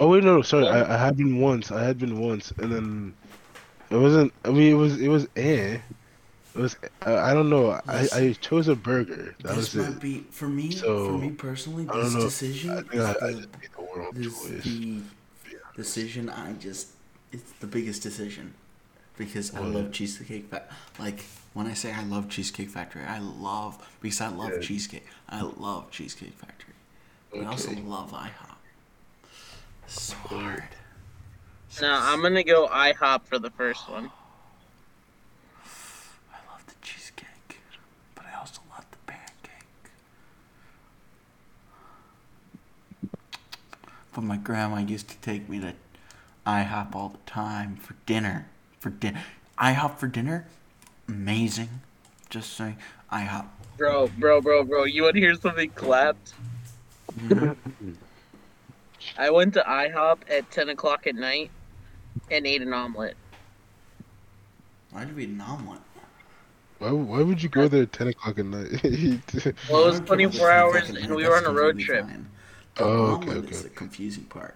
Oh 0.00 0.08
wait, 0.08 0.24
no, 0.24 0.36
no, 0.36 0.42
sorry. 0.42 0.68
I, 0.68 0.94
I 0.94 0.96
had 0.96 1.18
been 1.18 1.38
once. 1.38 1.70
I 1.70 1.84
had 1.84 1.98
been 1.98 2.18
once, 2.18 2.50
and 2.52 2.72
then 2.72 3.14
it 3.90 3.96
wasn't. 3.96 4.32
I 4.44 4.50
mean, 4.50 4.72
it 4.72 4.74
was. 4.76 5.00
It 5.00 5.08
was 5.08 5.26
eh. 5.36 5.78
It 6.54 6.60
was. 6.60 6.76
I, 7.02 7.16
I 7.30 7.34
don't 7.34 7.50
know. 7.50 7.70
I, 7.88 8.08
I 8.12 8.36
chose 8.40 8.68
a 8.68 8.74
burger. 8.76 9.34
That 9.42 9.56
this 9.56 9.74
was 9.74 9.74
might 9.88 9.96
it. 9.96 10.00
be 10.00 10.18
for 10.30 10.48
me. 10.48 10.70
So, 10.72 11.06
for 11.06 11.18
me 11.18 11.30
personally, 11.30 11.86
I 11.88 11.96
this 12.00 12.14
know. 12.14 12.20
decision 12.22 12.70
I 12.70 12.74
think 12.82 12.94
is 12.94 13.00
I, 13.04 13.10
I 13.10 13.14
the, 13.14 13.34
made 13.34 13.48
the 13.76 14.00
wrong 14.00 14.12
is 14.16 14.40
choice. 14.40 14.64
the 14.64 15.00
decision 15.76 16.28
I 16.28 16.52
just. 16.54 16.88
It's 17.30 17.52
the 17.60 17.66
biggest 17.66 18.02
decision 18.02 18.54
because 19.18 19.54
I 19.54 19.60
love 19.60 19.92
cheesecake. 19.92 20.48
Fa- 20.48 20.64
like 20.98 21.24
when 21.52 21.66
I 21.66 21.74
say 21.74 21.92
I 21.92 22.02
love 22.04 22.28
Cheesecake 22.30 22.70
Factory, 22.70 23.02
I 23.02 23.18
love 23.18 23.86
because 24.00 24.20
I 24.22 24.28
love 24.28 24.52
Yeah. 24.54 24.60
cheesecake. 24.60 25.06
I 25.28 25.42
love 25.42 25.90
Cheesecake 25.90 26.32
Factory. 26.38 26.72
But 27.30 27.40
I 27.42 27.46
also 27.46 27.70
love 27.72 28.12
IHOP. 28.12 28.56
So 29.86 30.14
hard. 30.16 30.64
No, 31.80 31.92
I'm 31.92 32.22
gonna 32.22 32.42
go 32.42 32.66
IHOP 32.66 33.24
for 33.24 33.38
the 33.38 33.50
first 33.50 33.88
one. 33.88 34.10
I 35.64 36.38
love 36.50 36.66
the 36.66 36.74
cheesecake, 36.82 37.60
but 38.16 38.24
I 38.26 38.36
also 38.36 38.62
love 38.70 38.84
the 38.90 38.98
pancake. 39.06 39.92
But 44.12 44.22
my 44.22 44.36
grandma 44.36 44.78
used 44.78 45.08
to 45.10 45.16
take 45.18 45.48
me 45.48 45.60
to 45.60 45.74
IHOP 46.46 46.96
all 46.96 47.10
the 47.10 47.30
time 47.30 47.76
for 47.76 47.94
dinner. 48.06 48.48
For 48.80 48.90
dinner, 48.90 49.22
IHOP 49.58 49.98
for 49.98 50.08
dinner, 50.08 50.46
amazing. 51.06 51.68
Just 52.28 52.54
saying, 52.54 52.76
IHOP. 53.12 53.46
Bro, 53.76 54.08
bro, 54.18 54.40
bro, 54.40 54.64
bro. 54.64 54.84
You 54.84 55.04
want 55.04 55.14
to 55.14 55.20
hear 55.20 55.34
something 55.36 55.70
clapped? 55.70 56.34
Mm-hmm. 57.16 57.92
I 59.18 59.30
went 59.30 59.54
to 59.54 59.60
IHOP 59.60 60.18
at 60.28 60.50
10 60.50 60.70
o'clock 60.70 61.06
at 61.06 61.14
night 61.14 61.50
and 62.30 62.46
ate 62.46 62.62
an 62.62 62.72
omelet. 62.72 63.16
Why 64.90 65.04
do 65.04 65.14
we 65.14 65.24
eat 65.24 65.28
an 65.30 65.40
omelet? 65.40 65.80
Why, 66.78 66.90
why 66.92 67.22
would 67.22 67.42
you 67.42 67.48
go 67.48 67.66
there 67.68 67.82
at 67.82 67.92
10 67.92 68.08
o'clock 68.08 68.38
at 68.38 68.46
night? 68.46 68.68
Well, 69.70 69.82
it 69.82 69.86
was 69.86 69.96
I 69.96 70.04
don't 70.04 70.06
care 70.06 70.20
if 70.28 70.36
24 70.36 70.50
hours 70.50 70.90
and 70.90 71.14
we 71.14 71.26
were 71.26 71.36
on 71.36 71.44
a 71.44 71.50
road 71.52 71.78
trip. 71.80 72.04
fine. 72.06 72.26
The 72.76 72.84
Oh, 72.84 72.88
okay, 73.16 73.30
omelet 73.30 73.36
okay, 73.44 73.50
is 73.50 73.62
the 73.64 73.70
confusing 73.70 74.24
part. 74.24 74.54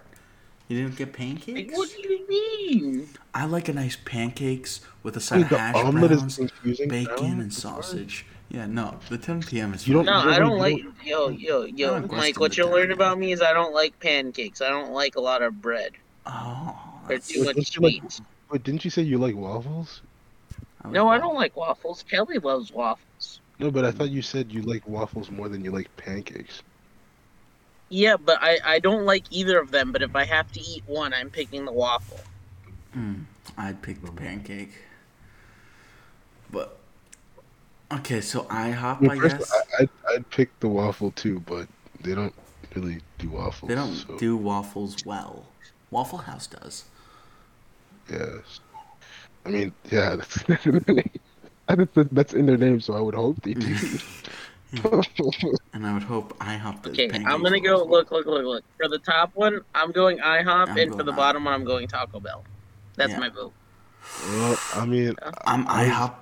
You 0.69 0.81
didn't 0.81 0.95
get 0.95 1.09
Like, 1.09 1.17
pancakes? 1.17 1.77
what 1.77 1.89
do 1.89 2.07
you 2.07 2.27
mean? 2.29 3.09
I 3.33 3.45
like 3.45 3.67
a 3.67 3.73
nice 3.73 3.97
pancakes 4.05 4.79
with 5.03 5.17
a 5.17 5.19
side 5.19 5.41
Wait, 5.43 5.51
of 5.51 5.57
hash 5.59 5.75
omelet 5.75 6.11
is 6.11 6.19
browns, 6.19 6.35
confusing 6.37 6.87
bacon, 6.89 7.37
now? 7.37 7.41
and 7.43 7.53
sausage. 7.53 8.25
Yeah, 8.49 8.67
no, 8.67 8.99
the 9.09 9.17
10 9.17 9.43
p.m. 9.43 9.73
is 9.73 9.87
You 9.87 9.95
don't- 9.95 10.05
No, 10.05 10.23
you 10.23 10.29
I 10.29 10.39
don't 10.39 10.57
like. 10.57 10.81
Yo, 11.03 11.27
yo, 11.29 11.63
yo, 11.65 11.99
Mike. 12.07 12.39
What 12.39 12.55
you'll 12.55 12.69
learn 12.69 12.91
about 12.91 13.19
me 13.19 13.33
is 13.33 13.41
I 13.41 13.51
don't 13.51 13.73
like 13.73 13.99
pancakes. 13.99 14.61
I 14.61 14.69
don't 14.69 14.91
like 14.93 15.15
a 15.17 15.21
lot 15.21 15.41
of 15.41 15.61
bread. 15.61 15.91
Oh, 16.25 16.92
They're 17.07 17.19
too 17.19 17.41
Wait, 17.45 17.55
much 17.57 17.71
don't 17.71 17.93
you 17.93 18.01
like- 18.01 18.11
Wait, 18.51 18.63
didn't 18.63 18.85
you 18.85 18.91
say 18.91 19.01
you 19.01 19.17
like 19.17 19.35
waffles? 19.35 20.01
like 20.83 20.93
No, 20.93 21.07
I 21.09 21.17
don't 21.17 21.35
like 21.35 21.55
waffles. 21.57 22.03
Kelly 22.09 22.37
loves 22.39 22.71
waffles. 22.71 23.39
No, 23.59 23.71
but 23.71 23.85
I 23.85 23.91
thought 23.91 24.09
you 24.09 24.21
said 24.21 24.51
you 24.51 24.61
like 24.61 24.87
waffles 24.87 25.31
more 25.31 25.49
than 25.49 25.63
you 25.63 25.71
like 25.71 25.95
pancakes. 25.97 26.61
Yeah, 27.89 28.17
but 28.17 28.39
I, 28.41 28.59
I 28.65 28.79
don't 28.79 29.05
like 29.05 29.25
either 29.31 29.59
of 29.59 29.71
them. 29.71 29.91
But 29.91 30.01
if 30.01 30.15
I 30.15 30.25
have 30.25 30.51
to 30.53 30.59
eat 30.59 30.83
one, 30.87 31.13
I'm 31.13 31.29
picking 31.29 31.65
the 31.65 31.71
waffle. 31.71 32.19
Mm, 32.95 33.25
I'd 33.57 33.81
pick 33.81 34.03
the 34.03 34.11
pancake. 34.11 34.73
But 36.51 36.77
okay, 37.91 38.21
so 38.21 38.43
IHOP, 38.43 39.01
Well, 39.01 39.11
I 39.11 39.17
first, 39.17 39.37
guess 39.37 39.51
I, 39.79 39.83
I'd, 39.83 39.89
I'd 40.13 40.29
pick 40.29 40.59
the 40.59 40.67
waffle 40.67 41.11
too, 41.11 41.39
but 41.41 41.67
they 42.01 42.13
don't 42.15 42.33
really 42.75 42.99
do 43.17 43.29
waffles. 43.29 43.69
they 43.69 43.75
don't 43.75 43.93
so, 43.95 44.17
do 44.17 44.37
waffles 44.37 45.05
well. 45.05 45.45
Waffle 45.91 46.19
House 46.19 46.47
does. 46.47 46.85
Yes. 48.09 48.59
I 49.45 49.49
mean, 49.49 49.73
yeah, 49.91 50.15
that's, 50.17 50.43
that's, 51.67 52.09
that's 52.11 52.33
in 52.33 52.45
their 52.45 52.57
name, 52.57 52.79
so 52.81 52.93
I 52.93 52.99
would 53.01 53.15
hope 53.15 53.41
they 53.43 53.53
do. 53.53 53.75
And 55.73 55.85
I 55.85 55.93
would 55.93 56.01
hope 56.01 56.35
IHOP 56.39 56.81
does. 56.81 56.93
Okay, 56.93 57.23
I'm 57.27 57.43
gonna 57.43 57.59
go. 57.59 57.75
as 57.75 57.79
well. 57.81 57.89
Look, 57.91 58.11
look, 58.11 58.25
look, 58.25 58.43
look. 58.43 58.63
For 58.77 58.87
the 58.87 58.97
top 58.97 59.29
one, 59.35 59.61
I'm 59.75 59.91
going 59.91 60.17
IHOP, 60.17 60.69
I'm 60.69 60.77
and 60.77 60.91
for 60.95 61.03
the 61.03 61.11
IHOP. 61.11 61.15
bottom 61.15 61.43
one, 61.45 61.53
I'm 61.53 61.63
going 61.63 61.87
Taco 61.87 62.19
Bell. 62.19 62.43
That's 62.95 63.11
Yeah. 63.11 63.19
my 63.19 63.29
vote. 63.29 63.53
well, 64.29 64.57
I 64.73 64.85
mean, 64.87 65.15
I'm 65.45 65.67
I- 65.67 65.85
IHOP. 65.85 66.13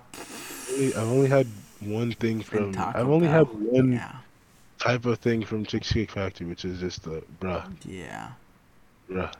I've 0.98 1.08
only 1.08 1.30
had 1.30 1.48
one 1.80 2.12
thing 2.12 2.42
from. 2.42 2.74
Taco 2.74 3.00
I've 3.00 3.08
only 3.08 3.28
Bell. 3.28 3.46
had 3.46 3.48
one 3.62 3.94
Yeah, 3.94 4.16
type 4.80 5.06
of 5.06 5.20
thing 5.20 5.46
from 5.46 5.64
Cheesecake 5.66 6.12
Factory, 6.12 6.46
which 6.48 6.66
is 6.66 6.82
just 6.82 7.04
the 7.04 7.24
bruh, 7.40 7.64
yeah. 7.86 8.32
bruh, 9.10 9.32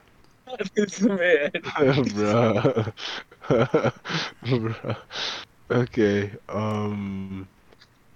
This 0.74 1.00
man. 1.00 1.50
bruh, 1.52 2.92
bruh. 4.44 4.96
Okay, 5.70 6.30
um, 6.50 7.48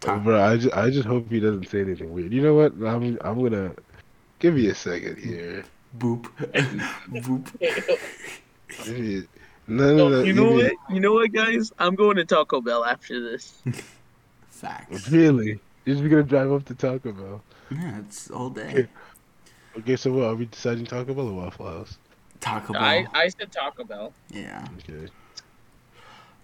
Ta- 0.00 0.18
bruh, 0.18 0.42
I 0.42 0.56
just, 0.58 0.76
I 0.76 0.90
just 0.90 1.06
hope 1.06 1.30
he 1.30 1.40
doesn't 1.40 1.68
say 1.70 1.80
anything 1.80 2.12
weird. 2.12 2.32
You 2.32 2.42
know 2.42 2.54
what? 2.54 2.72
I'm, 2.72 3.16
I'm 3.22 3.42
gonna 3.42 3.72
give 4.40 4.54
me 4.54 4.66
a 4.66 4.74
second 4.74 5.16
here. 5.16 5.64
Boop. 5.96 6.24
Boop. 7.08 7.46
Give 8.84 8.98
me, 8.98 9.22
no, 9.68 9.96
no, 9.96 10.08
no. 10.10 10.22
you 10.22 10.34
know 10.34 10.48
give 10.50 10.56
me- 10.56 10.62
what? 10.64 10.94
You 10.94 11.00
know 11.00 11.12
what, 11.14 11.32
guys? 11.32 11.72
I'm 11.78 11.94
going 11.94 12.16
to 12.16 12.26
Taco 12.26 12.60
Bell 12.60 12.84
after 12.84 13.20
this. 13.22 13.62
Facts. 14.50 15.08
Really? 15.10 15.58
You're 15.86 15.96
just 15.96 16.08
gonna 16.10 16.22
drive 16.24 16.52
up 16.52 16.64
to 16.66 16.74
Taco 16.74 17.12
Bell? 17.12 17.42
Yeah, 17.70 18.00
it's 18.00 18.30
all 18.30 18.50
day. 18.50 18.68
Okay. 18.70 18.88
Okay, 19.78 19.96
so 19.96 20.12
what? 20.12 20.24
Are 20.24 20.34
we 20.34 20.44
deciding 20.46 20.84
Taco 20.84 21.14
Bell 21.14 21.28
or 21.28 21.32
Waffle 21.34 21.66
House? 21.66 21.96
Taco 22.40 22.72
Bell. 22.72 22.82
I, 22.82 23.06
I 23.14 23.28
said 23.28 23.50
Taco 23.52 23.84
Bell. 23.84 24.12
yeah. 24.30 24.66
Okay. 24.78 25.08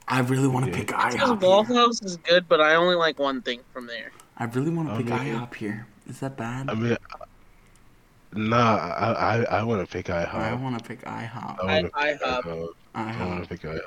I 0.08 0.20
really 0.20 0.48
want 0.48 0.66
to 0.66 0.70
Okay. 0.72 0.80
pick 0.80 0.88
Because 0.88 1.14
IHOP. 1.14 1.40
Waffle 1.42 1.74
Here. 1.74 1.84
House 1.84 2.02
is 2.02 2.16
good, 2.18 2.48
but 2.48 2.60
I 2.60 2.74
only 2.74 2.96
like 2.96 3.18
one 3.18 3.40
thing 3.40 3.60
from 3.72 3.86
there. 3.86 4.10
I 4.36 4.44
really 4.46 4.70
want 4.70 4.88
to 4.88 4.96
pick 4.96 5.06
mean- 5.06 5.18
IHOP 5.36 5.54
here. 5.54 5.86
Is 6.08 6.20
that 6.20 6.36
bad? 6.36 6.68
I 6.68 6.74
mean, 6.74 6.96
nah, 8.32 8.76
I 8.76 9.12
I, 9.12 9.42
I 9.60 9.62
want 9.62 9.86
to 9.88 9.90
pick 9.92 10.06
IHOP. 10.06 10.34
I 10.34 10.54
want 10.54 10.78
to 10.78 10.84
pick 10.84 11.02
IHOP. 11.02 11.58
I 11.62 11.64
want 11.82 11.92
to 11.92 11.98
I- 11.98 12.14
IHOP. 12.14 12.42
IHOP. 12.42 12.68
I 12.94 13.12
IHOP. 13.12 13.28
want 13.28 13.42
to 13.44 13.48
pick 13.48 13.60
IHOP. 13.62 13.80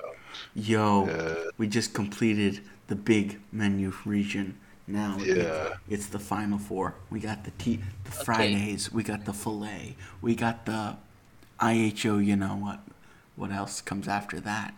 Yo, 0.53 1.05
Yeah. 1.07 1.33
we 1.57 1.67
just 1.67 1.93
completed 1.93 2.61
the 2.87 2.95
big 2.95 3.39
menu 3.51 3.93
region. 4.05 4.57
Now 4.87 5.17
Yeah. 5.19 5.73
it's 5.89 6.07
the 6.07 6.19
final 6.19 6.57
four. 6.59 6.95
We 7.09 7.19
got 7.19 7.43
the 7.43 7.51
tea, 7.51 7.79
the 8.03 8.11
Fridays. 8.11 8.91
We 8.91 9.03
got 9.03 9.25
the 9.25 9.33
fillet. 9.33 9.95
We 10.21 10.35
got 10.35 10.65
the 10.65 10.97
IHO. 11.59 12.17
You 12.17 12.35
know 12.35 12.55
what? 12.55 12.79
What 13.35 13.51
else 13.51 13.81
comes 13.81 14.07
after 14.07 14.39
that? 14.41 14.73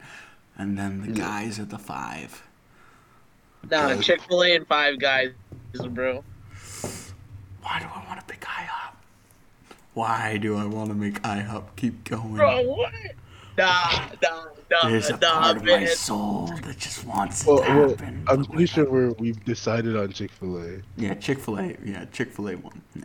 And 0.58 0.78
then 0.78 1.02
the 1.02 1.12
guys 1.12 1.60
at 1.60 1.70
the 1.70 1.78
five. 1.78 2.44
Nah, 3.70 3.90
Okay. 3.90 4.02
Chick 4.02 4.22
Fil 4.22 4.44
A 4.44 4.56
and 4.56 4.68
Five 4.68 5.00
Guys, 5.00 5.32
bro. 5.90 6.24
Why 7.62 7.80
do 7.80 7.86
I 7.86 8.06
want 8.08 8.20
to 8.20 8.26
pick 8.26 8.42
IHOP? 8.42 8.94
Why 9.94 10.38
do 10.38 10.56
I 10.56 10.66
want 10.66 10.90
to 10.90 10.96
make 10.96 11.22
IHOP 11.22 11.64
keep 11.76 12.04
going? 12.06 12.36
Bro, 12.36 12.62
what? 12.64 12.94
Nah, 13.58 14.10
nah, 14.22 14.46
nah, 14.70 14.90
There's 14.90 15.10
a 15.10 15.18
nah, 15.18 15.42
part 15.42 15.58
of 15.58 15.64
my 15.64 15.86
soul 15.86 16.48
that 16.64 16.78
just 16.78 17.04
wants 17.06 17.42
it 17.42 17.46
to 17.46 17.52
well, 17.54 17.90
happen. 17.90 18.24
I'm 18.28 18.46
pretty 18.46 18.68
sure 18.68 18.90
we're 18.90 19.12
we've 19.14 19.44
decided 19.44 19.98
on 19.98 20.12
Chick 20.12 20.32
Fil 20.32 20.58
A. 20.60 20.82
Yeah, 20.96 21.16
Chick 21.16 21.40
Fil 21.40 21.58
A. 21.60 21.76
Yeah, 21.84 22.06
Chick 22.12 22.32
Fil 22.32 22.50
A 22.50 22.56
one. 22.56 22.82
Yeah. 22.96 23.04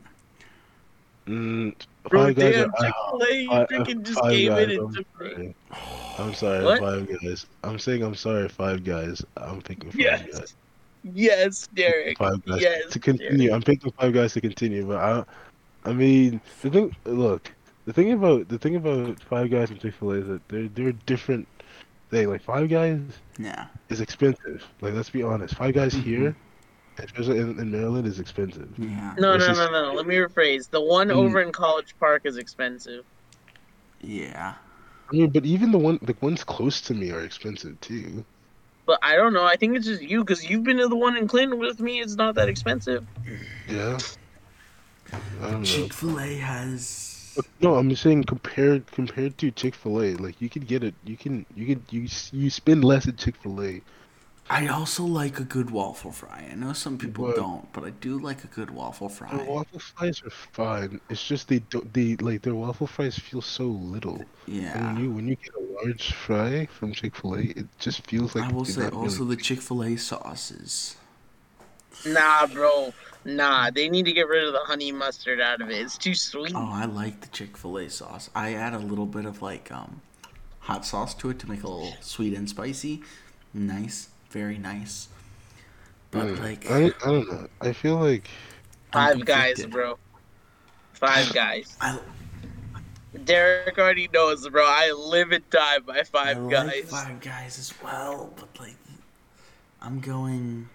Mm, 1.27 1.75
Bro, 2.09 2.35
Guys 2.35 2.35
damn, 2.35 2.73
Chick 2.81 2.95
Fil 3.11 3.23
A, 3.23 3.35
you 3.37 3.49
Five- 3.49 3.69
freaking 3.69 4.03
just 4.03 4.19
Five 4.21 4.31
came 4.33 4.49
Guys, 4.49 4.63
in 4.65 4.71
and 4.71 4.81
I'm 4.81 4.95
took 4.95 5.21
me. 5.21 5.29
sorry. 5.37 5.55
I'm 6.19 6.35
sorry, 6.35 6.65
What? 6.65 6.81
Five 6.81 7.09
Guys. 7.23 7.47
I'm 7.63 7.79
saying 7.79 8.03
I'm 8.03 8.15
sorry, 8.15 8.49
Five 8.49 8.85
Guys. 8.85 9.25
I'm 9.37 9.63
picking 9.63 9.91
Five 9.93 10.01
Guys. 10.01 10.27
Yes, 10.33 10.55
yes, 11.15 11.69
Derek. 11.75 12.19
Five 12.19 12.45
Guys 12.45 12.61
Yes, 12.61 12.91
to 12.93 12.99
continue. 12.99 13.53
I'm 13.53 13.63
picking 13.63 13.93
Five 13.93 14.13
Guys 14.13 14.33
to 14.35 14.41
continue, 14.41 14.85
but 14.87 14.97
I, 14.97 15.25
I 15.89 15.93
mean, 15.93 16.41
the 16.63 16.71
thing. 16.71 16.97
Look, 17.05 17.53
the 17.87 17.93
thing 17.93 18.13
about 18.13 18.49
the 18.49 18.59
thing 18.59 18.77
about 18.77 19.21
Five 19.23 19.51
Guys 19.51 19.71
and 19.71 19.81
Chick 19.81 19.95
Fil 19.95 20.13
A 20.13 20.15
is 20.17 20.27
that 20.27 20.49
they're 20.49 20.69
they're 20.69 20.93
different. 21.07 21.47
Thing 22.11 22.29
like 22.29 22.43
Five 22.43 22.69
Guys 22.69 23.01
Yeah. 23.39 23.69
is 23.89 24.03
expensive. 24.03 24.63
Like 24.83 24.93
let's 24.93 25.09
be 25.09 25.23
honest, 25.23 25.55
Five 25.55 25.73
Guys 25.75 25.95
Mm-hmm. 25.95 26.03
here, 26.03 26.37
especially 26.99 27.39
in, 27.39 27.59
in 27.59 27.71
Maryland, 27.71 28.07
is 28.07 28.19
expensive. 28.21 28.69
Yeah. 28.79 29.15
No, 29.19 29.39
This 29.39 29.47
no, 29.47 29.53
is- 29.53 29.59
no, 29.59 29.71
no. 29.71 29.93
Let 29.95 30.07
me 30.07 30.17
rephrase. 30.17 30.69
The 30.71 30.81
one 30.81 31.09
Mm. 31.09 31.17
over 31.17 31.41
in 31.41 31.53
College 31.53 31.95
Park 31.99 32.23
is 32.25 32.37
expensive. 32.37 33.05
Yeah. 34.01 34.55
I 35.11 35.15
mean, 35.15 35.31
but 35.31 35.45
even 35.45 35.73
the 35.73 35.79
one 35.79 35.99
the 36.03 36.15
ones 36.21 36.43
close 36.45 36.81
to 36.83 36.95
me 36.95 37.11
are 37.11 37.21
expensive 37.21 37.81
too. 37.81 38.25
But 38.87 38.99
I 39.03 39.15
don't 39.15 39.33
know. 39.33 39.45
I 39.45 39.57
think 39.57 39.77
it's 39.77 39.87
just 39.87 40.03
you 40.03 40.25
because 40.25 40.49
you've 40.49 40.65
been 40.65 40.79
to 40.79 40.89
the 40.89 40.97
one 40.97 41.17
in 41.17 41.29
Clinton 41.29 41.59
with 41.59 41.79
me. 41.81 42.01
It's 42.01 42.17
not 42.17 42.35
that 42.37 42.49
expensive. 42.49 43.07
Yeah. 43.69 43.99
I 45.43 45.51
don't 45.51 45.61
know. 45.61 45.65
Chick 45.65 45.93
Fil 45.93 46.19
A 46.19 46.35
has. 46.37 47.39
No, 47.61 47.77
I'm 47.77 47.89
just 47.91 48.03
saying 48.03 48.25
compared 48.25 48.87
compared 48.91 49.39
to 49.39 49.51
Chick 49.51 49.75
Fil 49.75 50.03
A, 50.03 50.15
like 50.15 50.41
you 50.41 50.49
could 50.49 50.67
get 50.67 50.83
it. 50.83 50.95
You 51.05 51.17
can 51.17 51.47
you 51.55 51.67
could 51.67 51.83
you 51.91 52.09
you 52.33 52.51
spend 52.51 52.83
less 52.85 53.07
at 53.07 53.19
Chick 53.19 53.37
Fil 53.37 53.63
A 53.63 53.81
I 54.51 54.67
also 54.67 55.05
like 55.05 55.39
a 55.41 55.45
good 55.45 55.71
waffle 55.71 56.13
fry. 56.13 56.49
I 56.51 56.55
know 56.55 56.73
some 56.75 56.99
people 56.99 57.27
But- 57.27 57.37
don't, 57.37 57.73
but 57.73 57.85
I 57.85 57.91
do 57.91 58.19
like 58.19 58.45
a 58.45 58.49
good 58.49 58.71
waffle 58.71 59.09
The 59.09 59.15
fry. 59.15 59.37
waffle 59.45 59.79
fries 59.79 60.23
are 60.25 60.31
fine. 60.31 61.01
It's 61.09 61.27
just 61.27 61.49
they 61.49 61.61
don't. 61.61 61.91
They 61.95 62.17
like 62.17 62.43
their 62.43 62.55
waffle 62.55 62.87
fries 62.87 63.19
feel 63.19 63.41
so 63.41 63.65
little. 63.67 64.25
And 64.47 64.55
Yeah. 64.63 64.93
when 64.95 65.03
you 65.05 65.11
when 65.13 65.29
you 65.29 65.37
get 65.37 65.55
a 65.55 65.61
large 65.85 66.13
fry 66.13 66.67
from 66.67 66.93
Chick 66.93 67.17
Fil 67.17 67.35
A, 67.37 67.41
it 67.43 67.67
just 67.79 68.07
feels 68.07 68.35
like 68.35 68.45
I 68.45 68.53
will 68.53 68.65
say 68.67 68.89
also 68.89 69.21
really- 69.25 69.37
the 69.37 69.43
Chick 69.43 69.61
Fil 69.63 69.85
A 69.85 69.97
sauces. 69.97 70.97
Nah, 72.07 72.47
bro. 72.47 72.93
Nah, 73.25 73.71
they 73.71 73.89
need 73.89 74.05
to 74.07 74.13
get 74.13 74.27
rid 74.29 74.45
of 74.45 74.53
the 74.53 74.61
honey 74.65 74.91
mustard 74.91 75.41
out 75.41 75.61
of 75.63 75.71
it. 75.71 75.81
It's 75.81 75.97
too 75.97 76.15
sweet. 76.15 76.53
Oh, 76.55 76.71
I 76.73 76.85
like 76.87 77.21
the 77.21 77.29
Chick 77.29 77.57
Fil 77.57 77.79
A 77.79 77.89
sauce. 77.89 78.29
I 78.35 78.55
add 78.55 78.75
a 78.75 78.79
little 78.79 79.07
bit 79.07 79.25
of 79.25 79.41
like 79.41 79.71
um, 79.71 80.01
hot 80.61 80.85
sauce 80.85 81.15
to 81.15 81.31
it 81.31 81.39
to 81.39 81.49
make 81.49 81.61
it 81.61 81.65
a 81.65 81.69
little 81.69 81.95
sweet 82.01 82.35
and 82.37 82.49
spicy. 82.49 83.03
Nice, 83.55 84.09
very 84.33 84.59
nice. 84.59 85.09
But 86.11 86.27
Mm, 86.27 86.41
like, 86.41 86.71
I, 86.71 86.87
I 86.87 86.91
don't 87.07 87.29
know. 87.29 87.49
I 87.61 87.73
feel 87.73 87.97
like 87.97 88.29
I'm 88.93 89.19
Five 89.19 89.27
guys, 89.27 89.61
conflicted. 89.61 89.71
bro. 89.71 89.99
Five 90.93 91.33
guys. 91.35 91.77
I, 91.81 91.99
Derek 93.25 93.79
already 93.79 94.09
knows, 94.13 94.49
bro. 94.49 94.65
I 94.67 94.93
live 94.93 95.33
and 95.33 95.49
die 95.51 95.79
by 95.79 95.99
I 95.99 96.05
Five 96.05 96.39
like 96.39 96.51
Guys. 96.51 96.91
Five 96.91 97.21
Guys 97.21 97.59
as 97.59 97.73
well, 97.83 98.33
but 98.37 98.49
like, 98.61 98.77
I'm 99.81 100.01
going 100.01 100.69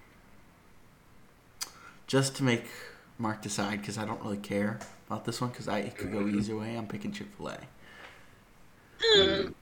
just 2.07 2.35
to 2.37 2.43
make 2.43 2.65
Marc 3.17 3.41
decide 3.41 3.81
because 3.81 3.97
I 3.97 4.05
don't 4.05 4.21
really 4.21 4.37
care 4.37 4.79
about 5.07 5.25
this 5.25 5.41
one 5.41 5.49
because 5.49 5.67
I 5.67 5.79
it 5.79 5.97
could 5.97 6.11
go 6.11 6.19
mm-hmm. 6.19 6.39
either 6.39 6.57
way. 6.57 6.75
I'm 6.75 6.87
picking 6.87 7.11
Chick 7.11 7.27
Fil 7.37 7.49
A. 7.49 7.57
Mm. 9.17 9.27
Mm. 9.27 9.53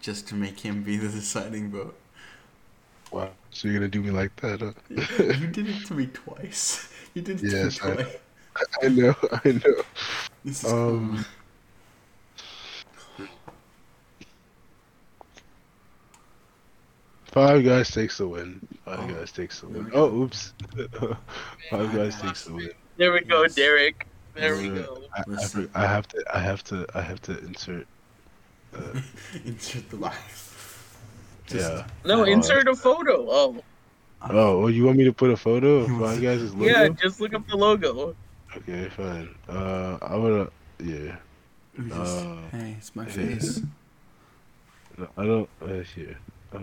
Just 0.00 0.26
to 0.28 0.34
make 0.34 0.60
him 0.60 0.82
be 0.82 0.96
the 0.96 1.08
deciding 1.08 1.70
vote. 1.70 1.96
Wow. 3.12 3.30
So 3.50 3.68
you're 3.68 3.76
gonna 3.78 3.88
do 3.88 4.02
me 4.02 4.10
like 4.10 4.34
that? 4.36 4.60
Huh? 4.60 4.72
you 5.40 5.46
did 5.48 5.68
it 5.68 5.86
to 5.86 5.94
me 5.94 6.06
twice. 6.06 6.88
You 7.14 7.22
did 7.22 7.42
it 7.42 7.50
Yes, 7.52 7.78
to 7.78 7.84
me 7.86 7.90
I- 7.92 7.94
twice. 7.94 8.16
I 8.82 8.88
know. 8.88 9.14
I 9.44 9.48
know. 9.52 9.82
This 10.44 10.64
is 10.64 10.72
Um. 10.72 11.24
Five 17.26 17.64
guys 17.64 17.90
takes 17.90 18.18
the 18.18 18.28
win. 18.28 18.66
Five 18.84 19.00
Oh. 19.10 19.14
guys 19.14 19.32
takes 19.32 19.60
the 19.60 19.68
win. 19.68 19.90
Oh, 19.94 20.12
oops. 20.22 20.52
Five 21.70 21.94
guys 21.94 22.20
takes 22.20 22.44
the 22.44 22.54
win. 22.54 22.70
There 22.98 23.12
we 23.12 23.20
go, 23.22 23.42
Yes. 23.42 23.54
Derek. 23.54 24.06
There 24.34 24.56
we 24.56 24.68
go. 24.68 25.02
I, 25.16 25.22
I, 25.74 25.84
I 25.84 25.86
have 25.86 26.08
to. 26.08 26.24
I 26.34 26.40
have 26.40 26.62
to. 26.64 26.86
I 26.94 27.00
have 27.02 27.20
to 27.22 27.38
insert. 27.40 27.86
Uh, 28.74 29.00
insert 29.44 29.88
the 29.90 29.96
life. 29.96 30.41
Yeah. 31.54 31.86
No, 32.04 32.22
Uh, 32.22 32.24
insert 32.26 32.68
a 32.68 32.74
photo. 32.76 33.26
Oh, 33.30 33.62
Oh, 34.30 34.68
you 34.68 34.84
want 34.84 34.98
me 34.98 35.04
to 35.04 35.12
put 35.12 35.30
a 35.30 35.36
photo 35.36 35.78
of 35.78 35.88
You 35.90 36.20
Guys' 36.20 36.54
logo? 36.54 36.64
yeah. 36.64 36.88
Just 36.88 37.20
look 37.20 37.34
up 37.34 37.46
the 37.48 37.56
logo. 37.56 38.14
Okay, 38.56 38.88
fine. 38.90 39.28
Uh, 39.48 39.98
I'm 40.02 40.22
gonna. 40.22 40.48
Yeah. 40.78 41.16
Uh, 41.92 42.36
hey, 42.52 42.76
it's 42.78 42.94
my 42.94 43.04
yeah. 43.06 43.12
face. 43.12 43.62
No, 44.98 45.08
I 45.16 45.24
don't. 45.26 45.48
Uh, 45.60 45.82
here. 45.94 46.18
Uh, 46.54 46.58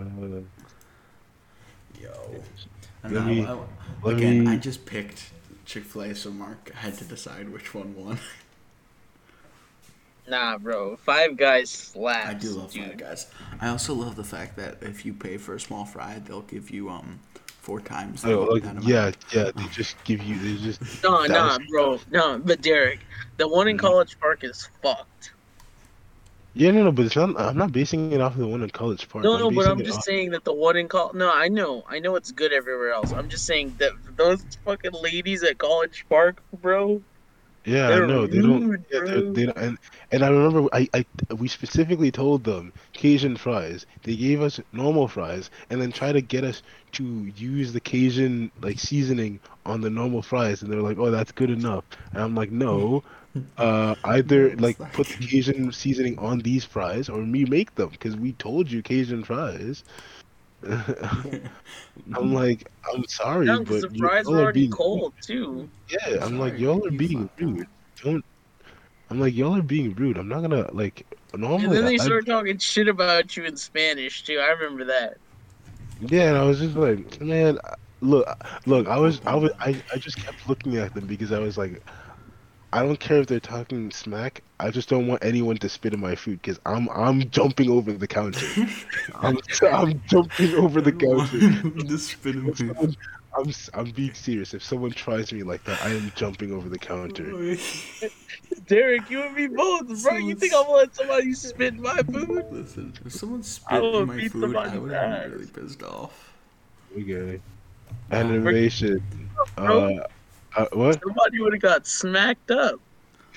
Yo. 2.00 2.10
And 3.02 3.12
Let 3.14 3.20
now, 3.22 3.26
me- 3.26 3.44
I- 3.46 3.58
let 4.02 4.16
again, 4.16 4.44
me- 4.44 4.50
I 4.52 4.56
just 4.56 4.86
picked 4.86 5.32
Chick 5.66 5.84
Fil 5.84 6.02
A, 6.02 6.14
so 6.14 6.30
Marc 6.30 6.72
had 6.72 6.96
to 6.98 7.04
decide 7.04 7.50
which 7.52 7.74
one 7.74 7.94
won. 7.96 8.18
Nah, 10.30 10.58
bro. 10.58 10.96
Five 10.96 11.36
Guys 11.36 11.70
slaps. 11.70 12.28
I 12.28 12.34
do 12.34 12.50
love 12.50 12.72
dude. 12.72 12.86
Five 12.86 12.96
Guys. 12.98 13.26
I 13.60 13.68
also 13.68 13.94
love 13.94 14.16
the 14.16 14.24
fact 14.24 14.56
that 14.56 14.78
if 14.82 15.04
you 15.04 15.12
pay 15.12 15.36
for 15.36 15.54
a 15.54 15.60
small 15.60 15.84
fry, 15.84 16.20
they'll 16.24 16.42
give 16.42 16.70
you 16.70 16.88
um 16.88 17.18
four 17.60 17.80
times. 17.80 18.24
oh, 18.24 18.44
like, 18.44 18.62
amount. 18.64 18.84
yeah, 18.84 19.10
yeah. 19.32 19.50
They 19.54 19.64
just 19.72 20.02
give 20.04 20.22
you. 20.22 20.38
They 20.38 20.62
just. 20.62 20.80
No, 21.02 21.22
that 21.22 21.30
nah, 21.30 21.58
bro. 21.70 21.98
No, 22.10 22.38
but 22.38 22.62
Derek, 22.62 23.00
the 23.38 23.48
one 23.48 23.68
in 23.68 23.76
Mhm. 23.76 23.80
College 23.80 24.18
Park 24.20 24.44
is 24.44 24.68
fucked. 24.82 25.32
Yeah, 26.54 26.72
no, 26.72 26.82
no, 26.84 26.90
but 26.92 27.06
it's 27.06 27.14
not. 27.16 27.38
I'm 27.38 27.56
not 27.56 27.70
basing 27.70 28.10
it 28.12 28.20
off 28.20 28.32
of 28.32 28.38
the 28.40 28.46
one 28.48 28.62
in 28.62 28.70
College 28.70 29.08
Park. 29.08 29.22
No, 29.24 29.36
no, 29.38 29.50
but 29.52 29.66
I'm 29.68 29.78
just 29.84 29.98
off- 29.98 30.04
saying 30.04 30.30
that 30.30 30.44
the 30.44 30.52
one 30.52 30.76
in 30.76 30.88
College. 30.88 31.14
No, 31.14 31.32
I 31.32 31.48
know, 31.48 31.84
I 31.88 32.00
know 32.00 32.16
it's 32.16 32.32
good 32.32 32.52
everywhere 32.52 32.90
else. 32.92 33.12
I'm 33.12 33.28
just 33.28 33.46
saying 33.46 33.76
that 33.78 33.92
those 34.16 34.42
fucking 34.64 34.92
ladies 34.92 35.42
at 35.44 35.58
College 35.58 36.04
Park, 36.08 36.40
bro. 36.60 37.02
Yeah, 37.64 37.86
I 37.86 37.90
they're 37.90 38.06
know 38.06 38.26
they 38.26 38.40
don't. 38.40 38.84
Yeah, 38.90 39.00
they're- 39.04 39.20
they 39.32 39.44
don't 39.46 39.56
and, 39.58 39.78
and 40.12 40.24
I 40.24 40.28
remember 40.28 40.68
I, 40.72 40.88
I 40.94 41.04
we 41.34 41.46
specifically 41.48 42.10
told 42.10 42.44
them 42.44 42.72
Cajun 42.94 43.36
fries. 43.36 43.86
They 44.02 44.16
gave 44.16 44.40
us 44.40 44.60
normal 44.72 45.08
fries 45.08 45.50
and 45.68 45.80
then 45.80 45.92
try 45.92 46.12
to 46.12 46.20
get 46.22 46.42
us 46.44 46.62
to 46.92 47.04
use 47.36 47.72
the 47.72 47.80
Cajun 47.80 48.50
like 48.62 48.78
seasoning 48.78 49.40
on 49.66 49.80
the 49.82 49.90
normal 49.90 50.22
fries, 50.22 50.62
and 50.62 50.72
they're 50.72 50.80
like, 50.82 50.98
"Oh, 50.98 51.10
that's 51.10 51.32
good 51.32 51.50
enough." 51.50 51.84
And 52.12 52.22
I'm 52.22 52.34
like, 52.34 52.50
"No, 52.50 53.02
uh, 53.58 53.94
either 54.04 54.56
like 54.56 54.80
like- 54.80 54.92
put 54.92 55.08
the 55.08 55.26
Cajun 55.26 55.70
seasoning 55.72 56.18
on 56.18 56.38
these 56.40 56.64
fries, 56.64 57.08
or 57.08 57.18
me 57.22 57.44
make 57.44 57.74
them 57.74 57.90
because 57.90 58.16
we 58.16 58.32
told 58.32 58.70
you 58.70 58.82
Cajun 58.82 59.22
fries." 59.24 59.84
I'm 62.14 62.34
like, 62.34 62.68
I'm 62.92 63.04
sorry, 63.08 63.46
No, 63.46 63.60
because 63.60 63.82
but 63.82 63.90
the 63.90 63.96
you 63.96 64.06
fries 64.06 64.26
all 64.26 64.36
are 64.36 64.42
already 64.42 64.60
being 64.62 64.70
cold 64.70 65.14
too. 65.22 65.68
yeah, 65.90 66.24
I'm 66.24 66.38
like 66.38 66.58
y'all 66.58 66.86
are 66.86 66.90
being 66.90 67.30
rude. 67.38 67.66
Don't. 68.02 68.24
I'm 69.10 69.20
like 69.20 69.34
y'all 69.34 69.56
are 69.56 69.62
being 69.62 69.94
rude. 69.94 70.18
I'm 70.18 70.28
not 70.28 70.42
gonna 70.42 70.68
like 70.72 71.06
normally. 71.34 71.64
And 71.64 71.74
then 71.76 71.84
they 71.84 71.94
I- 71.94 72.04
started 72.04 72.26
talking 72.26 72.58
shit 72.58 72.88
about 72.88 73.36
you 73.36 73.44
in 73.44 73.56
Spanish 73.56 74.22
too. 74.24 74.38
I 74.38 74.48
remember 74.50 74.84
that. 74.86 75.16
yeah, 76.00 76.28
and 76.28 76.36
I 76.38 76.44
was 76.44 76.58
just 76.58 76.76
like, 76.76 77.20
man, 77.20 77.58
look, 78.00 78.26
look. 78.66 78.86
I 78.88 78.96
was, 78.98 79.20
I 79.26 79.34
was, 79.34 79.50
I, 79.60 79.82
I 79.92 79.98
just 79.98 80.18
kept 80.18 80.46
looking 80.48 80.76
at 80.76 80.94
them 80.94 81.06
because 81.06 81.32
I 81.32 81.38
was 81.38 81.56
like, 81.58 81.82
I 82.72 82.82
don't 82.82 83.00
care 83.00 83.18
if 83.18 83.26
they're 83.26 83.40
talking 83.40 83.90
smack. 83.90 84.42
I 84.60 84.70
just 84.70 84.88
don't 84.88 85.06
want 85.08 85.24
anyone 85.24 85.56
to 85.56 85.68
spit 85.68 85.92
in 85.92 86.00
my 86.00 86.14
food 86.14 86.40
because 86.40 86.60
I'm, 86.66 86.88
I'm 86.90 87.28
jumping 87.30 87.68
over 87.70 87.92
the 87.92 88.06
counter. 88.06 88.46
I'm, 89.16 89.38
I'm 89.72 90.00
jumping 90.06 90.54
over 90.54 90.80
the 90.80 90.92
counter. 90.92 91.84
Just 91.86 92.10
spit 92.12 92.36
in 92.36 92.48
If 92.48 92.60
my- 92.60 92.94
I'm, 93.36 93.48
s- 93.48 93.70
I'm 93.74 93.90
being 93.92 94.12
serious. 94.14 94.54
If 94.54 94.62
someone 94.62 94.90
tries 94.92 95.32
me 95.32 95.42
like 95.42 95.64
that, 95.64 95.80
I 95.82 95.90
am 95.90 96.12
jumping 96.14 96.52
over 96.52 96.68
the 96.68 96.78
counter. 96.78 97.24
Derek, 98.66 99.08
you 99.10 99.22
and 99.22 99.34
me 99.34 99.46
both, 99.48 100.02
bro. 100.02 100.16
You 100.16 100.34
think 100.34 100.52
I'm 100.54 100.64
gonna 100.64 100.76
let 100.76 100.94
somebody 100.94 101.32
spit 101.34 101.74
in 101.74 101.82
my 101.82 101.96
food? 102.02 102.44
Listen, 102.50 102.92
if 103.04 103.12
someone 103.12 103.40
I 103.40 103.42
spit 103.42 103.84
in 103.84 104.06
my 104.06 104.28
food, 104.28 104.56
I 104.56 104.64
somebody's 104.64 104.80
would 104.80 104.92
have 104.92 105.02
ass. 105.12 105.22
been 105.22 105.32
really 105.32 105.46
pissed 105.46 105.82
off. 105.82 106.32
Okay. 106.98 107.40
Animation. 108.10 109.02
Bro. 109.56 109.96
Uh, 109.98 110.06
uh, 110.56 110.66
what? 110.72 111.00
Somebody 111.02 111.40
would 111.40 111.52
have 111.52 111.62
got 111.62 111.86
smacked 111.86 112.50
up. 112.50 112.80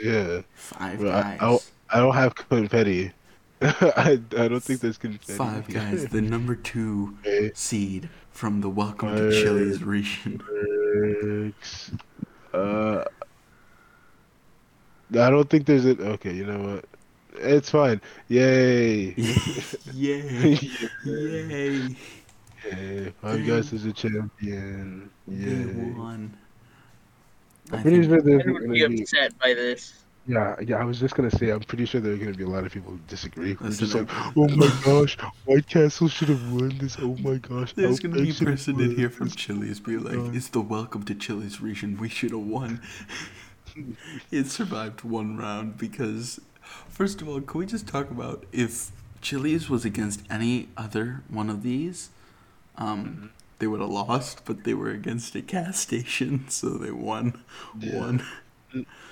Yeah. 0.03 0.41
Five 0.55 0.99
Bro, 0.99 1.11
I, 1.11 1.37
guys. 1.37 1.71
I, 1.89 1.97
I 1.97 2.01
don't 2.01 2.15
have 2.15 2.35
confetti. 2.35 3.11
I, 3.61 4.19
I 4.37 4.47
don't 4.47 4.63
think 4.63 4.81
there's 4.81 4.97
confetti. 4.97 5.37
Five 5.37 5.67
guys. 5.73 6.07
The 6.07 6.21
number 6.21 6.55
two 6.55 7.15
Okay. 7.21 7.51
seed 7.53 8.09
from 8.31 8.61
the 8.61 8.69
Welcome 8.69 9.15
to 9.15 9.31
Chili's 9.31 9.83
region. 9.83 10.41
Uh, 12.53 13.03
I 15.11 15.29
don't 15.29 15.49
think 15.49 15.65
there's 15.65 15.85
a. 15.85 15.91
Okay, 16.13 16.33
you 16.33 16.45
know 16.45 16.73
what? 16.75 16.85
It's 17.35 17.69
fine. 17.69 18.01
Yay! 18.27 19.13
Yay! 19.93 20.59
Yay! 21.05 21.95
Yay! 22.65 23.13
Five 23.21 23.47
guys 23.47 23.73
is 23.73 23.85
a 23.85 23.93
champion. 23.93 25.09
They 25.27 25.51
Yeah. 25.51 25.97
won. 25.97 26.37
I'm 27.73 27.81
pretty 27.81 27.97
think- 28.01 28.09
sure 28.09 28.21
there's 28.21 28.43
gonna 28.43 28.59
be 28.67 28.87
be. 28.87 29.01
upset 29.01 29.37
by 29.39 29.53
this. 29.53 29.99
Yeah, 30.25 30.55
yeah. 30.61 30.77
I 30.77 30.85
was 30.85 30.99
just 31.01 31.15
gonna 31.15 31.29
say. 31.31 31.49
I'm 31.49 31.59
pretty 31.61 31.85
sure 31.85 31.99
there 31.99 32.13
are 32.13 32.17
gonna 32.17 32.33
be 32.33 32.45
a 32.45 32.47
lot 32.47 32.65
of 32.65 32.71
people 32.71 32.91
who 32.91 32.99
disagree. 33.07 33.55
Who 33.55 33.65
are 33.67 33.71
just 33.71 33.93
like, 33.93 34.07
oh 34.37 34.47
my 34.47 34.71
gosh, 34.85 35.17
White 35.45 35.67
Castle 35.67 36.07
should 36.07 36.29
have 36.29 36.51
won 36.53 36.77
this. 36.77 36.95
Oh 37.01 37.17
my 37.17 37.35
gosh. 37.35 37.73
There's 37.73 38.01
how 38.01 38.07
gonna 38.09 38.23
be 38.23 38.29
a 38.29 38.33
person 38.33 38.79
in 38.79 38.95
here 38.95 39.09
from. 39.09 39.29
Chili's 39.29 39.81
be 39.81 39.97
like, 39.97 40.15
God. 40.15 40.33
"It's 40.35 40.47
the 40.47 40.61
Welcome 40.61 41.03
to 41.03 41.15
Chili's 41.15 41.59
region. 41.59 41.97
We 41.97 42.07
should 42.07 42.31
have 42.31 42.39
won." 42.39 42.81
it 44.31 44.47
survived 44.47 45.03
one 45.03 45.35
round 45.37 45.77
because, 45.77 46.39
first 46.87 47.21
of 47.21 47.27
all, 47.27 47.41
can 47.41 47.59
we 47.59 47.65
just 47.65 47.87
talk 47.87 48.09
about 48.09 48.45
if 48.53 48.91
Chili's 49.21 49.69
was 49.69 49.83
against 49.83 50.21
any 50.29 50.69
other 50.77 51.23
one 51.27 51.49
of 51.49 51.63
these, 51.63 52.11
um, 52.77 53.31
they 53.59 53.67
would 53.67 53.81
have 53.81 53.89
lost, 53.89 54.45
but 54.45 54.63
they 54.63 54.73
were 54.73 54.89
against 54.91 55.35
a 55.35 55.41
gas 55.41 55.79
station, 55.79 56.45
so 56.49 56.69
they 56.77 56.91
won. 56.91 57.43
Yeah. 57.79 57.99
One. 57.99 58.23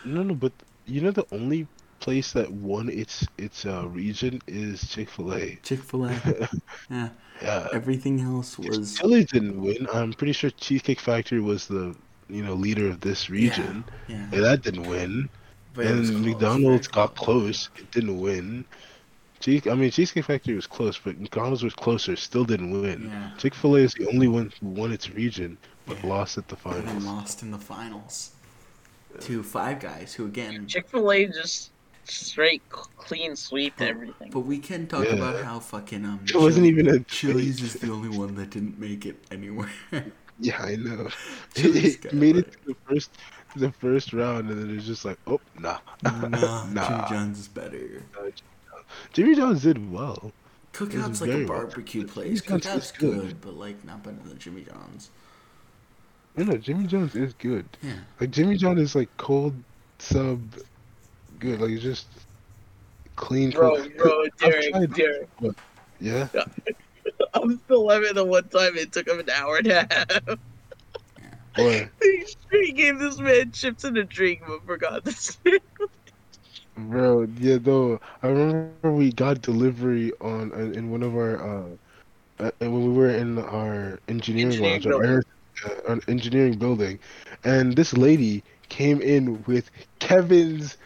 No, 0.03 0.23
no, 0.23 0.33
but 0.33 0.53
you 0.85 1.01
know 1.01 1.11
the 1.11 1.25
only 1.31 1.67
place 1.99 2.33
that 2.33 2.51
won 2.51 2.89
its 2.89 3.27
its 3.37 3.65
uh, 3.65 3.87
region 3.87 4.41
is 4.47 4.87
Chick 4.89 5.09
Fil 5.09 5.33
A. 5.35 5.59
Chick 5.63 5.79
Fil 5.79 6.05
A. 6.05 6.49
yeah. 6.89 7.09
Yeah. 7.41 7.67
Everything 7.73 8.21
else 8.21 8.57
was. 8.57 8.97
Chili 8.97 9.23
didn't 9.25 9.59
win. 9.61 9.87
I'm 9.93 10.13
pretty 10.13 10.33
sure 10.33 10.49
Cheesecake 10.51 10.99
Factory 10.99 11.39
was 11.39 11.67
the 11.67 11.95
you 12.29 12.43
know 12.43 12.53
leader 12.53 12.87
of 12.87 13.01
this 13.01 13.29
region, 13.29 13.83
Yeah. 14.07 14.15
and 14.31 14.43
that 14.43 14.61
didn't 14.63 14.87
win. 14.87 15.29
But 15.73 15.85
and 15.87 16.25
McDonald's 16.25 16.87
got 16.87 17.15
close. 17.15 17.69
It 17.77 17.89
didn't 17.91 18.19
win. 18.19 18.65
Cheese, 19.41 19.67
I 19.67 19.75
mean, 19.75 19.91
Cheesecake 19.91 20.25
Factory 20.25 20.55
was 20.55 20.67
close, 20.67 20.97
but 20.99 21.19
McDonald's 21.19 21.63
was 21.63 21.73
closer, 21.73 22.15
still 22.15 22.45
didn't 22.45 22.71
win. 22.81 23.09
Yeah. 23.09 23.31
Chick 23.37 23.55
Fil 23.55 23.75
A 23.75 23.79
is 23.79 23.93
the 23.93 24.07
only 24.07 24.27
one 24.27 24.51
who 24.59 24.67
won 24.67 24.91
its 24.91 25.09
region, 25.09 25.57
but 25.85 25.97
Yeah. 26.03 26.07
lost 26.09 26.37
at 26.37 26.47
the 26.47 26.55
And 26.65 26.85
finals. 26.85 27.03
lost 27.05 27.41
in 27.41 27.51
the 27.51 27.57
finals 27.57 28.31
to 29.21 29.43
Five 29.43 29.79
Guys, 29.79 30.13
who 30.13 30.25
again. 30.25 30.67
Chick 30.67 30.87
Fil 30.89 31.11
A 31.11 31.25
just 31.27 31.71
straight 32.03 32.61
clean 32.69 33.35
sweep 33.35 33.79
everything. 33.81 34.29
But 34.31 34.41
we 34.41 34.59
can 34.59 34.87
talk 34.87 35.05
Yeah. 35.05 35.13
about 35.13 35.43
how 35.43 35.59
fucking 35.59 36.05
um. 36.05 36.21
It 36.27 36.35
wasn't 36.35 36.65
even 36.67 36.87
a 36.87 36.99
Chili's 37.01 37.61
is 37.67 37.73
the 37.75 37.91
only 37.91 38.09
one 38.09 38.35
that 38.35 38.51
didn't 38.51 38.79
make 38.79 39.05
it 39.05 39.17
anywhere. 39.31 39.71
Yeah, 40.39 40.59
I 40.63 40.75
know. 40.75 41.07
Chili's 41.53 41.97
It 42.03 42.13
made 42.13 42.35
it 42.35 42.47
it. 42.47 42.51
to 42.53 42.57
the 42.69 42.75
first, 42.87 43.11
the 43.55 43.71
first 43.73 44.11
round, 44.11 44.49
and 44.49 44.59
then 44.59 44.75
it's 44.75 44.87
just 44.87 45.05
like, 45.05 45.19
oh, 45.27 45.39
nah, 45.59 45.77
nah, 46.03 46.63
Jimmy 46.63 46.73
nah. 46.73 47.09
John's 47.09 47.39
is 47.41 47.47
better. 47.47 48.01
Jimmy 49.13 49.35
John's 49.35 49.63
did 49.63 49.91
well. 49.91 50.31
Cookout's 50.73 51.21
like 51.21 51.31
a 51.31 51.45
barbecue 51.45 52.01
Jimmy 52.01 52.11
place. 52.13 52.41
John's 52.41 52.65
Cookout's 52.65 52.85
is 52.85 52.91
good. 52.93 53.19
good, 53.21 53.41
but 53.41 53.53
like 53.55 53.83
not 53.85 54.03
better 54.03 54.17
than 54.25 54.37
Jimmy 54.37 54.63
John's. 54.63 55.09
You 56.37 56.45
know, 56.45 56.57
Jimmy 56.57 56.87
John's 56.87 57.15
is 57.15 57.33
good. 57.33 57.65
Yeah. 57.81 57.93
Like 58.19 58.31
Jimmy 58.31 58.55
John 58.55 58.77
is 58.77 58.95
like 58.95 59.09
cold 59.17 59.53
sub, 59.99 60.41
good. 61.39 61.59
Like 61.59 61.71
it's 61.71 61.83
just 61.83 62.07
clean. 63.17 63.49
Bro, 63.51 63.77
cold. 63.77 63.97
bro, 63.97 64.23
I've 64.23 64.37
Derek, 64.37 64.71
tried- 64.71 64.93
Derek. 64.93 65.29
Yeah. 65.99 66.27
I'm 67.33 67.59
still 67.65 67.85
living 67.85 68.13
the 68.15 68.25
one 68.25 68.47
time 68.49 68.77
it 68.77 68.91
took 68.91 69.07
him 69.07 69.19
an 69.19 69.29
hour 69.29 69.57
and 69.57 69.67
a 69.67 69.87
half. 69.89 70.37
Boy, 71.55 71.89
he 72.01 72.25
he 72.51 72.71
gave 72.71 72.97
this 72.99 73.19
man 73.19 73.51
chips 73.51 73.83
and 73.83 73.97
a 73.97 74.03
drink, 74.05 74.41
but 74.47 74.65
forgot 74.65 75.03
this. 75.03 75.37
bro, 76.89 77.25
yeah, 77.37 77.57
though. 77.59 77.99
I 78.21 78.27
remember 78.27 78.65
we 78.65 78.85
got 78.85 79.15
delivery 79.15 79.83
on 79.93 80.25
uh, 80.25 80.35
in 80.45 80.63
one 80.63 80.75
of 80.75 80.91
our 80.91 81.15
uh, 81.21 81.55
uh, 82.43 82.51
when 82.59 82.71
we 82.71 82.89
were 82.93 83.09
in 83.09 83.37
our 83.39 83.99
engineering, 84.07 84.59
Engineering 84.59 84.81
lounge, 84.81 84.85
our, 84.85 84.93
building. 84.93 85.05
air- 85.05 85.23
uh, 85.87 85.97
engineering 86.07 86.57
building, 86.57 86.99
and 87.43 87.75
this 87.75 87.93
lady 87.93 88.43
came 88.69 89.01
in 89.01 89.43
with 89.43 89.69
Kevin's 89.99 90.77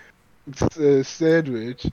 uh, 0.78 1.04
sandwich. 1.04 1.86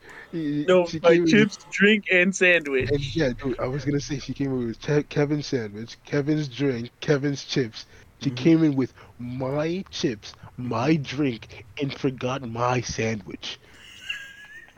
No, 0.66 0.90
she 0.90 1.00
my 1.02 1.18
chips, 1.24 1.58
drink, 1.70 2.04
and 2.10 2.34
sandwich. 2.34 2.90
And 2.90 3.14
yeah, 3.14 3.32
dude, 3.38 3.58
I 3.60 3.66
was 3.68 3.84
gonna 3.84 4.00
say 4.00 4.18
she 4.18 4.34
came 4.34 4.52
in 4.52 4.66
with 4.66 4.80
Ke- 4.80 5.08
Kevin's 5.08 5.46
sandwich, 5.46 5.98
Kevin's 6.04 6.48
drink, 6.48 6.90
Kevin's 7.00 7.44
chips. 7.44 7.86
She 8.22 8.30
Mhm. 8.30 8.52
came 8.52 8.62
in 8.64 8.76
with 8.76 8.94
my 9.18 9.84
chips, 9.90 10.34
my 10.56 10.96
drink, 10.96 11.64
and 11.80 11.92
forgot 11.94 12.42
my 12.48 12.80
sandwich. 12.80 13.58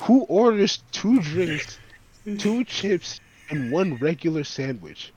Who 0.04 0.22
orders 0.24 0.82
two 0.92 1.20
drinks, 1.20 1.78
two 2.38 2.64
chips, 2.64 3.20
and 3.50 3.70
one 3.72 3.96
regular 3.96 4.44
sandwich? 4.44 5.12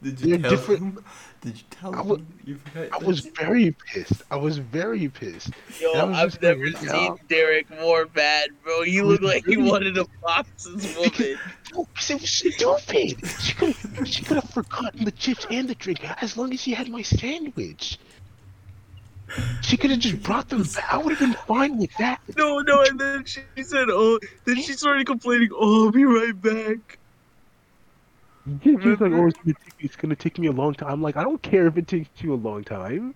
Did 0.00 0.20
you 0.20 0.28
They're 0.28 0.38
tell 0.38 0.50
different- 0.50 0.80
him? 0.80 1.04
Did 1.40 1.56
you 1.56 1.62
tell 1.70 1.94
I 1.94 2.00
wa- 2.02 2.16
him? 2.16 2.26
You 2.44 2.56
forgot 2.56 3.02
I 3.02 3.04
was 3.04 3.20
very 3.20 3.72
pissed. 3.92 4.22
I 4.30 4.36
was 4.36 4.58
very 4.58 5.08
pissed. 5.08 5.50
Yo, 5.80 5.92
I've 5.92 6.30
just 6.30 6.42
never 6.42 6.66
like, 6.66 6.76
seen 6.78 6.88
yeah. 6.88 7.14
Derek 7.28 7.70
more 7.80 8.06
bad, 8.06 8.50
bro. 8.64 8.82
He 8.82 9.02
looked 9.02 9.22
like 9.24 9.44
he 9.44 9.56
wanted 9.56 9.94
to 9.96 10.06
box 10.22 10.48
this 10.64 10.96
woman. 10.96 11.38
No, 11.74 11.86
'cause 11.94 12.10
it 12.10 12.20
was 12.20 12.30
stupid. 12.30 13.28
She 13.40 13.54
could 13.54 14.08
she 14.08 14.22
could 14.24 14.36
have 14.36 14.50
forgotten 14.50 15.04
the 15.04 15.12
chips 15.12 15.46
and 15.50 15.68
the 15.68 15.74
drink 15.74 16.00
as 16.22 16.36
long 16.36 16.52
as 16.52 16.60
she 16.60 16.72
had 16.74 16.88
my 16.88 17.02
sandwich. 17.02 17.98
She 19.62 19.76
could 19.76 19.90
have 19.90 20.00
just 20.00 20.22
brought 20.22 20.48
them 20.48 20.62
back. 20.62 20.92
I 20.92 20.98
would 20.98 21.10
have 21.10 21.20
been 21.20 21.38
fine 21.46 21.76
with 21.78 21.94
that. 21.98 22.20
No, 22.36 22.60
no, 22.60 22.82
and 22.82 22.98
then 22.98 23.24
she 23.24 23.42
said, 23.62 23.88
"Oh," 23.90 24.18
then 24.44 24.56
she 24.56 24.72
started 24.72 25.06
complaining. 25.06 25.50
Oh, 25.52 25.86
I'll 25.86 25.90
be 25.90 26.04
right 26.04 26.40
back. 26.40 26.98
Yeah, 28.62 28.80
she 28.80 28.88
was 28.88 29.00
like, 29.00 29.12
"Oh, 29.12 29.26
it's 29.26 29.36
gonna, 29.36 29.54
take 29.54 29.78
me, 29.78 29.84
it's 29.84 29.96
gonna 29.96 30.16
take 30.16 30.38
me 30.38 30.46
a 30.46 30.52
long 30.52 30.74
time." 30.74 30.90
I'm 30.90 31.02
like, 31.02 31.16
"I 31.16 31.22
don't 31.22 31.42
care 31.42 31.66
if 31.66 31.76
it 31.76 31.86
takes 31.86 32.08
you 32.22 32.32
a 32.32 32.36
long 32.36 32.64
time." 32.64 33.14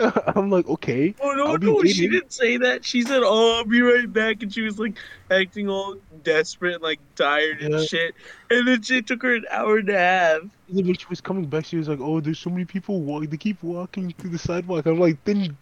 I'm 0.36 0.50
like, 0.50 0.68
"Okay." 0.68 1.14
Oh 1.20 1.32
no, 1.32 1.46
I'll 1.48 1.58
be 1.58 1.66
no, 1.66 1.82
she 1.84 2.08
didn't 2.08 2.32
say 2.32 2.56
that. 2.58 2.84
She 2.84 3.02
said, 3.02 3.22
"Oh, 3.24 3.56
I'll 3.58 3.64
be 3.64 3.80
right 3.82 4.10
back," 4.12 4.42
and 4.42 4.52
she 4.52 4.62
was 4.62 4.78
like 4.78 4.96
acting 5.30 5.68
all 5.68 5.96
desperate, 6.22 6.80
like 6.82 7.00
tired 7.16 7.60
and 7.62 7.80
shit. 7.86 8.14
And 8.50 8.66
then 8.68 8.82
she 8.82 9.02
took 9.02 9.22
her 9.22 9.34
an 9.34 9.44
hour 9.50 9.78
and 9.78 9.88
a 9.88 9.98
half. 9.98 10.40
And 10.42 10.50
then 10.70 10.86
when 10.86 10.96
she 10.96 11.06
was 11.10 11.20
coming 11.20 11.46
back, 11.46 11.64
she 11.66 11.76
was 11.76 11.88
like, 11.88 12.00
"Oh, 12.00 12.20
there's 12.20 12.38
so 12.38 12.50
many 12.50 12.64
people 12.64 13.00
walk. 13.00 13.28
They 13.28 13.36
keep 13.36 13.62
walking 13.62 14.12
through 14.18 14.30
the 14.30 14.38
sidewalk." 14.38 14.86
I'm 14.86 15.00
like, 15.00 15.22
"Then, 15.24 15.56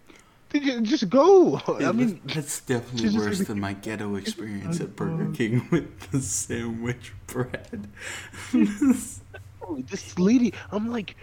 then 0.49 0.61
you 0.63 0.81
just 0.81 1.09
go." 1.09 1.59
Yeah, 1.79 1.89
I 1.89 1.91
mean, 1.93 2.21
that's- 2.25 2.35
that's 2.35 2.61
definitely 2.61 3.17
worse 3.17 3.39
like- 3.39 3.47
than 3.47 3.59
my 3.59 3.73
ghetto 3.73 4.15
experience 4.17 4.79
at 4.79 4.87
uh, 4.87 4.89
Burger 4.89 5.27
Oh. 5.29 5.33
King 5.35 5.67
with 5.71 6.11
the 6.11 6.21
sandwich 6.21 7.13
bread. 7.25 7.87
Oh, 9.69 9.81
this 9.89 10.17
lady, 10.17 10.53
I'm 10.71 10.89
like, 10.89 11.17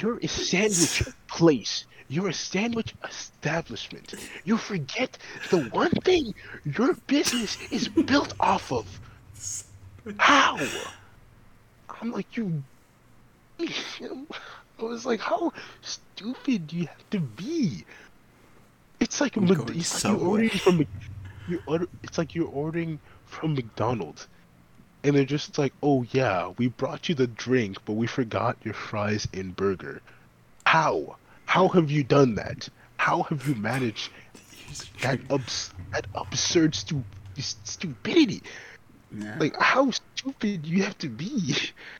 you're 0.00 0.18
a 0.22 0.26
sandwich 0.26 1.02
place. 1.28 1.84
You're 2.12 2.28
a 2.28 2.34
sandwich 2.34 2.94
establishment. 3.08 4.12
You 4.44 4.58
forget 4.58 5.16
the 5.48 5.62
one 5.70 5.92
thing 6.04 6.34
your 6.62 6.92
business 7.06 7.56
is 7.70 7.88
built 7.88 8.34
off 8.38 8.70
of. 8.70 8.86
How? 10.18 10.60
I'm 12.02 12.12
like, 12.12 12.36
you. 12.36 12.62
I 13.58 14.82
was 14.82 15.06
like, 15.06 15.20
how 15.20 15.54
stupid 15.80 16.66
do 16.66 16.76
you 16.76 16.86
have 16.86 17.10
to 17.12 17.20
be? 17.20 17.86
It's 19.00 19.18
like, 19.22 19.38
I'm 19.38 19.46
Mc- 19.46 19.70
it's 19.74 20.04
like 20.04 20.12
you're 20.12 20.28
ordering 20.28 20.50
from. 20.50 20.78
Mc- 20.78 20.88
You 21.48 21.62
order. 21.66 21.86
It's 22.02 22.18
like 22.18 22.34
you're 22.34 22.48
ordering 22.48 23.00
from 23.24 23.54
McDonald's, 23.54 24.28
and 25.02 25.16
they're 25.16 25.24
just 25.24 25.56
like, 25.56 25.72
"Oh 25.82 26.04
yeah, 26.12 26.52
we 26.58 26.68
brought 26.68 27.08
you 27.08 27.14
the 27.14 27.26
drink, 27.26 27.78
but 27.86 27.94
we 27.94 28.06
forgot 28.06 28.58
your 28.62 28.74
fries 28.74 29.26
and 29.32 29.56
burger." 29.56 30.02
How? 30.66 31.16
How 31.52 31.68
have 31.68 31.90
you 31.90 32.02
done 32.02 32.34
that? 32.36 32.66
How 32.96 33.24
have 33.24 33.46
you 33.46 33.54
managed 33.54 34.08
that 35.02 35.20
abs- 35.30 35.74
that 35.92 36.06
absurd 36.14 36.74
stu- 36.74 37.04
stupidity? 37.38 38.42
Yeah. 39.14 39.36
Like, 39.38 39.60
how 39.60 39.90
stupid 39.90 40.64
you 40.66 40.82
have 40.82 40.96
to 41.04 41.10
be? 41.10 41.54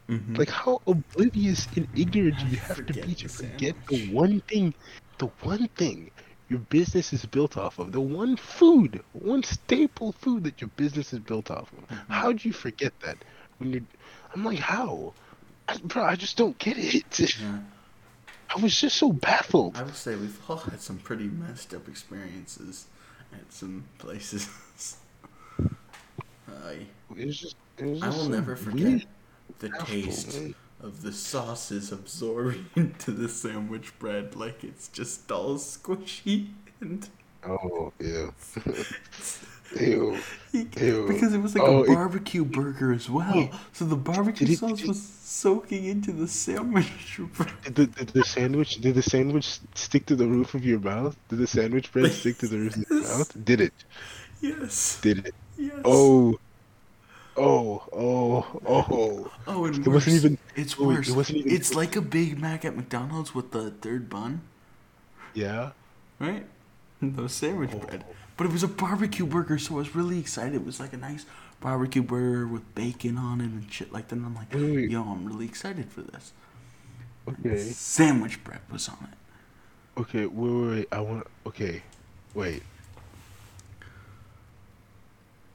Mhm. 0.09 0.39
Like, 0.39 0.49
how 0.49 0.81
oblivious 0.87 1.69
and 1.77 1.87
ignorant 1.95 2.41
you 2.51 2.57
have 2.69 2.87
to 2.87 2.95
be 2.95 3.15
to 3.15 3.29
forget 3.29 3.75
the 3.89 4.07
one 4.11 4.41
thing, 4.49 4.73
the 5.19 5.27
one 5.43 5.69
thing 5.77 6.11
your 6.49 6.61
business 6.77 7.13
is 7.13 7.27
built 7.27 7.59
off 7.59 7.79
of, 7.79 7.93
the 7.93 8.01
one 8.23 8.39
food, 8.39 9.03
one 9.13 9.43
staple 9.43 10.13
food 10.13 10.45
that 10.45 10.63
your 10.63 10.71
business 10.77 11.13
is 11.13 11.19
built 11.19 11.51
off 11.51 11.71
of. 11.77 11.87
Mm-hmm. 11.89 12.11
How 12.11 12.33
do 12.33 12.49
you 12.49 12.55
forget 12.55 12.99
that? 13.01 13.19
When 13.59 13.75
you, 13.75 13.87
I'm 14.35 14.47
like, 14.47 14.61
how? 14.61 15.13
I, 15.69 15.77
bro, 15.77 16.05
I 16.05 16.17
just 16.17 16.39
don't 16.39 16.57
get 16.59 16.79
it. 16.79 17.21
Yeah. 17.21 17.59
I 18.55 18.61
was 18.61 18.79
just 18.81 18.97
so 18.97 19.13
baffled. 19.13 19.77
I 19.77 19.83
would 19.83 19.95
say 19.97 20.15
we've 20.17 20.39
all 20.49 20.57
had 20.59 20.81
some 20.81 20.99
pretty 20.99 21.29
messed 21.29 21.73
up 21.75 21.89
experiences 21.89 22.87
at 23.33 23.53
some 23.53 23.85
places. 23.99 24.49
I 26.49 26.87
It 27.17 27.27
was 27.27 27.39
just, 27.41 27.57
it 27.79 27.87
was 27.87 28.03
I 28.03 28.09
will 28.11 28.29
never 28.29 28.57
forget 28.57 28.77
weird. 28.87 29.07
the 29.61 29.71
Baffled, 29.71 30.09
eh? 30.09 30.13
taste 30.13 30.41
man. 30.41 30.55
of 30.81 31.03
the 31.03 31.13
sauces 31.13 31.93
absorbing 31.93 32.67
into 32.77 33.11
the 33.13 33.29
sandwich 33.29 33.99
bread 33.99 34.35
like 34.37 34.65
it's 34.65 34.89
just 34.89 35.31
all 35.33 35.57
squishy 35.57 36.49
and 36.81 37.09
Oh 37.45 37.93
yeah. 37.99 38.31
Ew. 39.81 40.19
Ew. 40.53 41.07
because 41.09 41.33
it 41.33 41.39
was 41.39 41.55
like 41.55 41.65
Oh, 41.65 41.79
a 41.81 41.83
it- 41.85 41.95
barbecue 41.95 42.45
burger 42.45 42.93
as 42.93 43.09
well. 43.09 43.33
Wait. 43.35 43.53
So 43.73 43.85
the 43.87 43.97
barbecue 43.97 44.49
it- 44.53 44.59
sauce 44.59 44.83
it- 44.83 44.89
was 44.89 45.03
soaking 45.03 45.85
into 45.87 46.13
the 46.13 46.29
sandwich. 46.29 47.19
Did 47.65 47.75
the, 47.75 47.87
did 47.87 48.09
the 48.09 48.25
sandwich 48.25 48.77
did 48.77 48.95
the 48.95 49.03
sandwich 49.03 49.59
stick 49.75 50.05
to 50.07 50.15
the 50.17 50.27
roof 50.27 50.55
of 50.55 50.65
your 50.65 50.79
mouth? 50.79 51.17
Did 51.29 51.39
the 51.39 51.47
sandwich 51.47 51.91
bread 51.93 52.13
stick 52.21 52.37
to 52.39 52.49
the 52.49 52.59
roof 52.59 52.77
of 52.77 52.85
your 52.91 53.01
mouth? 53.03 53.45
Did 53.45 53.61
it? 53.63 53.73
Yes. 54.43 55.01
Did 55.01 55.27
it? 55.27 55.35
Yes. 55.57 55.81
Oh. 55.85 56.39
Oh, 57.35 57.83
oh, 57.95 58.61
oh. 58.67 59.31
Oh, 59.47 59.65
and 59.65 59.79
It 59.87 59.89
wasn't 59.89 60.17
even- 60.17 60.39
It's 60.55 60.77
oh, 60.79 60.85
wait, 60.89 60.93
it 60.95 60.99
worse. 60.99 61.11
wasn't 61.13 61.39
even- 61.39 61.53
It's 61.53 61.75
like 61.75 61.97
a 61.97 62.03
Big 62.03 62.39
Mac 62.39 62.67
at 62.67 62.77
McDonald's 62.77 63.35
with 63.35 63.53
the 63.53 63.71
third 63.71 64.11
bun, 64.11 64.43
Yeah. 65.33 65.71
right? 66.21 66.45
The 67.01 67.29
sandwich 67.31 67.71
Oh. 67.73 67.79
bread. 67.79 68.05
But 68.43 68.49
it 68.49 68.53
was 68.55 68.65
a 68.65 68.69
barbecue 68.69 69.25
burger, 69.25 69.57
so 69.57 69.75
I 69.75 69.79
was 69.79 69.95
really 69.95 70.19
excited. 70.19 70.57
It 70.57 70.67
was 70.67 70.81
like 70.81 70.93
a 70.93 70.97
nice 70.97 71.27
barbecue 71.61 72.03
burger 72.03 72.45
with 72.45 72.75
bacon 72.75 73.17
on 73.17 73.41
it 73.41 73.45
and 73.45 73.73
shit 73.73 73.93
like 73.93 74.09
that. 74.09 74.17
And 74.17 74.27
I'm 74.27 74.35
like, 74.35 74.53
Wait, 74.53 74.91
yo, 74.91 75.01
I'm 75.05 75.25
really 75.27 75.45
excited 75.45 75.89
for 75.93 76.01
this. 76.01 76.33
Okay. 77.29 77.57
Sandwich 77.57 78.43
bread 78.43 78.59
was 78.69 78.89
on 78.89 78.99
it. 79.13 80.01
Okay, 80.01 80.27
wait, 80.27 80.51
wait, 80.51 80.71
wait. 80.71 80.89
I 80.91 80.99
want 81.03 81.25
okay. 81.47 81.83
Wait. 82.35 82.65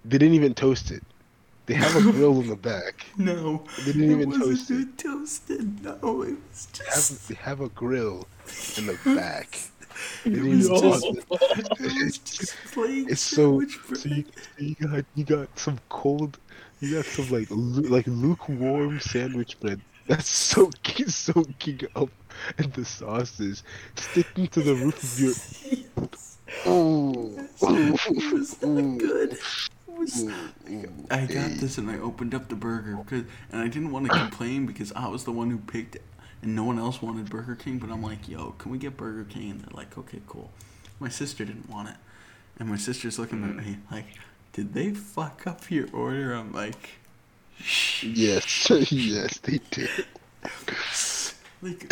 They 0.06 0.17
didn't 0.17 0.35
even 0.35 0.53
toast 0.53 0.90
it. 0.90 1.03
They 1.66 1.74
have 1.74 1.93
a 1.93 2.01
grill 2.14 2.40
in 2.40 2.48
the 2.48 2.56
back. 2.72 3.06
No, 3.17 3.66
They 3.80 3.91
didn't 3.91 4.03
it 4.03 4.11
even 4.14 4.30
wasn't 4.30 4.45
toast 4.45 4.72
it. 4.72 4.98
toasted. 4.98 5.83
No, 5.83 6.22
it 6.22 6.38
was 6.49 6.67
They 6.77 6.85
have, 6.85 6.93
just. 6.95 7.27
they 7.27 7.35
have 7.35 7.59
a 7.59 7.67
grill 7.67 8.27
in 8.77 8.85
the 8.85 8.98
back. 9.14 9.59
And 10.26 10.35
It 10.35 10.43
was 10.43 10.69
was 10.69 10.82
just, 10.82 11.11
it 11.80 11.93
was 11.93 12.17
just 12.19 12.58
plain 12.72 13.09
It's 13.09 13.22
so, 13.22 13.61
sandwich 13.61 13.80
so 13.93 14.09
you, 14.09 14.26
you 14.58 14.76
got 14.76 15.06
you 15.16 15.26
got 15.26 15.58
some 15.58 15.80
cold, 15.90 16.38
you 16.80 16.95
got 16.95 17.06
some 17.06 17.30
like 17.30 17.48
lu- 17.50 17.88
like 17.90 18.06
lukewarm 18.08 19.00
sandwich 19.00 19.59
bread 19.59 19.82
that's 20.08 20.30
soaking 20.30 21.09
soaking 21.26 21.82
up, 21.95 22.09
and 22.58 22.72
the 22.74 22.85
sauce 22.85 23.40
is 23.40 23.64
sticking 23.95 24.48
to 24.50 24.61
the 24.61 24.76
roof 24.76 25.03
of 25.03 25.19
your. 25.19 25.34
Oh, 26.66 27.48
It 27.61 28.34
was 28.34 28.61
not 28.61 28.98
good. 29.00 29.34
It 29.34 29.40
was. 29.88 30.26
I 31.09 31.26
got 31.26 31.51
this 31.59 31.77
and 31.77 31.90
I 31.90 31.98
opened 32.00 32.34
up 32.34 32.50
the 32.50 32.56
burger 32.56 32.95
because, 32.95 33.24
and 33.51 33.61
I 33.61 33.67
didn't 33.67 33.92
want 33.92 34.06
to 34.06 34.11
complain 34.17 34.66
because 34.66 34.92
I 34.93 35.08
was 35.08 35.24
the 35.24 35.32
one 35.32 35.50
who 35.51 35.58
picked 35.58 35.95
it, 35.95 36.03
and 36.41 36.56
no 36.56 36.64
one 36.64 36.80
else 36.80 37.01
wanted 37.01 37.30
Burger 37.30 37.56
King. 37.56 37.80
But 37.80 37.90
I'm 37.90 38.01
like, 38.01 38.27
yo, 38.27 38.51
can 38.57 38.72
we 38.72 38.77
get 38.77 38.98
Burger 38.98 39.25
King? 39.25 39.51
And 39.51 39.61
they're 39.61 39.75
like, 39.75 39.98
okay, 39.98 40.22
cool. 40.27 40.51
My 40.99 41.09
sister 41.09 41.45
didn't 41.45 41.69
want 41.69 41.90
it, 41.90 41.95
and 42.59 42.67
my 42.67 42.77
sister's 42.77 43.19
looking 43.19 43.43
at 43.43 43.56
me 43.56 43.77
mm. 43.77 43.91
like, 43.91 44.06
did 44.53 44.74
they 44.74 44.91
fuck 44.91 45.45
up 45.45 45.69
your 45.69 45.88
order? 45.93 46.33
I'm 46.33 46.51
like, 46.51 46.98
Yes, 48.01 48.69
yes, 48.91 49.38
they 49.40 49.59
did. 49.72 50.06
like, 51.61 51.91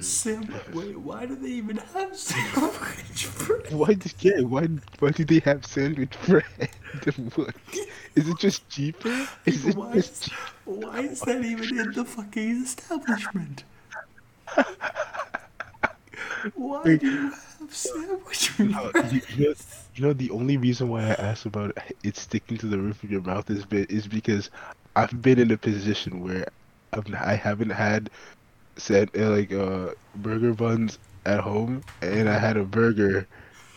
Sam, 0.00 0.62
wait, 0.72 0.96
why 0.96 1.26
do 1.26 1.36
they 1.36 1.48
even 1.50 1.76
have 1.78 2.16
sandwich 2.16 3.28
bread? 3.38 3.72
Why 3.72 3.94
did 3.94 4.14
yeah? 4.20 4.40
Why 4.42 4.66
why 4.98 5.10
do 5.10 5.24
they 5.24 5.40
have 5.40 5.66
sandwich 5.66 6.14
bread? 6.26 6.44
Is 8.16 8.28
it 8.28 8.38
just 8.38 8.68
cheaper? 8.68 9.28
Is 9.44 9.64
it 9.66 9.76
Why 9.76 9.92
just 9.92 10.28
is, 10.28 10.30
why 10.64 11.00
is 11.00 11.24
that 11.24 11.44
even 11.44 11.78
in 11.78 11.92
the 11.92 12.04
fucking 12.04 12.62
establishment? 12.62 13.64
Why 16.54 16.96
do 16.96 17.06
you 17.06 17.30
have 17.60 17.74
sandwich 17.74 18.56
bread? 18.56 19.12
you, 19.12 19.20
you 19.28 19.46
know, 19.48 19.54
you 19.94 20.04
know, 20.04 20.12
the 20.12 20.30
only 20.30 20.56
reason 20.56 20.88
why 20.88 21.02
I 21.02 21.14
asked 21.14 21.46
about 21.46 21.76
it 22.02 22.16
sticking 22.16 22.56
to 22.58 22.66
the 22.66 22.78
roof 22.78 23.02
of 23.04 23.10
your 23.10 23.22
mouth 23.22 23.50
is 23.50 23.64
is 23.70 24.08
because 24.08 24.50
I've 24.96 25.20
been 25.22 25.38
in 25.38 25.50
a 25.50 25.58
position 25.58 26.20
where 26.22 26.46
I've, 26.92 27.12
I 27.14 27.34
haven't 27.34 27.70
had 27.70 28.10
said 28.76 29.10
uh, 29.18 29.30
like 29.30 29.52
uh 29.52 29.90
burger 30.16 30.52
buns 30.54 30.98
at 31.24 31.40
home, 31.40 31.82
and 32.02 32.28
I 32.28 32.38
had 32.38 32.56
a 32.56 32.64
burger, 32.64 33.26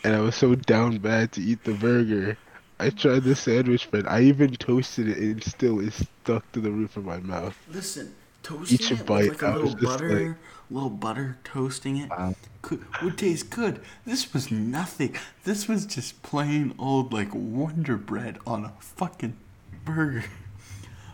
and 0.04 0.16
I 0.16 0.20
was 0.20 0.36
so 0.36 0.56
down 0.56 0.98
bad 0.98 1.32
to 1.34 1.42
eat 1.42 1.64
the 1.64 1.74
burger. 1.74 2.38
I 2.80 2.90
tried 2.92 3.24
the 3.24 3.36
sandwich 3.36 3.92
bread. 3.92 4.06
I 4.08 4.22
even 4.22 4.54
toasted 4.56 5.10
it, 5.10 5.18
and 5.18 5.44
still 5.44 5.80
it's 5.80 6.06
stuck 6.24 6.50
to 6.54 6.62
the 6.62 6.72
roof 6.72 6.96
of 6.96 7.04
my 7.06 7.18
mouth. 7.18 7.58
Listen, 7.72 8.16
toasting 8.44 8.76
Each 8.76 8.92
it 8.92 9.06
bite, 9.06 9.30
with 9.32 9.42
like 9.42 9.54
a 9.54 9.58
little 9.60 9.76
butter, 9.76 10.28
like- 10.28 10.36
little 10.72 10.90
butter, 10.90 11.38
toasting 11.44 11.98
it 11.98 12.10
Wow. 12.10 12.36
could, 12.62 12.86
would 13.02 13.18
taste 13.18 13.50
good. 13.50 13.82
This 14.06 14.34
was 14.34 14.50
nothing. 14.52 15.16
This 15.44 15.68
was 15.68 15.86
just 15.86 16.22
plain 16.24 16.74
old 16.78 17.12
like 17.12 17.34
Wonder 17.34 17.98
Bread 17.98 18.38
on 18.48 18.64
a 18.66 18.74
fucking 18.80 19.36
burger. 19.84 20.26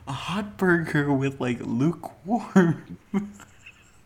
A 0.08 0.12
hot 0.12 0.58
burger 0.58 1.12
with 1.12 1.40
like 1.42 1.60
lukewarm. 1.62 2.98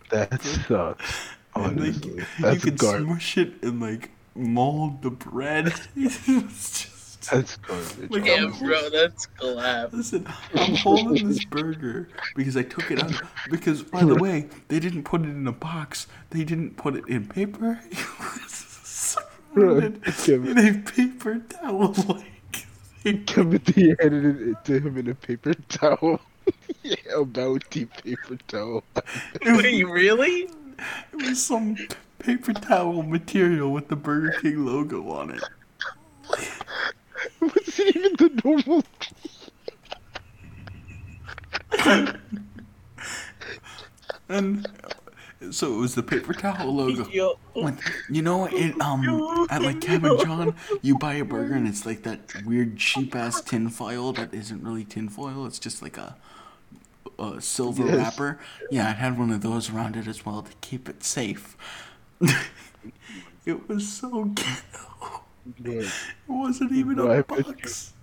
That 0.09 0.41
sucks. 0.41 1.29
And, 1.55 1.77
like, 1.79 1.95
Honestly, 2.05 2.25
you 2.47 2.59
that's 2.59 2.63
could 2.63 2.77
garbage. 2.77 3.07
smush 3.07 3.37
it 3.37 3.53
and 3.63 3.81
like 3.81 4.11
mold 4.35 5.01
the 5.01 5.09
bread. 5.11 5.67
it 5.95 6.43
was 6.45 6.71
just 6.71 7.31
That's 7.31 7.57
garbage. 7.57 8.11
like 8.11 8.25
Yeah, 8.25 8.45
I'm, 8.45 8.51
bro, 8.53 8.89
that's 8.89 9.27
collab. 9.39 9.93
listen, 9.93 10.25
I'm 10.55 10.75
holding 10.75 11.27
this 11.27 11.43
burger 11.45 12.09
because 12.35 12.55
I 12.55 12.63
took 12.63 12.91
it 12.91 12.99
out. 13.03 13.21
Because 13.49 13.83
by 13.83 14.03
the 14.05 14.15
way, 14.15 14.49
they 14.69 14.79
didn't 14.79 15.03
put 15.03 15.21
it 15.21 15.29
in 15.29 15.47
a 15.47 15.51
box. 15.51 16.07
They 16.29 16.43
didn't 16.43 16.77
put 16.77 16.95
it 16.95 17.07
in 17.07 17.27
paper. 17.27 17.81
It 17.91 17.97
was 18.19 18.51
surrounded 19.53 20.03
Kevin. 20.17 20.57
in 20.57 20.57
a 20.57 20.73
paper 20.79 21.39
towel 21.49 21.93
like 22.07 22.67
thing. 23.03 23.25
Kevin 23.25 23.61
he 23.75 23.89
handed 23.99 24.41
it 24.41 24.65
to 24.65 24.79
him 24.79 24.97
in 24.97 25.09
a 25.09 25.15
paper 25.15 25.53
towel. 25.69 26.21
yeah, 26.83 26.95
a 27.15 27.25
bounty 27.25 27.85
paper 27.85 28.37
towel. 28.47 28.83
Wait, 29.45 29.83
really? 29.83 30.49
It 31.11 31.15
was 31.15 31.43
some 31.43 31.75
paper 32.19 32.53
towel 32.53 33.03
material 33.03 33.71
with 33.71 33.87
the 33.89 33.95
Burger 33.95 34.37
King 34.41 34.65
logo 34.65 35.09
on 35.11 35.31
it. 35.31 35.43
Was 37.41 37.79
it 37.79 37.95
even 37.95 38.13
the 38.17 38.41
normal? 38.43 38.83
And 44.27 44.67
so 45.51 45.73
it 45.73 45.77
was 45.77 45.95
the 45.95 46.03
paper 46.03 46.33
towel 46.33 46.75
logo. 46.75 47.07
Yo, 47.09 47.39
When, 47.53 47.79
you 48.09 48.21
know, 48.21 48.45
it 48.45 48.79
um 48.81 49.47
at 49.49 49.61
like 49.61 49.81
Cabin 49.81 50.17
John, 50.19 50.55
you 50.81 50.97
buy 50.97 51.15
a 51.15 51.25
burger 51.25 51.55
and 51.55 51.67
it's 51.67 51.85
like 51.85 52.03
that 52.03 52.43
weird 52.45 52.77
cheap 52.77 53.15
ass 53.15 53.41
tin 53.41 53.69
foil 53.69 54.13
that 54.13 54.33
isn't 54.33 54.63
really 54.63 54.85
tin 54.85 55.09
foil. 55.09 55.45
It's 55.45 55.59
just 55.59 55.81
like 55.81 55.97
a, 55.97 56.15
a 57.19 57.41
silver 57.41 57.85
Yes. 57.85 57.97
wrapper. 57.97 58.39
Yeah, 58.69 58.87
I 58.89 58.91
had 58.93 59.17
one 59.17 59.31
of 59.31 59.41
those 59.41 59.69
around 59.69 59.95
it 59.95 60.07
as 60.07 60.25
well 60.25 60.41
to 60.43 60.53
keep 60.61 60.89
it 60.89 61.03
safe. 61.03 61.57
it 63.45 63.67
was 63.67 63.87
so 63.91 64.25
ghetto. 64.25 65.25
It 65.63 65.93
wasn't 66.27 66.71
even 66.71 66.97
No, 66.97 67.07
a 67.07 67.11
I 67.11 67.21
box. 67.21 67.93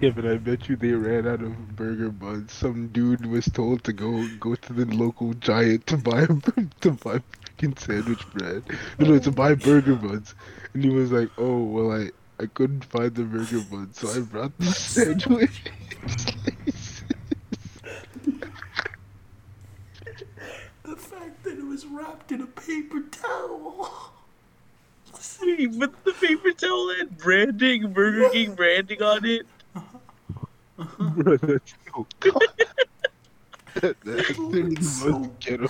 Kevin, 0.00 0.26
I 0.26 0.36
bet 0.38 0.68
you 0.68 0.76
they 0.76 0.92
ran 0.92 1.26
out 1.26 1.42
of 1.42 1.76
burger 1.76 2.10
buns. 2.10 2.52
Some 2.52 2.88
dude 2.88 3.26
was 3.26 3.44
told 3.46 3.84
to 3.84 3.92
go 3.92 4.26
go 4.40 4.54
to 4.54 4.72
the 4.72 4.84
local 4.86 5.34
giant 5.34 5.86
to 5.88 5.96
buy 5.98 6.26
to 6.82 6.90
buy 6.92 7.20
fucking 7.48 7.76
sandwich 7.76 8.26
bread. 8.30 8.64
No, 8.98 9.06
no, 9.06 9.18
to 9.18 9.30
buy 9.32 9.54
burger 9.54 9.96
buns, 9.96 10.34
and 10.74 10.82
he 10.84 10.90
was 10.90 11.12
like, 11.12 11.30
"Oh, 11.38 11.62
well, 11.64 11.92
I 11.92 12.10
I 12.42 12.46
couldn't 12.46 12.84
find 12.84 13.14
the 13.14 13.24
burger 13.24 13.60
buns, 13.60 13.98
so 13.98 14.10
I 14.10 14.20
brought 14.20 14.56
the 14.58 14.66
sandwich." 14.72 15.64
The 20.84 20.96
fact 20.96 21.42
that 21.44 21.58
it 21.58 21.65
was 21.76 21.84
wrapped 21.84 22.32
in 22.32 22.40
a 22.40 22.46
paper 22.46 23.02
towel. 23.10 24.10
Wait, 25.42 25.78
but 25.78 26.04
the 26.04 26.12
paper 26.14 26.50
towel 26.52 26.88
and 26.98 27.18
branding, 27.18 27.92
Burger 27.92 28.30
King 28.30 28.54
branding 28.54 29.02
on 29.02 29.26
it. 29.26 29.46
Bro, 31.06 31.36
that's 31.36 31.74
so 31.92 32.06
that, 33.74 33.96
that's 34.04 34.88
so- 35.02 35.30
ghetto. 35.40 35.68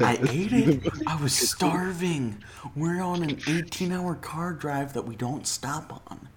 I 0.00 0.16
ate 0.30 0.52
it. 0.54 0.84
most 0.84 1.02
I 1.06 1.20
was 1.22 1.34
starving. 1.34 2.42
We're 2.74 3.02
on 3.02 3.22
an 3.22 3.38
18 3.46 3.92
hour 3.92 4.14
car 4.14 4.54
drive 4.54 4.94
that 4.94 5.04
we 5.04 5.16
don't 5.16 5.46
stop 5.46 6.02
on. 6.10 6.28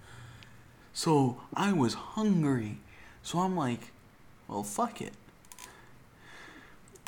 So 0.91 1.39
I 1.53 1.71
was 1.71 1.93
hungry. 1.93 2.79
So 3.23 3.39
I'm 3.39 3.55
like, 3.55 3.91
well, 4.49 4.63
fuck 4.63 4.99
it. 5.01 5.13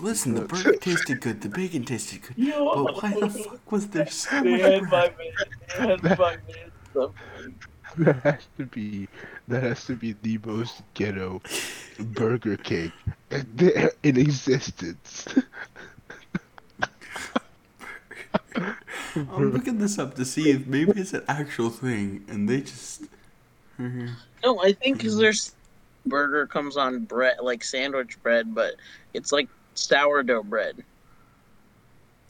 Listen, 0.01 0.33
the 0.35 0.41
burger 0.45 0.73
tasted 0.73 1.21
good, 1.21 1.41
the 1.41 1.49
bacon 1.49 1.83
tasted 1.85 2.21
good. 2.23 2.37
Yo. 2.37 2.85
But 2.85 3.01
why 3.03 3.13
the 3.19 3.29
fuck 3.29 3.71
was 3.71 3.87
there 3.89 4.05
They 4.05 4.09
sandwich 4.09 4.61
had 4.61 4.89
bread? 4.89 4.89
five 4.89 5.17
minutes. 5.17 5.43
They 5.77 5.87
had 5.87 6.17
five 6.17 6.39
minutes. 6.47 7.15
That 7.97 8.15
has 8.23 8.47
to 8.57 8.65
be 8.65 9.07
that 9.49 9.63
has 9.63 9.85
to 9.85 9.95
be 9.95 10.13
the 10.21 10.39
most 10.45 10.81
ghetto 10.93 11.41
Burger 11.99 12.55
cake 12.57 12.93
there 13.29 13.91
in 14.03 14.17
existence. 14.17 15.27
I'm 19.15 19.51
looking 19.51 19.77
this 19.79 19.99
up 19.99 20.15
to 20.15 20.23
see 20.25 20.51
if 20.51 20.67
maybe 20.67 20.93
it's 20.95 21.13
an 21.13 21.23
actual 21.27 21.69
thing, 21.69 22.23
and 22.29 22.47
they 22.47 22.61
just. 22.61 23.03
No, 23.77 24.61
I 24.63 24.73
think 24.73 24.97
because 24.97 25.17
there's 25.17 25.53
burger 26.05 26.47
comes 26.47 26.77
on 26.77 27.03
bread 27.05 27.37
like 27.41 27.63
sandwich 27.63 28.21
bread, 28.23 28.55
but 28.55 28.75
it's 29.13 29.31
like 29.31 29.49
sourdough 29.73 30.43
bread. 30.43 30.83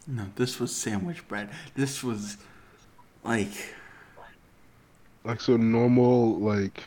No, 0.08 0.26
this 0.36 0.60
was 0.60 0.76
sandwich 0.76 1.28
bread. 1.28 1.50
This 1.76 2.04
was 2.04 2.38
like 3.24 3.76
Like 5.24 5.42
so 5.42 5.58
normal 5.58 6.40
like 6.40 6.84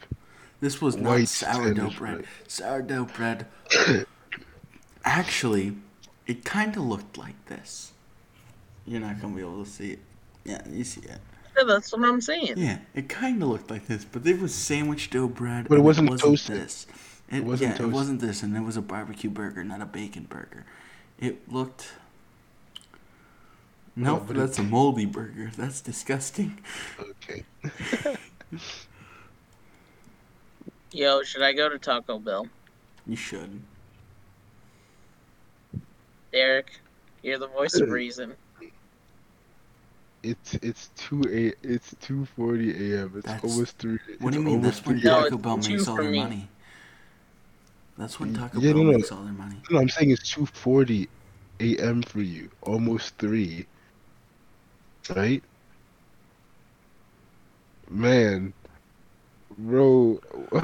This 0.61 0.81
was 0.81 0.97
not 0.97 1.11
White 1.11 1.29
sourdough 1.29 1.91
bread. 1.91 2.17
bread. 2.19 2.25
Sourdough 2.49 3.05
bread. 3.07 3.47
Actually, 5.05 5.77
it 6.27 6.45
kind 6.45 6.77
of 6.77 6.83
looked 6.85 7.19
like 7.19 7.47
this. 7.47 7.93
You're 8.87 9.01
not 9.01 9.21
gonna 9.21 9.35
be 9.35 9.41
able 9.43 9.65
to 9.65 9.71
see 9.71 9.93
it. 9.93 9.99
Yeah, 10.45 10.63
you 10.69 10.85
see 10.85 11.03
it. 11.03 11.21
Yeah, 11.57 11.65
that's 11.65 11.93
what 11.93 12.05
I'm 12.05 12.21
saying. 12.21 12.55
Yeah, 12.57 12.79
it 12.95 13.09
kind 13.09 13.43
of 13.43 13.49
looked 13.49 13.71
like 13.71 13.87
this, 13.87 14.05
but 14.05 14.27
it 14.27 14.41
was 14.41 14.55
sandwich 14.55 15.11
dough 15.11 15.29
bread. 15.29 15.69
But 15.69 15.77
it 15.77 15.79
and 15.79 15.85
wasn't 15.85 16.19
toasted. 16.19 16.57
This. 16.57 16.87
It, 17.35 17.39
It 17.39 17.45
wasn't 17.45 17.71
yeah, 17.73 17.77
toasted. 17.79 17.87
it 17.89 17.93
wasn't 17.93 18.21
this, 18.21 18.43
and 18.45 18.57
it 18.57 18.61
was 18.61 18.77
a 18.77 18.83
barbecue 18.83 19.29
burger, 19.31 19.65
not 19.65 19.81
a 19.83 19.87
bacon 19.87 20.25
burger. 20.29 20.65
It 21.19 21.51
looked. 21.51 21.93
No, 23.97 24.17
but 24.19 24.37
it- 24.37 24.39
that's 24.41 24.59
a 24.59 24.63
moldy 24.63 25.05
burger. 25.07 25.51
That's 25.57 25.81
disgusting. 25.81 26.59
okay. 27.01 27.45
Yo, 30.93 31.23
should 31.25 31.43
I 31.43 31.53
go 31.53 31.69
to 31.69 31.77
Taco 31.79 32.19
Bell? 32.21 32.47
You 33.07 33.17
should. 33.17 33.61
Derek, 36.33 36.79
you're 37.23 37.39
the 37.39 37.49
voice 37.49 37.75
of 37.75 37.89
reason. 37.91 38.35
It's 40.23 40.55
it's 40.55 40.91
two 40.97 41.23
a 41.29 41.53
it's 41.67 41.95
two 42.01 42.25
forty 42.37 42.71
a.m. 42.95 43.13
It's 43.17 43.27
That's- 43.27 43.43
almost 43.53 43.77
three. 43.79 43.99
What 44.21 44.33
do 44.33 44.39
you 44.39 44.43
it's 44.43 44.47
mean? 44.47 44.57
almost 44.57 44.77
That's 44.85 44.87
when 44.87 45.01
three 45.01 45.11
No, 45.11 45.17
a.m. 45.17 45.25
Taco 45.25 45.37
Bell 45.39 45.57
makes 45.59 45.89
all 45.89 45.97
for 45.97 46.03
their 46.03 46.13
me. 46.13 46.19
money. 46.21 46.49
That's 47.97 48.19
when 48.19 48.35
Taco 48.35 48.59
Yeah, 48.61 48.73
Bell 48.73 48.83
no, 48.85 48.91
no. 48.91 48.97
makes 48.99 49.13
all 49.13 49.23
their 49.23 49.33
money. 49.33 49.57
No, 49.71 49.79
I'm 49.79 49.89
saying 49.89 50.11
it's 50.11 50.29
two 50.31 50.47
forty 50.47 51.09
a.m. 51.61 52.03
for 52.03 52.21
you. 52.23 52.51
Almost 52.63 53.17
three. 53.19 53.67
Right? 55.15 55.43
Man, 57.91 58.53
bro, 59.59 60.19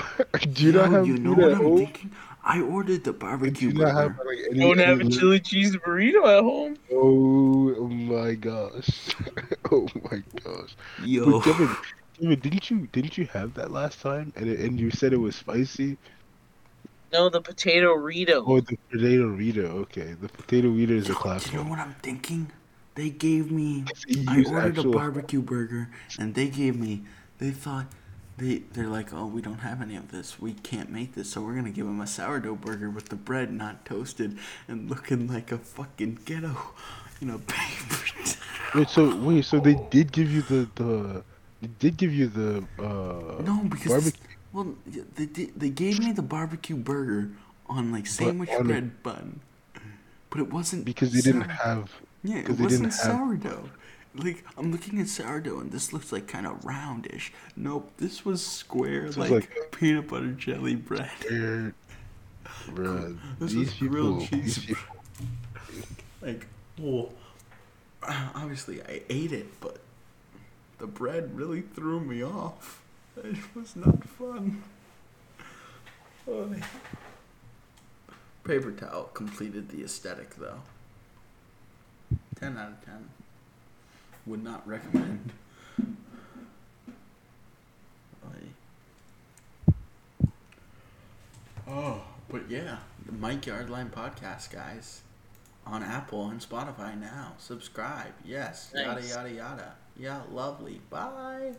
do 0.52 0.64
you 0.64 0.72
Yo, 0.72 0.80
not 0.80 0.90
have 0.90 1.06
you 1.06 1.18
know 1.18 1.34
what 1.34 1.52
I'm 1.52 1.56
home? 1.58 1.76
thinking? 1.78 2.10
I 2.42 2.62
ordered 2.62 3.04
the 3.04 3.12
Do 3.12 3.18
barbecue 3.18 3.68
you 3.68 3.74
not 3.74 3.92
have 3.94 4.16
burger. 4.16 4.30
like 4.30 4.38
any? 4.50 4.60
Don't 4.60 4.78
have 4.78 4.98
a 4.98 5.02
any- 5.02 5.10
chili 5.10 5.38
cheese 5.40 5.76
burrito 5.76 6.26
at 6.26 6.42
home. 6.42 6.76
Oh 6.90 7.86
my 7.88 8.34
gosh! 8.34 9.14
oh 9.70 9.86
my 10.10 10.22
gosh! 10.42 10.74
Yo, 11.04 11.30
But 11.30 11.44
Kevin, 11.44 11.76
Kevin, 12.18 12.40
didn't 12.40 12.70
you 12.70 12.86
didn't 12.92 13.18
you 13.18 13.26
have 13.26 13.52
that 13.54 13.70
last 13.70 14.00
time? 14.00 14.32
And 14.36 14.48
it, 14.48 14.60
and 14.60 14.80
you 14.80 14.90
said 14.90 15.12
it 15.12 15.18
was 15.18 15.36
spicy. 15.36 15.98
No, 17.12 17.28
the 17.28 17.40
potato 17.40 17.92
Rito. 17.94 18.44
Oh, 18.46 18.60
the 18.60 18.76
potato 18.90 19.26
Rita. 19.26 19.66
Okay, 19.68 20.14
the 20.14 20.28
potato 20.28 20.68
Rita 20.68 20.94
is 20.94 21.10
a 21.10 21.14
Yo, 21.14 21.14
classic. 21.14 21.52
you 21.52 21.58
know 21.58 21.64
what 21.64 21.78
I'm 21.78 21.94
thinking? 22.02 22.50
They 22.94 23.10
gave 23.10 23.50
me. 23.50 23.88
I 24.26 24.38
used 24.38 24.50
ordered 24.50 24.78
a 24.78 24.84
barbecue 24.84 25.40
burger, 25.42 25.88
and 26.18 26.34
they 26.34 26.48
gave 26.48 26.76
me. 26.78 27.02
They 27.38 27.50
thought. 27.50 27.86
They, 28.36 28.58
they're 28.72 28.88
like, 28.88 29.12
oh, 29.12 29.26
we 29.26 29.42
don't 29.42 29.58
have 29.58 29.82
any 29.82 29.96
of 29.96 30.10
this. 30.12 30.40
We 30.40 30.54
can't 30.54 30.90
make 30.90 31.14
this, 31.14 31.30
so 31.30 31.42
we're 31.42 31.54
gonna 31.54 31.70
give 31.70 31.84
them 31.86 32.00
a 32.00 32.06
sourdough 32.06 32.54
burger 32.56 32.88
with 32.88 33.10
the 33.10 33.16
bread 33.16 33.52
not 33.52 33.84
toasted 33.84 34.38
and 34.66 34.88
looking 34.88 35.26
like 35.28 35.52
a 35.52 35.58
fucking 35.58 36.20
ghetto, 36.24 36.56
you 37.20 37.26
know, 37.28 37.38
paper. 37.46 37.96
Wait, 38.74 38.88
so 38.88 39.14
wait, 39.16 39.44
so 39.44 39.60
they 39.60 39.74
did 39.90 40.10
give 40.12 40.30
you 40.32 40.42
the 40.42 40.68
the 40.76 41.24
they 41.60 41.68
did 41.78 41.96
give 41.98 42.14
you 42.14 42.28
the 42.28 42.64
uh 42.78 43.42
No, 43.42 43.62
because 43.68 43.88
barbecue. 43.88 44.26
Well, 44.52 44.74
they 45.14 45.26
they 45.26 45.70
gave 45.70 45.98
me 46.00 46.12
the 46.12 46.22
barbecue 46.22 46.76
burger 46.76 47.30
on 47.66 47.92
like 47.92 48.06
sandwich 48.06 48.50
on 48.50 48.66
bread 48.66 49.02
bun, 49.02 49.40
but 50.30 50.40
it 50.40 50.52
wasn't 50.52 50.84
because 50.84 51.12
they 51.12 51.20
didn't 51.20 51.48
have 51.48 51.90
Yeah, 52.22 52.38
it 52.38 52.48
wasn't 52.50 52.68
didn't 52.68 52.84
have 52.84 52.94
sourdough. 52.94 53.70
Like 54.14 54.44
I'm 54.58 54.72
looking 54.72 55.00
at 55.00 55.06
sourdough 55.08 55.60
and 55.60 55.70
this 55.70 55.92
looks 55.92 56.10
like 56.10 56.26
kind 56.26 56.46
of 56.46 56.64
roundish. 56.64 57.30
Nope, 57.56 57.92
this 57.98 58.24
was 58.24 58.44
square 58.44 59.02
was 59.02 59.16
like, 59.16 59.30
like- 59.30 59.68
peanut 59.70 60.08
butter 60.08 60.32
jelly 60.32 60.74
bread. 60.74 61.10
air. 61.30 61.74
Bruh, 62.70 63.16
This 63.38 63.52
these 63.52 63.66
was 63.66 63.74
people, 63.74 63.88
grilled 63.88 64.20
these 64.30 64.56
cheese. 64.56 64.64
people, 64.66 64.96
Like, 66.20 66.46
well, 66.78 67.12
obviously 68.34 68.82
I 68.82 69.02
ate 69.08 69.30
it, 69.32 69.60
but 69.60 69.78
the 70.78 70.88
bread 70.88 71.36
really 71.36 71.60
threw 71.60 72.00
me 72.00 72.24
off. 72.24 72.79
It 73.22 73.36
was 73.54 73.76
not 73.76 74.02
fun. 74.08 74.62
Oy. 76.28 76.60
Paper 78.44 78.72
towel 78.72 79.04
completed 79.14 79.68
the 79.68 79.82
aesthetic 79.84 80.36
though. 80.36 80.60
10 82.38 82.56
out 82.56 82.68
of 82.72 82.84
10. 82.84 83.08
Would 84.26 84.42
not 84.42 84.66
recommend. 84.66 85.32
Oh, 91.68 92.02
but 92.28 92.48
yeah, 92.50 92.78
the 93.06 93.12
Mike 93.12 93.46
Yard 93.46 93.70
Line 93.70 93.90
podcast, 93.90 94.50
guys, 94.50 95.02
on 95.66 95.82
Apple 95.82 96.28
and 96.28 96.40
Spotify 96.40 96.98
now. 96.98 97.34
Subscribe, 97.38 98.12
yes, 98.24 98.72
yada 98.74 98.94
Nice. 99.00 99.10
yada 99.14 99.30
yada. 99.30 99.74
Yeah, 99.96 100.20
lovely. 100.30 100.80
Bye. 100.90 101.52